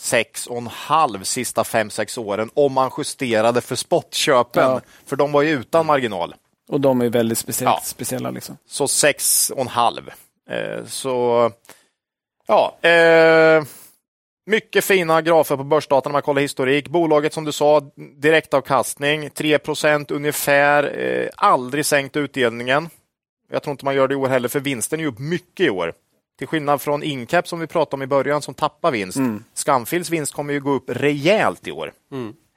6,5 0.01 1.23
sista 1.23 1.63
5-6 1.63 2.19
åren 2.19 2.49
om 2.53 2.73
man 2.73 2.91
justerade 2.97 3.61
för 3.61 3.75
spotköpen. 3.75 4.63
Ja. 4.63 4.81
För 5.05 5.15
de 5.15 5.31
var 5.31 5.41
ju 5.41 5.49
utan 5.49 5.85
marginal. 5.85 6.35
Och 6.69 6.81
de 6.81 7.01
är 7.01 7.09
väldigt 7.09 7.37
speciellt, 7.37 7.75
Ja. 7.75 7.81
speciella. 7.83 8.31
Liksom. 8.31 8.57
Så 8.67 8.85
6,5. 8.87 10.09
Eh, 10.49 10.85
Så 10.85 11.51
ja, 12.49 12.89
eh, 12.89 13.63
mycket 14.45 14.85
fina 14.85 15.21
grafer 15.21 15.57
på 15.57 15.63
börsdata 15.63 16.09
när 16.09 16.13
man 16.13 16.21
kollar 16.21 16.41
historik. 16.41 16.87
Bolaget 16.87 17.33
som 17.33 17.45
du 17.45 17.51
sa, 17.51 17.81
direktavkastning 18.17 19.29
3% 19.29 20.11
ungefär. 20.11 20.99
Eh, 20.99 21.29
aldrig 21.35 21.85
sänkt 21.85 22.15
utdelningen. 22.17 22.89
Jag 23.51 23.63
tror 23.63 23.71
inte 23.71 23.85
man 23.85 23.95
gör 23.95 24.07
det 24.07 24.13
i 24.13 24.15
år 24.17 24.27
heller, 24.27 24.49
för 24.49 24.59
vinsten 24.59 24.99
är 24.99 25.05
upp 25.05 25.19
mycket 25.19 25.65
i 25.65 25.69
år. 25.69 25.93
Till 26.37 26.47
skillnad 26.47 26.81
från 26.81 27.03
Incap 27.03 27.47
som 27.47 27.59
vi 27.59 27.67
pratade 27.67 27.95
om 27.95 28.01
i 28.01 28.07
början 28.07 28.41
som 28.41 28.53
tappar 28.53 28.91
vinst. 28.91 29.17
Scanfils 29.53 30.09
vinst 30.09 30.33
kommer 30.33 30.53
ju 30.53 30.59
gå 30.59 30.71
upp 30.71 30.89
rejält 30.89 31.67
i 31.67 31.71
år. 31.71 31.93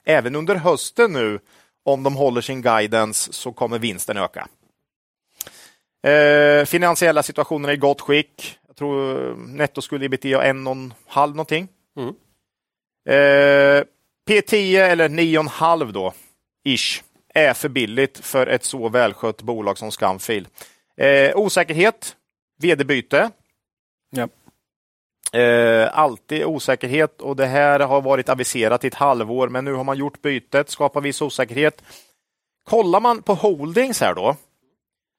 Även 0.04 0.36
under 0.36 0.54
hösten 0.54 1.12
nu, 1.12 1.38
om 1.84 2.02
de 2.02 2.16
håller 2.16 2.40
sin 2.40 2.62
guidance, 2.62 3.32
så 3.32 3.52
kommer 3.52 3.78
vinsten 3.78 4.16
öka. 4.16 4.48
Eh, 6.06 6.64
finansiella 6.64 7.22
situationen 7.22 7.70
är 7.70 7.74
i 7.74 7.76
gott 7.76 8.00
skick. 8.00 8.58
Jag 8.72 8.76
tror 8.76 9.30
eh, 9.30 9.36
netto 9.36 9.82
skulle 9.82 10.06
ebitda 10.06 10.44
en 10.44 10.66
och 10.66 10.72
en 10.72 10.94
halv 11.06 11.36
någonting. 11.36 11.68
Mm. 11.96 12.14
Eh, 13.08 13.84
P10 14.28 14.78
eller 14.78 15.08
9,5 15.08 15.92
då, 15.92 16.12
ish, 16.64 17.02
är 17.34 17.54
för 17.54 17.68
billigt 17.68 18.18
för 18.18 18.46
ett 18.46 18.64
så 18.64 18.88
välskött 18.88 19.42
bolag 19.42 19.78
som 19.78 19.90
Scamfil. 19.90 20.48
Eh, 20.96 21.36
osäkerhet, 21.36 22.16
vd-byte. 22.58 23.30
Ja. 24.10 24.28
Eh, 25.38 25.98
alltid 25.98 26.44
osäkerhet 26.44 27.20
och 27.20 27.36
det 27.36 27.46
här 27.46 27.80
har 27.80 28.00
varit 28.00 28.28
aviserat 28.28 28.84
i 28.84 28.86
ett 28.86 28.94
halvår, 28.94 29.48
men 29.48 29.64
nu 29.64 29.72
har 29.72 29.84
man 29.84 29.98
gjort 29.98 30.22
bytet, 30.22 30.70
skapar 30.70 31.00
viss 31.00 31.22
osäkerhet. 31.22 31.82
Kollar 32.64 33.00
man 33.00 33.22
på 33.22 33.34
Holdings 33.34 34.00
här 34.00 34.14
då, 34.14 34.36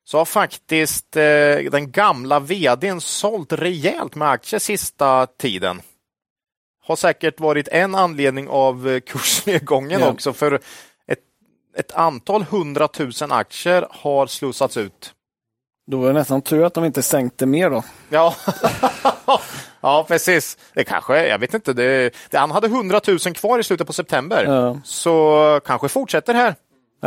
så 0.05 0.17
har 0.17 0.25
faktiskt 0.25 1.15
eh, 1.15 1.57
den 1.71 1.91
gamla 1.91 2.39
vdn 2.39 3.01
sålt 3.01 3.53
rejält 3.53 4.15
med 4.15 4.29
aktier 4.29 4.59
sista 4.59 5.25
tiden. 5.25 5.81
Har 6.85 6.95
säkert 6.95 7.39
varit 7.39 7.67
en 7.67 7.95
anledning 7.95 8.47
av 8.49 8.89
eh, 8.89 8.99
kursnedgången 9.07 9.99
Ja. 10.01 10.09
också, 10.09 10.33
för 10.33 10.59
ett, 11.07 11.19
ett 11.77 11.91
antal 11.91 12.43
hundratusen 12.43 13.31
aktier 13.31 13.87
har 13.89 14.27
slussats 14.27 14.77
ut. 14.77 15.13
Då 15.91 15.97
var 15.97 16.07
det 16.07 16.13
nästan 16.13 16.41
tur 16.41 16.63
att 16.65 16.73
de 16.73 16.85
inte 16.85 17.01
sänkte 17.03 17.45
mer 17.45 17.69
då. 17.69 17.83
Ja, 18.09 18.35
ja 19.81 20.05
precis. 20.07 20.57
Det 20.73 20.83
kanske, 20.83 21.27
jag 21.27 21.39
vet 21.39 21.53
inte, 21.53 21.73
det, 21.73 22.13
det, 22.29 22.37
han 22.37 22.51
hade 22.51 22.67
100 22.67 23.01
000 23.07 23.19
kvar 23.19 23.59
i 23.59 23.63
slutet 23.63 23.87
på 23.87 23.93
september. 23.93 24.43
Ja. 24.45 24.79
Så 24.83 25.59
kanske 25.65 25.87
fortsätter 25.89 26.33
här. 26.33 26.55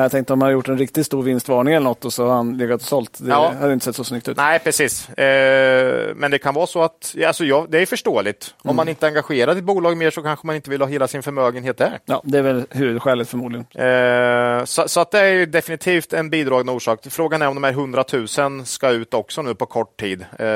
Jag 0.03 0.11
tänkte 0.11 0.33
om 0.33 0.39
man 0.39 0.47
hade 0.47 0.53
gjort 0.53 0.69
en 0.69 0.79
riktigt 0.79 1.07
stor 1.07 1.23
vinstvarning 1.23 1.75
eller 1.75 1.85
något 1.85 2.05
och 2.05 2.13
så 2.13 2.27
har 2.27 2.35
han 2.37 2.57
legat 2.59 2.81
och 2.81 2.87
sålt. 2.87 3.19
Det 3.19 3.29
Ja. 3.31 3.53
hade 3.61 3.73
inte 3.73 3.85
sett 3.85 3.97
så 3.97 4.05
snyggt 4.05 4.29
ut. 4.29 4.37
Nej, 4.37 4.59
precis. 4.59 5.09
Eh, 5.09 6.15
men 6.17 6.31
det 6.31 6.39
kan 6.39 6.55
vara 6.55 6.67
så 6.67 6.83
att, 6.83 7.15
alltså, 7.27 7.45
ja, 7.45 7.67
det 7.69 7.79
är 7.79 7.87
förståeligt. 7.87 8.55
Om 8.63 8.77
man 8.77 8.89
inte 8.89 9.07
är 9.07 9.09
engagerad 9.09 9.57
i 9.57 9.59
ett 9.59 9.65
bolag 9.65 9.97
mer 9.97 10.11
så 10.11 10.23
kanske 10.23 10.47
man 10.47 10.57
inte 10.57 10.71
vill 10.71 10.81
ha 10.81 10.89
hela 10.89 11.09
sin 11.09 11.23
förmögenhet 11.23 11.79
där. 11.79 11.99
Ja, 12.05 12.21
det 12.25 12.39
är 12.39 12.43
väl 12.43 12.65
huvudskälet 12.71 13.29
förmodligen. 13.29 13.67
Eh, 13.75 14.65
så, 14.65 14.89
så 14.89 15.01
att 15.01 15.11
det 15.11 15.19
är 15.21 15.47
definitivt 15.47 16.13
en 16.13 16.31
bidragande 16.31 16.73
orsak. 16.73 17.01
Frågan 17.11 17.43
är 17.43 17.49
om 17.49 17.55
de 17.55 17.65
här 17.65 17.73
100 17.73 18.05
000 18.39 18.67
ska 18.67 18.91
ut 18.91 19.15
också 19.15 19.43
nu 19.43 19.55
på 19.55 19.67
kort 19.67 20.01
tid. 20.01 20.21
Eh, 20.39 20.47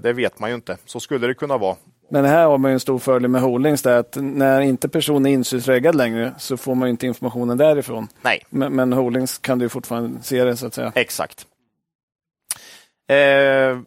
det 0.00 0.12
vet 0.16 0.38
man 0.38 0.50
ju 0.50 0.54
inte. 0.56 0.76
Så 0.86 1.00
skulle 1.00 1.26
det 1.26 1.34
kunna 1.34 1.58
vara. 1.58 1.76
Men 2.08 2.24
här 2.24 2.46
har 2.46 2.58
man 2.58 2.70
ju 2.70 2.72
en 2.72 2.80
stor 2.80 2.98
fördel 2.98 3.30
med 3.30 3.40
Holdings, 3.40 3.82
det 3.82 3.90
är 3.90 3.98
att 3.98 4.16
när 4.20 4.60
inte 4.60 4.88
personen 4.88 5.26
är 5.26 5.30
insynsreggad 5.30 5.94
längre 5.94 6.34
så 6.38 6.56
får 6.56 6.74
man 6.74 6.88
ju 6.88 6.90
inte 6.90 7.06
informationen 7.06 7.58
därifrån. 7.58 8.08
Nej, 8.22 8.42
Men, 8.48 8.72
men 8.72 8.92
Holdings 8.92 9.38
kan 9.38 9.58
du 9.58 9.68
fortfarande 9.68 10.22
se 10.22 10.44
det 10.44 10.56
så 10.56 10.66
att 10.66 10.74
säga. 10.74 10.92
exakt. 10.94 11.46
Eh, 13.08 13.78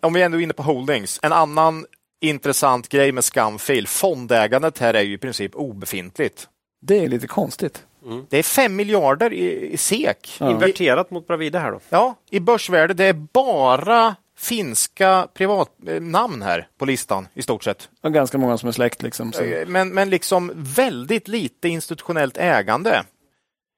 om 0.00 0.12
vi 0.12 0.22
ändå 0.22 0.38
är 0.38 0.42
inne 0.42 0.52
på 0.52 0.62
holdings. 0.62 1.20
En 1.22 1.32
annan 1.32 1.86
intressant 2.20 2.88
grej 2.88 3.12
med 3.12 3.24
Scamfil. 3.24 3.86
Fondägandet 3.86 4.78
här 4.78 4.94
är 4.94 5.02
ju 5.02 5.14
i 5.14 5.18
princip 5.18 5.54
obefintligt. 5.54 6.48
Det 6.82 6.98
är 7.04 7.08
lite 7.08 7.26
konstigt. 7.26 7.84
Det 8.28 8.38
är 8.38 8.42
5 8.42 8.76
miljarder 8.76 9.32
i, 9.32 9.72
i 9.72 9.76
SEK. 9.76 10.36
Ja. 10.40 10.50
Inverterat 10.50 11.10
mot 11.10 11.26
Bravida 11.26 11.58
här 11.58 11.72
då. 11.72 11.80
Ja, 11.88 12.14
i 12.30 12.40
börsvärde. 12.40 12.94
Det 12.94 13.04
är 13.04 13.12
bara 13.12 14.16
finska 14.38 15.28
privatnamn 15.34 16.42
här 16.42 16.68
på 16.78 16.84
listan 16.84 17.28
i 17.34 17.42
stort 17.42 17.64
sett. 17.64 17.88
Och 18.02 18.14
ganska 18.14 18.38
många 18.38 18.58
som 18.58 18.68
är 18.68 18.72
släkt 18.72 19.02
liksom. 19.02 19.32
Så. 19.32 19.42
Eh, 19.42 19.66
Men, 19.66 19.88
men 19.88 20.10
liksom 20.10 20.52
väldigt 20.54 21.28
lite 21.28 21.68
institutionellt 21.68 22.36
ägande. 22.36 23.02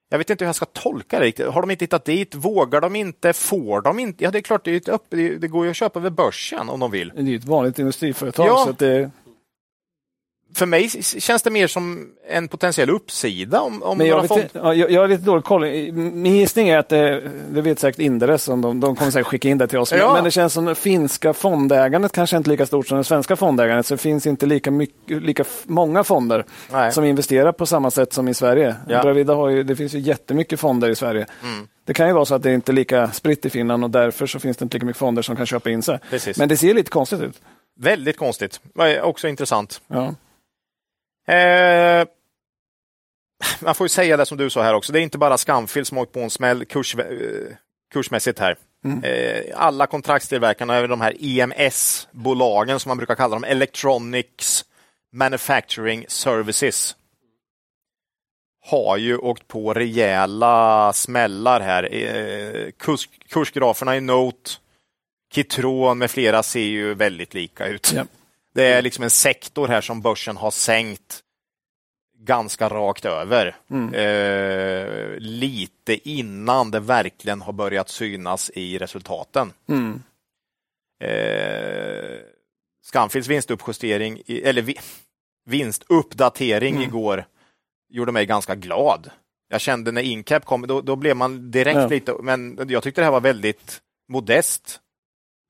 Jag 0.09 0.17
vet 0.17 0.29
inte 0.29 0.43
hur 0.43 0.47
jag 0.47 0.55
ska 0.55 0.65
tolka 0.65 1.19
det 1.19 1.25
riktigt. 1.25 1.47
Har 1.47 1.61
de 1.61 1.71
inte 1.71 1.85
hittat 1.85 2.05
dit? 2.05 2.35
Vågar 2.35 2.81
de 2.81 2.95
inte? 2.95 3.33
Får 3.33 3.81
de 3.81 3.99
inte? 3.99 4.23
Ja, 4.23 4.31
det 4.31 4.37
är 4.37 4.41
klart, 4.41 4.65
det, 4.65 4.87
är 4.87 4.93
upp, 4.93 5.05
det, 5.09 5.47
går 5.47 5.65
ju 5.65 5.71
att 5.71 5.77
köpa 5.77 5.99
över 5.99 6.09
börsen 6.09 6.69
om 6.69 6.79
de 6.79 6.91
vill. 6.91 7.11
Det 7.15 7.21
är 7.21 7.25
ju 7.25 7.35
ett 7.35 7.45
vanligt 7.45 7.79
industriföretag. 7.79 8.47
Ja. 8.47 8.65
Så 8.65 8.71
det, 8.71 9.11
För 10.53 10.65
mig 10.65 10.89
känns 11.03 11.41
det 11.41 11.49
mer 11.49 11.67
som 11.67 12.07
en 12.29 12.47
potentiell 12.47 12.89
uppsida 12.89 13.61
om, 13.61 13.83
om 13.83 13.97
men 13.97 14.07
jag, 14.07 14.21
vet, 14.21 14.49
ja, 14.53 14.73
jag, 14.73 14.91
jag 14.91 15.01
har 15.01 15.07
lite 15.07 15.23
dålig 15.23 15.43
koll. 15.43 15.61
Min 15.93 16.35
gissning 16.35 16.69
är 16.69 16.77
att 16.77 16.89
det, 16.89 17.29
det 17.51 17.61
vet 17.61 17.79
säkert 17.79 17.99
Inderes, 17.99 18.47
om 18.47 18.61
de, 18.61 18.79
de 18.79 18.95
kommer 18.95 19.11
säkert 19.11 19.27
skicka 19.27 19.49
in 19.49 19.57
det 19.57 19.67
till 19.67 19.77
oss. 19.79 19.91
Men- 19.91 19.99
Ja. 19.99 20.13
Men 20.13 20.23
det 20.23 20.31
känns 20.31 20.53
som 20.53 20.65
det 20.65 20.75
finska 20.75 21.33
fondägandet 21.33 22.11
kanske 22.11 22.37
inte 22.37 22.47
är 22.47 22.51
lika 22.51 22.65
stort 22.65 22.87
som 22.87 22.97
det 22.97 23.03
svenska 23.03 23.35
fondägandet. 23.35 23.85
Så 23.85 23.93
det 23.93 23.97
finns 23.97 24.27
inte 24.27 24.45
lika, 24.45 24.71
mycket, 24.71 25.23
lika 25.23 25.43
många 25.65 26.03
fonder 26.03 26.45
Nej. 26.71 26.91
som 26.91 27.03
investerar 27.05 27.51
på 27.51 27.65
samma 27.65 27.91
sätt 27.91 28.13
som 28.13 28.27
i 28.27 28.33
Sverige. 28.33 28.75
Ja. 28.87 29.01
Bravida 29.01 29.33
har 29.33 29.49
ju, 29.49 29.63
det 29.63 29.75
finns 29.75 29.93
ju 29.93 29.99
jättemycket 29.99 30.59
fonder 30.59 30.89
i 30.89 30.95
Sverige. 30.95 31.25
Mm. 31.43 31.67
Det 31.85 31.93
kan 31.93 32.07
ju 32.07 32.13
vara 32.13 32.25
så 32.25 32.35
att 32.35 32.43
det 32.43 32.53
inte 32.53 32.71
är 32.71 32.73
lika 32.73 33.11
spritt 33.11 33.45
i 33.45 33.49
Finland 33.49 33.83
och 33.83 33.89
därför 33.89 34.25
så 34.27 34.39
finns 34.39 34.57
det 34.57 34.63
inte 34.63 34.75
lika 34.77 34.85
mycket 34.85 34.99
fonder 34.99 35.21
som 35.21 35.35
kan 35.35 35.45
köpa 35.45 35.69
in 35.69 35.83
sig. 35.83 35.99
Precis. 36.09 36.37
Men 36.37 36.49
det 36.49 36.57
ser 36.57 36.73
lite 36.73 36.89
konstigt 36.89 37.21
ut. 37.21 37.41
Väldigt 37.79 38.17
konstigt. 38.17 38.59
Också 39.03 39.27
intressant. 39.27 39.81
Ja. 39.87 40.13
Eh, 41.31 42.07
man 43.59 43.75
får 43.75 43.85
ju 43.85 43.89
säga 43.89 44.17
det 44.17 44.25
som 44.25 44.37
du 44.37 44.49
sa 44.49 44.63
här 44.63 44.73
också. 44.73 44.93
Det 44.93 44.99
är 44.99 45.03
inte 45.03 45.17
bara 45.17 45.37
Skamfil 45.37 45.85
som 45.85 45.97
har 45.97 46.03
åkt 46.03 46.13
på 46.13 46.19
en 46.19 46.29
smäll 46.29 46.65
kurs, 46.65 46.95
eh, 46.95 47.55
kursmässigt 47.93 48.39
här. 48.39 48.55
Eh, 49.03 49.43
alla 49.55 49.87
kontraktstillverkarna, 49.87 50.75
även 50.75 50.89
de 50.89 51.01
här 51.01 51.15
EMS-bolagen 51.19 52.79
som 52.79 52.89
man 52.89 52.97
brukar 52.97 53.15
kalla 53.15 53.35
dem, 53.35 53.43
Electronics 53.43 54.65
Manufacturing 55.13 56.05
Services, 56.07 56.95
har 58.65 58.97
ju 58.97 59.17
åkt 59.17 59.47
på 59.47 59.73
rejäla 59.73 60.93
smällar 60.93 61.61
här. 61.61 61.93
Eh, 61.93 62.71
kurs, 62.71 63.09
kursgraferna 63.29 63.97
i 63.97 64.01
Note, 64.01 64.51
Kitron 65.33 65.97
med 65.97 66.11
flera 66.11 66.43
ser 66.43 66.59
ju 66.59 66.93
väldigt 66.93 67.33
lika 67.33 67.67
ut. 67.67 67.93
Ja. 67.95 68.05
Det 68.53 68.63
är 68.63 68.81
liksom 68.81 69.03
en 69.03 69.09
sektor 69.09 69.67
här 69.67 69.81
som 69.81 70.01
börsen 70.01 70.37
har 70.37 70.51
sänkt 70.51 71.23
ganska 72.17 72.69
rakt 72.69 73.05
över. 73.05 73.55
Mm. 73.69 73.93
Eh, 73.93 75.15
lite 75.17 76.09
innan 76.09 76.71
det 76.71 76.79
verkligen 76.79 77.41
har 77.41 77.53
börjat 77.53 77.89
synas 77.89 78.49
i 78.49 78.77
resultaten. 78.77 79.53
Mm. 79.69 80.03
Eh, 81.03 82.19
Scanfils 82.83 83.27
vinstuppjustering, 83.27 84.21
eller 84.27 84.61
vi, 84.61 84.75
vinstuppdatering 85.45 86.75
Mm. 86.75 86.87
igår 86.87 87.25
gjorde 87.89 88.11
mig 88.11 88.25
ganska 88.25 88.55
glad. 88.55 89.09
Jag 89.49 89.61
kände 89.61 89.91
när 89.91 90.01
Incap 90.01 90.45
kom, 90.45 90.67
då, 90.67 90.81
då 90.81 90.95
blev 90.95 91.17
man 91.17 91.51
direkt 91.51 91.75
Ja. 91.77 91.87
lite, 91.87 92.15
men 92.21 92.65
jag 92.69 92.83
tyckte 92.83 93.01
det 93.01 93.05
här 93.05 93.11
var 93.11 93.21
väldigt 93.21 93.81
modest. 94.09 94.80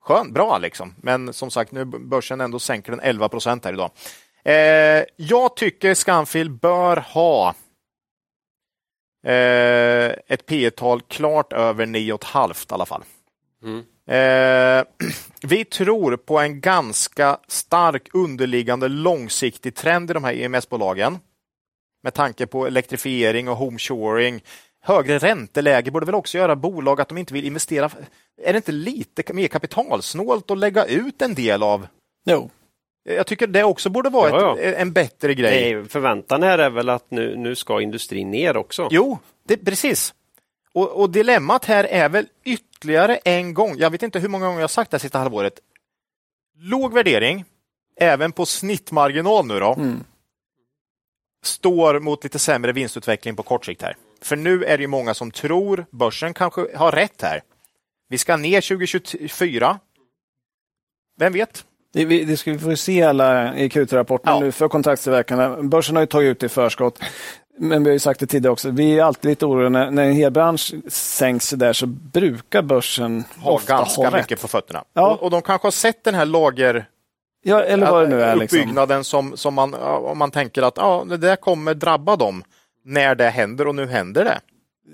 Skön, 0.02 0.34
bra 0.34 0.58
liksom. 0.58 0.96
Men 0.98 1.34
som 1.34 1.52
sagt, 1.52 1.72
nu 1.72 1.86
börsen 1.86 2.42
ändå 2.42 2.60
sänker 2.60 2.92
den 2.92 3.00
11 3.00 3.30
procent 3.30 3.66
här 3.66 3.74
idag. 3.74 3.92
Eh, 4.44 5.06
jag 5.16 5.56
tycker 5.56 5.94
Scanfil 5.94 6.50
bör 6.50 6.98
ha 6.98 7.56
eh, 9.26 10.12
ett 10.28 10.46
P 10.46 10.72
tal 10.72 11.02
klart 11.02 11.54
över 11.54 11.86
9,5 11.86 12.72
i 12.72 12.74
alla 12.74 12.86
fall. 12.86 13.04
Mm. 13.64 13.84
Eh, 14.08 14.84
vi 15.42 15.66
tror 15.66 16.18
på 16.18 16.40
en 16.40 16.62
ganska 16.62 17.38
stark 17.48 18.10
underliggande 18.14 18.88
långsiktig 18.88 19.76
trend 19.76 20.12
i 20.12 20.14
de 20.14 20.24
här 20.24 20.34
EMS-bolagen. 20.34 21.20
Med 22.04 22.14
tanke 22.14 22.48
på 22.48 22.68
elektrifiering 22.68 23.50
och 23.50 23.58
homeshoring. 23.58 24.44
Högre 24.84 25.18
ränteläge 25.18 25.92
borde 25.92 26.06
väl 26.06 26.16
också 26.16 26.38
göra 26.38 26.56
bolag 26.56 27.02
att 27.02 27.10
de 27.10 27.18
inte 27.18 27.34
vill 27.34 27.46
investera. 27.46 27.90
Är 28.42 28.54
det 28.54 28.58
inte 28.58 28.72
lite 28.72 29.34
mer 29.34 29.48
kapitalsnålt 29.48 30.52
att 30.52 30.58
lägga 30.58 30.86
ut 30.86 31.22
en 31.22 31.34
del 31.34 31.64
av? 31.64 31.88
Jo, 32.26 32.50
Jag 33.04 33.28
tycker 33.28 33.48
det 33.48 33.64
också 33.64 33.90
borde 33.90 34.10
vara 34.10 34.30
Ja, 34.42 34.60
ett, 34.60 34.78
en 34.78 34.94
bättre 34.94 35.34
grej. 35.34 35.74
Nej, 35.76 35.86
förväntan 35.90 36.44
här 36.44 36.58
är 36.60 36.70
väl 36.70 36.90
att 36.90 37.12
nu, 37.12 37.36
nu 37.38 37.56
ska 37.56 37.82
industrin 37.82 38.32
ner 38.32 38.58
också. 38.58 38.88
Jo, 38.92 39.20
det, 39.48 39.58
precis. 39.58 40.14
Och, 40.74 40.90
och 40.92 41.10
dilemmat 41.10 41.66
här 41.66 41.84
är 41.84 42.10
väl 42.10 42.28
ytterligare 42.44 43.16
en 43.16 43.54
gång, 43.54 43.76
jag 43.78 43.90
vet 43.90 44.04
inte 44.04 44.20
hur 44.20 44.28
många 44.30 44.46
gånger 44.46 44.60
jag 44.60 44.64
har 44.64 44.68
sagt 44.68 44.92
det 44.92 44.96
här 44.98 45.00
sista 45.00 45.20
halvåret. 45.20 45.60
Låg 46.58 46.94
värdering, 46.94 47.46
även 48.00 48.32
på 48.32 48.46
snittmarginal 48.46 49.46
nu 49.46 49.60
då, 49.60 49.74
Mm. 49.74 50.04
står 51.44 51.94
står 51.94 52.00
mot 52.00 52.24
lite 52.24 52.40
sämre 52.40 52.72
vinstutveckling 52.72 53.36
på 53.36 53.44
kort 53.44 53.66
sikt 53.66 53.82
här. 53.82 53.96
För 54.24 54.36
nu 54.36 54.64
är 54.64 54.78
det 54.78 54.82
ju 54.82 54.88
många 54.88 55.14
som 55.14 55.32
tror, 55.32 55.86
börsen 55.92 56.34
kanske 56.34 56.78
har 56.78 56.92
rätt 56.92 57.22
här. 57.22 57.42
Vi 58.10 58.18
ska 58.18 58.38
ner 58.38 58.62
2024. 58.62 59.80
Vem 61.20 61.34
vet? 61.34 61.66
Det, 61.94 62.38
ska 62.38 62.52
vi 62.52 62.60
få 62.60 62.76
se 62.76 63.04
alla 63.04 63.56
i 63.56 63.68
Q3-rapporten 63.68 64.34
Ja. 64.34 64.40
nu 64.40 64.52
för 64.52 64.68
kontraktstillverkarna. 64.68 65.64
Börsen 65.64 65.96
har 65.96 66.04
ju 66.04 66.08
tagit 66.08 66.28
ut 66.32 66.40
det 66.40 66.46
i 66.46 66.50
förskott. 66.50 67.00
Men 67.58 67.84
vi 67.84 67.90
har 67.90 67.94
ju 67.94 68.00
sagt 68.00 68.20
det 68.20 68.28
tidigare 68.28 68.54
också, 68.54 68.70
vi 68.70 69.00
är 69.00 69.04
alltid 69.04 69.30
lite 69.30 69.46
oroliga 69.46 69.70
när, 69.70 69.92
när 69.92 70.04
en 70.04 70.14
hel 70.14 70.32
bransch 70.32 70.74
sänks 70.88 71.50
där 71.50 71.74
så 71.74 71.86
brukar 71.86 72.62
börsen 72.62 73.24
ofta 73.44 73.78
ganska 73.78 74.02
ha 74.02 74.18
mycket 74.18 74.42
på 74.42 74.48
fötterna. 74.48 74.84
Ja. 74.94 75.14
Och, 75.14 75.24
och 75.24 75.32
de 75.32 75.42
kanske 75.42 75.66
har 75.66 75.72
sett 75.72 76.04
den 76.04 76.16
här 76.16 76.26
lager 76.26 76.86
Ja, 77.44 77.64
eller 77.64 77.92
vad 77.92 78.04
det 78.04 78.16
nu 78.16 78.22
är. 78.22 78.36
Liksom. 78.36 78.60
uppbyggnaden 78.60 79.04
som, 79.04 79.38
som 79.38 79.54
man, 79.54 79.74
om 79.74 80.18
man 80.18 80.32
tänker 80.32 80.62
att 80.62 80.78
ja, 80.78 81.04
det 81.08 81.18
där 81.18 81.36
kommer 81.36 81.74
drabba 81.74 82.16
dem 82.16 82.44
när 82.84 83.16
det 83.16 83.30
händer 83.30 83.68
och 83.68 83.76
nu 83.76 83.88
händer 83.88 84.26
det. 84.26 84.40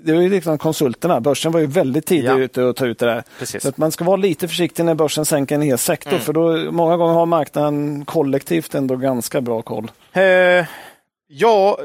det 0.04 0.12
var 0.12 0.20
ju 0.22 0.28
liksom 0.28 0.58
konsulterna. 0.58 1.20
Börsen 1.20 1.52
var 1.52 1.60
ju 1.60 1.66
väldigt 1.66 2.06
tidigt 2.06 2.24
Ja. 2.24 2.38
ute 2.38 2.68
att 2.68 2.76
ta 2.76 2.86
ut 2.86 2.98
det 2.98 3.06
där. 3.06 3.22
Precis. 3.38 3.62
Så 3.62 3.68
att 3.68 3.76
man 3.78 3.92
ska 3.92 4.04
vara 4.04 4.16
lite 4.16 4.48
försiktig 4.48 4.84
när 4.84 4.94
börsen 4.94 5.24
sänker 5.24 5.54
en 5.54 5.62
hel 5.62 5.78
sektor. 5.78 6.10
Mm. 6.12 6.22
För 6.22 6.32
då, 6.32 6.72
många 6.72 6.96
gånger 6.96 7.14
har 7.14 7.26
marknaden 7.26 8.04
kollektivt 8.04 8.74
ändå 8.74 8.96
ganska 8.96 9.40
bra 9.40 9.62
koll. 9.62 9.90
Eh, 10.12 10.22
ja, 11.26 11.78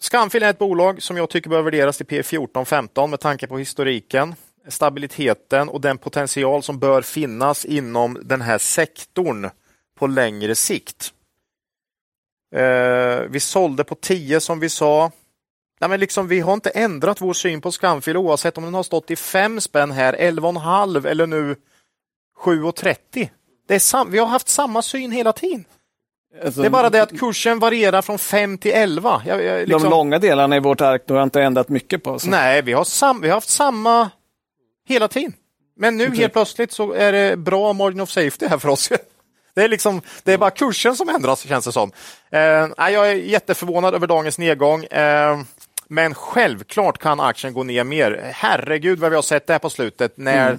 Scanfil 0.00 0.42
är 0.42 0.50
ett 0.50 0.58
bolag 0.58 1.02
som 1.02 1.16
jag 1.16 1.30
tycker 1.30 1.50
bör 1.50 1.62
värderas 1.62 1.96
till 1.96 2.06
P 2.06 2.22
14-15 2.22 3.06
med 3.06 3.20
tanke 3.20 3.46
på 3.46 3.58
historiken, 3.58 4.34
stabiliteten 4.68 5.68
och 5.68 5.80
den 5.80 5.98
potential 5.98 6.62
som 6.62 6.78
bör 6.78 7.02
finnas 7.02 7.64
inom 7.64 8.18
den 8.22 8.40
här 8.40 8.58
sektorn 8.58 9.50
på 9.98 10.06
längre 10.06 10.54
sikt. 10.54 11.12
Eh, 12.54 13.20
vi 13.30 13.40
sålde 13.40 13.84
på 13.84 13.94
10 13.94 14.40
som 14.40 14.60
vi 14.60 14.68
sa. 14.68 15.10
Nej, 15.80 15.90
men 15.90 16.00
liksom, 16.00 16.28
vi 16.28 16.40
har 16.40 16.52
inte 16.52 16.70
ändrat 16.70 17.20
vår 17.20 17.32
syn 17.32 17.60
på 17.60 17.72
Scanfil 17.72 18.16
oavsett 18.16 18.58
om 18.58 18.64
den 18.64 18.74
har 18.74 18.82
stått 18.82 19.10
i 19.10 19.16
5 19.16 19.60
spänn 19.60 19.90
här, 19.90 20.12
11,5 20.12 21.06
eller 21.06 21.26
nu 21.26 21.56
7,30. 22.44 23.28
Det 23.68 23.74
är 23.74 23.78
sam- 23.78 24.10
vi 24.10 24.18
har 24.18 24.26
haft 24.26 24.48
samma 24.48 24.82
syn 24.82 25.10
hela 25.12 25.32
tiden. 25.32 25.64
Alltså, 26.44 26.60
Det 26.60 26.66
är 26.66 26.70
bara 26.70 26.90
det 26.90 27.02
att 27.02 27.18
kursen 27.18 27.58
varierar 27.58 28.02
från 28.02 28.18
5 28.18 28.58
till 28.58 28.72
11. 28.72 29.22
Jag, 29.26 29.44
jag, 29.44 29.60
liksom, 29.68 29.82
De 29.82 29.90
långa 29.90 30.18
delarna 30.18 30.56
i 30.56 30.60
vårt 30.60 30.80
ark 30.80 31.02
har 31.08 31.22
inte 31.22 31.42
ändrat 31.42 31.68
mycket 31.68 32.02
på. 32.02 32.18
Så. 32.18 32.30
Nej, 32.30 32.62
vi 32.62 32.72
har, 32.72 32.84
sam, 32.84 33.20
vi 33.20 33.28
har 33.28 33.34
haft 33.34 33.48
samma 33.48 34.10
hela 34.88 35.08
tiden. 35.08 35.32
Men 35.76 35.96
nu 35.96 36.16
helt 36.16 36.32
plötsligt 36.32 36.72
så 36.72 36.92
är 36.92 37.12
det 37.12 37.36
bra 37.36 37.72
margin 37.72 38.00
of 38.00 38.10
safety 38.10 38.46
här 38.46 38.58
för 38.58 38.68
oss. 38.68 38.88
Det 39.54 39.64
är, 39.64 39.68
liksom, 39.68 40.00
det 40.24 40.32
är 40.32 40.38
bara 40.38 40.50
kursen 40.50 40.96
som 40.96 41.08
ändras 41.08 41.40
känns 41.46 41.64
det 41.64 41.72
som. 41.72 41.92
Eh, 42.30 42.40
jag 42.92 43.10
är 43.10 43.14
jätteförvånad 43.14 43.94
över 43.94 44.06
dagens 44.06 44.38
nedgång. 44.38 44.84
Eh, 44.84 45.38
men 45.88 46.14
självklart 46.14 46.98
kan 46.98 47.20
aktien 47.20 47.52
gå 47.52 47.62
ner 47.64 47.84
mer. 47.84 48.30
Herregud 48.34 48.98
vad 48.98 49.10
vi 49.10 49.16
har 49.16 49.22
sett 49.22 49.46
det 49.46 49.52
här 49.52 49.58
på 49.60 49.70
slutet 49.70 50.16
när 50.16 50.58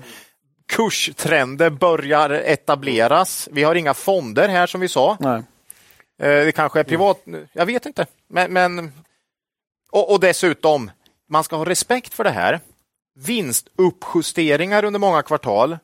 kurstrender 0.67 1.69
börjar 1.69 2.29
etableras. 2.29 3.49
Vi 3.51 3.63
har 3.63 3.75
inga 3.75 3.93
fonder 3.93 4.49
här 4.49 4.67
som 4.67 4.81
vi 4.81 4.87
sa. 4.87 5.17
Nej. 5.19 5.43
Eh, 6.21 6.45
Det 6.45 6.55
kanske 6.55 6.79
är 6.79 6.83
privat, 6.83 7.23
jag 7.53 7.65
vet 7.65 7.85
inte. 7.85 8.05
Men, 8.29 8.53
men, 8.53 8.91
och, 9.91 10.11
och 10.11 10.19
dessutom, 10.19 10.91
man 11.29 11.43
ska 11.43 11.55
ha 11.55 11.65
respekt 11.65 12.13
för 12.13 12.23
det 12.23 12.29
här. 12.29 12.59
Vinstuppjusteringar 13.19 14.83
under 14.85 14.99
många 14.99 15.21
kvartal. 15.21 15.77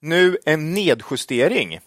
Nu 0.00 0.38
en 0.44 0.74
nedjustering. 0.74 1.80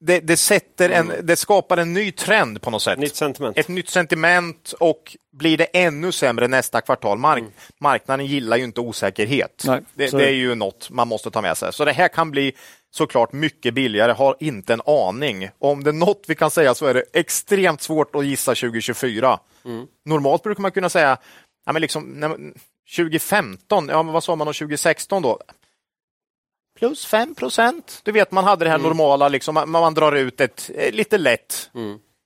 Det, 0.00 0.20
det, 0.20 0.36
sätter 0.36 0.90
en, 0.90 1.12
det 1.22 1.36
skapar 1.36 1.76
en 1.76 1.92
ny 1.92 2.12
trend 2.12 2.62
på 2.62 2.70
något 2.70 2.82
sätt. 2.82 2.98
Nytt 2.98 3.16
sentiment. 3.16 3.58
Ett 3.58 3.68
nytt 3.68 3.88
sentiment 3.88 4.74
och 4.80 5.16
blir 5.32 5.58
det 5.58 5.64
ännu 5.64 6.12
sämre 6.12 6.48
nästa 6.48 6.80
kvartal. 6.80 7.18
Mark 7.18 7.44
Marknaden 7.80 8.26
gillar 8.26 8.56
ju 8.56 8.64
inte 8.64 8.80
osäkerhet. 8.80 9.62
Nej, 9.66 9.80
det, 9.94 10.10
det 10.10 10.26
är 10.26 10.32
ju 10.32 10.54
något 10.54 10.90
man 10.90 11.08
måste 11.08 11.30
ta 11.30 11.42
med 11.42 11.56
sig. 11.56 11.72
Så 11.72 11.84
det 11.84 11.92
här 11.92 12.08
kan 12.08 12.30
bli 12.30 12.52
såklart 12.90 13.32
mycket 13.32 13.74
billigare, 13.74 14.12
har 14.12 14.36
inte 14.40 14.72
en 14.72 14.80
aning. 14.86 15.50
Om 15.58 15.84
det 15.84 15.90
är 15.90 15.92
något 15.92 16.24
vi 16.28 16.34
kan 16.34 16.50
säga 16.50 16.74
så 16.74 16.86
är 16.86 16.94
det 16.94 17.04
extremt 17.12 17.82
svårt 17.82 18.14
att 18.14 18.26
gissa 18.26 18.54
2024. 18.54 19.38
Normalt 20.04 20.42
brukar 20.42 20.62
man 20.62 20.70
kunna 20.70 20.88
säga, 20.88 21.16
ja, 21.66 21.72
men 21.72 21.82
liksom, 21.82 22.04
när 22.04 22.28
man- 22.28 22.54
2015, 22.96 23.88
ja, 23.88 24.02
men 24.02 24.12
vad 24.12 24.24
sa 24.24 24.36
man 24.36 24.48
om 24.48 24.54
2016 24.54 25.22
då? 25.22 25.38
Plus 26.78 27.06
5 27.06 27.34
procent. 27.34 28.00
Du 28.04 28.12
vet, 28.12 28.32
man 28.32 28.44
hade 28.44 28.64
det 28.64 28.70
här 28.70 28.78
normala, 28.78 29.28
liksom, 29.28 29.54
man, 29.54 29.68
man 29.70 29.94
drar 29.94 30.12
ut 30.12 30.40
ett 30.40 30.70
eh, 30.74 30.92
lite 30.92 31.18
lätt. 31.18 31.70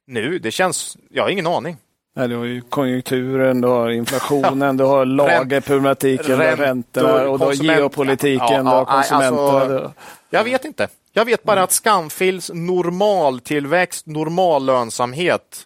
Nu, 0.07 0.39
det 0.39 0.51
känns, 0.51 0.97
jag 1.11 1.23
har 1.23 1.31
ingen 1.31 1.47
aning. 1.47 1.77
Nej, 2.17 2.29
du 2.29 2.37
har 2.37 2.45
ju 2.45 2.61
konjunkturen, 2.61 3.61
du 3.61 3.69
har 3.69 3.91
inflationen, 3.91 4.77
du 4.77 4.85
har 4.85 5.05
lagerproblematiken, 5.07 6.27
du 6.27 6.33
har 6.33 6.57
Räntor, 6.57 6.65
räntorna 6.65 7.29
och 7.31 7.39
du 7.39 7.45
har 7.45 7.53
geopolitiken, 7.53 8.47
Ja, 8.51 8.59
du 8.59 8.69
har 8.69 8.75
ja, 8.77 8.87
nej, 8.89 9.09
konsumenterna. 9.09 9.61
alltså- 9.61 9.79
du- 9.79 10.37
Jag 10.37 10.45
vet 10.45 10.65
inte. 10.65 10.89
Jag 11.13 11.25
vet 11.25 11.43
bara 11.43 11.63
att 11.63 11.73
Scanfils 11.73 12.51
normaltillväxt, 12.55 14.07
normal 14.07 14.65
lönsamhet, 14.67 15.63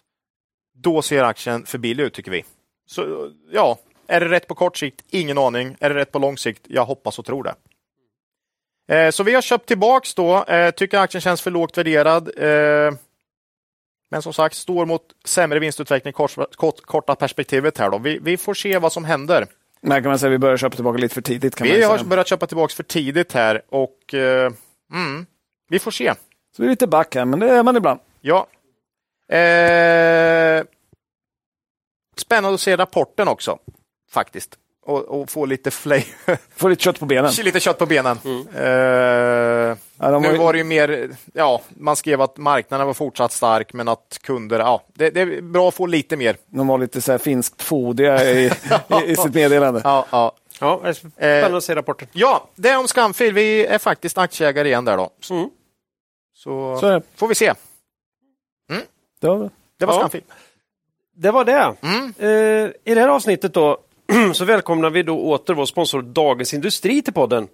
då 0.77 1.01
ser 1.01 1.23
aktien 1.23 1.65
för 1.65 1.77
billig 1.77 2.03
ut 2.03 2.13
tycker 2.13 2.31
vi. 2.31 2.43
Så 2.89 3.31
ja, 3.51 3.77
är 4.07 4.19
det 4.19 4.29
rätt 4.29 4.47
på 4.47 4.55
kort 4.55 4.77
sikt? 4.77 5.01
Ingen 5.09 5.37
aning. 5.37 5.75
Är 5.79 5.89
det 5.89 5.95
rätt 5.95 6.11
på 6.11 6.19
lång 6.19 6.37
sikt? 6.37 6.61
Jag 6.67 6.85
hoppas 6.85 7.19
och 7.19 7.25
tror 7.25 7.43
det. 7.43 7.55
Eh, 8.87 9.09
Så 9.11 9.23
vi 9.23 9.33
har 9.33 9.41
köpt 9.41 9.65
tillbaks 9.65 10.13
då, 10.15 10.43
eh, 10.43 10.71
tycker 10.71 10.97
aktien 10.99 11.21
känns 11.21 11.41
för 11.41 11.51
lågt 11.51 11.77
värderad. 11.77 12.31
Eh, 12.37 12.93
Men 14.11 14.21
som 14.21 14.33
sagt, 14.33 14.55
står 14.55 14.85
mot 14.85 15.01
sämre 15.25 15.59
vinstutveckling 15.59 16.13
kort, 16.13 16.55
kort, 16.55 16.81
korta 16.81 17.15
perspektivet 17.15 17.77
här 17.77 17.89
då. 17.89 17.97
Vi, 17.97 18.19
vi 18.21 18.37
får 18.37 18.53
se 18.53 18.77
vad 18.77 18.93
som 18.93 19.05
händer. 19.05 19.47
Men 19.81 20.03
kan 20.03 20.09
man 20.09 20.19
säga 20.19 20.27
att 20.29 20.33
vi 20.33 20.37
börjar 20.37 20.57
köpa 20.57 20.75
tillbaka 20.75 20.97
lite 20.97 21.13
för 21.13 21.21
tidigt. 21.21 21.55
Kan 21.55 21.67
Vi 21.67 21.83
har 21.83 22.03
börjat 22.03 22.27
köpa 22.27 22.47
tillbaks 22.47 22.75
för 22.75 22.83
tidigt 22.83 23.33
här 23.33 23.61
och 23.69 24.13
eh, 24.13 24.51
mm, 24.93 25.25
vi 25.69 25.79
får 25.79 25.91
se. 25.91 26.13
Så 26.55 26.61
vi 26.61 26.65
är 26.65 26.69
lite 26.69 26.87
back 26.87 27.15
här, 27.15 27.25
men 27.25 27.39
det 27.39 27.49
är 27.49 27.63
man 27.63 27.77
ibland. 27.77 27.99
Ja. 28.21 28.47
Eh, 29.35 30.63
spännande 32.17 32.53
att 32.55 32.61
se 32.61 32.77
rapporten 32.77 33.27
också, 33.27 33.59
faktiskt. 34.11 34.57
Och, 34.87 35.21
och 35.21 35.29
få 35.29 35.45
lite 35.45 35.71
flavor, 35.71 36.37
Får 36.55 36.69
lite 36.69 36.83
kött 36.83 36.99
på 36.99 37.05
benen. 37.05 37.31
lite 37.43 37.59
kött 37.59 37.77
på 37.77 37.85
benen. 37.85 38.17
Eh, 38.55 39.77
Ja, 39.99 40.11
de 40.11 40.21
nu 40.21 40.27
var 40.27 40.33
ju- 40.33 40.39
var 40.39 40.53
det 40.53 40.57
ju 40.59 40.63
mer, 40.63 41.09
ja, 41.33 41.61
man 41.69 41.95
skrev 41.95 42.21
att 42.21 42.37
marknaden 42.37 42.87
var 42.87 42.93
fortsatt 42.93 43.31
stark, 43.31 43.73
men 43.73 43.87
att 43.87 44.19
kunder, 44.21 44.59
ja, 44.59 44.83
det, 44.93 45.09
det 45.09 45.21
är 45.21 45.41
bra 45.41 45.67
att 45.67 45.73
få 45.75 45.85
lite 45.85 46.17
mer. 46.17 46.37
De 46.47 46.67
var 46.67 46.77
lite 46.77 47.01
så 47.01 47.11
här 47.11 47.19
finskt 47.19 47.61
fodiga 47.61 48.23
i, 48.31 48.45
i, 48.45 48.51
i 49.05 49.15
sitt 49.15 49.33
meddelande. 49.33 49.81
Ja, 49.83 50.05
ja. 50.11 50.31
Ja, 50.59 50.79
det 50.83 50.89
är 50.89 50.93
spännande 50.93 51.57
att 51.57 51.63
se 51.63 51.75
rapporten. 51.75 52.07
ja 52.11 52.47
det 52.55 52.69
är 52.69 52.77
om 52.79 52.87
Skamfil. 52.87 53.33
Vi 53.33 53.65
är 53.65 53.77
faktiskt 53.77 54.17
aktieägare 54.17 54.67
igen 54.67 54.85
där 54.85 54.97
då. 54.97 55.09
Mm. 55.29 55.49
Så, 56.33 56.77
Så 56.79 57.01
får 57.15 57.27
vi 57.27 57.35
se. 57.35 57.53
Det 59.21 59.27
var, 59.27 59.49
Det 59.79 59.85
var 59.85 59.93
Ja. 59.93 59.99
Skamfil. 59.99 60.23
Det 61.15 61.31
var 61.31 61.45
det. 61.45 61.73
Mm. 61.81 62.13
Eh, 62.19 62.71
I 62.83 62.95
det 62.95 63.01
här 63.01 63.07
avsnittet 63.07 63.53
då 63.53 63.77
så 64.33 64.45
välkomnar 64.45 64.89
vi 64.89 65.03
då 65.03 65.19
åter 65.19 65.53
vår 65.53 65.65
sponsor 65.65 66.01
Dagens 66.01 66.53
Industri 66.53 67.01
till 67.01 67.13
podden. 67.13 67.47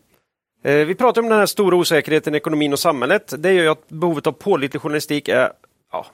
Eh, 0.64 0.74
vi 0.74 0.96
pratar 0.96 1.22
om 1.22 1.30
den 1.30 1.40
här 1.40 1.46
stora 1.46 1.76
osäkerheten 1.76 2.34
i 2.34 2.38
ekonomin 2.38 2.74
och 2.74 2.80
samhället. 2.80 3.34
Det 3.38 3.54
gör 3.54 3.64
ju 3.64 3.70
att 3.70 3.90
behovet 3.90 4.28
av 4.28 4.32
pålitlig 4.32 4.82
journalistik 4.82 5.28
är, 5.28 5.52
ja, 5.92 6.06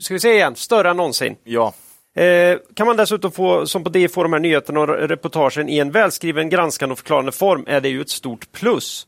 ska 0.00 0.14
vi 0.14 0.20
säga 0.20 0.34
igen, 0.34 0.56
större 0.56 0.90
än 0.90 0.96
någonsin. 0.96 1.36
Ja. 1.44 1.74
Eh, 2.16 2.58
kan 2.74 2.86
man 2.86 2.96
dessutom 2.96 3.32
få, 3.32 3.66
som 3.66 3.84
på 3.84 3.90
det, 3.90 4.08
få 4.08 4.22
de 4.22 4.32
här 4.32 4.40
nyheterna 4.40 4.80
och 4.80 4.88
reportagen 4.88 5.68
i 5.68 5.78
en 5.78 5.90
välskriven, 5.90 6.48
granskande 6.48 6.92
och 6.92 6.98
förklarande 6.98 7.32
form 7.32 7.64
är 7.66 7.80
det 7.80 7.88
ju 7.88 8.00
ett 8.00 8.10
stort 8.10 8.52
plus. 8.52 9.06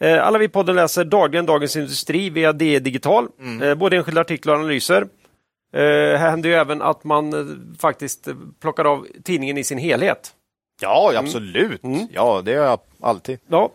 Eh, 0.00 0.26
alla 0.26 0.38
vi 0.38 0.44
i 0.44 0.48
podden 0.48 0.76
läser 0.76 1.04
dagligen 1.04 1.46
Dagens 1.46 1.76
Industri 1.76 2.30
via 2.30 2.52
DE 2.52 2.78
Digital, 2.78 3.28
eh, 3.62 3.74
både 3.74 3.96
enskilda 3.96 4.20
artiklar 4.20 4.54
och 4.54 4.60
analyser. 4.60 5.06
Eh, 5.76 6.18
här 6.18 6.30
händer 6.30 6.48
ju 6.48 6.54
även 6.54 6.82
att 6.82 7.04
man 7.04 7.32
eh, 7.32 7.56
faktiskt 7.78 8.28
plockar 8.60 8.84
av 8.84 9.06
tidningen 9.24 9.58
i 9.58 9.64
sin 9.64 9.78
helhet. 9.78 10.30
Ja, 10.80 11.12
absolut. 11.16 11.84
Mm. 11.84 12.06
Ja, 12.12 12.42
det 12.44 12.50
gör 12.50 12.64
jag 12.64 12.80
alltid. 13.00 13.38
Ja. 13.46 13.70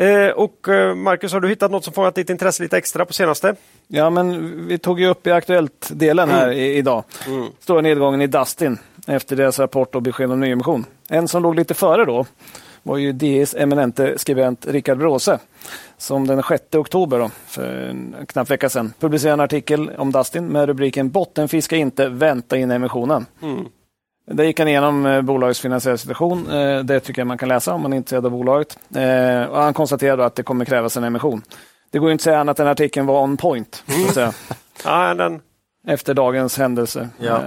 Eh, 0.00 0.28
och 0.28 0.68
eh, 0.68 0.94
Marcus, 0.94 1.32
har 1.32 1.40
du 1.40 1.48
hittat 1.48 1.70
något 1.70 1.84
som 1.84 1.92
fångat 1.92 2.14
ditt 2.14 2.30
intresse 2.30 2.62
lite 2.62 2.76
extra 2.76 3.04
på 3.04 3.12
senaste? 3.12 3.56
ja, 3.88 4.10
men 4.10 4.66
vi 4.66 4.78
tog 4.78 5.00
ju 5.00 5.06
upp 5.06 5.26
i 5.26 5.30
Aktuellt-delen 5.30 6.30
här 6.30 6.50
i, 6.50 6.76
idag. 6.76 7.04
Stora 7.58 7.80
nedgången 7.80 8.20
i 8.20 8.26
Dustin 8.26 8.78
efter 9.06 9.36
deras 9.36 9.58
rapport 9.58 9.94
och 9.94 10.02
besked 10.02 10.32
om 10.32 10.40
nyemission. 10.40 10.84
En 11.08 11.28
som 11.28 11.42
låg 11.42 11.54
lite 11.54 11.74
före 11.74 12.04
då 12.04 12.26
var 12.84 12.96
ju 12.96 13.12
DIs 13.12 13.54
eminente 13.54 14.18
skribent 14.18 14.66
Rickard 14.66 14.98
Bråse 14.98 15.38
som 15.96 16.26
den 16.26 16.42
6 16.42 16.74
oktober, 16.74 17.18
då, 17.18 17.30
för 17.46 17.88
en 17.90 18.14
knapp 18.28 18.50
vecka 18.50 18.68
sedan, 18.68 18.92
publicerade 19.00 19.34
en 19.34 19.40
artikel 19.40 19.90
om 19.90 20.12
Dustin 20.12 20.46
med 20.46 20.66
rubriken 20.66 21.10
Bottenfiska 21.10 21.76
inte, 21.76 22.08
vänta 22.08 22.56
in 22.56 22.70
emissionen. 22.70 23.26
Där 24.30 24.44
gick 24.44 24.58
han 24.58 24.68
igenom 24.68 25.06
eh, 25.06 25.22
bolagets 25.22 25.60
finansiella 25.60 25.98
situation. 25.98 26.50
Eh, 26.50 26.78
det 26.78 27.00
tycker 27.00 27.20
jag 27.20 27.26
man 27.26 27.38
kan 27.38 27.48
läsa 27.48 27.74
om 27.74 27.82
man 27.82 27.92
är 27.92 27.96
intresserad 27.96 28.24
av 28.26 28.32
bolaget. 28.32 28.78
Eh, 28.94 29.42
och 29.42 29.62
han 29.62 29.74
konstaterade 29.74 30.24
att 30.24 30.34
det 30.34 30.42
kommer 30.42 30.64
krävas 30.64 30.96
en 30.96 31.04
emission. 31.04 31.42
Det 31.90 31.98
går 31.98 32.08
ju 32.08 32.12
inte 32.12 32.22
att 32.22 32.24
säga 32.24 32.38
annat 32.38 32.60
än 32.60 32.66
att 32.66 32.72
artikeln 32.72 33.06
var 33.06 33.22
on 33.22 33.36
point. 33.36 33.84
säga, 34.14 34.32
Ja, 34.84 35.14
den, 35.14 35.40
efter 35.86 36.14
dagens 36.14 36.58
händelse. 36.58 37.08
Ja. 37.18 37.42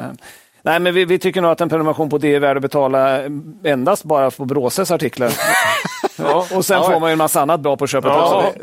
Eh, 0.58 0.72
nej, 0.72 0.80
men 0.80 0.94
vi, 0.94 1.06
vi 1.06 1.20
tycker 1.20 1.42
nog 1.42 1.52
att 1.52 1.62
en 1.62 1.70
prenumeration 1.70 2.10
på 2.10 2.18
det 2.18 2.36
är 2.36 2.40
värd 2.40 2.58
att 2.58 2.62
betala 2.62 3.22
endast 3.64 4.04
bara 4.04 4.32
på 4.32 4.46
Bråses 4.46 4.92
artiklar. 4.92 5.28
och 6.56 6.66
sen 6.66 6.78
Ja. 6.82 6.92
får 6.92 7.00
man 7.00 7.10
ju 7.10 7.12
en 7.12 7.18
massa 7.18 7.42
annat 7.42 7.60
bra 7.60 7.78
på 7.78 7.88
köpet 7.88 8.12
Ja. 8.12 8.46
också. 8.48 8.60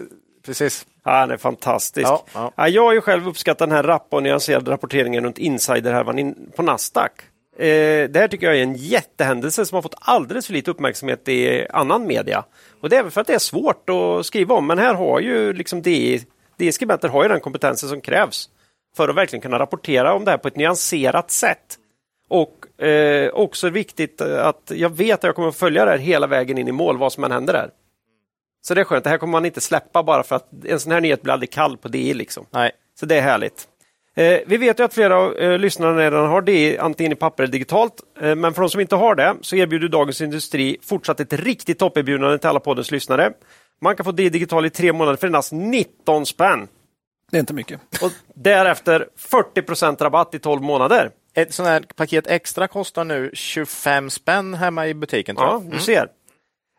Precis. 0.46 0.86
ja, 1.04 1.20
den 1.20 1.30
är 1.30 1.36
fantastisk. 1.36 2.06
Ja, 2.08 2.24
ja. 2.34 2.52
Ja, 2.56 2.68
jag 2.68 2.82
har 2.82 2.92
ju 2.92 3.00
själv 3.00 3.28
uppskattat 3.28 3.58
den 3.58 3.72
här 3.76 3.82
rappa 3.82 4.16
och 4.16 4.22
nyanserade 4.22 4.70
rapporteringen 4.70 5.24
runt 5.24 5.38
insiderhärvan 5.38 6.18
in- 6.18 6.52
på 6.56 6.62
Nasdaq. 6.62 7.12
Eh, 7.58 7.64
det 8.10 8.16
här 8.16 8.28
tycker 8.28 8.46
jag 8.46 8.56
är 8.58 8.62
en 8.62 8.74
jättehändelse 8.74 9.66
som 9.66 9.74
har 9.76 9.82
fått 9.82 9.94
alldeles 10.00 10.46
för 10.46 10.52
lite 10.52 10.70
uppmärksamhet 10.70 11.28
i 11.28 11.66
annan 11.70 12.06
media. 12.06 12.44
Och 12.80 12.88
det 12.88 12.96
är 12.96 13.02
väl 13.02 13.12
för 13.12 13.20
att 13.20 13.26
det 13.26 13.34
är 13.34 13.38
svårt 13.38 13.90
att 13.90 14.26
skriva 14.26 14.54
om, 14.54 14.66
men 14.66 14.78
här 14.78 14.94
har 14.94 15.20
ju 15.20 15.52
liksom 15.52 15.82
DI, 15.82 16.22
DI-skribenter 16.58 17.08
har 17.08 17.22
ju 17.22 17.28
den 17.28 17.40
kompetensen 17.40 17.88
som 17.88 18.00
krävs 18.00 18.48
för 18.96 19.08
att 19.08 19.16
verkligen 19.16 19.40
kunna 19.42 19.58
rapportera 19.58 20.14
om 20.14 20.24
det 20.24 20.30
här 20.30 20.38
på 20.38 20.48
ett 20.48 20.56
nyanserat 20.56 21.30
sätt. 21.30 21.78
Och 22.28 22.82
eh, 22.84 23.30
också 23.30 23.68
viktigt 23.68 24.20
att 24.20 24.72
jag 24.74 24.96
vet 24.96 25.18
att 25.18 25.24
jag 25.24 25.34
kommer 25.34 25.48
att 25.48 25.56
följa 25.56 25.84
det 25.84 25.90
här 25.90 25.98
hela 25.98 26.26
vägen 26.26 26.58
in 26.58 26.68
i 26.68 26.72
mål, 26.72 26.98
vad 26.98 27.12
som 27.12 27.24
än 27.24 27.32
händer 27.32 27.52
där. 27.52 27.70
Så 28.66 28.74
det 28.74 28.80
är 28.80 28.84
skönt, 28.84 29.04
det 29.04 29.10
här 29.10 29.18
kommer 29.18 29.32
man 29.32 29.46
inte 29.46 29.60
släppa 29.60 30.02
bara 30.02 30.22
för 30.22 30.36
att 30.36 30.48
en 30.64 30.80
sån 30.80 30.92
här 30.92 31.00
nyhet 31.00 31.22
blir 31.22 31.32
aldrig 31.32 31.52
kall 31.52 31.76
på 31.76 31.88
DI. 31.88 32.14
Liksom. 32.14 32.46
Nej. 32.50 32.72
Så 33.00 33.06
det 33.06 33.16
är 33.16 33.22
härligt. 33.22 33.68
Eh, 34.16 34.40
vi 34.46 34.56
vet 34.56 34.80
ju 34.80 34.84
att 34.84 34.94
flera 34.94 35.16
av 35.16 35.36
eh, 35.36 35.58
lyssnarna 35.58 36.00
redan 36.00 36.28
har 36.28 36.42
DI 36.42 36.78
antingen 36.78 37.12
i 37.12 37.14
papper 37.14 37.42
eller 37.42 37.52
digitalt. 37.52 37.94
Eh, 38.20 38.34
men 38.34 38.54
för 38.54 38.62
de 38.62 38.70
som 38.70 38.80
inte 38.80 38.96
har 38.96 39.14
det 39.14 39.36
så 39.40 39.56
erbjuder 39.56 39.88
Dagens 39.88 40.20
Industri 40.20 40.76
fortsatt 40.82 41.20
ett 41.20 41.32
riktigt 41.32 41.78
topperbjudande 41.78 42.38
till 42.38 42.48
alla 42.48 42.60
poddens 42.60 42.90
lyssnare. 42.90 43.32
Man 43.80 43.96
kan 43.96 44.04
få 44.04 44.12
DI 44.12 44.28
digital 44.28 44.66
i 44.66 44.70
tre 44.70 44.92
månader 44.92 45.16
för 45.16 45.26
endast 45.26 45.52
19 45.52 46.26
spänn. 46.26 46.68
Det 47.30 47.36
är 47.36 47.40
inte 47.40 47.54
mycket. 47.54 47.80
Och 48.02 48.12
därefter 48.34 49.08
40% 49.18 50.02
rabatt 50.02 50.34
i 50.34 50.38
12 50.38 50.62
månader. 50.62 51.10
Ett 51.34 51.54
sånt 51.54 51.68
här 51.68 51.84
paket 51.96 52.26
extra 52.26 52.68
kostar 52.68 53.04
nu 53.04 53.30
25 53.32 54.10
spänn 54.10 54.54
hemma 54.54 54.86
i 54.86 54.94
butiken. 54.94 55.36
Tror 55.36 55.48
Ja, 55.48 55.52
jag. 55.52 55.62
du 55.62 55.66
Mm. 55.66 55.80
ser. 55.80 56.02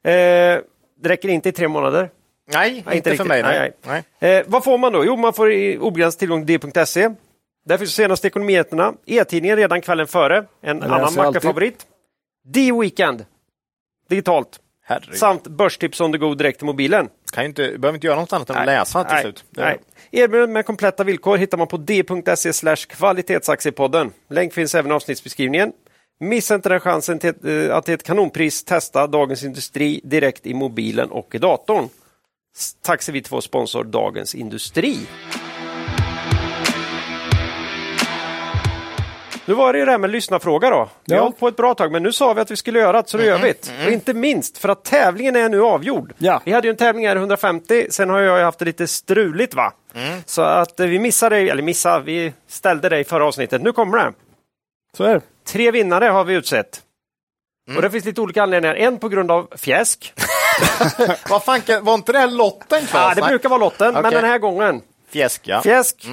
Eh, 0.03 0.61
det 1.01 1.09
räcker 1.09 1.29
inte 1.29 1.49
i 1.49 1.51
tre 1.51 1.67
månader. 1.67 2.09
Nej, 2.53 2.83
Nej, 2.85 2.97
inte, 2.97 3.09
inte 3.09 3.15
för 3.23 3.25
mig. 3.29 3.41
Nej. 3.43 3.71
Nej, 3.85 4.03
Nej. 4.19 4.37
Eh, 4.37 4.43
vad 4.47 4.63
får 4.63 4.77
man 4.77 4.93
då? 4.93 5.05
Jo, 5.05 5.15
man 5.15 5.33
får 5.33 5.77
obegränsad 5.79 6.19
tillgång 6.19 6.45
till 6.45 6.59
d.se. 6.59 7.09
Där 7.65 7.77
finns 7.77 7.89
de 7.89 7.95
senaste 7.95 8.27
ekonominyheterna. 8.27 8.93
E-tidningen 9.05 9.57
redan 9.57 9.81
kvällen 9.81 10.07
före. 10.07 10.37
En 10.61 10.77
Jag 10.77 10.83
annan 10.91 11.13
mackafavorit. 11.15 11.85
D-Weekend. 12.47 13.25
Digitalt. 14.09 14.59
Herregud. 14.83 15.17
Samt 15.17 15.47
börstips 15.47 16.01
on 16.01 16.11
the 16.11 16.17
go 16.17 16.33
direkt 16.35 16.57
till 16.59 16.65
mobilen. 16.65 17.09
Kan 17.33 17.45
inte, 17.45 17.61
behöver 17.77 17.93
inte 17.93 18.07
göra 18.07 18.19
något 18.19 18.33
annat 18.33 18.49
än 18.49 18.55
att 18.55 18.65
läsa 18.65 19.03
till 19.03 19.13
nej, 19.13 19.21
slut. 19.23 19.43
Nej. 19.49 19.77
Erbjudandet 20.11 20.49
med 20.49 20.65
kompletta 20.65 21.03
villkor 21.03 21.37
hittar 21.37 21.57
man 21.57 21.67
på 21.67 21.77
d.se 21.77 22.53
slash 22.53 22.75
kvalitetsaktiepodden. 22.75 24.11
Länk 24.29 24.53
finns 24.53 24.75
även 24.75 24.91
i 24.91 24.93
avsnittsbeskrivningen. 24.93 25.71
Missa 26.19 26.55
inte 26.55 26.69
den 26.69 26.79
chansen 26.79 27.19
till 27.19 27.33
eh, 27.43 27.75
att 27.75 27.85
till 27.85 27.93
ett 27.93 28.03
kanonpris 28.03 28.63
testa 28.63 29.07
Dagens 29.07 29.43
Industri 29.43 30.01
direkt 30.03 30.45
i 30.45 30.53
mobilen 30.53 31.11
och 31.11 31.35
i 31.35 31.37
datorn. 31.37 31.89
Tack 32.81 33.01
så 33.01 33.11
vi 33.11 33.21
till 33.21 33.31
vår 33.31 33.41
sponsor 33.41 33.83
Dagens 33.83 34.35
Industri. 34.35 34.97
Nu 39.45 39.53
var 39.53 39.73
det 39.73 39.79
ju 39.79 39.85
det 39.85 39.91
här 39.91 39.97
med 39.97 40.09
lyssnarfråga 40.09 40.69
då. 40.69 40.89
Vi 41.05 41.13
har 41.13 41.19
Ja. 41.19 41.23
hållit 41.23 41.39
på 41.39 41.47
ett 41.47 41.55
bra 41.55 41.73
tag, 41.75 41.91
men 41.91 42.03
nu 42.03 42.11
sa 42.11 42.33
vi 42.33 42.41
att 42.41 42.51
vi 42.51 42.55
skulle 42.55 42.79
göra 42.79 43.01
det, 43.01 43.09
så 43.09 43.17
då 43.17 43.23
gör 43.23 43.37
vi 43.37 43.47
det. 43.53 43.85
Och 43.85 43.91
inte 43.91 44.13
minst 44.13 44.57
för 44.57 44.69
att 44.69 44.83
tävlingen 44.83 45.35
är 45.35 45.49
nu 45.49 45.61
avgjord. 45.61 46.13
Ja. 46.17 46.41
Vi 46.45 46.51
hade 46.51 46.67
ju 46.67 46.71
en 46.71 46.77
tävling 46.77 47.07
här 47.07 47.15
150, 47.15 47.87
sen 47.89 48.09
har 48.09 48.19
jag 48.19 48.43
haft 48.45 48.59
det 48.59 48.65
lite 48.65 48.87
struligt 48.87 49.53
va. 49.53 49.73
Så 50.25 50.41
att 50.41 50.79
eh, 50.79 50.87
vi 50.87 50.99
missade, 50.99 51.37
eller 51.37 51.63
missade, 51.63 52.03
vi 52.05 52.33
ställde 52.47 52.89
det 52.89 52.99
i 52.99 53.03
förra 53.03 53.25
avsnittet. 53.25 53.61
Nu 53.61 53.71
kommer 53.71 53.97
det. 53.97 54.13
Så 54.97 55.03
är 55.03 55.13
det. 55.13 55.21
Tre 55.47 55.71
vinnare 55.71 56.05
har 56.05 56.23
vi 56.23 56.33
utsett. 56.33 56.81
Och 57.75 57.81
det 57.81 57.89
finns 57.89 58.05
lite 58.05 58.21
olika 58.21 58.43
anledningar. 58.43 58.75
En 58.75 58.99
på 58.99 59.09
grund 59.09 59.31
av 59.31 59.47
fjäsk. 59.57 60.13
Vad 61.29 61.43
fan, 61.43 61.61
kan- 61.61 61.85
var 61.85 61.93
inte 61.95 62.11
det 62.11 62.19
här 62.19 62.27
lotten? 62.27 62.81
Ja, 62.93 63.13
det 63.15 63.21
brukar 63.21 63.49
vara 63.49 63.59
lotten, 63.59 63.93
men 63.93 64.05
Okej. 64.05 64.21
den 64.21 64.29
här 64.29 64.37
gången 64.37 64.81
Fjäsk, 65.09 65.41
ja. 65.47 65.61
fjäsk. 65.61 66.05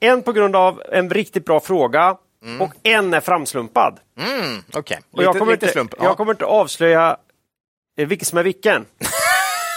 En 0.00 0.22
på 0.22 0.32
grund 0.32 0.56
av 0.56 0.82
en 0.92 1.10
riktigt 1.10 1.44
bra 1.44 1.60
fråga 1.60 2.16
och 2.60 2.72
en 2.82 3.14
är 3.14 3.20
framslumpad. 3.20 4.00
Mm, 4.18 4.62
Okej, 4.72 4.98
Och 5.10 5.22
jag, 5.22 5.28
lite, 5.28 5.38
kommer 5.38 5.52
lite 5.52 5.66
inte, 5.66 5.72
slump. 5.72 5.94
jag 6.00 6.16
kommer 6.16 6.32
inte 6.32 6.44
avslöja 6.44 7.16
eh, 7.98 8.06
vilken 8.06 8.26
som 8.26 8.38
är 8.38 8.42
vilken. 8.42 8.86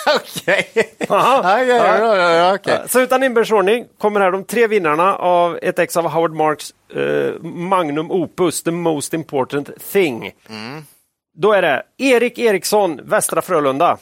Okej. 0.15 0.95
Ja, 1.09 1.63
ja, 1.63 2.57
ja. 2.63 2.87
Så 2.87 2.99
utan 2.99 3.23
inbördes 3.23 3.49
kommer 3.97 4.19
här 4.19 4.31
de 4.31 4.43
tre 4.43 4.67
vinnarna 4.67 5.15
av 5.15 5.59
ett 5.61 5.79
ex 5.79 5.97
av 5.97 6.07
Howard 6.09 6.33
Marks 6.33 6.73
eh, 6.95 7.41
Magnum 7.43 8.11
Opus, 8.11 8.63
The 8.63 8.71
Most 8.71 9.13
Important 9.13 9.69
Thing. 9.91 10.31
Då 11.37 11.53
är 11.53 11.61
det 11.61 11.83
Erik 11.97 12.39
Eriksson, 12.39 12.99
Västra 13.03 13.41
Frölunda. 13.41 13.97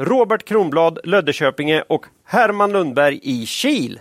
Robert 0.00 0.44
Kronblad, 0.44 0.98
Löddeköpinge 1.04 1.84
och 1.88 2.06
Herman 2.24 2.72
Lundberg 2.72 3.20
i 3.22 3.46
Kil. 3.46 4.00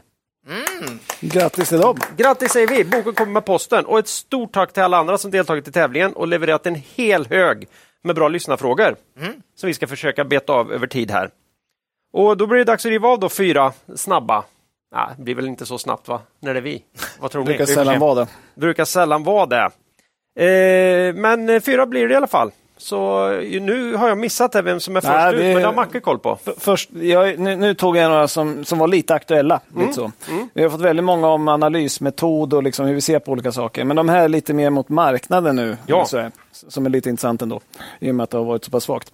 Grattis 1.20 1.70
till 1.70 1.80
dem. 1.80 1.98
Grattis 2.18 2.52
säger 2.52 2.68
vi! 2.68 2.84
Boken 2.86 3.14
kommer 3.14 3.32
med 3.32 3.45
posten 3.45 3.86
och 3.86 3.99
ett 3.99 4.07
stort 4.07 4.52
tack 4.53 4.74
till 4.74 4.84
alla 4.84 4.98
andra 4.98 5.18
som 5.18 5.32
deltagit 5.32 5.68
i 5.68 5.72
tävlingen 5.72 6.14
och 6.14 6.28
levererat 6.28 6.65
en 6.65 6.76
hel 6.76 7.26
hög 7.26 7.68
med 8.03 8.15
bra 8.15 8.28
lyssnarfrågor 8.28 8.95
som 9.56 9.68
vi 9.68 9.74
ska 9.74 9.88
försöka 9.88 10.24
beta 10.24 10.53
av 10.53 10.74
över 10.74 10.88
tid 10.88 11.11
här. 11.11 11.30
Och 12.14 12.38
då 12.38 12.48
blir 12.48 12.57
det 12.57 12.64
dags 12.64 12.86
att 12.86 12.90
riva 12.90 13.07
av 13.07 13.20
då 13.20 13.30
fyra 13.30 13.74
snabba. 13.95 14.44
Nej, 14.95 15.07
det 15.18 15.24
blir 15.24 15.36
väl 15.36 15.48
inte 15.48 15.65
så 15.65 15.78
snabbt 15.78 16.07
va? 16.07 16.22
När 16.40 16.53
det 16.53 16.60
är 16.60 16.61
vi? 16.61 16.84
Vad 17.20 17.32
tror 17.32 17.41
Det 17.41 17.45
brukar 17.45 17.65
ni? 17.68 17.74
sällan 17.74 17.99
vara 17.99 18.15
det. 18.15 18.28
brukar 18.56 18.86
sällan 18.86 19.24
vara 19.24 19.45
det. 19.45 19.70
Eh, 20.45 21.14
men 21.15 21.49
eh, 21.49 21.61
fyra 21.61 21.86
blir 21.86 22.07
det 22.07 22.14
i 22.14 22.18
alla 22.18 22.28
fall. 22.28 22.52
Så 22.78 23.30
nu 23.62 23.95
har 23.95 24.08
jag 24.08 24.18
missat 24.18 24.52
det, 24.52 24.62
vem 24.62 24.80
som 24.80 24.95
är 24.95 25.02
först 25.02 25.14
Nej, 25.14 25.34
ut, 25.34 25.40
men 25.40 25.56
det 25.56 25.66
har 25.66 25.74
Macke 25.74 26.00
koll 26.00 26.20
på. 26.20 26.38
Först, 26.58 26.90
jag, 26.94 27.40
nu, 27.40 27.56
nu 27.56 27.74
tog 27.74 27.98
jag 27.98 28.10
några 28.10 28.28
som, 28.28 28.66
som 28.66 28.80
var 28.80 28.88
lite 28.88 29.14
aktuella. 29.14 29.60
Mm. 29.72 29.82
Lite 29.82 29.94
så. 29.94 30.12
Vi 30.54 30.64
har 30.64 30.70
fått 30.70 30.82
väldigt 30.82 31.06
många 31.06 31.28
om 31.28 31.48
analysmetod 31.48 32.54
och 32.54 32.64
liksom 32.64 32.86
hur 32.86 32.94
vi 32.94 33.02
ser 33.02 33.20
på 33.20 33.32
olika 33.32 33.52
saker. 33.52 33.84
Men 33.84 33.95
de 33.95 34.10
här 34.10 34.24
är 34.24 34.28
lite 34.28 34.54
mer 34.54 34.70
mot 34.70 34.90
marknaden 34.90 35.56
nu. 35.56 35.78
Ja. 35.86 36.06
Så 36.06 36.18
här, 36.18 36.32
som 36.52 36.86
är 36.86 36.90
lite 36.90 37.10
intressant 37.10 37.41
ändå. 37.41 37.60
I 38.00 38.12
och 38.12 38.16
med 38.16 38.24
att 38.24 38.30
det 38.30 38.38
har 38.38 38.45
varit 38.45 38.66
så 38.66 38.72
pass 38.72 38.84
svagt. 38.84 39.14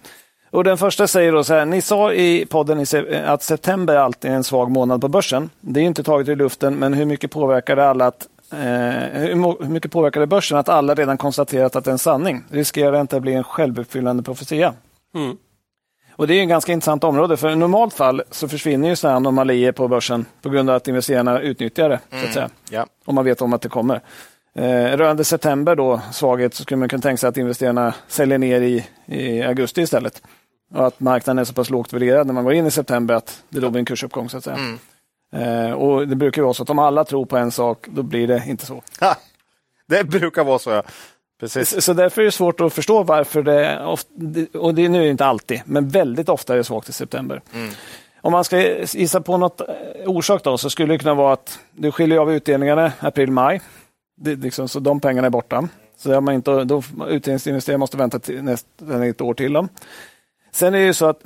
Och 0.50 0.64
den 0.64 0.78
första 0.78 1.06
säger 1.06 1.32
då 1.32 1.44
så 1.44 1.54
här. 1.54 1.64
Ni 1.64 1.82
sa 1.82 2.12
i 2.12 2.46
podden 2.46 2.84
att 3.26 3.42
september 3.42 3.96
alltid 3.96 4.30
är 4.30 4.34
en 4.34 4.44
svag 4.44 4.70
månad 4.70 5.00
på 5.00 5.08
börsen. 5.08 5.50
Det 5.60 5.80
är 5.80 5.84
inte 5.84 6.02
taget 6.02 6.28
i 6.28 6.34
luften, 6.34 6.74
men 6.74 6.94
hur 6.94 7.04
mycket 7.04 7.30
påverkar 7.30 7.76
det 7.76 7.88
alla 7.88 8.06
att 8.06 8.28
hur 8.50 9.34
mo- 9.34 9.62
hur 9.62 9.68
mycket 9.70 9.92
påverkar 9.92 10.20
det 10.20 10.26
börsen 10.26 10.58
att 10.58 10.68
alla 10.68 10.94
redan 10.94 11.18
konstaterat 11.18 11.76
att 11.76 11.84
det 11.84 11.90
är 11.90 11.92
en 11.92 11.98
sanning? 11.98 12.44
Riskerar 12.50 12.92
det 12.92 13.00
inte 13.00 13.16
att 13.16 13.22
bli 13.22 13.32
en 13.34 13.44
självuppfyllande 13.44 14.22
profetia? 14.22 14.74
Mm. 15.14 15.36
Och 16.16 16.26
Det 16.26 16.34
är 16.34 16.40
en 16.40 16.48
ganska 16.48 16.72
intressant 16.72 17.04
område, 17.04 17.36
för 17.36 17.50
i 17.50 17.56
normalt 17.56 17.94
fall 17.94 18.22
så 18.30 18.48
försvinner 18.48 18.88
ju 18.88 18.96
sådana 18.96 19.16
anomalier 19.16 19.72
på 19.72 19.88
börsen 19.88 20.26
på 20.42 20.50
grund 20.50 20.70
av 20.70 20.76
att 20.76 20.88
investerarna 20.88 21.40
utnyttjar 21.40 21.88
det. 21.88 22.00
Så 22.10 22.26
att 22.26 22.32
säga, 22.34 22.48
Ja. 22.70 22.86
om 23.04 23.14
man 23.14 23.24
vet 23.24 23.42
om 23.42 23.52
att 23.52 23.62
det 23.62 23.68
kommer. 23.68 24.00
Eh, 24.54 24.62
rörande 24.96 25.24
september 25.24 25.76
då, 25.76 26.00
svaghet, 26.12 26.54
så 26.54 26.62
skulle 26.62 26.78
man 26.78 26.88
kunna 26.88 27.02
tänka 27.02 27.16
sig 27.16 27.28
att 27.28 27.36
investerarna 27.36 27.94
säljer 28.08 28.38
ner 28.38 28.60
i, 28.60 28.86
i 29.06 29.42
augusti 29.42 29.80
istället. 29.82 30.22
Och 30.74 30.86
att 30.86 31.00
marknaden 31.00 31.38
är 31.38 31.44
så 31.44 31.52
pass 31.54 31.70
lågt 31.70 31.92
värderad 31.92 32.26
när 32.26 32.34
man 32.34 32.44
går 32.44 32.52
in 32.52 32.66
i 32.66 32.70
september 32.70 33.14
att 33.14 33.42
det 33.48 33.60
då 33.60 33.70
blir 33.70 33.78
en 33.78 33.84
kursuppgång. 33.84 34.28
så 34.28 34.36
att 34.36 34.44
säga. 34.44 34.56
Eh, 35.32 35.72
och 35.72 36.08
Det 36.08 36.16
brukar 36.16 36.42
vara 36.42 36.54
så 36.54 36.62
att 36.62 36.70
om 36.70 36.78
alla 36.78 37.04
tror 37.04 37.26
på 37.26 37.36
en 37.36 37.50
sak, 37.50 37.86
då 37.88 38.02
blir 38.02 38.26
det 38.28 38.42
inte 38.46 38.66
så. 38.66 38.82
Ha, 39.00 39.16
det 39.86 40.04
brukar 40.04 40.44
vara 40.44 40.58
så, 40.58 40.70
ja. 40.70 40.82
Precis. 41.40 41.84
Så 41.84 41.92
därför 41.92 42.20
är 42.22 42.26
det 42.26 42.32
svårt 42.32 42.60
att 42.60 42.72
förstå 42.72 43.02
varför 43.02 43.42
det, 43.42 43.78
och 44.58 44.74
det 44.74 44.84
är 44.84 44.88
nu 44.88 45.08
inte 45.08 45.24
alltid, 45.24 45.60
men 45.64 45.88
väldigt 45.88 46.28
ofta 46.28 46.52
är 46.52 46.56
det 46.56 46.64
svagt 46.64 46.88
i 46.88 46.92
september. 46.92 47.42
Om 48.20 48.32
man 48.32 48.44
ska 48.44 48.60
gissa 48.84 49.20
på 49.20 49.36
något 49.36 49.60
eh, 49.60 49.66
orsak 50.06 50.44
då, 50.44 50.58
så 50.58 50.70
skulle 50.70 50.94
det 50.94 50.98
kunna 50.98 51.14
vara 51.14 51.32
att 51.32 51.58
du 51.72 51.92
skiljer 51.92 52.18
av 52.18 52.32
utdelningarna 52.32 52.92
april-maj. 53.00 53.60
Liksom, 54.24 54.68
så 54.68 54.80
de 54.80 55.00
pengarna 55.00 55.26
är 55.26 55.30
borta. 55.30 55.68
Så 55.96 56.08
där 56.08 56.20
man 56.20 56.34
inte, 56.34 56.64
då, 56.64 56.82
utdelningsinvesterare 57.08 57.78
måste 57.78 57.96
vänta 57.96 58.18
till 58.18 58.42
nästan 58.42 59.02
ett 59.02 59.20
år 59.20 59.34
till. 59.34 59.52
Dem. 59.52 59.68
Sen 60.52 60.74
är 60.74 60.78
det 60.78 60.84
ju 60.84 60.94
så 60.94 61.06
att 61.06 61.22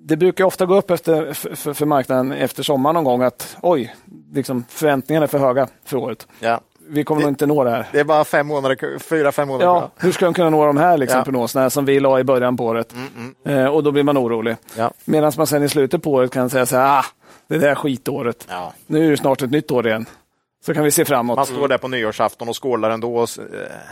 det, 0.00 0.14
det 0.14 0.16
brukar 0.16 0.44
ofta 0.44 0.66
gå 0.66 0.76
upp 0.76 0.90
efter, 0.90 1.32
för, 1.32 1.74
för, 1.74 1.86
marknaden 1.86 2.32
efter 2.32 2.62
sommaren 2.62 2.94
någon 2.94 3.04
gång 3.04 3.22
att 3.22 3.56
oj, 3.62 3.94
liksom, 4.32 4.64
förväntningarna 4.68 5.24
är 5.24 5.28
för 5.28 5.38
höga 5.38 5.68
för 5.84 5.96
året. 5.96 6.26
Ja. 6.40 6.60
Vi 6.90 7.04
kommer 7.04 7.22
nog 7.22 7.30
inte 7.30 7.46
nå 7.46 7.64
det 7.64 7.70
här. 7.70 7.86
Det 7.92 8.00
är 8.00 8.04
bara 8.04 8.24
fem 8.24 8.46
månader, 8.46 8.98
fyra, 8.98 9.32
fem 9.32 9.48
månader 9.48 9.66
Ja, 9.66 9.90
hur 9.96 10.12
ska 10.12 10.24
de 10.24 10.34
kunna 10.34 10.50
nå 10.50 10.66
de 10.66 10.76
här 10.76 10.98
liksom, 10.98 11.18
Ja. 11.18 11.24
prognoserna 11.24 11.70
som 11.70 11.84
vi 11.84 12.00
la 12.00 12.20
i 12.20 12.24
början 12.24 12.56
på 12.56 12.64
året? 12.64 12.94
Eh, 13.46 13.66
och 13.66 13.82
då 13.82 13.92
blir 13.92 14.02
man 14.02 14.18
orolig. 14.18 14.56
Ja. 14.76 14.90
Medan 15.04 15.32
man 15.36 15.46
sen 15.46 15.62
i 15.62 15.68
slutet 15.68 16.02
på 16.02 16.12
året 16.12 16.30
kan 16.30 16.50
säga 16.50 16.66
så 16.66 16.76
här, 16.76 16.98
ah, 16.98 17.04
det 17.48 17.58
där 17.58 17.68
är 17.68 17.74
skitåret. 17.74 18.46
Ja. 18.50 18.72
Nu 18.86 19.06
är 19.06 19.10
det 19.10 19.16
snart 19.16 19.42
ett 19.42 19.50
nytt 19.50 19.70
år 19.70 19.86
igen. 19.86 20.06
Så 20.68 20.74
kan 20.74 20.84
vi 20.84 20.90
se 20.90 21.04
framåt. 21.04 21.36
Man 21.36 21.46
står 21.46 21.68
där 21.68 21.78
på 21.78 21.88
nyårsafton 21.88 22.48
och 22.48 22.62
skålar 22.62 22.90
ändå. 22.90 23.16
Och, 23.16 23.28
eh, 23.38 23.44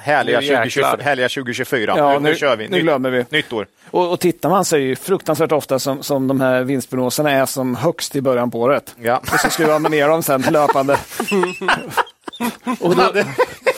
härliga, 0.03 0.41
Nu 0.41 0.45
jäklar. 0.47 0.63
2024, 0.65 0.97
härliga 1.05 1.29
2024. 1.29 1.95
Ja, 1.97 2.13
nu, 2.13 2.19
nu, 2.19 2.29
nu- 2.31 2.37
kör 2.37 2.57
vi. 2.57 2.69
nu 2.69 2.81
glömmer 2.81 3.11
vi. 3.11 3.25
Nytt 3.29 3.53
år. 3.53 3.67
Och, 3.91 4.13
och 4.13 4.21
tittar 4.21 4.49
man 4.49 4.65
så 4.65 4.77
är 4.77 4.81
det 4.81 4.97
fruktansvärt 4.97 5.53
ofta 5.53 5.79
som, 5.79 6.03
som 6.03 6.29
de 6.29 6.41
här 6.41 6.63
vinstprognoserna 6.63 7.31
är 7.31 7.47
som 7.47 7.75
högst 7.77 8.17
i 8.17 8.21
början 8.21 8.51
på 8.51 8.61
året. 8.61 8.95
Ja. 9.03 9.17
Och 9.33 9.41
så 9.41 9.51
skruvar 9.51 9.79
man 9.79 9.91
ner 9.91 10.09
dem 10.09 10.23
sen 10.23 10.43
löpande. 10.43 10.93
och 12.81 12.97
då, 12.97 13.13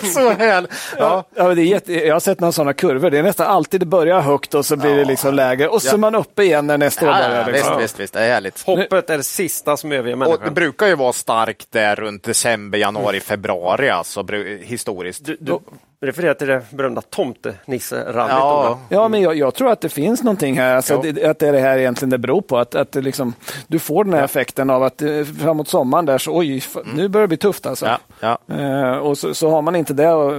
så 0.14 0.30
härligt. 0.30 0.70
Ja. 0.98 1.24
Ja, 1.34 1.54
det 1.54 1.62
är 1.62 1.64
jätte, 1.64 1.92
jag 2.06 2.14
har 2.14 2.20
sett 2.20 2.40
några 2.40 2.52
sådana 2.52 2.72
kurvor. 2.72 3.10
Det 3.10 3.18
är 3.18 3.22
nästan 3.22 3.46
alltid 3.46 3.80
det 3.80 3.86
börjar 3.86 4.20
högt 4.20 4.54
och 4.54 4.66
så 4.66 4.76
blir 4.76 4.96
det 4.96 5.04
liksom 5.04 5.34
lägre 5.34 5.68
och 5.68 5.82
så 5.82 5.88
Ja. 5.88 5.92
är 5.92 5.98
man 5.98 6.14
uppe 6.14 6.42
igen 6.42 6.66
när 6.66 6.78
nästa 6.78 7.06
år 7.06 7.12
Ja, 7.12 7.18
börjar. 7.28 7.38
ja, 7.38 7.44
visst, 7.46 7.54
Liksom. 7.56 7.78
visst, 7.78 8.00
visst, 8.00 8.12
det 8.14 8.20
är 8.20 8.28
härligt. 8.28 8.62
Hoppet 8.66 9.10
är 9.10 9.16
det 9.16 9.22
sista 9.22 9.76
som 9.76 9.92
överger 9.92 10.14
Och 10.14 10.18
det 10.20 10.28
människan. 10.28 10.54
brukar 10.54 10.86
ju 10.86 10.94
vara 10.94 11.12
starkt 11.12 11.66
där 11.72 11.96
runt 11.96 12.22
december, 12.22 12.78
januari, 12.78 13.20
februari 13.20 13.90
alltså, 13.90 14.24
historiskt. 14.62 15.24
Du, 15.24 15.36
du 15.40 15.58
refererar 16.00 16.34
till 16.34 16.46
det 16.48 16.62
berömda 16.70 17.00
tomtenisse-rallyt. 17.00 18.30
Ja. 18.36 18.80
Ja, 18.88 19.08
men 19.08 19.20
jag, 19.22 19.36
jag 19.36 19.54
tror 19.54 19.70
att 19.70 19.80
det 19.80 19.88
finns 19.88 20.22
någonting 20.22 20.58
här. 20.58 20.76
Alltså, 20.76 21.02
det, 21.02 21.24
att 21.24 21.38
det 21.38 21.48
är 21.48 21.52
det 21.52 21.60
här 21.60 21.78
egentligen 21.78 22.10
det 22.10 22.18
beror 22.18 22.40
på. 22.42 22.58
Att, 22.58 22.74
att 22.74 22.92
det 22.92 23.00
liksom, 23.00 23.34
du 23.66 23.78
får 23.78 24.04
den 24.04 24.14
här 24.14 24.24
effekten 24.24 24.70
av 24.70 24.82
att 24.82 25.02
eh, 25.02 25.24
framåt 25.24 25.68
sommaren 25.68 26.06
där 26.06 26.18
så 26.18 26.36
oj, 26.38 26.56
f- 26.56 26.76
nu 26.94 27.08
börjar 27.08 27.22
det 27.22 27.28
bli 27.28 27.36
tufft 27.36 27.66
alltså. 27.66 27.86
Ja, 27.86 28.38
ja. 28.48 28.54
Eh, 28.56 28.96
och 28.98 29.18
så, 29.18 29.34
så 29.34 29.50
har 29.50 29.62
man 29.62 29.76
inte 29.76 29.94
det 29.94 30.12
och, 30.12 30.32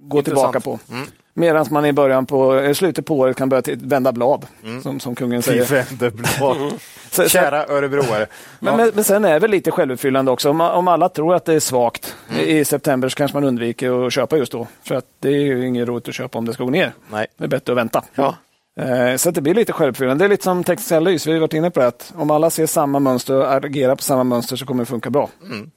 gå 0.00 0.22
tillbaka 0.22 0.60
på. 0.60 0.78
Mm. 0.90 1.06
Medan 1.38 1.66
man 1.70 1.84
i 1.86 1.92
början 1.92 2.26
på, 2.26 2.54
eh, 2.54 2.72
slutet 2.72 3.06
på 3.06 3.18
året 3.18 3.36
kan 3.36 3.48
börja 3.48 3.62
vända 3.76 4.12
blad, 4.12 4.46
Mm. 4.64 4.82
som, 4.82 5.00
som 5.00 5.14
kungen 5.14 5.42
säger. 5.42 5.64
vänder 5.64 6.10
blad. 6.10 6.56
Så, 7.10 7.28
Kära 7.28 7.66
örebroare. 7.66 8.26
men, 8.60 8.76
men, 8.76 8.90
men 8.94 9.04
sen 9.04 9.24
är 9.24 9.32
det 9.32 9.38
väl 9.38 9.50
lite 9.50 9.70
självuppfyllande 9.70 10.30
också. 10.30 10.50
Om, 10.50 10.60
om 10.60 10.88
alla 10.88 11.08
tror 11.08 11.34
att 11.34 11.44
det 11.44 11.54
är 11.54 11.60
svagt 11.60 12.16
Mm. 12.30 12.40
i 12.48 12.64
september 12.64 13.08
så 13.08 13.16
kanske 13.16 13.36
man 13.36 13.44
undviker 13.44 14.06
att 14.06 14.12
köpa 14.12 14.36
just 14.36 14.52
då. 14.52 14.66
För 14.82 14.94
att 14.94 15.04
det 15.20 15.28
är 15.28 15.32
ju 15.42 15.66
inget 15.66 15.88
roligt 15.88 16.08
att 16.08 16.14
köpa 16.14 16.38
om 16.38 16.44
det 16.44 16.52
ska 16.52 16.64
gå 16.64 16.70
ner. 16.70 16.92
Nej. 17.10 17.26
Det 17.36 17.44
är 17.44 17.48
bättre 17.48 17.72
att 17.72 17.76
vänta. 17.78 18.04
Ja. 18.14 18.34
Eh, 18.80 19.16
Så 19.16 19.30
det 19.30 19.40
blir 19.40 19.54
lite 19.54 19.72
självuppfyllande. 19.72 20.24
Det 20.24 20.26
är 20.26 20.28
lite 20.28 20.44
som 20.44 20.64
teknisk 20.64 20.92
analys. 20.92 21.26
Vi 21.26 21.32
har 21.32 21.40
varit 21.40 21.54
inne 21.54 21.70
på 21.70 21.80
det. 21.80 21.86
Att 21.86 22.12
om 22.16 22.30
alla 22.30 22.50
ser 22.50 22.66
samma 22.66 22.98
mönster 22.98 23.34
och 23.34 23.54
agerar 23.54 23.96
på 23.96 24.02
samma 24.02 24.24
mönster 24.24 24.56
så 24.56 24.66
kommer 24.66 24.82
det 24.82 24.86
funka 24.86 25.10
bra. 25.10 25.30
Mm. 25.42 25.70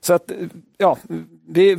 Så 0.00 0.12
att, 0.12 0.30
ja, 0.78 0.96
vi, 1.48 1.78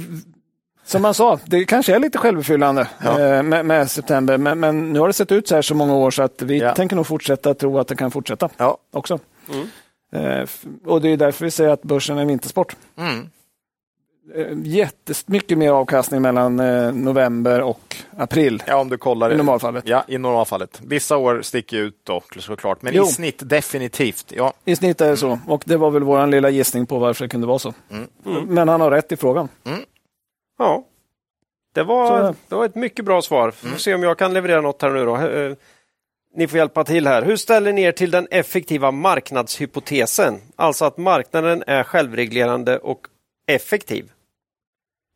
som 0.92 1.02
man 1.02 1.14
sa, 1.14 1.40
det 1.46 1.66
kanske 1.66 1.96
är 1.96 2.00
lite 2.00 2.18
självuppfyllande 2.18 2.88
Ja. 3.04 3.20
eh, 3.20 3.44
med, 3.44 3.66
med 3.66 3.92
september. 3.92 4.38
Men, 4.38 4.60
men 4.60 4.94
nu 4.94 5.00
har 5.00 5.08
det 5.08 5.14
sett 5.14 5.32
ut 5.32 5.48
så 5.48 5.56
här 5.56 5.62
så 5.62 5.76
många 5.76 5.96
år 5.96 6.12
så 6.12 6.24
att 6.24 6.42
vi 6.42 6.58
Ja. 6.60 6.76
tänker 6.76 6.96
nog 6.96 7.08
fortsätta 7.08 7.54
tro 7.54 7.80
att 7.80 7.88
det 7.88 7.96
kan 7.96 8.12
fortsätta 8.12 8.50
Ja. 8.58 8.78
också. 8.94 9.20
Eh, 10.14 10.24
f- 10.42 10.64
Och 10.86 11.02
det 11.02 11.10
är 11.10 11.18
därför 11.18 11.46
vi 11.46 11.52
säger 11.52 11.70
att 11.70 11.82
börsen 11.84 12.18
är 12.18 12.22
en 12.22 12.28
vintersport. 12.28 12.76
Mm. 12.98 13.30
Eh, 14.36 14.58
Jättemycket 14.64 15.58
mer 15.58 15.72
avkastning 15.72 16.22
mellan 16.22 16.60
eh, 16.60 16.92
november 16.94 17.62
och 17.62 17.96
april 18.18 18.64
ja, 18.68 18.76
om 18.78 18.90
du 18.90 18.98
kollar. 18.98 19.34
i 19.34 19.38
normalfallet. 19.38 19.84
Ja, 19.88 20.04
i 20.08 20.18
normalfallet. 20.18 20.82
Vissa 20.86 21.18
år 21.18 21.42
sticker 21.42 21.78
ut 21.78 22.00
då 22.04 22.22
såklart, 22.40 22.82
men 22.82 22.94
Jo. 22.96 23.04
i 23.04 23.08
snitt 23.08 23.42
definitivt. 23.46 24.34
Ja. 24.36 24.54
I 24.66 24.76
snitt 24.76 25.02
är 25.02 25.10
det 25.10 25.18
så. 25.18 25.40
Och 25.48 25.64
det 25.66 25.78
var 25.78 25.92
väl 25.92 26.04
vår 26.04 26.28
lilla 26.28 26.50
gissning 26.50 26.86
på 26.86 27.00
varför 27.00 27.26
det 27.26 27.30
kunde 27.30 27.48
vara 27.48 27.60
så. 27.60 27.74
Men 28.48 28.68
han 28.68 28.82
har 28.82 28.92
rätt 28.92 29.12
i 29.12 29.18
frågan. 29.18 29.50
Ja. 30.64 30.84
Det 31.74 31.84
var, 31.84 32.36
det. 32.48 32.56
var 32.56 32.66
ett 32.66 32.76
mycket 32.76 33.06
bra 33.06 33.22
svar. 33.22 33.54
Vi 33.64 33.70
får 33.70 33.78
se 33.78 33.94
om 33.94 34.04
jag 34.04 34.18
kan 34.18 34.34
leverera 34.34 34.62
något 34.62 34.82
här 34.82 34.90
nu 34.90 35.06
då. 35.06 35.18
Eh, 35.18 35.54
Ni 36.36 36.48
får 36.48 36.58
hjälpa 36.58 36.84
till 36.84 37.08
här. 37.08 37.22
Hur 37.22 37.36
ställer 37.36 37.74
ni 37.74 37.82
er 37.82 37.92
till 37.92 38.12
den 38.12 38.28
effektiva 38.32 38.92
marknadshypotesen? 38.92 40.42
Alltså 40.56 40.86
att 40.86 40.98
marknaden 40.98 41.64
är 41.68 41.84
självreglerande 41.84 42.78
och 42.80 43.08
effektiv. 43.48 44.12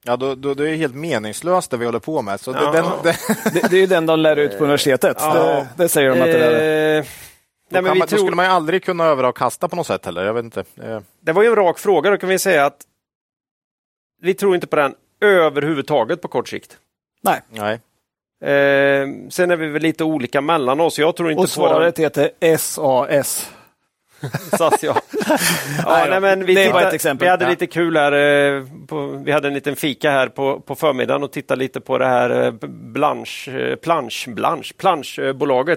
Ja, 0.05 0.17
då, 0.17 0.35
då, 0.35 0.53
det 0.53 0.69
är 0.69 0.75
helt 0.75 0.95
meningslöst 0.95 1.71
det 1.71 1.77
vi 1.77 1.85
håller 1.85 1.99
på 1.99 2.21
med. 2.21 2.39
Så 2.39 2.51
det, 2.51 2.59
Ja. 2.61 2.71
den, 2.71 2.85
det, 3.03 3.17
Det, 3.53 3.67
det 3.69 3.75
är 3.77 3.79
ju 3.81 3.87
den 3.87 4.05
de 4.05 4.19
lär 4.19 4.35
ut 4.35 4.57
på 4.57 4.63
universitetet. 4.63 5.17
Ja. 5.19 5.33
Det, 5.33 5.67
det 5.83 5.89
säger 5.89 6.09
de 6.09 6.19
att 6.21 6.25
det 6.25 6.45
är. 6.45 6.97
Eh, 6.97 7.03
då, 7.03 7.07
nej, 7.69 7.81
men 7.81 7.83
kan 7.83 7.93
vi 7.93 7.99
man, 7.99 7.99
då 7.99 8.07
tror, 8.07 8.17
skulle 8.19 8.35
man 8.35 8.45
ju 8.45 8.51
aldrig 8.51 8.83
kunna 8.83 9.03
överavkasta 9.05 9.67
på 9.67 9.75
något 9.75 9.87
sätt 9.87 10.05
heller. 10.05 10.25
Jag 10.25 10.33
vet 10.33 10.43
inte. 10.45 10.63
Eh, 10.81 10.99
Det 11.21 11.31
var 11.31 11.43
ju 11.43 11.49
en 11.49 11.55
rak 11.55 11.79
fråga. 11.79 12.09
Då 12.09 12.17
kan 12.17 12.29
vi 12.29 12.39
säga 12.39 12.65
att 12.65 12.77
vi 14.21 14.33
tror 14.33 14.55
inte 14.55 14.67
på 14.67 14.75
den 14.75 14.95
överhuvudtaget 15.21 16.21
på 16.21 16.27
kort 16.27 16.47
sikt. 16.49 16.77
Nej. 17.23 17.41
nej. 17.49 17.73
Eh, 18.43 19.07
sen 19.29 19.51
är 19.51 19.55
vi 19.55 19.67
väl 19.67 19.81
lite 19.81 20.03
olika 20.03 20.41
mellan 20.41 20.79
oss. 20.79 20.99
Jag 20.99 21.15
tror 21.15 21.31
inte 21.31 21.39
Och 21.39 21.43
på 21.43 21.49
svaret 21.49 21.99
heter 21.99 22.29
SAS. 22.57 23.51
att 24.59 24.83
jag... 24.83 24.97
ja, 25.85 26.05
Nej, 26.09 26.21
men 26.21 26.45
vi, 26.45 26.53
det 26.55 26.65
tittar- 26.65 26.87
ett 26.87 26.93
exempel. 26.93 27.25
vi 27.25 27.29
hade 27.29 27.43
Ja. 27.45 27.49
lite 27.49 27.67
kul 27.67 27.97
här. 27.97 28.11
Eh, 28.11 28.63
på, 28.87 29.07
vi 29.25 29.31
hade 29.31 29.47
en 29.47 29.53
liten 29.53 29.75
fika 29.75 30.11
här 30.11 30.27
på, 30.27 30.59
på 30.59 30.75
förmiddagen 30.75 31.23
och 31.23 31.31
tittade 31.31 31.59
lite 31.59 31.81
på 31.81 31.97
det 31.97 32.05
här 32.05 32.43
eh, 32.45 32.51
Blanche, 32.69 33.51
eh, 33.69 33.75
Planche, 33.75 34.27
Blanche. 34.27 34.73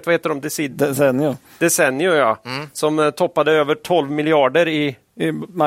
Vad 0.05 0.13
heter 0.13 0.29
de? 0.29 0.41
Decid, 0.41 0.71
Decennium. 0.71 1.35
Decennio, 1.59 2.13
ja. 2.13 2.37
Som 2.73 2.99
eh, 2.99 3.09
toppade 3.09 3.51
över 3.51 3.75
12 3.75 4.11
miljarder 4.11 4.67
I 4.67 4.95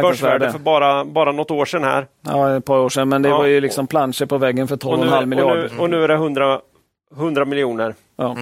börsvärde 0.03 0.53
för 0.53 0.59
bara, 0.59 1.05
bara 1.05 1.33
något 1.33 1.51
år 1.51 1.65
sedan 1.65 1.85
här. 1.85 2.07
Ja, 2.27 2.57
ett 2.57 2.65
par 2.65 2.79
år 2.79 2.89
sedan. 2.89 3.09
Men 3.09 3.23
det 3.23 3.29
Ja. 3.29 3.39
var 3.39 3.47
ju 3.47 3.61
liksom 3.61 3.87
planscher 3.87 4.27
på 4.27 4.39
väggen 4.39 4.69
för 4.69 4.87
Och 4.87 4.99
nu, 4.99 5.05
12,5 5.07 5.23
och, 5.23 5.29
miljarder. 5.29 5.71
nu, 5.75 5.79
och 5.83 5.91
nu 5.91 6.05
är 6.05 6.09
det 6.09 6.15
100, 6.15 6.61
100 7.17 7.45
miljoner. 7.45 7.95
Ja. 8.17 8.37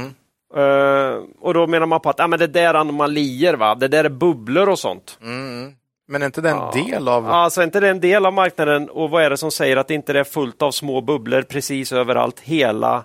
Eh, 0.57 1.17
och 1.41 1.55
då 1.55 1.67
menar 1.67 1.87
man 1.87 2.01
på 2.01 2.11
att 2.11 2.21
ah, 2.21 2.27
men 2.27 2.39
det 2.39 2.47
där 2.47 2.63
är 2.63 2.75
anomalier, 2.75 3.55
va? 3.55 3.75
det 3.75 3.89
där 3.89 4.05
är 4.05 4.09
bubblor 4.09 4.69
och 4.69 4.79
sånt. 4.79 5.19
Mm. 5.23 5.73
Men 6.09 6.23
är 6.23 6.27
inte 6.27 6.41
det 6.41 6.51
en 6.51 6.57
Ja. 6.57 6.73
del 6.75 7.09
av... 7.09 7.31
Alltså 7.31 7.63
inte 7.63 7.81
det 7.81 7.89
en 7.89 8.01
del 8.01 8.27
av 8.27 8.33
marknaden 8.33 8.89
och 8.89 9.11
vad 9.11 9.23
är 9.23 9.31
det 9.31 9.37
som 9.37 9.51
säger 9.51 9.77
att 9.77 9.91
inte 9.91 10.13
det 10.13 10.21
är 10.21 10.25
fullt 10.25 10.63
av 10.63 10.71
små 10.71 11.01
bubblor 11.01 11.43
precis 11.43 11.93
överallt 11.93 12.41
hela 12.41 13.05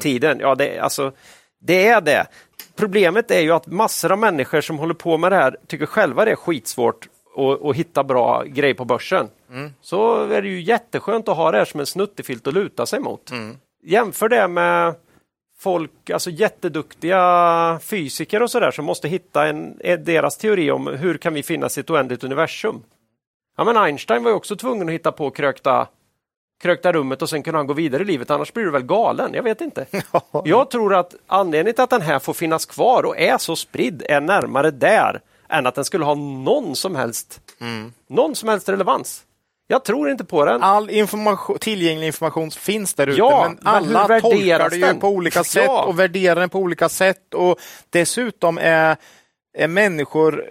tiden? 0.00 0.38
Ja, 0.40 0.54
det, 0.54 0.78
alltså, 0.78 1.12
det 1.60 1.86
är 1.88 2.00
det. 2.00 2.26
Problemet 2.78 3.30
är 3.30 3.40
ju 3.40 3.52
att 3.52 3.66
massor 3.66 4.12
av 4.12 4.18
människor 4.18 4.60
som 4.60 4.78
håller 4.78 4.94
på 4.94 5.18
med 5.18 5.32
det 5.32 5.36
här 5.36 5.56
tycker 5.68 5.86
själva 5.86 6.24
det 6.24 6.30
är 6.30 6.36
skitsvårt 6.36 7.06
att, 7.40 7.64
att 7.64 7.76
hitta 7.76 8.04
bra 8.04 8.44
grejer 8.44 8.74
på 8.74 8.84
börsen. 8.84 9.28
Så 9.80 10.24
är 10.24 10.42
det 10.42 10.48
ju 10.48 10.60
jätteskönt 10.60 11.28
att 11.28 11.36
ha 11.36 11.50
det 11.50 11.58
här 11.58 11.64
som 11.64 11.80
en 11.80 11.86
snuttefilt 11.86 12.46
att 12.46 12.54
luta 12.54 12.86
sig 12.86 13.00
mot. 13.00 13.30
Jämför 13.82 14.28
det 14.28 14.48
med 14.48 14.94
folk, 15.60 16.10
alltså 16.10 16.30
jätteduktiga 16.30 17.78
fysiker 17.82 18.42
och 18.42 18.50
sådär 18.50 18.70
som 18.70 18.84
måste 18.84 19.08
hitta 19.08 19.46
en, 19.46 19.76
en, 19.80 20.04
deras 20.04 20.36
teori 20.36 20.70
om 20.70 20.86
hur 20.86 21.18
kan 21.18 21.34
vi 21.34 21.42
finnas 21.42 21.78
i 21.78 21.80
ett 21.80 21.90
oändligt 21.90 22.24
universum. 22.24 22.82
Ja, 23.56 23.64
men 23.64 23.76
Einstein 23.76 24.24
var 24.24 24.30
ju 24.30 24.36
också 24.36 24.56
tvungen 24.56 24.88
att 24.88 24.94
hitta 24.94 25.12
på 25.12 25.30
krökta, 25.30 25.88
krökta 26.62 26.92
rummet 26.92 27.22
och 27.22 27.30
sen 27.30 27.42
kunde 27.42 27.58
han 27.58 27.66
gå 27.66 27.72
vidare 27.72 28.02
i 28.02 28.06
livet, 28.06 28.30
annars 28.30 28.52
blir 28.52 28.64
du 28.64 28.70
väl 28.70 28.82
galen? 28.82 29.34
Jag 29.34 29.42
vet 29.42 29.60
inte. 29.60 29.86
Jag 30.44 30.70
tror 30.70 30.94
att 30.94 31.14
anledningen 31.26 31.74
till 31.74 31.84
att 31.84 31.90
den 31.90 32.02
här 32.02 32.18
får 32.18 32.32
finnas 32.32 32.66
kvar 32.66 33.02
och 33.06 33.18
är 33.18 33.38
så 33.38 33.56
spridd 33.56 34.02
är 34.08 34.20
närmare 34.20 34.70
där 34.70 35.20
än 35.50 35.66
att 35.66 35.74
den 35.74 35.84
skulle 35.84 36.04
ha 36.04 36.14
någon 36.14 36.76
som 36.76 36.96
helst, 36.96 37.40
någon 38.08 38.34
som 38.34 38.48
helst 38.48 38.68
relevans. 38.68 39.22
Jag 39.66 39.84
tror 39.84 40.10
inte 40.10 40.24
på 40.24 40.44
den. 40.44 40.62
All 40.62 40.90
information, 40.90 41.58
tillgänglig 41.58 42.06
information 42.06 42.50
finns 42.50 42.94
där 42.94 43.06
ute, 43.06 43.18
Ja, 43.18 43.42
men 43.48 43.58
men 43.62 43.74
alla 43.74 44.06
värderas 44.06 44.70
tolkar 44.72 44.94
det 44.94 45.00
på 45.00 45.08
olika 45.08 45.44
sätt 45.44 45.64
Ja. 45.66 45.82
och 45.84 45.98
värderar 45.98 46.40
den 46.40 46.48
på 46.48 46.58
olika 46.58 46.88
sätt. 46.88 47.34
Och 47.34 47.58
dessutom 47.90 48.58
är, 48.58 48.96
är 49.58 49.68
människor 49.68 50.44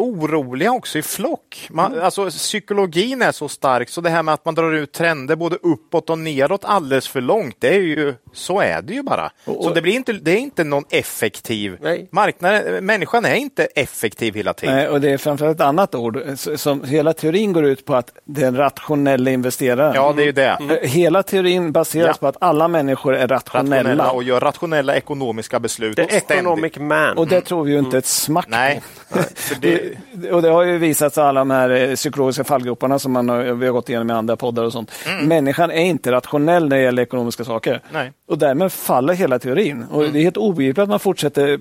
oroliga 0.00 0.72
också 0.72 0.98
i 0.98 1.02
flock. 1.02 1.66
Man, 1.70 1.92
Mm. 1.92 2.04
alltså, 2.04 2.30
psykologin 2.30 3.22
är 3.22 3.32
så 3.32 3.48
stark 3.48 3.88
så 3.88 4.00
det 4.00 4.10
här 4.10 4.22
med 4.22 4.34
att 4.34 4.44
man 4.44 4.54
drar 4.54 4.72
ut 4.72 4.92
trender 4.92 5.36
både 5.36 5.56
uppåt 5.56 6.10
och 6.10 6.18
neråt 6.18 6.64
alldeles 6.64 7.08
för 7.08 7.20
långt, 7.20 7.56
det 7.58 7.68
är 7.68 7.80
ju, 7.80 8.14
så 8.32 8.60
är 8.60 8.82
det 8.82 8.94
ju 8.94 9.02
bara. 9.02 9.30
Så 9.44 9.70
det, 9.74 9.82
blir 9.82 9.92
inte, 9.92 10.12
det 10.12 10.30
är 10.30 10.36
inte 10.38 10.64
någon 10.64 10.84
effektiv 10.90 11.76
Nej. 11.80 12.08
marknad. 12.12 12.82
Människan 12.82 13.24
är 13.24 13.34
inte 13.34 13.64
effektiv 13.64 14.34
hela 14.34 14.52
tiden. 14.54 14.74
Nej, 14.76 14.88
och 14.88 15.00
det 15.00 15.10
är 15.10 15.18
framförallt 15.18 15.56
ett 15.56 15.66
annat 15.66 15.94
ord. 15.94 16.18
Som 16.56 16.84
hela 16.84 17.12
teorin 17.12 17.52
går 17.52 17.64
ut 17.64 17.84
på 17.84 17.94
att 17.94 18.10
det 18.24 18.42
är 18.42 18.46
en 18.48 18.56
rationell 18.56 19.28
investerare. 19.28 19.92
Ja, 19.94 20.12
det 20.16 20.22
är 20.22 20.26
ju 20.26 20.32
det. 20.32 20.58
Eh, 20.82 20.88
Hela 20.90 21.22
teorin 21.22 21.72
baseras 21.72 22.06
Ja. 22.16 22.20
på 22.20 22.26
att 22.26 22.36
alla 22.40 22.68
människor 22.68 23.14
är 23.14 23.28
rationella. 23.28 23.76
Rationella 23.76 24.10
och 24.10 24.22
gör 24.22 24.40
rationella 24.40 24.96
ekonomiska 24.96 25.60
beslut. 25.60 25.96
The 25.96 26.02
och 26.04 26.12
economic 26.12 26.76
man. 26.76 27.18
Och 27.18 27.28
det 27.28 27.40
tror 27.40 27.64
vi 27.64 27.72
ju 27.72 27.78
inte 27.78 27.98
ett 27.98 28.06
smack 28.06 28.46
Nej. 28.48 28.80
på. 29.08 29.18
För 29.34 29.54
det, 29.60 29.89
Och 30.32 30.42
det 30.42 30.48
har 30.48 30.62
ju 30.62 30.78
visats 30.78 31.18
alla 31.18 31.40
de 31.40 31.50
här 31.50 31.70
eh, 31.70 31.94
psykologiska 31.94 32.44
fallgroparna 32.44 32.98
som 32.98 33.12
man 33.12 33.28
har, 33.28 33.42
vi 33.42 33.66
har 33.66 33.72
gått 33.72 33.88
igenom 33.88 34.10
i 34.10 34.12
andra 34.12 34.36
poddar 34.36 34.64
och 34.64 34.72
sånt. 34.72 34.92
Människan 35.22 35.70
är 35.70 35.84
inte 35.84 36.12
rationell 36.12 36.68
när 36.68 36.76
det 36.76 36.82
gäller 36.82 37.02
ekonomiska 37.02 37.44
saker. 37.44 37.80
Nej. 37.92 38.12
Och 38.28 38.38
därmed 38.38 38.72
faller 38.72 39.14
hela 39.14 39.38
teorin. 39.38 39.84
Och 39.90 40.02
Det 40.02 40.18
är 40.18 40.22
helt 40.22 40.36
obegripligt 40.36 40.82
att 40.82 40.88
man 40.88 41.00
fortsätter 41.00 41.60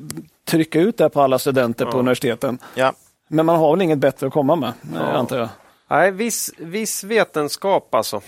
trycka 0.49 0.79
ut 0.79 0.97
det 0.97 1.09
på 1.09 1.21
alla 1.21 1.39
studenter 1.39 1.85
på 1.85 1.97
universiteten. 1.99 2.57
ja. 2.75 2.93
Men 3.31 3.45
man 3.45 3.55
har 3.55 3.75
väl 3.75 3.81
inget 3.81 3.97
bättre 3.99 4.27
att 4.27 4.33
komma 4.33 4.55
med, 4.55 4.71
eh, 4.95 5.15
antar 5.15 5.37
jag. 5.37 5.49
Nej, 5.91 6.11
viss, 6.11 6.51
viss 6.57 7.03
vetenskap 7.03 7.95
alltså. 7.95 8.21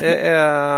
Det, 0.00 0.14
är, 0.14 0.34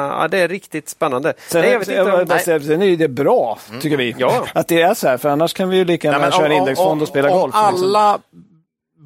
ja, 0.09 0.29
det 0.31 0.39
är 0.39 0.49
riktigt 0.49 0.89
spännande. 0.89 1.33
Sen, 1.49 1.61
Nej, 1.61 1.71
jag 1.71 1.79
vet 1.79 1.89
jag 1.89 2.21
inte 2.23 2.35
om, 2.35 2.41
säga, 2.41 2.61
sen 2.61 2.83
är 2.83 2.97
det 2.97 3.09
bra, 3.09 3.59
tycker 3.81 3.97
vi. 3.97 4.15
Ja. 4.19 4.45
Att 4.55 4.69
det 4.69 4.83
är 4.83 4.95
så 4.95 5.09
här, 5.09 5.17
för 5.17 5.29
annars 5.29 5.55
kan 5.55 5.69
vi 5.69 5.77
ju 5.77 5.85
lika 5.85 6.09
gärna 6.13 6.31
köra 6.31 6.47
om- 6.47 6.53
indexfond 6.53 7.03
och 7.03 7.09
spela 7.09 7.31
om 7.31 7.39
golf. 7.41 7.55
liksom. 7.71 7.91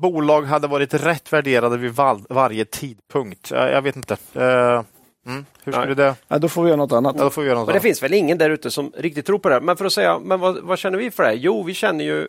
Bolag 0.01 0.43
hade 0.43 0.67
varit 0.67 0.95
rätt 0.95 1.33
värderade 1.33 1.77
vid 1.77 1.93
val, 1.93 2.25
varje 2.29 2.65
tidpunkt. 2.65 3.51
Jag, 3.51 3.73
jag 3.73 3.83
vet 3.83 3.97
inte. 3.97 4.17
Eh, 4.35 4.85
mm, 5.27 5.47
hur 5.65 5.73
skulle 5.73 5.95
det... 5.95 6.15
Ja, 6.29 6.39
då 6.39 6.49
får 6.49 6.63
vi 6.63 6.69
göra 6.69 6.77
något 6.77 6.93
annat. 6.93 7.15
Ja, 7.19 7.25
då 7.25 7.31
får 7.31 7.43
vi 7.43 7.49
göra 7.49 7.59
något 7.59 7.67
men 7.67 7.73
det 7.73 7.77
annat. 7.77 7.83
finns 7.83 8.03
väl 8.03 8.15
ingen 8.15 8.39
där 8.39 8.51
ute 8.51 8.71
som 8.71 8.93
riktigt 8.97 9.27
tror 9.27 9.39
på 9.39 9.49
det. 9.49 9.55
här. 9.55 9.63
Men 9.63 9.77
för 9.77 9.85
att 9.85 9.93
säga, 9.93 10.19
men 10.19 10.41
vad, 10.41 10.59
vad 10.63 10.79
känner 10.79 10.99
vi 10.99 11.11
för 11.11 11.23
det? 11.23 11.29
här? 11.29 11.37
Jo, 11.37 11.63
vi 11.63 11.75
känner 11.75 12.05
ju... 12.05 12.29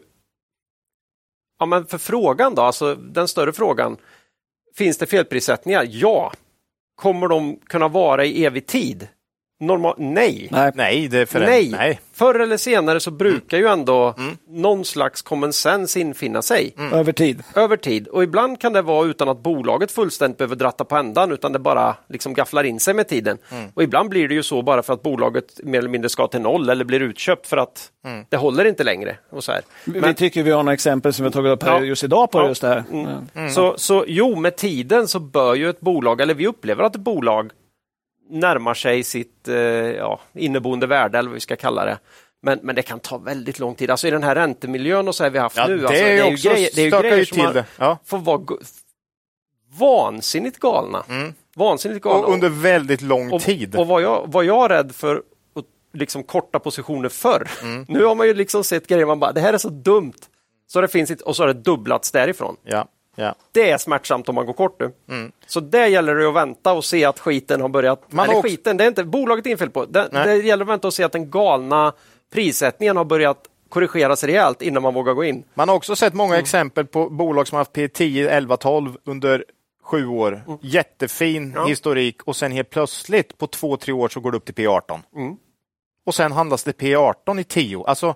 Ja, 1.59 1.65
men 1.65 1.85
för 1.85 1.97
frågan 1.97 2.55
då, 2.55 2.61
alltså 2.61 2.95
den 2.95 3.27
större 3.27 3.53
frågan. 3.53 3.97
Finns 4.75 4.97
det 4.97 5.05
felprissättningar? 5.05 5.87
Ja. 5.89 6.31
Kommer 6.95 7.27
de 7.27 7.59
kunna 7.65 7.87
vara 7.87 8.25
i 8.25 8.45
evig 8.45 8.65
tid? 8.65 9.07
Normal, 9.59 9.95
nej. 9.97 10.47
Nej. 10.51 10.71
Nej, 10.75 11.07
det 11.07 11.19
är 11.19 11.25
för 11.25 11.39
Nej. 11.39 11.69
nej. 11.71 11.99
Förr 12.13 12.39
eller 12.39 12.57
senare 12.57 12.99
så 12.99 13.11
brukar 13.11 13.57
ju 13.57 13.67
ändå 13.67 14.15
någon 14.49 14.85
slags 14.85 15.21
common 15.21 15.53
sense 15.53 15.99
infinna 15.99 16.41
sig. 16.41 16.73
Över 16.93 17.11
tid. 17.11 17.43
över 17.55 17.77
tid. 17.77 18.07
Och 18.07 18.23
ibland 18.23 18.61
kan 18.61 18.73
det 18.73 18.81
vara 18.81 19.05
utan 19.07 19.29
att 19.29 19.43
bolaget 19.43 19.91
fullständigt 19.91 20.37
behöver 20.37 20.55
dratta 20.55 20.85
på 20.85 20.95
ändan 20.95 21.31
utan 21.31 21.51
det 21.53 21.59
bara 21.59 21.95
liksom 22.09 22.33
gafflar 22.33 22.63
in 22.63 22.79
sig 22.79 22.93
med 22.93 23.07
tiden. 23.07 23.37
Och 23.73 23.83
ibland 23.83 24.09
blir 24.09 24.27
det 24.27 24.33
ju 24.35 24.43
så 24.43 24.61
bara 24.61 24.83
för 24.83 24.93
att 24.93 25.01
bolaget 25.03 25.59
mer 25.63 25.79
eller 25.79 25.89
mindre 25.89 26.09
ska 26.09 26.27
till 26.27 26.41
noll 26.41 26.69
eller 26.69 26.85
blir 26.85 26.99
utköpt 26.99 27.47
för 27.47 27.57
att 27.57 27.89
det 28.29 28.37
håller 28.37 28.65
inte 28.65 28.83
längre. 28.83 29.17
Och 29.31 29.43
så 29.43 29.51
här. 29.51 29.61
Vi- 29.85 29.99
vi 29.99 30.13
tycker 30.13 30.43
vi 30.43 30.51
har 30.51 30.63
några 30.63 30.73
exempel 30.73 31.13
som 31.13 31.25
vi 31.25 31.31
tagit 31.31 31.51
upp 31.51 31.63
här 31.63 31.71
Ja. 31.79 31.85
just 31.85 32.03
idag 32.03 32.31
på 32.31 32.39
Ja. 32.39 32.47
just 32.47 32.61
det 32.61 32.67
här. 32.67 33.49
Så, 33.49 33.73
så 33.77 34.05
jo, 34.07 34.35
med 34.35 34.55
tiden 34.55 35.07
så 35.07 35.19
bör 35.19 35.55
ju 35.55 35.69
ett 35.69 35.79
bolag, 35.79 36.21
eller 36.21 36.33
vi 36.33 36.47
upplever 36.47 36.83
att 36.83 36.95
ett 36.95 37.01
bolag 37.01 37.51
närmar 38.29 38.73
sig 38.73 39.03
sitt 39.03 39.47
eh, 39.47 39.55
ja, 39.55 40.19
inneboende 40.33 40.87
värde 40.87 41.17
eller 41.19 41.29
vad 41.29 41.33
vi 41.33 41.39
ska 41.39 41.55
kalla 41.55 41.85
det. 41.85 41.97
Men, 42.41 42.59
men 42.63 42.75
det 42.75 42.81
kan 42.81 42.99
ta 42.99 43.17
väldigt 43.17 43.59
lång 43.59 43.75
tid. 43.75 43.91
Alltså 43.91 44.07
i 44.07 44.11
den 44.11 44.23
här 44.23 44.35
räntemiljön 44.35 45.07
och 45.07 45.15
så 45.15 45.23
här 45.23 45.29
vi 45.31 45.39
haft 45.39 45.57
Ja, 45.57 45.67
nu. 45.67 45.77
det 45.77 45.87
alltså, 45.87 46.03
är 46.03 46.15
ju 46.27 46.33
också- 46.33 46.49
grejer, 46.49 46.69
det 46.75 46.81
är 46.81 46.85
ju 46.85 47.09
grejer 47.09 47.25
som 47.25 47.35
till 47.35 47.43
man 47.43 47.53
det. 47.53 47.65
Ja. 47.77 47.97
får 48.05 48.17
vara 48.17 48.41
vansinnigt 49.79 50.59
galna. 50.59 51.03
Vansinnigt 51.55 52.01
galna. 52.03 52.27
Och 52.27 52.33
under 52.33 52.49
väldigt 52.49 53.01
lång 53.01 53.31
och, 53.31 53.41
tid. 53.41 53.75
Och 53.75 53.87
var 53.87 53.99
jag, 53.99 54.31
var 54.31 54.43
jag 54.43 54.71
rädd 54.71 54.95
för 54.95 55.15
att 55.55 55.65
liksom 55.93 56.23
korta 56.23 56.59
positioner 56.59 57.09
förr. 57.09 57.47
Mm. 57.61 57.85
Nu 57.89 58.03
har 58.03 58.15
man 58.15 58.27
ju 58.27 58.33
liksom 58.33 58.63
sett 58.63 58.87
grejer 58.87 59.05
man 59.05 59.19
bara, 59.19 59.31
det 59.31 59.41
här 59.41 59.53
är 59.53 59.57
så 59.57 59.69
dumt. 59.69 60.13
Så 60.67 60.81
det 60.81 60.87
finns 60.87 61.11
inte, 61.11 61.23
och 61.23 61.35
så 61.35 61.43
har 61.43 61.47
det 61.47 61.53
dubblats 61.53 62.11
därifrån. 62.11 62.57
Ja, 62.63 62.85
ja. 63.15 63.35
Det 63.51 63.69
är 63.69 63.77
smärtsamt 63.77 64.29
om 64.29 64.35
man 64.35 64.45
går 64.45 64.53
kort 64.53 64.79
nu. 64.79 64.91
Mm. 65.09 65.31
Så 65.47 65.59
där 65.59 65.87
gäller 65.87 66.15
det 66.15 66.27
att 66.27 66.35
vänta 66.35 66.73
och 66.73 66.85
se 66.85 67.05
att 67.05 67.19
skiten 67.19 67.61
har 67.61 67.69
börjat... 67.69 68.11
Man 68.11 68.25
eller 68.25 68.37
också- 68.37 68.47
skiten, 68.49 68.77
det 68.77 68.83
är 68.83 68.87
inte 68.87 69.03
bolaget 69.03 69.47
är 69.47 69.57
fel 69.57 69.69
på. 69.69 69.85
Det, 69.85 70.09
det 70.11 70.35
gäller 70.35 70.63
att 70.63 70.69
vänta 70.69 70.87
och 70.87 70.93
se 70.93 71.03
att 71.03 71.11
den 71.11 71.29
galna 71.31 71.93
prissättningen 72.33 72.97
har 72.97 73.05
börjat 73.05 73.37
korrigeras 73.69 74.23
rejält 74.23 74.61
innan 74.61 74.83
man 74.83 74.93
vågar 74.93 75.13
gå 75.13 75.23
in. 75.23 75.43
Man 75.53 75.69
har 75.69 75.75
också 75.75 75.95
sett 75.95 76.13
många 76.13 76.33
Mm. 76.33 76.43
exempel 76.43 76.85
på 76.85 77.09
bolag 77.09 77.47
som 77.47 77.57
haft 77.57 77.71
P10, 77.73 78.27
11, 78.29 78.57
12 78.57 78.97
under 79.05 79.45
sju 79.83 80.07
år. 80.07 80.43
Jättefin 80.61 81.43
Mm. 81.43 81.55
Ja. 81.55 81.65
historik 81.65 82.23
och 82.23 82.35
sen 82.35 82.51
helt 82.51 82.69
plötsligt 82.69 83.37
på 83.37 83.47
två, 83.47 83.77
tre 83.77 83.93
år 83.93 84.09
så 84.09 84.19
går 84.19 84.31
det 84.31 84.37
upp 84.37 84.45
till 84.45 84.55
P18. 84.55 84.99
Mm. 85.15 85.35
Och 86.05 86.15
sen 86.15 86.31
handlas 86.31 86.63
det 86.63 86.71
P18 86.77 87.39
i 87.39 87.43
10. 87.43 87.83
Alltså, 87.87 88.15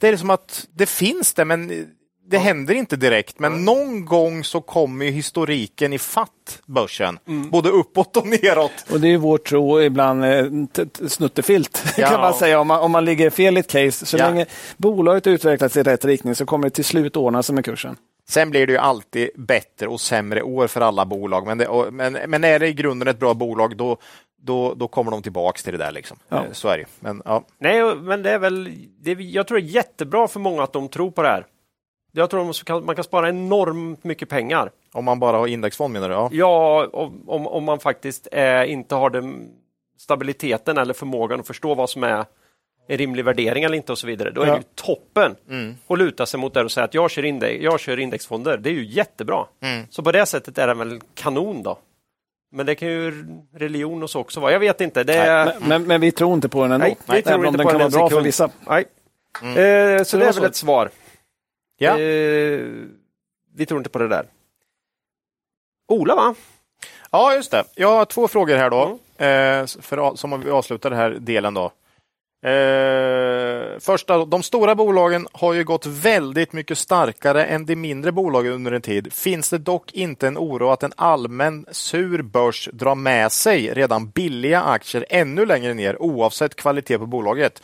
Det 0.00 0.08
är 0.08 0.16
som 0.16 0.30
att 0.30 0.66
det 0.70 0.86
finns 0.88 1.34
det, 1.34 1.44
men 1.44 1.86
det 2.30 2.38
händer 2.38 2.74
inte 2.74 2.96
direkt. 2.96 3.38
Men 3.38 3.64
någon 3.64 4.04
gång 4.04 4.44
så 4.44 4.60
kommer 4.60 5.04
ju 5.04 5.10
historiken 5.10 5.92
i 5.92 5.98
fatt 5.98 6.62
börsen. 6.66 7.18
Mm. 7.28 7.50
Både 7.50 7.68
uppåt 7.68 8.16
och 8.16 8.26
neråt. 8.26 8.72
Och 8.90 9.00
det 9.00 9.08
är 9.08 9.18
vår 9.18 9.38
tro 9.38 9.80
ibland 9.82 10.24
eh, 10.24 10.44
snuttefilt 11.08 11.84
Ja. 11.96 12.08
kan 12.10 12.20
man 12.20 12.34
säga 12.34 12.60
om 12.60 12.66
man, 12.66 12.80
om 12.80 12.90
man 12.92 13.04
ligger 13.04 13.30
fel 13.30 13.56
i 13.56 13.60
ett 13.60 13.70
case. 13.70 14.06
Så 14.06 14.16
Ja. 14.16 14.26
länge 14.30 14.46
bolaget 14.76 15.26
utvecklas 15.26 15.76
i 15.76 15.82
rätt 15.82 16.04
riktning 16.04 16.34
så 16.34 16.46
kommer 16.46 16.64
det 16.66 16.70
till 16.70 16.84
slut 16.84 17.16
ordna 17.16 17.42
sig 17.42 17.54
med 17.54 17.64
kursen. 17.64 17.96
Sen 18.28 18.50
blir 18.50 18.66
det 18.66 18.72
ju 18.72 18.78
alltid 18.78 19.30
bättre 19.36 19.86
och 19.86 20.00
sämre 20.00 20.42
år 20.42 20.66
för 20.66 20.80
alla 20.80 21.04
bolag. 21.06 21.46
Men, 21.46 21.58
det, 21.58 21.66
och, 21.68 21.92
men, 21.94 22.12
men 22.12 22.44
är 22.44 22.58
det 22.58 22.68
i 22.68 22.72
grunden 22.72 23.08
ett 23.08 23.18
bra 23.18 23.34
bolag, 23.34 23.76
då, 23.76 23.96
då, 24.42 24.74
då 24.74 24.88
kommer 24.88 25.10
de 25.10 25.22
tillbaks 25.22 25.62
till 25.62 25.72
det 25.72 25.78
där. 25.78 25.92
Liksom. 25.92 26.16
Ja. 26.28 26.36
Eh, 26.36 26.52
Så 26.52 26.68
är 26.68 26.78
det. 26.78 26.84
Men, 27.00 27.22
ja. 27.24 27.44
Nej, 27.60 27.94
men 27.96 28.22
det 28.22 28.30
är 28.30 28.38
väl... 28.38 28.72
Det, 29.00 29.12
jag 29.12 29.46
tror 29.46 29.58
det 29.58 29.64
är 29.64 29.74
jättebra 29.74 30.28
för 30.28 30.40
många 30.40 30.62
att 30.62 30.72
de 30.72 30.88
tror 30.88 31.10
på 31.10 31.22
det 31.22 31.28
här. 31.28 31.46
Jag 32.12 32.30
tror 32.30 32.50
att 32.50 32.84
man 32.84 32.94
kan 32.94 33.04
spara 33.04 33.28
enormt 33.28 34.04
mycket 34.04 34.28
pengar. 34.28 34.70
Om 34.92 35.04
man 35.04 35.20
bara 35.20 35.36
har 35.36 35.46
indexfond 35.46 35.92
menar 35.92 36.08
du? 36.08 36.14
Ja. 36.14 36.28
Ja, 36.32 36.86
om, 36.92 37.24
om, 37.26 37.46
om 37.46 37.64
man 37.64 37.78
faktiskt 37.80 38.28
eh, 38.32 38.70
inte 38.72 38.94
har 38.94 39.10
den 39.10 39.48
stabiliteten 39.98 40.78
eller 40.78 40.94
förmågan 40.94 41.40
att 41.40 41.46
förstå 41.46 41.74
vad 41.74 41.90
som 41.90 42.02
är 42.04 42.24
en 42.88 42.98
rimlig 42.98 43.24
värdering 43.24 43.64
eller 43.64 43.76
inte 43.76 43.92
och 43.92 43.98
så 43.98 44.06
vidare. 44.06 44.30
Då 44.30 44.42
är 44.42 44.46
Ja. 44.46 44.52
det 44.52 44.58
ju 44.58 44.64
toppen 44.74 45.36
att 45.88 45.98
luta 45.98 46.26
sig 46.26 46.40
mot 46.40 46.54
det 46.54 46.64
och 46.64 46.70
säga 46.72 46.84
att 46.84 46.94
jag 46.94 47.10
kör, 47.10 47.24
index, 47.24 47.62
jag 47.62 47.80
kör 47.80 47.98
indexfonder. 48.00 48.56
Det 48.56 48.70
är 48.70 48.74
ju 48.74 48.84
jättebra. 48.84 49.44
Så 49.90 50.02
på 50.02 50.12
det 50.12 50.26
sättet 50.26 50.58
är 50.58 50.66
den 50.66 50.78
väl 50.78 51.00
kanon 51.14 51.62
då. 51.62 51.78
Men 52.52 52.66
det 52.66 52.74
kan 52.74 52.88
ju 52.88 53.24
religion 53.54 54.02
och 54.02 54.10
så 54.10 54.20
också 54.20 54.40
vara. 54.40 54.52
Jag 54.52 54.60
vet 54.60 54.80
inte. 54.80 55.04
Det 55.04 55.14
är... 55.14 55.44
Men, 55.44 55.68
men, 55.68 55.82
men 55.82 56.00
vi 56.00 56.12
tror 56.12 56.34
inte 56.34 56.48
på 56.48 56.62
den 56.62 56.72
ändå. 56.72 56.86
Nej, 56.86 56.96
vi 57.16 57.22
tror 57.22 57.34
Även 57.34 57.40
om 57.40 57.46
inte 57.46 57.58
den 57.58 57.64
på 57.66 57.70
kan 57.70 57.80
den 57.80 57.90
vara 57.90 58.08
bra 58.08 58.10
för 58.18 58.20
vissa. 58.24 58.50
Nej. 58.68 58.84
Mm. 59.42 59.52
Eh, 59.98 60.02
så 60.04 60.16
Det 60.16 60.20
det 60.24 60.26
var 60.26 60.28
är 60.28 60.32
väl 60.32 60.34
så. 60.34 60.44
ett 60.44 60.56
svar. 60.56 60.90
Ja. 61.82 61.98
Eh, 61.98 62.66
vi 63.54 63.66
tror 63.66 63.80
inte 63.80 63.90
på 63.90 63.98
det 63.98 64.08
där. 64.08 64.26
Ola 65.88 66.14
va? 66.14 66.34
ja, 67.10 67.34
just 67.34 67.50
det. 67.50 67.64
Jag 67.74 67.88
har 67.88 68.04
två 68.04 68.28
frågor 68.28 68.56
här 68.56 68.70
då. 68.70 68.98
Eh, 69.24 69.66
för, 69.66 70.16
som 70.16 70.40
vi 70.40 70.50
avslutar 70.50 70.90
den 70.90 70.98
här 70.98 71.10
delen 71.10 71.54
då. 71.54 71.72
Eh, 72.48 73.78
första, 73.80 74.24
de 74.24 74.42
stora 74.42 74.74
bolagen 74.74 75.26
har 75.32 75.54
ju 75.54 75.64
gått 75.64 75.86
väldigt 75.86 76.52
mycket 76.52 76.78
starkare 76.78 77.44
än 77.44 77.66
de 77.66 77.76
mindre 77.76 78.12
bolagen 78.12 78.52
under 78.52 78.72
en 78.72 78.82
tid. 78.82 79.12
Finns 79.12 79.50
det 79.50 79.58
dock 79.58 79.92
inte 79.92 80.28
en 80.28 80.38
oro 80.38 80.70
att 80.70 80.82
en 80.82 80.92
allmän 80.96 81.66
sur 81.70 82.22
börs 82.22 82.68
drar 82.72 82.94
med 82.94 83.32
sig 83.32 83.74
redan 83.74 84.10
billiga 84.10 84.62
aktier 84.62 85.06
ännu 85.08 85.46
längre 85.46 85.74
ner 85.74 86.02
oavsett 86.02 86.54
kvalitet 86.54 86.98
på 86.98 87.06
bolaget? 87.06 87.62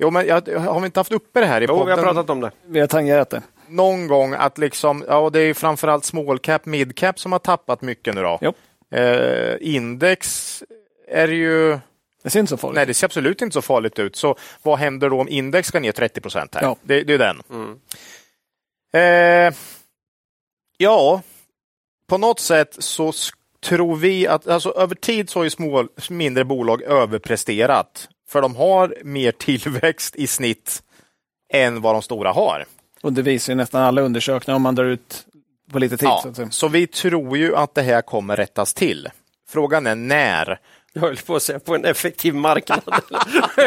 Jo, 0.00 0.10
men 0.10 0.26
jag, 0.26 0.48
har 0.48 0.80
vi 0.80 0.86
inte 0.86 1.00
haft 1.00 1.12
uppe 1.12 1.40
det 1.40 1.46
här 1.46 1.60
i 1.60 1.64
Jo, 1.68 1.74
vi 1.74 1.78
podden? 1.80 1.98
har 1.98 2.04
pratat 2.04 2.30
om 2.30 2.40
det. 2.40 2.50
Vi 2.66 2.80
har 2.80 2.86
tangerat 2.86 3.30
det. 3.30 3.42
någon 3.68 4.06
gång 4.06 4.34
att 4.34 4.58
liksom, 4.58 5.04
ja 5.08 5.16
och 5.18 5.32
det 5.32 5.40
är 5.40 5.54
framförallt 5.54 6.04
small 6.04 6.38
cap, 6.38 6.66
mid 6.66 6.96
cap 6.96 7.18
som 7.18 7.32
har 7.32 7.38
tappat 7.38 7.82
mycket 7.82 8.14
nu 8.14 8.22
då. 8.22 8.38
Jo. 8.40 8.52
Eh, 8.98 9.56
index 9.60 10.62
är 11.08 11.28
ju, 11.28 11.78
Det 12.22 12.30
ser 12.30 12.40
inte 12.40 12.50
så 12.50 12.56
farligt 12.56 12.76
nej 12.76 12.86
det 12.86 12.94
ser 12.94 13.06
absolut 13.06 13.42
inte 13.42 13.54
så 13.54 13.62
farligt 13.62 13.98
ut. 13.98 14.16
Så 14.16 14.36
vad 14.62 14.78
händer 14.78 15.10
då 15.10 15.20
om 15.20 15.28
index 15.28 15.68
ska 15.68 15.80
ner 15.80 15.92
30 15.92 16.20
procent 16.20 16.54
här? 16.54 16.62
Ja. 16.62 16.76
Det, 16.82 17.02
det 17.02 17.14
är 17.14 17.18
den. 17.18 17.42
Mm. 17.50 17.78
Eh, 18.92 19.54
ja, 20.76 21.22
på 22.08 22.18
något 22.18 22.40
sätt 22.40 22.76
så 22.78 23.12
tror 23.64 23.96
vi 23.96 24.26
att 24.26 24.48
alltså, 24.48 24.70
över 24.70 24.94
tid 24.94 25.30
så 25.30 25.38
har 25.38 25.44
ju 25.44 25.50
små, 25.50 25.88
mindre 26.10 26.44
bolag 26.44 26.82
överpresterat. 26.82 28.08
För 28.30 28.42
de 28.42 28.56
har 28.56 28.94
mer 29.04 29.32
tillväxt 29.32 30.16
i 30.16 30.26
snitt 30.26 30.82
än 31.52 31.80
vad 31.80 31.94
de 31.94 32.02
stora 32.02 32.32
har. 32.32 32.64
Och 33.02 33.12
det 33.12 33.22
visar 33.22 33.52
ju 33.52 33.56
nästan 33.56 33.82
alla 33.82 34.00
undersökningar 34.02 34.56
om 34.56 34.62
man 34.62 34.74
drar 34.74 34.84
ut 34.84 35.26
på 35.72 35.78
lite 35.78 35.96
tid. 35.96 36.08
Ja, 36.08 36.20
Så 36.22 36.28
att 36.28 36.36
säga. 36.36 36.50
så 36.50 36.68
vi 36.68 36.86
tror 36.86 37.36
ju 37.38 37.56
att 37.56 37.74
det 37.74 37.82
här 37.82 38.02
kommer 38.02 38.36
rättas 38.36 38.74
till. 38.74 39.08
Frågan 39.50 39.86
är 39.86 39.94
när. 39.94 40.58
Jag 40.92 41.00
höll 41.02 41.16
på 41.16 41.36
att 41.36 41.42
säga 41.42 41.58
på 41.58 41.74
en 41.74 41.84
effektiv 41.84 42.34
marknad. 42.34 42.80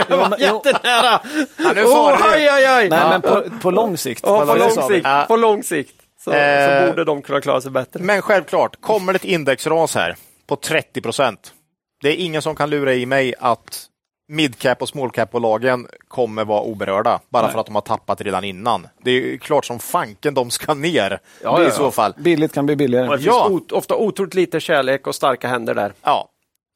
jag 0.09 0.17
var 0.17 0.37
jättenära! 0.39 1.21
Ja, 1.57 1.73
nu 1.75 1.83
Åh, 1.83 1.91
sa 1.93 2.17
du. 2.17 2.23
aj, 2.35 2.47
aj, 2.47 2.65
aj! 2.65 2.89
Nej, 2.89 2.99
Ja. 2.99 3.09
men 3.09 3.21
på, 3.21 3.43
på 3.61 3.71
lång 3.71 3.97
sikt. 3.97 4.21
Ja, 4.23 4.45
på, 4.45 4.55
lång 4.55 4.69
sikt, 4.87 5.05
Ja. 5.05 5.25
på 5.27 5.35
lång 5.35 5.63
sikt 5.63 5.95
så, 6.23 6.31
Eh. 6.31 6.81
så 6.81 6.87
borde 6.91 7.03
de 7.03 7.21
kunna 7.21 7.41
klara 7.41 7.61
sig 7.61 7.71
bättre. 7.71 7.99
Men 8.03 8.21
självklart, 8.21 8.81
kommer 8.81 9.13
det 9.13 9.17
ett 9.17 9.25
indexras 9.25 9.95
här 9.95 10.15
på 10.47 10.55
30 10.55 11.01
procent. 11.01 11.53
Det 12.01 12.09
är 12.09 12.15
ingen 12.15 12.41
som 12.41 12.55
kan 12.55 12.69
lura 12.69 12.93
i 12.93 13.05
mig 13.05 13.33
att 13.39 13.85
midcap 14.27 14.81
och 14.81 14.89
smallcap-bolagen 14.89 15.87
kommer 16.07 16.45
vara 16.45 16.61
oberörda 16.61 17.19
bara 17.29 17.43
Nej. 17.43 17.51
för 17.51 17.59
att 17.59 17.65
de 17.65 17.75
har 17.75 17.81
tappat 17.81 18.21
redan 18.21 18.43
innan. 18.43 18.87
Det 19.03 19.11
är 19.11 19.15
ju 19.21 19.37
klart 19.37 19.65
som 19.65 19.79
fanken 19.79 20.33
de 20.33 20.49
ska 20.51 20.73
ner 20.73 21.19
Ja, 21.43 21.61
i 21.61 21.63
ja, 21.63 21.71
så 21.71 21.83
ja. 21.83 21.91
fall. 21.91 22.13
Billigt 22.17 22.53
kan 22.53 22.65
bli 22.65 22.75
billigare. 22.75 23.07
Och 23.09 23.17
det 23.17 23.23
Ja. 23.23 23.47
finns 23.47 23.61
ot- 23.61 23.71
ofta 23.71 23.95
otroligt 23.95 24.33
lite 24.33 24.59
kärlek 24.59 25.07
och 25.07 25.15
starka 25.15 25.47
händer 25.47 25.75
där. 25.75 25.93
Ja, 26.01 26.29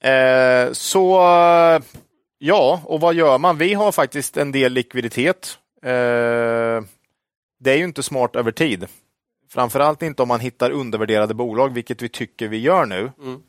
eh, 0.10 0.72
så 0.72 1.20
ja, 2.38 2.82
och 2.86 3.00
vad 3.02 3.14
gör 3.14 3.38
man? 3.38 3.58
Vi 3.58 3.74
har 3.74 3.92
faktiskt 3.92 4.38
en 4.38 4.52
del 4.52 4.74
likviditet. 4.74 5.58
Eh, 5.84 5.90
det 7.60 7.72
är 7.74 7.78
ju 7.78 7.84
inte 7.84 8.04
smart 8.04 8.36
över 8.36 8.52
tid. 8.52 8.88
Framförallt 9.54 10.02
inte 10.02 10.22
om 10.22 10.28
man 10.28 10.40
hittar 10.40 10.72
undervärderade 10.72 11.34
bolag, 11.34 11.74
vilket 11.74 12.02
vi 12.02 12.10
tycker 12.10 12.48
vi 12.48 12.58
gör 12.58 12.86
nu. 12.86 13.12
Mm. 13.22 13.42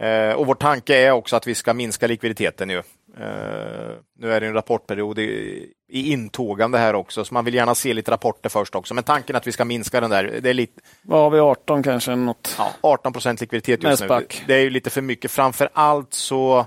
Eh, 0.00 0.34
och 0.36 0.46
vår 0.46 0.54
tanke 0.54 0.96
är 0.96 1.10
också 1.10 1.36
att 1.36 1.46
vi 1.46 1.54
ska 1.54 1.74
minska 1.74 2.06
likviditeten 2.06 2.68
nu. 2.68 2.82
Eh, 3.16 3.96
nu 4.18 4.32
är 4.32 4.40
det 4.40 4.46
en 4.46 4.54
rapportperiod 4.54 5.18
i, 5.18 5.68
i 5.88 6.12
intågande 6.12 6.78
här 6.78 6.94
också, 6.94 7.24
så 7.24 7.34
man 7.34 7.44
vill 7.44 7.54
gärna 7.54 7.74
se 7.74 7.94
lite 7.94 8.10
rapporter 8.10 8.48
först 8.48 8.74
också. 8.74 8.94
Men 8.94 9.04
tanken 9.04 9.36
att 9.36 9.46
vi 9.46 9.52
ska 9.52 9.64
minska 9.64 10.00
den 10.00 10.10
där. 10.10 10.38
Det 10.42 10.50
är 10.50 10.54
lite, 10.54 10.80
Vad 11.02 11.20
har 11.20 11.30
vi, 11.30 11.38
18 11.38 11.82
kanske? 11.82 12.16
Något. 12.16 12.54
Ja, 12.58 12.72
18 12.80 13.12
procent 13.12 13.40
likviditet 13.40 13.82
just 13.82 14.08
Med 14.08 14.20
nu. 14.20 14.26
Det 14.46 14.54
är 14.54 14.60
ju 14.60 14.70
lite 14.70 14.90
för 14.90 15.00
mycket. 15.02 15.30
Framför 15.30 15.68
allt 15.72 16.14
så 16.14 16.66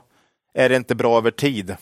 är 0.54 0.70
det 0.70 0.76
inte 0.76 0.96
bra 0.96 1.18
över 1.18 1.32
tid. 1.32 1.76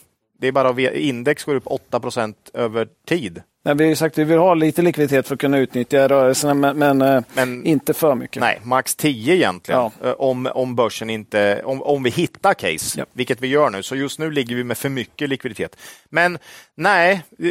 Det 0.44 0.48
är 0.48 0.52
bara 0.52 0.70
att 0.70 0.80
index 0.80 1.44
går 1.44 1.56
upp 1.56 1.64
8 1.66 2.00
procent 2.00 2.50
över 2.54 2.88
tid. 3.08 3.42
Nej, 3.66 3.76
vi 3.76 3.84
har 3.84 3.90
ju 3.90 3.96
sagt 3.96 4.14
att 4.14 4.18
vi 4.18 4.24
vill 4.24 4.38
ha 4.38 4.54
lite 4.54 4.82
likviditet 4.82 5.28
för 5.28 5.36
att 5.36 5.42
kunna 5.42 5.58
utnyttja 5.58 6.08
rörelserna, 6.08 6.54
men, 6.54 6.78
men, 6.78 7.02
eh, 7.02 7.24
Men 7.34 7.66
inte 7.66 7.94
för 7.94 8.16
mycket. 8.16 8.42
nej, 8.42 8.60
max 8.64 8.96
10 8.96 9.34
egentligen. 9.36 9.82
Ja. 10.02 10.10
Eh, 10.10 10.12
Om, 10.14 10.50
om 10.54 10.76
börsen 10.76 11.10
inte, 11.10 11.62
om, 11.66 11.82
om 11.82 12.04
vi 12.04 12.10
hittar 12.10 12.54
case, 12.54 13.00
Ja. 13.00 13.06
vilket 13.14 13.42
vi 13.42 13.48
gör 13.48 13.70
nu. 13.70 13.84
Så 13.84 13.96
just 13.96 14.20
nu 14.20 14.32
ligger 14.32 14.56
vi 14.56 14.64
med 14.64 14.78
för 14.78 14.90
mycket 14.90 15.30
likviditet. 15.30 15.76
Men 16.10 16.38
nej, 16.76 17.22
eh, 17.40 17.50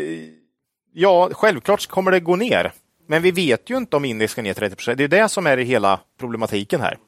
ja, 0.93 1.31
självklart 1.33 1.87
kommer 1.87 2.11
det 2.11 2.21
gå 2.21 2.37
ner. 2.37 2.73
Men 3.09 3.23
vi 3.23 3.31
vet 3.31 3.71
ju 3.71 3.77
inte 3.77 3.97
om 3.97 4.05
index 4.05 4.33
ska 4.33 4.43
ner 4.43 4.55
30 4.55 4.77
procent. 4.77 4.99
Det 4.99 5.05
är 5.05 5.09
det 5.09 5.29
som 5.29 5.47
är 5.47 5.57
hela 5.57 6.01
problematiken 6.21 6.81
här. 6.81 6.99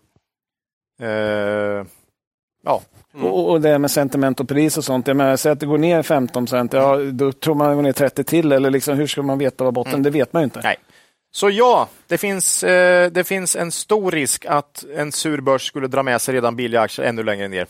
Eh, 1.03 1.87
ja, 2.65 2.83
Och, 3.23 3.51
och 3.51 3.61
det 3.61 3.79
med 3.79 3.91
sentiment 3.91 4.41
och 4.41 4.49
pris 4.49 4.79
och 4.79 4.85
sånt. 4.85 5.07
Jag 5.07 5.17
menar, 5.17 5.37
säg 5.37 5.53
att 5.53 5.61
det 5.61 5.67
går 5.67 5.79
ner 5.79 6.03
15 6.03 6.45
procent, 6.45 6.73
ja, 6.73 6.97
då 6.97 7.33
tror 7.33 7.55
man 7.55 7.69
det 7.69 7.75
går 7.75 7.83
ner 7.83 7.93
30 7.93 8.25
till. 8.25 8.53
Eller 8.53 8.71
liksom, 8.71 8.97
hur 8.97 9.07
ska 9.07 9.23
man 9.23 9.39
veta 9.39 9.65
vad 9.65 9.75
botten 9.75 10.03
Det 10.03 10.11
vet 10.11 10.33
man 10.33 10.43
ju 10.43 10.45
inte. 10.45 10.61
Nej. 10.63 10.77
Så 11.31 11.51
ja, 11.51 11.89
det 12.07 12.19
finns, 12.19 12.65
eh, 12.65 13.11
det 13.11 13.25
finns 13.25 13.57
en 13.57 13.73
stor 13.73 14.11
risk 14.11 14.47
att 14.47 14.85
en 14.97 15.13
sur 15.13 15.41
börs 15.41 15.67
skulle 15.67 15.87
dra 15.87 16.03
med 16.03 16.21
sig 16.21 16.35
redan 16.35 16.57
billiga 16.57 16.81
aktier 16.81 17.07
ännu 17.07 17.23
längre 17.23 17.49
ner. 17.49 17.67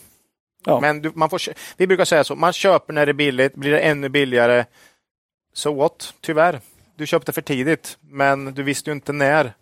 Ja. 0.64 0.80
Men 0.80 1.02
du, 1.02 1.12
man 1.14 1.30
får, 1.30 1.40
vi 1.76 1.86
brukar 1.86 2.04
säga 2.04 2.24
så, 2.24 2.34
man 2.34 2.52
köper 2.52 2.92
när 2.92 3.06
det 3.06 3.10
är 3.10 3.14
billigt, 3.14 3.54
blir 3.54 3.70
det 3.70 3.78
ännu 3.78 4.08
billigare, 4.08 4.64
so 5.54 5.74
what? 5.74 6.14
Tyvärr. 6.20 6.60
Du 6.96 7.06
köpte 7.06 7.32
för 7.32 7.42
tidigt, 7.42 7.98
men 8.00 8.54
du 8.54 8.62
visste 8.62 8.90
ju 8.90 8.94
inte 8.94 9.12
när. 9.12 9.52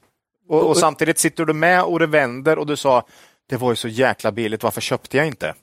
Och, 0.49 0.63
och 0.63 0.77
samtidigt 0.77 1.19
sitter 1.19 1.45
du 1.45 1.53
med 1.53 1.83
och 1.83 1.99
det 1.99 2.07
vänder 2.07 2.59
och 2.59 2.67
du 2.67 2.77
sa, 2.77 3.07
det 3.49 3.57
var 3.57 3.71
ju 3.71 3.77
så 3.77 3.89
jäkla 3.89 4.33
billigt, 4.33 4.63
varför 4.63 4.81
köpte 4.81 5.17
jag 5.17 5.27
inte? 5.27 5.55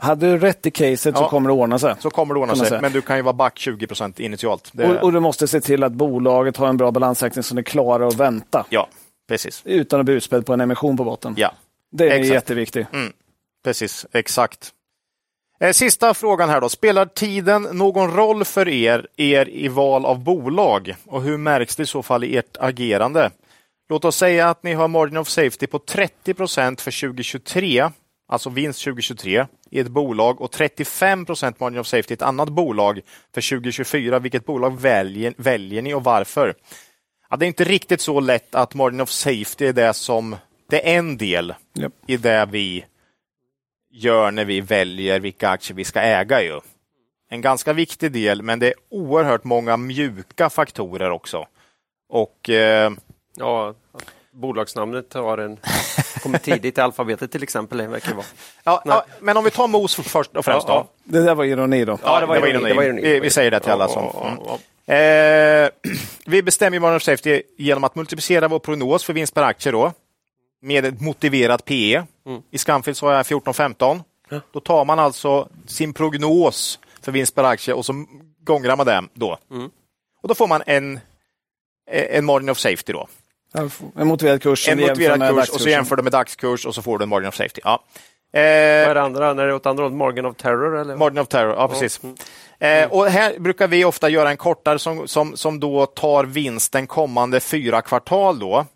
Hade 0.00 0.26
du 0.32 0.38
rätt 0.38 0.66
i 0.66 0.70
caset 0.70 1.16
så 1.16 1.22
Ja. 1.22 1.28
kommer 1.28 1.48
det 1.48 1.54
ordna 1.54 1.78
sig. 1.78 1.94
Så 1.98 2.10
kommer 2.10 2.34
det 2.34 2.40
ordna 2.40 2.56
sig. 2.56 2.80
Men 2.80 2.92
du 2.92 3.00
kan 3.02 3.16
ju 3.16 3.22
vara 3.22 3.32
back 3.32 3.58
20 3.58 3.86
procent 3.86 4.20
initialt. 4.20 4.70
Det... 4.72 4.84
Och, 4.98 5.02
och 5.04 5.12
du 5.12 5.20
måste 5.20 5.48
se 5.48 5.60
till 5.60 5.84
att 5.84 5.92
bolaget 5.92 6.56
har 6.56 6.68
en 6.68 6.76
bra 6.76 6.90
balansräkning 6.90 7.42
så 7.42 7.54
ni 7.54 7.62
klarar 7.62 8.06
att 8.06 8.14
vänta 8.16 8.66
Ja, 8.70 8.88
precis. 9.28 9.62
utan 9.64 10.00
att 10.00 10.06
bli 10.06 10.14
utspädd 10.14 10.46
på 10.46 10.52
en 10.52 10.60
emission 10.60 10.96
på 10.96 11.04
botten. 11.04 11.34
Ja, 11.36 11.52
Det 11.92 12.04
är 12.08 12.10
exakt. 12.10 12.32
jätteviktigt. 12.34 12.86
precis. 13.64 14.06
Exakt. 14.12 14.70
Eh, 15.60 15.72
Sista 15.72 16.14
frågan 16.14 16.48
här 16.48 16.60
då. 16.60 16.68
Spelar 16.68 17.06
tiden 17.06 17.62
någon 17.62 18.12
roll 18.12 18.44
för 18.44 18.68
er, 18.68 19.06
er 19.16 19.48
i 19.48 19.68
val 19.68 20.04
av 20.04 20.18
bolag? 20.24 20.94
Och 21.06 21.22
hur 21.22 21.36
märks 21.36 21.76
det 21.76 21.82
i 21.82 21.86
så 21.86 22.02
fall 22.02 22.24
i 22.24 22.36
ert 22.36 22.56
agerande? 22.60 23.30
Låt 23.90 24.04
oss 24.04 24.16
säga 24.16 24.48
att 24.50 24.62
ni 24.62 24.72
har 24.74 24.88
margin 24.88 25.16
of 25.16 25.28
safety 25.28 25.66
på 25.66 25.78
30 25.78 26.34
procent 26.34 26.80
för 26.80 27.00
2023, 27.00 27.88
alltså 28.28 28.50
vinst 28.50 28.84
2023 28.84 29.46
i 29.70 29.80
ett 29.80 29.88
bolag 29.88 30.40
och 30.40 30.50
35 30.50 31.26
procent 31.26 31.60
margin 31.60 31.80
of 31.80 31.86
safety 31.86 32.12
i 32.12 32.14
ett 32.14 32.22
annat 32.22 32.48
bolag 32.48 33.00
för 33.34 33.50
2024. 33.50 34.18
Vilket 34.18 34.46
bolag 34.46 34.80
väljer, 34.80 35.34
väljer 35.36 35.82
ni 35.82 35.94
och 35.94 36.04
varför? 36.04 36.54
Ja, 37.30 37.36
det 37.36 37.44
är 37.44 37.48
inte 37.48 37.64
riktigt 37.64 38.00
så 38.00 38.20
lätt 38.20 38.54
att 38.54 38.74
margin 38.74 39.00
of 39.00 39.10
safety 39.10 39.66
är 39.66 39.72
det 39.72 39.94
som 39.94 40.36
det 40.70 40.92
är 40.94 40.98
en 40.98 41.16
del 41.16 41.54
Japp. 41.74 41.92
i 42.06 42.16
det 42.16 42.48
vi 42.50 42.84
gör 43.90 44.30
när 44.30 44.44
vi 44.44 44.60
väljer 44.60 45.20
vilka 45.20 45.48
aktier 45.48 45.76
vi 45.76 45.84
ska 45.84 46.00
äga. 46.00 46.42
Ju. 46.42 46.60
En 47.30 47.40
ganska 47.40 47.72
viktig 47.72 48.12
del, 48.12 48.42
men 48.42 48.58
det 48.58 48.66
är 48.66 48.74
oerhört 48.90 49.44
många 49.44 49.76
mjuka 49.76 50.50
faktorer 50.50 51.10
också. 51.10 51.46
Och 52.08 52.50
eh, 52.50 52.90
Ja, 53.40 53.74
bolagsnamnet 54.32 55.14
har 55.14 55.38
en, 55.38 55.52
kommer 56.18 56.38
tidigt 56.38 56.78
i 56.78 56.80
alfabetet 56.80 57.32
till 57.32 57.42
exempel. 57.42 57.78
Det 57.78 57.86
verkar 57.86 58.14
vara. 58.14 58.26
ja, 58.64 58.82
ja, 58.84 59.04
Men 59.20 59.36
om 59.36 59.44
vi 59.44 59.50
tar 59.50 59.66
MOS 59.68 59.94
först 59.94 60.36
och 60.36 60.44
främst. 60.44 60.68
Ja, 60.68 60.74
då. 60.74 61.12
Det 61.12 61.24
där 61.24 61.34
var 61.34 61.44
ironi 61.44 61.84
då. 61.84 61.98
Ja, 62.04 62.20
det 62.20 62.26
var 62.26 62.36
ironi, 62.36 62.50
ironi. 62.50 62.68
det 62.68 62.74
var 62.74 62.82
ironi. 62.82 63.02
Vi, 63.02 63.20
vi 63.20 63.30
säger 63.30 63.50
det 63.50 63.60
till 63.60 63.70
alla 63.72 63.88
som... 63.88 64.04
ja, 64.14 64.28
Mm. 64.28 64.38
ja, 64.46 64.58
Eh, 64.88 65.68
vi 66.26 66.42
bestämmer 66.42 66.96
of 66.96 67.02
safety 67.02 67.42
genom 67.58 67.84
att 67.84 67.94
multiplicera 67.94 68.48
vår 68.48 68.58
prognos 68.58 69.04
för 69.04 69.12
vinst 69.12 69.34
per 69.34 69.42
aktie 69.42 69.72
då, 69.72 69.92
med 70.62 70.84
ett 70.84 71.00
motiverat 71.00 71.64
PE. 71.64 72.04
Mm. 72.26 72.42
I 72.50 72.58
Scanfil 72.58 72.94
så 72.94 73.06
har 73.06 73.12
jag 73.12 73.26
14-15. 73.26 74.00
Då 74.52 74.60
tar 74.60 74.84
man 74.84 74.98
alltså 74.98 75.48
sin 75.66 75.92
prognos 75.92 76.78
för 77.02 77.12
vinst 77.12 77.34
per 77.34 77.44
aktie 77.44 77.74
och 77.74 77.86
så 77.86 78.04
gångrar 78.44 78.76
man 78.76 78.86
den 78.86 79.08
då. 79.14 79.38
Mm. 79.50 79.70
Och 80.22 80.28
då 80.28 80.34
får 80.34 80.46
man 80.46 80.62
en, 80.66 81.00
en 81.90 82.24
margin 82.24 82.48
of 82.48 82.58
safety 82.58 82.92
då. 82.92 83.08
En 83.96 84.06
motiverad 84.06 84.42
kurs. 84.42 84.64
som 84.64 84.72
En 84.72 84.80
motiverad 84.80 85.36
kurs 85.36 85.48
och 85.48 85.60
så 85.60 85.68
jämför 85.68 85.96
du 85.96 86.02
med 86.02 86.12
dagskurs 86.12 86.66
och 86.66 86.74
så 86.74 86.82
får 86.82 86.98
du 86.98 87.02
en 87.02 87.08
margin 87.08 87.28
of 87.28 87.34
safety. 87.34 87.60
Ja. 87.64 87.84
Vad 88.32 88.42
Eh, 88.42 88.88
är 88.88 88.94
det 88.94 89.02
andra? 89.02 89.34
När 89.34 89.46
det 89.46 89.50
är 89.52 89.54
åt 89.54 89.66
andra 89.66 89.84
hållet, 89.84 89.98
Morgan 89.98 90.26
of 90.26 90.36
Terror? 90.36 90.80
Eller? 90.80 90.96
Margin 90.96 91.18
of 91.18 91.28
terror, 91.28 91.54
ja 91.54 91.68
precis. 91.68 92.00
Mm. 92.02 92.16
Eh, 92.60 92.92
och 92.92 93.06
här 93.06 93.38
brukar 93.38 93.68
vi 93.68 93.84
ofta 93.84 94.08
göra 94.08 94.30
en 94.30 94.36
kortare 94.36 94.78
som, 94.78 95.08
som, 95.08 95.36
som 95.36 95.60
då 95.60 95.86
tar 95.86 96.24
vinsten 96.24 96.86
kommande 96.86 97.40
fyra 97.40 97.82
kvartal 97.82 98.38
då. 98.38 98.66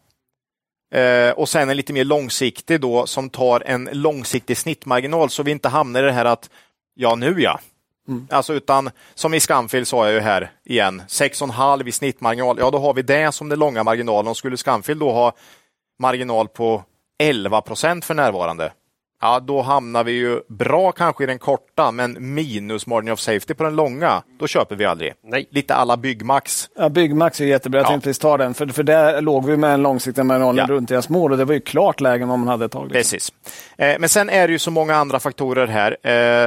Eh, 0.94 1.31
och 1.31 1.49
sen 1.49 1.70
en 1.70 1.77
lite 1.77 1.93
mer 1.93 2.05
långsiktig 2.05 2.81
då 2.81 3.07
som 3.07 3.31
tar 3.31 3.62
en 3.66 3.89
långsiktig 3.93 4.57
snittmarginal 4.57 5.31
så 5.31 5.43
vi 5.43 5.51
inte 5.51 5.69
hamnar 5.69 6.03
i 6.03 6.07
det 6.07 6.12
här 6.12 6.24
att 6.24 6.51
ja 6.94 7.15
nu 7.15 7.35
ja. 7.39 7.61
Mm. 8.09 8.27
Alltså 8.31 8.55
utan 8.55 8.91
som 9.15 9.35
i 9.35 9.41
Scanfil 9.41 9.87
sa 9.87 10.05
jag 10.05 10.15
ju 10.15 10.20
här 10.20 10.51
igen 10.65 11.03
6,5 11.09 11.89
i 11.89 11.93
snittmarginal. 11.93 12.57
Ja 12.59 12.70
då 12.70 12.79
har 12.79 12.95
vi 12.95 13.03
det 13.03 13.33
som 13.33 13.49
den 13.49 13.59
långa 13.59 13.83
marginalen. 13.83 14.31
Och 14.31 14.37
skulle 14.37 14.57
Scanfil 14.57 14.99
då 14.99 15.12
ha 15.12 15.33
marginal 15.99 16.49
på 16.49 16.85
11 17.19 17.61
procent 17.61 18.05
för 18.05 18.15
närvarande. 18.15 18.73
Ja, 19.24 19.40
då 19.40 19.62
hamnar 19.62 20.05
vi 20.05 20.12
ju 20.12 20.40
bra 20.49 20.93
kanske 20.93 21.24
i 21.24 21.27
den 21.27 21.39
korta, 21.39 21.90
men 21.90 22.35
minus 22.35 22.86
margin 22.86 23.12
of 23.12 23.20
safety 23.20 23.55
på 23.55 23.65
den 23.65 23.77
långa. 23.77 24.23
Då 24.39 24.47
köper 24.47 24.77
vi 24.77 24.85
aldrig. 24.85 25.12
Nej. 25.24 25.49
Lite 25.51 25.74
alla 25.74 25.97
Byggmax. 25.97 26.69
Ja, 26.77 26.89
Byggmax 26.89 27.40
är 27.40 27.44
jättebra. 27.44 27.78
Jag 27.81 27.85
Ja. 27.85 27.89
tänkte 27.89 28.09
precis 28.09 28.19
ta 28.19 28.36
den. 28.36 28.55
För, 28.55 28.66
för 28.66 28.82
där 28.82 29.20
låg 29.20 29.47
vi 29.47 29.57
med 29.57 29.74
en 29.74 29.82
långsiktig 29.82 30.24
marginal 30.24 30.57
Ja. 30.57 30.66
runt 30.69 30.89
deras 30.89 31.09
mål 31.09 31.32
och 31.32 31.39
det 31.39 31.44
var 31.44 31.55
ju 31.55 31.61
klart 31.61 32.01
läge 32.01 32.23
än 32.23 32.28
vad 32.28 32.39
man 32.39 32.49
hade 32.49 32.65
ett 32.65 32.73
tag. 32.73 32.82
Liksom. 32.93 32.99
Precis. 32.99 33.32
Eh, 33.78 33.97
men 33.99 34.09
sen 34.09 34.31
är 34.31 34.47
det 34.49 34.53
ju 34.53 34.59
så 34.59 34.70
många 34.70 34.97
andra 34.97 35.20
faktorer 35.20 35.66
här 35.66 35.97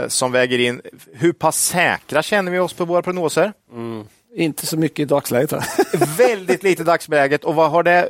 eh, 0.04 0.08
som 0.08 0.32
väger 0.32 0.60
in. 0.60 0.82
Hur 1.14 1.32
pass 1.34 1.58
säkra 1.66 2.22
känner 2.24 2.52
vi 2.52 2.60
oss 2.60 2.74
på 2.74 2.86
våra 2.86 3.02
prognoser? 3.02 3.54
Inte 4.38 4.66
så 4.66 4.78
mycket 4.78 5.00
i 5.00 5.06
dagsläget. 5.06 5.54
Väldigt 6.18 6.64
lite 6.64 6.82
i 6.82 6.86
dagsläget. 6.86 7.44
Och 7.44 7.56
vad 7.56 7.72
har, 7.72 7.84
det, 7.84 8.10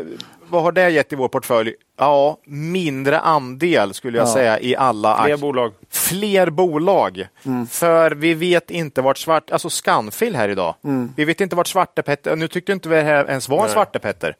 vad 0.50 0.64
har 0.64 0.72
det 0.72 0.90
gett 0.90 1.14
i 1.14 1.16
vår 1.16 1.28
portfölj? 1.28 1.74
Ja, 1.98 2.38
mindre 2.46 3.20
andel 3.20 3.94
skulle 3.94 4.18
jag 4.18 4.28
Ja. 4.28 4.34
säga 4.34 4.60
i 4.60 4.76
alla 4.76 5.16
Fler 5.16 5.22
aktier. 5.24 5.38
bolag. 5.38 5.74
fler 5.92 6.50
bolag. 6.50 7.28
För 7.70 8.12
vi 8.12 8.34
vet 8.34 8.72
inte 8.72 9.02
vart 9.02 9.18
svart, 9.18 9.52
alltså 9.52 9.70
Scanfil 9.70 10.36
här 10.36 10.50
idag. 10.50 10.76
Vi 11.16 11.26
vet 11.26 11.42
inte 11.42 11.56
vart 11.56 11.68
Svartepetter, 11.68 12.36
nu 12.36 12.48
tyckte 12.48 12.72
inte 12.72 12.90
vi 12.90 13.02
här 13.02 13.26
ens 13.30 13.50
var 13.50 13.64
en. 13.66 13.72
Svartepetter. 13.72 14.36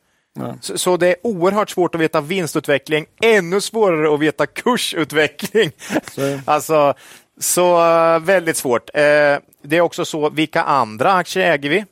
Så, 0.62 0.78
så 0.78 0.98
det 0.98 1.08
är 1.08 1.16
oerhört 1.24 1.70
svårt 1.70 1.96
att 1.96 2.02
veta 2.02 2.22
vinstutveckling, 2.22 3.06
ännu 3.24 3.62
svårare 3.62 4.14
att 4.14 4.20
veta 4.20 4.46
kursutveckling. 4.46 5.72
Så- 6.12 6.40
alltså, 6.46 6.94
så 7.40 7.86
eh, 7.86 8.20
väldigt 8.20 8.58
svårt. 8.58 8.90
Eh, 8.94 9.02
det 9.64 9.78
är 9.78 9.82
också 9.82 10.06
så, 10.06 10.30
vilka 10.30 10.62
andra 10.64 11.14
aktier 11.14 11.52
äger 11.54 11.70
vi? 11.70 11.86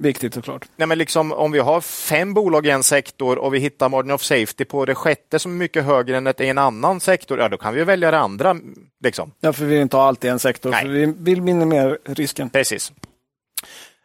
Viktigt 0.00 0.34
såklart. 0.34 0.68
Nej, 0.76 0.88
men 0.88 0.98
liksom, 0.98 1.32
om 1.32 1.52
vi 1.52 1.58
har 1.58 1.80
fem 1.80 2.34
bolag 2.34 2.66
i 2.66 2.70
en 2.70 2.82
sektor 2.82 3.38
och 3.38 3.54
vi 3.54 3.58
hittar 3.58 3.88
margin 3.88 4.10
of 4.10 4.22
safety 4.22 4.64
på 4.64 4.84
det 4.84 4.94
sjätte 4.94 5.38
som 5.38 5.52
är 5.52 5.56
mycket 5.56 5.84
högre 5.84 6.16
än 6.16 6.26
ett 6.26 6.40
i 6.40 6.48
en 6.48 6.58
annan 6.58 7.00
sektor, 7.00 7.38
ja 7.38 7.48
då 7.48 7.56
kan 7.56 7.74
vi 7.74 7.84
välja 7.84 8.10
det 8.10 8.18
andra. 8.18 8.56
Liksom. 9.04 9.32
Ja, 9.40 9.52
för 9.52 9.64
vi 9.64 9.70
vill 9.70 9.82
inte 9.82 9.96
ha 9.96 10.04
allt 10.04 10.24
i 10.24 10.28
en 10.28 10.38
sektor. 10.38 10.70
Nej. 10.70 10.82
För 10.82 10.88
vi 10.88 11.14
vill 11.18 11.42
minimera 11.42 11.96
risken. 12.04 12.50
Precis. 12.50 12.92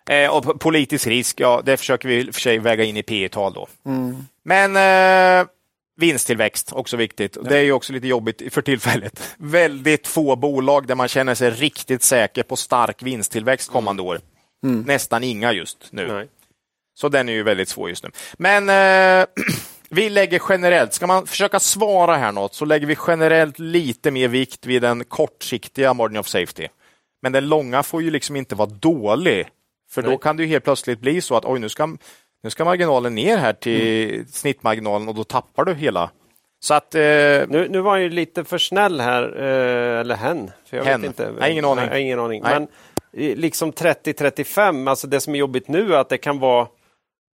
Eh, 0.09 0.35
och 0.35 0.59
politisk 0.59 1.07
risk, 1.07 1.39
ja 1.39 1.61
det 1.65 1.77
försöker 1.77 2.09
vi 2.09 2.31
för 2.31 2.41
sig 2.41 2.59
väga 2.59 2.83
in 2.83 2.97
i 2.97 3.03
P 3.03 3.29
tal 3.29 3.53
då. 3.53 3.67
Men 4.43 4.75
eh, 4.75 5.47
vinsttillväxt, 5.97 6.73
också 6.73 6.97
viktigt. 6.97 7.37
Det 7.49 7.57
är 7.57 7.63
ju 7.63 7.71
också 7.71 7.93
lite 7.93 8.07
jobbigt 8.07 8.53
för 8.53 8.61
tillfället. 8.61 9.35
Väldigt 9.37 10.07
få 10.07 10.35
bolag 10.35 10.87
där 10.87 10.95
man 10.95 11.07
känner 11.07 11.35
sig 11.35 11.49
riktigt 11.49 12.03
säker 12.03 12.43
på 12.43 12.55
stark 12.55 13.03
vinsttillväxt 13.03 13.71
kommande 13.71 14.03
år. 14.03 14.19
Nästan 14.63 15.23
inga 15.23 15.51
just 15.51 15.87
nu. 15.91 16.07
Nej. 16.07 16.27
Så 16.95 17.09
den 17.09 17.29
är 17.29 17.33
ju 17.33 17.43
väldigt 17.43 17.69
svår 17.69 17.89
just 17.89 18.03
nu. 18.03 18.09
Men 18.37 18.69
eh, 18.69 19.25
vi 19.89 20.09
lägger 20.09 20.41
generellt, 20.49 20.93
ska 20.93 21.07
man 21.07 21.27
försöka 21.27 21.59
svara 21.59 22.15
här 22.15 22.31
något, 22.31 22.53
så 22.55 22.65
lägger 22.65 22.87
vi 22.87 22.97
generellt 23.07 23.59
lite 23.59 24.11
mer 24.11 24.27
vikt 24.27 24.65
vid 24.65 24.81
den 24.81 25.03
kortsiktiga 25.03 25.93
margin 25.93 26.17
of 26.17 26.27
safety. 26.27 26.67
Men 27.21 27.31
den 27.31 27.49
långa 27.49 27.83
får 27.83 28.01
ju 28.03 28.11
liksom 28.11 28.35
inte 28.35 28.55
vara 28.55 28.69
dålig. 28.69 29.47
För 29.91 30.01
då 30.01 30.09
Nej. 30.09 30.19
kan 30.21 30.37
det 30.37 30.43
ju 30.43 30.49
helt 30.49 30.63
plötsligt 30.63 30.99
bli 30.99 31.21
så 31.21 31.35
att 31.35 31.45
oj, 31.45 31.59
nu 31.59 31.69
ska, 31.69 31.87
nu 32.43 32.49
ska 32.49 32.65
marginalen 32.65 33.15
ner 33.15 33.37
här 33.37 33.53
till 33.53 34.25
snittmarginalen 34.31 35.07
och 35.09 35.15
då 35.15 35.23
tappar 35.23 35.65
du 35.65 35.73
hela. 35.73 36.09
Så 36.63 36.73
att... 36.73 36.95
Eh, 36.95 37.01
Nu, 37.01 37.67
nu 37.69 37.79
var 37.81 37.91
han 37.91 38.01
ju 38.01 38.09
lite 38.09 38.43
för 38.43 38.57
snäll 38.57 39.01
här, 39.01 39.23
eh, 39.37 39.99
eller 39.99 40.15
hen. 40.15 40.51
För 40.69 40.77
jag 40.77 40.83
Hen. 40.83 41.01
Vet 41.01 41.07
inte. 41.07 41.31
Nej, 41.39 41.51
ingen 41.51 41.65
aning. 41.65 41.85
Nej, 41.89 42.01
ingen 42.01 42.19
aning. 42.19 42.41
Nej. 42.43 42.53
Men 42.53 42.67
liksom 43.13 43.71
30-35, 43.71 44.89
alltså 44.89 45.07
det 45.07 45.19
som 45.19 45.35
är 45.35 45.39
jobbigt 45.39 45.67
nu 45.67 45.93
är 45.93 45.97
att 45.97 46.09
det 46.09 46.17
kan 46.17 46.39
vara 46.39 46.67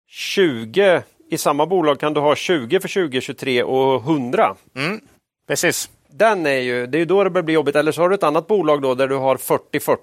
20, 0.09 1.01
i 1.29 1.37
samma 1.37 1.65
bolag 1.65 1.99
kan 1.99 2.13
du 2.13 2.19
ha 2.19 2.35
20 2.35 2.79
för 2.79 2.87
2023 2.87 3.63
och 3.63 4.01
100. 4.01 4.55
Mm, 4.75 5.01
precis. 5.47 5.89
Den 6.09 6.45
är 6.45 6.59
ju, 6.59 6.87
det 6.87 6.97
är 6.97 6.99
ju 6.99 7.05
då 7.05 7.23
det 7.23 7.29
börjar 7.29 7.43
bli 7.43 7.53
jobbigt, 7.53 7.75
eller 7.75 7.91
så 7.91 8.01
har 8.01 8.09
du 8.09 8.15
ett 8.15 8.23
annat 8.23 8.47
bolag 8.47 8.81
då 8.81 8.95
där 8.95 9.07
du 9.07 9.15
har 9.15 9.35
40-40. 9.35 9.97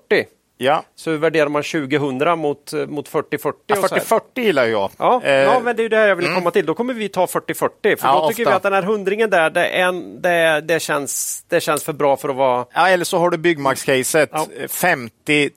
Ja. 0.56 0.84
Så 0.94 1.10
hur 1.10 1.18
värderar 1.18 1.48
man 1.48 1.62
2000 1.62 2.38
mot, 2.38 2.72
mot 2.88 3.08
4040? 3.08 3.58
Ja, 3.66 3.76
4040 3.76 4.44
gillar 4.44 4.64
jag. 4.64 4.90
Ja, 4.98 5.20
eh, 5.24 5.32
ja, 5.32 5.60
men 5.64 5.76
det 5.76 5.84
är 5.84 5.88
det 5.88 6.06
jag 6.06 6.16
vill 6.16 6.26
mm. 6.26 6.38
komma 6.38 6.50
till. 6.50 6.66
Då 6.66 6.74
kommer 6.74 6.94
vi 6.94 7.08
ta 7.08 7.26
4040, 7.26 7.96
för 7.96 8.08
ja, 8.08 8.20
då 8.20 8.28
tycker 8.28 8.42
ofta. 8.42 8.50
vi 8.50 8.56
att 8.56 8.62
den 8.62 8.72
här 8.72 8.82
hundringen 8.82 9.30
där, 9.30 9.50
det, 9.50 9.66
en, 9.66 10.22
det, 10.22 10.60
det, 10.60 10.80
känns, 10.80 11.44
det 11.48 11.60
känns 11.60 11.84
för 11.84 11.92
bra 11.92 12.16
för 12.16 12.28
att 12.28 12.36
vara... 12.36 12.66
Ja, 12.74 12.88
eller 12.88 13.04
så 13.04 13.18
har 13.18 13.30
du 13.30 13.36
byggmax-caset, 13.36 14.28
ja. 14.32 14.46
50 14.68 15.50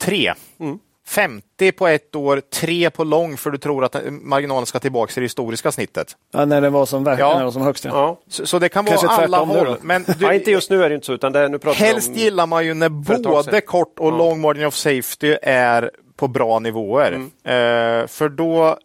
Tre. 0.00 0.34
Mm. 0.60 0.78
50 1.06 1.72
på 1.72 1.88
ett 1.88 2.16
år, 2.16 2.40
tre 2.40 2.90
på 2.90 3.04
lång 3.04 3.36
för 3.36 3.50
du 3.50 3.58
tror 3.58 3.84
att 3.84 3.96
marginalen 4.10 4.66
ska 4.66 4.78
tillbaka 4.78 5.12
till 5.12 5.20
det 5.20 5.24
historiska 5.24 5.72
snittet. 5.72 6.16
Ja, 6.32 6.44
när 6.44 6.60
den 6.60 6.72
var 6.72 6.86
som, 6.86 7.04
verk- 7.04 7.20
ja. 7.20 7.44
var 7.44 7.50
som 7.50 7.62
högst. 7.62 7.84
Ja. 7.84 7.90
ja. 7.90 8.20
Så, 8.28 8.46
så, 8.46 8.58
det 8.58 8.68
kan 8.68 8.84
Kanske 8.84 9.06
vara 9.06 9.16
alla 9.16 9.38
håll. 9.38 9.76
Men 9.82 10.04
du, 10.18 10.24
ja, 10.24 10.34
inte 10.34 10.50
just 10.50 10.70
nu 10.70 10.82
är 10.84 10.88
det 10.88 10.94
inte 10.94 11.06
så. 11.06 11.12
Utan 11.12 11.32
det, 11.32 11.48
nu 11.48 11.58
helst 11.74 12.08
om... 12.08 12.14
gillar 12.14 12.46
man 12.46 12.66
ju 12.66 12.74
när 12.74 12.88
både 12.88 13.60
kort 13.60 13.98
och 13.98 14.12
lång 14.12 14.40
margin 14.40 14.66
of 14.66 14.74
safety 14.74 15.36
är 15.42 15.90
på 16.16 16.28
bra 16.28 16.58
nivåer. 16.58 17.12
Mm. 17.12 18.00
Uh, 18.02 18.06
för 18.06 18.28
då 18.28 18.78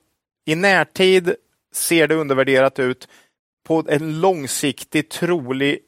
i 0.46 0.56
närtid 0.56 1.36
ser 1.74 2.08
det 2.08 2.16
undervärderat 2.16 2.80
ut. 2.80 3.08
På 3.68 3.84
en 3.88 4.22
långsiktig 4.22 5.10
trolig 5.10 5.80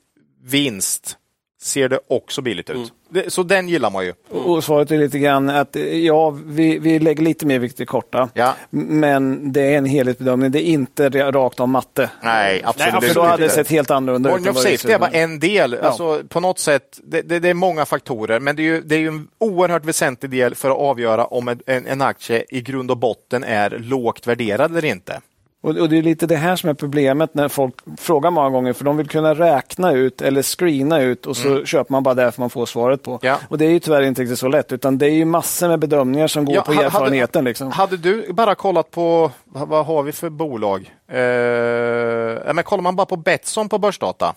vinst 0.43 1.17
ser 1.61 1.89
det 1.89 1.99
också 2.07 2.41
billigt 2.41 2.69
ut. 2.69 2.75
Mm 2.75 2.89
det, 3.09 3.33
så 3.33 3.43
den 3.43 3.69
gillar 3.69 3.89
man 3.89 4.05
ju. 4.05 4.13
Och 4.29 4.63
svaret 4.63 4.91
är 4.91 4.97
lite 4.97 5.19
grann 5.19 5.49
att 5.49 5.75
eh, 5.75 5.83
ja, 5.83 6.29
vi, 6.29 6.79
vi 6.79 6.99
lägger 6.99 7.23
lite 7.23 7.45
mer 7.45 7.59
vikt 7.59 7.79
vid 7.79 7.87
korta. 7.87 8.29
Ja. 8.33 8.53
Men 8.69 9.51
det 9.51 9.61
är 9.61 9.77
en 9.77 9.85
helhetsbedömning. 9.85 10.51
Det 10.51 10.61
är 10.61 10.65
inte 10.65 11.09
rakt 11.09 11.59
av 11.59 11.69
matte. 11.69 12.09
Nej, 12.21 12.61
absolut 12.65 13.03
För 13.03 13.13
då 13.13 13.21
hade 13.21 13.43
det 13.43 13.49
sett 13.49 13.71
helt 13.71 13.91
annorlunda 13.91 14.37
ut. 14.37 14.47
Of 14.47 14.57
safety 14.57 14.91
är 14.91 14.99
bara 14.99 15.09
en 15.09 15.39
del. 15.39 15.73
Alltså, 15.73 16.21
på 16.29 16.39
något 16.39 16.59
sätt, 16.59 16.99
det, 17.03 17.21
det, 17.21 17.39
det 17.39 17.49
är 17.49 17.53
många 17.53 17.85
faktorer, 17.85 18.39
men 18.39 18.55
det 18.55 18.61
är, 18.61 18.63
ju, 18.63 18.81
det 18.81 18.95
är 18.95 18.99
ju 18.99 19.07
en 19.07 19.27
oerhört 19.37 19.85
väsentlig 19.85 20.31
del 20.31 20.55
för 20.55 20.69
att 20.69 20.77
avgöra 20.77 21.25
om 21.25 21.47
en, 21.47 21.59
en, 21.65 21.87
en 21.87 22.01
aktie 22.01 22.45
i 22.49 22.61
grund 22.61 22.91
och 22.91 22.97
botten 22.97 23.43
är 23.43 23.69
lågt 23.69 24.27
värderad 24.27 24.71
eller 24.71 24.85
inte. 24.85 25.21
Och, 25.61 25.77
och 25.77 25.89
Det 25.89 25.97
är 25.97 26.01
lite 26.01 26.25
det 26.27 26.35
här 26.35 26.55
som 26.55 26.69
är 26.69 26.73
problemet 26.73 27.33
när 27.33 27.47
folk 27.47 27.75
frågar 27.97 28.31
många 28.31 28.49
gånger, 28.49 28.73
för 28.73 28.85
de 28.85 28.97
vill 28.97 29.07
kunna 29.09 29.33
räkna 29.33 29.91
ut 29.91 30.21
eller 30.21 30.41
screena 30.41 31.01
ut 31.01 31.25
och 31.25 31.37
så 31.37 31.65
köper 31.65 31.91
man 31.91 32.03
bara 32.03 32.13
det 32.15 32.37
man 32.37 32.49
får 32.49 32.65
svaret 32.65 33.03
på. 33.03 33.11
Mm. 33.11 33.19
Ja. 33.21 33.39
Och 33.49 33.57
Det 33.57 33.65
är 33.65 33.69
ju 33.69 33.79
tyvärr 33.79 34.01
inte 34.01 34.21
riktigt 34.21 34.39
så 34.39 34.47
lätt, 34.47 34.71
utan 34.71 34.97
det 34.97 35.05
är 35.05 35.11
ju 35.11 35.25
massor 35.25 35.67
med 35.67 35.79
bedömningar 35.79 36.27
som 36.27 36.45
går 36.45 36.55
Ja, 36.55 36.61
på 36.61 36.73
ha- 36.73 36.83
erfarenheten. 36.83 37.39
Hade, 37.39 37.49
liksom. 37.49 37.71
hade 37.71 37.97
du 37.97 38.33
bara 38.33 38.55
kollat 38.55 38.91
på, 38.91 39.31
vad, 39.45 39.85
har 39.85 40.03
vi 40.03 40.11
för 40.11 40.29
bolag? 40.29 40.91
Eh, 41.07 42.53
men 42.53 42.63
kollar 42.63 42.81
man 42.81 42.95
bara 42.95 43.05
på 43.05 43.15
Betsson 43.15 43.69
på 43.69 43.77
börsdata, 43.77 44.35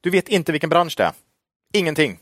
du 0.00 0.10
vet 0.10 0.28
inte 0.28 0.52
vilken 0.52 0.70
bransch 0.70 0.94
det 0.96 1.02
är. 1.04 1.12
Ingenting. 1.72 2.18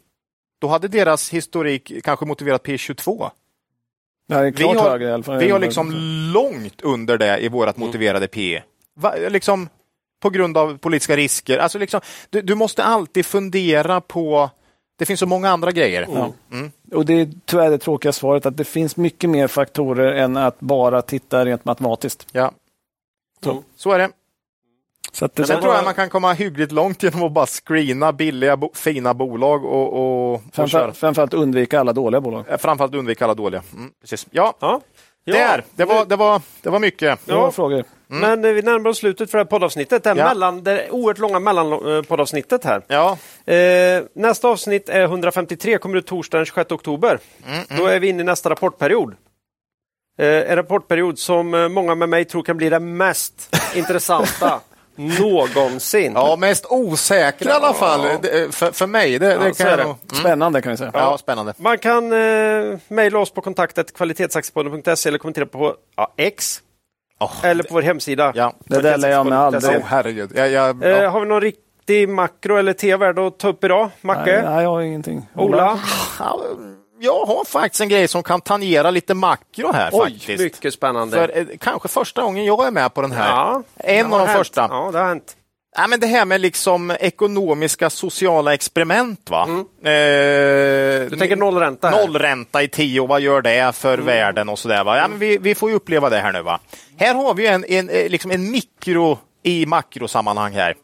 Då 0.60 0.68
hade 0.68 0.88
deras 0.88 1.30
historik 1.30 1.92
kanske 2.04 2.26
motiverat 2.26 2.62
P22. 2.66 3.30
Är 4.32 4.52
Vi 4.52 4.64
har, 4.64 4.90
högre 4.90 5.38
vi 5.38 5.50
har 5.50 5.58
liksom 5.58 5.92
långt 6.34 6.82
under 6.82 7.18
det 7.18 7.38
i 7.38 7.48
vårt 7.48 7.76
motiverade 7.76 8.28
PE. 8.28 8.62
Va, 8.94 9.14
liksom, 9.28 9.68
på 10.22 10.30
grund 10.30 10.56
av 10.56 10.78
politiska 10.78 11.16
risker. 11.16 11.58
Alltså 11.58 11.78
liksom, 11.78 12.00
du, 12.30 12.42
du 12.42 12.54
måste 12.54 12.82
alltid 12.82 13.26
fundera 13.26 14.00
på 14.00 14.50
det 14.98 15.06
finns 15.06 15.20
så 15.20 15.26
många 15.26 15.50
andra 15.50 15.72
grejer. 15.72 16.06
Ja. 16.14 16.32
Mm. 16.52 16.70
Och 16.92 17.06
det 17.06 17.12
är 17.12 17.28
tyvärr 17.44 17.70
det 17.70 17.78
tråkiga 17.78 18.12
svaret 18.12 18.46
att 18.46 18.56
det 18.56 18.64
finns 18.64 18.96
mycket 18.96 19.30
mer 19.30 19.46
faktorer 19.46 20.12
än 20.12 20.36
att 20.36 20.60
bara 20.60 21.02
titta 21.02 21.44
rent 21.44 21.64
matematiskt. 21.64 22.26
Ja. 22.32 22.52
Så. 23.44 23.62
Så 23.76 23.92
är 23.92 23.98
det. 23.98 24.10
Så 25.14 25.24
att 25.24 25.36
Sen 25.46 25.60
tror 25.62 25.74
jag 25.74 25.84
man 25.84 25.94
kan 25.94 26.08
komma 26.10 26.32
hyggligt 26.32 26.72
långt 26.72 27.02
genom 27.02 27.22
att 27.22 27.32
bara 27.32 27.46
screena 27.46 28.12
billiga, 28.12 28.56
bo- 28.56 28.70
fina 28.74 29.14
bolag 29.14 29.64
och, 29.64 29.92
och, 29.92 30.34
och 30.34 30.40
köra. 30.56 30.68
framför, 30.68 30.92
framförallt 30.92 31.34
undvika 31.34 31.80
alla 31.80 31.92
dåliga 31.92 32.20
bolag. 32.20 32.44
Eh, 32.48 32.56
Framförallt 32.58 32.94
undvika 32.94 33.24
alla 33.24 33.34
dåliga. 33.34 33.62
Mm, 33.74 33.90
precis. 34.00 34.26
Ja, 34.30 34.54
Ja. 34.60 34.80
Ja, 35.24 35.34
där. 35.34 35.64
Det 35.74 35.84
var, 35.84 36.04
det, 36.04 36.16
var, 36.16 36.40
det 36.62 36.70
var 36.70 36.78
mycket. 36.78 37.18
Det 37.26 37.32
var 37.34 37.40
Ja. 37.40 37.50
frågor. 37.50 37.84
Men 38.06 38.44
eh, 38.44 38.50
vi 38.52 38.62
närmar 38.62 38.90
oss 38.90 38.98
slutet 38.98 39.30
för 39.30 39.38
det 39.38 39.44
här 39.44 39.48
poddavsnittet. 39.48 40.04
Det, 40.04 40.10
här 40.10 40.16
Ja. 40.16 40.28
mellan, 40.28 40.62
det 40.64 40.90
oerhört 40.90 41.18
långa 41.18 41.38
mellanpoddavsnittet 41.38 42.64
här. 42.64 42.82
Ja, 42.88 43.18
Eh, 43.54 44.02
nästa 44.14 44.48
avsnitt 44.48 44.88
är 44.88 45.02
153, 45.02 45.78
kommer 45.78 45.96
ut 45.96 46.06
torsdag 46.06 46.38
den 46.38 46.46
26 46.46 46.72
oktober. 46.72 47.18
Då 47.76 47.86
är 47.86 48.00
vi 48.00 48.08
inne 48.08 48.20
i 48.20 48.24
nästa 48.24 48.50
rapportperiod. 48.50 49.14
Eh, 50.18 50.26
en 50.50 50.56
rapportperiod 50.56 51.18
som 51.18 51.54
eh, 51.54 51.68
många 51.68 51.94
med 51.94 52.08
mig 52.08 52.24
tror 52.24 52.42
kan 52.42 52.56
bli 52.56 52.68
det 52.68 52.80
mest 52.80 53.56
intressanta 53.76 54.60
någonsin. 54.96 56.12
ja 56.14 56.36
mest 56.36 56.66
osäkra 56.70 57.50
i 57.50 57.52
alla 57.52 57.72
fall. 57.74 58.00
Det- 58.22 58.54
För, 58.54 58.72
för 58.72 58.86
mig. 58.86 59.18
Det, 59.18 59.26
det 59.38 59.56
kan 59.58 59.78
det. 59.78 59.84
nog- 59.84 59.96
Spännande 60.12 60.62
kan 60.62 60.70
vi 60.70 60.76
säga. 60.78 60.90
Ja, 60.94 61.18
spännande. 61.18 61.54
Man 61.56 61.78
kan 61.78 62.12
eh, 62.12 62.78
mejla 62.88 63.18
oss 63.18 63.30
på 63.30 63.40
kontaktet 63.40 63.92
kvalitetsaktiepodden.se 63.96 65.08
eller 65.08 65.18
kommentera 65.18 65.46
på 65.46 65.74
ja, 65.96 66.12
X 66.16 66.60
Oh, 67.20 67.32
eller 67.42 67.64
på 67.64 67.74
vår 67.74 67.82
hemsida. 67.82 68.32
ja. 68.34 68.52
Det 68.64 68.80
där 68.80 68.98
lär 68.98 69.08
jag 69.10 69.26
mig 69.26 69.38
aldrig. 69.38 69.76
Oh, 69.76 69.82
herregud. 69.86 70.30
Jag, 70.34 70.50
jag, 70.50 70.84
Eh, 70.84 70.90
ja. 70.90 71.08
har 71.08 71.20
vi 71.20 71.26
någon 71.26 71.40
riktig 71.40 72.08
makro 72.08 72.56
eller 72.56 72.72
tv-värde 72.72 73.26
att 73.26 73.38
ta 73.38 73.48
upp 73.48 73.64
idag? 73.64 73.90
Macke? 74.00 74.20
Nej, 74.32 74.42
nej, 74.54 74.62
jag 74.62 74.70
har 74.70 74.80
ingenting. 74.80 75.28
Ola? 75.34 75.78
Ja, 76.18 76.40
Jag 77.04 77.24
har 77.26 77.44
faktiskt 77.44 77.80
en 77.80 77.88
grej 77.88 78.08
som 78.08 78.22
kan 78.22 78.40
tangera 78.40 78.90
lite 78.90 79.14
makro 79.14 79.72
här. 79.72 79.90
Oj, 79.92 80.12
faktiskt. 80.18 80.42
mycket 80.44 80.74
spännande. 80.74 81.16
För, 81.16 81.38
eh, 81.38 81.46
kanske 81.60 81.88
första 81.88 82.22
gången 82.22 82.44
jag 82.44 82.66
är 82.66 82.70
med 82.70 82.94
på 82.94 83.02
den 83.02 83.12
här. 83.12 83.28
ja, 83.28 83.62
en 83.76 84.12
av 84.12 84.18
de 84.18 84.26
hänt. 84.28 84.38
första. 84.38 84.66
Ja, 84.70 84.90
det 84.92 84.98
har 84.98 85.06
hänt. 85.06 85.36
Ja, 85.76 85.86
men 85.86 86.00
det 86.00 86.06
här 86.06 86.24
med 86.24 86.40
liksom 86.40 86.90
ekonomiska 87.00 87.90
sociala 87.90 88.54
experiment. 88.54 89.30
va? 89.30 89.44
Mm. 89.44 89.58
Eh, 89.60 91.10
Du 91.10 91.16
tänker 91.18 91.36
nollränta? 91.36 91.88
här? 91.90 92.06
Nollränta 92.06 92.62
i 92.62 92.68
tio, 92.68 93.00
och 93.00 93.08
vad 93.08 93.20
gör 93.20 93.42
det 93.42 93.72
för 93.76 93.98
världen 93.98 94.48
och 94.48 94.58
sådär. 94.58 94.84
Va? 94.84 94.96
Ja, 94.96 95.08
men 95.08 95.18
vi, 95.18 95.38
vi 95.38 95.54
får 95.54 95.70
ju 95.70 95.76
uppleva 95.76 96.10
det 96.10 96.18
här 96.20 96.32
nu. 96.32 96.42
va. 96.42 96.60
Här 96.96 97.14
har 97.14 97.34
vi 97.34 97.46
en, 97.46 97.64
en, 97.64 97.88
eh, 97.88 98.08
liksom 98.08 98.30
en 98.30 98.50
mikro 98.50 99.18
i 99.42 99.66
makrosammanhang 99.66 100.52
här. 100.52 100.74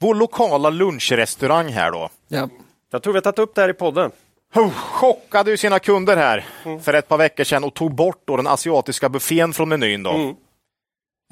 Vår 0.00 0.14
lokala 0.14 0.70
lunchrestaurang 0.70 1.68
här 1.68 1.90
då. 1.90 2.08
Ja. 2.28 2.48
Jag 2.92 3.02
tror 3.02 3.12
vi 3.12 3.16
har 3.16 3.22
tagit 3.22 3.38
upp 3.38 3.54
det 3.54 3.60
här 3.60 3.68
i 3.68 3.74
podden. 3.74 4.10
Oh, 4.56 4.70
chockade 4.70 5.50
ju 5.50 5.56
sina 5.56 5.78
kunder 5.78 6.16
här 6.16 6.44
Mm. 6.64 6.80
för 6.80 6.94
ett 6.94 7.08
par 7.08 7.18
veckor 7.18 7.44
sedan 7.44 7.64
och 7.64 7.74
tog 7.74 7.94
bort 7.94 8.22
då 8.24 8.36
den 8.36 8.46
asiatiska 8.46 9.08
buffén 9.08 9.52
från 9.52 9.68
menyn. 9.68 10.02
Då. 10.02 10.10
Mm. 10.10 10.34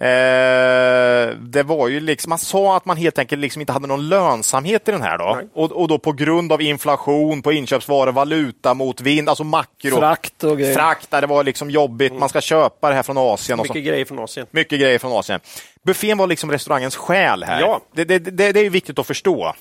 Eh, 0.00 1.36
det 1.38 1.62
var 1.62 1.88
ju 1.88 2.00
liksom, 2.00 2.30
man 2.30 2.38
sa 2.38 2.76
att 2.76 2.84
man 2.84 2.96
helt 2.96 3.18
enkelt 3.18 3.40
liksom 3.40 3.60
inte 3.60 3.72
hade 3.72 3.86
någon 3.86 4.08
lönsamhet 4.08 4.88
i 4.88 4.92
den 4.92 5.02
här. 5.02 5.18
Då. 5.18 5.40
Och, 5.54 5.72
och 5.72 5.88
då 5.88 5.98
på 5.98 6.12
grund 6.12 6.52
av 6.52 6.62
inflation 6.62 7.42
på 7.42 7.52
inköpsvaror, 7.52 8.12
valuta 8.12 8.74
mot 8.74 9.00
vind, 9.00 9.28
alltså 9.28 9.44
makro. 9.44 9.96
Frakt 9.96 10.44
och 10.44 10.58
grejer. 10.58 10.74
Frakt, 10.74 11.10
det 11.10 11.26
var 11.26 11.44
liksom 11.44 11.70
jobbigt, 11.70 12.12
man 12.12 12.28
ska 12.28 12.40
köpa 12.40 12.88
det 12.88 12.94
här 12.94 13.02
från 13.02 13.18
Asien. 13.18 13.60
Och 13.60 13.66
så. 13.66 13.72
Mycket 13.72 13.88
grejer 13.92 14.04
från 14.04 14.18
Asien. 14.18 14.46
Mycket 14.50 14.80
grejer 14.80 14.98
från 14.98 15.12
Asien. 15.12 15.40
Buffén 15.82 16.18
var 16.18 16.26
liksom 16.26 16.50
restaurangens 16.50 16.96
själ 16.96 17.44
här. 17.44 17.60
Ja. 17.60 17.80
Det, 17.92 18.04
det, 18.04 18.18
det, 18.18 18.52
det 18.52 18.60
är 18.60 18.64
ju 18.64 18.70
viktigt 18.70 18.98
att 18.98 19.06
förstå. 19.06 19.54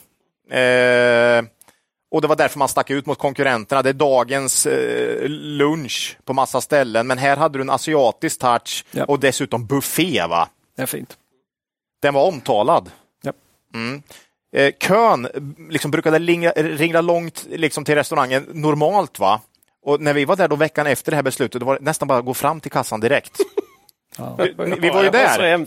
Eh, 0.52 1.42
och 2.14 2.22
det 2.22 2.28
var 2.28 2.36
därför 2.36 2.60
man 2.60 2.68
stack 2.68 2.90
ut 2.90 3.06
mot 3.06 3.18
konkurrenterna. 3.18 3.82
Det 3.82 3.90
är 3.90 3.94
dagens 3.94 4.66
eh, 4.66 5.30
lunch 5.30 6.18
på 6.26 6.34
massa 6.34 6.62
ställen, 6.62 7.08
men 7.08 7.18
här 7.18 7.38
hade 7.38 7.58
du 7.58 7.62
en 7.62 7.70
asiatisk 7.70 8.40
touch 8.40 8.86
Ja. 8.92 9.06
och 9.06 9.20
dessutom 9.20 9.66
buffé. 9.66 10.28
Va? 10.30 10.50
Det 10.76 10.82
är 10.82 10.86
fint. 10.86 11.18
Den 12.02 12.14
var 12.14 12.28
omtalad. 12.28 12.92
Ja. 13.22 13.32
Mm. 13.74 14.02
Eh, 14.56 14.72
kön 14.80 15.28
liksom 15.70 15.92
brukade 15.92 16.20
ringa, 16.20 16.52
ringa 16.52 17.02
långt 17.02 17.46
liksom, 17.50 17.86
till 17.86 17.96
restaurangen 17.96 18.46
normalt. 18.54 19.20
va? 19.20 19.42
Och 19.86 20.02
när 20.02 20.14
vi 20.14 20.26
var 20.26 20.36
där 20.36 20.48
då 20.48 20.56
veckan 20.56 20.88
efter 20.88 21.12
det 21.12 21.16
här 21.16 21.24
beslutet, 21.24 21.60
då 21.60 21.66
var 21.66 21.76
det 21.76 21.82
nästan 21.86 22.08
bara 22.08 22.20
att 22.20 22.26
gå 22.26 22.34
fram 22.34 22.60
till 22.62 22.72
kassan 22.72 23.00
direkt. 23.00 23.38
Ja. 24.18 24.36
Vi, 24.38 24.54
vi 24.80 24.90
var 24.90 25.04
ju 25.04 25.10
det 25.10 25.24
var 25.24 25.34
så 25.36 25.42
där. 25.42 25.66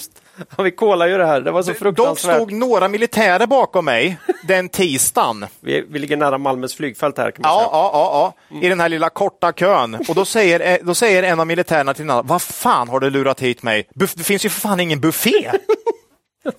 Ja, 0.56 0.62
vi 0.62 0.70
kollade 0.70 1.10
ju 1.10 1.18
det 1.18 1.26
här. 1.26 1.40
Det 1.40 1.50
var 1.50 1.62
så 1.62 1.70
Dock 1.70 1.78
fruktansvärt. 1.78 2.36
stod 2.36 2.52
några 2.52 2.88
militärer 2.88 3.46
bakom 3.46 3.84
mig 3.84 4.18
den 4.48 4.68
tisdagen. 4.68 5.46
Vi, 5.60 5.84
vi 5.90 5.98
ligger 5.98 6.16
nära 6.16 6.38
Malmös 6.38 6.74
flygfält 6.74 7.18
här 7.18 7.30
kan 7.30 7.42
man 7.42 7.50
Ja, 7.52 7.58
säga. 7.58 7.68
ja, 7.72 7.90
ja, 7.92 8.34
ja, 8.50 8.66
i 8.66 8.68
den 8.68 8.80
här 8.80 8.88
lilla 8.88 9.08
korta 9.10 9.52
kön. 9.52 9.94
Och 10.08 10.14
då 10.14 10.24
säger, 10.24 10.60
eh, 10.72 10.78
då 10.82 10.94
säger 10.94 11.22
en 11.22 11.40
av 11.40 11.46
militärerna 11.46 11.94
till 11.94 12.06
den 12.06 12.10
andra, 12.16 12.22
vad 12.22 12.42
fan 12.42 12.88
har 12.88 13.00
du 13.00 13.10
lurat 13.10 13.40
hit 13.42 13.62
mig? 13.62 13.88
Buff, 13.94 14.14
det 14.14 14.22
finns 14.24 14.44
ju 14.44 14.48
för 14.48 14.60
fan 14.60 14.80
ingen 14.80 15.00
buffé. 15.00 15.50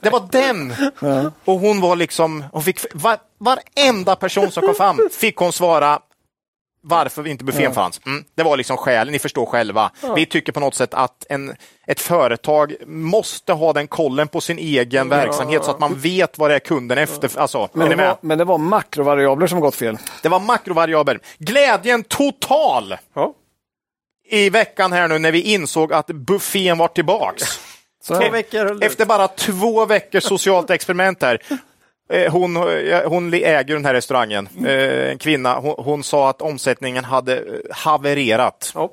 Det 0.01 0.09
var 0.09 0.27
den. 0.31 0.73
Och 1.45 1.59
hon 1.59 1.81
var 1.81 1.95
liksom, 1.95 2.43
hon 2.51 2.64
fick, 2.64 2.80
var, 2.93 3.17
varenda 3.39 4.15
person 4.15 4.51
som 4.51 4.64
kom 4.64 4.75
fram 4.75 4.99
fick 5.11 5.35
hon 5.38 5.53
svara 5.53 5.99
varför 6.83 7.27
inte 7.27 7.43
buffén 7.43 7.73
fanns. 7.73 8.01
Mm, 8.06 8.23
det 8.35 8.43
var 8.43 8.57
liksom 8.57 8.77
skälen, 8.77 9.11
ni 9.11 9.19
förstår 9.19 9.45
själva. 9.45 9.91
Vi 10.15 10.25
tycker 10.25 10.51
på 10.51 10.59
något 10.59 10.75
sätt 10.75 10.93
att 10.93 11.25
en, 11.30 11.56
ett 11.88 11.99
företag 11.99 12.73
måste 12.88 13.53
ha 13.53 13.73
den 13.73 13.88
kollen 13.88 14.27
på 14.27 14.41
sin 14.41 14.57
egen 14.59 15.09
verksamhet 15.09 15.64
så 15.65 15.72
att 15.72 15.80
man 15.80 15.95
vet 15.95 16.38
vad 16.38 16.49
det 16.49 16.56
är 16.56 16.59
kunden 16.59 16.97
efter. 16.97 17.39
Alltså, 17.39 17.69
Men, 17.73 17.89
det 17.89 17.95
var, 17.95 18.17
men 18.22 18.38
det 18.38 18.43
var 18.45 18.57
makrovariabler 18.57 19.47
som 19.47 19.59
gått 19.59 19.75
fel. 19.75 19.97
Det 20.23 20.30
var 20.30 20.39
makrovariabel. 20.39 21.19
Glädjen 21.38 22.03
total 22.03 22.95
Ja. 23.14 23.33
i 24.30 24.49
veckan 24.49 24.91
här 24.91 25.07
nu 25.07 25.19
när 25.19 25.31
vi 25.31 25.41
insåg 25.41 25.93
att 25.93 26.07
buffén 26.07 26.77
var 26.77 26.88
tillbaks. 26.88 27.59
Efter 28.81 29.06
bara 29.06 29.27
två 29.27 29.85
veckors 29.85 30.23
socialt 30.23 30.69
experiment 30.69 31.22
här. 31.22 31.41
Eh, 32.10 32.32
Hon, 32.32 32.56
eh, 32.88 33.10
hon 33.10 33.34
äger 33.34 33.74
den 33.74 33.86
här 33.86 33.94
restaurangen, 33.94 34.50
Eh, 34.66 35.10
en 35.11 35.18
kvinna. 35.18 35.60
Hon, 35.60 35.76
hon 35.77 36.03
sa 36.03 36.30
att 36.30 36.42
omsättningen 36.42 37.03
hade 37.03 37.61
havererat. 37.72 38.72
Ja. 38.76 38.90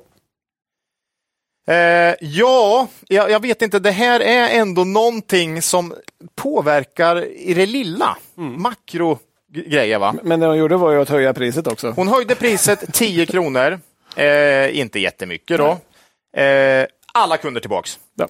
Eh, 1.67 2.15
ja, 2.19 2.87
jag, 3.07 3.31
jag 3.31 3.39
vet 3.41 3.61
inte. 3.61 3.79
Det 3.79 3.91
här 3.91 4.19
är 4.19 4.59
ändå 4.59 4.83
någonting 4.83 5.61
som 5.61 5.93
påverkar 6.35 7.25
i 7.25 7.53
det 7.53 7.65
lilla. 7.65 8.17
Makrogrejer 8.35 9.99
va? 9.99 10.15
Men 10.23 10.39
det 10.39 10.45
de 10.45 10.57
gjorde 10.57 10.77
var 10.77 10.91
ju 10.91 11.01
att 11.01 11.09
höja 11.09 11.33
priset 11.33 11.67
också. 11.67 11.89
Hon 11.95 12.07
höjde 12.07 12.35
priset 12.35 12.83
10 12.93 13.25
kronor. 13.25 13.79
Eh, 14.15 14.79
inte 14.79 14.99
jättemycket 14.99 15.57
då. 15.57 15.77
Eh, 16.41 16.85
alla 17.13 17.37
kunder 17.37 17.61
tillbaks. 17.61 17.99
Ja. 18.15 18.27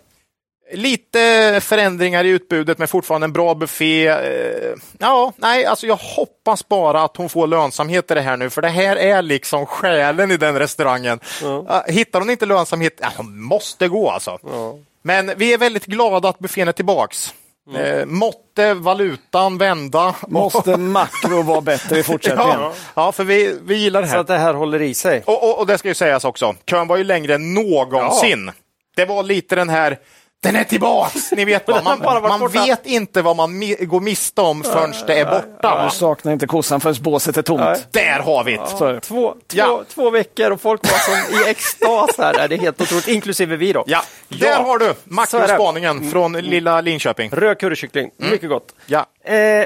Lite 0.74 1.60
förändringar 1.62 2.24
i 2.24 2.30
utbudet 2.30 2.78
men 2.78 2.88
fortfarande 2.88 3.26
en 3.26 3.34
bra 3.34 3.56
buffé. 3.56 4.08
Eh, 4.08 4.74
ja, 5.00 5.34
nej, 5.38 5.66
alltså 5.66 5.88
jag 5.88 5.96
hoppas 5.96 6.68
bara 6.68 7.02
att 7.04 7.18
hon 7.18 7.30
får 7.30 7.48
lönsamhet 7.48 8.12
i 8.12 8.14
det 8.14 8.22
här 8.22 8.38
nu 8.38 8.50
för 8.50 8.62
det 8.62 8.70
här 8.70 8.96
är 8.96 9.22
liksom 9.22 9.66
själen 9.66 10.32
i 10.32 10.38
den 10.38 10.60
restaurangen. 10.60 11.20
Ja. 11.42 11.84
Hittar 11.88 12.20
hon 12.20 12.30
inte 12.30 12.46
lönsamhet, 12.46 12.94
ja, 13.02 13.08
hon 13.18 13.42
måste 13.42 13.88
gå 13.88 14.10
alltså. 14.10 14.40
Ja. 14.44 14.76
Men 15.02 15.32
vi 15.38 15.54
är 15.54 15.58
väldigt 15.58 15.86
glada 15.86 16.30
att 16.30 16.40
buffén 16.40 16.68
är 16.68 16.72
tillbaks. 16.72 17.34
Eh, 17.76 18.06
måtte 18.06 18.74
valutan 18.74 19.58
vända. 19.58 20.16
Måste 20.28 20.78
makro 20.78 21.42
vara 21.42 21.62
bättre 21.62 22.00
i 22.00 22.04
fortsättningen? 22.04 22.60
ja, 22.60 22.74
ja, 22.94 23.12
för 23.12 23.24
vi, 23.24 23.58
vi 23.64 23.76
gillar 23.76 24.02
det 24.02 24.08
Så 24.08 24.14
här. 24.14 24.20
att 24.20 24.28
det 24.28 24.38
här 24.38 24.54
håller 24.54 24.82
i 24.82 24.94
sig. 24.94 25.24
Och, 25.26 25.44
och, 25.44 25.60
och 25.60 25.68
det 25.68 25.78
ska 25.78 25.88
ju 25.88 25.94
sägas 25.94 26.26
också, 26.26 26.56
kön 26.66 26.88
var 26.88 26.98
ju 26.98 27.04
längre 27.04 27.36
än 27.36 27.54
någonsin. 27.54 28.52
Det 28.96 29.06
var 29.06 29.24
lite 29.24 29.56
den 29.56 29.70
här 29.70 29.98
den 30.44 30.56
är 30.56 30.64
tillbaks! 30.64 31.32
Ni 31.32 31.46
vet 31.46 31.68
vad, 31.68 31.84
man, 31.84 32.00
man 32.22 32.40
borta. 32.40 32.64
vet 32.66 32.86
inte 32.86 33.22
vad 33.22 33.36
man 33.36 33.64
mi- 33.64 33.86
går 33.86 34.00
miste 34.00 34.42
om 34.42 34.64
förrän 34.64 34.94
det 35.08 35.20
är 35.20 35.26
borta. 35.26 35.84
Du 35.86 35.96
saknar 35.96 36.34
inte 36.34 36.48
kossan 36.48 36.82
förrän 36.82 36.96
båset 37.02 37.38
är 37.38 37.42
tomt. 37.42 37.88
Där 37.92 38.20
har 38.20 38.44
vi 38.44 38.52
det! 38.52 38.58
Det. 38.58 39.00
Två, 39.00 39.00
två, 39.00 39.36
Ja. 39.54 39.84
två 39.90 40.10
veckor 40.10 40.52
och 40.52 40.62
folk 40.62 40.82
var 40.92 40.98
som 41.00 41.38
i 41.46 41.50
extas 41.50 42.18
här. 42.18 42.48
Det 42.48 42.56
är 42.56 42.60
helt 42.60 42.82
otroligt, 42.82 43.08
inklusive 43.08 43.56
vi 43.56 43.74
då. 43.74 43.84
Ja, 43.88 44.02
där 44.28 44.64
har 44.64 44.78
du 44.78 44.94
makrospaningen 45.04 46.12
från 46.12 46.34
lilla 46.34 46.82
Linköping. 46.82 47.30
Röd 47.32 47.60
currykyckling, 47.60 48.12
mycket 48.18 48.50
gott. 48.50 48.76
Ja. 48.86 49.06
Eh, 49.24 49.66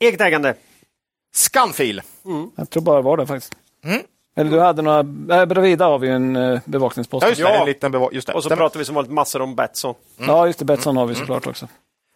eget 0.00 0.20
ägande. 0.20 0.54
Scanfil. 1.34 2.02
Jag 2.56 2.70
tror 2.70 2.82
bara 2.82 2.96
det 2.96 3.02
var 3.02 3.16
det 3.16 3.26
faktiskt. 3.26 3.52
Mm. 3.84 4.02
Eller 4.36 4.50
du 4.50 4.60
hade 4.60 4.82
några, 4.82 4.98
äh, 5.40 5.44
bredvid 5.46 5.80
har 5.80 5.98
vi 5.98 6.06
ju 6.06 6.12
en 6.12 6.36
uh, 6.36 6.60
bevakningspost. 6.64 7.22
Ja, 7.22 7.28
just 7.28 7.40
det. 7.42 7.48
Ja. 7.48 7.60
En 7.60 7.66
liten 7.66 7.92
beva- 7.94 8.08
just 8.12 8.26
det. 8.26 8.32
Och 8.34 8.42
så 8.42 8.48
Stämmer. 8.48 8.62
pratar 8.62 8.78
vi 8.78 8.84
som 8.84 8.94
vanligt 8.94 9.12
massor 9.12 9.42
om 9.42 9.54
Betsson. 9.56 9.94
Ja, 10.16 10.46
just 10.46 10.58
det. 10.58 10.64
Betsson 10.64 10.96
har 10.96 11.06
vi 11.06 11.14
såklart 11.14 11.46
också. 11.46 11.68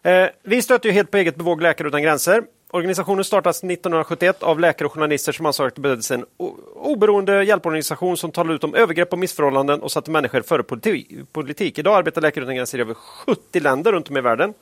Eh, 0.04 0.26
vi 0.42 0.62
stöter 0.62 0.88
ju 0.88 0.92
helt 0.92 1.10
på 1.10 1.16
eget 1.16 1.36
bevåg 1.36 1.62
Läkare 1.62 1.88
utan 1.88 2.02
gränser. 2.02 2.42
Organisationen 2.72 3.24
startades 3.24 3.56
1971 3.64 4.42
av 4.42 4.60
läkare 4.60 4.86
och 4.86 4.92
journalister 4.92 5.32
som 5.32 5.46
ansåg 5.46 5.66
att 5.66 5.74
det 5.74 5.80
behövdes 5.80 6.10
en 6.10 6.24
o- 6.36 6.56
oberoende 6.76 7.44
hjälporganisation 7.44 8.16
som 8.16 8.30
talade 8.32 8.54
ut 8.54 8.64
om 8.64 8.74
övergrepp 8.74 9.12
och 9.12 9.18
missförhållanden 9.18 9.82
och 9.82 9.92
satte 9.92 10.10
människor 10.10 10.42
före 10.42 10.62
politi- 10.62 11.26
politik. 11.32 11.78
Idag 11.78 11.96
arbetar 11.96 12.20
Läkare 12.22 12.44
utan 12.44 12.54
gränser 12.56 12.78
i 12.78 12.80
över 12.80 12.94
70 12.94 13.60
länder 13.60 13.92
runt 13.92 14.10
om 14.10 14.16
i 14.16 14.20
världen. 14.20 14.54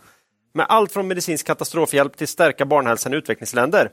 Med 0.55 0.67
allt 0.69 0.93
från 0.93 1.09
medicinsk 1.09 1.47
katastrofhjälp 1.47 2.17
till 2.17 2.29
stärka 2.29 2.65
barnhälsan 2.65 3.15
i 3.15 3.17
utvecklingsländer. 3.17 3.91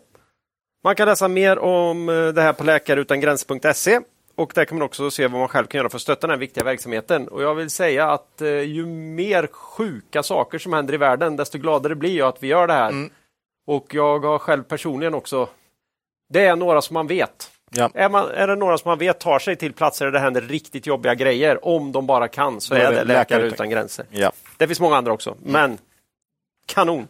Man 0.83 0.95
kan 0.95 1.07
läsa 1.07 1.27
mer 1.27 1.59
om 1.59 2.09
eh, 2.09 2.27
det 2.27 2.41
här 2.41 2.53
på 2.53 2.63
läkareutangränser.se 2.63 3.99
och 4.35 4.51
där 4.55 4.65
kan 4.65 4.77
man 4.77 4.85
också 4.85 5.11
se 5.11 5.27
vad 5.27 5.39
man 5.39 5.47
själv 5.47 5.67
kan 5.67 5.79
göra 5.79 5.89
för 5.89 5.97
att 5.97 6.01
stötta 6.01 6.27
den 6.27 6.33
här 6.33 6.37
viktiga 6.37 6.63
verksamheten. 6.63 7.27
Och 7.27 7.43
jag 7.43 7.55
vill 7.55 7.69
säga 7.69 8.11
att 8.11 8.41
eh, 8.41 8.49
ju 8.49 8.85
mer 8.85 9.47
sjuka 9.47 10.23
saker 10.23 10.57
som 10.57 10.73
händer 10.73 10.93
i 10.93 10.97
världen, 10.97 11.35
desto 11.35 11.57
gladare 11.57 11.95
blir 11.95 12.17
jag 12.17 12.27
att 12.27 12.43
vi 12.43 12.47
gör 12.47 12.67
det 12.67 12.73
här. 12.73 13.09
Och 13.67 13.93
jag 13.93 14.19
har 14.19 14.39
själv 14.39 14.63
personligen 14.63 15.13
också, 15.13 15.49
det 16.33 16.45
är 16.45 16.55
några 16.55 16.81
som 16.81 16.93
man 16.93 17.07
vet. 17.07 17.51
Ja. 17.71 17.89
Är, 17.93 18.09
man, 18.09 18.29
är 18.29 18.47
det 18.47 18.55
några 18.55 18.77
som 18.77 18.89
man 18.89 18.97
vet 18.97 19.19
tar 19.19 19.39
sig 19.39 19.55
till 19.55 19.73
platser 19.73 20.05
där 20.05 20.11
det 20.11 20.19
händer 20.19 20.41
riktigt 20.41 20.87
jobbiga 20.87 21.15
grejer, 21.15 21.65
om 21.65 21.91
de 21.91 22.07
bara 22.07 22.27
kan, 22.27 22.61
så 22.61 22.75
är 22.75 22.91
det 22.91 23.03
Läkare 23.03 23.43
utan 23.43 23.69
gränser. 23.69 24.05
Ja. 24.11 24.31
Det 24.57 24.67
finns 24.67 24.79
många 24.79 24.95
andra 24.97 25.13
också, 25.13 25.35
men 25.43 25.77
kanon. 26.65 27.07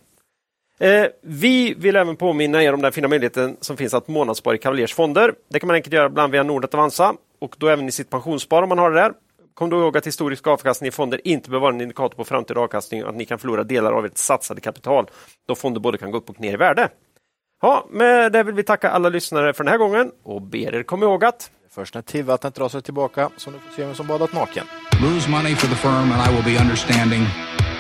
Eh, 0.80 1.06
vi 1.22 1.74
vill 1.74 1.96
även 1.96 2.16
påminna 2.16 2.64
er 2.64 2.74
om 2.74 2.82
den 2.82 2.92
fina 2.92 3.08
möjligheten 3.08 3.58
som 3.62 3.78
finns 3.78 3.94
att 3.94 4.08
månadsspara 4.08 4.56
i 4.56 4.58
Cavaliers 4.58 4.94
fonder. 4.94 5.34
Det 5.50 5.60
kan 5.60 5.68
man 5.68 5.76
enkelt 5.76 5.94
göra 5.94 6.10
bland 6.10 6.32
via 6.32 6.44
Nordnet 6.44 6.74
Avanza 6.74 7.14
och 7.42 7.56
då 7.58 7.68
även 7.68 7.88
i 7.88 7.92
sitt 7.92 8.10
pensionsspar 8.10 8.64
om 8.64 8.70
man 8.70 8.78
har 8.78 8.92
det 8.92 9.00
där. 9.00 9.14
Kom 9.54 9.70
då 9.70 9.80
ihåg 9.80 9.98
att 9.98 10.08
historisk 10.08 10.48
avkastning 10.48 10.88
i 10.88 10.92
fonder 10.92 11.28
inte 11.28 11.50
behöver 11.50 11.62
vara 11.62 11.74
en 11.74 11.82
indikator 11.82 12.16
på 12.16 12.24
framtida 12.24 12.60
avkastning 12.60 13.04
och 13.04 13.10
att 13.10 13.16
ni 13.16 13.26
kan 13.26 13.40
förlora 13.40 13.64
delar 13.64 13.92
av 13.92 14.06
ert 14.06 14.18
satsade 14.18 14.62
kapital 14.62 15.10
då 15.48 15.56
fonder 15.56 15.82
både 15.82 15.98
kan 15.98 16.12
gå 16.12 16.18
upp 16.18 16.30
och 16.30 16.40
ner 16.40 16.54
i 16.54 16.58
värde. 16.58 16.90
Ja, 17.62 17.88
med 17.90 18.32
det 18.32 18.44
vill 18.44 18.56
vi 18.56 18.64
tacka 18.64 18.90
alla 18.90 19.10
lyssnare 19.10 19.54
för 19.54 19.64
den 19.64 19.72
här 19.72 19.78
gången 19.78 20.12
och 20.24 20.42
ber 20.42 20.76
er 20.76 20.84
komma 20.84 21.06
ihåg 21.06 21.26
att 21.26 21.52
Först 21.72 21.96
när 21.96 22.02
tillvattnet 22.02 22.56
drar 22.56 22.70
sig 22.70 22.82
tillbaka 22.82 23.30
så 23.38 23.52
nu 23.52 23.60
får 23.60 23.76
se 23.76 23.86
vem 23.86 23.96
som 23.96 24.08
badat 24.08 24.34
naken. 24.34 24.66
Lose 25.02 25.30
money 25.30 25.56
for 25.56 25.68
the 25.68 25.76
firm 25.76 26.12
and 26.12 26.30
I 26.30 26.36
will 26.36 26.56
be 26.56 26.62
understanding. 26.64 27.22